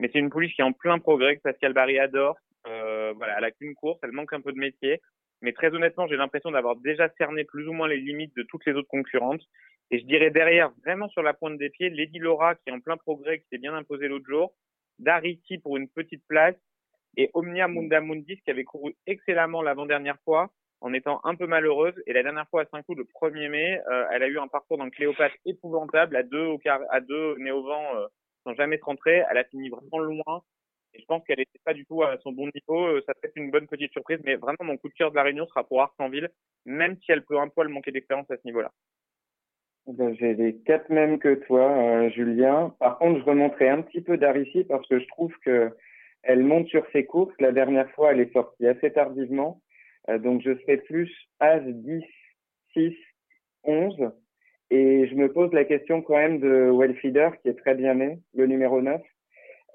Mais 0.00 0.10
c'est 0.12 0.18
une 0.18 0.30
pouliche 0.30 0.54
qui 0.54 0.62
est 0.62 0.64
en 0.64 0.72
plein 0.72 0.98
progrès, 0.98 1.36
que 1.36 1.42
Pascal 1.42 1.72
Barry 1.72 1.98
adore. 1.98 2.36
Euh, 2.66 3.12
voilà, 3.16 3.38
elle 3.38 3.44
a 3.44 3.50
qu'une 3.50 3.74
course, 3.74 4.00
elle 4.02 4.12
manque 4.12 4.32
un 4.32 4.40
peu 4.40 4.52
de 4.52 4.58
métier. 4.58 5.00
Mais 5.42 5.52
très 5.52 5.74
honnêtement, 5.74 6.06
j'ai 6.06 6.16
l'impression 6.16 6.50
d'avoir 6.50 6.76
déjà 6.76 7.08
cerné 7.16 7.44
plus 7.44 7.66
ou 7.66 7.72
moins 7.72 7.88
les 7.88 7.96
limites 7.96 8.36
de 8.36 8.42
toutes 8.42 8.66
les 8.66 8.72
autres 8.72 8.88
concurrentes. 8.88 9.42
Et 9.90 9.98
je 9.98 10.04
dirais 10.04 10.30
derrière, 10.30 10.70
vraiment 10.84 11.08
sur 11.08 11.22
la 11.22 11.34
pointe 11.34 11.58
des 11.58 11.70
pieds, 11.70 11.90
Lady 11.90 12.18
Laura 12.18 12.54
qui 12.54 12.68
est 12.68 12.72
en 12.72 12.80
plein 12.80 12.96
progrès, 12.96 13.40
qui 13.40 13.46
s'est 13.48 13.58
bien 13.58 13.74
imposée 13.74 14.08
l'autre 14.08 14.26
jour, 14.26 14.52
Darity 14.98 15.58
pour 15.58 15.76
une 15.76 15.88
petite 15.88 16.22
place, 16.28 16.56
et 17.16 17.30
Omnia 17.34 17.66
Munda 17.68 18.00
Mundis 18.00 18.40
qui 18.44 18.50
avait 18.50 18.64
couru 18.64 18.96
excellemment 19.06 19.62
l'avant-dernière 19.62 20.18
fois. 20.24 20.50
en 20.82 20.94
étant 20.94 21.20
un 21.24 21.34
peu 21.34 21.46
malheureuse. 21.46 21.92
Et 22.06 22.14
la 22.14 22.22
dernière 22.22 22.48
fois 22.48 22.62
à 22.62 22.64
Saint-Cloud, 22.64 22.96
le 22.96 23.04
1er 23.04 23.50
mai, 23.50 23.82
euh, 23.90 24.06
elle 24.12 24.22
a 24.22 24.28
eu 24.28 24.38
un 24.38 24.48
parcours 24.48 24.78
dans 24.78 24.86
le 24.86 24.90
Cléopâtre 24.90 25.36
épouvantable, 25.44 26.16
à 26.16 26.22
deux 26.22 26.46
au 26.46 26.56
car 26.56 26.80
à 26.88 27.00
deux 27.00 27.36
nez 27.36 27.50
au 27.50 27.62
vent, 27.62 27.96
euh, 27.96 28.06
sans 28.44 28.54
jamais 28.54 28.78
se 28.78 28.84
rentrer. 28.84 29.22
Elle 29.30 29.36
a 29.36 29.44
fini 29.44 29.68
vraiment 29.68 29.98
loin. 29.98 30.42
Et 30.94 31.00
je 31.00 31.04
pense 31.06 31.22
qu'elle 31.24 31.38
n'était 31.38 31.60
pas 31.64 31.74
du 31.74 31.84
tout 31.86 32.02
à 32.02 32.18
son 32.18 32.32
bon 32.32 32.50
niveau. 32.54 32.86
Euh, 32.86 33.02
ça 33.06 33.14
peut 33.14 33.28
être 33.28 33.36
une 33.36 33.50
bonne 33.50 33.66
petite 33.66 33.92
surprise, 33.92 34.20
mais 34.24 34.36
vraiment 34.36 34.64
mon 34.64 34.76
coup 34.76 34.88
de 34.88 34.94
cœur 34.94 35.10
de 35.10 35.16
la 35.16 35.22
Réunion 35.22 35.46
sera 35.46 35.64
pour 35.64 35.82
Arcanville, 35.82 36.30
même 36.66 36.96
si 37.04 37.12
elle 37.12 37.24
peut 37.24 37.38
un 37.38 37.48
poil 37.48 37.68
manquer 37.68 37.92
d'expérience 37.92 38.30
à 38.30 38.36
ce 38.36 38.46
niveau-là. 38.46 38.72
Ben, 39.86 40.14
J'ai 40.14 40.34
les 40.34 40.56
quatre 40.56 40.90
mêmes 40.90 41.18
que 41.18 41.34
toi, 41.34 41.70
euh, 41.70 42.10
Julien. 42.10 42.74
Par 42.78 42.98
contre, 42.98 43.20
je 43.20 43.24
remonterai 43.24 43.68
un 43.68 43.82
petit 43.82 44.00
peu 44.00 44.16
d'Arici 44.16 44.64
parce 44.64 44.86
que 44.88 44.98
je 44.98 45.06
trouve 45.08 45.34
que 45.44 45.70
elle 46.22 46.42
monte 46.42 46.68
sur 46.68 46.84
ses 46.92 47.06
courses. 47.06 47.34
La 47.40 47.52
dernière 47.52 47.90
fois, 47.92 48.12
elle 48.12 48.20
est 48.20 48.32
sortie 48.32 48.66
assez 48.66 48.92
tardivement. 48.92 49.62
Euh, 50.08 50.18
donc, 50.18 50.42
je 50.42 50.54
serai 50.60 50.76
plus 50.78 51.10
As 51.40 51.60
10, 51.60 52.04
6, 52.74 52.94
11. 53.64 54.12
Et 54.70 55.08
je 55.08 55.14
me 55.14 55.32
pose 55.32 55.52
la 55.52 55.64
question 55.64 56.02
quand 56.02 56.16
même 56.16 56.38
de 56.38 56.70
Wellfeeder, 56.72 57.30
qui 57.42 57.48
est 57.48 57.58
très 57.58 57.74
bien 57.74 57.94
né, 57.94 58.20
le 58.34 58.46
numéro 58.46 58.80
9, 58.80 59.00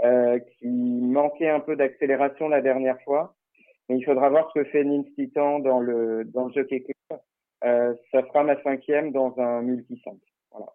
euh, 0.06 0.40
qui 0.60 0.68
manquait 0.68 1.50
un 1.50 1.60
peu 1.60 1.76
d'accélération 1.76 2.48
la 2.48 2.62
dernière 2.62 3.02
fois. 3.04 3.34
Mais 3.90 3.98
il 3.98 4.04
faudra 4.04 4.30
voir 4.30 4.52
ce 4.54 4.60
que 4.60 4.70
fait 4.70 4.84
Nins 4.84 5.04
Titan 5.16 5.60
dans 5.60 5.80
le, 5.80 6.26
dans 6.26 6.46
le 6.46 6.54
Jockey 6.54 6.82
Club. 6.82 7.20
Euh, 7.64 7.96
ça 8.12 8.22
fera 8.24 8.44
ma 8.44 8.62
cinquième 8.62 9.12
dans 9.12 9.34
un 9.40 9.64
multi 9.64 10.00
5. 10.04 10.14
Voilà. 10.52 10.68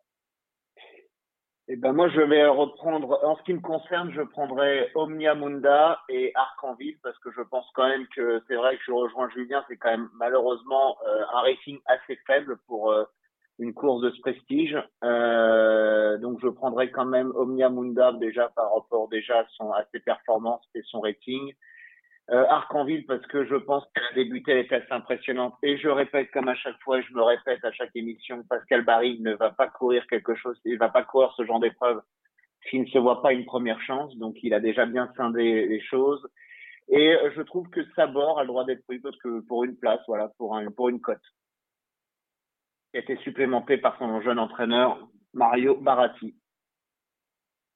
Eh 1.69 1.77
ben 1.77 1.93
moi, 1.93 2.09
je 2.09 2.21
vais 2.21 2.45
reprendre. 2.47 3.21
En 3.23 3.37
ce 3.37 3.43
qui 3.45 3.55
me 3.55 3.61
concerne, 3.61 4.11
je 4.13 4.23
prendrai 4.23 4.91
Omnia 4.97 5.37
Munda 5.37 6.01
et 6.09 6.33
Arcanville 6.35 6.99
parce 7.03 7.19
que 7.21 7.31
je 7.31 7.43
pense 7.43 7.71
quand 7.75 7.89
même 7.89 8.07
que 8.17 8.43
c'est 8.49 8.57
vrai 8.57 8.77
que 8.77 8.83
je 8.85 8.93
rejoins 8.93 9.29
Julien. 9.31 9.65
C'est 9.69 9.77
quand 9.77 9.91
même 9.91 10.09
malheureusement 10.15 10.97
euh, 11.07 11.23
un 11.33 11.41
rating 11.43 11.79
assez 11.87 12.17
faible 12.27 12.59
pour 12.67 12.93
une 13.61 13.75
course 13.75 14.01
de 14.03 14.11
ce 14.11 14.21
prestige. 14.21 14.77
Euh, 15.05 16.19
donc 16.19 16.41
je 16.43 16.49
prendrai 16.49 16.91
quand 16.91 17.05
même 17.05 17.31
Omnia 17.37 17.69
Munda 17.69 18.13
déjà 18.13 18.49
par 18.49 18.75
rapport 18.75 19.09
déjà 19.09 19.41
à, 19.41 19.85
ses 19.93 20.01
performances 20.01 20.67
et 20.75 20.83
son 20.83 21.01
rating. 21.01 21.53
Euh, 22.31 22.45
Arcanville 22.49 23.07
parce 23.07 23.27
que 23.27 23.45
je 23.45 23.57
pense 23.57 23.85
qu'elle 23.93 24.05
a 24.05 24.15
débuté, 24.15 24.53
elle 24.53 24.59
était 24.59 24.77
assez 24.77 24.93
impressionnante. 24.93 25.55
Et 25.63 25.77
je 25.77 25.89
répète 25.89 26.31
comme 26.31 26.49
à 26.49 26.55
chaque 26.55 26.81
fois, 26.83 27.01
je 27.01 27.13
me 27.13 27.23
répète 27.23 27.65
à 27.65 27.73
chaque 27.73 27.95
émission, 27.95 28.43
Pascal 28.49 28.85
Barry 28.85 29.21
ne 29.21 29.35
va 29.35 29.51
pas 29.51 29.69
courir 29.69 30.07
quelque 30.07 30.35
chose, 30.35 30.59
il 30.65 30.79
va 30.79 30.89
pas 30.89 31.03
courir 31.03 31.33
ce 31.37 31.45
genre 31.45 31.61
d'épreuve 31.61 32.01
s'il 32.69 32.83
ne 32.83 32.87
se 32.87 32.99
voit 32.99 33.23
pas 33.23 33.33
une 33.33 33.45
première 33.45 33.81
chance. 33.83 34.17
Donc 34.17 34.37
il 34.43 34.55
a 34.55 34.61
déjà 34.61 34.87
bien 34.87 35.13
scindé 35.17 35.67
les 35.67 35.81
choses. 35.81 36.27
Et 36.89 37.15
euh, 37.15 37.31
je 37.37 37.43
trouve 37.43 37.69
que 37.69 37.85
Sabor 37.95 38.39
a 38.39 38.43
le 38.43 38.49
droit 38.49 38.65
d'être 38.65 38.85
pris 38.87 38.99
parce 38.99 39.17
que 39.19 39.41
pour 39.41 39.65
une 39.65 39.77
place, 39.77 40.01
voilà, 40.09 40.29
pour 40.39 40.57
un, 40.57 40.71
pour 40.71 40.89
une 40.89 41.01
cote. 41.01 41.19
Été 42.93 43.17
supplémenté 43.19 43.77
par 43.77 43.97
son 43.99 44.21
jeune 44.21 44.39
entraîneur 44.39 44.99
Mario 45.33 45.77
Baratti. 45.77 46.35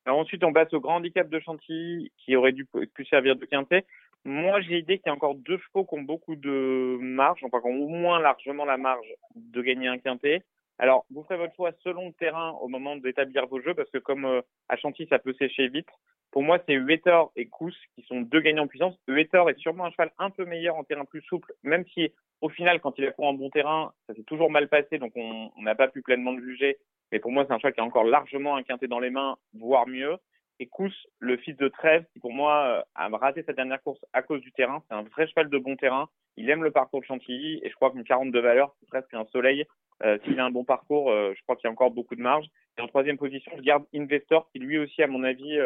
Alors 0.06 0.18
ensuite, 0.18 0.44
on 0.44 0.52
passe 0.52 0.72
au 0.74 0.80
grand 0.80 0.96
handicap 0.96 1.28
de 1.28 1.40
Chantilly 1.40 2.12
qui 2.18 2.36
aurait 2.36 2.52
dû 2.52 2.66
plus 2.66 3.06
servir 3.06 3.36
de 3.36 3.44
quintet. 3.46 3.86
Moi, 4.24 4.60
j'ai 4.62 4.76
l'idée 4.76 4.98
qu'il 4.98 5.06
y 5.06 5.10
a 5.10 5.14
encore 5.14 5.34
deux 5.34 5.58
chevaux 5.58 5.84
qui 5.84 5.94
ont 5.94 6.02
beaucoup 6.02 6.34
de 6.34 6.98
marge, 7.00 7.40
enfin 7.44 7.60
qui 7.60 7.66
ont 7.66 7.84
au 7.84 7.88
moins 7.88 8.18
largement 8.18 8.64
la 8.64 8.76
marge 8.76 9.06
de 9.36 9.62
gagner 9.62 9.88
un 9.88 9.98
quintet. 9.98 10.42
Alors, 10.78 11.06
vous 11.10 11.22
ferez 11.24 11.36
votre 11.36 11.54
choix 11.54 11.72
selon 11.82 12.08
le 12.08 12.12
terrain 12.14 12.50
au 12.60 12.68
moment 12.68 12.96
d'établir 12.96 13.46
vos 13.46 13.60
jeux, 13.60 13.74
parce 13.74 13.90
que 13.90 13.98
comme 13.98 14.24
euh, 14.24 14.40
à 14.68 14.76
Chantilly, 14.76 15.08
ça 15.08 15.18
peut 15.18 15.34
sécher 15.34 15.68
vite. 15.68 15.88
Pour 16.34 16.42
moi, 16.42 16.58
c'est 16.66 16.74
Uetor 16.74 17.30
et 17.36 17.46
Kous 17.46 17.76
qui 17.94 18.02
sont 18.02 18.20
deux 18.22 18.40
gagnants 18.40 18.64
en 18.64 18.66
puissance. 18.66 18.98
Uetor 19.06 19.50
est 19.50 19.58
sûrement 19.60 19.84
un 19.84 19.92
cheval 19.92 20.10
un 20.18 20.30
peu 20.30 20.44
meilleur 20.44 20.74
en 20.74 20.82
terrain 20.82 21.04
plus 21.04 21.22
souple, 21.22 21.52
même 21.62 21.84
si 21.94 22.12
au 22.40 22.48
final, 22.48 22.80
quand 22.80 22.98
il 22.98 23.06
a 23.06 23.12
couru 23.12 23.28
en 23.28 23.34
bon 23.34 23.50
terrain, 23.50 23.92
ça 24.08 24.14
s'est 24.14 24.24
toujours 24.24 24.50
mal 24.50 24.68
passé, 24.68 24.98
donc 24.98 25.12
on 25.14 25.52
n'a 25.58 25.76
pas 25.76 25.86
pu 25.86 26.02
pleinement 26.02 26.32
le 26.32 26.42
juger. 26.42 26.78
Mais 27.12 27.20
pour 27.20 27.30
moi, 27.30 27.44
c'est 27.46 27.52
un 27.52 27.58
cheval 27.58 27.72
qui 27.72 27.78
a 27.78 27.84
encore 27.84 28.02
largement 28.02 28.56
un 28.56 28.64
quintet 28.64 28.88
dans 28.88 28.98
les 28.98 29.10
mains, 29.10 29.36
voire 29.52 29.86
mieux. 29.86 30.16
Et 30.58 30.66
Kous, 30.66 30.92
le 31.20 31.36
fils 31.36 31.56
de 31.56 31.68
Trèves, 31.68 32.04
qui 32.12 32.18
pour 32.18 32.32
moi 32.32 32.66
euh, 32.66 32.82
a 32.96 33.16
raté 33.16 33.44
sa 33.44 33.52
dernière 33.52 33.80
course 33.80 34.04
à 34.12 34.22
cause 34.22 34.40
du 34.40 34.50
terrain, 34.50 34.82
c'est 34.88 34.96
un 34.96 35.04
vrai 35.04 35.28
cheval 35.28 35.48
de 35.48 35.58
bon 35.58 35.76
terrain. 35.76 36.08
Il 36.36 36.50
aime 36.50 36.64
le 36.64 36.72
parcours 36.72 37.00
de 37.00 37.06
Chantilly 37.06 37.60
et 37.62 37.70
je 37.70 37.74
crois 37.76 37.92
qu'une 37.92 38.02
42 38.02 38.40
valeur, 38.40 38.74
c'est 38.80 38.88
presque 38.88 39.14
un 39.14 39.24
soleil. 39.26 39.66
Euh, 40.02 40.18
S'il 40.24 40.40
a 40.40 40.44
un 40.44 40.50
bon 40.50 40.64
parcours, 40.64 41.12
euh, 41.12 41.32
je 41.36 41.42
crois 41.44 41.54
qu'il 41.54 41.68
y 41.68 41.70
a 41.70 41.72
encore 41.72 41.92
beaucoup 41.92 42.16
de 42.16 42.22
marge. 42.22 42.46
Et 42.76 42.80
en 42.80 42.88
troisième 42.88 43.18
position, 43.18 43.52
je 43.56 43.62
garde 43.62 43.84
Investor, 43.94 44.50
qui 44.50 44.58
lui 44.58 44.78
aussi, 44.78 45.00
à 45.00 45.06
mon 45.06 45.22
avis, 45.22 45.60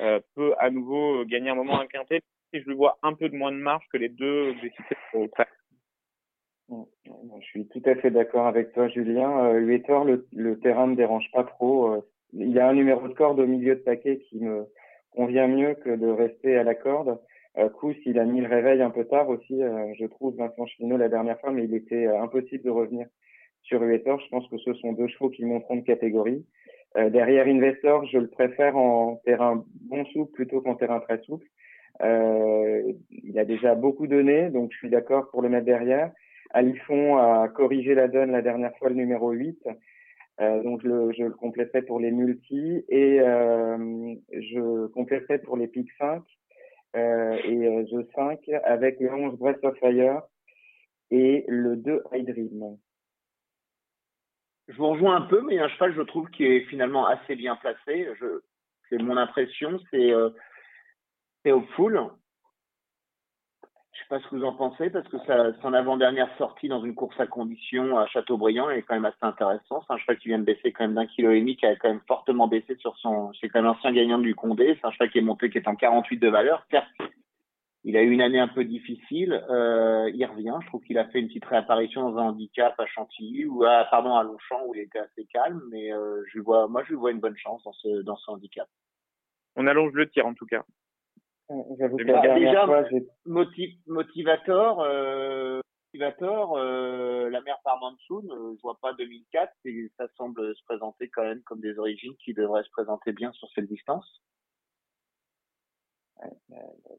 euh, 0.00 0.20
peut 0.34 0.54
à 0.58 0.70
nouveau 0.70 1.24
gagner 1.24 1.50
un 1.50 1.54
moment 1.54 1.80
un 1.80 1.86
quintet. 1.86 2.20
Et 2.52 2.60
je 2.60 2.66
lui 2.66 2.74
vois 2.74 2.98
un 3.02 3.12
peu 3.12 3.28
de 3.28 3.36
moins 3.36 3.52
de 3.52 3.58
marge 3.58 3.84
que 3.92 3.98
les 3.98 4.08
deux 4.08 4.54
que 4.54 4.60
j'ai 4.62 4.70
cités 4.70 4.96
au 5.12 5.28
Je 6.68 7.44
suis 7.44 7.68
tout 7.68 7.82
à 7.84 7.94
fait 7.96 8.10
d'accord 8.10 8.46
avec 8.46 8.72
toi, 8.72 8.88
Julien. 8.88 9.46
Euh, 9.46 9.60
Uetor, 9.60 10.04
le, 10.04 10.26
le 10.32 10.58
terrain 10.58 10.86
ne 10.86 10.96
dérange 10.96 11.30
pas 11.32 11.44
trop. 11.44 11.92
Euh, 11.92 12.00
il 12.32 12.50
y 12.50 12.58
a 12.58 12.68
un 12.68 12.74
numéro 12.74 13.06
de 13.08 13.14
corde 13.14 13.40
au 13.40 13.46
milieu 13.46 13.74
de 13.74 13.80
paquet 13.80 14.18
qui 14.18 14.40
me 14.40 14.66
convient 15.10 15.48
mieux 15.48 15.74
que 15.74 15.90
de 15.90 16.06
rester 16.06 16.56
à 16.56 16.62
la 16.62 16.74
corde. 16.74 17.18
Euh, 17.56 17.68
Kous, 17.70 17.96
il 18.06 18.18
a 18.18 18.24
mis 18.24 18.40
le 18.40 18.48
réveil 18.48 18.82
un 18.82 18.90
peu 18.90 19.04
tard 19.04 19.28
aussi, 19.28 19.62
euh, 19.62 19.92
je 19.98 20.06
trouve, 20.06 20.36
Vincent 20.36 20.66
Chino 20.66 20.96
la 20.96 21.08
dernière 21.08 21.40
fois, 21.40 21.50
mais 21.50 21.64
il 21.64 21.74
était 21.74 22.06
euh, 22.06 22.22
impossible 22.22 22.62
de 22.62 22.70
revenir 22.70 23.06
sur 23.62 23.82
Uetor. 23.82 24.20
Je 24.20 24.28
pense 24.28 24.48
que 24.48 24.58
ce 24.58 24.74
sont 24.74 24.92
deux 24.92 25.08
chevaux 25.08 25.30
qui 25.30 25.44
monteront 25.44 25.76
de 25.76 25.84
catégorie. 25.84 26.46
Euh, 26.96 27.10
derrière 27.10 27.46
Investor, 27.46 28.06
je 28.06 28.18
le 28.18 28.28
préfère 28.28 28.76
en 28.76 29.16
terrain 29.24 29.64
bon 29.82 30.04
souple 30.06 30.32
plutôt 30.32 30.60
qu'en 30.60 30.74
terrain 30.74 31.00
très 31.00 31.20
souple. 31.22 31.46
Euh, 32.02 32.92
il 33.10 33.38
a 33.38 33.44
déjà 33.44 33.74
beaucoup 33.74 34.06
donné, 34.06 34.50
donc 34.50 34.72
je 34.72 34.78
suis 34.78 34.90
d'accord 34.90 35.30
pour 35.30 35.42
le 35.42 35.48
mettre 35.48 35.66
derrière. 35.66 36.12
Alifon 36.50 37.18
a 37.18 37.48
corrigé 37.48 37.94
la 37.94 38.08
donne 38.08 38.32
la 38.32 38.42
dernière 38.42 38.76
fois, 38.78 38.88
le 38.88 38.94
numéro 38.94 39.30
8. 39.30 39.58
Euh, 40.40 40.62
donc 40.62 40.82
je 40.82 40.88
le, 40.88 41.12
je 41.12 41.24
le 41.24 41.32
compléterai 41.32 41.82
pour 41.82 41.98
les 41.98 42.12
multis 42.12 42.84
et 42.88 43.20
euh, 43.20 44.14
je 44.30 44.86
compléterai 44.88 45.40
pour 45.40 45.56
les 45.56 45.66
pics 45.66 45.90
5 45.98 46.22
euh, 46.96 47.36
et 47.44 47.66
euh, 47.66 47.84
The 47.90 48.08
5 48.14 48.38
avec 48.62 49.00
le 49.00 49.12
11 49.12 49.36
Breath 49.36 49.64
of 49.64 49.76
Fire 49.78 50.22
et 51.10 51.44
le 51.48 51.76
2 51.76 52.02
High 52.12 52.26
Dream. 52.26 52.78
Je 54.68 54.76
vous 54.76 54.88
rejoins 54.88 55.16
un 55.16 55.22
peu, 55.22 55.40
mais 55.40 55.58
un 55.58 55.68
cheval, 55.68 55.94
je 55.94 56.02
trouve, 56.02 56.28
qui 56.30 56.44
est 56.44 56.60
finalement 56.66 57.06
assez 57.06 57.34
bien 57.36 57.56
placé. 57.56 58.08
C'est 58.88 58.98
mon 58.98 59.16
impression, 59.16 59.80
c'est 59.90 60.12
euh, 60.12 60.30
Hopeful. 61.46 62.10
Je 63.92 63.98
sais 63.98 64.08
pas 64.10 64.20
ce 64.20 64.28
que 64.28 64.36
vous 64.36 64.44
en 64.44 64.52
pensez, 64.52 64.90
parce 64.90 65.08
que 65.08 65.18
ça, 65.26 65.52
son 65.62 65.72
avant-dernière 65.72 66.28
sortie 66.36 66.68
dans 66.68 66.84
une 66.84 66.94
course 66.94 67.18
à 67.18 67.26
condition 67.26 67.98
à 67.98 68.06
Châteaubriand 68.06 68.70
est 68.70 68.82
quand 68.82 68.94
même 68.94 69.06
assez 69.06 69.16
intéressant. 69.22 69.82
C'est 69.86 69.94
un 69.94 69.98
cheval 69.98 70.18
qui 70.18 70.28
vient 70.28 70.38
de 70.38 70.44
baisser 70.44 70.70
quand 70.72 70.84
même 70.84 70.94
d'un 70.94 71.06
kilo 71.06 71.32
et 71.32 71.40
demi, 71.40 71.56
qui 71.56 71.66
a 71.66 71.74
quand 71.74 71.88
même 71.88 72.02
fortement 72.06 72.46
baissé 72.46 72.76
sur 72.76 72.96
son, 72.98 73.32
c'est 73.40 73.48
quand 73.48 73.62
même 73.62 73.94
gagnant 73.94 74.18
du 74.18 74.34
Condé. 74.34 74.76
C'est 74.80 74.86
un 74.86 74.90
cheval 74.92 75.10
qui 75.10 75.18
est 75.18 75.22
monté, 75.22 75.50
qui 75.50 75.58
est 75.58 75.66
en 75.66 75.74
48 75.74 76.18
de 76.18 76.28
valeur. 76.28 76.64
Certes, 76.70 76.88
il 77.84 77.96
a 77.96 78.02
eu 78.02 78.10
une 78.10 78.20
année 78.20 78.38
un 78.40 78.48
peu 78.48 78.64
difficile. 78.64 79.32
Euh, 79.50 80.10
il 80.14 80.24
revient. 80.26 80.56
Je 80.62 80.66
trouve 80.66 80.82
qu'il 80.82 80.98
a 80.98 81.06
fait 81.08 81.20
une 81.20 81.28
petite 81.28 81.44
réapparition 81.44 82.02
dans 82.10 82.18
un 82.18 82.28
handicap 82.30 82.74
à 82.78 82.86
Chantilly 82.86 83.46
ou 83.46 83.64
à, 83.64 83.84
pardon, 83.90 84.14
à 84.14 84.22
Longchamp 84.22 84.64
où 84.66 84.74
il 84.74 84.80
était 84.82 84.98
assez 84.98 85.24
calme. 85.32 85.62
Mais 85.70 85.92
euh, 85.92 86.22
je 86.26 86.38
lui 86.38 86.44
vois, 86.44 86.66
moi, 86.68 86.82
je 86.84 86.90
lui 86.90 86.96
vois 86.96 87.12
une 87.12 87.20
bonne 87.20 87.36
chance 87.36 87.62
dans 87.64 87.72
ce, 87.72 88.02
dans 88.02 88.16
ce 88.16 88.30
handicap. 88.30 88.68
On 89.56 89.66
allonge 89.66 89.92
le 89.92 90.08
tir 90.10 90.26
en 90.26 90.34
tout 90.34 90.46
cas. 90.46 90.64
J'avoue 91.78 91.96
que 91.96 92.04
Bah, 92.04 92.12
la 92.14 92.20
dernière 92.20 92.50
déjà, 92.50 92.66
fois, 92.66 92.84
Motiv- 93.24 93.78
Motivator, 93.86 94.82
euh, 94.82 95.60
Motivator, 95.94 96.58
euh, 96.58 97.30
la 97.30 97.40
mère 97.40 97.56
par 97.64 97.80
Mansoun, 97.80 98.30
euh, 98.30 98.54
je 98.56 98.60
vois 98.60 98.76
pas 98.82 98.92
2004 98.92 99.50
et 99.64 99.90
ça 99.96 100.06
semble 100.16 100.54
se 100.54 100.62
présenter 100.64 101.08
quand 101.08 101.22
même 101.22 101.40
comme 101.44 101.60
des 101.60 101.78
origines 101.78 102.14
qui 102.22 102.34
devraient 102.34 102.64
se 102.64 102.70
présenter 102.70 103.12
bien 103.12 103.32
sur 103.32 103.48
cette 103.54 103.66
distance. 103.66 104.20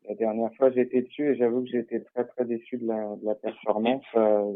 La 0.08 0.16
dernière 0.16 0.54
fois, 0.56 0.72
j'étais 0.72 1.02
dessus 1.02 1.32
et 1.32 1.36
j'avoue 1.36 1.64
que 1.64 1.70
j'étais 1.70 2.00
très 2.02 2.26
très 2.26 2.46
déçu 2.46 2.78
de 2.78 2.88
la, 2.88 3.16
de 3.16 3.26
la 3.26 3.36
performance. 3.36 4.06
Euh, 4.16 4.54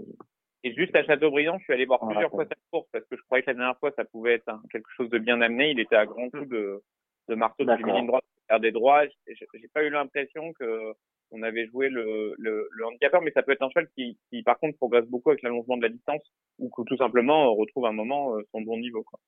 Et 0.64 0.74
juste 0.74 0.96
à 0.96 1.04
Châteaubriand, 1.04 1.58
je 1.60 1.64
suis 1.66 1.74
allé 1.74 1.86
voir 1.86 2.00
plusieurs 2.00 2.30
fois 2.32 2.46
cette 2.46 2.64
course 2.72 2.88
parce 2.94 3.06
que 3.06 3.18
je 3.18 3.22
croyais 3.24 3.44
que 3.44 3.50
la 3.52 3.56
dernière 3.56 3.78
fois, 3.80 3.92
ça 3.98 4.06
pouvait 4.06 4.36
être 4.36 4.50
quelque 4.72 4.90
chose 4.96 5.10
de 5.10 5.20
bien 5.20 5.42
amené. 5.42 5.72
Il 5.72 5.80
était 5.80 5.98
à 5.98 6.06
grands 6.06 6.30
coups 6.30 6.48
de, 6.48 6.82
de 7.28 7.36
marteau 7.36 7.66
de 7.66 7.72
ligne 7.74 8.08
droite, 8.08 8.24
faire 8.48 8.60
des 8.62 8.72
droits. 8.72 9.04
J'ai 9.28 9.68
pas 9.74 9.84
eu 9.84 9.90
l'impression 9.90 10.54
que 10.54 10.94
on 11.32 11.42
avait 11.42 11.66
joué 11.66 11.90
le, 11.90 12.36
le, 12.38 12.70
le 12.72 12.86
handicapeur, 12.86 13.22
mais 13.24 13.32
ça 13.32 13.42
peut 13.42 13.52
être 13.54 13.64
un 13.64 13.70
cheval 13.70 13.88
qui, 13.98 14.20
qui, 14.30 14.44
par 14.44 14.60
contre, 14.60 14.78
progresse 14.78 15.08
beaucoup 15.08 15.32
avec 15.32 15.42
l'allongement 15.42 15.78
de 15.78 15.82
la 15.82 15.90
distance 15.90 16.22
ou 16.60 16.70
que 16.70 16.84
tout 16.84 16.96
simplement 16.98 17.52
on 17.52 17.56
retrouve 17.56 17.88
un 17.88 17.92
moment 17.92 18.36
euh, 18.36 18.44
son 18.52 18.62
bon 18.62 18.78
niveau. 18.78 19.02
Quoi. 19.04 19.20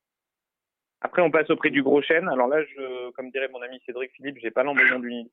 Après, 1.05 1.21
on 1.21 1.29
passe 1.29 1.51
au 1.51 1.55
prix 1.55 1.69
du 1.69 1.83
gros 1.83 2.01
chêne. 2.01 2.27
Alors 2.29 2.47
là, 2.47 2.63
je, 2.63 3.11
comme 3.11 3.29
dirait 3.29 3.47
mon 3.49 3.61
ami 3.61 3.79
Cédric 3.85 4.11
Philippe, 4.13 4.39
j'ai 4.41 4.49
pas 4.49 4.63
l'embryon 4.63 4.97
du 4.97 5.11
nid. 5.11 5.31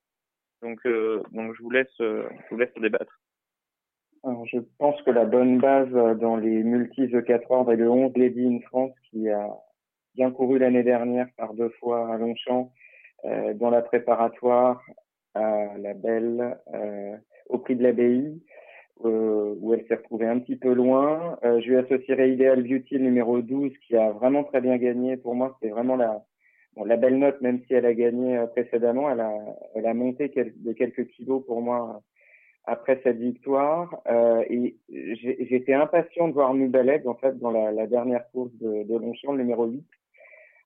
Donc, 0.60 0.78
euh, 0.84 1.22
donc 1.32 1.54
je 1.54 1.62
vous 1.62 1.70
laisse, 1.70 2.00
euh, 2.02 2.28
vous 2.50 2.58
laisse 2.58 2.74
débattre. 2.76 3.18
alors, 4.22 4.44
je 4.44 4.58
pense 4.76 5.00
que 5.00 5.10
la 5.10 5.24
bonne 5.24 5.60
base 5.60 5.88
euh, 5.94 6.14
dans 6.14 6.36
les 6.36 6.62
multis 6.62 7.08
de 7.08 7.20
4 7.20 7.50
ordres 7.50 7.72
est 7.72 7.76
le 7.76 7.88
11 7.88 8.12
Lady 8.16 8.46
in 8.46 8.60
France 8.66 8.92
qui 9.10 9.30
a 9.30 9.48
bien 10.14 10.30
couru 10.30 10.58
l'année 10.58 10.82
dernière 10.82 11.28
par 11.38 11.54
deux 11.54 11.70
fois 11.80 12.12
à 12.12 12.18
Longchamp 12.18 12.70
dans 13.54 13.70
la 13.70 13.80
préparatoire 13.80 14.84
à 15.34 15.78
la 15.78 15.94
Belle 15.94 16.58
au 17.48 17.58
prix 17.58 17.76
de 17.76 17.82
l'abbaye 17.82 18.42
euh, 19.06 19.54
où 19.60 19.74
elle 19.74 19.84
s'est 19.86 19.94
retrouvée 19.94 20.26
un 20.26 20.38
petit 20.38 20.56
peu 20.56 20.72
loin. 20.72 21.38
Euh, 21.44 21.60
je 21.60 21.68
lui 21.68 21.76
associerai 21.76 22.32
Ideal 22.32 22.62
Beauty, 22.62 22.98
numéro 22.98 23.40
12, 23.40 23.72
qui 23.86 23.96
a 23.96 24.10
vraiment 24.10 24.44
très 24.44 24.60
bien 24.60 24.76
gagné. 24.76 25.16
Pour 25.16 25.34
moi, 25.34 25.58
c'est 25.60 25.68
vraiment 25.68 25.96
la, 25.96 26.96
belle 26.96 27.18
note, 27.18 27.40
même 27.40 27.60
si 27.66 27.74
elle 27.74 27.86
a 27.86 27.94
gagné 27.94 28.36
euh, 28.36 28.46
précédemment. 28.46 29.10
Elle 29.10 29.86
a, 29.86 29.94
monté 29.94 30.28
de 30.28 30.72
quelques 30.72 31.06
kilos 31.08 31.44
pour 31.46 31.60
moi 31.62 32.00
après 32.64 33.00
cette 33.02 33.18
victoire. 33.18 34.02
Et 34.48 34.76
j'étais 34.88 35.74
impatient 35.74 36.28
de 36.28 36.32
voir 36.34 36.54
Nubelec, 36.54 37.06
en 37.06 37.14
fait, 37.14 37.38
dans 37.38 37.50
la, 37.50 37.86
dernière 37.86 38.30
course 38.30 38.52
de, 38.60 38.84
de 38.84 38.96
Longchamp, 38.96 39.34
numéro 39.34 39.66
8. 39.66 39.84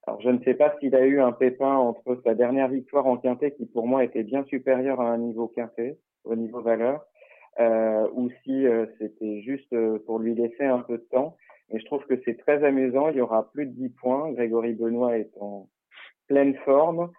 Alors, 0.07 0.21
je 0.21 0.29
ne 0.31 0.39
sais 0.45 0.55
pas 0.55 0.75
s'il 0.79 0.95
a 0.95 1.05
eu 1.05 1.21
un 1.21 1.33
pépin 1.33 1.75
entre 1.75 2.21
sa 2.25 2.35
dernière 2.35 2.69
victoire 2.69 3.07
en 3.07 3.17
quintet, 3.17 3.53
qui 3.53 3.67
pour 3.67 3.89
moi 3.89 4.05
était 4.05 4.23
bien 4.23 4.45
supérieure 4.45 5.01
à 5.01 5.11
un 5.11 5.19
niveau 5.19 5.49
quintet, 5.49 5.99
au 6.25 6.37
niveau 6.37 6.61
valeur, 6.61 7.05
ou 7.59 8.31
si 8.43 8.67
euh, 8.67 8.87
c'était 8.99 9.43
juste 9.43 9.73
euh, 9.73 9.99
pour 10.07 10.19
lui 10.19 10.35
laisser 10.35 10.65
un 10.65 10.81
peu 10.81 10.99
de 10.99 11.07
temps. 11.11 11.37
Mais 11.71 11.81
je 11.81 11.85
trouve 11.87 12.05
que 12.07 12.21
c'est 12.25 12.39
très 12.39 12.63
amusant. 12.65 13.09
Il 13.09 13.17
y 13.17 13.21
aura 13.21 13.51
plus 13.51 13.67
de 13.67 13.73
10 13.73 13.89
points. 13.91 14.33
Grégory 14.33 14.75
Benoît 14.75 15.19
est 15.19 15.33
en 15.41 15.69
pleine 16.29 16.55
forme. 16.65 17.11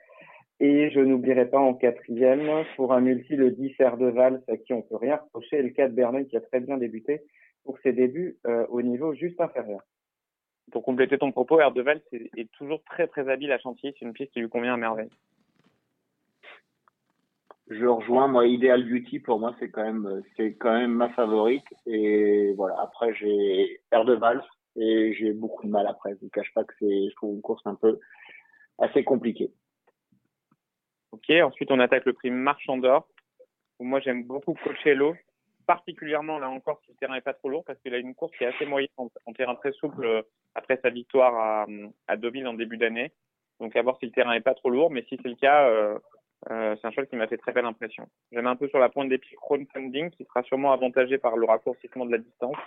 Et 0.60 0.90
je 0.90 1.00
n'oublierai 1.00 1.50
pas 1.50 1.60
en 1.60 1.76
quatrième, 1.76 2.66
pour 2.76 2.92
un 2.92 3.00
multi, 3.00 3.36
le 3.36 3.52
10 3.52 3.76
R 3.80 3.98
de 3.98 4.08
Valls, 4.08 4.42
à 4.48 4.58
qui 4.58 4.74
on 4.74 4.82
peut 4.82 4.96
rien 4.96 5.18
reprocher, 5.18 5.58
et 5.58 5.62
le 5.62 5.70
4 5.70 5.94
Bernet 5.94 6.26
qui 6.26 6.36
a 6.36 6.42
très 6.42 6.60
bien 6.62 6.78
débuté 6.78 7.22
pour 7.64 7.78
ses 7.84 7.94
débuts 7.94 8.38
euh, 8.48 8.66
au 8.70 8.82
niveau 8.82 9.14
juste 9.14 9.40
inférieur. 9.40 9.82
Pour 10.72 10.84
compléter 10.84 11.20
ton 11.20 11.32
propos, 11.32 11.58
R 11.58 11.72
de 11.74 11.82
Valls 11.84 12.02
est, 12.12 12.52
toujours 12.54 12.84
très 12.86 13.08
très 13.08 13.30
habile 13.30 13.52
à 13.52 13.60
Chantilly. 13.60 13.94
C'est 14.00 14.06
une 14.06 14.14
piste 14.14 14.32
qui 14.32 14.40
lui 14.40 14.50
convient 14.50 14.74
à 14.74 14.78
merveille 14.78 15.10
je 17.70 17.86
rejoins. 17.86 18.28
Moi 18.28 18.48
Ideal 18.48 18.84
Beauty 18.88 19.20
pour 19.20 19.40
moi 19.40 19.56
c'est 19.60 19.70
quand 19.70 19.84
même 19.84 20.24
c'est 20.36 20.56
quand 20.56 20.74
même 20.74 20.94
ma 20.94 21.10
favorite. 21.10 21.66
Et 21.86 22.54
voilà 22.54 22.76
après 22.82 23.14
j'ai 23.16 23.82
Air 23.92 24.06
de 24.06 24.14
Valls 24.14 24.44
et 24.76 25.14
j'ai 25.14 25.34
beaucoup 25.34 25.66
de 25.66 25.72
mal 25.72 25.88
après. 25.88 26.16
Je 26.20 26.26
ne 26.26 26.30
cache 26.30 26.54
pas 26.54 26.64
que 26.64 26.74
c'est 26.80 27.10
je 27.10 27.16
trouve 27.16 27.36
une 27.36 27.42
course 27.42 27.66
un 27.66 27.76
peu 27.76 28.00
assez 28.80 29.04
compliquée. 29.04 29.52
Ok 31.12 31.30
ensuite 31.30 31.72
on 31.72 31.80
attaque 31.80 32.06
le 32.06 32.14
prix 32.14 32.32
Marchand 32.32 32.78
d'Or 32.78 33.08
où 33.80 33.84
moi 33.84 34.00
j'aime 34.00 34.24
beaucoup 34.24 34.54
Coachello 34.54 35.16
particulièrement 35.66 36.40
là 36.40 36.50
encore 36.50 36.80
si 36.86 36.92
le 36.92 36.98
terrain 36.98 37.16
est 37.16 37.22
pas 37.22 37.34
trop 37.34 37.50
lourd 37.50 37.64
parce 37.66 37.80
qu'il 37.80 37.94
a 37.94 37.98
une 37.98 38.16
course 38.16 38.36
qui 38.38 38.44
est 38.46 38.48
assez 38.48 38.66
moyenne 38.66 38.90
en, 38.98 39.10
en 39.26 39.34
terrain 39.34 39.56
très 39.56 39.74
souple 39.74 40.06
euh, 40.06 40.22
après 40.56 40.80
sa 40.82 40.90
victoire 40.90 41.36
à, 41.36 41.68
à 42.08 42.16
Deauville 42.18 42.48
en 42.48 42.54
début 42.54 42.78
d'année. 42.78 43.12
Donc 43.60 43.76
à 43.76 43.82
voir 43.82 43.98
si 44.00 44.06
le 44.06 44.12
terrain 44.12 44.34
est 44.34 44.42
pas 44.42 44.54
trop 44.54 44.70
lourd 44.70 44.90
mais 44.90 45.04
si 45.10 45.18
c'est 45.22 45.28
le 45.28 45.36
cas 45.36 45.68
euh, 45.68 46.00
euh, 46.52 46.76
c'est 46.80 46.88
un 46.88 46.92
cheval 46.92 47.08
qui 47.08 47.16
m'a 47.16 47.28
fait 47.28 47.38
très 47.38 47.52
belle 47.52 47.66
impression. 47.66 48.08
J'aime 48.32 48.48
un 48.48 48.56
peu 48.56 48.68
sur 48.70 48.80
la 48.80 48.90
pointe 48.90 49.10
des 49.10 49.18
pieds 49.18 49.36
crowdfunding, 49.38 50.12
qui 50.12 50.24
sera 50.26 50.44
sûrement 50.44 50.72
avantagé 50.72 51.18
par 51.18 51.36
le 51.36 51.46
raccourcissement 51.46 52.06
de 52.06 52.12
la 52.12 52.20
distance. 52.20 52.58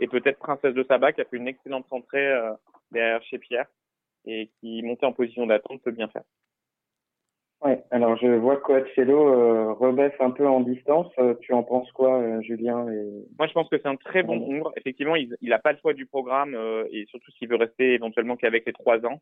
Et 0.00 0.06
peut-être 0.06 0.38
Princesse 0.38 0.74
de 0.74 0.84
Saba, 0.84 1.12
qui 1.12 1.20
a 1.20 1.24
fait 1.24 1.36
une 1.36 1.48
excellente 1.48 1.86
rentrée 1.90 2.26
euh, 2.26 2.52
derrière 2.92 3.22
chez 3.24 3.38
Pierre 3.38 3.66
et 4.24 4.50
qui, 4.60 4.82
monté 4.82 5.06
en 5.06 5.12
position 5.12 5.46
d'attente, 5.46 5.82
peut 5.82 5.90
bien 5.90 6.08
faire. 6.08 6.22
Ouais, 7.60 7.82
alors 7.90 8.16
je 8.16 8.28
vois 8.28 8.58
Coachello 8.58 9.34
euh, 9.34 9.72
rebaisse 9.72 10.12
un 10.20 10.30
peu 10.30 10.46
en 10.46 10.60
distance. 10.60 11.10
Euh, 11.18 11.34
tu 11.40 11.52
en 11.52 11.64
penses 11.64 11.90
quoi, 11.90 12.40
Julien 12.42 12.88
et... 12.88 13.26
Moi, 13.36 13.48
je 13.48 13.52
pense 13.52 13.68
que 13.68 13.78
c'est 13.78 13.88
un 13.88 13.96
très 13.96 14.22
bon 14.22 14.36
nombre. 14.36 14.72
Effectivement, 14.76 15.16
il 15.16 15.36
n'a 15.42 15.58
pas 15.58 15.72
le 15.72 15.78
choix 15.78 15.92
du 15.92 16.06
programme 16.06 16.56
et 16.92 17.04
surtout 17.06 17.32
s'il 17.32 17.48
veut 17.48 17.56
rester 17.56 17.94
éventuellement 17.94 18.36
qu'avec 18.36 18.64
les 18.64 18.72
trois 18.72 19.04
ans. 19.04 19.20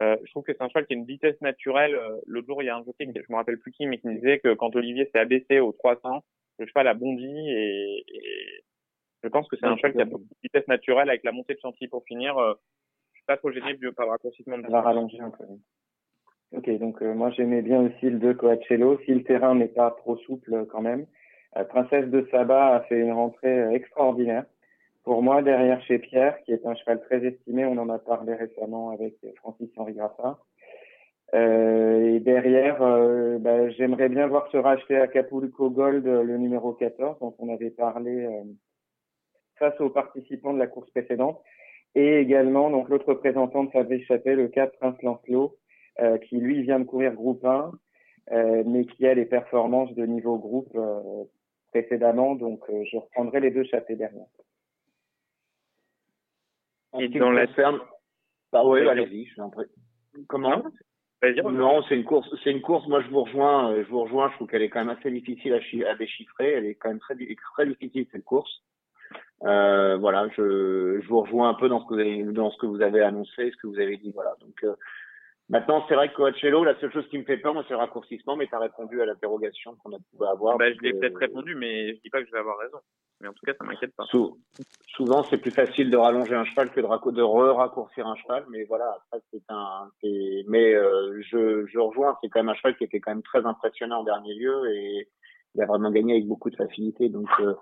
Euh, 0.00 0.16
je 0.24 0.30
trouve 0.30 0.44
que 0.44 0.52
c'est 0.52 0.62
un 0.62 0.68
cheval 0.68 0.86
qui 0.86 0.94
a 0.94 0.96
une 0.96 1.04
vitesse 1.04 1.40
naturelle. 1.40 1.94
Euh, 1.94 2.20
L'autre 2.26 2.46
jour, 2.46 2.62
il 2.62 2.66
y 2.66 2.68
a 2.68 2.76
un 2.76 2.84
jockey, 2.84 3.06
je 3.14 3.32
me 3.32 3.36
rappelle 3.36 3.58
plus 3.58 3.72
qui, 3.72 3.86
mais 3.86 3.98
qui 3.98 4.06
me 4.06 4.14
disait 4.14 4.38
que 4.38 4.54
quand 4.54 4.74
Olivier 4.76 5.08
s'est 5.12 5.18
abaissé 5.18 5.60
aux 5.60 5.72
300, 5.72 6.22
le 6.58 6.66
cheval 6.66 6.86
a 6.88 6.94
bondi 6.94 7.50
et, 7.50 8.04
et 8.08 8.64
je 9.22 9.28
pense 9.28 9.48
que 9.48 9.56
c'est 9.56 9.66
un 9.66 9.76
cheval 9.76 9.92
qui 9.92 10.00
a 10.00 10.04
de 10.04 10.16
vitesse 10.42 10.68
naturelle 10.68 11.08
avec 11.08 11.24
la 11.24 11.32
montée 11.32 11.54
de 11.54 11.60
Chantilly 11.60 11.88
pour 11.88 12.04
finir. 12.04 12.38
Euh, 12.38 12.54
je 13.12 13.18
suis 13.18 13.26
pas 13.26 13.36
trop 13.36 13.50
gêné 13.50 13.76
par 13.96 14.06
le 14.06 14.12
raccourcissement 14.12 14.58
de 14.58 14.62
la 14.62 14.68
va 14.68 14.82
rallonger 14.82 15.20
un 15.20 15.30
peu. 15.30 15.44
Ok, 16.52 16.70
donc 16.78 17.02
euh, 17.02 17.14
moi 17.14 17.30
j'aimais 17.30 17.62
bien 17.62 17.80
aussi 17.80 18.08
le 18.08 18.18
2 18.18 18.34
Coachello, 18.34 18.98
si 19.04 19.12
le 19.12 19.22
terrain 19.22 19.54
n'est 19.54 19.68
pas 19.68 19.90
trop 19.90 20.16
souple 20.18 20.66
quand 20.70 20.80
même. 20.80 21.06
Euh, 21.56 21.64
Princesse 21.64 22.06
de 22.06 22.26
Saba 22.30 22.76
a 22.76 22.80
fait 22.82 22.98
une 22.98 23.12
rentrée 23.12 23.74
extraordinaire 23.74 24.44
pour 25.08 25.22
moi, 25.22 25.40
derrière 25.40 25.80
chez 25.84 25.98
Pierre, 25.98 26.38
qui 26.42 26.52
est 26.52 26.66
un 26.66 26.74
cheval 26.74 27.00
très 27.00 27.24
estimé, 27.24 27.64
on 27.64 27.78
en 27.78 27.88
a 27.88 27.98
parlé 27.98 28.34
récemment 28.34 28.90
avec 28.90 29.14
Francis-Henri 29.36 29.94
Graffin. 29.94 30.36
Euh, 31.32 32.16
et 32.16 32.20
derrière, 32.20 32.82
euh, 32.82 33.38
bah, 33.38 33.70
j'aimerais 33.70 34.10
bien 34.10 34.26
voir 34.26 34.50
se 34.50 34.58
racheter 34.58 34.98
à 34.98 35.04
Acapulco 35.04 35.70
Gold 35.70 36.04
le 36.04 36.36
numéro 36.36 36.74
14, 36.74 37.20
dont 37.20 37.34
on 37.38 37.48
avait 37.48 37.70
parlé 37.70 38.26
euh, 38.26 38.42
face 39.58 39.80
aux 39.80 39.88
participants 39.88 40.52
de 40.52 40.58
la 40.58 40.66
course 40.66 40.90
précédente. 40.90 41.40
Et 41.94 42.18
également, 42.18 42.68
donc 42.68 42.90
l'autre 42.90 43.08
représentant 43.08 43.64
de 43.64 43.70
Fabrice 43.70 44.04
Chappelle, 44.04 44.36
le 44.36 44.48
4 44.48 44.76
Prince 44.76 45.00
Lancelot, 45.00 45.56
euh, 46.02 46.18
qui 46.18 46.36
lui 46.36 46.60
vient 46.60 46.80
de 46.80 46.84
courir 46.84 47.14
groupe 47.14 47.46
1, 47.46 47.72
euh, 48.32 48.62
mais 48.66 48.84
qui 48.84 49.06
a 49.06 49.14
les 49.14 49.24
performances 49.24 49.94
de 49.94 50.04
niveau 50.04 50.36
groupe 50.36 50.78
précédemment. 51.72 52.34
Donc 52.34 52.60
je 52.68 52.98
reprendrai 52.98 53.40
les 53.40 53.50
deux 53.50 53.64
chapeaux 53.64 53.94
derrière. 53.94 54.26
Et 56.98 57.08
dans 57.08 57.30
la 57.30 57.46
ferme. 57.48 57.80
Bah 58.52 58.64
ouais, 58.64 58.86
allez-y, 58.88 59.26
je 59.26 59.32
suis 59.32 59.40
en 59.40 59.50
Comment 60.26 60.64
Non, 61.50 61.82
c'est 61.88 61.96
une 61.96 62.04
course. 62.04 62.28
C'est 62.42 62.50
une 62.50 62.62
course. 62.62 62.86
Moi, 62.88 63.02
je 63.02 63.08
vous 63.08 63.24
rejoins. 63.24 63.74
Je 63.76 63.88
vous 63.88 64.02
rejoins. 64.02 64.30
Je 64.30 64.34
trouve 64.36 64.48
qu'elle 64.48 64.62
est 64.62 64.70
quand 64.70 64.84
même 64.84 64.96
assez 64.96 65.10
difficile 65.10 65.54
à, 65.54 65.90
à, 65.90 65.94
déchiffrer. 65.96 66.52
Elle 66.52 66.66
est 66.66 66.74
quand 66.74 66.88
même 66.88 67.00
très, 67.00 67.14
très 67.54 67.66
difficile 67.66 68.06
cette 68.10 68.24
course. 68.24 68.62
Euh, 69.44 69.96
voilà, 69.98 70.28
je, 70.36 71.00
je 71.00 71.08
vous 71.08 71.20
rejoins 71.20 71.50
un 71.50 71.54
peu 71.54 71.68
dans 71.68 71.80
ce 71.80 71.86
que 71.86 71.94
vous 71.94 72.00
avez, 72.00 72.22
dans 72.24 72.50
ce 72.50 72.58
que 72.58 72.66
vous 72.66 72.82
avez 72.82 73.02
annoncé, 73.02 73.50
ce 73.50 73.56
que 73.56 73.66
vous 73.66 73.78
avez 73.78 73.96
dit. 73.96 74.10
Voilà. 74.12 74.34
Donc 74.40 74.64
euh, 74.64 74.74
maintenant, 75.48 75.84
c'est 75.88 75.94
vrai 75.94 76.08
que 76.10 76.14
Coachello, 76.14 76.64
la 76.64 76.78
seule 76.80 76.92
chose 76.92 77.08
qui 77.08 77.18
me 77.18 77.24
fait 77.24 77.38
peur, 77.38 77.54
moi, 77.54 77.64
c'est 77.66 77.74
le 77.74 77.78
raccourcissement. 77.78 78.36
Mais 78.36 78.46
tu 78.46 78.54
as 78.54 78.58
répondu 78.58 79.00
à 79.02 79.06
l'interrogation 79.06 79.76
qu'on 79.76 79.92
a 79.92 79.98
pu 79.98 80.24
avoir. 80.24 80.58
Bah, 80.58 80.72
je 80.72 80.80
l'ai 80.80 80.92
peut-être 80.92 81.18
répondu, 81.18 81.54
mais 81.54 81.94
je 81.94 82.00
dis 82.02 82.10
pas 82.10 82.20
que 82.20 82.26
je 82.26 82.32
vais 82.32 82.38
avoir 82.38 82.58
raison. 82.58 82.78
Mais 83.20 83.28
en 83.28 83.32
tout 83.32 83.44
cas, 83.44 83.52
ça 83.58 83.64
m'inquiète 83.64 83.94
pas. 83.96 84.04
Sou 84.04 84.38
souvent, 84.98 85.22
c'est 85.22 85.38
plus 85.38 85.52
facile 85.52 85.90
de 85.90 85.96
rallonger 85.96 86.34
un 86.34 86.44
cheval 86.44 86.70
que 86.70 86.80
de, 86.80 87.10
de 87.12 87.22
re-raccourcir 87.22 88.06
un 88.06 88.16
cheval. 88.16 88.44
Mais 88.50 88.64
voilà, 88.64 88.96
après, 88.96 89.24
c'est 89.32 89.42
un. 89.48 89.90
Mais 90.48 90.74
euh, 90.74 91.20
je, 91.22 91.66
je 91.66 91.78
rejoins, 91.78 92.18
c'est 92.20 92.28
quand 92.28 92.40
même 92.40 92.48
un 92.48 92.54
cheval 92.54 92.76
qui 92.76 92.84
était 92.84 93.00
quand 93.00 93.12
même 93.12 93.22
très 93.22 93.44
impressionnant 93.46 94.00
en 94.00 94.04
dernier 94.04 94.34
lieu 94.34 94.70
et 94.72 95.08
il 95.54 95.62
a 95.62 95.66
vraiment 95.66 95.90
gagné 95.90 96.14
avec 96.14 96.26
beaucoup 96.26 96.50
de 96.50 96.56
facilité. 96.56 97.08
Donc, 97.08 97.28
euh, 97.40 97.54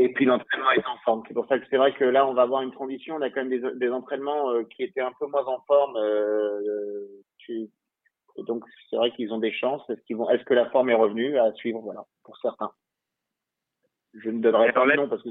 et 0.00 0.08
puis 0.14 0.24
l'entraînement 0.24 0.70
est 0.70 0.86
en 0.86 0.96
forme. 1.04 1.22
C'est 1.28 1.34
pour 1.34 1.46
ça 1.46 1.58
que 1.58 1.66
c'est 1.68 1.76
vrai 1.76 1.92
que 1.92 2.04
là, 2.04 2.26
on 2.26 2.32
va 2.32 2.42
avoir 2.42 2.62
une 2.62 2.72
transition. 2.72 3.16
On 3.16 3.20
a 3.20 3.28
quand 3.28 3.44
même 3.44 3.50
des, 3.50 3.60
des 3.74 3.90
entraînements 3.90 4.50
euh, 4.50 4.64
qui 4.64 4.82
étaient 4.82 5.02
un 5.02 5.12
peu 5.20 5.26
moins 5.26 5.44
en 5.44 5.60
forme. 5.66 5.94
Euh, 5.98 7.06
tu... 7.36 7.68
Et 8.36 8.42
donc, 8.44 8.64
c'est 8.88 8.96
vrai 8.96 9.10
qu'ils 9.12 9.30
ont 9.34 9.38
des 9.38 9.52
chances. 9.52 9.82
Est-ce 9.90 10.00
qu'ils 10.06 10.16
vont, 10.16 10.30
est-ce 10.30 10.44
que 10.44 10.54
la 10.54 10.70
forme 10.70 10.88
est 10.88 10.94
revenue 10.94 11.38
à 11.38 11.52
suivre, 11.52 11.80
voilà, 11.80 12.06
pour 12.24 12.38
certains. 12.38 12.70
Je 14.14 14.30
ne 14.30 14.40
donnerai 14.40 14.72
pas 14.72 14.86
le 14.86 14.96
nom 14.96 15.06
parce 15.06 15.22
que 15.22 15.28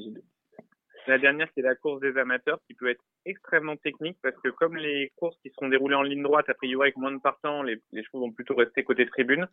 la 1.08 1.18
dernière, 1.18 1.48
c'est 1.56 1.64
la 1.64 1.74
course 1.74 2.00
des 2.02 2.16
amateurs 2.18 2.60
qui 2.68 2.76
peut 2.76 2.90
être 2.90 3.04
extrêmement 3.26 3.76
technique 3.78 4.20
parce 4.22 4.36
que 4.44 4.50
comme 4.50 4.78
les 4.78 5.12
courses 5.16 5.38
qui 5.42 5.50
seront 5.50 5.70
déroulées 5.70 5.96
en 5.96 6.04
ligne 6.04 6.22
droite, 6.22 6.48
a 6.48 6.54
priori 6.54 6.90
avec 6.90 6.98
moins 6.98 7.12
de 7.12 7.20
partants, 7.20 7.64
les, 7.64 7.82
les 7.92 8.04
chevaux 8.04 8.20
vont 8.20 8.32
plutôt 8.32 8.54
rester 8.54 8.84
côté 8.84 9.08
tribune. 9.08 9.48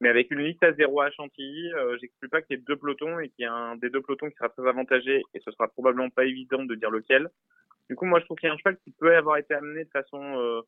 Mais 0.00 0.08
avec 0.08 0.30
une 0.30 0.40
liste 0.40 0.62
à 0.62 0.72
zéro 0.72 1.00
à 1.00 1.10
Chantilly, 1.10 1.72
euh, 1.74 1.98
j'exclus 2.00 2.28
pas 2.28 2.40
qu'il 2.40 2.56
y 2.56 2.60
ait 2.60 2.62
deux 2.66 2.76
pelotons 2.76 3.18
et 3.20 3.28
qu'il 3.28 3.44
y 3.44 3.46
a 3.46 3.52
un 3.52 3.76
des 3.76 3.90
deux 3.90 4.00
pelotons 4.00 4.30
qui 4.30 4.36
sera 4.36 4.48
très 4.48 4.66
avantagé 4.66 5.22
et 5.34 5.40
ce 5.40 5.50
sera 5.50 5.68
probablement 5.68 6.10
pas 6.10 6.24
évident 6.24 6.64
de 6.64 6.74
dire 6.74 6.90
lequel. 6.90 7.28
Du 7.88 7.96
coup, 7.96 8.06
moi, 8.06 8.20
je 8.20 8.24
trouve 8.24 8.38
qu'il 8.38 8.48
y 8.48 8.50
a 8.50 8.54
un 8.54 8.58
cheval 8.58 8.78
qui 8.84 8.92
peut 8.92 9.14
avoir 9.14 9.36
été 9.36 9.52
amené 9.52 9.84
de 9.84 9.90
façon 9.90 10.38
euh, 10.38 10.62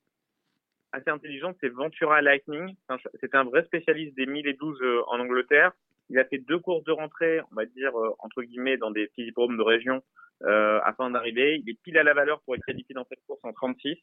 assez 0.92 1.10
intelligente, 1.10 1.56
c'est 1.60 1.68
Ventura 1.68 2.20
Lightning. 2.20 2.74
C'était 3.20 3.36
un 3.36 3.44
vrai 3.44 3.64
spécialiste 3.64 4.14
des 4.16 4.26
1000 4.26 4.46
et 4.46 4.54
12 4.54 4.78
euh, 4.82 5.02
en 5.08 5.18
Angleterre. 5.20 5.72
Il 6.10 6.18
a 6.18 6.24
fait 6.24 6.38
deux 6.38 6.58
courses 6.58 6.84
de 6.84 6.92
rentrée, 6.92 7.40
on 7.50 7.54
va 7.54 7.64
dire, 7.64 7.98
euh, 7.98 8.10
entre 8.18 8.42
guillemets, 8.42 8.76
dans 8.76 8.90
des 8.90 9.06
petits 9.08 9.22
hippodromes 9.22 9.56
de 9.56 9.62
région 9.62 10.02
euh, 10.42 10.80
afin 10.84 11.10
d'arriver. 11.10 11.60
Il 11.64 11.70
est 11.70 11.78
pile 11.82 11.98
à 11.98 12.02
la 12.02 12.14
valeur 12.14 12.40
pour 12.42 12.54
être 12.54 12.64
qualifié 12.64 12.94
dans 12.94 13.06
cette 13.08 13.24
course 13.26 13.40
en 13.42 13.52
36. 13.52 13.96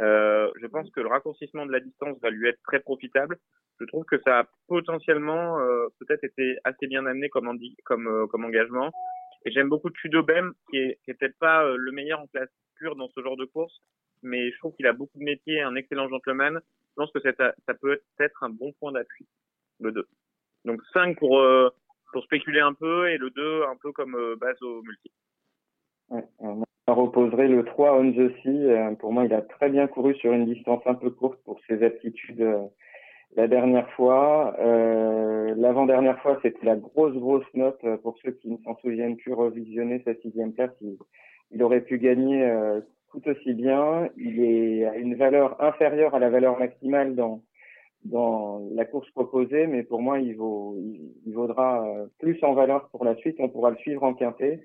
Euh, 0.00 0.50
je 0.60 0.66
pense 0.66 0.90
que 0.90 1.00
le 1.00 1.08
raccourcissement 1.08 1.66
de 1.66 1.72
la 1.72 1.80
distance 1.80 2.18
va 2.20 2.30
lui 2.30 2.48
être 2.48 2.60
très 2.64 2.80
profitable. 2.80 3.38
Je 3.80 3.86
trouve 3.86 4.04
que 4.04 4.20
ça 4.24 4.40
a 4.40 4.48
potentiellement 4.68 5.58
euh, 5.58 5.86
peut-être 5.98 6.24
été 6.24 6.56
assez 6.64 6.86
bien 6.86 7.06
amené 7.06 7.28
comme, 7.28 7.58
comme, 7.84 8.06
euh, 8.08 8.26
comme 8.26 8.44
engagement. 8.44 8.92
Et 9.44 9.50
j'aime 9.50 9.68
beaucoup 9.68 9.90
Tudobem, 9.90 10.54
qui 10.70 10.78
est, 10.78 10.98
qui 11.04 11.10
est 11.10 11.14
peut-être 11.14 11.38
pas 11.38 11.64
euh, 11.64 11.76
le 11.76 11.92
meilleur 11.92 12.20
en 12.20 12.26
classe 12.28 12.48
pure 12.76 12.96
dans 12.96 13.08
ce 13.08 13.20
genre 13.20 13.36
de 13.36 13.44
course, 13.44 13.82
mais 14.22 14.50
je 14.50 14.58
trouve 14.58 14.74
qu'il 14.74 14.86
a 14.86 14.92
beaucoup 14.92 15.18
de 15.18 15.24
métier, 15.24 15.60
un 15.60 15.74
excellent 15.74 16.08
gentleman. 16.08 16.60
Je 16.90 16.94
pense 16.96 17.12
que 17.12 17.20
ça, 17.20 17.54
ça 17.66 17.74
peut 17.74 18.00
être 18.20 18.42
un 18.42 18.48
bon 18.48 18.72
point 18.72 18.92
d'appui, 18.92 19.26
le 19.80 19.92
2. 19.92 20.08
Donc 20.64 20.80
5 20.92 21.18
pour, 21.18 21.40
euh, 21.40 21.68
pour 22.12 22.24
spéculer 22.24 22.60
un 22.60 22.72
peu 22.72 23.10
et 23.10 23.18
le 23.18 23.30
2 23.30 23.64
un 23.64 23.76
peu 23.76 23.92
comme 23.92 24.14
euh, 24.14 24.36
base 24.36 24.60
au 24.62 24.82
multi. 24.82 25.12
On 26.08 26.63
reposerait 26.92 27.48
le 27.48 27.64
3 27.64 27.98
on 27.98 28.12
the 28.12 28.30
sea. 28.42 28.96
pour 28.98 29.12
moi, 29.12 29.24
il 29.24 29.32
a 29.32 29.42
très 29.42 29.70
bien 29.70 29.86
couru 29.86 30.14
sur 30.16 30.32
une 30.32 30.46
distance 30.46 30.82
un 30.86 30.94
peu 30.94 31.10
courte 31.10 31.40
pour 31.44 31.60
ses 31.66 31.82
aptitudes 31.82 32.44
la 33.36 33.48
dernière 33.48 33.90
fois. 33.90 34.54
Euh, 34.58 35.54
L'avant-dernière 35.56 36.20
fois, 36.20 36.38
c'était 36.42 36.64
la 36.66 36.76
grosse, 36.76 37.14
grosse 37.14 37.46
note. 37.54 37.78
Euh, 37.84 37.96
pour 37.96 38.16
ceux 38.24 38.32
qui 38.32 38.50
ne 38.50 38.56
s'en 38.58 38.76
souviennent 38.76 39.16
plus, 39.16 39.32
revisionner 39.32 40.02
sa 40.04 40.14
sixième 40.16 40.52
place, 40.52 40.70
il, 40.80 40.96
il 41.50 41.62
aurait 41.62 41.82
pu 41.82 41.98
gagner 41.98 42.44
euh, 42.44 42.80
tout 43.10 43.26
aussi 43.28 43.54
bien. 43.54 44.08
Il 44.16 44.40
est 44.40 44.84
à 44.84 44.96
une 44.96 45.14
valeur 45.14 45.60
inférieure 45.62 46.14
à 46.14 46.18
la 46.18 46.30
valeur 46.30 46.58
maximale 46.58 47.14
dans 47.14 47.42
dans 48.04 48.60
la 48.74 48.84
course 48.84 49.10
proposée, 49.12 49.66
mais 49.66 49.82
pour 49.82 50.02
moi, 50.02 50.18
il 50.18 50.36
vaut, 50.36 50.76
il, 51.24 51.32
vaudra 51.32 51.86
euh, 51.86 52.06
plus 52.18 52.38
en 52.44 52.52
valeur 52.52 52.90
pour 52.90 53.02
la 53.02 53.16
suite. 53.16 53.36
On 53.38 53.48
pourra 53.48 53.70
le 53.70 53.76
suivre 53.76 54.02
en 54.02 54.12
quintet. 54.12 54.62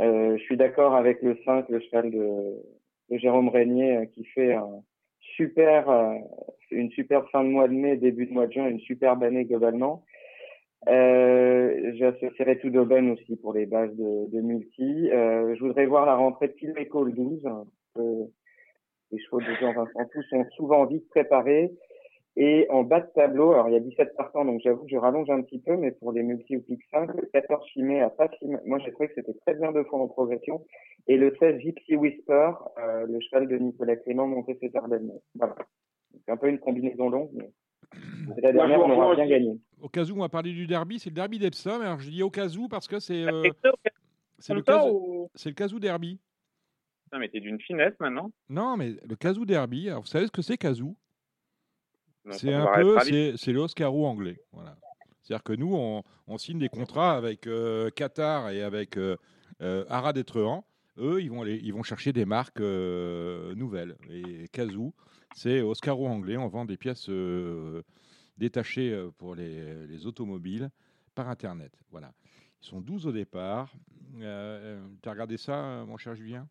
Euh, 0.00 0.36
je 0.36 0.42
suis 0.42 0.56
d'accord 0.56 0.94
avec 0.94 1.22
le 1.22 1.38
5, 1.44 1.68
le 1.68 1.80
cheval 1.80 2.10
de, 2.10 2.62
de 3.10 3.18
Jérôme 3.18 3.48
Régnier, 3.48 3.96
euh, 3.96 4.04
qui 4.06 4.24
fait 4.24 4.54
un 4.54 4.82
super, 5.36 5.88
euh, 5.88 6.14
une 6.70 6.90
super 6.90 7.28
fin 7.30 7.44
de 7.44 7.48
mois 7.48 7.68
de 7.68 7.74
mai, 7.74 7.96
début 7.96 8.26
de 8.26 8.32
mois 8.32 8.46
de 8.46 8.52
juin, 8.52 8.68
une 8.68 8.80
superbe 8.80 9.22
année 9.22 9.44
globalement. 9.44 10.04
Euh, 10.88 11.92
J'associerai 11.94 12.58
tout 12.58 12.70
d'aubaine 12.70 13.10
aussi 13.10 13.36
pour 13.36 13.54
les 13.54 13.66
bases 13.66 13.94
de, 13.96 14.30
de 14.30 14.40
multi. 14.40 15.10
Euh, 15.10 15.54
je 15.54 15.60
voudrais 15.60 15.86
voir 15.86 16.06
la 16.06 16.16
rentrée 16.16 16.48
de 16.48 16.54
Phil 16.54 16.74
le 16.76 17.12
12. 17.12 17.42
les 17.96 19.18
chevaux 19.18 19.40
de 19.40 19.54
Jean-Vincent 19.60 20.08
Tout 20.12 20.22
sont 20.28 20.44
souvent 20.56 20.84
vite 20.84 21.08
préparés. 21.08 21.72
Et 22.36 22.66
en 22.68 22.82
bas 22.82 23.00
de 23.00 23.06
tableau, 23.14 23.52
alors 23.52 23.68
il 23.68 23.74
y 23.74 23.76
a 23.76 23.80
17 23.80 24.16
partants, 24.16 24.44
donc 24.44 24.60
j'avoue 24.64 24.82
que 24.84 24.90
je 24.90 24.96
rallonge 24.96 25.30
un 25.30 25.40
petit 25.42 25.60
peu, 25.60 25.76
mais 25.76 25.92
pour 25.92 26.10
les 26.10 26.24
multi 26.24 26.56
ou 26.56 26.62
pic 26.62 26.80
5, 26.90 27.14
le 27.14 27.28
14 27.32 27.64
chimé 27.68 28.00
à 28.00 28.10
pas 28.10 28.28
moi 28.66 28.80
j'ai 28.84 28.90
trouvé 28.90 29.08
que 29.08 29.14
c'était 29.14 29.38
très 29.46 29.54
bien 29.54 29.70
deux 29.70 29.84
fois 29.84 30.00
en 30.00 30.08
progression. 30.08 30.64
Et 31.06 31.16
le 31.16 31.34
16 31.38 31.60
Gypsy 31.60 31.94
Whisper, 31.94 32.50
euh, 32.78 33.06
le 33.06 33.20
cheval 33.20 33.46
de 33.46 33.56
Nicolas 33.56 33.96
Clément 33.96 34.26
monté 34.26 34.58
ses 34.60 34.74
Ardennes. 34.74 35.12
Voilà. 35.36 35.54
C'est 36.24 36.32
un 36.32 36.36
peu 36.36 36.48
une 36.48 36.58
combinaison 36.58 37.08
longue, 37.08 37.30
mais 37.34 37.50
la 38.42 38.52
dernière, 38.52 38.80
on 38.80 38.90
aura 38.90 39.14
bien 39.14 39.26
gagné. 39.26 39.60
Au 39.80 39.88
cas 39.88 40.04
où 40.04 40.16
on 40.16 40.20
va 40.20 40.28
parler 40.28 40.52
du 40.52 40.66
derby, 40.66 40.98
c'est 40.98 41.10
le 41.10 41.14
derby 41.14 41.38
d'Epsom. 41.38 41.80
Alors 41.82 42.00
je 42.00 42.10
dis 42.10 42.22
au 42.22 42.30
cas 42.30 42.48
où 42.48 42.68
parce 42.68 42.88
que 42.88 42.98
c'est 42.98 43.24
euh, 43.24 43.48
c'est 44.38 44.54
le, 44.54 44.60
le 44.60 45.52
Kazoo 45.52 45.78
derby. 45.78 46.18
Non 47.12 47.20
mais 47.20 47.28
t'es 47.28 47.40
d'une 47.40 47.60
finesse 47.60 47.94
maintenant. 48.00 48.32
Non 48.48 48.76
mais 48.76 48.94
le 49.08 49.14
Kazoo 49.14 49.44
derby, 49.44 49.88
alors 49.88 50.02
vous 50.02 50.08
savez 50.08 50.26
ce 50.26 50.32
que 50.32 50.42
c'est 50.42 50.56
Kazoo 50.56 50.96
c'est 52.30 52.52
un 52.52 52.66
peu, 52.74 52.98
c'est 53.36 53.52
l'Oscaro 53.52 54.06
anglais. 54.06 54.40
Voilà. 54.52 54.76
C'est-à-dire 55.22 55.42
que 55.42 55.52
nous, 55.54 55.74
on, 55.74 56.02
on, 56.26 56.38
signe 56.38 56.58
des 56.58 56.68
contrats 56.68 57.16
avec 57.16 57.46
euh, 57.46 57.90
Qatar 57.90 58.50
et 58.50 58.62
avec 58.62 58.98
euh, 58.98 59.16
euh, 59.62 59.84
Arad 59.88 60.16
Etrehan. 60.18 60.66
Eux, 60.98 61.22
ils 61.22 61.30
vont, 61.30 61.42
aller, 61.42 61.58
ils 61.62 61.72
vont 61.72 61.82
chercher 61.82 62.12
des 62.12 62.26
marques 62.26 62.60
euh, 62.60 63.54
nouvelles. 63.54 63.96
Et 64.10 64.48
Kazoo, 64.48 64.94
c'est 65.34 65.62
Oscaro 65.62 66.06
anglais. 66.06 66.36
On 66.36 66.48
vend 66.48 66.66
des 66.66 66.76
pièces 66.76 67.10
détachées 68.36 69.08
pour 69.18 69.34
les, 69.34 69.86
les, 69.86 70.06
automobiles 70.06 70.70
par 71.14 71.28
Internet. 71.28 71.72
Voilà. 71.90 72.12
Ils 72.62 72.66
sont 72.66 72.80
12 72.80 73.06
au 73.06 73.12
départ. 73.12 73.72
tu 74.18 74.24
as 74.24 75.10
regardé 75.10 75.36
ça, 75.36 75.84
mon 75.86 75.96
cher 75.96 76.14
Julien? 76.14 76.46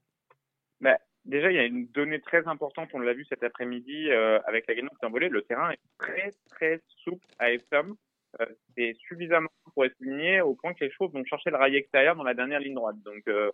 Bah, 0.82 0.98
Déjà, 1.26 1.52
il 1.52 1.56
y 1.56 1.60
a 1.60 1.66
une 1.66 1.88
donnée 1.88 2.20
très 2.20 2.48
importante, 2.48 2.90
on 2.94 3.00
l'a 3.00 3.14
vu 3.14 3.26
cet 3.26 3.44
après-midi 3.44 4.10
euh, 4.12 4.40
avec 4.46 4.68
la 4.68 4.76
gagnante 4.76 4.98
d'un 5.02 5.10
volet. 5.10 5.30
Le 5.30 5.42
terrain 5.42 5.72
est 5.72 5.80
très, 5.98 6.32
très 6.50 6.82
souple 7.04 7.26
à 7.40 7.52
Epsom. 7.52 7.96
Euh, 8.42 8.46
c'est 8.76 8.94
suffisamment 8.96 9.50
pour 9.74 9.86
être 9.86 9.96
souligné 9.98 10.42
au 10.42 10.56
point 10.56 10.74
que 10.74 10.84
les 10.84 10.92
chevaux 10.92 11.08
vont 11.08 11.24
chercher 11.24 11.52
le 11.52 11.58
rail 11.58 11.76
extérieur 11.76 12.16
dans 12.16 12.24
la 12.24 12.34
dernière 12.34 12.60
ligne 12.60 12.74
droite. 12.74 12.98
Donc, 13.06 13.24
euh, 13.28 13.52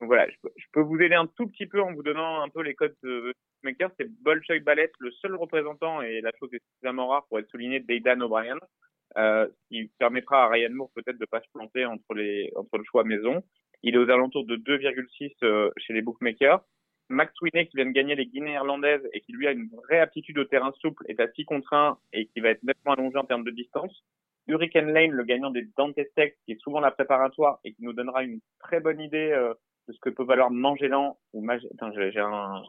donc 0.00 0.08
voilà, 0.08 0.28
je 0.28 0.36
peux, 0.42 0.50
je 0.56 0.66
peux, 0.72 0.80
vous 0.80 0.98
aider 1.00 1.14
un 1.14 1.26
tout 1.26 1.46
petit 1.46 1.66
peu 1.66 1.80
en 1.80 1.92
vous 1.92 2.02
donnant 2.02 2.42
un 2.42 2.48
peu 2.48 2.62
les 2.62 2.74
codes 2.74 2.96
de 3.02 3.32
maker. 3.62 3.90
C'est 3.98 4.10
Bolshoi 4.22 4.60
Ballet, 4.60 4.90
le 4.98 5.10
seul 5.12 5.36
représentant, 5.36 6.02
et 6.02 6.20
la 6.20 6.32
chose 6.38 6.52
est 6.52 6.62
suffisamment 6.72 7.08
rare 7.08 7.26
pour 7.28 7.38
être 7.38 7.48
souligné, 7.50 7.80
d'Aidan 7.80 8.20
O'Brien, 8.20 8.58
euh, 9.16 9.46
qui 9.68 9.90
permettra 9.98 10.44
à 10.44 10.48
Ryan 10.48 10.72
Moore 10.72 10.90
peut-être 10.94 11.18
de 11.18 11.26
pas 11.26 11.40
se 11.40 11.48
planter 11.52 11.84
entre, 11.84 12.14
les, 12.14 12.52
entre 12.56 12.78
le 12.78 12.84
choix 12.84 13.04
maison. 13.04 13.42
Il 13.82 13.94
est 13.94 13.98
aux 13.98 14.10
alentours 14.10 14.46
de 14.46 14.56
2,6 14.56 15.32
euh, 15.42 15.70
chez 15.76 15.92
les 15.92 16.02
bookmakers. 16.02 16.64
Max 17.08 17.32
Winnie 17.40 17.66
qui 17.66 17.76
vient 17.76 17.86
de 17.86 17.90
gagner 17.90 18.14
les 18.14 18.26
Guinées 18.26 18.54
irlandaises 18.54 19.08
et 19.12 19.20
qui 19.20 19.32
lui 19.32 19.46
a 19.46 19.52
une 19.52 19.68
vraie 19.68 20.00
aptitude 20.00 20.38
au 20.38 20.44
terrain 20.44 20.72
souple 20.80 21.04
est 21.08 21.20
à 21.20 21.28
6 21.28 21.44
contre 21.44 21.72
1 21.72 21.98
et 22.12 22.26
qui 22.26 22.40
va 22.40 22.50
être 22.50 22.62
nettement 22.62 22.92
allongé 22.92 23.16
en 23.18 23.24
termes 23.24 23.44
de 23.44 23.50
distance. 23.50 24.04
Hurricane 24.46 24.92
Lane, 24.92 25.10
le 25.10 25.24
gagnant 25.24 25.50
des 25.50 25.66
Dante 25.76 25.98
Tex, 26.16 26.36
qui 26.44 26.52
est 26.52 26.60
souvent 26.60 26.80
la 26.80 26.90
préparatoire 26.90 27.60
et 27.64 27.72
qui 27.72 27.82
nous 27.82 27.92
donnera 27.92 28.24
une 28.24 28.40
très 28.60 28.80
bonne 28.80 29.00
idée 29.00 29.30
euh, 29.32 29.54
de 29.88 29.92
ce 29.92 30.00
que 30.00 30.10
peut 30.10 30.24
valoir 30.24 30.50
Magellan 30.50 31.16
ou 31.32 31.42
Mag... 31.42 31.60
Attends, 31.74 31.92
j'ai 31.92 32.18
un... 32.18 32.62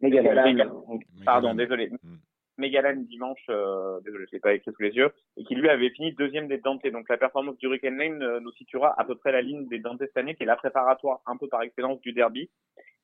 Mégalan. 0.00 0.84
Pardon, 1.24 1.54
désolé. 1.54 1.90
Mm. 1.90 2.16
Megalan 2.58 2.96
dimanche, 3.08 3.44
euh, 3.48 4.00
désolé, 4.04 4.26
je 4.26 4.36
l'ai 4.36 4.40
pas 4.40 4.52
écrit 4.52 4.70
sous 4.72 4.82
les 4.82 4.90
yeux, 4.90 5.10
et 5.36 5.44
qui 5.44 5.54
lui 5.54 5.68
avait 5.68 5.90
fini 5.90 6.12
deuxième 6.12 6.46
des 6.46 6.58
Dante. 6.58 6.86
Donc 6.88 7.08
la 7.08 7.16
performance 7.16 7.56
du 7.58 7.66
Hurricane 7.66 7.96
Lane 7.96 8.22
euh, 8.22 8.40
nous 8.40 8.52
situera 8.52 8.94
à 9.00 9.04
peu 9.04 9.14
près 9.14 9.32
la 9.32 9.40
ligne 9.40 9.66
des 9.68 9.78
Dante 9.78 9.98
cette 9.98 10.16
année, 10.16 10.34
qui 10.34 10.42
est 10.42 10.46
la 10.46 10.56
préparatoire 10.56 11.20
un 11.26 11.36
peu 11.36 11.48
par 11.48 11.62
excellence 11.62 12.00
du 12.00 12.12
derby. 12.12 12.50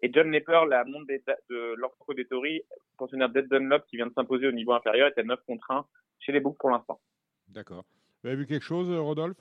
Et 0.02 0.12
John 0.12 0.30
Lepper, 0.30 0.60
la 0.68 0.84
montre 0.84 1.06
de 1.06 1.74
l'Orco 1.76 2.14
des 2.14 2.26
Tories, 2.26 2.62
pensionnaire 2.98 3.30
d'Ed 3.30 3.48
Dunlop, 3.48 3.84
qui 3.88 3.96
vient 3.96 4.06
de 4.06 4.12
s'imposer 4.12 4.46
au 4.46 4.52
niveau 4.52 4.72
inférieur, 4.72 5.08
est 5.08 5.18
à 5.18 5.22
9 5.22 5.40
contre 5.46 5.70
1 5.70 5.86
chez 6.18 6.32
les 6.32 6.40
boucs 6.40 6.58
pour 6.58 6.70
l'instant. 6.70 7.00
D'accord. 7.48 7.84
Vous 8.22 8.28
avez 8.28 8.36
vu 8.36 8.46
quelque 8.46 8.64
chose, 8.64 8.90
Rodolphe? 8.90 9.38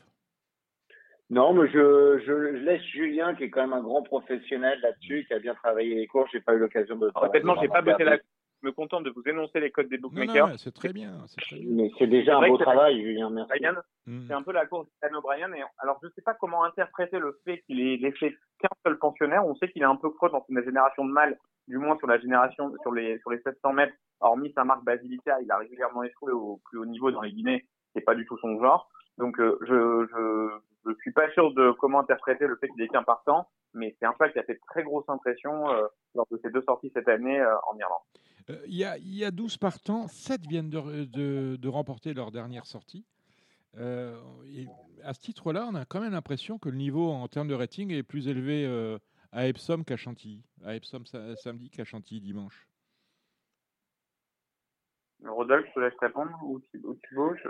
Non, 1.29 1.53
mais 1.53 1.67
je, 1.69 2.21
je, 2.25 2.33
laisse 2.33 2.83
Julien, 2.83 3.33
qui 3.33 3.45
est 3.45 3.49
quand 3.49 3.61
même 3.61 3.73
un 3.73 3.81
grand 3.81 4.03
professionnel 4.03 4.79
là-dessus, 4.81 5.25
qui 5.25 5.33
a 5.33 5.39
bien 5.39 5.55
travaillé 5.55 5.95
les 5.95 6.07
cours. 6.07 6.27
J'ai 6.31 6.39
pas 6.39 6.53
eu 6.53 6.59
l'occasion 6.59 6.95
de. 6.97 7.11
Honnêtement, 7.15 7.55
j'ai 7.59 7.67
pas 7.67 7.81
bossé 7.81 8.03
la 8.03 8.19
me 8.65 8.71
contente 8.71 9.03
de 9.03 9.11
vous 9.11 9.21
énoncer 9.25 9.59
les 9.59 9.71
codes 9.71 9.89
des 9.89 9.97
bookmakers. 9.97 10.59
c'est 10.59 10.73
très 10.73 10.91
bien. 10.91 11.25
C'est 11.97 12.07
déjà 12.07 12.37
un 12.37 12.47
beau 12.47 12.57
travail, 12.57 13.01
Julien. 13.01 13.29
Merci. 13.29 13.63
Mm. 14.05 14.25
C'est 14.27 14.33
un 14.33 14.41
peu 14.41 14.51
la 14.51 14.65
course 14.65 14.87
d'Anne 15.01 15.15
O'Brien. 15.15 15.49
Alors, 15.79 15.97
je 16.01 16.07
ne 16.07 16.11
sais 16.11 16.21
pas 16.21 16.33
comment 16.33 16.63
interpréter 16.63 17.19
le 17.19 17.39
fait 17.45 17.61
qu'il 17.61 17.79
ait 17.79 17.97
laissé 17.97 18.35
qu'un 18.59 18.69
seul 18.85 18.97
pensionnaire. 18.97 19.45
On 19.45 19.55
sait 19.55 19.69
qu'il 19.69 19.81
est 19.81 19.85
un 19.85 19.95
peu 19.95 20.09
creux 20.09 20.29
dans 20.29 20.45
une 20.49 20.63
génération 20.63 21.05
de 21.05 21.11
mâles, 21.11 21.37
du 21.67 21.77
moins 21.77 21.97
sur 21.97 22.07
la 22.07 22.19
génération, 22.19 22.71
sur 22.81 22.91
les, 22.91 23.19
sur 23.19 23.31
les 23.31 23.39
700 23.39 23.73
mètres. 23.73 23.93
Hormis 24.19 24.51
Saint-Marc 24.53 24.83
Basilica, 24.83 25.37
il 25.41 25.51
a 25.51 25.57
régulièrement 25.57 26.03
échoué 26.03 26.31
au 26.31 26.59
plus 26.65 26.79
haut 26.79 26.85
niveau 26.85 27.11
dans 27.11 27.21
les 27.21 27.31
Guinées. 27.31 27.65
C'est 27.93 28.01
pas 28.01 28.15
du 28.15 28.25
tout 28.25 28.37
son 28.39 28.59
genre. 28.59 28.89
Donc, 29.17 29.39
euh, 29.39 29.57
je, 29.61 30.07
je, 30.11 30.59
je 30.85 30.95
suis 31.01 31.11
pas 31.11 31.29
sûr 31.31 31.53
de 31.53 31.71
comment 31.79 31.99
interpréter 31.99 32.47
le 32.47 32.55
fait 32.57 32.67
qu'il 32.69 32.81
ait 32.81 32.87
qu'un 32.87 33.03
partant, 33.03 33.47
mais 33.73 33.95
c'est 33.99 34.05
un 34.05 34.13
fait 34.13 34.31
qui 34.31 34.39
a 34.39 34.43
fait 34.43 34.59
très 34.67 34.83
grosse 34.83 35.07
impression 35.07 35.69
euh, 35.69 35.87
lors 36.15 36.27
de 36.31 36.37
ses 36.43 36.49
deux 36.49 36.61
sorties 36.63 36.91
cette 36.93 37.07
année 37.07 37.39
euh, 37.39 37.55
en 37.69 37.77
Irlande. 37.77 38.01
Euh, 38.49 38.57
il 38.67 38.75
y, 38.75 38.83
a, 38.83 38.97
y, 38.99 39.25
a 39.25 39.31
12 39.31 39.57
partants, 39.57 40.07
7 40.07 40.41
viennent 40.47 40.69
de, 40.69 41.05
de, 41.05 41.57
de 41.59 41.67
remporter 41.67 42.13
leur 42.13 42.31
dernière 42.31 42.65
sortie. 42.65 43.05
Euh, 43.77 44.15
et 44.53 44.67
à 45.03 45.13
ce 45.13 45.19
titre-là, 45.19 45.67
on 45.69 45.75
a 45.75 45.85
quand 45.85 45.99
même 45.99 46.13
l'impression 46.13 46.57
que 46.57 46.69
le 46.69 46.77
niveau 46.77 47.11
en 47.11 47.27
termes 47.27 47.47
de 47.47 47.55
rating 47.55 47.91
est 47.91 48.03
plus 48.03 48.27
élevé 48.27 48.65
euh, 48.65 48.97
à 49.31 49.47
Epsom 49.47 49.83
qu'à 49.83 49.97
Chantilly. 49.97 50.43
À 50.63 50.75
Epsom 50.75 51.05
samedi 51.35 51.69
qu'à 51.69 51.83
Chantilly 51.83 52.21
dimanche. 52.21 52.67
Rodolphe, 55.25 55.65
je 55.69 55.73
te 55.73 55.79
laisse 55.79 55.97
répondre 55.99 56.31
ou 56.43 56.59
Thibaut 56.59 57.35
je... 57.43 57.49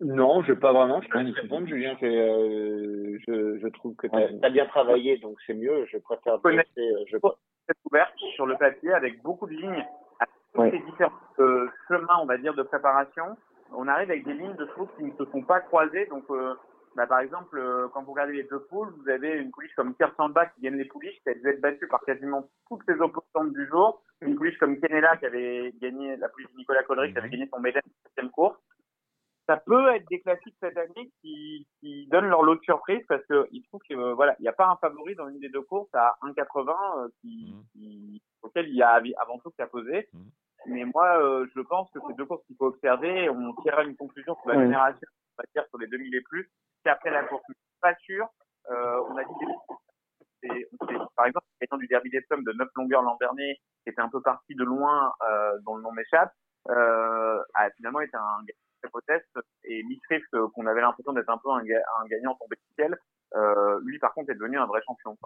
Non, 0.00 0.42
je 0.42 0.54
pas 0.54 0.72
vraiment. 0.72 1.00
Je 1.02 1.08
peux 1.08 1.18
répondre, 1.18 1.66
Julien. 1.66 1.96
Euh, 2.02 3.18
je, 3.26 3.58
je, 3.60 3.68
trouve 3.68 3.94
que 3.96 4.06
tu 4.06 4.16
as, 4.16 4.50
bien 4.50 4.66
travaillé, 4.66 5.18
donc 5.18 5.36
c'est 5.46 5.54
mieux. 5.54 5.86
Je 5.92 5.98
préfère. 5.98 6.40
Connaître, 6.40 6.70
je... 6.76 7.16
cette 7.66 7.76
ouverte 7.84 8.14
sur 8.34 8.46
le 8.46 8.56
papier 8.56 8.92
avec 8.92 9.22
beaucoup 9.22 9.46
de 9.46 9.52
lignes 9.52 9.84
tous 10.54 10.70
ces 10.70 10.78
différents 10.80 11.12
euh, 11.38 11.68
chemins, 11.88 12.18
on 12.20 12.26
va 12.26 12.38
dire, 12.38 12.54
de 12.54 12.62
préparation, 12.62 13.36
on 13.74 13.88
arrive 13.88 14.10
avec 14.10 14.24
des 14.24 14.34
lignes 14.34 14.56
de 14.56 14.66
chevaux 14.66 14.88
qui 14.96 15.04
ne 15.04 15.12
se 15.12 15.24
sont 15.26 15.42
pas 15.42 15.60
croisées. 15.60 16.06
Donc, 16.06 16.24
euh, 16.30 16.54
bah, 16.94 17.06
par 17.06 17.20
exemple, 17.20 17.58
euh, 17.58 17.88
quand 17.92 18.02
vous 18.02 18.12
regardez 18.12 18.34
les 18.34 18.44
deux 18.44 18.60
poules, 18.60 18.92
vous 18.98 19.08
avez 19.08 19.32
une 19.38 19.50
pouliche 19.50 19.74
comme 19.74 19.94
Kersamba 19.94 20.46
qui 20.46 20.60
gagne 20.60 20.76
les 20.76 20.84
pouliches, 20.84 21.20
qui 21.22 21.30
a 21.30 21.34
dû 21.34 21.48
être 21.48 21.60
battue 21.60 21.88
par 21.88 22.00
quasiment 22.00 22.48
toutes 22.68 22.86
les 22.86 23.00
opposantes 23.00 23.52
du 23.52 23.66
jour. 23.68 24.02
Une 24.20 24.36
pouliche 24.36 24.58
comme 24.58 24.78
Kenela 24.78 25.16
qui 25.16 25.26
avait 25.26 25.72
gagné, 25.80 26.16
la 26.16 26.28
pouliche 26.28 26.50
de 26.52 26.56
Nicolas 26.58 26.82
Collery 26.82 27.12
qui 27.12 27.18
avait 27.18 27.30
gagné 27.30 27.48
son 27.52 27.60
médaille 27.60 27.82
de 27.86 27.92
septième 28.04 28.30
course. 28.30 28.58
Ça 29.48 29.56
peut 29.56 29.88
être 29.94 30.08
des 30.08 30.20
classiques 30.20 30.54
cette 30.60 30.76
année 30.76 31.10
qui, 31.20 31.66
qui 31.80 32.06
donnent 32.06 32.28
leur 32.28 32.42
lot 32.42 32.54
de 32.54 32.62
surprise 32.62 33.02
parce 33.08 33.24
que 33.26 33.48
il 33.50 33.62
trouve 33.64 33.80
que 33.88 34.12
voilà, 34.12 34.36
il 34.38 34.42
n'y 34.42 34.48
a 34.48 34.52
pas 34.52 34.68
un 34.68 34.76
favori 34.76 35.16
dans 35.16 35.28
une 35.28 35.40
des 35.40 35.48
deux 35.48 35.62
courses 35.62 35.92
à 35.94 36.14
1,80 36.22 37.10
qui, 37.20 37.52
mmh. 37.52 37.62
qui, 37.72 38.22
auquel 38.42 38.68
il 38.68 38.76
y 38.76 38.82
a 38.82 39.00
avant 39.18 39.38
tout 39.38 39.50
qu'à 39.58 39.66
poser. 39.66 40.08
Mais 40.66 40.84
moi, 40.84 41.20
euh, 41.20 41.46
je 41.54 41.60
pense 41.60 41.90
que 41.90 41.98
c'est 42.06 42.16
deux 42.16 42.26
courses 42.26 42.44
qu'il 42.46 42.56
faut 42.56 42.66
observer. 42.66 43.28
On 43.28 43.54
tirera 43.62 43.84
une 43.84 43.96
conclusion 43.96 44.36
sur 44.40 44.50
la 44.50 44.62
génération, 44.62 45.06
on 45.38 45.42
va 45.42 45.44
dire 45.54 45.68
sur 45.68 45.78
les 45.78 45.86
2000 45.86 46.14
et 46.14 46.20
plus. 46.22 46.50
après 46.84 47.10
la 47.10 47.24
course, 47.24 47.42
pas 47.80 47.94
sûr. 47.96 48.26
Euh, 48.70 49.00
on 49.08 49.16
a 49.16 49.24
dit 49.24 49.30
des... 50.42 50.68
par 51.16 51.26
exemple, 51.26 51.46
le 51.60 51.66
gagnant 51.66 51.78
du 51.78 51.86
Derby 51.88 52.10
des 52.10 52.24
Sommes 52.28 52.44
de 52.44 52.52
9 52.52 52.68
longueurs 52.76 53.02
l'an 53.02 53.16
dernier, 53.20 53.60
qui 53.82 53.90
était 53.90 54.00
un 54.00 54.08
peu 54.08 54.20
parti 54.20 54.54
de 54.54 54.64
loin, 54.64 55.12
euh, 55.28 55.58
dont 55.64 55.76
le 55.76 55.82
nom 55.82 55.92
m'échappe, 55.92 56.32
euh, 56.70 57.42
a 57.54 57.70
finalement 57.76 58.00
été 58.00 58.16
un 58.16 58.38
gagnant 58.38 58.80
très 58.80 58.90
proteste. 58.90 59.38
Et 59.64 59.82
Miss 59.84 60.00
euh, 60.34 60.48
qu'on 60.54 60.66
avait 60.66 60.80
l'impression 60.80 61.12
d'être 61.12 61.30
un 61.30 61.38
peu 61.38 61.50
un, 61.50 61.60
un 61.60 62.06
gagnant 62.08 62.34
tombé 62.36 62.56
du 62.56 62.74
ciel, 62.74 62.96
euh, 63.34 63.80
lui, 63.84 63.98
par 63.98 64.12
contre, 64.14 64.30
est 64.30 64.34
devenu 64.34 64.58
un 64.58 64.66
vrai 64.66 64.80
champion. 64.86 65.16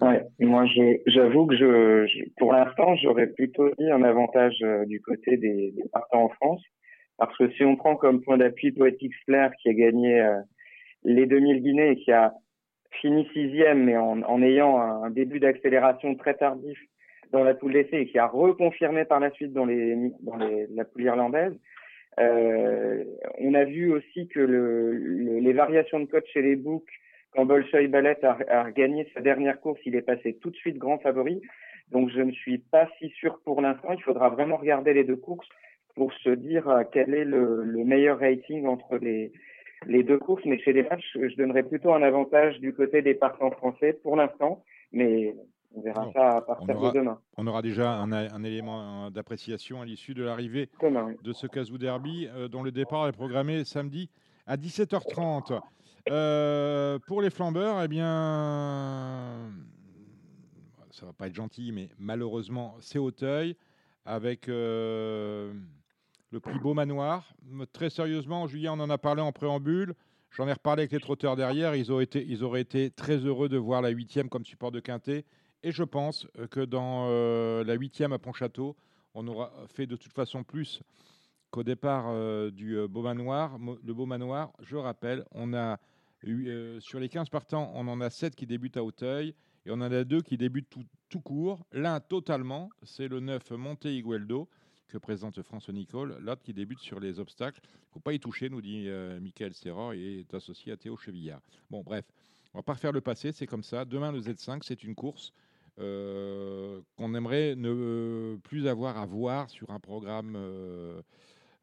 Ouais, 0.00 0.22
moi 0.40 0.66
j'avoue 1.06 1.46
que 1.46 1.56
je, 1.56 2.28
pour 2.36 2.52
l'instant 2.52 2.96
j'aurais 2.96 3.28
plutôt 3.28 3.70
dit 3.78 3.90
un 3.90 4.02
avantage 4.02 4.56
euh, 4.62 4.84
du 4.84 5.00
côté 5.00 5.38
des, 5.38 5.72
des 5.72 5.88
partants 5.90 6.24
en 6.24 6.28
France. 6.28 6.62
Parce 7.18 7.36
que 7.38 7.50
si 7.52 7.64
on 7.64 7.76
prend 7.76 7.96
comme 7.96 8.20
point 8.22 8.36
d'appui 8.36 8.72
Poetics 8.72 9.14
Flair 9.24 9.50
qui 9.62 9.70
a 9.70 9.72
gagné 9.72 10.20
euh, 10.20 10.38
les 11.04 11.26
2000 11.26 11.62
Guinées 11.62 11.92
et 11.92 11.96
qui 11.96 12.12
a 12.12 12.34
fini 13.00 13.26
sixième, 13.32 13.84
mais 13.84 13.96
en, 13.96 14.22
en 14.22 14.42
ayant 14.42 14.78
un, 14.78 15.10
début 15.10 15.40
d'accélération 15.40 16.14
très 16.14 16.34
tardif 16.34 16.78
dans 17.32 17.42
la 17.42 17.54
poule 17.54 17.72
d'essai 17.72 18.02
et 18.02 18.06
qui 18.06 18.18
a 18.18 18.26
reconfirmé 18.26 19.04
par 19.04 19.20
la 19.20 19.30
suite 19.30 19.52
dans, 19.52 19.64
les, 19.64 19.96
dans 20.20 20.36
les, 20.36 20.66
la 20.74 20.84
poule 20.84 21.02
irlandaise, 21.02 21.54
euh, 22.18 23.04
on 23.38 23.54
a 23.54 23.64
vu 23.64 23.92
aussi 23.92 24.28
que 24.28 24.40
le, 24.40 24.92
les 25.40 25.52
variations 25.52 26.00
de 26.00 26.06
code 26.06 26.24
chez 26.32 26.42
les 26.42 26.56
books, 26.56 26.88
quand 27.36 27.44
Bolshoi 27.44 27.86
Ballet 27.88 28.24
a, 28.24 28.38
a, 28.48 28.70
gagné 28.70 29.06
sa 29.14 29.20
dernière 29.20 29.60
course, 29.60 29.78
il 29.84 29.94
est 29.94 30.02
passé 30.02 30.38
tout 30.40 30.50
de 30.50 30.56
suite 30.56 30.78
grand 30.78 30.98
favori. 30.98 31.42
Donc 31.92 32.10
je 32.10 32.20
ne 32.20 32.32
suis 32.32 32.58
pas 32.58 32.88
si 32.98 33.10
sûr 33.10 33.38
pour 33.44 33.60
l'instant. 33.60 33.92
Il 33.92 34.02
faudra 34.02 34.30
vraiment 34.30 34.56
regarder 34.56 34.94
les 34.94 35.04
deux 35.04 35.16
courses 35.16 35.48
pour 35.94 36.12
se 36.14 36.30
dire 36.30 36.68
euh, 36.68 36.82
quel 36.90 37.14
est 37.14 37.24
le, 37.24 37.62
le 37.62 37.84
meilleur 37.84 38.18
rating 38.18 38.66
entre 38.66 38.96
les, 38.96 39.32
les 39.86 40.02
deux 40.02 40.18
courses. 40.18 40.44
Mais 40.46 40.58
chez 40.58 40.72
les 40.72 40.82
matchs, 40.82 41.14
je 41.14 41.36
donnerais 41.36 41.62
plutôt 41.62 41.92
un 41.92 42.02
avantage 42.02 42.58
du 42.60 42.74
côté 42.74 43.02
des 43.02 43.14
partants 43.14 43.50
français 43.50 43.92
pour 44.02 44.16
l'instant. 44.16 44.64
Mais 44.92 45.34
on 45.74 45.82
verra 45.82 46.10
ça 46.14 46.36
à 46.38 46.40
partir 46.40 46.76
aura, 46.76 46.90
de 46.90 46.98
demain. 46.98 47.18
On 47.36 47.46
aura 47.46 47.60
déjà 47.60 47.92
un, 47.92 48.10
un 48.12 48.44
élément 48.44 49.10
d'appréciation 49.10 49.82
à 49.82 49.84
l'issue 49.84 50.14
de 50.14 50.24
l'arrivée 50.24 50.70
de 51.22 51.32
ce 51.32 51.46
Kazoo 51.46 51.76
Derby, 51.76 52.28
euh, 52.34 52.48
dont 52.48 52.62
le 52.62 52.72
départ 52.72 53.08
est 53.08 53.12
programmé 53.12 53.64
samedi 53.64 54.08
à 54.46 54.56
17h30. 54.56 55.60
Euh, 56.08 56.98
pour 57.06 57.20
les 57.20 57.30
flambeurs, 57.30 57.82
eh 57.82 57.88
bien, 57.88 59.50
ça 60.90 61.06
va 61.06 61.12
pas 61.12 61.26
être 61.26 61.34
gentil, 61.34 61.72
mais 61.72 61.88
malheureusement, 61.98 62.76
c'est 62.80 62.98
Auteuil 62.98 63.56
avec 64.04 64.48
euh, 64.48 65.52
le 66.30 66.40
prix 66.40 66.58
Beau 66.58 66.74
Manoir. 66.74 67.34
Très 67.72 67.90
sérieusement, 67.90 68.46
Julien, 68.46 68.74
on 68.74 68.80
en 68.80 68.90
a 68.90 68.98
parlé 68.98 69.20
en 69.20 69.32
préambule. 69.32 69.94
J'en 70.30 70.46
ai 70.46 70.52
reparlé 70.52 70.82
avec 70.82 70.92
les 70.92 71.00
trotteurs 71.00 71.34
derrière. 71.34 71.74
Ils, 71.74 71.90
ont 71.92 72.00
été, 72.00 72.24
ils 72.24 72.44
auraient 72.44 72.60
été 72.60 72.90
très 72.90 73.16
heureux 73.16 73.48
de 73.48 73.56
voir 73.56 73.82
la 73.82 73.88
huitième 73.88 74.28
comme 74.28 74.44
support 74.44 74.70
de 74.70 74.80
Quintet. 74.80 75.24
Et 75.62 75.72
je 75.72 75.82
pense 75.82 76.26
que 76.50 76.60
dans 76.60 77.06
euh, 77.08 77.64
la 77.64 77.74
huitième 77.74 78.12
à 78.12 78.18
Pontchâteau, 78.18 78.76
on 79.14 79.26
aura 79.26 79.50
fait 79.66 79.86
de 79.86 79.96
toute 79.96 80.12
façon 80.12 80.44
plus 80.44 80.82
qu'au 81.50 81.62
départ 81.62 82.04
euh, 82.08 82.50
du 82.50 82.76
euh, 82.76 82.86
Beau 82.86 83.02
Manoir. 83.02 83.58
Le 83.82 83.94
Beau 83.94 84.06
Manoir, 84.06 84.52
je 84.60 84.76
rappelle, 84.76 85.24
on 85.32 85.54
a 85.54 85.78
euh, 86.26 86.80
sur 86.80 86.98
les 86.98 87.08
15 87.08 87.28
partants, 87.28 87.72
on 87.74 87.86
en 87.88 88.00
a 88.00 88.10
7 88.10 88.34
qui 88.34 88.46
débutent 88.46 88.76
à 88.76 88.84
Auteuil 88.84 89.34
et 89.64 89.70
on 89.70 89.74
en 89.74 89.82
a 89.82 90.04
deux 90.04 90.22
qui 90.22 90.36
débutent 90.36 90.68
tout, 91.08 91.20
court. 91.20 91.64
L'un 91.72 92.00
totalement, 92.00 92.68
c'est 92.82 93.08
le 93.08 93.20
9 93.20 93.52
Monte 93.52 93.84
Igueldo 93.86 94.48
que 94.88 94.98
présente 94.98 95.40
François 95.42 95.72
Nicole. 95.72 96.18
L'autre 96.20 96.42
qui 96.42 96.52
débute 96.52 96.80
sur 96.80 97.00
les 97.00 97.18
obstacles. 97.18 97.60
Il 97.64 97.88
ne 97.88 97.92
faut 97.94 98.00
pas 98.00 98.12
y 98.12 98.20
toucher, 98.20 98.48
nous 98.48 98.60
dit 98.60 98.84
euh, 98.88 99.18
Michael 99.20 99.54
Serra 99.54 99.96
et 99.96 100.20
est 100.20 100.34
associé 100.34 100.72
à 100.72 100.76
Théo 100.76 100.96
Chevillard. 100.96 101.40
Bon, 101.70 101.82
bref, 101.82 102.04
on 102.54 102.58
va 102.58 102.62
pas 102.62 102.74
refaire 102.74 102.92
le 102.92 103.00
passé, 103.00 103.32
c'est 103.32 103.46
comme 103.46 103.62
ça. 103.64 103.84
Demain, 103.84 104.12
le 104.12 104.20
Z5, 104.20 104.60
c'est 104.62 104.84
une 104.84 104.94
course 104.94 105.32
euh, 105.78 106.80
qu'on 106.96 107.14
aimerait 107.14 107.54
ne 107.56 108.36
plus 108.44 108.66
avoir 108.66 108.98
à 108.98 109.06
voir 109.06 109.50
sur 109.50 109.70
un 109.70 109.80
programme 109.80 110.38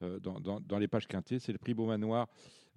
dans, 0.02 0.80
les 0.80 0.88
pages 0.88 1.08
quintées. 1.08 1.40
C'est 1.40 1.52
le 1.52 1.58
prix 1.58 1.74
Beaumanoir. 1.74 2.28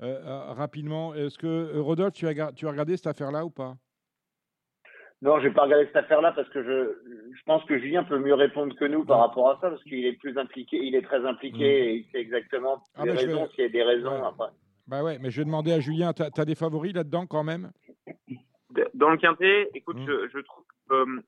Euh, 0.02 0.52
rapidement, 0.52 1.14
est-ce 1.14 1.38
que 1.38 1.78
Rodolphe, 1.78 2.14
tu 2.14 2.28
as, 2.28 2.52
tu 2.52 2.66
as 2.66 2.70
regardé 2.70 2.96
cette 2.96 3.06
affaire-là 3.06 3.44
ou 3.44 3.50
pas? 3.50 3.76
Non, 5.22 5.38
je 5.38 5.48
vais 5.48 5.54
pas 5.54 5.62
regarder 5.62 5.86
cette 5.86 5.96
affaire-là 5.96 6.32
parce 6.32 6.48
que 6.50 6.62
je, 6.62 7.34
je 7.34 7.42
pense 7.46 7.64
que 7.64 7.78
Julien 7.78 8.04
peut 8.04 8.18
mieux 8.18 8.34
répondre 8.34 8.76
que 8.76 8.84
nous 8.84 9.04
par 9.04 9.20
rapport 9.20 9.48
à 9.48 9.54
ça 9.60 9.70
parce 9.70 9.82
qu'il 9.84 10.04
est 10.04 10.12
plus 10.18 10.36
impliqué, 10.36 10.76
il 10.76 10.94
est 10.94 11.02
très 11.02 11.24
impliqué 11.24 11.58
mmh. 11.58 11.84
et 11.84 11.94
il 11.94 12.04
sait 12.12 12.20
exactement 12.20 12.82
ah 12.94 13.06
les 13.06 13.12
raisons, 13.12 13.44
vais... 13.44 13.50
s'il 13.52 13.64
y 13.64 13.66
a 13.66 13.70
des 13.70 13.82
raisons 13.82 14.20
ouais. 14.20 14.26
après. 14.26 14.50
Bah 14.86 15.02
ouais, 15.02 15.18
mais 15.18 15.30
je 15.30 15.40
vais 15.40 15.46
demander 15.46 15.72
à 15.72 15.80
Julien, 15.80 16.12
tu 16.12 16.22
as, 16.22 16.44
des 16.44 16.54
favoris 16.54 16.92
là-dedans 16.92 17.26
quand 17.26 17.42
même? 17.42 17.72
Dans 18.92 19.08
le 19.08 19.16
quintet, 19.16 19.70
écoute, 19.74 19.96
mmh. 19.96 20.06
je, 20.06 20.28
je, 20.34 20.38
trouve 20.40 20.64
euh, 20.90 21.22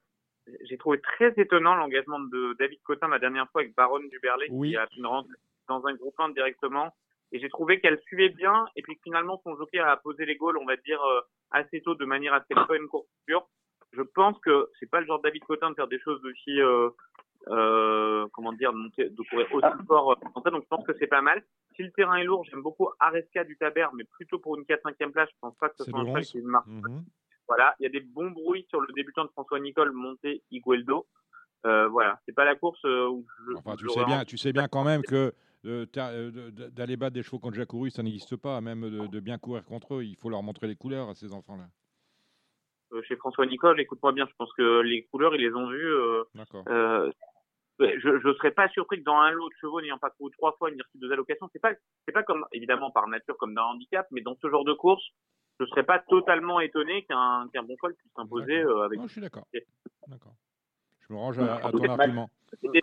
j'ai 0.69 0.77
trouvé 0.77 1.01
très 1.01 1.33
étonnant 1.39 1.75
l'engagement 1.75 2.21
de 2.21 2.55
David 2.59 2.83
Cotin 2.83 3.09
la 3.09 3.19
dernière 3.19 3.49
fois 3.51 3.63
avec 3.63 3.75
Baronne 3.75 4.09
Duberlet 4.11 4.49
oui. 4.51 4.71
qui 4.71 4.77
a 4.77 4.87
une 4.99 5.07
rentre 5.07 5.31
dans 5.67 5.87
un 5.87 5.95
groupe 5.95 6.15
1 6.19 6.29
directement 6.31 6.93
et 7.33 7.39
j'ai 7.41 7.49
trouvé 7.49 7.81
qu'elle 7.81 8.01
suivait 8.01 8.31
bien. 8.31 8.67
Et 8.77 8.83
puis 8.83 8.99
finalement 9.03 9.41
son 9.45 9.57
jockey 9.57 9.79
a 9.79 9.97
posé 9.97 10.25
les 10.25 10.37
goals 10.37 10.59
on 10.59 10.67
va 10.67 10.77
dire 10.77 11.03
euh, 11.03 11.21
assez 11.51 11.81
tôt 11.83 11.95
de 11.95 12.05
manière 12.05 12.35
à 12.35 12.41
ce 12.41 12.47
qu'elle 12.49 12.65
soit 12.67 12.77
une 12.77 12.89
course 12.89 13.09
pure 13.27 13.49
je 13.93 14.03
pense 14.03 14.39
que 14.41 14.71
c'est 14.79 14.91
pas 14.91 15.01
le 15.01 15.07
genre 15.07 15.19
de 15.19 15.25
David 15.25 15.45
Cotin 15.45 15.71
de 15.71 15.75
faire 15.75 15.89
des 15.89 16.01
choses 16.01 16.21
aussi 16.25 16.61
euh, 16.61 16.91
euh, 17.49 18.27
comment 18.33 18.53
dire 18.53 18.73
de, 18.73 18.79
monter, 18.79 19.09
de 19.09 19.23
courir 19.31 19.47
aussi 19.53 19.87
fort 19.87 20.13
euh, 20.13 20.51
donc 20.51 20.63
je 20.63 20.69
pense 20.69 20.85
que 20.87 20.93
c'est 20.99 21.07
pas 21.07 21.23
mal. 21.23 21.43
Si 21.77 21.83
le 21.83 21.91
terrain 21.93 22.17
est 22.17 22.25
lourd 22.25 22.45
j'aime 22.45 22.63
beaucoup 22.63 22.89
Aresca 23.01 23.45
du 23.45 23.57
Taber 23.57 23.87
mais 23.95 24.05
plutôt 24.05 24.39
pour 24.39 24.57
une 24.57 24.65
4-5e 24.65 25.11
place 25.11 25.29
je 25.31 25.37
pense 25.41 25.57
pas 25.57 25.69
que 25.69 25.77
ce 25.79 25.85
soit 25.85 26.01
un 26.01 26.07
cheval 26.07 26.25
qui 26.25 26.41
marque 26.43 26.67
mm 26.67 26.81
-hmm. 26.81 27.03
voilà. 27.47 27.75
Il 27.79 27.85
y 27.85 27.87
a 27.87 27.91
des 27.91 28.01
bons 28.01 28.31
bruits 28.31 28.67
sur 28.69 28.81
le 28.81 28.93
débutant 28.93 29.25
de 29.25 29.31
François 29.31 29.61
Nicole 29.61 29.93
monté 29.93 30.43
Igueldo. 30.51 31.07
Euh, 31.67 31.89
voilà. 31.89 32.21
C'est 32.25 32.35
pas 32.35 32.45
la 32.45 32.55
course 32.55 32.83
où 32.85 33.25
je, 33.47 33.57
enfin, 33.57 33.77
tu 33.77 33.89
sais 33.89 34.05
bien 34.05 34.25
tu 34.25 34.37
sais 34.37 34.53
bien 34.53 34.69
quand 34.69 34.85
même 34.85 35.03
que 35.03 35.15
euh, 35.17 35.33
d'aller 35.65 36.97
battre 36.97 37.15
des 37.15 37.23
chevaux 37.23 37.39
qui 37.39 37.47
ont 37.47 37.51
déjà 37.51 37.67
couru, 37.67 37.91
ça 37.91 38.03
n'existe 38.03 38.37
pas. 38.37 38.61
Même 38.61 38.89
de, 38.89 39.07
de, 39.07 39.21
bien 39.21 39.39
courir 39.39 39.65
contre 39.65 39.97
eux, 39.97 40.05
il 40.05 40.17
faut 40.17 40.31
leur 40.31 40.43
montrer 40.43 40.67
les 40.67 40.77
couleurs 40.77 41.09
à 41.09 41.15
ces 41.15 41.33
enfants-là. 41.33 41.69
Euh, 42.93 43.03
chez 43.03 43.17
François 43.17 43.47
Nicole, 43.47 43.81
écoute-moi 43.81 44.13
bien, 44.13 44.27
je 44.27 44.35
pense 44.39 44.53
que 44.55 44.81
les 44.81 45.05
couleurs, 45.05 45.35
ils 45.35 45.43
les 45.43 45.55
ont 45.55 45.69
vues. 45.69 45.95
Euh, 45.95 46.25
euh, 46.69 47.11
je 47.79 48.29
ne 48.29 48.35
serais 48.35 48.51
pas 48.51 48.69
surpris 48.71 48.99
que 48.99 49.05
dans 49.05 49.17
un 49.17 49.31
lot 49.31 49.49
de 49.49 49.55
chevaux 49.61 49.81
n'ayant 49.81 49.99
pas 49.99 50.11
couru 50.11 50.31
trois 50.33 50.53
fois 50.53 50.71
une 50.71 50.81
reçu 50.81 50.99
deux 50.99 51.13
allocations, 51.13 51.49
c'est 51.53 51.61
pas 51.61 51.73
c'est 52.07 52.13
pas 52.13 52.23
comme 52.23 52.45
évidemment 52.53 52.91
par 52.91 53.07
nature 53.07 53.37
comme 53.37 53.55
dans 53.55 53.63
un 53.63 53.75
handicap, 53.75 54.07
mais 54.11 54.21
dans 54.21 54.37
ce 54.41 54.49
genre 54.49 54.65
de 54.65 54.73
course, 54.73 55.05
je 55.61 55.67
serais 55.67 55.85
pas 55.85 55.99
totalement 56.01 56.61
étonné 56.61 57.05
qu'un 57.05 57.49
qu'un 57.53 57.63
bon 57.63 57.77
cheval 57.77 57.95
puisse 57.95 58.13
s'imposer 58.15 58.59
euh, 58.59 58.83
avec. 58.83 58.99
Non, 58.99 59.07
je 59.07 59.13
suis 59.13 59.21
d'accord. 59.21 59.45
Je 61.09 61.15
me 61.15 61.19
range 61.19 61.39
à, 61.39 61.57
à 61.57 61.73
ton 61.73 61.85
argument. 61.85 62.29
C'était 62.63 62.81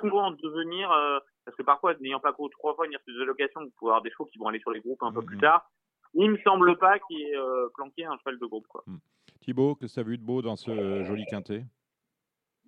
souvent 0.00 0.26
en 0.26 0.30
devenir 0.32 0.90
euh, 0.90 1.18
parce 1.44 1.56
que 1.56 1.62
parfois, 1.62 1.94
n'ayant 2.00 2.20
pas 2.20 2.32
couru 2.32 2.50
trois 2.50 2.74
fois 2.74 2.86
une 2.86 2.94
reçu 2.94 3.12
deux 3.12 3.22
allocations, 3.22 3.62
vous 3.62 3.70
pouvez 3.78 3.90
avoir 3.90 4.02
des 4.02 4.10
chevaux 4.10 4.26
qui 4.26 4.38
vont 4.38 4.48
aller 4.48 4.60
sur 4.60 4.70
les 4.70 4.80
groupes 4.80 5.02
un 5.02 5.10
mmh. 5.10 5.14
peu 5.14 5.22
plus 5.22 5.38
tard. 5.38 5.70
Il 6.14 6.30
me 6.30 6.38
semble 6.38 6.76
pas 6.78 6.98
qu'il 6.98 7.18
y 7.18 7.22
ait 7.22 7.36
euh, 7.36 7.68
planqué 7.74 8.04
un 8.04 8.16
cheval 8.18 8.38
de 8.38 8.46
groupe. 8.46 8.66
Quoi. 8.68 8.82
Mmh. 8.86 8.96
Thibaut, 9.40 9.74
qu'est-ce 9.74 9.94
que 9.94 10.00
tu 10.00 10.06
as 10.06 10.10
vu 10.10 10.18
de 10.18 10.24
beau 10.24 10.42
dans 10.42 10.56
ce 10.56 11.02
joli 11.04 11.24
quintet? 11.26 11.64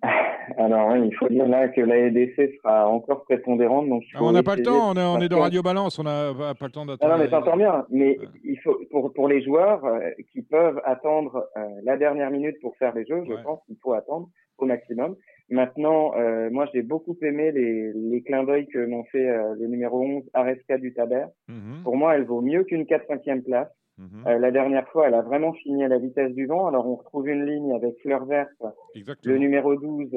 Alors 0.57 0.89
oui, 0.89 1.07
il 1.07 1.15
faut 1.15 1.27
dire 1.27 1.47
là 1.47 1.69
que 1.69 1.81
la 1.81 1.97
EDC 1.97 2.57
sera 2.57 2.87
encore 2.87 3.23
prépondérante. 3.23 3.89
Donc 3.89 4.03
ah, 4.13 4.19
on 4.21 4.31
n'a 4.31 4.43
pas 4.43 4.55
le 4.55 4.63
temps, 4.63 4.91
on 4.91 4.95
est, 4.95 5.03
on 5.03 5.19
est 5.19 5.29
de 5.29 5.35
Radio 5.35 5.63
Balance, 5.63 5.97
on 5.97 6.03
n'a 6.03 6.33
pas 6.33 6.65
le 6.65 6.71
temps 6.71 6.85
d'attendre. 6.85 7.11
Non, 7.11 7.17
non, 7.17 7.23
mais 7.23 7.29
t'entends 7.29 7.57
bien. 7.57 7.85
Mais 7.89 8.19
ouais. 8.19 8.27
il 8.43 8.59
faut, 8.59 8.79
pour, 8.91 9.11
pour 9.13 9.27
les 9.27 9.41
joueurs 9.41 9.83
euh, 9.85 10.11
qui 10.31 10.43
peuvent 10.43 10.79
attendre 10.85 11.47
euh, 11.57 11.61
la 11.83 11.97
dernière 11.97 12.29
minute 12.29 12.57
pour 12.61 12.75
faire 12.77 12.93
les 12.93 13.05
jeux, 13.05 13.23
je 13.25 13.33
ouais. 13.33 13.43
pense 13.43 13.59
qu'il 13.65 13.77
faut 13.81 13.93
attendre 13.93 14.29
au 14.57 14.65
maximum. 14.65 15.15
Maintenant, 15.49 16.15
euh, 16.15 16.49
moi 16.49 16.67
j'ai 16.73 16.81
beaucoup 16.81 17.17
aimé 17.21 17.51
les, 17.51 17.93
les 17.93 18.21
clins 18.23 18.43
d'œil 18.43 18.67
que 18.67 18.83
m'ont 18.85 19.03
fait 19.05 19.29
euh, 19.29 19.55
le 19.59 19.67
numéro 19.67 20.01
11, 20.01 20.23
Aresca 20.33 20.77
du 20.77 20.93
Taber. 20.93 21.25
-hmm. 21.49 21.83
Pour 21.83 21.95
moi, 21.97 22.15
elle 22.15 22.25
vaut 22.25 22.41
mieux 22.41 22.63
qu'une 22.63 22.83
4-5e 22.85 23.43
place. 23.43 23.69
Mmh. 23.97 24.27
Euh, 24.27 24.39
la 24.39 24.51
dernière 24.51 24.87
fois, 24.89 25.07
elle 25.07 25.13
a 25.13 25.21
vraiment 25.21 25.53
fini 25.53 25.83
à 25.83 25.87
la 25.87 25.99
vitesse 25.99 26.33
du 26.33 26.45
vent. 26.47 26.67
Alors, 26.67 26.85
on 26.87 26.95
retrouve 26.95 27.29
une 27.29 27.45
ligne 27.45 27.71
avec 27.73 27.97
Fleur 28.01 28.25
Verte, 28.25 28.61
Exactement. 28.93 29.33
le 29.33 29.39
numéro 29.39 29.75
12, 29.75 30.09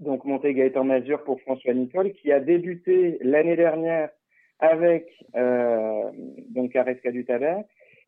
donc 0.00 0.24
monté 0.24 0.52
Gaëtan 0.52 0.84
Mazur 0.84 1.22
pour 1.22 1.40
François 1.42 1.74
Nicole, 1.74 2.12
qui 2.12 2.32
a 2.32 2.40
débuté 2.40 3.18
l'année 3.20 3.54
dernière 3.54 4.10
avec 4.58 5.06
euh, 5.36 6.10
donc 6.48 6.74
Aresca 6.74 7.10
du 7.12 7.24
Taber, 7.24 7.58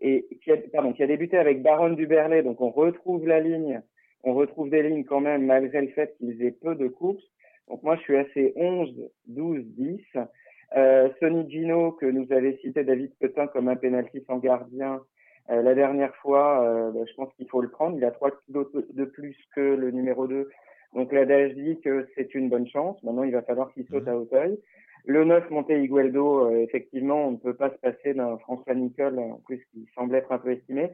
et 0.00 0.26
qui 0.42 0.50
a, 0.50 0.56
pardon, 0.72 0.92
qui 0.92 1.02
a 1.04 1.06
débuté 1.06 1.36
avec 1.38 1.62
Baronne 1.62 1.94
du 1.94 2.06
Berlay. 2.08 2.42
Donc, 2.42 2.60
on 2.60 2.70
retrouve 2.70 3.26
la 3.28 3.40
ligne, 3.40 3.80
on 4.24 4.34
retrouve 4.34 4.70
des 4.70 4.82
lignes 4.82 5.04
quand 5.04 5.20
même, 5.20 5.46
malgré 5.46 5.80
le 5.80 5.88
fait 5.88 6.16
qu'ils 6.18 6.42
aient 6.42 6.50
peu 6.50 6.74
de 6.74 6.88
courses. 6.88 7.24
Donc, 7.68 7.82
moi, 7.82 7.96
je 7.96 8.02
suis 8.02 8.16
assez 8.16 8.52
11, 8.56 9.10
12, 9.28 9.64
10. 9.76 10.00
Euh, 10.76 11.08
Sonny 11.20 11.48
Gino, 11.50 11.92
que 11.92 12.06
nous 12.06 12.30
avait 12.32 12.58
cité 12.58 12.84
David 12.84 13.12
Petin 13.20 13.46
comme 13.46 13.68
un 13.68 13.76
pénalty 13.76 14.22
sans 14.26 14.38
gardien 14.38 15.00
euh, 15.50 15.62
la 15.62 15.74
dernière 15.74 16.14
fois, 16.16 16.62
euh, 16.64 16.90
bah, 16.90 17.00
je 17.06 17.14
pense 17.14 17.32
qu'il 17.34 17.48
faut 17.48 17.60
le 17.60 17.68
prendre. 17.68 17.96
Il 17.96 18.04
a 18.04 18.10
3 18.10 18.30
kilos 18.46 18.66
de 18.72 19.04
plus 19.04 19.36
que 19.54 19.60
le 19.60 19.90
numéro 19.90 20.26
2. 20.26 20.48
Donc 20.94 21.12
l'adage 21.12 21.54
dit 21.54 21.80
que 21.82 22.08
c'est 22.14 22.34
une 22.34 22.48
bonne 22.48 22.68
chance. 22.68 23.02
Maintenant, 23.02 23.24
il 23.24 23.32
va 23.32 23.42
falloir 23.42 23.72
qu'il 23.72 23.86
saute 23.86 24.06
mmh. 24.06 24.08
à 24.08 24.16
Hauteuil. 24.16 24.58
Le 25.06 25.24
9, 25.24 25.50
Monte 25.50 25.70
Igueldo, 25.70 26.46
euh, 26.46 26.62
effectivement, 26.62 27.28
on 27.28 27.32
ne 27.32 27.36
peut 27.36 27.54
pas 27.54 27.70
se 27.70 27.76
passer 27.76 28.14
d'un 28.14 28.38
François 28.38 28.74
Nicole, 28.74 29.18
en 29.18 29.40
plus, 29.44 29.62
qui 29.72 29.86
semble 29.94 30.14
être 30.14 30.32
un 30.32 30.38
peu 30.38 30.52
estimé. 30.52 30.90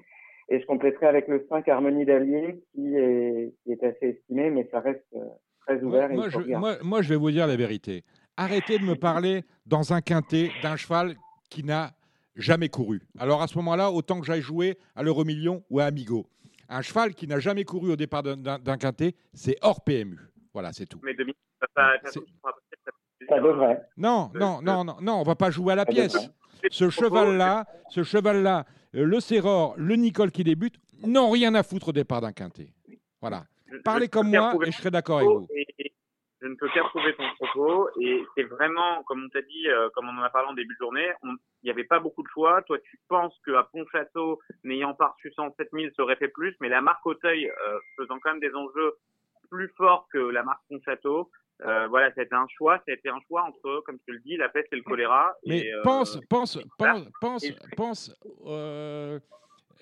Et 0.51 0.61
je 0.61 0.67
compléterai 0.67 1.07
avec 1.07 1.29
le 1.29 1.47
5, 1.49 1.69
Harmonie 1.69 2.05
d'Allier, 2.05 2.61
qui 2.75 2.95
est, 2.97 3.55
qui 3.63 3.73
est 3.73 3.83
assez 3.85 4.19
estimé, 4.19 4.51
mais 4.51 4.69
ça 4.71 4.81
reste 4.81 5.05
euh, 5.15 5.21
très 5.67 5.81
ouvert. 5.83 6.09
Moi, 6.09 6.29
moi, 6.29 6.29
je, 6.29 6.39
moi, 6.57 6.77
moi, 6.83 7.03
je 7.03 7.09
vais 7.09 7.17
vous 7.17 7.31
dire 7.31 7.47
la 7.47 7.57
vérité 7.57 8.05
arrêtez 8.41 8.79
de 8.79 8.85
me 8.85 8.95
parler 8.95 9.45
dans 9.67 9.93
un 9.93 10.01
quintet 10.01 10.51
d'un 10.63 10.77
cheval 10.77 11.15
qui 11.51 11.63
n'a 11.63 11.91
jamais 12.37 12.71
couru. 12.71 13.03
Alors 13.19 13.43
à 13.43 13.47
ce 13.47 13.57
moment-là, 13.59 13.91
autant 13.91 14.19
que 14.21 14.27
j'aille 14.27 14.41
jouer 14.41 14.79
à 14.97 15.03
l'euro 15.03 15.25
million 15.25 15.63
ou 15.69 15.79
à 15.81 15.85
Amigo. 15.85 16.27
Un 16.71 16.81
cheval 16.81 17.15
qui 17.15 17.27
n'a 17.27 17.39
jamais 17.39 17.65
couru 17.65 17.93
au 17.93 17.97
départ 17.97 18.23
d'un 18.23 18.77
quintet, 18.79 19.15
c'est 19.35 19.57
hors 19.61 19.83
PMU. 19.85 20.19
Voilà, 20.55 20.73
c'est 20.73 20.87
tout. 20.87 21.01
Mais 21.03 21.15
demi, 21.15 21.35
ça, 21.61 21.67
ça, 21.77 22.11
ça, 22.11 22.21
Ça 23.29 23.41
devrait. 23.41 23.83
Non, 23.97 24.31
non, 24.35 24.63
non, 24.63 24.85
non, 24.85 24.97
non, 25.01 25.15
on 25.21 25.23
va 25.23 25.35
pas 25.35 25.51
jouer 25.51 25.75
à 25.75 25.77
la 25.77 25.85
pièce. 25.85 26.31
Ce 26.71 26.89
cheval-là, 26.89 27.67
ce 27.89 28.03
cheval-là, 28.03 28.65
le 28.93 29.21
Serror, 29.21 29.75
le 29.77 29.95
Nicole 29.97 30.31
qui 30.31 30.45
débute, 30.45 30.77
n'ont 31.07 31.31
rien 31.31 31.55
à 31.55 31.63
foutre 31.63 31.89
au 31.89 31.93
départ 31.93 32.21
d'un 32.21 32.33
quintet. 32.33 32.69
Voilà. 33.21 33.45
Parlez 33.85 34.07
je 34.07 34.11
comme 34.11 34.31
moi 34.31 34.55
et 34.67 34.71
je 34.71 34.77
serai 34.77 34.91
d'accord 34.91 35.19
avec 35.19 35.29
vous. 35.29 35.47
et- 35.55 35.67
je 36.43 36.47
ne 36.49 36.55
peux 36.55 36.71
qu'approuver 36.71 37.15
ton 37.17 37.25
propos. 37.39 37.91
Et 38.01 38.25
c'est 38.35 38.45
vraiment, 38.45 39.03
comme 39.03 39.23
on 39.25 39.29
t'a 39.29 39.43
dit, 39.43 39.69
euh, 39.69 39.91
comme 39.95 40.09
on 40.09 40.19
en 40.19 40.23
a 40.23 40.31
parlé 40.31 40.49
en 40.49 40.55
début 40.55 40.73
de 40.73 40.79
journée, 40.79 41.07
il 41.23 41.37
n'y 41.65 41.71
avait 41.71 41.85
pas 41.85 42.01
beaucoup 42.01 42.23
de 42.23 42.29
choix. 42.29 42.63
Toi, 42.63 42.79
tu 42.79 42.99
penses 43.09 43.39
qu'à 43.45 43.69
Pontchâteau, 43.71 44.41
n'ayant 44.65 44.95
pas 44.95 45.09
reçu 45.09 45.31
107 45.37 45.69
000, 45.71 45.93
ça 45.95 46.03
aurait 46.03 46.17
fait 46.17 46.29
plus. 46.29 46.57
Mais 46.63 46.71
la 46.71 46.81
marque 46.81 47.05
Auteuil, 47.05 47.47
euh, 47.47 47.79
faisant 47.99 48.19
quand 48.21 48.31
même 48.31 48.41
des 48.41 48.55
enjeux 48.55 48.95
plus 49.51 49.69
forts 49.77 50.09
que 50.11 50.17
la 50.19 50.43
marque 50.43 50.63
Pontchâteau, 50.71 51.31
euh, 51.65 51.87
voilà, 51.89 52.13
ça 52.15 52.21
a 52.21 52.25
été 52.25 52.35
un 52.35 52.47
choix. 52.57 52.77
Ça 52.79 52.85
a 52.89 52.93
été 52.95 53.09
un 53.09 53.19
choix 53.29 53.43
entre, 53.43 53.83
comme 53.85 53.99
tu 54.07 54.13
le 54.13 54.21
dis, 54.21 54.37
la 54.37 54.49
peste 54.49 54.69
et 54.73 54.77
le 54.77 54.83
choléra. 54.83 55.35
Mais 55.47 55.59
et, 55.61 55.73
euh, 55.75 55.83
pense, 55.83 56.19
pense, 56.29 56.59
voilà. 56.79 56.95
pense, 56.95 57.09
pense, 57.21 57.45
Et- 57.45 57.57
pense 57.77 58.15
euh, 58.47 59.19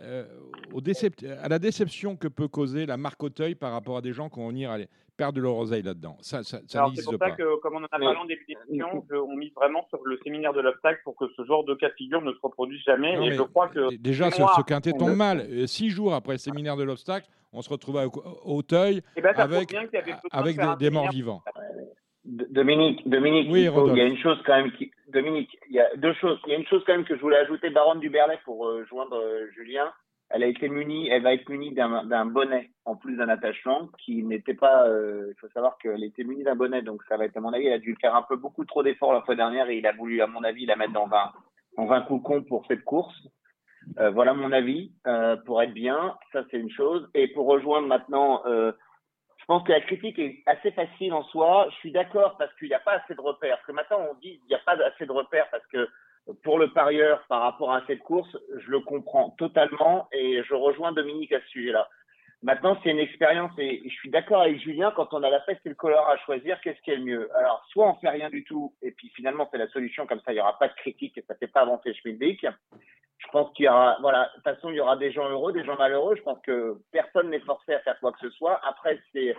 euh, 0.01 0.25
au 0.73 0.81
décep- 0.81 1.25
à 1.43 1.49
la 1.49 1.59
déception 1.59 2.17
que 2.17 2.29
peut 2.29 2.49
causer 2.49 2.87
la 2.87 2.97
marque 2.97 3.23
Auteuil 3.23 3.55
par 3.55 3.73
rapport 3.73 3.97
à 3.97 4.01
des 4.01 4.13
gens 4.13 4.29
qui 4.29 4.37
vont 4.39 4.49
venir 4.49 4.71
aller 4.71 4.89
perdre 5.17 5.41
leur 5.41 5.57
oseille 5.57 5.83
là-dedans. 5.83 6.17
Ça, 6.21 6.45
ça, 6.45 6.61
ça 6.69 6.79
Alors 6.79 6.93
c'est 6.95 7.03
pour 7.05 7.19
pas. 7.19 7.31
ça 7.31 7.35
que, 7.35 7.61
comme 7.61 7.75
on 7.75 7.79
en 7.83 7.85
a 7.87 7.89
parlé 7.89 8.07
en 8.07 8.25
début 8.25 8.45
d'émission, 8.47 9.05
on 9.11 9.35
mise 9.37 9.53
vraiment 9.55 9.85
sur 9.89 9.99
le 10.05 10.17
séminaire 10.23 10.53
de 10.53 10.61
l'obstacle 10.61 11.01
pour 11.03 11.17
que 11.17 11.25
ce 11.37 11.45
genre 11.45 11.65
de 11.65 11.75
cas 11.75 11.89
de 11.89 11.95
figure 11.95 12.23
ne 12.23 12.33
se 12.33 12.39
reproduise 12.41 12.81
jamais. 12.85 13.17
Non, 13.17 13.25
et 13.25 13.33
je 13.33 13.43
crois 13.43 13.69
que 13.69 13.97
Déjà, 13.97 14.31
ce, 14.31 14.37
ce 14.57 14.63
quintet 14.63 14.93
tombe 14.93 15.17
mal. 15.17 15.41
Euh, 15.41 15.67
Six 15.67 15.91
jours 15.91 16.15
après 16.15 16.35
le 16.35 16.39
séminaire 16.39 16.77
de 16.77 16.85
l'obstacle, 16.85 17.27
on 17.53 17.62
se 17.62 17.70
retrouve 17.70 17.99
à 17.99 18.07
au- 18.07 18.41
Auteuil 18.45 19.03
Eh 19.16 19.20
ben, 19.20 19.33
avec, 19.37 19.69
de 19.70 20.79
des, 20.79 20.91
morts 20.91 21.09
vivants. 21.11 21.43
Dominique, 22.25 23.09
Dominique, 23.09 23.49
Oui, 23.51 23.62
il, 23.62 23.70
faut- 23.70 23.89
il 23.91 23.97
y 23.97 24.01
a 24.01 24.05
une 24.05 24.19
chose 24.19 24.39
quand 24.45 24.57
même 24.57 24.70
qui, 24.73 24.91
Dominique, 25.09 25.57
il 25.70 25.77
y 25.77 25.81
a 25.81 25.95
deux 25.97 26.12
choses. 26.15 26.39
Il 26.47 26.53
y 26.53 26.55
a 26.55 26.59
une 26.59 26.66
chose 26.66 26.83
quand 26.87 26.93
même 26.93 27.05
que 27.07 27.16
je 27.16 27.20
voulais 27.23 27.39
ajouter, 27.39 27.70
Baronne 27.70 28.01
du 28.01 28.11
Berlay, 28.11 28.39
pour 28.45 28.66
euh, 28.66 28.85
joindre 28.89 29.16
euh, 29.16 29.47
Julien. 29.55 29.91
Elle 30.31 30.43
a 30.43 30.47
été 30.47 30.69
munie, 30.69 31.09
elle 31.09 31.23
va 31.23 31.33
être 31.33 31.49
munie 31.49 31.73
d'un 31.73 32.05
d'un 32.05 32.27
bonnet 32.27 32.70
en 32.85 32.97
plus 32.97 33.16
d'un 33.16 33.31
attachement 33.31 33.89
qui 33.99 34.23
n'était 34.23 34.53
pas. 34.53 34.87
euh, 34.87 35.29
il 35.35 35.41
faut 35.41 35.49
savoir 35.55 35.79
qu'elle 35.79 36.05
était 36.05 36.23
munie 36.25 36.43
d'un 36.45 36.55
bonnet, 36.57 36.83
donc 36.83 37.03
ça 37.09 37.16
va 37.16 37.25
être 37.25 37.37
à 37.39 37.41
mon 37.41 37.55
avis, 37.55 37.66
elle 37.69 37.73
a 37.73 37.79
dû 37.79 37.97
faire 37.99 38.15
un 38.15 38.23
peu 38.29 38.37
beaucoup 38.37 38.66
trop 38.66 38.83
d'efforts 38.83 39.15
la 39.15 39.23
fois 39.23 39.37
dernière 39.37 39.70
et 39.70 39.79
il 39.79 39.87
a 39.87 39.93
voulu, 39.93 40.20
à 40.20 40.27
mon 40.27 40.45
avis, 40.45 40.66
la 40.66 40.77
mettre 40.77 40.93
dans 40.93 41.09
un 41.11 41.33
dans 41.79 41.91
un 41.93 42.03
cocon 42.03 42.43
pour 42.43 42.66
cette 42.66 42.85
course. 42.85 43.16
Euh, 43.98 44.10
voilà 44.10 44.35
mon 44.35 44.52
avis 44.52 44.93
euh, 45.06 45.36
pour 45.36 45.62
être 45.62 45.73
bien. 45.73 46.16
Ça 46.32 46.44
c'est 46.51 46.59
une 46.59 46.70
chose. 46.70 47.09
Et 47.15 47.28
pour 47.28 47.47
rejoindre 47.47 47.86
maintenant. 47.86 48.43
Euh, 48.47 48.73
je 49.39 49.55
pense 49.55 49.66
que 49.66 49.73
la 49.73 49.81
critique 49.81 50.19
est 50.19 50.43
assez 50.44 50.70
facile 50.73 51.15
en 51.15 51.23
soi. 51.24 51.69
Je 51.70 51.77
suis 51.77 51.90
d'accord 51.90 52.36
parce 52.36 52.55
qu'il 52.56 52.69
n'y 52.69 52.74
a 52.74 52.81
pas 52.81 53.01
assez 53.02 53.15
de 53.15 53.20
repères. 53.20 53.56
Parce 53.56 53.66
que 53.66 53.73
maintenant, 53.73 54.06
on 54.10 54.15
dit 54.16 54.39
qu'il 54.40 54.48
n'y 54.48 54.55
a 54.55 54.59
pas 54.59 54.77
assez 54.85 55.06
de 55.06 55.12
repères 55.12 55.48
parce 55.51 55.66
que 55.69 55.89
pour 56.43 56.59
le 56.59 56.70
parieur, 56.70 57.24
par 57.31 57.40
rapport 57.40 57.73
à 57.73 57.82
cette 57.86 58.01
course, 58.01 58.36
je 58.59 58.70
le 58.70 58.81
comprends 58.81 59.31
totalement 59.39 60.06
et 60.12 60.43
je 60.43 60.52
rejoins 60.52 60.93
Dominique 60.93 61.32
à 61.32 61.40
ce 61.40 61.48
sujet-là. 61.48 61.89
Maintenant, 62.43 62.78
c'est 62.82 62.90
une 62.90 63.01
expérience 63.01 63.51
et 63.59 63.82
je 63.85 63.94
suis 63.94 64.10
d'accord 64.10 64.43
avec 64.43 64.60
Julien 64.60 64.93
quand 64.94 65.12
on 65.12 65.24
a 65.24 65.31
la 65.31 65.40
peste 65.40 65.60
et 65.66 65.70
le 65.70 65.74
colère 65.74 66.06
à 66.06 66.16
choisir, 66.19 66.60
qu'est-ce 66.60 66.81
qui 66.82 66.93
est 66.93 66.97
le 66.97 67.05
mieux? 67.05 67.36
Alors, 67.36 67.65
soit 67.70 67.89
on 67.89 67.94
fait 67.94 68.10
rien 68.10 68.31
du 68.31 68.44
tout 68.44 68.73
et 68.81 68.93
puis 68.93 69.09
finalement 69.16 69.48
c'est 69.51 69.59
la 69.59 69.66
solution, 69.69 70.06
comme 70.06 70.20
ça 70.20 70.32
il 70.32 70.36
n'y 70.36 70.40
aura 70.40 70.56
pas 70.56 70.69
de 70.69 70.74
critique 70.74 71.19
et 71.19 71.23
ça 71.23 71.35
ne 71.35 71.39
fait 71.39 71.48
pas 71.48 71.62
avancer 71.62 71.93
Schmidbeck. 71.94 72.47
Je 73.19 73.27
pense 73.32 73.52
qu'il 73.55 73.65
y 73.65 73.69
aura, 73.69 73.98
voilà, 74.01 74.27
de 74.27 74.35
toute 74.35 74.44
façon 74.44 74.70
il 74.70 74.77
y 74.77 74.81
aura 74.81 74.97
des 74.97 75.10
gens 75.10 75.28
heureux, 75.28 75.52
des 75.52 75.65
gens 75.65 75.77
malheureux. 75.77 76.15
Je 76.15 76.23
pense 76.23 76.39
que 76.43 76.77
personne 76.93 77.31
n'est 77.31 77.40
forcé 77.40 77.74
à 77.74 77.81
faire 77.81 77.98
quoi 77.98 78.12
que 78.12 78.20
ce 78.20 78.31
soit. 78.31 78.60
Après, 78.65 79.01
c'est 79.12 79.35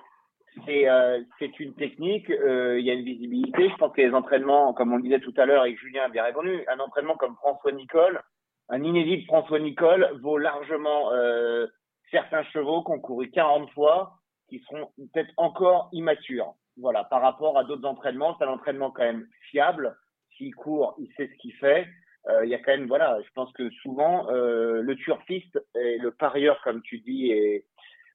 c'est 0.65 0.89
euh, 0.89 1.21
une 1.59 1.75
technique, 1.75 2.29
euh, 2.29 2.79
il 2.79 2.85
y 2.85 2.89
a 2.89 2.93
une 2.93 3.05
visibilité. 3.05 3.69
Je 3.69 3.75
pense 3.75 3.93
que 3.93 4.01
les 4.01 4.13
entraînements, 4.13 4.73
comme 4.73 4.91
on 4.91 4.97
le 4.97 5.03
disait 5.03 5.19
tout 5.19 5.33
à 5.37 5.45
l'heure 5.45 5.65
et 5.65 5.73
que 5.73 5.79
Julien 5.79 6.03
a 6.05 6.09
bien 6.09 6.23
répondu, 6.23 6.65
un 6.67 6.79
entraînement 6.79 7.15
comme 7.15 7.35
François 7.35 7.71
Nicole, 7.71 8.21
un 8.67 8.83
inédit 8.83 9.25
François 9.25 9.59
Nicole 9.59 10.09
vaut 10.21 10.37
largement 10.37 11.13
euh, 11.13 11.67
certains 12.11 12.43
chevaux 12.45 12.83
qui 12.83 12.91
ont 12.91 12.99
couru 12.99 13.29
40 13.29 13.69
fois, 13.71 14.13
qui 14.49 14.59
seront 14.59 14.89
peut-être 14.97 15.31
encore 15.37 15.89
immatures. 15.91 16.55
Voilà, 16.77 17.03
par 17.03 17.21
rapport 17.21 17.57
à 17.57 17.63
d'autres 17.63 17.87
entraînements, 17.87 18.35
c'est 18.37 18.45
un 18.45 18.49
entraînement 18.49 18.91
quand 18.91 19.03
même 19.03 19.27
fiable. 19.51 19.95
S'il 20.37 20.55
court, 20.55 20.95
il 20.97 21.11
sait 21.17 21.27
ce 21.27 21.37
qu'il 21.39 21.53
fait. 21.53 21.87
Euh, 22.27 22.45
Il 22.45 22.49
y 22.49 22.55
a 22.55 22.59
quand 22.59 22.71
même, 22.71 22.87
voilà, 22.87 23.19
je 23.25 23.29
pense 23.33 23.51
que 23.53 23.69
souvent 23.81 24.29
euh, 24.29 24.81
le 24.81 24.95
turfiste 24.95 25.59
et 25.75 25.97
le 25.97 26.11
parieur, 26.11 26.61
comme 26.63 26.81
tu 26.81 26.99
dis, 26.99 27.31
et 27.31 27.65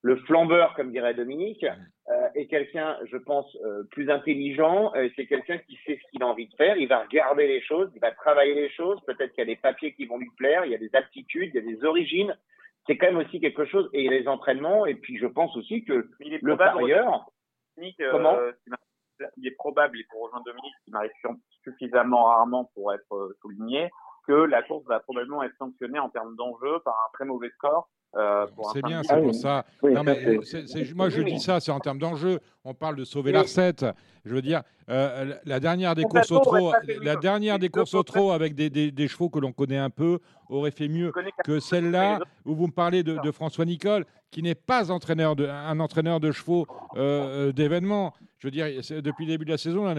le 0.02 0.16
flambeur, 0.16 0.74
comme 0.74 0.92
dirait 0.92 1.14
Dominique, 1.14 1.64
euh, 1.64 2.28
est 2.34 2.46
quelqu'un, 2.46 2.98
je 3.10 3.16
pense, 3.16 3.56
plus 3.90 4.10
intelligent. 4.10 4.92
C'est 5.16 5.26
quelqu'un 5.26 5.58
qui 5.58 5.78
sait 5.86 5.98
ce 6.02 6.10
qu'il 6.10 6.22
a 6.22 6.26
envie 6.26 6.46
de 6.46 6.54
faire. 6.54 6.76
Il 6.76 6.88
va 6.88 7.00
regarder 7.00 7.46
les 7.46 7.62
choses, 7.62 7.90
il 7.94 8.00
va 8.00 8.10
travailler 8.12 8.54
les 8.54 8.70
choses. 8.70 9.00
Peut-être 9.06 9.32
qu'il 9.32 9.40
y 9.40 9.48
a 9.50 9.54
des 9.54 9.56
papiers 9.56 9.94
qui 9.94 10.04
vont 10.04 10.18
lui 10.18 10.30
plaire, 10.36 10.64
il 10.66 10.72
y 10.72 10.74
a 10.74 10.78
des 10.78 10.94
aptitudes, 10.94 11.50
il 11.54 11.64
y 11.64 11.70
a 11.70 11.76
des 11.76 11.84
origines. 11.84 12.36
C'est 12.86 12.96
quand 12.98 13.06
même 13.06 13.18
aussi 13.18 13.40
quelque 13.40 13.64
chose. 13.64 13.88
Et 13.92 14.08
les 14.08 14.28
entraînements. 14.28 14.84
Et 14.86 14.94
puis, 14.94 15.16
je 15.18 15.26
pense 15.26 15.56
aussi 15.56 15.84
que 15.84 16.08
Il 16.20 16.34
est 16.34 16.42
le 16.42 16.52
parieur. 16.56 17.26
Euh, 18.00 18.10
Comment 18.10 18.36
il 19.36 19.46
est 19.46 19.52
probable, 19.52 19.98
et 19.98 20.04
pour 20.10 20.22
rejoindre 20.24 20.44
Dominique, 20.44 20.74
qui 20.84 20.90
m'arrive 20.90 21.10
su- 21.20 21.28
suffisamment 21.62 22.24
rarement 22.24 22.70
pour 22.74 22.92
être 22.92 23.14
euh, 23.14 23.36
souligné, 23.40 23.88
que 24.26 24.32
la 24.32 24.62
course 24.62 24.84
va 24.86 25.00
probablement 25.00 25.42
être 25.42 25.54
sanctionnée 25.58 25.98
en 25.98 26.08
termes 26.08 26.34
d'enjeu 26.36 26.78
par 26.84 26.94
un 26.94 27.12
très 27.14 27.24
mauvais 27.24 27.50
score. 27.50 27.88
euh, 28.16 28.46
C'est 28.72 28.82
bien, 28.84 29.02
c'est 29.02 29.08
pour 29.24 29.34
ça. 29.34 29.64
non, 29.92 30.04
mais 30.04 30.14
c'est- 30.44 30.66
c'est- 30.68 30.94
moi, 30.94 31.08
je 31.08 31.20
dis 31.22 31.40
ça, 31.40 31.58
c'est 31.58 31.72
en 31.72 31.80
termes 31.80 31.98
d'enjeu. 31.98 32.38
On 32.64 32.72
parle 32.72 32.94
de 32.94 33.02
sauver 33.04 33.32
la 33.32 33.40
recette. 33.42 33.84
Je 34.24 34.32
veux 34.36 34.40
dire, 34.42 34.62
euh, 34.88 35.34
la- 35.44 35.58
dernière 35.58 35.96
des 35.96 36.04
courses 36.04 36.30
au 36.30 36.38
trot, 36.38 36.72
la 37.02 37.16
dernière 37.16 37.58
des 37.58 37.68
courses 37.70 37.92
au 37.94 38.02
trot 38.04 38.30
avec 38.30 38.54
des, 38.54 38.70
des- 38.70 38.92
des 38.92 39.08
chevaux 39.08 39.30
que 39.30 39.40
l'on 39.40 39.52
connaît 39.52 39.78
un 39.78 39.90
peu 39.90 40.20
aurait 40.48 40.70
fait 40.70 40.86
mieux 40.86 41.10
que 41.44 41.58
celle-là 41.58 42.20
où 42.44 42.54
vous 42.54 42.68
me 42.68 42.72
parlez 42.72 43.02
de, 43.02 43.18
de 43.18 43.30
François 43.32 43.64
Nicole, 43.64 44.04
qui 44.30 44.42
n'est 44.44 44.54
pas 44.54 44.92
entraîneur 44.92 45.34
de, 45.34 45.46
un 45.48 45.80
entraîneur 45.80 46.20
de 46.20 46.30
chevaux 46.30 46.66
euh, 46.96 47.48
euh, 47.48 47.52
d'événements. 47.52 48.14
Je 48.38 48.46
veux 48.46 48.52
dire, 48.52 48.66
depuis 49.02 49.24
le 49.26 49.32
début 49.32 49.44
de 49.44 49.50
la 49.50 49.58
saison, 49.58 49.84
là, 49.86 49.94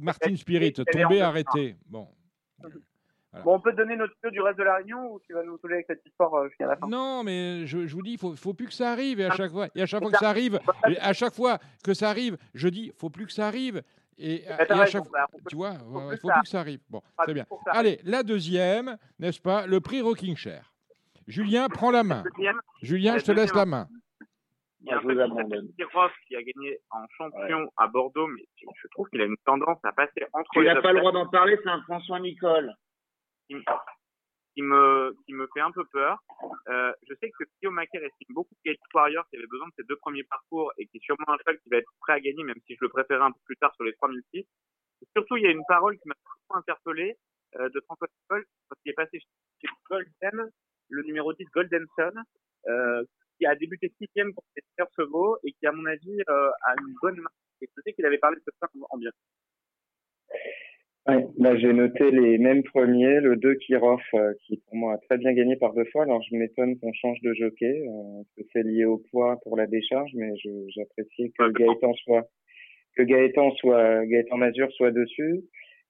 Martin 0.00 0.36
Spirit, 0.36 0.74
tombé, 0.74 1.20
arrêté. 1.22 1.76
Bon. 1.88 2.06
Bon, 3.44 3.54
on 3.56 3.60
peut 3.60 3.72
donner 3.72 3.96
notre 3.96 4.14
vidéo 4.14 4.30
du 4.30 4.40
reste 4.40 4.58
de 4.58 4.64
la 4.64 4.76
réunion 4.76 5.12
ou 5.12 5.20
tu 5.20 5.32
vas 5.32 5.42
nous 5.42 5.58
saouler 5.58 5.74
avec 5.74 5.86
cette 5.86 6.04
histoire 6.06 6.34
euh, 6.34 6.48
jusqu'à 6.48 6.66
la 6.66 6.76
fin 6.76 6.86
Non, 6.88 7.22
mais 7.24 7.66
je, 7.66 7.86
je 7.86 7.94
vous 7.94 8.02
dis, 8.02 8.12
il 8.12 8.18
faut, 8.18 8.34
faut 8.36 8.54
plus 8.54 8.66
que 8.66 8.72
ça 8.74 8.90
arrive. 8.92 9.20
Et 9.20 9.24
à 9.24 9.30
chaque 9.30 9.50
fois, 9.50 9.68
et 9.74 9.82
à 9.82 9.86
chaque 9.86 10.02
fois 10.02 10.10
que 10.10 10.18
ça 10.18 10.28
arrive, 10.28 10.58
et 10.88 10.98
à 10.98 11.12
chaque 11.12 11.34
fois 11.34 11.58
que 11.84 11.94
ça 11.94 12.08
arrive, 12.10 12.36
je 12.54 12.68
dis, 12.68 12.92
faut 12.98 13.10
plus 13.10 13.26
que 13.26 13.32
ça 13.32 13.46
arrive. 13.46 13.82
Et, 14.18 14.44
Bah, 14.48 14.54
à 14.70 14.74
raison, 14.80 14.86
chaque 14.86 15.10
bah, 15.10 15.26
fois, 15.30 15.40
tu 15.48 15.56
vois, 15.56 15.74
faut 15.74 16.00
il 16.02 16.08
plus 16.08 16.18
faut 16.18 16.28
que 16.28 16.32
ça 16.32 16.38
plus 16.40 16.42
que 16.42 16.48
ça 16.48 16.60
arrive. 16.60 16.80
Bon, 16.88 17.02
Ah, 17.18 17.24
c'est 17.26 17.34
bien. 17.34 17.44
pour 17.44 17.62
ça. 17.64 17.72
Allez, 17.72 18.00
la 18.04 18.22
deuxième, 18.22 18.96
n'est-ce 19.18 19.40
pas 19.40 19.66
Le 19.66 19.80
prix 19.80 20.00
Rocking 20.00 20.36
Chair. 20.36 20.72
Julien, 21.26 21.68
prends 21.68 21.90
la 21.90 22.02
main. 22.04 22.24
Julien, 22.82 23.12
la 23.12 23.18
je 23.18 23.24
te 23.24 23.32
laisse 23.32 23.52
la 23.54 23.66
main. 23.66 23.88
Il 24.80 24.90
y 24.90 24.92
a 24.92 24.96
un 24.96 25.00
Je 25.00 25.02
vous 25.06 25.12
petit 25.14 25.20
abandonne. 25.20 25.68
Kirov 25.76 26.10
qui 26.28 26.36
a 26.36 26.42
gagné 26.42 26.78
en 26.90 27.04
champion 27.18 27.68
à 27.76 27.88
Bordeaux, 27.88 28.28
mais 28.28 28.44
je 28.56 28.88
trouve 28.88 29.08
qu'il 29.08 29.20
a 29.20 29.24
une 29.24 29.36
tendance 29.44 29.78
à 29.82 29.92
passer 29.92 30.22
entre 30.32 30.48
Tu 30.52 30.62
les 30.62 30.72
n'as 30.72 30.80
pas 30.80 30.92
le 30.92 31.00
droit 31.00 31.12
d'en 31.12 31.26
parler, 31.28 31.58
c'est 31.62 31.68
un 31.68 31.82
François 31.82 32.20
Nicole. 32.20 32.72
Qui, 33.48 33.54
me- 34.62 35.12
qui 35.26 35.34
me, 35.34 35.46
fait 35.54 35.60
un 35.60 35.70
peu 35.70 35.84
peur. 35.92 36.18
Euh, 36.68 36.92
je 37.08 37.14
sais 37.20 37.30
que 37.30 37.44
Guillaume 37.60 37.74
Macaire 37.74 38.02
estime 38.02 38.34
beaucoup 38.34 38.54
Gate 38.64 38.78
Warrior 38.94 39.28
qui 39.28 39.36
avait 39.36 39.46
besoin 39.46 39.68
de 39.68 39.72
ses 39.76 39.84
deux 39.84 39.96
premiers 39.96 40.24
parcours 40.24 40.72
et 40.78 40.86
qui 40.86 40.96
est 40.98 41.04
sûrement 41.04 41.28
un 41.28 41.36
cheval 41.38 41.58
qui 41.60 41.68
va 41.68 41.78
être 41.78 41.90
prêt 42.00 42.14
à 42.14 42.20
gagner, 42.20 42.42
même 42.44 42.60
si 42.66 42.74
je 42.74 42.78
le 42.80 42.88
préférais 42.88 43.24
un 43.24 43.32
peu 43.32 43.40
plus 43.44 43.56
tard 43.56 43.74
sur 43.74 43.84
les 43.84 43.92
3006. 43.94 44.38
Et 44.38 44.46
surtout, 45.16 45.36
il 45.36 45.44
y 45.44 45.46
a 45.46 45.50
une 45.50 45.64
parole 45.68 45.98
qui 45.98 46.08
m'a 46.08 46.14
beaucoup 46.14 46.58
interpellé 46.58 47.16
euh, 47.56 47.68
de 47.68 47.80
François 47.80 48.08
Nicole 48.22 48.44
quand 48.68 48.76
il 48.84 48.90
est 48.90 48.94
passé 48.94 49.20
chez 49.20 49.68
Golden, 49.88 50.50
le 50.88 51.02
numéro 51.02 51.32
10 51.32 51.44
Golden 51.52 51.86
Sun, 51.96 52.22
euh, 52.68 53.04
qui 53.38 53.46
a 53.46 53.54
débuté 53.54 53.92
sixième 54.00 54.32
pour 54.34 54.44
ses 54.54 54.62
meilleurs 54.78 54.92
chevaux 54.96 55.38
et 55.44 55.52
qui, 55.52 55.66
à 55.66 55.72
mon 55.72 55.84
avis, 55.86 56.20
euh, 56.28 56.50
a 56.62 56.72
une 56.80 56.94
bonne 57.02 57.20
marque. 57.20 57.34
Et 57.60 57.68
je 57.74 57.82
sais 57.82 57.92
qu'il 57.92 58.06
avait 58.06 58.18
parlé 58.18 58.36
de 58.38 58.42
cheval 58.42 58.70
en 58.90 58.98
bien. 58.98 59.10
Ouais, 61.08 61.24
là, 61.38 61.56
j'ai 61.56 61.72
noté 61.72 62.10
les 62.10 62.36
mêmes 62.38 62.64
premiers, 62.64 63.20
le 63.20 63.36
2 63.36 63.54
Kirov, 63.54 64.00
euh, 64.14 64.32
qui 64.44 64.56
pour 64.66 64.74
moi 64.76 64.94
a 64.94 64.98
très 64.98 65.18
bien 65.18 65.32
gagné 65.32 65.56
par 65.56 65.72
deux 65.72 65.84
fois. 65.92 66.02
Alors, 66.02 66.20
je 66.28 66.34
m'étonne 66.34 66.78
qu'on 66.78 66.92
change 66.92 67.20
de 67.22 67.32
jockey, 67.32 67.86
euh, 67.86 68.22
que 68.36 68.42
c'est 68.52 68.64
lié 68.64 68.84
au 68.84 68.98
poids 69.10 69.38
pour 69.44 69.56
la 69.56 69.66
décharge, 69.66 70.10
mais 70.14 70.32
j'apprécie 70.74 71.32
que 71.38 71.50
Gaëtan 71.52 71.92
soit, 72.04 72.28
que 72.96 73.04
Gaëtan 73.04 73.52
soit, 73.52 74.04
Gaëtan 74.06 74.36
Mazur 74.36 74.72
soit 74.72 74.90
dessus. 74.90 75.44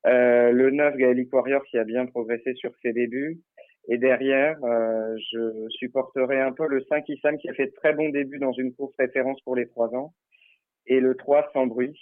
Euh, 0.07 0.53
le 0.53 0.71
9 0.71 0.97
Gaelic 0.97 1.33
Warrior 1.33 1.65
qui 1.65 1.79
a 1.79 1.85
bien 1.85 2.07
progressé 2.07 2.55
sur 2.55 2.73
ses 2.83 2.93
débuts. 2.93 3.41
Et 3.89 3.99
derrière, 3.99 4.57
euh, 4.65 5.17
je 5.33 5.69
supporterai 5.71 6.41
un 6.41 6.53
peu 6.53 6.67
le 6.69 6.83
5 6.89 7.09
Issam 7.09 7.39
qui 7.39 7.49
a 7.49 7.55
fait 7.55 7.67
de 7.67 7.73
très 7.73 7.93
bons 7.93 8.09
débuts 8.11 8.39
dans 8.39 8.53
une 8.53 8.73
course 8.75 8.95
référence 8.99 9.41
pour 9.43 9.57
les 9.57 9.67
trois 9.67 9.95
ans. 9.95 10.13
Et 10.87 11.01
le 11.01 11.17
3 11.17 11.51
Sans 11.53 11.67
Bruit, 11.67 11.99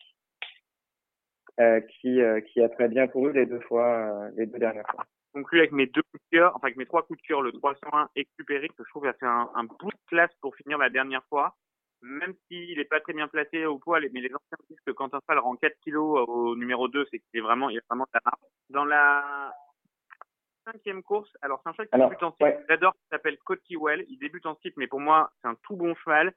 qui, 2.01 2.21
euh, 2.21 2.41
qui 2.41 2.63
a 2.63 2.69
très 2.69 2.89
bien 2.89 3.07
couru 3.07 3.33
les 3.33 3.47
deux 3.47 3.61
fois, 3.61 3.87
euh, 3.87 4.31
les 4.37 4.47
deux 4.47 4.59
dernières 4.59 4.87
fois. 4.91 5.05
conclu 5.33 5.59
avec 5.59 5.73
mes 5.73 5.87
deux 5.87 6.03
coups 6.03 6.23
de 6.31 6.37
cœur, 6.39 6.53
enfin 6.57 6.67
avec 6.69 6.77
mes 6.77 6.87
trois 6.87 7.03
coups 7.03 7.21
de 7.21 7.27
cœur, 7.27 7.43
le 7.43 7.53
301 7.53 8.09
Exupéry, 8.17 8.69
que 8.69 8.85
je 8.85 8.91
trouve 8.91 9.07
a 9.07 9.13
fait 9.15 9.27
un, 9.27 9.51
un 9.55 9.65
bout 9.65 9.91
de 9.91 9.97
classe 10.09 10.33
pour 10.41 10.55
finir 10.57 10.79
la 10.79 10.91
dernière 10.91 11.25
fois. 11.29 11.57
même 12.03 12.35
s'il 12.49 12.77
n'est 12.77 12.85
pas 12.85 13.01
très 13.01 13.15
bien 13.15 13.29
placé 13.29 13.65
au 13.67 13.79
poids, 13.79 13.99
mais 14.01 14.21
les 14.21 14.35
anciens 14.35 14.59
disent 14.69 14.81
que 14.87 14.93
quand 14.93 15.15
un 15.15 15.21
cheval 15.21 15.39
rend 15.39 15.57
4 15.57 15.75
kilos 15.81 16.25
au 16.29 16.55
numéro 16.57 16.87
2, 16.89 17.07
c'est 17.11 17.19
qu'il 17.19 17.39
est 17.39 17.41
vraiment, 17.41 17.71
il 17.71 17.79
est 17.79 17.87
vraiment 17.89 18.07
la 18.13 18.21
marque. 18.25 18.41
Dans 18.71 18.85
la 18.85 19.53
cinquième 20.67 21.03
course, 21.03 21.31
alors 21.43 21.61
c'est 21.63 21.71
un 21.71 21.73
cheval 21.73 21.89
qui 21.89 21.95
Alors, 21.95 22.09
débute 22.11 22.23
en 22.23 22.37
ouais. 22.41 22.57
type. 22.57 22.67
J'adore, 22.69 22.95
il 22.97 23.09
s'appelle 23.11 23.39
Well. 23.81 24.05
Il 24.09 24.19
débute 24.19 24.47
en 24.47 24.55
type, 24.57 24.75
mais 24.77 24.87
pour 24.87 25.01
moi, 25.01 25.31
c'est 25.41 25.49
un 25.49 25.57
tout 25.63 25.77
bon 25.77 25.95
cheval. 25.95 26.33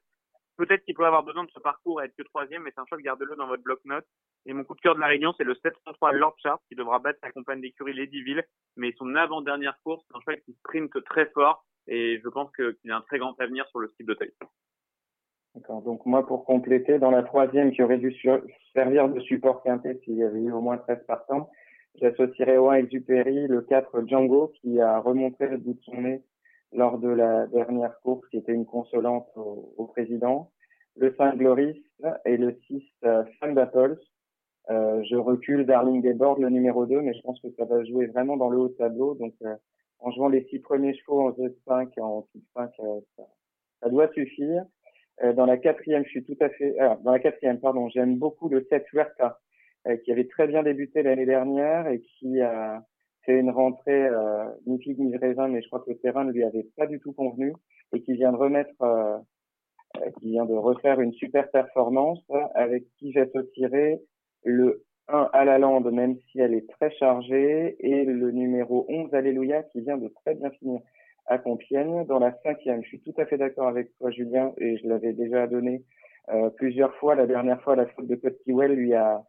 Peut-être 0.58 0.84
qu'il 0.84 0.96
peut 0.96 1.06
avoir 1.06 1.22
besoin 1.22 1.44
de 1.44 1.50
ce 1.50 1.60
parcours 1.60 2.02
et 2.02 2.06
être 2.06 2.16
que 2.16 2.24
troisième, 2.24 2.64
mais 2.64 2.72
c'est 2.74 2.80
un 2.80 2.86
cheval, 2.86 3.02
gardez-le 3.02 3.36
dans 3.36 3.46
votre 3.46 3.62
bloc-notes. 3.62 4.06
Et 4.44 4.52
mon 4.52 4.64
coup 4.64 4.74
de 4.74 4.80
cœur 4.80 4.96
de 4.96 5.00
la 5.00 5.06
Réunion, 5.06 5.32
c'est 5.38 5.44
le 5.44 5.54
703 5.54 6.12
Lord 6.12 6.34
Sharp, 6.42 6.60
qui 6.68 6.74
devra 6.74 6.98
battre 6.98 7.20
sa 7.22 7.30
compagne 7.30 7.60
d'écurie 7.60 7.94
Ladyville. 7.94 8.42
Mais 8.76 8.92
son 8.98 9.14
avant-dernière 9.14 9.78
course, 9.84 10.04
c'est 10.08 10.16
un 10.16 10.20
cheval 10.20 10.40
qui 10.42 10.54
sprint 10.54 10.90
très 11.04 11.26
fort. 11.26 11.64
Et 11.86 12.20
je 12.22 12.28
pense 12.28 12.50
qu'il 12.56 12.90
a 12.90 12.96
un 12.96 13.00
très 13.02 13.18
grand 13.18 13.38
avenir 13.40 13.68
sur 13.68 13.78
le 13.78 13.88
style 13.90 14.06
de 14.06 14.14
taille. 14.14 14.32
D'accord. 15.54 15.80
Donc 15.82 16.04
moi, 16.06 16.26
pour 16.26 16.44
compléter, 16.44 16.98
dans 16.98 17.12
la 17.12 17.22
troisième 17.22 17.70
qui 17.70 17.82
aurait 17.82 17.98
dû 17.98 18.12
servir 18.74 19.08
de 19.08 19.20
support 19.20 19.62
quintet 19.62 20.00
s'il 20.02 20.16
y 20.16 20.24
avait 20.24 20.40
eu 20.40 20.50
au 20.50 20.60
moins 20.60 20.78
13 20.78 21.06
partants, 21.06 21.50
j'associerais 22.00 22.56
au 22.56 22.68
1 22.68 22.74
Exupéry, 22.78 23.46
le 23.46 23.62
4 23.62 24.08
Django 24.08 24.52
qui 24.60 24.80
a 24.80 24.98
remontré 24.98 25.46
le 25.46 25.58
bout 25.58 25.74
de 25.74 25.82
son 25.82 26.00
nez 26.00 26.22
lors 26.72 26.98
de 26.98 27.08
la 27.08 27.46
dernière 27.46 27.98
course 28.00 28.26
qui 28.28 28.36
était 28.36 28.52
une 28.52 28.66
consolante 28.66 29.28
au, 29.36 29.74
au 29.76 29.86
président, 29.86 30.50
le 30.96 31.14
5 31.16 31.36
Gloris 31.36 31.80
et 32.24 32.36
le 32.36 32.58
6 32.66 32.82
euh, 33.04 33.24
Fan 33.40 33.54
d'Apples. 33.54 33.98
Euh, 34.70 35.02
je 35.08 35.16
recule 35.16 35.64
Darling 35.64 36.02
Debord, 36.02 36.38
le 36.38 36.50
numéro 36.50 36.84
2, 36.84 37.00
mais 37.00 37.14
je 37.14 37.22
pense 37.22 37.40
que 37.40 37.48
ça 37.56 37.64
va 37.64 37.82
jouer 37.84 38.06
vraiment 38.06 38.36
dans 38.36 38.50
le 38.50 38.58
haut 38.58 38.68
tableau. 38.68 39.14
Donc 39.14 39.34
euh, 39.42 39.54
en 40.00 40.10
jouant 40.10 40.28
les 40.28 40.44
six 40.44 40.58
premiers 40.58 40.94
chevaux 40.94 41.20
en 41.20 41.30
Z5 41.32 41.90
et 41.96 42.00
en 42.00 42.22
type 42.32 42.44
5, 42.54 42.70
euh, 42.80 43.00
ça, 43.16 43.26
ça 43.82 43.88
doit 43.88 44.12
suffire. 44.12 44.64
Euh, 45.22 45.32
dans 45.32 45.46
la 45.46 45.56
quatrième, 45.56 46.04
je 46.04 46.10
suis 46.10 46.24
tout 46.24 46.36
à 46.40 46.48
fait. 46.50 46.78
alors, 46.78 46.98
dans 46.98 47.12
la 47.12 47.18
quatrième, 47.18 47.58
pardon, 47.60 47.88
j'aime 47.88 48.16
beaucoup 48.16 48.48
le 48.48 48.66
7 48.70 48.86
Huerta, 48.92 49.40
euh, 49.86 49.96
qui 49.96 50.12
avait 50.12 50.28
très 50.28 50.46
bien 50.46 50.62
débuté 50.62 51.02
l'année 51.02 51.26
dernière 51.26 51.88
et 51.88 52.00
qui 52.00 52.40
a 52.40 52.84
fait 53.28 53.38
une 53.38 53.50
rentrée 53.50 54.06
euh, 54.06 54.44
ni 54.66 54.80
figue 54.82 54.98
ni 54.98 55.14
raisin, 55.16 55.48
mais 55.48 55.60
je 55.60 55.66
crois 55.66 55.80
que 55.80 55.90
le 55.90 55.98
terrain 55.98 56.24
ne 56.24 56.32
lui 56.32 56.44
avait 56.44 56.66
pas 56.76 56.86
du 56.86 56.98
tout 56.98 57.12
convenu 57.12 57.52
et 57.92 58.00
qui 58.00 58.14
vient 58.14 58.32
de 58.32 58.38
remettre, 58.38 58.82
euh, 58.82 59.18
euh, 59.98 60.10
qui 60.18 60.30
vient 60.30 60.46
de 60.46 60.54
refaire 60.54 60.98
une 61.00 61.12
super 61.12 61.50
performance 61.50 62.20
avec 62.54 62.84
qui 62.98 63.12
j'associerai 63.12 64.00
le 64.44 64.82
1 65.08 65.28
à 65.32 65.44
la 65.44 65.58
lande, 65.58 65.90
même 65.92 66.16
si 66.30 66.40
elle 66.40 66.54
est 66.54 66.68
très 66.70 66.90
chargée, 66.92 67.76
et 67.80 68.04
le 68.04 68.30
numéro 68.30 68.86
11 68.88 69.12
Alléluia 69.12 69.62
qui 69.62 69.82
vient 69.82 69.98
de 69.98 70.08
très 70.24 70.34
bien 70.34 70.50
finir 70.52 70.80
à 71.26 71.36
Compiègne. 71.36 72.06
Dans 72.06 72.18
la 72.18 72.34
cinquième, 72.42 72.82
je 72.82 72.88
suis 72.88 73.00
tout 73.00 73.14
à 73.18 73.26
fait 73.26 73.36
d'accord 73.36 73.68
avec 73.68 73.90
toi, 73.98 74.10
Julien, 74.10 74.52
et 74.56 74.78
je 74.78 74.88
l'avais 74.88 75.12
déjà 75.12 75.46
donné 75.46 75.82
euh, 76.30 76.48
plusieurs 76.50 76.94
fois. 76.96 77.14
La 77.14 77.26
dernière 77.26 77.60
fois, 77.62 77.76
la 77.76 77.86
faute 77.86 78.06
de 78.06 78.16
Cotiwell 78.16 78.72
lui 78.72 78.94
a 78.94 79.22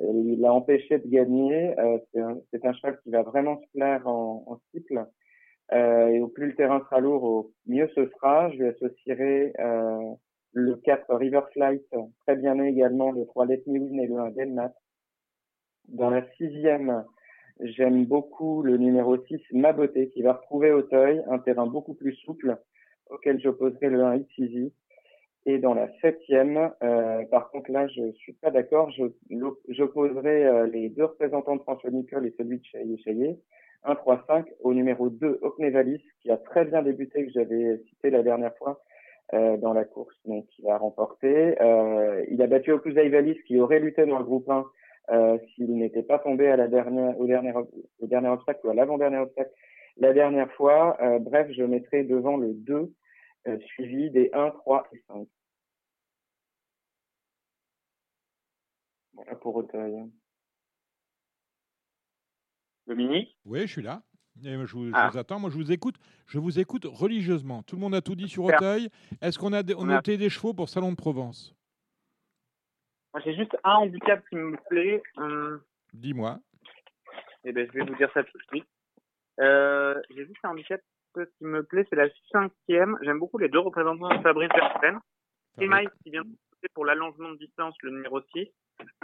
euh, 0.00 0.12
lui 0.12 0.36
l'a 0.36 0.52
empêché 0.52 0.98
de 0.98 1.08
gagner. 1.08 1.78
Euh, 1.78 1.98
c'est 2.12 2.20
un, 2.20 2.38
un 2.62 2.72
cheval 2.72 2.98
qui 3.02 3.10
va 3.10 3.22
vraiment 3.22 3.60
se 3.60 3.66
plaire 3.72 4.06
en, 4.06 4.44
en 4.46 4.60
cycle. 4.70 5.06
Euh, 5.72 6.08
et 6.08 6.20
au 6.20 6.28
plus 6.28 6.48
le 6.48 6.54
terrain 6.54 6.80
sera 6.80 7.00
lourd, 7.00 7.22
au 7.24 7.52
mieux 7.66 7.88
ce 7.94 8.06
sera. 8.10 8.50
Je 8.50 8.58
lui 8.58 8.68
associerai 8.68 9.52
le 10.56 10.76
4 10.76 11.12
River 11.16 11.40
Flight, 11.52 11.84
très 12.26 12.36
bien 12.36 12.54
né 12.54 12.68
également, 12.68 13.10
le 13.10 13.26
3 13.26 13.46
Let 13.46 13.64
Me 13.66 13.80
Win 13.80 14.00
et 14.00 14.06
le 14.06 14.18
1 14.18 14.30
Delmat. 14.30 14.72
Dans 15.88 16.10
la 16.10 16.24
sixième, 16.36 17.04
j'aime 17.60 18.04
beaucoup 18.06 18.62
le 18.62 18.76
numéro 18.76 19.16
6, 19.16 19.40
Ma 19.52 19.72
Beauté, 19.72 20.10
qui 20.10 20.22
va 20.22 20.34
retrouver 20.34 20.70
Auteuil, 20.70 21.22
un 21.28 21.38
terrain 21.38 21.66
beaucoup 21.66 21.94
plus 21.94 22.14
souple, 22.14 22.56
auquel 23.10 23.40
j'opposerai 23.40 23.90
le 23.90 24.04
1 24.04 24.14
It's. 24.16 24.72
Et 25.46 25.58
dans 25.58 25.74
la 25.74 25.88
septième, 26.00 26.70
euh, 26.82 27.24
par 27.26 27.50
contre 27.50 27.70
là, 27.70 27.86
je 27.88 28.12
suis 28.12 28.32
pas 28.32 28.50
d'accord, 28.50 28.90
j'opposerai 29.68 30.46
euh, 30.46 30.66
les 30.66 30.88
deux 30.88 31.04
représentants 31.04 31.56
de 31.56 31.62
François 31.62 31.90
Nicole 31.90 32.26
et 32.26 32.34
celui 32.38 32.58
de 32.58 32.64
Chaillé 32.64 32.96
Chaillé, 32.98 33.38
1, 33.84 33.94
3, 33.94 34.24
5, 34.26 34.46
au 34.60 34.72
numéro 34.72 35.10
2, 35.10 35.40
Ocnevalis, 35.42 36.02
qui 36.20 36.30
a 36.30 36.38
très 36.38 36.64
bien 36.64 36.82
débuté, 36.82 37.26
que 37.26 37.32
j'avais 37.32 37.78
cité 37.88 38.08
la 38.08 38.22
dernière 38.22 38.56
fois 38.56 38.80
euh, 39.34 39.56
dans 39.58 39.74
la 39.74 39.84
course, 39.84 40.16
donc 40.24 40.46
il 40.58 40.68
a 40.68 40.78
remporté. 40.78 41.60
Euh, 41.60 42.24
il 42.30 42.40
a 42.40 42.46
battu 42.46 42.72
Valis, 42.72 43.38
qui 43.46 43.58
aurait 43.60 43.80
lutté 43.80 44.06
dans 44.06 44.18
le 44.18 44.24
groupe 44.24 44.48
1 44.48 44.64
euh, 45.10 45.38
s'il 45.54 45.74
n'était 45.76 46.02
pas 46.02 46.18
tombé 46.18 46.48
à 46.48 46.56
la 46.56 46.68
dernière, 46.68 47.18
au 47.18 47.26
dernier, 47.26 47.52
au 47.54 48.06
dernier 48.06 48.28
obstacle 48.28 48.66
ou 48.66 48.70
à 48.70 48.74
l'avant-dernier 48.74 49.18
obstacle 49.18 49.50
la 49.98 50.12
dernière 50.12 50.50
fois. 50.52 50.96
Euh, 51.02 51.18
bref, 51.18 51.48
je 51.56 51.62
mettrai 51.62 52.04
devant 52.04 52.36
le 52.36 52.54
2, 52.54 52.74
euh, 52.74 52.86
suivi 53.66 54.10
des 54.10 54.30
1, 54.32 54.50
3 54.50 54.88
et 54.92 55.02
5. 55.08 55.28
Voilà 59.14 59.34
pour 59.36 59.54
Auteuil. 59.56 60.10
Dominique? 62.86 63.36
Oui, 63.44 63.60
je 63.62 63.66
suis 63.72 63.82
là. 63.82 64.02
Je, 64.42 64.56
vous, 64.56 64.86
je 64.88 64.92
Ah. 64.94 65.08
vous 65.10 65.16
attends. 65.18 65.38
Moi, 65.38 65.48
je 65.50 65.56
vous 65.56 65.70
écoute. 65.72 65.94
Je 66.26 66.38
vous 66.38 66.58
écoute 66.58 66.84
religieusement. 66.84 67.62
Tout 67.62 67.76
le 67.76 67.80
monde 67.80 67.94
a 67.94 68.02
tout 68.02 68.16
dit 68.16 68.28
sur. 68.28 68.44
Auteuil. 68.44 68.88
Est-ce 69.22 69.38
qu'on 69.38 69.52
a, 69.52 69.62
on 69.76 69.88
a- 69.88 69.94
noté 69.94 70.16
des 70.16 70.28
chevaux 70.28 70.52
pour 70.54 70.68
Salon 70.68 70.90
de 70.90 70.96
Provence? 70.96 71.54
J'ai 73.24 73.36
juste 73.36 73.56
un 73.62 73.74
handicap 73.74 74.24
qui 74.28 74.34
me 74.36 74.56
plaît. 74.68 75.02
Hum, 75.16 75.62
Dis-moi. 75.92 76.40
Eh 77.44 77.52
ben, 77.52 77.66
je 77.66 77.72
vais 77.78 77.84
vous 77.84 77.94
dire 77.96 78.10
ça 78.12 78.24
tout 78.24 78.36
de 78.36 78.42
suite. 78.48 78.66
Euh, 79.40 79.94
j'ai 80.10 80.26
juste 80.26 80.38
un 80.44 80.50
handicap 80.50 80.80
qui 81.38 81.44
me 81.44 81.62
plaît, 81.62 81.86
c'est 81.90 81.96
la 81.96 82.08
cinquième. 82.30 82.96
J'aime 83.02 83.18
beaucoup 83.18 83.38
les 83.38 83.48
deux 83.48 83.58
représentants 83.58 84.08
de 84.08 84.22
Fabrice 84.22 84.50
Verstappen. 84.54 85.00
Et 85.60 85.66
Mike 85.66 85.90
qui 86.02 86.10
vient 86.10 86.24
pour 86.74 86.84
l'allongement 86.84 87.30
de 87.30 87.36
distance, 87.36 87.74
le 87.82 87.90
numéro 87.90 88.20
6. 88.34 88.48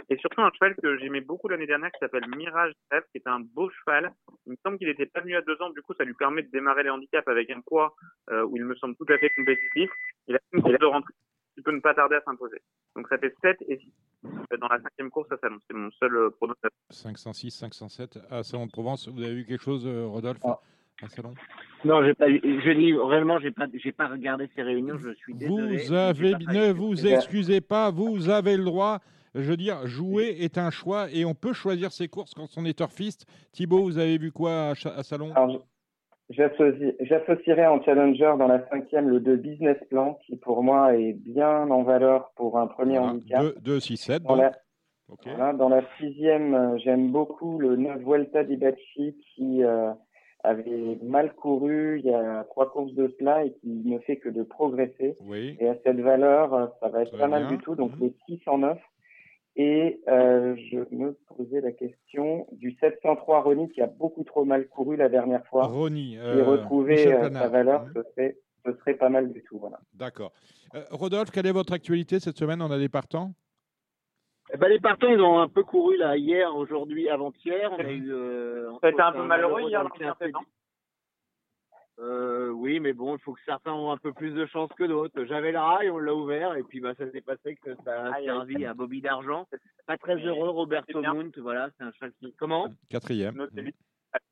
Et 0.09 0.17
surtout 0.17 0.41
un 0.41 0.51
cheval 0.51 0.75
que 0.75 0.97
j'aimais 0.97 1.21
beaucoup 1.21 1.47
l'année 1.47 1.67
dernière 1.67 1.91
qui 1.91 1.99
s'appelle 1.99 2.27
Mirage 2.35 2.73
Rêve, 2.91 3.03
qui 3.11 3.19
est 3.19 3.27
un 3.27 3.39
beau 3.39 3.69
cheval. 3.69 4.11
Il 4.45 4.51
me 4.51 4.57
semble 4.65 4.77
qu'il 4.77 4.87
n'était 4.87 5.05
pas 5.05 5.21
venu 5.21 5.35
à 5.35 5.41
deux 5.41 5.61
ans, 5.61 5.69
du 5.69 5.81
coup 5.81 5.93
ça 5.93 6.03
lui 6.03 6.13
permet 6.13 6.43
de 6.43 6.49
démarrer 6.51 6.83
les 6.83 6.89
handicaps 6.89 7.27
avec 7.27 7.49
un 7.49 7.61
poids 7.61 7.95
euh, 8.31 8.43
où 8.43 8.57
il 8.57 8.65
me 8.65 8.75
semble 8.75 8.95
tout 8.95 9.05
à 9.07 9.17
fait 9.17 9.29
compétitif. 9.29 9.89
Il 10.27 10.35
a 10.35 10.39
une 10.51 10.61
de 10.61 10.85
rentrée 10.85 11.13
qui 11.55 11.61
peut 11.61 11.71
ne 11.71 11.79
pas 11.79 11.93
tarder 11.93 12.15
à 12.15 12.21
s'imposer. 12.21 12.61
Donc 12.95 13.07
ça 13.07 13.17
fait 13.17 13.33
7 13.41 13.57
et 13.67 13.77
6 13.77 13.93
dans 14.59 14.67
la 14.67 14.81
cinquième 14.81 15.09
course 15.09 15.31
à 15.31 15.37
Salon. 15.37 15.59
C'est 15.67 15.75
mon 15.75 15.91
seul 15.91 16.15
euh, 16.15 16.29
pronostic. 16.31 16.69
506, 16.89 17.51
507 17.51 18.19
à 18.29 18.43
Salon 18.43 18.65
de 18.65 18.71
Provence. 18.71 19.07
Vous 19.07 19.21
avez 19.21 19.35
vu 19.35 19.45
quelque 19.45 19.63
chose, 19.63 19.87
euh, 19.87 20.05
Rodolphe, 20.05 20.39
Ah. 20.43 20.59
À 21.01 21.09
Salon 21.09 21.33
Non, 21.85 22.03
j'ai 22.03 22.13
pas. 22.13 22.27
Je 22.29 22.71
dis 22.71 22.93
réellement, 22.93 23.39
j'ai 23.39 23.51
pas, 23.51 23.67
j'ai 23.73 23.91
pas 23.91 24.07
regardé 24.07 24.49
ces 24.55 24.61
réunions. 24.61 24.97
Je 24.97 25.13
suis 25.13 25.33
désolé. 25.33 25.77
Vous 25.77 25.93
avez, 25.93 26.35
ne 26.35 26.71
vous 26.71 27.07
excusez 27.07 27.61
pas, 27.61 27.91
vous 27.91 28.29
avez 28.29 28.57
le 28.57 28.63
droit. 28.63 28.99
Je 29.33 29.41
veux 29.41 29.57
dire, 29.57 29.87
jouer 29.87 30.37
est 30.41 30.57
un 30.57 30.71
choix 30.71 31.07
et 31.11 31.23
on 31.23 31.33
peut 31.33 31.53
choisir 31.53 31.91
ses 31.93 32.09
courses 32.09 32.33
quand 32.33 32.49
on 32.57 32.65
est 32.65 32.77
turfiste. 32.77 33.25
Thibaut, 33.53 33.83
vous 33.83 33.97
avez 33.97 34.17
vu 34.17 34.31
quoi 34.31 34.71
à, 34.71 35.03
Salon? 35.03 35.31
Alors, 35.33 35.65
j'associerai 36.29 37.65
en 37.65 37.81
challenger 37.81 38.33
dans 38.37 38.47
la 38.47 38.67
cinquième 38.67 39.07
le 39.07 39.21
2 39.21 39.37
business 39.37 39.77
plan, 39.89 40.19
qui 40.25 40.35
pour 40.35 40.63
moi 40.63 40.95
est 40.97 41.13
bien 41.13 41.69
en 41.69 41.83
valeur 41.83 42.31
pour 42.35 42.59
un 42.59 42.67
premier 42.67 42.97
handicap. 42.97 43.41
2, 43.41 43.55
2, 43.61 43.79
6, 43.79 43.97
7. 43.97 44.23
Dans 44.23 44.35
donc. 44.35 44.39
la, 44.39 44.51
Ok. 45.11 45.27
voilà, 45.27 45.53
dans 45.53 45.67
la 45.69 45.81
sixième, 45.99 46.53
euh, 46.53 46.77
j'aime 46.77 47.11
beaucoup 47.11 47.59
le 47.59 47.75
9 47.75 48.01
Vuelta 48.01 48.43
di 48.45 48.55
Bacci 48.55 49.17
qui 49.35 49.61
euh, 49.63 49.91
avait 50.43 50.97
mal 51.03 51.33
couru 51.33 51.99
il 51.99 52.05
y 52.05 52.13
a 52.13 52.43
trois 52.49 52.71
courses 52.71 52.93
de 52.93 53.13
cela 53.19 53.45
et 53.45 53.53
qui 53.53 53.67
ne 53.69 53.99
fait 53.99 54.17
que 54.17 54.29
de 54.29 54.43
progresser. 54.43 55.15
Oui. 55.21 55.55
Et 55.59 55.67
à 55.69 55.75
cette 55.83 55.99
valeur, 55.99 56.53
euh, 56.53 56.67
ça 56.79 56.89
va 56.89 57.01
être 57.03 57.09
Très 57.09 57.19
pas 57.19 57.27
mal 57.27 57.47
bien. 57.47 57.57
du 57.57 57.63
tout. 57.63 57.75
Donc 57.75 57.91
Mhm. 57.97 57.99
les 58.01 58.15
609. 58.27 58.77
Et 59.57 59.99
euh, 60.07 60.55
je 60.71 60.77
me 60.95 61.11
posais 61.35 61.59
la 61.59 61.73
question 61.73 62.47
du 62.53 62.71
703 62.79 63.41
Ronnie 63.41 63.69
qui 63.69 63.81
a 63.81 63.87
beaucoup 63.87 64.23
trop 64.23 64.45
mal 64.45 64.67
couru 64.69 64.95
la 64.95 65.09
dernière 65.09 65.45
fois. 65.47 65.67
Ronnie, 65.67 66.15
Et 66.15 66.19
euh, 66.19 66.43
retrouver 66.45 66.95
Michel 66.95 67.13
euh, 67.25 67.29
sa 67.33 67.49
valeur, 67.49 67.83
Mhm. 67.83 67.91
ce 67.95 68.01
serait, 68.11 68.37
ce 68.65 68.71
serait 68.77 68.93
pas 68.93 69.09
mal 69.09 69.31
du 69.31 69.43
tout. 69.43 69.59
Voilà. 69.59 69.79
D'accord. 69.93 70.31
Rodolphe, 70.91 71.31
quelle 71.31 71.47
est 71.47 71.51
votre 71.51 71.73
actualité 71.73 72.19
cette 72.21 72.37
semaine? 72.37 72.61
On 72.61 72.71
a 72.71 72.77
des 72.79 72.87
partants? 72.87 73.33
Eh 74.53 74.57
ben, 74.57 74.67
les 74.67 74.79
partants, 74.79 75.07
ils 75.07 75.21
ont 75.21 75.39
un 75.39 75.47
peu 75.47 75.63
couru 75.63 75.95
là 75.97 76.17
hier, 76.17 76.53
aujourd'hui, 76.55 77.09
avant-hier. 77.09 77.71
On 77.71 77.79
a 77.79 77.91
eu. 77.91 78.11
Euh, 78.11 78.71
a 78.81 78.89
été 78.89 79.01
un 79.01 79.11
peu 79.13 79.23
malheureux 79.23 79.61
hier 79.61 79.83
dans 79.83 79.89
dans 80.31 80.41
Euh, 81.99 82.49
oui, 82.49 82.79
mais 82.79 82.93
bon, 82.93 83.15
il 83.15 83.21
faut 83.21 83.33
que 83.33 83.39
certains 83.45 83.73
ont 83.73 83.91
un 83.91 83.97
peu 83.97 84.11
plus 84.11 84.31
de 84.31 84.45
chance 84.47 84.69
que 84.77 84.83
d'autres. 84.83 85.23
J'avais 85.25 85.51
le 85.51 85.59
rail, 85.59 85.89
on 85.91 85.99
l'a 85.99 86.13
ouvert, 86.15 86.55
et 86.55 86.63
puis 86.63 86.79
bah, 86.79 86.93
ça 86.97 87.09
s'est 87.11 87.21
passé 87.21 87.55
que 87.63 87.75
ça 87.85 87.91
a 88.05 88.13
Aïe, 88.13 88.13
aïe, 88.15 88.25
servi 88.25 88.65
à 88.65 88.73
Bobby 88.73 89.01
d'argent. 89.01 89.47
Pas 89.85 89.97
très 89.97 90.15
heureux, 90.15 90.49
Roberto. 90.49 90.99
Munt, 91.01 91.31
voilà, 91.37 91.69
c'est 91.77 91.83
un 91.83 91.91
cheval 91.93 92.11
qui. 92.19 92.33
Comment? 92.37 92.67
Quatrième. 92.89 93.35
Notez 93.35 93.61
bien. 93.61 93.71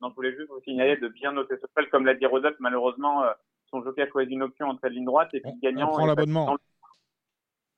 Non, 0.01 0.09
je 0.09 0.15
voulais 0.15 0.35
juste 0.35 0.49
vous 0.49 0.59
signaler 0.61 0.98
de 0.98 1.07
bien 1.07 1.31
noter 1.31 1.56
ce 1.57 1.67
cheval. 1.67 1.89
Comme 1.91 2.06
l'a 2.06 2.15
dit 2.15 2.25
Rodolphe, 2.25 2.57
malheureusement, 2.59 3.23
euh, 3.23 3.31
son 3.69 3.81
jockey 3.83 4.01
a 4.01 4.09
choisi 4.09 4.33
une 4.33 4.43
option 4.43 4.67
entre 4.67 4.81
la 4.83 4.89
ligne 4.89 5.06
droite 5.06 5.30
et 5.33 5.39
puis 5.39 5.51
le 5.51 5.59
gagnant. 5.61 5.89
On 5.89 5.93
prend 5.93 6.06
l'abonnement. 6.07 6.45
dans 6.48 6.53
le- 6.53 6.59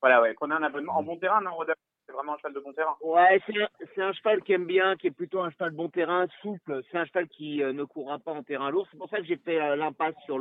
Voilà, 0.02 0.22
ouais. 0.22 0.34
Prenez 0.34 0.56
un 0.56 0.64
abonnement 0.64 0.94
en 0.98 1.04
bon 1.04 1.18
terrain, 1.18 1.42
non, 1.42 1.54
Rodolphe 1.54 1.78
C'est 2.12 2.18
vraiment 2.18 2.34
un 2.34 2.38
cheval 2.38 2.54
de 2.54 2.60
bon 2.60 2.74
terrain. 2.74 2.96
Ouais, 3.02 3.42
c'est 3.48 4.02
un, 4.02 4.10
un 4.10 4.14
cheval 4.14 4.42
qui 4.44 4.52
aime 4.52 4.66
bien, 4.66 4.98
qui 4.98 5.08
est 5.08 5.12
plutôt 5.12 5.40
un 5.40 5.50
cheval 5.50 5.72
bon 5.72 5.88
terrain, 5.88 6.28
souple. 6.42 6.82
C'est 6.92 6.98
un 6.98 7.06
cheval 7.06 7.30
qui 7.30 7.64
euh, 7.64 7.72
ne 7.72 7.86
courra 7.86 8.20
pas 8.20 8.34
en 8.34 8.44
terrain 8.44 8.70
lourd. 8.70 8.86
C'est 8.92 8.98
pour 8.98 9.10
ça 9.10 9.18
que 9.20 9.24
j'ai 9.24 9.38
fait 9.38 9.62
euh, 9.62 9.78
l'impasse 9.78 10.16
sur 10.26 10.38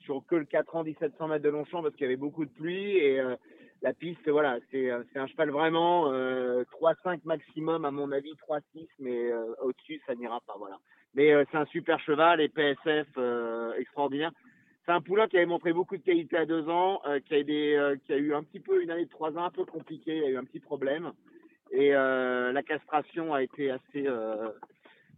sur 0.00 0.22
que 0.26 0.36
le 0.36 0.44
4 0.44 0.76
ans 0.76 0.84
1700 0.84 1.28
mètres 1.28 1.44
de 1.44 1.48
Longchamp 1.48 1.82
parce 1.82 1.94
qu'il 1.94 2.02
y 2.02 2.06
avait 2.06 2.16
beaucoup 2.16 2.44
de 2.44 2.50
pluie 2.50 2.98
et, 2.98 3.20
euh, 3.20 3.36
la 3.80 3.94
piste, 3.94 4.28
voilà, 4.28 4.58
c'est 4.72 4.90
un 4.90 5.26
cheval 5.28 5.50
vraiment 5.50 6.12
euh, 6.12 6.64
3-5 6.82 7.20
maximum, 7.24 7.84
à 7.84 7.92
mon 7.92 8.10
avis, 8.10 8.34
3-6, 8.48 8.88
mais 8.98 9.32
au-dessus, 9.62 10.02
ça 10.04 10.16
n'ira 10.16 10.40
pas, 10.40 10.54
voilà. 10.58 10.78
Mais 11.14 11.32
c'est 11.50 11.56
un 11.56 11.64
super 11.66 12.00
cheval 12.00 12.40
et 12.40 12.48
PSF 12.48 13.06
extraordinaire. 13.78 14.32
C'est 14.88 14.94
un 14.94 15.02
poulain 15.02 15.28
qui 15.28 15.36
avait 15.36 15.44
montré 15.44 15.74
beaucoup 15.74 15.98
de 15.98 16.02
qualité 16.02 16.38
à 16.38 16.46
deux 16.46 16.66
ans, 16.70 17.02
euh, 17.06 17.20
qui, 17.20 17.34
a 17.34 17.42
des, 17.42 17.74
euh, 17.74 17.96
qui 18.06 18.12
a 18.14 18.16
eu 18.16 18.32
un 18.32 18.42
petit 18.42 18.58
peu 18.58 18.82
une 18.82 18.90
année 18.90 19.04
de 19.04 19.10
trois 19.10 19.36
ans 19.36 19.44
un 19.44 19.50
peu 19.50 19.66
compliquée, 19.66 20.16
il 20.16 20.24
a 20.24 20.30
eu 20.30 20.38
un 20.38 20.44
petit 20.44 20.60
problème. 20.60 21.12
Et 21.70 21.94
euh, 21.94 22.52
la 22.52 22.62
castration 22.62 23.34
a 23.34 23.42
été 23.42 23.70
assez 23.70 24.08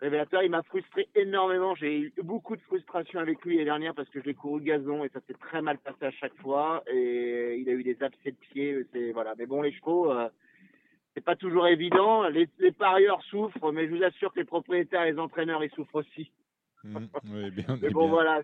révélateur. 0.00 0.42
Il 0.42 0.50
m'a 0.50 0.65
frustré 0.65 1.07
énormément. 1.15 1.76
J'ai 1.76 2.00
eu 2.00 2.12
beaucoup 2.20 2.57
de 2.57 2.62
frustration 2.62 3.20
avec 3.20 3.44
lui 3.44 3.58
l'année 3.58 3.66
dernière 3.66 3.94
parce 3.94 4.08
que 4.08 4.20
je 4.20 4.24
l'ai 4.24 4.34
couru 4.34 4.60
gazon 4.60 5.05
et 5.05 5.08
ça 5.10 5.20
s'est 5.28 5.39
très 5.39 5.62
mal 5.62 5.78
passé 5.78 6.05
à 6.05 6.10
chaque 6.10 6.36
fois. 6.39 6.82
Et 6.92 7.58
il 7.60 7.68
a 7.68 7.73
eu 7.73 7.84
des 7.84 8.02
abcès 8.02 8.32
de 8.32 8.36
pied. 8.50 8.84
C'est 8.92 9.12
voilà. 9.12 9.34
Mais 9.39 9.47
bon, 9.47 9.62
les 9.62 9.70
chevaux, 9.70 10.12
c'est 11.15 11.23
pas 11.23 11.36
toujours 11.36 11.68
évident. 11.68 12.28
Les, 12.28 12.49
les 12.58 12.73
parieurs 12.73 13.23
souffrent, 13.23 13.70
mais 13.70 13.86
je 13.86 13.94
vous 13.94 14.02
assure 14.02 14.32
que 14.32 14.40
les 14.40 14.44
propriétaires 14.44 15.05
et 15.05 15.12
les 15.12 15.18
entraîneurs, 15.20 15.62
ils 15.62 15.70
souffrent 15.70 15.94
aussi. 15.94 16.32
Mmh, 16.82 16.97
oui, 17.26 17.50
bien, 17.52 17.78
Mais 17.82 17.90
bon, 17.90 18.07
bien. 18.07 18.10
voilà. 18.10 18.42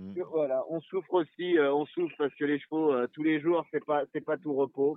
Mm. 0.00 0.22
Voilà, 0.30 0.64
on 0.70 0.80
souffre 0.80 1.12
aussi, 1.12 1.58
euh, 1.58 1.74
on 1.74 1.84
souffre 1.84 2.14
parce 2.16 2.34
que 2.34 2.46
les 2.46 2.58
chevaux 2.58 2.92
euh, 2.92 3.06
tous 3.12 3.22
les 3.22 3.38
jours, 3.38 3.66
c'est 3.70 3.84
pas 3.84 4.04
c'est 4.12 4.24
pas 4.24 4.38
tout 4.38 4.54
repos, 4.54 4.96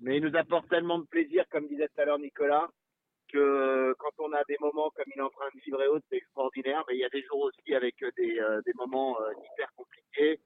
mais 0.00 0.16
ils 0.16 0.24
nous 0.24 0.36
apportent 0.36 0.68
tellement 0.68 0.98
de 0.98 1.06
plaisir, 1.06 1.44
comme 1.50 1.68
disait 1.68 1.86
tout 1.86 2.00
à 2.00 2.04
l'heure 2.04 2.18
Nicolas, 2.18 2.68
que 3.28 3.38
euh, 3.38 3.94
quand 3.98 4.10
on 4.18 4.32
a 4.32 4.42
des 4.48 4.56
moments 4.60 4.90
comme 4.90 5.04
il 5.14 5.18
est 5.20 5.22
en 5.22 5.30
train 5.30 5.46
de 5.54 5.60
vivre 5.60 5.80
et 5.80 5.86
autres, 5.86 6.04
c'est 6.10 6.16
extraordinaire. 6.16 6.82
Mais 6.88 6.96
il 6.96 7.00
y 7.00 7.04
a 7.04 7.08
des 7.10 7.22
jours 7.22 7.42
aussi 7.42 7.74
avec 7.74 7.94
des 8.16 8.40
des 8.66 8.72
moments 8.74 9.16
hyper 9.52 9.72
compliqués. 9.76 10.40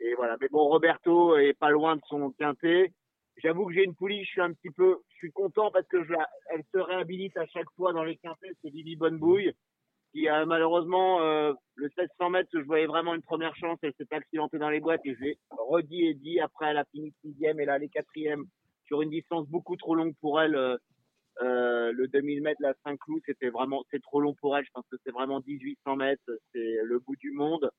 Et 0.00 0.14
voilà. 0.14 0.38
Mais 0.40 0.48
bon, 0.48 0.64
Roberto 0.64 1.36
est 1.36 1.52
pas 1.52 1.70
loin 1.70 1.96
de 1.96 2.02
son 2.08 2.30
quintet. 2.32 2.94
J'avoue 3.36 3.66
que 3.66 3.74
j'ai 3.74 3.84
une 3.84 3.94
poulie, 3.94 4.24
je 4.24 4.30
suis 4.30 4.40
un 4.40 4.52
petit 4.52 4.70
peu, 4.70 4.98
je 5.10 5.16
suis 5.16 5.32
content 5.32 5.70
parce 5.70 5.86
que 5.86 6.02
je 6.04 6.12
la, 6.12 6.28
elle 6.50 6.62
se 6.72 6.78
réhabilite 6.78 7.36
à 7.36 7.46
chaque 7.46 7.70
fois 7.76 7.92
dans 7.92 8.04
les 8.04 8.16
quintets, 8.16 8.52
c'est 8.62 8.70
Vivi 8.70 8.96
Bonnebouille 8.96 9.54
qui 10.12 10.28
a 10.28 10.44
malheureusement 10.44 11.20
euh, 11.22 11.52
le 11.76 11.88
1600 11.96 12.30
mètres, 12.30 12.50
je 12.52 12.58
voyais 12.60 12.86
vraiment 12.86 13.14
une 13.14 13.22
première 13.22 13.54
chance, 13.56 13.78
elle 13.82 13.94
s'est 13.98 14.06
accidentée 14.10 14.58
dans 14.58 14.70
les 14.70 14.80
boîtes 14.80 15.00
et 15.04 15.14
je 15.14 15.20
l'ai 15.20 15.38
redit 15.50 16.06
et 16.06 16.14
dit. 16.14 16.40
Après, 16.40 16.66
elle 16.66 16.78
a 16.78 16.84
fini 16.86 17.12
sixième 17.22 17.60
et 17.60 17.64
là, 17.64 17.76
elle 17.76 17.84
est 17.84 17.88
quatrième 17.88 18.44
sur 18.86 19.02
une 19.02 19.10
distance 19.10 19.46
beaucoup 19.48 19.76
trop 19.76 19.94
longue 19.94 20.14
pour 20.20 20.40
elle. 20.40 20.56
euh, 20.56 20.76
euh, 21.42 21.92
le 21.92 22.08
2000 22.08 22.42
mètres, 22.42 22.60
la 22.60 22.74
Saint-Cloud, 22.84 23.22
c'était 23.24 23.48
vraiment, 23.48 23.82
c'est 23.90 24.02
trop 24.02 24.20
long 24.20 24.34
pour 24.34 24.56
elle. 24.56 24.64
Je 24.64 24.70
pense 24.74 24.84
que 24.90 24.96
c'est 25.04 25.12
vraiment 25.12 25.40
1800 25.46 25.96
mètres, 25.96 26.22
c'est 26.52 26.76
le 26.82 26.98
bout 26.98 27.16
du 27.16 27.32
monde. 27.32 27.70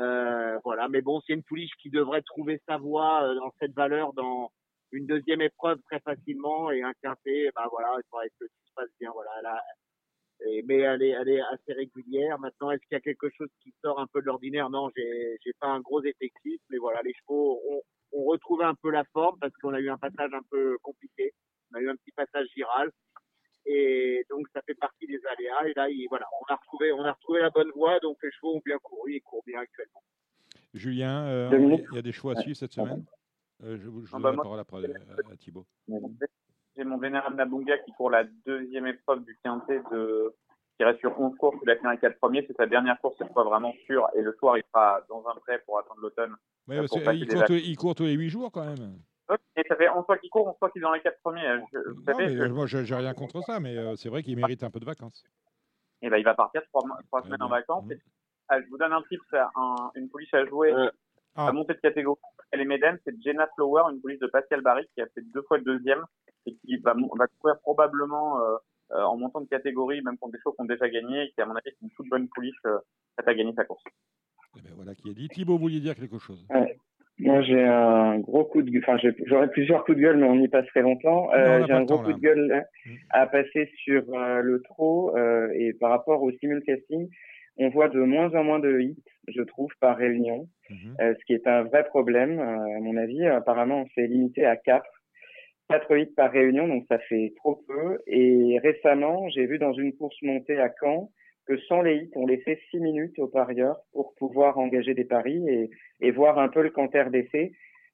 Euh, 0.00 0.58
voilà, 0.64 0.88
mais 0.88 1.02
bon, 1.02 1.20
c'est 1.26 1.34
une 1.34 1.44
pouliche 1.44 1.70
qui 1.80 1.90
devrait 1.90 2.22
trouver 2.22 2.60
sa 2.66 2.78
voie 2.78 3.22
euh, 3.24 3.34
dans 3.36 3.52
cette 3.60 3.74
valeur 3.74 4.12
dans 4.14 4.50
une 4.90 5.06
deuxième 5.06 5.40
épreuve 5.40 5.78
très 5.82 6.00
facilement 6.00 6.70
et 6.70 6.82
un 6.82 6.92
quintet, 7.02 7.50
ben 7.54 7.66
voilà, 7.70 7.94
il 7.98 8.02
faudrait 8.10 8.28
que 8.40 8.44
tout 8.44 8.66
se 8.66 8.72
passe 8.74 8.90
bien. 9.00 9.10
Voilà, 9.12 9.30
elle 9.38 9.46
et- 10.46 10.62
mais 10.62 10.78
elle 10.78 11.02
est, 11.02 11.10
elle 11.10 11.28
est 11.28 11.40
assez 11.40 11.72
régulière. 11.72 12.38
Maintenant, 12.38 12.70
est-ce 12.70 12.82
qu'il 12.86 12.92
y 12.94 12.96
a 12.96 13.00
quelque 13.00 13.28
chose 13.30 13.48
qui 13.62 13.72
sort 13.82 13.98
un 14.00 14.06
peu 14.06 14.20
de 14.20 14.26
l'ordinaire? 14.26 14.70
Non, 14.70 14.90
j'ai, 14.96 15.36
j'ai 15.44 15.52
pas 15.60 15.68
un 15.68 15.80
gros 15.80 16.02
effectif, 16.02 16.60
mais 16.70 16.78
voilà, 16.78 17.00
les 17.02 17.12
chevaux 17.14 17.60
ont, 17.68 17.82
ont 18.12 18.24
retrouvé 18.24 18.64
un 18.64 18.74
peu 18.74 18.90
la 18.90 19.04
forme 19.12 19.38
parce 19.40 19.52
qu'on 19.56 19.74
a 19.74 19.80
eu 19.80 19.90
un 19.90 19.98
passage 19.98 20.32
un 20.32 20.42
peu 20.50 20.78
compliqué. 20.82 21.32
On 21.72 21.78
a 21.78 21.80
eu 21.80 21.88
un 21.88 21.96
petit 21.96 22.12
passage 22.12 22.46
viral. 22.56 22.90
Et 23.66 24.24
donc, 24.28 24.46
ça 24.52 24.60
fait 24.66 24.74
partie 24.74 25.06
des 25.06 25.20
aléas. 25.26 25.68
Et 25.68 25.72
là, 25.74 25.88
il- 25.88 26.06
voilà, 26.08 26.26
on 26.42 26.52
a 26.52 26.56
retrouvé, 26.56 26.92
on 26.92 27.02
a 27.02 27.12
retrouvé 27.12 27.40
la 27.40 27.50
bonne 27.50 27.70
voie. 27.74 27.98
Donc, 28.00 28.18
les 28.22 28.30
chevaux 28.32 28.56
ont 28.56 28.62
bien 28.64 28.78
couru 28.82 29.14
et 29.14 29.20
courent 29.20 29.42
bien 29.46 29.60
actuellement. 29.60 30.02
Julien, 30.74 31.24
euh, 31.26 31.78
il 31.90 31.94
y 31.94 31.98
a 31.98 32.02
des 32.02 32.12
choix 32.12 32.32
à 32.36 32.40
suivre 32.42 32.56
cette 32.56 32.72
semaine? 32.72 33.04
Euh, 33.62 33.78
Je, 33.78 33.88
vous- 33.88 34.04
je 34.04 34.10
vous 34.10 34.16
Ah 34.16 34.20
donne 34.20 34.22
bah 34.22 34.30
la 34.36 34.42
parole 34.42 34.60
après 34.60 34.84
à, 34.84 35.32
à 35.32 35.36
Thibaut. 35.36 35.64
J'ai 36.76 36.84
mon 36.84 36.98
vénérable 36.98 37.36
Nabunga 37.36 37.78
qui 37.78 37.92
court 37.92 38.10
la 38.10 38.24
deuxième 38.46 38.86
épreuve 38.86 39.24
du 39.24 39.38
quintet 39.44 39.80
de 39.92 40.34
qui 40.76 40.84
reste 40.84 40.98
sur 40.98 41.18
11 41.20 41.36
courses. 41.36 41.56
Il 41.62 41.70
a 41.70 41.76
fini 41.76 41.92
les 41.92 41.98
quatre 41.98 42.18
premiers. 42.18 42.44
C'est 42.48 42.56
sa 42.56 42.66
dernière 42.66 43.00
course 43.00 43.14
cette 43.18 43.32
fois 43.32 43.44
vraiment 43.44 43.72
sûre. 43.86 44.08
Et 44.16 44.22
le 44.22 44.32
soir, 44.40 44.58
il 44.58 44.64
sera 44.72 45.00
dans 45.08 45.24
un 45.28 45.34
prêt 45.36 45.62
pour 45.64 45.78
attendre 45.78 46.00
l'automne. 46.00 46.34
Ouais, 46.66 46.76
euh, 46.76 46.80
parce 46.80 46.90
pour 46.90 47.12
il, 47.12 47.26
court 47.26 47.34
tous, 47.34 47.38
vacances. 47.38 47.60
il 47.64 47.76
court 47.76 47.94
tous 47.94 48.02
les 48.04 48.14
8 48.14 48.28
jours 48.28 48.50
quand 48.50 48.64
même. 48.64 48.98
Et 49.56 49.62
ça 49.68 49.76
fait 49.76 49.88
11 49.88 50.04
fois 50.04 50.18
qu'il 50.18 50.30
court, 50.30 50.48
11 50.48 50.56
fois 50.58 50.70
qu'il 50.70 50.80
est 50.80 50.82
dans 50.82 50.92
les 50.92 51.00
quatre 51.00 51.20
premiers. 51.20 51.46
Je- 51.72 51.78
vous 51.78 52.00
Non, 52.00 52.04
savez, 52.06 52.26
mais, 52.26 52.36
je- 52.36 52.42
euh, 52.42 52.48
moi, 52.48 52.66
j'ai 52.66 52.94
rien 52.94 53.14
contre 53.14 53.40
ça, 53.42 53.60
mais 53.60 53.76
euh, 53.78 53.94
c'est 53.94 54.08
vrai 54.08 54.22
qu'il 54.24 54.36
mérite 54.36 54.64
un 54.64 54.70
peu 54.70 54.80
de 54.80 54.84
vacances. 54.84 55.22
Et 56.02 56.10
ben, 56.10 56.16
il 56.16 56.24
va 56.24 56.34
partir 56.34 56.60
trois, 56.72 56.84
mois- 56.86 56.98
trois 57.06 57.22
semaines 57.22 57.40
en 57.42 57.48
vacances. 57.48 57.88
Et, 57.92 57.98
ah, 58.48 58.60
je 58.60 58.66
vous 58.68 58.76
donne 58.76 58.92
un 58.92 59.02
tip, 59.08 59.20
c'est 59.30 59.38
un- 59.38 59.90
une 59.94 60.08
pouliche 60.10 60.34
à 60.34 60.44
jouer, 60.44 60.74
Ah. 61.36 61.46
à 61.48 61.52
monter 61.52 61.74
de 61.74 61.78
catégorie. 61.78 62.18
Elle 62.50 62.60
est 62.62 62.64
Médène, 62.66 62.98
c'est 63.04 63.14
Jenna 63.22 63.48
Flower, 63.54 63.84
une 63.92 64.00
pouliche 64.00 64.18
de 64.18 64.26
Pascal 64.26 64.60
Barry 64.60 64.86
qui 64.94 65.00
a 65.00 65.06
fait 65.06 65.22
deux 65.32 65.42
fois 65.42 65.56
le 65.58 65.64
deuxième 65.64 66.04
et 66.46 66.54
qui 66.54 66.76
va, 66.78 66.94
va 66.94 67.26
courir 67.40 67.58
probablement 67.60 68.40
euh, 68.40 68.56
euh, 68.92 69.02
en 69.02 69.16
montant 69.16 69.40
de 69.40 69.48
catégorie, 69.48 70.02
même 70.02 70.18
contre 70.18 70.32
des 70.32 70.38
chevaux 70.38 70.52
qui 70.52 70.62
ont 70.62 70.66
déjà 70.66 70.88
gagné 70.88 71.24
et 71.24 71.30
qui, 71.30 71.40
à 71.40 71.46
mon 71.46 71.54
avis, 71.54 71.68
est 71.68 71.82
une 71.82 71.90
toute 71.90 72.08
bonne 72.08 72.28
pouliche 72.28 72.54
euh, 72.66 72.78
prête 73.16 73.28
à 73.28 73.34
gagner 73.34 73.52
sa 73.54 73.64
course. 73.64 73.82
Eh 74.56 74.62
ben, 74.62 74.70
voilà 74.76 74.94
qui 74.94 75.10
est 75.10 75.14
dit. 75.14 75.28
Thibaut, 75.28 75.54
vous 75.54 75.60
vouliez 75.60 75.80
dire 75.80 75.94
quelque 75.94 76.18
chose? 76.18 76.46
Ouais. 76.50 76.76
Moi, 77.18 77.42
j'ai 77.42 77.62
un 77.62 78.18
gros 78.18 78.44
coup 78.44 78.62
de 78.62 78.70
gueule. 78.70 78.82
Enfin, 78.86 78.98
j'aurais 79.26 79.48
plusieurs 79.48 79.84
coups 79.84 79.96
de 79.96 80.02
gueule, 80.02 80.16
mais 80.16 80.26
on 80.26 80.34
y 80.34 80.48
passerait 80.48 80.82
longtemps. 80.82 81.32
Euh, 81.32 81.64
j'ai 81.66 81.72
un 81.72 81.84
gros 81.84 81.96
temps, 81.96 82.02
coup 82.02 82.10
là. 82.10 82.16
de 82.16 82.20
gueule 82.20 82.46
là, 82.48 82.64
à 83.10 83.26
passer 83.26 83.70
sur 83.76 84.02
euh, 84.12 84.40
le 84.40 84.60
trot 84.62 85.16
euh, 85.16 85.48
et 85.54 85.74
par 85.74 85.90
rapport 85.90 86.22
au 86.22 86.32
simulcasting, 86.32 87.08
on 87.56 87.68
voit 87.68 87.88
de 87.88 88.00
moins 88.00 88.34
en 88.34 88.42
moins 88.42 88.58
de 88.58 88.80
hits, 88.80 89.04
je 89.28 89.42
trouve, 89.42 89.70
par 89.80 89.96
réunion, 89.96 90.48
euh, 91.00 91.14
ce 91.18 91.24
qui 91.24 91.34
est 91.34 91.46
un 91.46 91.62
vrai 91.62 91.84
problème. 91.84 92.40
Euh, 92.40 92.76
à 92.78 92.80
mon 92.80 92.96
avis, 92.96 93.24
apparemment, 93.26 93.82
on 93.82 93.86
s'est 93.94 94.08
limité 94.08 94.44
à 94.44 94.56
quatre. 94.56 94.90
Quatre 95.68 95.96
hits 95.96 96.12
par 96.14 96.30
réunion, 96.30 96.68
donc 96.68 96.84
ça 96.88 96.98
fait 96.98 97.32
trop 97.36 97.64
peu. 97.66 97.98
Et 98.06 98.58
récemment, 98.62 99.28
j'ai 99.30 99.46
vu 99.46 99.58
dans 99.58 99.72
une 99.72 99.94
course 99.94 100.16
montée 100.22 100.58
à 100.58 100.70
Caen 100.80 101.10
que 101.46 101.58
sans 101.68 101.82
les 101.82 101.96
hits, 101.96 102.10
on 102.16 102.26
laissait 102.26 102.60
six 102.70 102.78
minutes 102.78 103.18
aux 103.18 103.28
parieurs 103.28 103.78
pour 103.92 104.14
pouvoir 104.14 104.58
engager 104.58 104.94
des 104.94 105.04
paris 105.04 105.42
et, 106.00 106.10
voir 106.10 106.38
un 106.38 106.48
peu 106.48 106.62
le 106.62 106.70
canter 106.70 107.04
d'essai. 107.10 107.52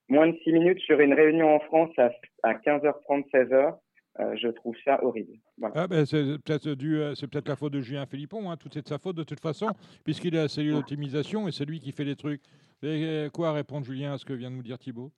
Moins 0.09 0.27
de 0.27 0.37
six 0.43 0.51
minutes 0.51 0.79
sur 0.79 0.99
une 0.99 1.13
réunion 1.13 1.55
en 1.55 1.59
France 1.59 1.91
à, 1.97 2.11
à 2.43 2.53
15h30, 2.53 3.29
16h, 3.31 3.77
euh, 4.19 4.35
je 4.35 4.49
trouve 4.49 4.75
ça 4.83 5.01
horrible. 5.03 5.37
Ah 5.73 5.87
ben, 5.87 6.05
c'est 6.05 6.37
peut-être 6.43 6.67
euh, 6.67 7.15
c'est 7.15 7.27
peut-être 7.27 7.47
la 7.47 7.55
faute 7.55 7.71
de 7.71 7.79
Julien 7.79 8.05
Philippon. 8.05 8.51
Hein. 8.51 8.57
Tout 8.57 8.77
est 8.77 8.81
de 8.81 8.87
sa 8.87 8.97
faute 8.97 9.15
de 9.15 9.23
toute 9.23 9.39
façon, 9.39 9.67
puisqu'il 10.03 10.35
est 10.35 10.39
à 10.39 10.49
cellule 10.49 10.73
d'optimisation 10.73 11.47
et 11.47 11.51
c'est 11.51 11.65
lui 11.65 11.79
qui 11.79 11.93
fait 11.93 12.03
les 12.03 12.17
trucs. 12.17 12.41
Et, 12.83 13.03
euh, 13.05 13.29
quoi 13.29 13.53
répondre 13.53 13.85
Julien 13.85 14.13
à 14.13 14.17
ce 14.17 14.25
que 14.25 14.33
vient 14.33 14.51
de 14.51 14.55
nous 14.55 14.63
dire 14.63 14.77
Thibaut? 14.77 15.11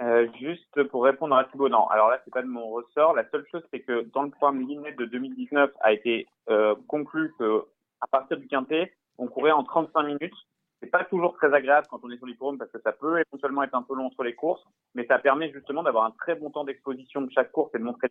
Euh, 0.00 0.26
juste 0.38 0.82
pour 0.84 1.04
répondre 1.04 1.36
à 1.36 1.44
Thibaut, 1.44 1.68
non. 1.68 1.86
Alors 1.88 2.08
là, 2.08 2.20
c'est 2.24 2.32
pas 2.32 2.42
de 2.42 2.48
mon 2.48 2.68
ressort. 2.68 3.14
La 3.14 3.28
seule 3.30 3.46
chose, 3.50 3.62
c'est 3.72 3.80
que 3.80 4.02
dans 4.12 4.22
le 4.22 4.30
programme 4.30 4.66
Linet 4.66 4.92
de 4.92 5.04
2019 5.04 5.70
a 5.80 5.92
été 5.92 6.26
euh, 6.50 6.74
conclu 6.88 7.32
que 7.38 7.64
à 8.00 8.06
partir 8.06 8.36
du 8.36 8.46
quintet, 8.48 8.92
on 9.18 9.28
courait 9.28 9.52
en 9.52 9.62
35 9.62 10.02
minutes. 10.02 10.34
C'est 10.80 10.90
pas 10.90 11.04
toujours 11.04 11.34
très 11.34 11.52
agréable 11.54 11.86
quand 11.88 12.00
on 12.02 12.10
est 12.10 12.16
sur 12.16 12.26
l'hippodrome 12.26 12.58
parce 12.58 12.70
que 12.70 12.80
ça 12.80 12.92
peut 12.92 13.22
éventuellement 13.26 13.62
être 13.62 13.74
un 13.74 13.82
peu 13.82 13.94
long 13.94 14.06
entre 14.06 14.24
les 14.24 14.34
courses, 14.34 14.62
mais 14.94 15.06
ça 15.06 15.18
permet 15.18 15.50
justement 15.50 15.82
d'avoir 15.82 16.04
un 16.04 16.10
très 16.10 16.34
bon 16.34 16.50
temps 16.50 16.64
d'exposition 16.64 17.22
de 17.22 17.30
chaque 17.30 17.52
course 17.52 17.74
et 17.74 17.78
de 17.78 17.84
montrer. 17.84 18.08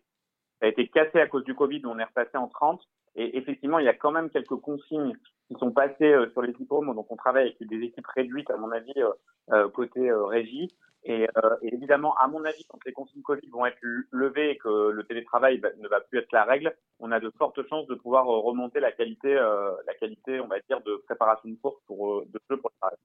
Ça 0.60 0.66
a 0.66 0.68
été 0.68 0.88
cassé 0.88 1.20
à 1.20 1.26
cause 1.26 1.44
du 1.44 1.54
Covid, 1.54 1.82
on 1.86 1.98
est 1.98 2.04
repassé 2.04 2.36
en 2.36 2.48
30. 2.48 2.80
Et 3.16 3.36
effectivement, 3.38 3.78
il 3.78 3.84
y 3.84 3.88
a 3.88 3.94
quand 3.94 4.10
même 4.10 4.30
quelques 4.30 4.56
consignes 4.56 5.16
qui 5.48 5.54
sont 5.58 5.70
passées 5.72 6.12
euh, 6.12 6.28
sur 6.30 6.42
les 6.42 6.52
hippodromes, 6.52 6.94
donc 6.94 7.10
on 7.12 7.16
travaille 7.16 7.48
avec 7.58 7.68
des 7.68 7.82
équipes 7.84 8.06
réduites, 8.06 8.50
à 8.50 8.56
mon 8.56 8.70
avis, 8.72 8.92
euh, 8.96 9.10
euh, 9.52 9.68
côté 9.68 10.10
euh, 10.10 10.24
régie. 10.24 10.68
Et, 11.06 11.28
euh, 11.36 11.56
et 11.60 11.74
évidemment, 11.74 12.14
à 12.16 12.28
mon 12.28 12.44
avis, 12.46 12.64
quand 12.64 12.78
les 12.86 12.92
consignes 12.92 13.20
Covid 13.22 13.46
vont 13.50 13.66
être 13.66 13.78
levées 14.10 14.50
et 14.52 14.56
que 14.56 14.88
le 14.88 15.04
télétravail 15.04 15.58
va- 15.58 15.68
ne 15.78 15.86
va 15.86 16.00
plus 16.00 16.18
être 16.18 16.32
la 16.32 16.44
règle, 16.44 16.74
on 16.98 17.12
a 17.12 17.20
de 17.20 17.30
fortes 17.36 17.60
chances 17.68 17.86
de 17.88 17.94
pouvoir 17.94 18.24
remonter 18.24 18.80
la 18.80 18.90
qualité, 18.90 19.36
euh, 19.36 19.70
la 19.86 19.94
qualité, 19.94 20.40
on 20.40 20.46
va 20.46 20.58
dire, 20.60 20.80
de 20.80 20.96
préparation 21.04 21.50
de 21.50 21.56
course 21.56 21.76
pour 21.86 22.22
de 22.24 22.40
jeu 22.50 22.56
pour 22.56 22.70
le 22.74 22.78
travail. 22.80 22.96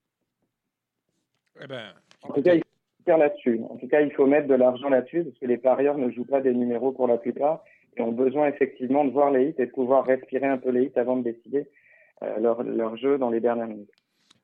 Eh 1.61 1.67
ben, 1.67 1.93
En 2.23 2.31
tout 2.33 2.41
cas, 2.41 2.53
là-dessus. 3.17 3.61
En 3.69 3.77
tout 3.77 3.87
cas, 3.87 4.01
il 4.01 4.11
faut 4.11 4.25
mettre 4.25 4.47
de 4.47 4.55
l'argent 4.55 4.89
là-dessus 4.89 5.23
parce 5.23 5.37
que 5.37 5.45
les 5.45 5.57
parieurs 5.57 5.97
ne 5.97 6.09
jouent 6.09 6.25
pas 6.25 6.41
des 6.41 6.53
numéros 6.53 6.91
pour 6.91 7.07
la 7.07 7.17
plupart 7.17 7.63
et 7.97 8.01
ont 8.01 8.11
besoin 8.11 8.47
effectivement 8.47 9.05
de 9.05 9.11
voir 9.11 9.31
les 9.31 9.49
hits 9.49 9.55
et 9.57 9.65
de 9.65 9.71
pouvoir 9.71 10.05
respirer 10.05 10.47
un 10.47 10.57
peu 10.57 10.69
les 10.69 10.85
hits 10.85 10.97
avant 10.97 11.17
de 11.17 11.23
décider 11.23 11.67
euh, 12.23 12.39
leur, 12.39 12.97
jeu 12.97 13.17
dans 13.17 13.29
les 13.29 13.39
dernières 13.39 13.67
minutes. 13.67 13.91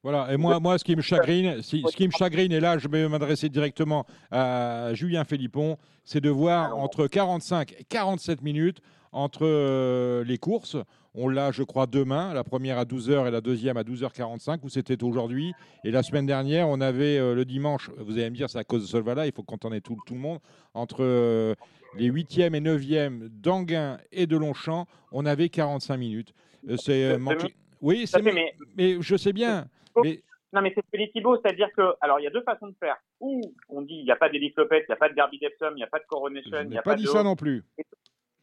Voilà, 0.03 0.27
et 0.31 0.37
moi, 0.37 0.59
moi 0.59 0.77
ce 0.77 0.83
qui 0.83 0.95
me 0.95 1.01
chagrine, 1.01 1.63
ce 1.63 1.95
qui 1.95 2.05
me 2.05 2.11
chagrine, 2.11 2.51
et 2.51 2.59
là 2.59 2.77
je 2.77 2.87
vais 2.87 3.09
m'adresser 3.09 3.49
directement 3.49 4.05
à 4.29 4.93
Julien 4.93 5.23
Philippon, 5.23 5.77
c'est 6.03 6.21
de 6.21 6.29
voir 6.29 6.77
entre 6.77 7.07
45 7.07 7.71
et 7.71 7.83
47 7.89 8.43
minutes 8.43 8.81
entre 9.11 9.45
euh, 9.45 10.23
les 10.23 10.37
courses. 10.37 10.77
On 11.17 11.29
l'a, 11.29 11.51
je 11.51 11.63
crois, 11.63 11.87
demain, 11.87 12.33
la 12.33 12.43
première 12.43 12.77
à 12.77 12.83
12h 12.83 13.27
et 13.27 13.31
la 13.31 13.39
deuxième 13.41 13.77
à 13.77 13.83
12h45, 13.83 14.59
où 14.63 14.69
c'était 14.69 15.01
aujourd'hui. 15.03 15.53
Et 15.85 15.91
la 15.91 16.03
semaine 16.03 16.25
dernière, 16.25 16.67
on 16.67 16.81
avait 16.81 17.17
euh, 17.17 17.33
le 17.33 17.45
dimanche, 17.45 17.89
vous 17.97 18.13
allez 18.17 18.29
me 18.29 18.35
dire, 18.35 18.49
c'est 18.49 18.59
à 18.59 18.63
cause 18.65 18.81
de 18.81 18.87
Solvala, 18.87 19.25
il 19.25 19.31
faut 19.33 19.43
qu'on 19.43 19.71
ait 19.71 19.79
tout, 19.81 19.97
tout 20.05 20.13
le 20.13 20.19
monde, 20.19 20.39
entre 20.73 20.97
euh, 21.03 21.55
les 21.97 22.09
8e 22.11 22.53
et 22.53 22.59
9e 22.59 23.29
d'Anguin 23.29 23.97
et 24.11 24.27
de 24.27 24.35
Longchamp, 24.35 24.87
on 25.13 25.25
avait 25.25 25.47
45 25.49 25.95
minutes. 25.97 26.33
Euh, 26.69 26.75
c'est 26.77 27.17
manqué- 27.17 27.53
Oui, 27.81 28.07
c'est 28.07 28.21
mais... 28.21 28.97
je 29.01 29.15
sais 29.15 29.31
bien. 29.31 29.67
Mais 30.03 30.21
Non, 30.51 30.61
mais 30.61 30.73
c'est 30.75 30.81
ce 30.85 30.91
que 30.91 30.97
dit 31.01 31.11
Thibaut, 31.11 31.37
c'est-à-dire 31.41 31.69
que, 31.77 31.81
alors, 32.01 32.19
il 32.19 32.23
y 32.23 32.27
a 32.27 32.31
deux 32.31 32.41
façons 32.43 32.67
de 32.67 32.75
faire. 32.79 32.95
Ou 33.21 33.41
on 33.69 33.81
dit, 33.81 33.95
il 33.95 34.03
n'y 34.05 34.11
a 34.11 34.15
pas 34.17 34.27
d'hélicoptère, 34.29 34.79
il 34.79 34.85
n'y 34.89 34.93
a 34.93 34.97
pas 34.97 35.09
de 35.09 35.15
Derby 35.15 35.37
d'Epsom, 35.39 35.71
il 35.71 35.75
n'y 35.75 35.83
a 35.83 35.87
pas 35.87 35.99
de 35.99 36.05
Coronation, 36.09 36.49
Je 36.51 36.57
il 36.61 36.63
n'y 36.65 36.69
n'ai 36.71 36.77
a 36.77 36.81
pas 36.81 36.91
pas 36.91 36.95
dit 36.97 37.03
de. 37.03 37.09
ça 37.09 37.23
non 37.23 37.35
plus. 37.35 37.63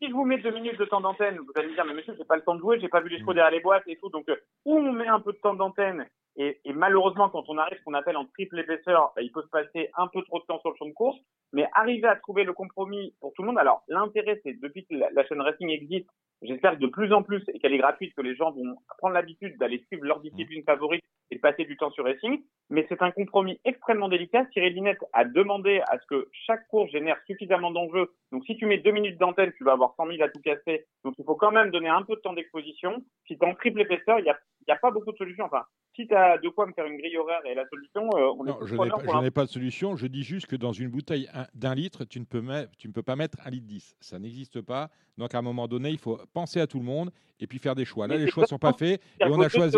Si 0.03 0.09
je 0.09 0.15
vous 0.15 0.25
mets 0.25 0.39
deux 0.39 0.51
minutes 0.51 0.81
de 0.81 0.85
temps 0.85 1.01
d'antenne, 1.01 1.39
vous 1.39 1.53
allez 1.55 1.69
me 1.69 1.75
dire, 1.75 1.85
mais 1.85 1.95
monsieur, 1.95 2.13
j'ai 2.19 2.25
pas 2.25 2.35
le 2.35 2.43
temps 2.43 2.57
de 2.57 2.61
jouer, 2.61 2.81
j'ai 2.81 2.89
pas 2.89 3.01
vu 3.01 3.09
les 3.09 3.21
chevaux 3.21 3.35
derrière 3.35 3.53
les 3.53 3.61
boîtes 3.61 3.87
et 3.87 3.95
tout. 3.95 4.09
Donc, 4.09 4.29
euh, 4.29 4.35
ou 4.65 4.77
on 4.77 4.91
met 4.91 5.07
un 5.07 5.21
peu 5.21 5.33
de 5.33 5.39
temps 5.39 5.55
d'antenne, 5.55 6.09
et, 6.37 6.61
et 6.65 6.73
malheureusement, 6.73 7.29
quand 7.29 7.45
on 7.49 7.59
arrive 7.59 7.79
ce 7.79 7.85
qu'on 7.85 7.95
appelle 7.95 8.17
en 8.17 8.25
triple 8.25 8.59
épaisseur, 8.59 9.13
bah, 9.15 9.23
il 9.23 9.31
peut 9.33 9.43
se 9.43 9.49
passer 9.49 9.91
un 9.97 10.07
peu 10.09 10.23
trop 10.23 10.41
de 10.41 10.45
temps 10.45 10.61
sur 10.61 10.71
le 10.71 10.77
champ 10.77 10.87
de 10.87 10.93
course, 10.93 11.19
mais 11.53 11.67
arriver 11.75 12.09
à 12.09 12.17
trouver 12.17 12.45
le 12.45 12.53
compromis 12.53 13.15
pour 13.21 13.33
tout 13.35 13.43
le 13.43 13.49
monde. 13.49 13.59
Alors, 13.59 13.83
l'intérêt, 13.89 14.41
c'est 14.43 14.59
depuis 14.61 14.87
que 14.87 14.95
la, 14.95 15.27
chaîne 15.27 15.41
Racing 15.41 15.69
existe, 15.69 16.09
j'espère 16.41 16.73
que 16.73 16.81
de 16.81 16.87
plus 16.87 17.13
en 17.13 17.23
plus, 17.23 17.43
et 17.53 17.59
qu'elle 17.59 17.75
est 17.75 17.79
gratuite, 17.79 18.15
que 18.15 18.23
les 18.23 18.35
gens 18.35 18.53
vont 18.53 18.77
prendre 18.99 19.15
l'habitude 19.15 19.59
d'aller 19.59 19.85
suivre 19.89 20.05
leur 20.05 20.21
discipline 20.21 20.65
favorite 20.65 21.05
et 21.31 21.37
de 21.37 21.41
passer 21.41 21.65
du 21.65 21.77
temps 21.77 21.91
sur 21.91 22.05
Racing. 22.05 22.43
Mais 22.71 22.87
c'est 22.89 23.03
un 23.03 23.11
compromis 23.11 23.61
extrêmement 23.65 24.09
délicat. 24.09 24.47
Cyril 24.53 24.75
Linette 24.75 25.05
a 25.13 25.25
demandé 25.25 25.83
à 25.89 25.99
ce 25.99 26.07
que 26.07 26.29
chaque 26.47 26.67
course 26.69 26.91
génère 26.91 27.19
suffisamment 27.27 27.71
d'enjeux. 27.71 28.11
Donc, 28.33 28.45
si 28.47 28.57
tu 28.57 28.65
mets 28.65 28.79
deux 28.79 28.93
minutes 28.93 29.19
d'antenne, 29.19 29.53
tu 29.59 29.65
vas 29.65 29.73
avoir 29.73 29.95
100 29.97 30.07
000 30.07 30.23
à 30.23 30.29
tout 30.31 30.41
casser. 30.41 30.87
Donc, 31.05 31.15
il 31.19 31.25
faut 31.25 31.35
quand 31.35 31.53
même 31.53 31.71
donner 31.71 31.89
un 31.89 32.03
peu 32.03 32.15
de 32.15 32.21
temps 32.21 32.33
d'exposition. 32.33 33.03
Si 33.27 33.39
tu 33.39 33.45
en 33.45 33.55
triple 33.55 33.83
épaisseur, 33.83 34.19
il 34.19 34.25
n'y 34.25 34.31
a, 34.31 34.39
il 34.67 34.71
y 34.71 34.75
a 34.75 34.77
pas 34.77 34.91
beaucoup 34.91 35.13
de 35.13 35.17
solutions. 35.17 35.45
Enfin, 35.45 35.63
si 35.95 36.07
tu 36.07 36.15
as 36.15 36.39
de 36.39 36.49
quoi 36.49 36.67
me 36.67 36.73
faire 36.73 36.87
une 36.87 36.97
grille 36.97 37.17
horaire 37.17 37.41
et 37.45 37.55
la 37.55 37.67
solution, 37.69 38.09
euh, 38.17 38.33
on 38.39 38.45
est 38.47 38.49
Non, 38.51 38.55
tous 38.61 38.67
je 38.67 38.73
n'ai 38.75 39.31
pas, 39.31 39.43
un- 39.43 39.45
de 39.45 39.51
solution. 39.51 39.97
Je 39.97 40.07
dis 40.07 40.23
juste 40.23 40.47
que 40.47 40.57
dans 40.57 40.73
une 40.73 40.89
bouteille 40.89 41.29
un- 41.35 41.47
d'un 41.55 41.75
litre, 41.75 42.05
tu 42.05 42.21
ne, 42.21 42.25
peux 42.25 42.41
mettre- 42.41 42.71
tu 42.79 42.89
ne 42.89 42.93
peux 42.93 43.03
pas 43.03 43.17
mettre 43.17 43.39
un 43.45 43.51
litre 43.51 43.67
10. 43.67 43.97
Ça 44.01 44.19
n'existe 44.19 44.61
pas. 44.61 44.89
Donc, 45.19 45.35
à 45.35 45.39
un 45.39 45.43
moment 45.43 45.69
donné, 45.69 45.91
il 45.91 45.99
faut 45.99 46.19
penser 46.33 46.61
à 46.61 46.67
tout 46.67 46.79
le 46.79 46.85
monde 46.85 47.11
et 47.41 47.47
puis 47.47 47.59
faire 47.59 47.75
des 47.75 47.85
choix. 47.85 48.07
Là, 48.07 48.15
Mais 48.17 48.25
les 48.25 48.31
choix 48.31 48.45
ne 48.45 48.49
sont 48.49 48.59
pas 48.59 48.73
faits 48.73 49.01
et 49.21 49.25
on 49.25 49.41
a 49.41 49.49
choisi. 49.49 49.77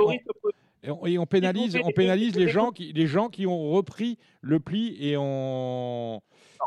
Et 0.86 0.90
on, 0.90 1.06
et 1.06 1.16
on 1.18 1.24
pénalise, 1.24 1.78
on 1.82 1.90
pénalise 1.92 2.36
les 2.36 2.48
gens, 2.48 2.70
qui, 2.70 2.92
les 2.92 3.06
gens 3.06 3.28
qui 3.30 3.46
ont 3.46 3.70
repris 3.70 4.18
le 4.42 4.60
pli 4.60 4.94
et 5.00 5.16
on, 5.16 6.20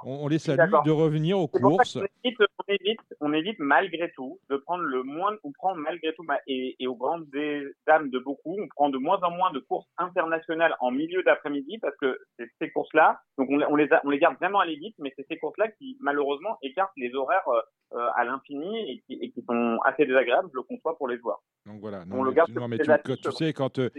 on, 0.06 0.26
on 0.26 0.28
les 0.28 0.40
salue 0.40 0.72
de 0.86 0.92
revenir 0.92 1.38
aux 1.40 1.48
courses. 1.48 1.98
évite, 2.24 2.38
on 2.40 2.74
évite, 2.74 3.00
on 3.22 3.34
évite 3.34 3.60
malgré 3.60 4.12
tout 4.16 4.40
de 4.50 4.58
prendre 4.58 4.84
le 4.84 5.04
moins, 5.04 5.36
on 5.44 5.52
prend 5.52 5.76
malgré 5.76 6.14
tout, 6.14 6.26
et, 6.48 6.76
et 6.80 6.88
aux 6.88 6.96
grandes 6.96 7.30
des- 7.30 7.66
dames 7.88 8.10
de 8.10 8.20
beaucoup, 8.20 8.56
on 8.62 8.68
prend 8.76 8.90
de 8.90 8.98
moins 8.98 9.20
en 9.24 9.32
moins 9.32 9.52
de 9.52 9.60
courses 9.60 9.88
internationales 9.98 10.76
en 10.80 10.92
milieu 10.92 11.24
d'après-midi 11.24 11.78
parce 11.80 11.96
que 11.98 12.18
c'est 12.38 12.48
ces 12.60 12.70
courses-là, 12.72 13.20
donc 13.38 13.48
on, 13.50 13.58
les- 13.58 13.66
on 13.66 13.76
les 13.76 13.92
a- 13.94 14.02
on 14.04 14.10
les 14.10 14.20
garde 14.20 14.36
vraiment 14.38 14.60
à 14.60 14.66
l'élite, 14.66 14.96
mais 15.00 15.14
c'est 15.16 15.26
ces 15.30 15.38
courses-là 15.38 15.70
qui 15.78 15.98
malheureusement 16.02 16.58
écartent 16.62 16.92
les 16.98 17.14
horaires 17.16 17.48
euh, 17.48 17.62
euh, 17.98 18.08
à 18.16 18.26
l'infini 18.26 18.92
et 18.92 19.04
qui, 19.08 19.14
et 19.22 19.32
qui 19.32 19.42
sont 19.44 19.78
assez 19.86 20.06
désagréables, 20.06 20.50
je 20.52 20.58
le 20.58 20.64
conçois 20.64 20.98
pour 20.98 21.08
les 21.08 21.18
joueurs. 21.18 21.42
Donc 21.66 21.80
voilà. 21.80 22.04
On 22.12 22.18
Non, 22.18 22.24
le 22.24 22.32
mais, 22.32 22.36
garde 22.36 22.52
non, 22.52 22.68
mais 22.68 22.78
tu, 22.80 22.92
tu 23.22 23.32
sais, 23.32 23.54
quand, 23.54 23.80
euh, 23.80 23.90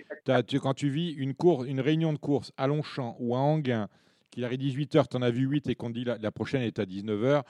tu, 0.46 0.60
quand 0.60 0.74
tu 0.74 0.88
vis 0.88 1.12
une, 1.12 1.34
course, 1.34 1.66
une 1.66 1.80
réunion 1.80 2.12
de 2.12 2.18
course 2.18 2.52
à 2.56 2.66
Longchamp 2.66 3.16
ou 3.18 3.34
à 3.34 3.38
Anguin, 3.38 3.88
qu'il 4.30 4.44
arrive 4.44 4.60
18h, 4.60 5.08
tu 5.08 5.16
en 5.16 5.22
as 5.22 5.30
vu 5.30 5.46
8 5.46 5.68
et 5.68 5.74
qu'on 5.74 5.88
te 5.88 5.94
dit 5.94 6.04
la, 6.04 6.18
la 6.18 6.30
prochaine 6.30 6.62
est 6.62 6.78
à 6.78 6.84
19h, 6.84 7.42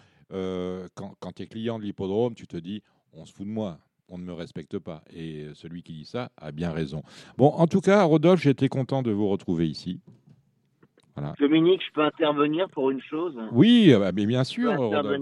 quand, 0.94 1.14
quand 1.20 1.32
tu 1.32 1.42
es 1.42 1.46
client 1.46 1.78
de 1.78 1.84
l'hippodrome, 1.84 2.34
tu 2.34 2.46
te 2.46 2.56
dis 2.56 2.82
on 3.12 3.24
se 3.24 3.32
fout 3.32 3.46
de 3.46 3.52
moi. 3.52 3.78
On 4.10 4.16
ne 4.16 4.24
me 4.24 4.32
respecte 4.32 4.78
pas. 4.78 5.02
Et 5.12 5.42
euh, 5.42 5.54
celui 5.54 5.82
qui 5.82 5.92
dit 5.92 6.04
ça 6.06 6.30
a 6.38 6.50
bien 6.50 6.72
raison. 6.72 7.02
Bon, 7.36 7.48
en 7.48 7.66
tout 7.66 7.80
cas, 7.80 8.02
Rodolphe, 8.04 8.40
j'étais 8.40 8.68
content 8.68 9.02
de 9.02 9.10
vous 9.10 9.28
retrouver 9.28 9.68
ici. 9.68 10.00
Voilà. 11.14 11.34
Dominique, 11.38 11.82
je 11.86 11.92
peux 11.92 12.04
intervenir 12.04 12.68
pour 12.70 12.90
une 12.90 13.02
chose? 13.02 13.36
Oui, 13.52 13.92
euh, 13.92 14.10
mais 14.14 14.24
bien 14.24 14.44
Je 14.44 14.48
sûr, 14.48 14.76
Rodolphe. 14.76 15.20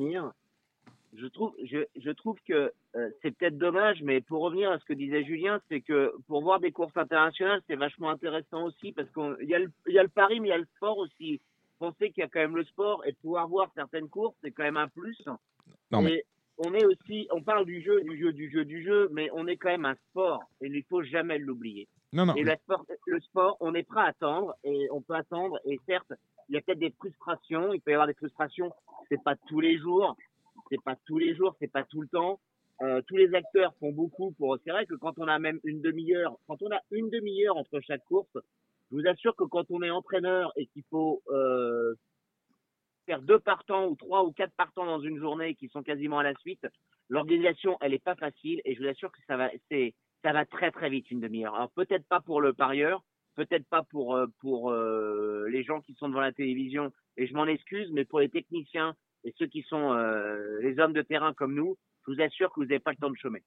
Je 1.19 1.27
trouve, 1.27 1.55
je, 1.65 1.79
je 1.97 2.11
trouve 2.11 2.37
que 2.47 2.73
euh, 2.95 3.11
c'est 3.23 3.31
peut-être 3.37 3.57
dommage, 3.59 4.03
mais 4.03 4.21
pour 4.21 4.43
revenir 4.43 4.71
à 4.71 4.79
ce 4.79 4.85
que 4.85 4.93
disait 4.93 5.25
Julien, 5.25 5.61
c'est 5.69 5.81
que 5.81 6.13
pour 6.27 6.43
voir 6.43 6.61
des 6.61 6.73
courses 6.73 6.97
internationales, 6.97 7.63
c'est 7.67 7.77
vachement 7.77 8.11
intéressant 8.11 8.65
aussi 8.67 8.93
parce 8.93 9.09
qu'il 9.11 9.49
y, 9.49 9.55
a 9.55 9.59
le- 9.59 9.73
y 9.87 9.99
a 9.99 10.03
le 10.03 10.09
pari, 10.11 10.41
mais 10.41 10.49
il 10.49 10.51
y 10.51 10.55
a 10.55 10.59
le 10.59 10.69
sport 10.77 10.99
aussi. 10.99 11.41
Penser 11.79 12.11
qu'il 12.11 12.21
y 12.23 12.25
a 12.25 12.29
quand 12.29 12.41
même 12.41 12.57
le 12.57 12.65
sport 12.65 13.05
et 13.07 13.13
de 13.13 13.17
pouvoir 13.17 13.49
voir 13.49 13.71
certaines 13.75 14.09
courses, 14.09 14.35
c'est 14.43 14.51
quand 14.51 14.63
même 14.65 14.77
un 14.77 14.89
plus. 14.89 15.19
Non, 15.91 16.03
mais- 16.03 16.13
Et 16.15 16.25
on 16.59 16.73
est 16.75 16.85
aussi, 16.85 17.29
on 17.33 17.43
parle 17.43 17.65
du 17.67 17.81
jeu, 17.83 18.03
du 18.03 18.19
jeu, 18.19 18.33
du 18.33 18.51
jeu, 18.51 18.65
du 18.65 18.83
jeu, 18.83 19.09
mais 19.13 19.29
on 19.33 19.47
est 19.47 19.57
quand 19.57 19.69
même 19.71 19.85
un 19.85 19.97
sport 20.11 20.43
et 20.61 20.67
il 20.67 20.73
ne 20.73 20.81
faut 20.89 21.03
jamais 21.03 21.39
l'oublier. 21.39 21.87
Non, 22.13 22.25
non, 22.27 22.35
Et 22.35 22.45
mais- 22.45 22.53
le 22.53 22.57
sport, 22.59 22.85
le 23.07 23.21
sport, 23.21 23.57
on 23.61 23.75
est 23.75 23.83
prêt 23.83 24.01
à 24.01 24.05
attendre 24.07 24.55
et 24.65 24.89
on 24.91 25.01
peut 25.03 25.15
attendre. 25.15 25.59
Et 25.67 25.79
certes, 25.87 26.13
il 26.49 26.55
y 26.55 26.59
a 26.59 26.61
peut-être 26.63 26.79
des 26.79 26.93
frustrations. 26.93 27.73
Il 27.75 27.81
peut 27.81 27.91
y 27.91 27.95
avoir 27.95 28.07
des 28.07 28.15
frustrations. 28.15 28.73
C'est 29.09 29.23
pas 29.23 29.35
tous 29.49 29.61
les 29.61 29.77
jours. 29.79 30.17
C'est 30.71 30.83
pas 30.83 30.97
tous 31.07 31.19
les 31.19 31.35
jours. 31.35 31.55
C'est 31.61 31.71
pas 31.71 31.85
tout 31.85 32.03
le 32.03 32.09
temps. 32.09 32.41
Euh, 32.83 33.01
tous 33.07 33.17
les 33.17 33.35
acteurs 33.35 33.75
font 33.81 33.93
beaucoup 33.93 34.33
pour. 34.33 34.59
C'est 34.65 34.71
vrai 34.71 34.87
que 34.87 34.95
quand 34.95 35.19
on 35.19 35.29
a 35.29 35.39
même 35.39 35.61
une 35.65 35.81
demi-heure, 35.81 36.37
quand 36.47 36.61
on 36.63 36.71
a 36.71 36.81
une 36.91 37.09
demi-heure 37.09 37.57
entre 37.57 37.81
chaque 37.81 38.05
course, 38.05 38.37
je 38.91 38.97
vous 38.97 39.07
assure 39.07 39.35
que 39.35 39.45
quand 39.45 39.71
on 39.71 39.83
est 39.83 39.91
entraîneur 39.91 40.53
et 40.57 40.67
qu'il 40.67 40.85
faut 40.91 41.23
euh, 41.29 41.95
faire 43.07 43.23
deux 43.23 43.39
partants 43.39 43.87
ou 43.87 43.97
trois 43.97 44.25
ou 44.25 44.33
quatre 44.33 44.53
partants 44.57 44.85
dans 44.85 45.01
une 45.01 45.19
journée 45.19 45.55
qui 45.55 45.69
sont 45.69 45.83
quasiment 45.83 46.19
à 46.19 46.23
la 46.23 46.35
suite, 46.35 46.67
l'organisation 47.09 47.79
elle 47.81 47.95
est 47.95 48.05
pas 48.05 48.15
facile 48.15 48.61
et 48.65 48.75
je 48.75 48.83
vous 48.83 48.89
assure 48.89 49.11
que 49.11 49.21
ça 49.27 49.37
va 49.39 49.51
c'est 49.71 49.95
ça 50.23 50.33
va 50.33 50.45
très 50.45 50.71
très 50.71 50.91
vite 50.91 51.11
une 51.11 51.21
demi-heure. 51.21 51.55
Alors 51.55 51.71
peut-être 51.71 52.07
pas 52.09 52.21
pour 52.21 52.43
le 52.43 52.53
parieur, 52.53 53.03
peut-être 53.37 53.67
pas 53.69 53.85
pour 53.85 54.17
euh, 54.17 54.27
pour 54.41 54.71
les 54.71 55.65
gens 55.65 55.81
qui 55.81 55.95
sont 55.95 56.11
devant 56.11 56.21
la 56.21 56.33
télévision 56.33 56.93
et 57.17 57.27
je 57.27 57.33
m'en 57.33 57.47
excuse, 57.47 57.91
mais 57.93 58.05
pour 58.05 58.21
les 58.21 58.29
techniciens 58.29 58.95
et 59.25 59.35
ceux 59.39 59.47
qui 59.47 59.63
sont 59.63 59.93
euh, 59.93 60.59
les 60.63 60.79
hommes 60.79 60.93
de 60.93 61.03
terrain 61.03 61.33
comme 61.35 61.55
nous, 61.55 61.77
je 62.07 62.13
vous 62.15 62.21
assure 62.21 62.51
que 62.53 62.61
vous 62.61 62.67
n'avez 62.67 62.79
pas 62.79 62.93
le 62.93 62.97
temps 62.99 63.11
de 63.11 63.17
chômer. 63.17 63.43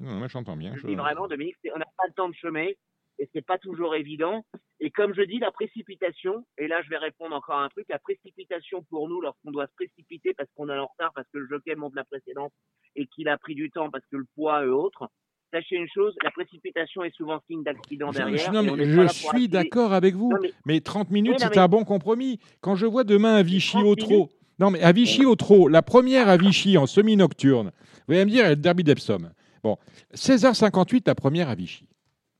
Non, 0.00 0.12
moi, 0.14 0.28
j'entends 0.28 0.56
bien. 0.56 0.74
Je 0.76 0.82
je- 0.82 0.86
dis 0.86 0.94
vraiment, 0.94 1.26
Dominique, 1.26 1.56
on 1.74 1.78
n'a 1.78 1.84
pas 1.96 2.06
le 2.06 2.12
temps 2.14 2.28
de 2.28 2.34
chômer 2.34 2.78
et 3.18 3.28
c'est 3.32 3.44
pas 3.44 3.58
toujours 3.58 3.94
évident. 3.96 4.44
Et 4.80 4.90
comme 4.90 5.12
je 5.12 5.22
dis, 5.22 5.40
la 5.40 5.50
précipitation, 5.50 6.46
et 6.56 6.68
là 6.68 6.80
je 6.82 6.88
vais 6.88 6.98
répondre 6.98 7.34
encore 7.34 7.56
à 7.56 7.64
un 7.64 7.68
truc, 7.68 7.86
la 7.88 7.98
précipitation 7.98 8.84
pour 8.84 9.08
nous 9.08 9.20
lorsqu'on 9.20 9.50
doit 9.50 9.66
se 9.66 9.72
précipiter 9.74 10.34
parce 10.34 10.48
qu'on 10.54 10.68
est 10.68 10.78
en 10.78 10.86
retard, 10.86 11.10
parce 11.14 11.26
que 11.32 11.38
le 11.38 11.48
jockey 11.48 11.74
monte 11.74 11.96
la 11.96 12.04
précédente 12.04 12.52
et 12.94 13.06
qu'il 13.08 13.28
a 13.28 13.36
pris 13.38 13.56
du 13.56 13.70
temps 13.72 13.90
parce 13.90 14.04
que 14.06 14.16
le 14.16 14.26
poids 14.36 14.64
et 14.64 14.68
autres, 14.68 15.08
sachez 15.52 15.74
une 15.74 15.88
chose, 15.92 16.14
la 16.22 16.30
précipitation 16.30 17.02
est 17.02 17.12
souvent 17.16 17.40
signe 17.48 17.64
d'accident 17.64 18.12
derrière. 18.12 18.38
je- 18.38 18.52
non, 18.52 18.62
mais 18.76 18.84
je 18.84 19.08
suis 19.08 19.48
d'accord 19.48 19.92
avec 19.92 20.14
vous. 20.14 20.30
Non, 20.30 20.38
mais... 20.40 20.52
mais- 20.64 20.80
30 20.80 21.10
minutes, 21.10 21.32
Oui, 21.32 21.38
c'est 21.40 21.50
mais- 21.50 21.58
un 21.58 21.68
bon 21.68 21.82
compromis. 21.84 22.38
Quand 22.60 22.76
je 22.76 22.86
vois 22.86 23.02
demain 23.02 23.34
à 23.34 23.42
Vichy 23.42 23.72
30 23.78 23.84
au 23.84 23.94
trot. 23.96 24.28
Non 24.58 24.70
mais 24.70 24.80
à 24.82 24.92
Vichy 24.92 25.24
au 25.24 25.36
trot, 25.36 25.68
la 25.68 25.82
première 25.82 26.28
à 26.28 26.36
Vichy 26.36 26.76
en 26.78 26.86
semi-nocturne, 26.86 27.70
vous 28.06 28.14
allez 28.14 28.24
me 28.24 28.30
dire, 28.30 28.44
elle 28.44 28.52
est 28.52 28.56
le 28.56 28.60
derby 28.62 28.84
d'Epsom. 28.84 29.30
Bon, 29.62 29.76
16h58, 30.14 31.02
la 31.06 31.14
première 31.14 31.48
à 31.48 31.54
Vichy. 31.54 31.86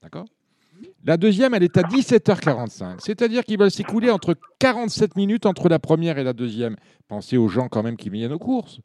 D'accord? 0.03 0.25
La 1.05 1.17
deuxième, 1.17 1.55
elle 1.55 1.63
est 1.63 1.77
à 1.77 1.83
17h45. 1.83 2.97
C'est-à-dire 3.01 3.45
qu'il 3.45 3.59
va 3.59 3.69
s'écouler 3.71 4.11
entre 4.11 4.35
47 4.59 5.17
minutes 5.17 5.47
entre 5.47 5.69
la 5.69 5.79
première 5.79 6.19
et 6.19 6.25
la 6.25 6.33
deuxième. 6.33 6.77
Pensez 7.09 7.37
aux 7.37 7.49
gens 7.49 7.69
quand 7.69 7.83
même 7.83 7.97
qui 7.97 8.11
viennent 8.11 8.33
aux 8.33 8.39
courses. 8.39 8.81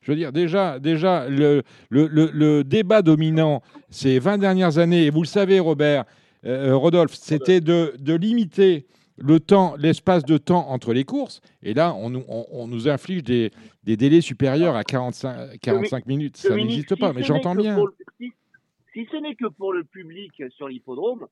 Je 0.00 0.12
veux 0.12 0.16
dire, 0.16 0.32
déjà, 0.32 0.78
déjà 0.78 1.28
le, 1.28 1.62
le, 1.88 2.06
le- 2.06 2.64
débat 2.64 3.00
dominant 3.02 3.62
ces 3.90 4.18
20 4.18 4.38
dernières 4.38 4.78
années, 4.78 5.04
et 5.06 5.10
vous 5.10 5.22
le 5.22 5.26
savez, 5.26 5.60
Robert, 5.60 6.04
euh, 6.44 6.76
Rodolphe, 6.76 7.14
c'était 7.14 7.60
de, 7.60 7.94
de 7.98 8.14
limiter 8.14 8.86
le 9.16 9.38
temps, 9.40 9.76
l'espace 9.76 10.24
de 10.24 10.38
temps 10.38 10.68
entre 10.70 10.92
les 10.92 11.04
courses. 11.04 11.40
Et 11.62 11.74
là, 11.74 11.94
on, 11.94 12.10
nous- 12.10 12.24
on- 12.28 12.46
on 12.50 12.66
nous 12.66 12.88
inflige 12.88 13.22
des, 13.22 13.50
des 13.84 13.96
délais 13.96 14.20
supérieurs 14.20 14.74
à 14.76 14.84
45, 14.84 15.58
45 15.60 16.06
minutes. 16.06 16.36
Ça 16.36 16.48
n'existe 16.56 16.98
pas, 16.98 17.12
mais 17.12 17.22
j'entends 17.22 17.54
bien. 17.54 17.74
pour 17.76 17.90
si, 18.20 18.32
si 18.92 19.06
ce 19.10 19.16
n'est 19.16 19.34
que 19.36 19.46
pour 19.46 19.72
le 19.72 19.84
public 19.84 20.32
sur 20.50 20.68
l'hippodrome, 20.68 21.26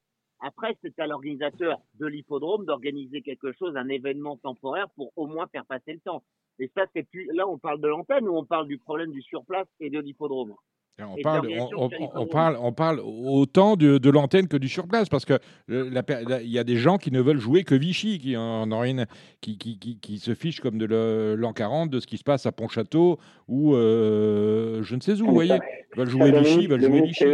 après, 0.45 0.77
c'est 0.83 0.99
à 0.99 1.07
l'organisateur 1.07 1.79
de 2.01 2.07
l'hippodrome 2.07 2.65
d'organiser 2.65 3.23
quelque 3.23 3.53
chose, 3.53 3.77
un 3.77 3.89
événement 3.89 4.37
temporaire 4.37 4.89
pour 4.97 5.13
au 5.17 5.27
moins 5.27 5.47
faire 5.49 5.65
passer 5.65 5.93
le 5.93 6.01
temps. 6.01 6.23
Et 6.59 6.71
ça, 6.77 6.83
c'est 6.95 7.05
plus. 7.05 7.29
Là, 7.33 7.49
on 7.49 7.59
parle 7.59 7.81
de 7.81 7.87
l'antenne 7.89 8.27
ou 8.29 8.37
on 8.37 8.45
parle 8.45 8.67
du 8.67 8.79
problème 8.79 9.13
du 9.13 9.23
surplace 9.23 9.67
et 9.81 9.89
de 9.91 9.99
l'hippodrome? 10.01 10.55
On 11.01 11.17
parle, 11.23 11.49
on, 11.59 11.89
on- 12.15 12.27
parle, 12.27 12.57
on 12.61 12.73
parle 12.73 13.01
autant 13.01 13.77
de, 13.77 13.99
de 13.99 14.11
l'antenne 14.11 14.47
que 14.47 14.57
du 14.57 14.69
surplace, 14.69 15.09
parce 15.09 15.25
que 15.25 15.39
il 15.69 16.49
y 16.51 16.59
a 16.59 16.65
des 16.65 16.77
gens 16.77 16.99
qui 16.99 17.11
ne 17.11 17.21
veulent 17.21 17.41
jouer 17.41 17.65
que 17.65 17.75
Vichy, 17.75 18.19
qui, 18.19 18.37
en 18.37 18.79
rien, 18.79 19.07
qui, 19.41 19.57
qui, 19.59 19.79
qui, 19.79 19.99
qui 19.99 20.19
se 20.19 20.35
fichent 20.35 20.61
comme 20.61 20.79
de 20.79 21.35
l'an 21.37 21.53
40 21.53 21.91
de 21.91 21.99
ce 21.99 22.07
qui 22.07 22.19
se 22.19 22.25
passe 22.25 22.47
à 22.47 22.53
Pontchâteau 22.53 23.19
ou 23.49 23.75
euh, 23.75 24.83
je 24.83 24.95
ne 24.95 25.01
sais 25.01 25.13
où, 25.21 25.27
vous 25.27 25.33
voyez. 25.35 25.59
Ils 25.95 25.99
veulent 25.99 26.11
jouer 26.11 26.31
Vichy, 26.41 26.63
ils 26.63 26.69
veulent 26.69 26.81
jouer 26.83 27.01
Vichy. 27.09 27.25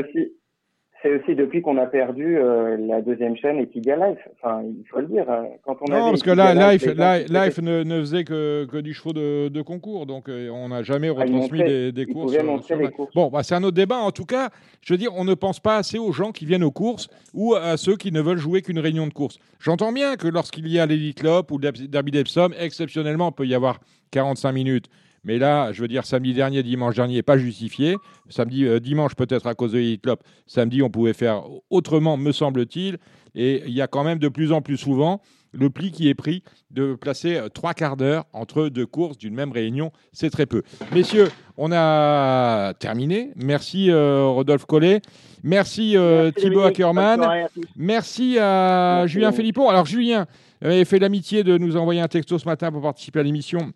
C'est 1.00 1.14
aussi, 1.14 1.36
depuis 1.36 1.62
qu'on 1.62 1.76
a 1.78 1.86
perdu 1.86 2.38
euh, 2.38 2.76
la 2.76 3.00
deuxième 3.02 3.36
chaîne 3.36 3.58
Equidia 3.58 3.94
Life. 3.94 4.18
Enfin, 4.34 4.62
il 4.64 4.84
faut 4.90 4.98
le 4.98 5.06
dire. 5.06 5.30
hein. 5.30 5.46
Quand 5.64 5.76
on 5.82 5.92
Non, 5.92 6.10
parce 6.10 6.24
que 6.24 6.30
là, 6.32 6.72
Life, 6.72 6.84
Life, 6.86 7.28
Life 7.30 7.58
ne, 7.62 7.84
ne 7.84 8.00
faisait 8.00 8.24
que, 8.24 8.64
que 8.64 8.78
du 8.78 8.94
chevaux 8.94 9.12
de, 9.12 9.46
de 9.46 9.62
concours, 9.62 10.06
donc 10.06 10.28
euh, 10.28 10.48
on 10.50 10.70
n'a 10.70 10.82
jamais 10.82 11.08
Ah, 11.10 11.20
retransmis 11.20 11.62
des, 11.62 11.92
des 11.92 12.04
courses. 12.06 12.36
pouvait 12.36 12.62
sur- 12.62 12.76
les 12.78 12.90
courses. 12.90 13.14
Bon, 13.14 13.28
bah, 13.28 13.44
c'est 13.44 13.54
un 13.54 13.62
autre 13.62 13.76
débat. 13.76 13.98
En 13.98 14.10
tout 14.10 14.24
cas, 14.24 14.50
je 14.82 14.92
veux 14.92 14.98
dire, 14.98 15.12
on 15.16 15.24
ne 15.24 15.34
pense 15.34 15.60
pas 15.60 15.76
assez 15.76 15.98
aux 16.00 16.10
gens 16.10 16.32
qui 16.32 16.46
viennent 16.46 16.64
aux 16.64 16.72
courses 16.72 17.08
ou 17.32 17.54
à 17.54 17.76
ceux 17.76 17.94
qui 17.96 18.10
ne 18.10 18.20
veulent 18.20 18.36
jouer 18.38 18.62
qu'une 18.62 18.80
réunion 18.80 19.06
de 19.06 19.12
course. 19.12 19.38
J'entends 19.60 19.92
bien 19.92 20.16
que 20.16 20.26
lorsqu'il 20.26 20.66
y 20.66 20.80
a 20.80 20.86
l'Elite 20.86 21.20
Club 21.20 21.52
ou 21.52 21.58
le 21.58 21.70
Derby 21.86 22.10
d'Epsom, 22.10 22.50
exceptionnellement, 22.58 23.28
il 23.30 23.34
peut 23.36 23.46
y 23.46 23.54
avoir 23.54 23.78
45 24.10 24.50
minutes. 24.50 24.86
Mais 25.24 25.38
là, 25.38 25.72
je 25.72 25.82
veux 25.82 25.88
dire, 25.88 26.04
samedi 26.04 26.34
dernier, 26.34 26.62
dimanche 26.62 26.94
dernier, 26.94 27.22
pas 27.22 27.38
justifié. 27.38 27.96
Samedi, 28.28 28.64
euh, 28.64 28.80
dimanche, 28.80 29.14
peut-être 29.14 29.46
à 29.46 29.54
cause 29.54 29.72
de 29.72 29.78
Elite 29.78 30.02
Club. 30.02 30.18
Samedi, 30.46 30.82
on 30.82 30.90
pouvait 30.90 31.12
faire 31.12 31.42
autrement, 31.70 32.16
me 32.16 32.32
semble-t-il. 32.32 32.98
Et 33.34 33.62
il 33.66 33.72
y 33.72 33.82
a 33.82 33.86
quand 33.86 34.04
même 34.04 34.18
de 34.18 34.28
plus 34.28 34.52
en 34.52 34.62
plus 34.62 34.76
souvent 34.76 35.20
le 35.52 35.70
pli 35.70 35.90
qui 35.90 36.08
est 36.08 36.14
pris 36.14 36.42
de 36.70 36.94
placer 36.94 37.36
euh, 37.36 37.48
trois 37.48 37.74
quarts 37.74 37.96
d'heure 37.96 38.24
entre 38.32 38.68
deux 38.68 38.86
courses 38.86 39.18
d'une 39.18 39.34
même 39.34 39.52
réunion. 39.52 39.92
C'est 40.12 40.30
très 40.30 40.46
peu. 40.46 40.62
Messieurs, 40.92 41.28
on 41.56 41.72
a 41.72 42.74
terminé. 42.74 43.30
Merci 43.36 43.90
euh, 43.90 44.24
Rodolphe 44.26 44.66
Collet. 44.66 45.00
Merci, 45.42 45.96
euh, 45.96 46.30
Thibaut 46.30 46.62
Ackermann. 46.62 47.26
Merci 47.76 48.38
à 48.38 49.06
Julien 49.06 49.32
Philippon. 49.32 49.68
Alors 49.68 49.86
Julien 49.86 50.26
avait 50.60 50.84
fait 50.84 50.98
l'amitié 50.98 51.44
de 51.44 51.56
nous 51.56 51.76
envoyer 51.76 52.00
un 52.00 52.08
texto 52.08 52.38
ce 52.38 52.46
matin 52.46 52.72
pour 52.72 52.82
participer 52.82 53.20
à 53.20 53.22
l'émission. 53.22 53.72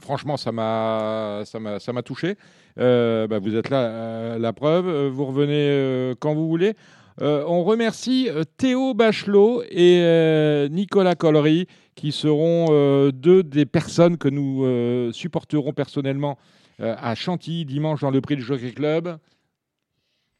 Franchement, 0.00 0.36
ça 0.36 0.52
m'a, 0.52 1.42
ça 1.44 1.58
m'a, 1.58 1.78
ça 1.80 1.92
m'a 1.92 2.02
touché. 2.02 2.36
Bah, 2.76 3.38
vous 3.38 3.56
êtes 3.56 3.70
là, 3.70 4.38
la 4.38 4.52
preuve. 4.52 5.08
Vous 5.08 5.24
revenez 5.24 6.14
quand 6.20 6.34
vous 6.34 6.48
voulez. 6.48 6.74
Euh, 7.22 7.44
on 7.46 7.64
remercie 7.64 8.28
euh, 8.28 8.44
Théo 8.58 8.92
Bachelot 8.92 9.62
et 9.70 10.00
euh, 10.02 10.68
Nicolas 10.68 11.14
Collery, 11.14 11.66
qui 11.94 12.12
seront 12.12 12.66
deux 13.10 13.42
des 13.42 13.64
personnes 13.64 14.18
que 14.18 14.28
nous 14.28 15.10
supporterons 15.14 15.72
personnellement 15.72 16.36
à 16.78 17.14
Chantilly 17.14 17.64
dimanche 17.64 18.02
dans 18.02 18.10
le 18.10 18.20
prix 18.20 18.36
du 18.36 18.42
Jockey 18.42 18.72
Club. 18.72 19.16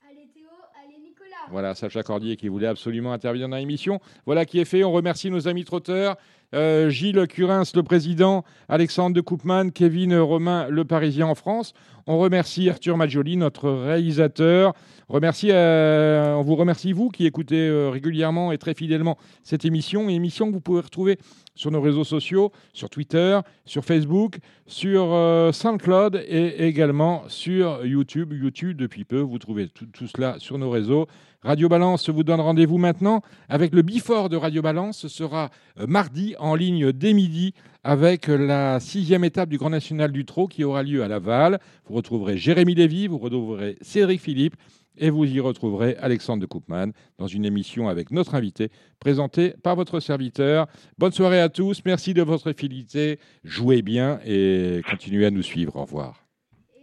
Allez 0.06 0.28
Théo, 0.34 0.44
allez 0.84 0.98
Nicolas. 1.02 1.48
Voilà, 1.50 1.74
Sacha 1.74 2.02
Cordier 2.02 2.36
qui 2.36 2.48
voulait 2.48 2.66
absolument 2.66 3.14
intervenir 3.14 3.48
dans 3.48 3.56
l'émission. 3.56 4.00
Voilà 4.26 4.44
qui 4.44 4.60
est 4.60 4.66
fait. 4.66 4.84
On 4.84 4.92
remercie 4.92 5.30
nos 5.30 5.48
amis 5.48 5.64
trotteurs. 5.64 6.16
Gilles 6.52 7.26
Curins, 7.28 7.64
le 7.74 7.82
président, 7.82 8.44
Alexandre 8.68 9.14
de 9.14 9.20
Koopman, 9.20 9.70
Kevin 9.70 10.16
Romain, 10.16 10.68
le 10.68 10.84
Parisien 10.84 11.26
en 11.26 11.34
France. 11.34 11.74
On 12.06 12.18
remercie 12.18 12.70
Arthur 12.70 12.96
Maggioli, 12.96 13.36
notre 13.36 13.68
réalisateur. 13.68 14.74
Euh, 15.12 16.34
on 16.34 16.42
vous 16.42 16.56
remercie, 16.56 16.92
vous 16.92 17.10
qui 17.10 17.26
écoutez 17.26 17.68
euh, 17.68 17.90
régulièrement 17.90 18.52
et 18.52 18.58
très 18.58 18.74
fidèlement 18.74 19.16
cette 19.42 19.64
émission, 19.64 20.08
émission 20.08 20.48
que 20.48 20.52
vous 20.52 20.60
pouvez 20.60 20.80
retrouver 20.80 21.18
sur 21.54 21.70
nos 21.70 21.80
réseaux 21.80 22.04
sociaux, 22.04 22.52
sur 22.72 22.90
Twitter, 22.90 23.40
sur 23.64 23.84
Facebook, 23.84 24.38
sur 24.66 25.12
euh, 25.12 25.52
SoundCloud 25.52 26.22
et 26.28 26.66
également 26.66 27.24
sur 27.28 27.84
YouTube. 27.84 28.32
YouTube, 28.32 28.76
depuis 28.76 29.04
peu, 29.04 29.20
vous 29.20 29.38
trouvez 29.38 29.68
tout, 29.68 29.86
cela 30.06 30.36
sur 30.38 30.58
nos 30.58 30.70
réseaux. 30.70 31.06
Radio 31.46 31.68
Balance 31.68 32.10
vous 32.10 32.24
donne 32.24 32.40
rendez-vous 32.40 32.76
maintenant 32.76 33.22
avec 33.48 33.72
le 33.72 33.82
Bifort 33.82 34.28
de 34.28 34.36
Radio 34.36 34.62
Balance. 34.62 34.98
Ce 34.98 35.06
sera 35.06 35.50
mardi 35.86 36.34
en 36.40 36.56
ligne 36.56 36.90
dès 36.90 37.12
midi 37.12 37.54
avec 37.84 38.26
la 38.26 38.80
sixième 38.80 39.22
étape 39.22 39.48
du 39.48 39.56
Grand 39.56 39.70
National 39.70 40.10
du 40.10 40.24
Trot 40.24 40.48
qui 40.48 40.64
aura 40.64 40.82
lieu 40.82 41.04
à 41.04 41.08
Laval. 41.08 41.60
Vous 41.88 41.94
retrouverez 41.94 42.36
Jérémy 42.36 42.74
Lévy, 42.74 43.06
vous 43.06 43.18
retrouverez 43.18 43.78
Cédric 43.80 44.20
Philippe 44.20 44.56
et 44.98 45.08
vous 45.08 45.24
y 45.24 45.38
retrouverez 45.38 45.94
Alexandre 46.00 46.40
de 46.40 46.46
Koopman 46.46 46.90
dans 47.16 47.28
une 47.28 47.44
émission 47.44 47.88
avec 47.88 48.10
notre 48.10 48.34
invité, 48.34 48.72
présentée 48.98 49.54
par 49.62 49.76
votre 49.76 50.00
serviteur. 50.00 50.66
Bonne 50.98 51.12
soirée 51.12 51.40
à 51.40 51.48
tous, 51.48 51.80
merci 51.86 52.12
de 52.12 52.22
votre 52.22 52.54
fidélité, 52.54 53.20
jouez 53.44 53.82
bien 53.82 54.18
et 54.26 54.80
continuez 54.90 55.26
à 55.26 55.30
nous 55.30 55.44
suivre. 55.44 55.76
Au 55.76 55.82
revoir. 55.82 56.25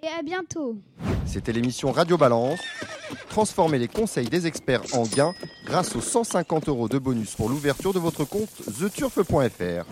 Et 0.04 0.20
à 0.20 0.22
bientôt. 0.22 0.76
C'était 1.26 1.54
l'émission 1.54 1.94
Radio 1.94 2.18
Balance. 2.18 2.60
Transformez 3.30 3.80
les 3.80 3.88
conseils 3.88 4.28
des 4.28 4.48
experts 4.48 4.82
en 4.92 5.04
gains 5.04 5.34
grâce 5.66 5.96
aux 5.96 6.02
150 6.02 6.68
euros 6.68 6.90
de 6.90 6.98
bonus 6.98 7.36
pour 7.36 7.48
l'ouverture 7.48 7.94
de 7.94 8.00
votre 8.00 8.26
compte 8.26 8.50
theturf.fr. 8.78 9.86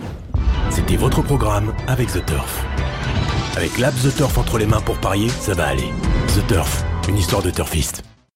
C'était 0.69 0.97
votre 0.97 1.21
programme 1.21 1.73
avec 1.87 2.09
The 2.11 2.25
Turf. 2.25 2.65
Avec 3.55 3.77
l'app 3.77 3.93
The 3.95 4.13
Turf 4.13 4.37
entre 4.37 4.57
les 4.57 4.65
mains 4.65 4.81
pour 4.81 4.99
parier, 4.99 5.29
ça 5.29 5.53
va 5.53 5.67
aller. 5.67 5.89
The 6.35 6.45
Turf, 6.45 6.83
une 7.07 7.17
histoire 7.17 7.41
de 7.41 7.49
turfiste. 7.49 8.03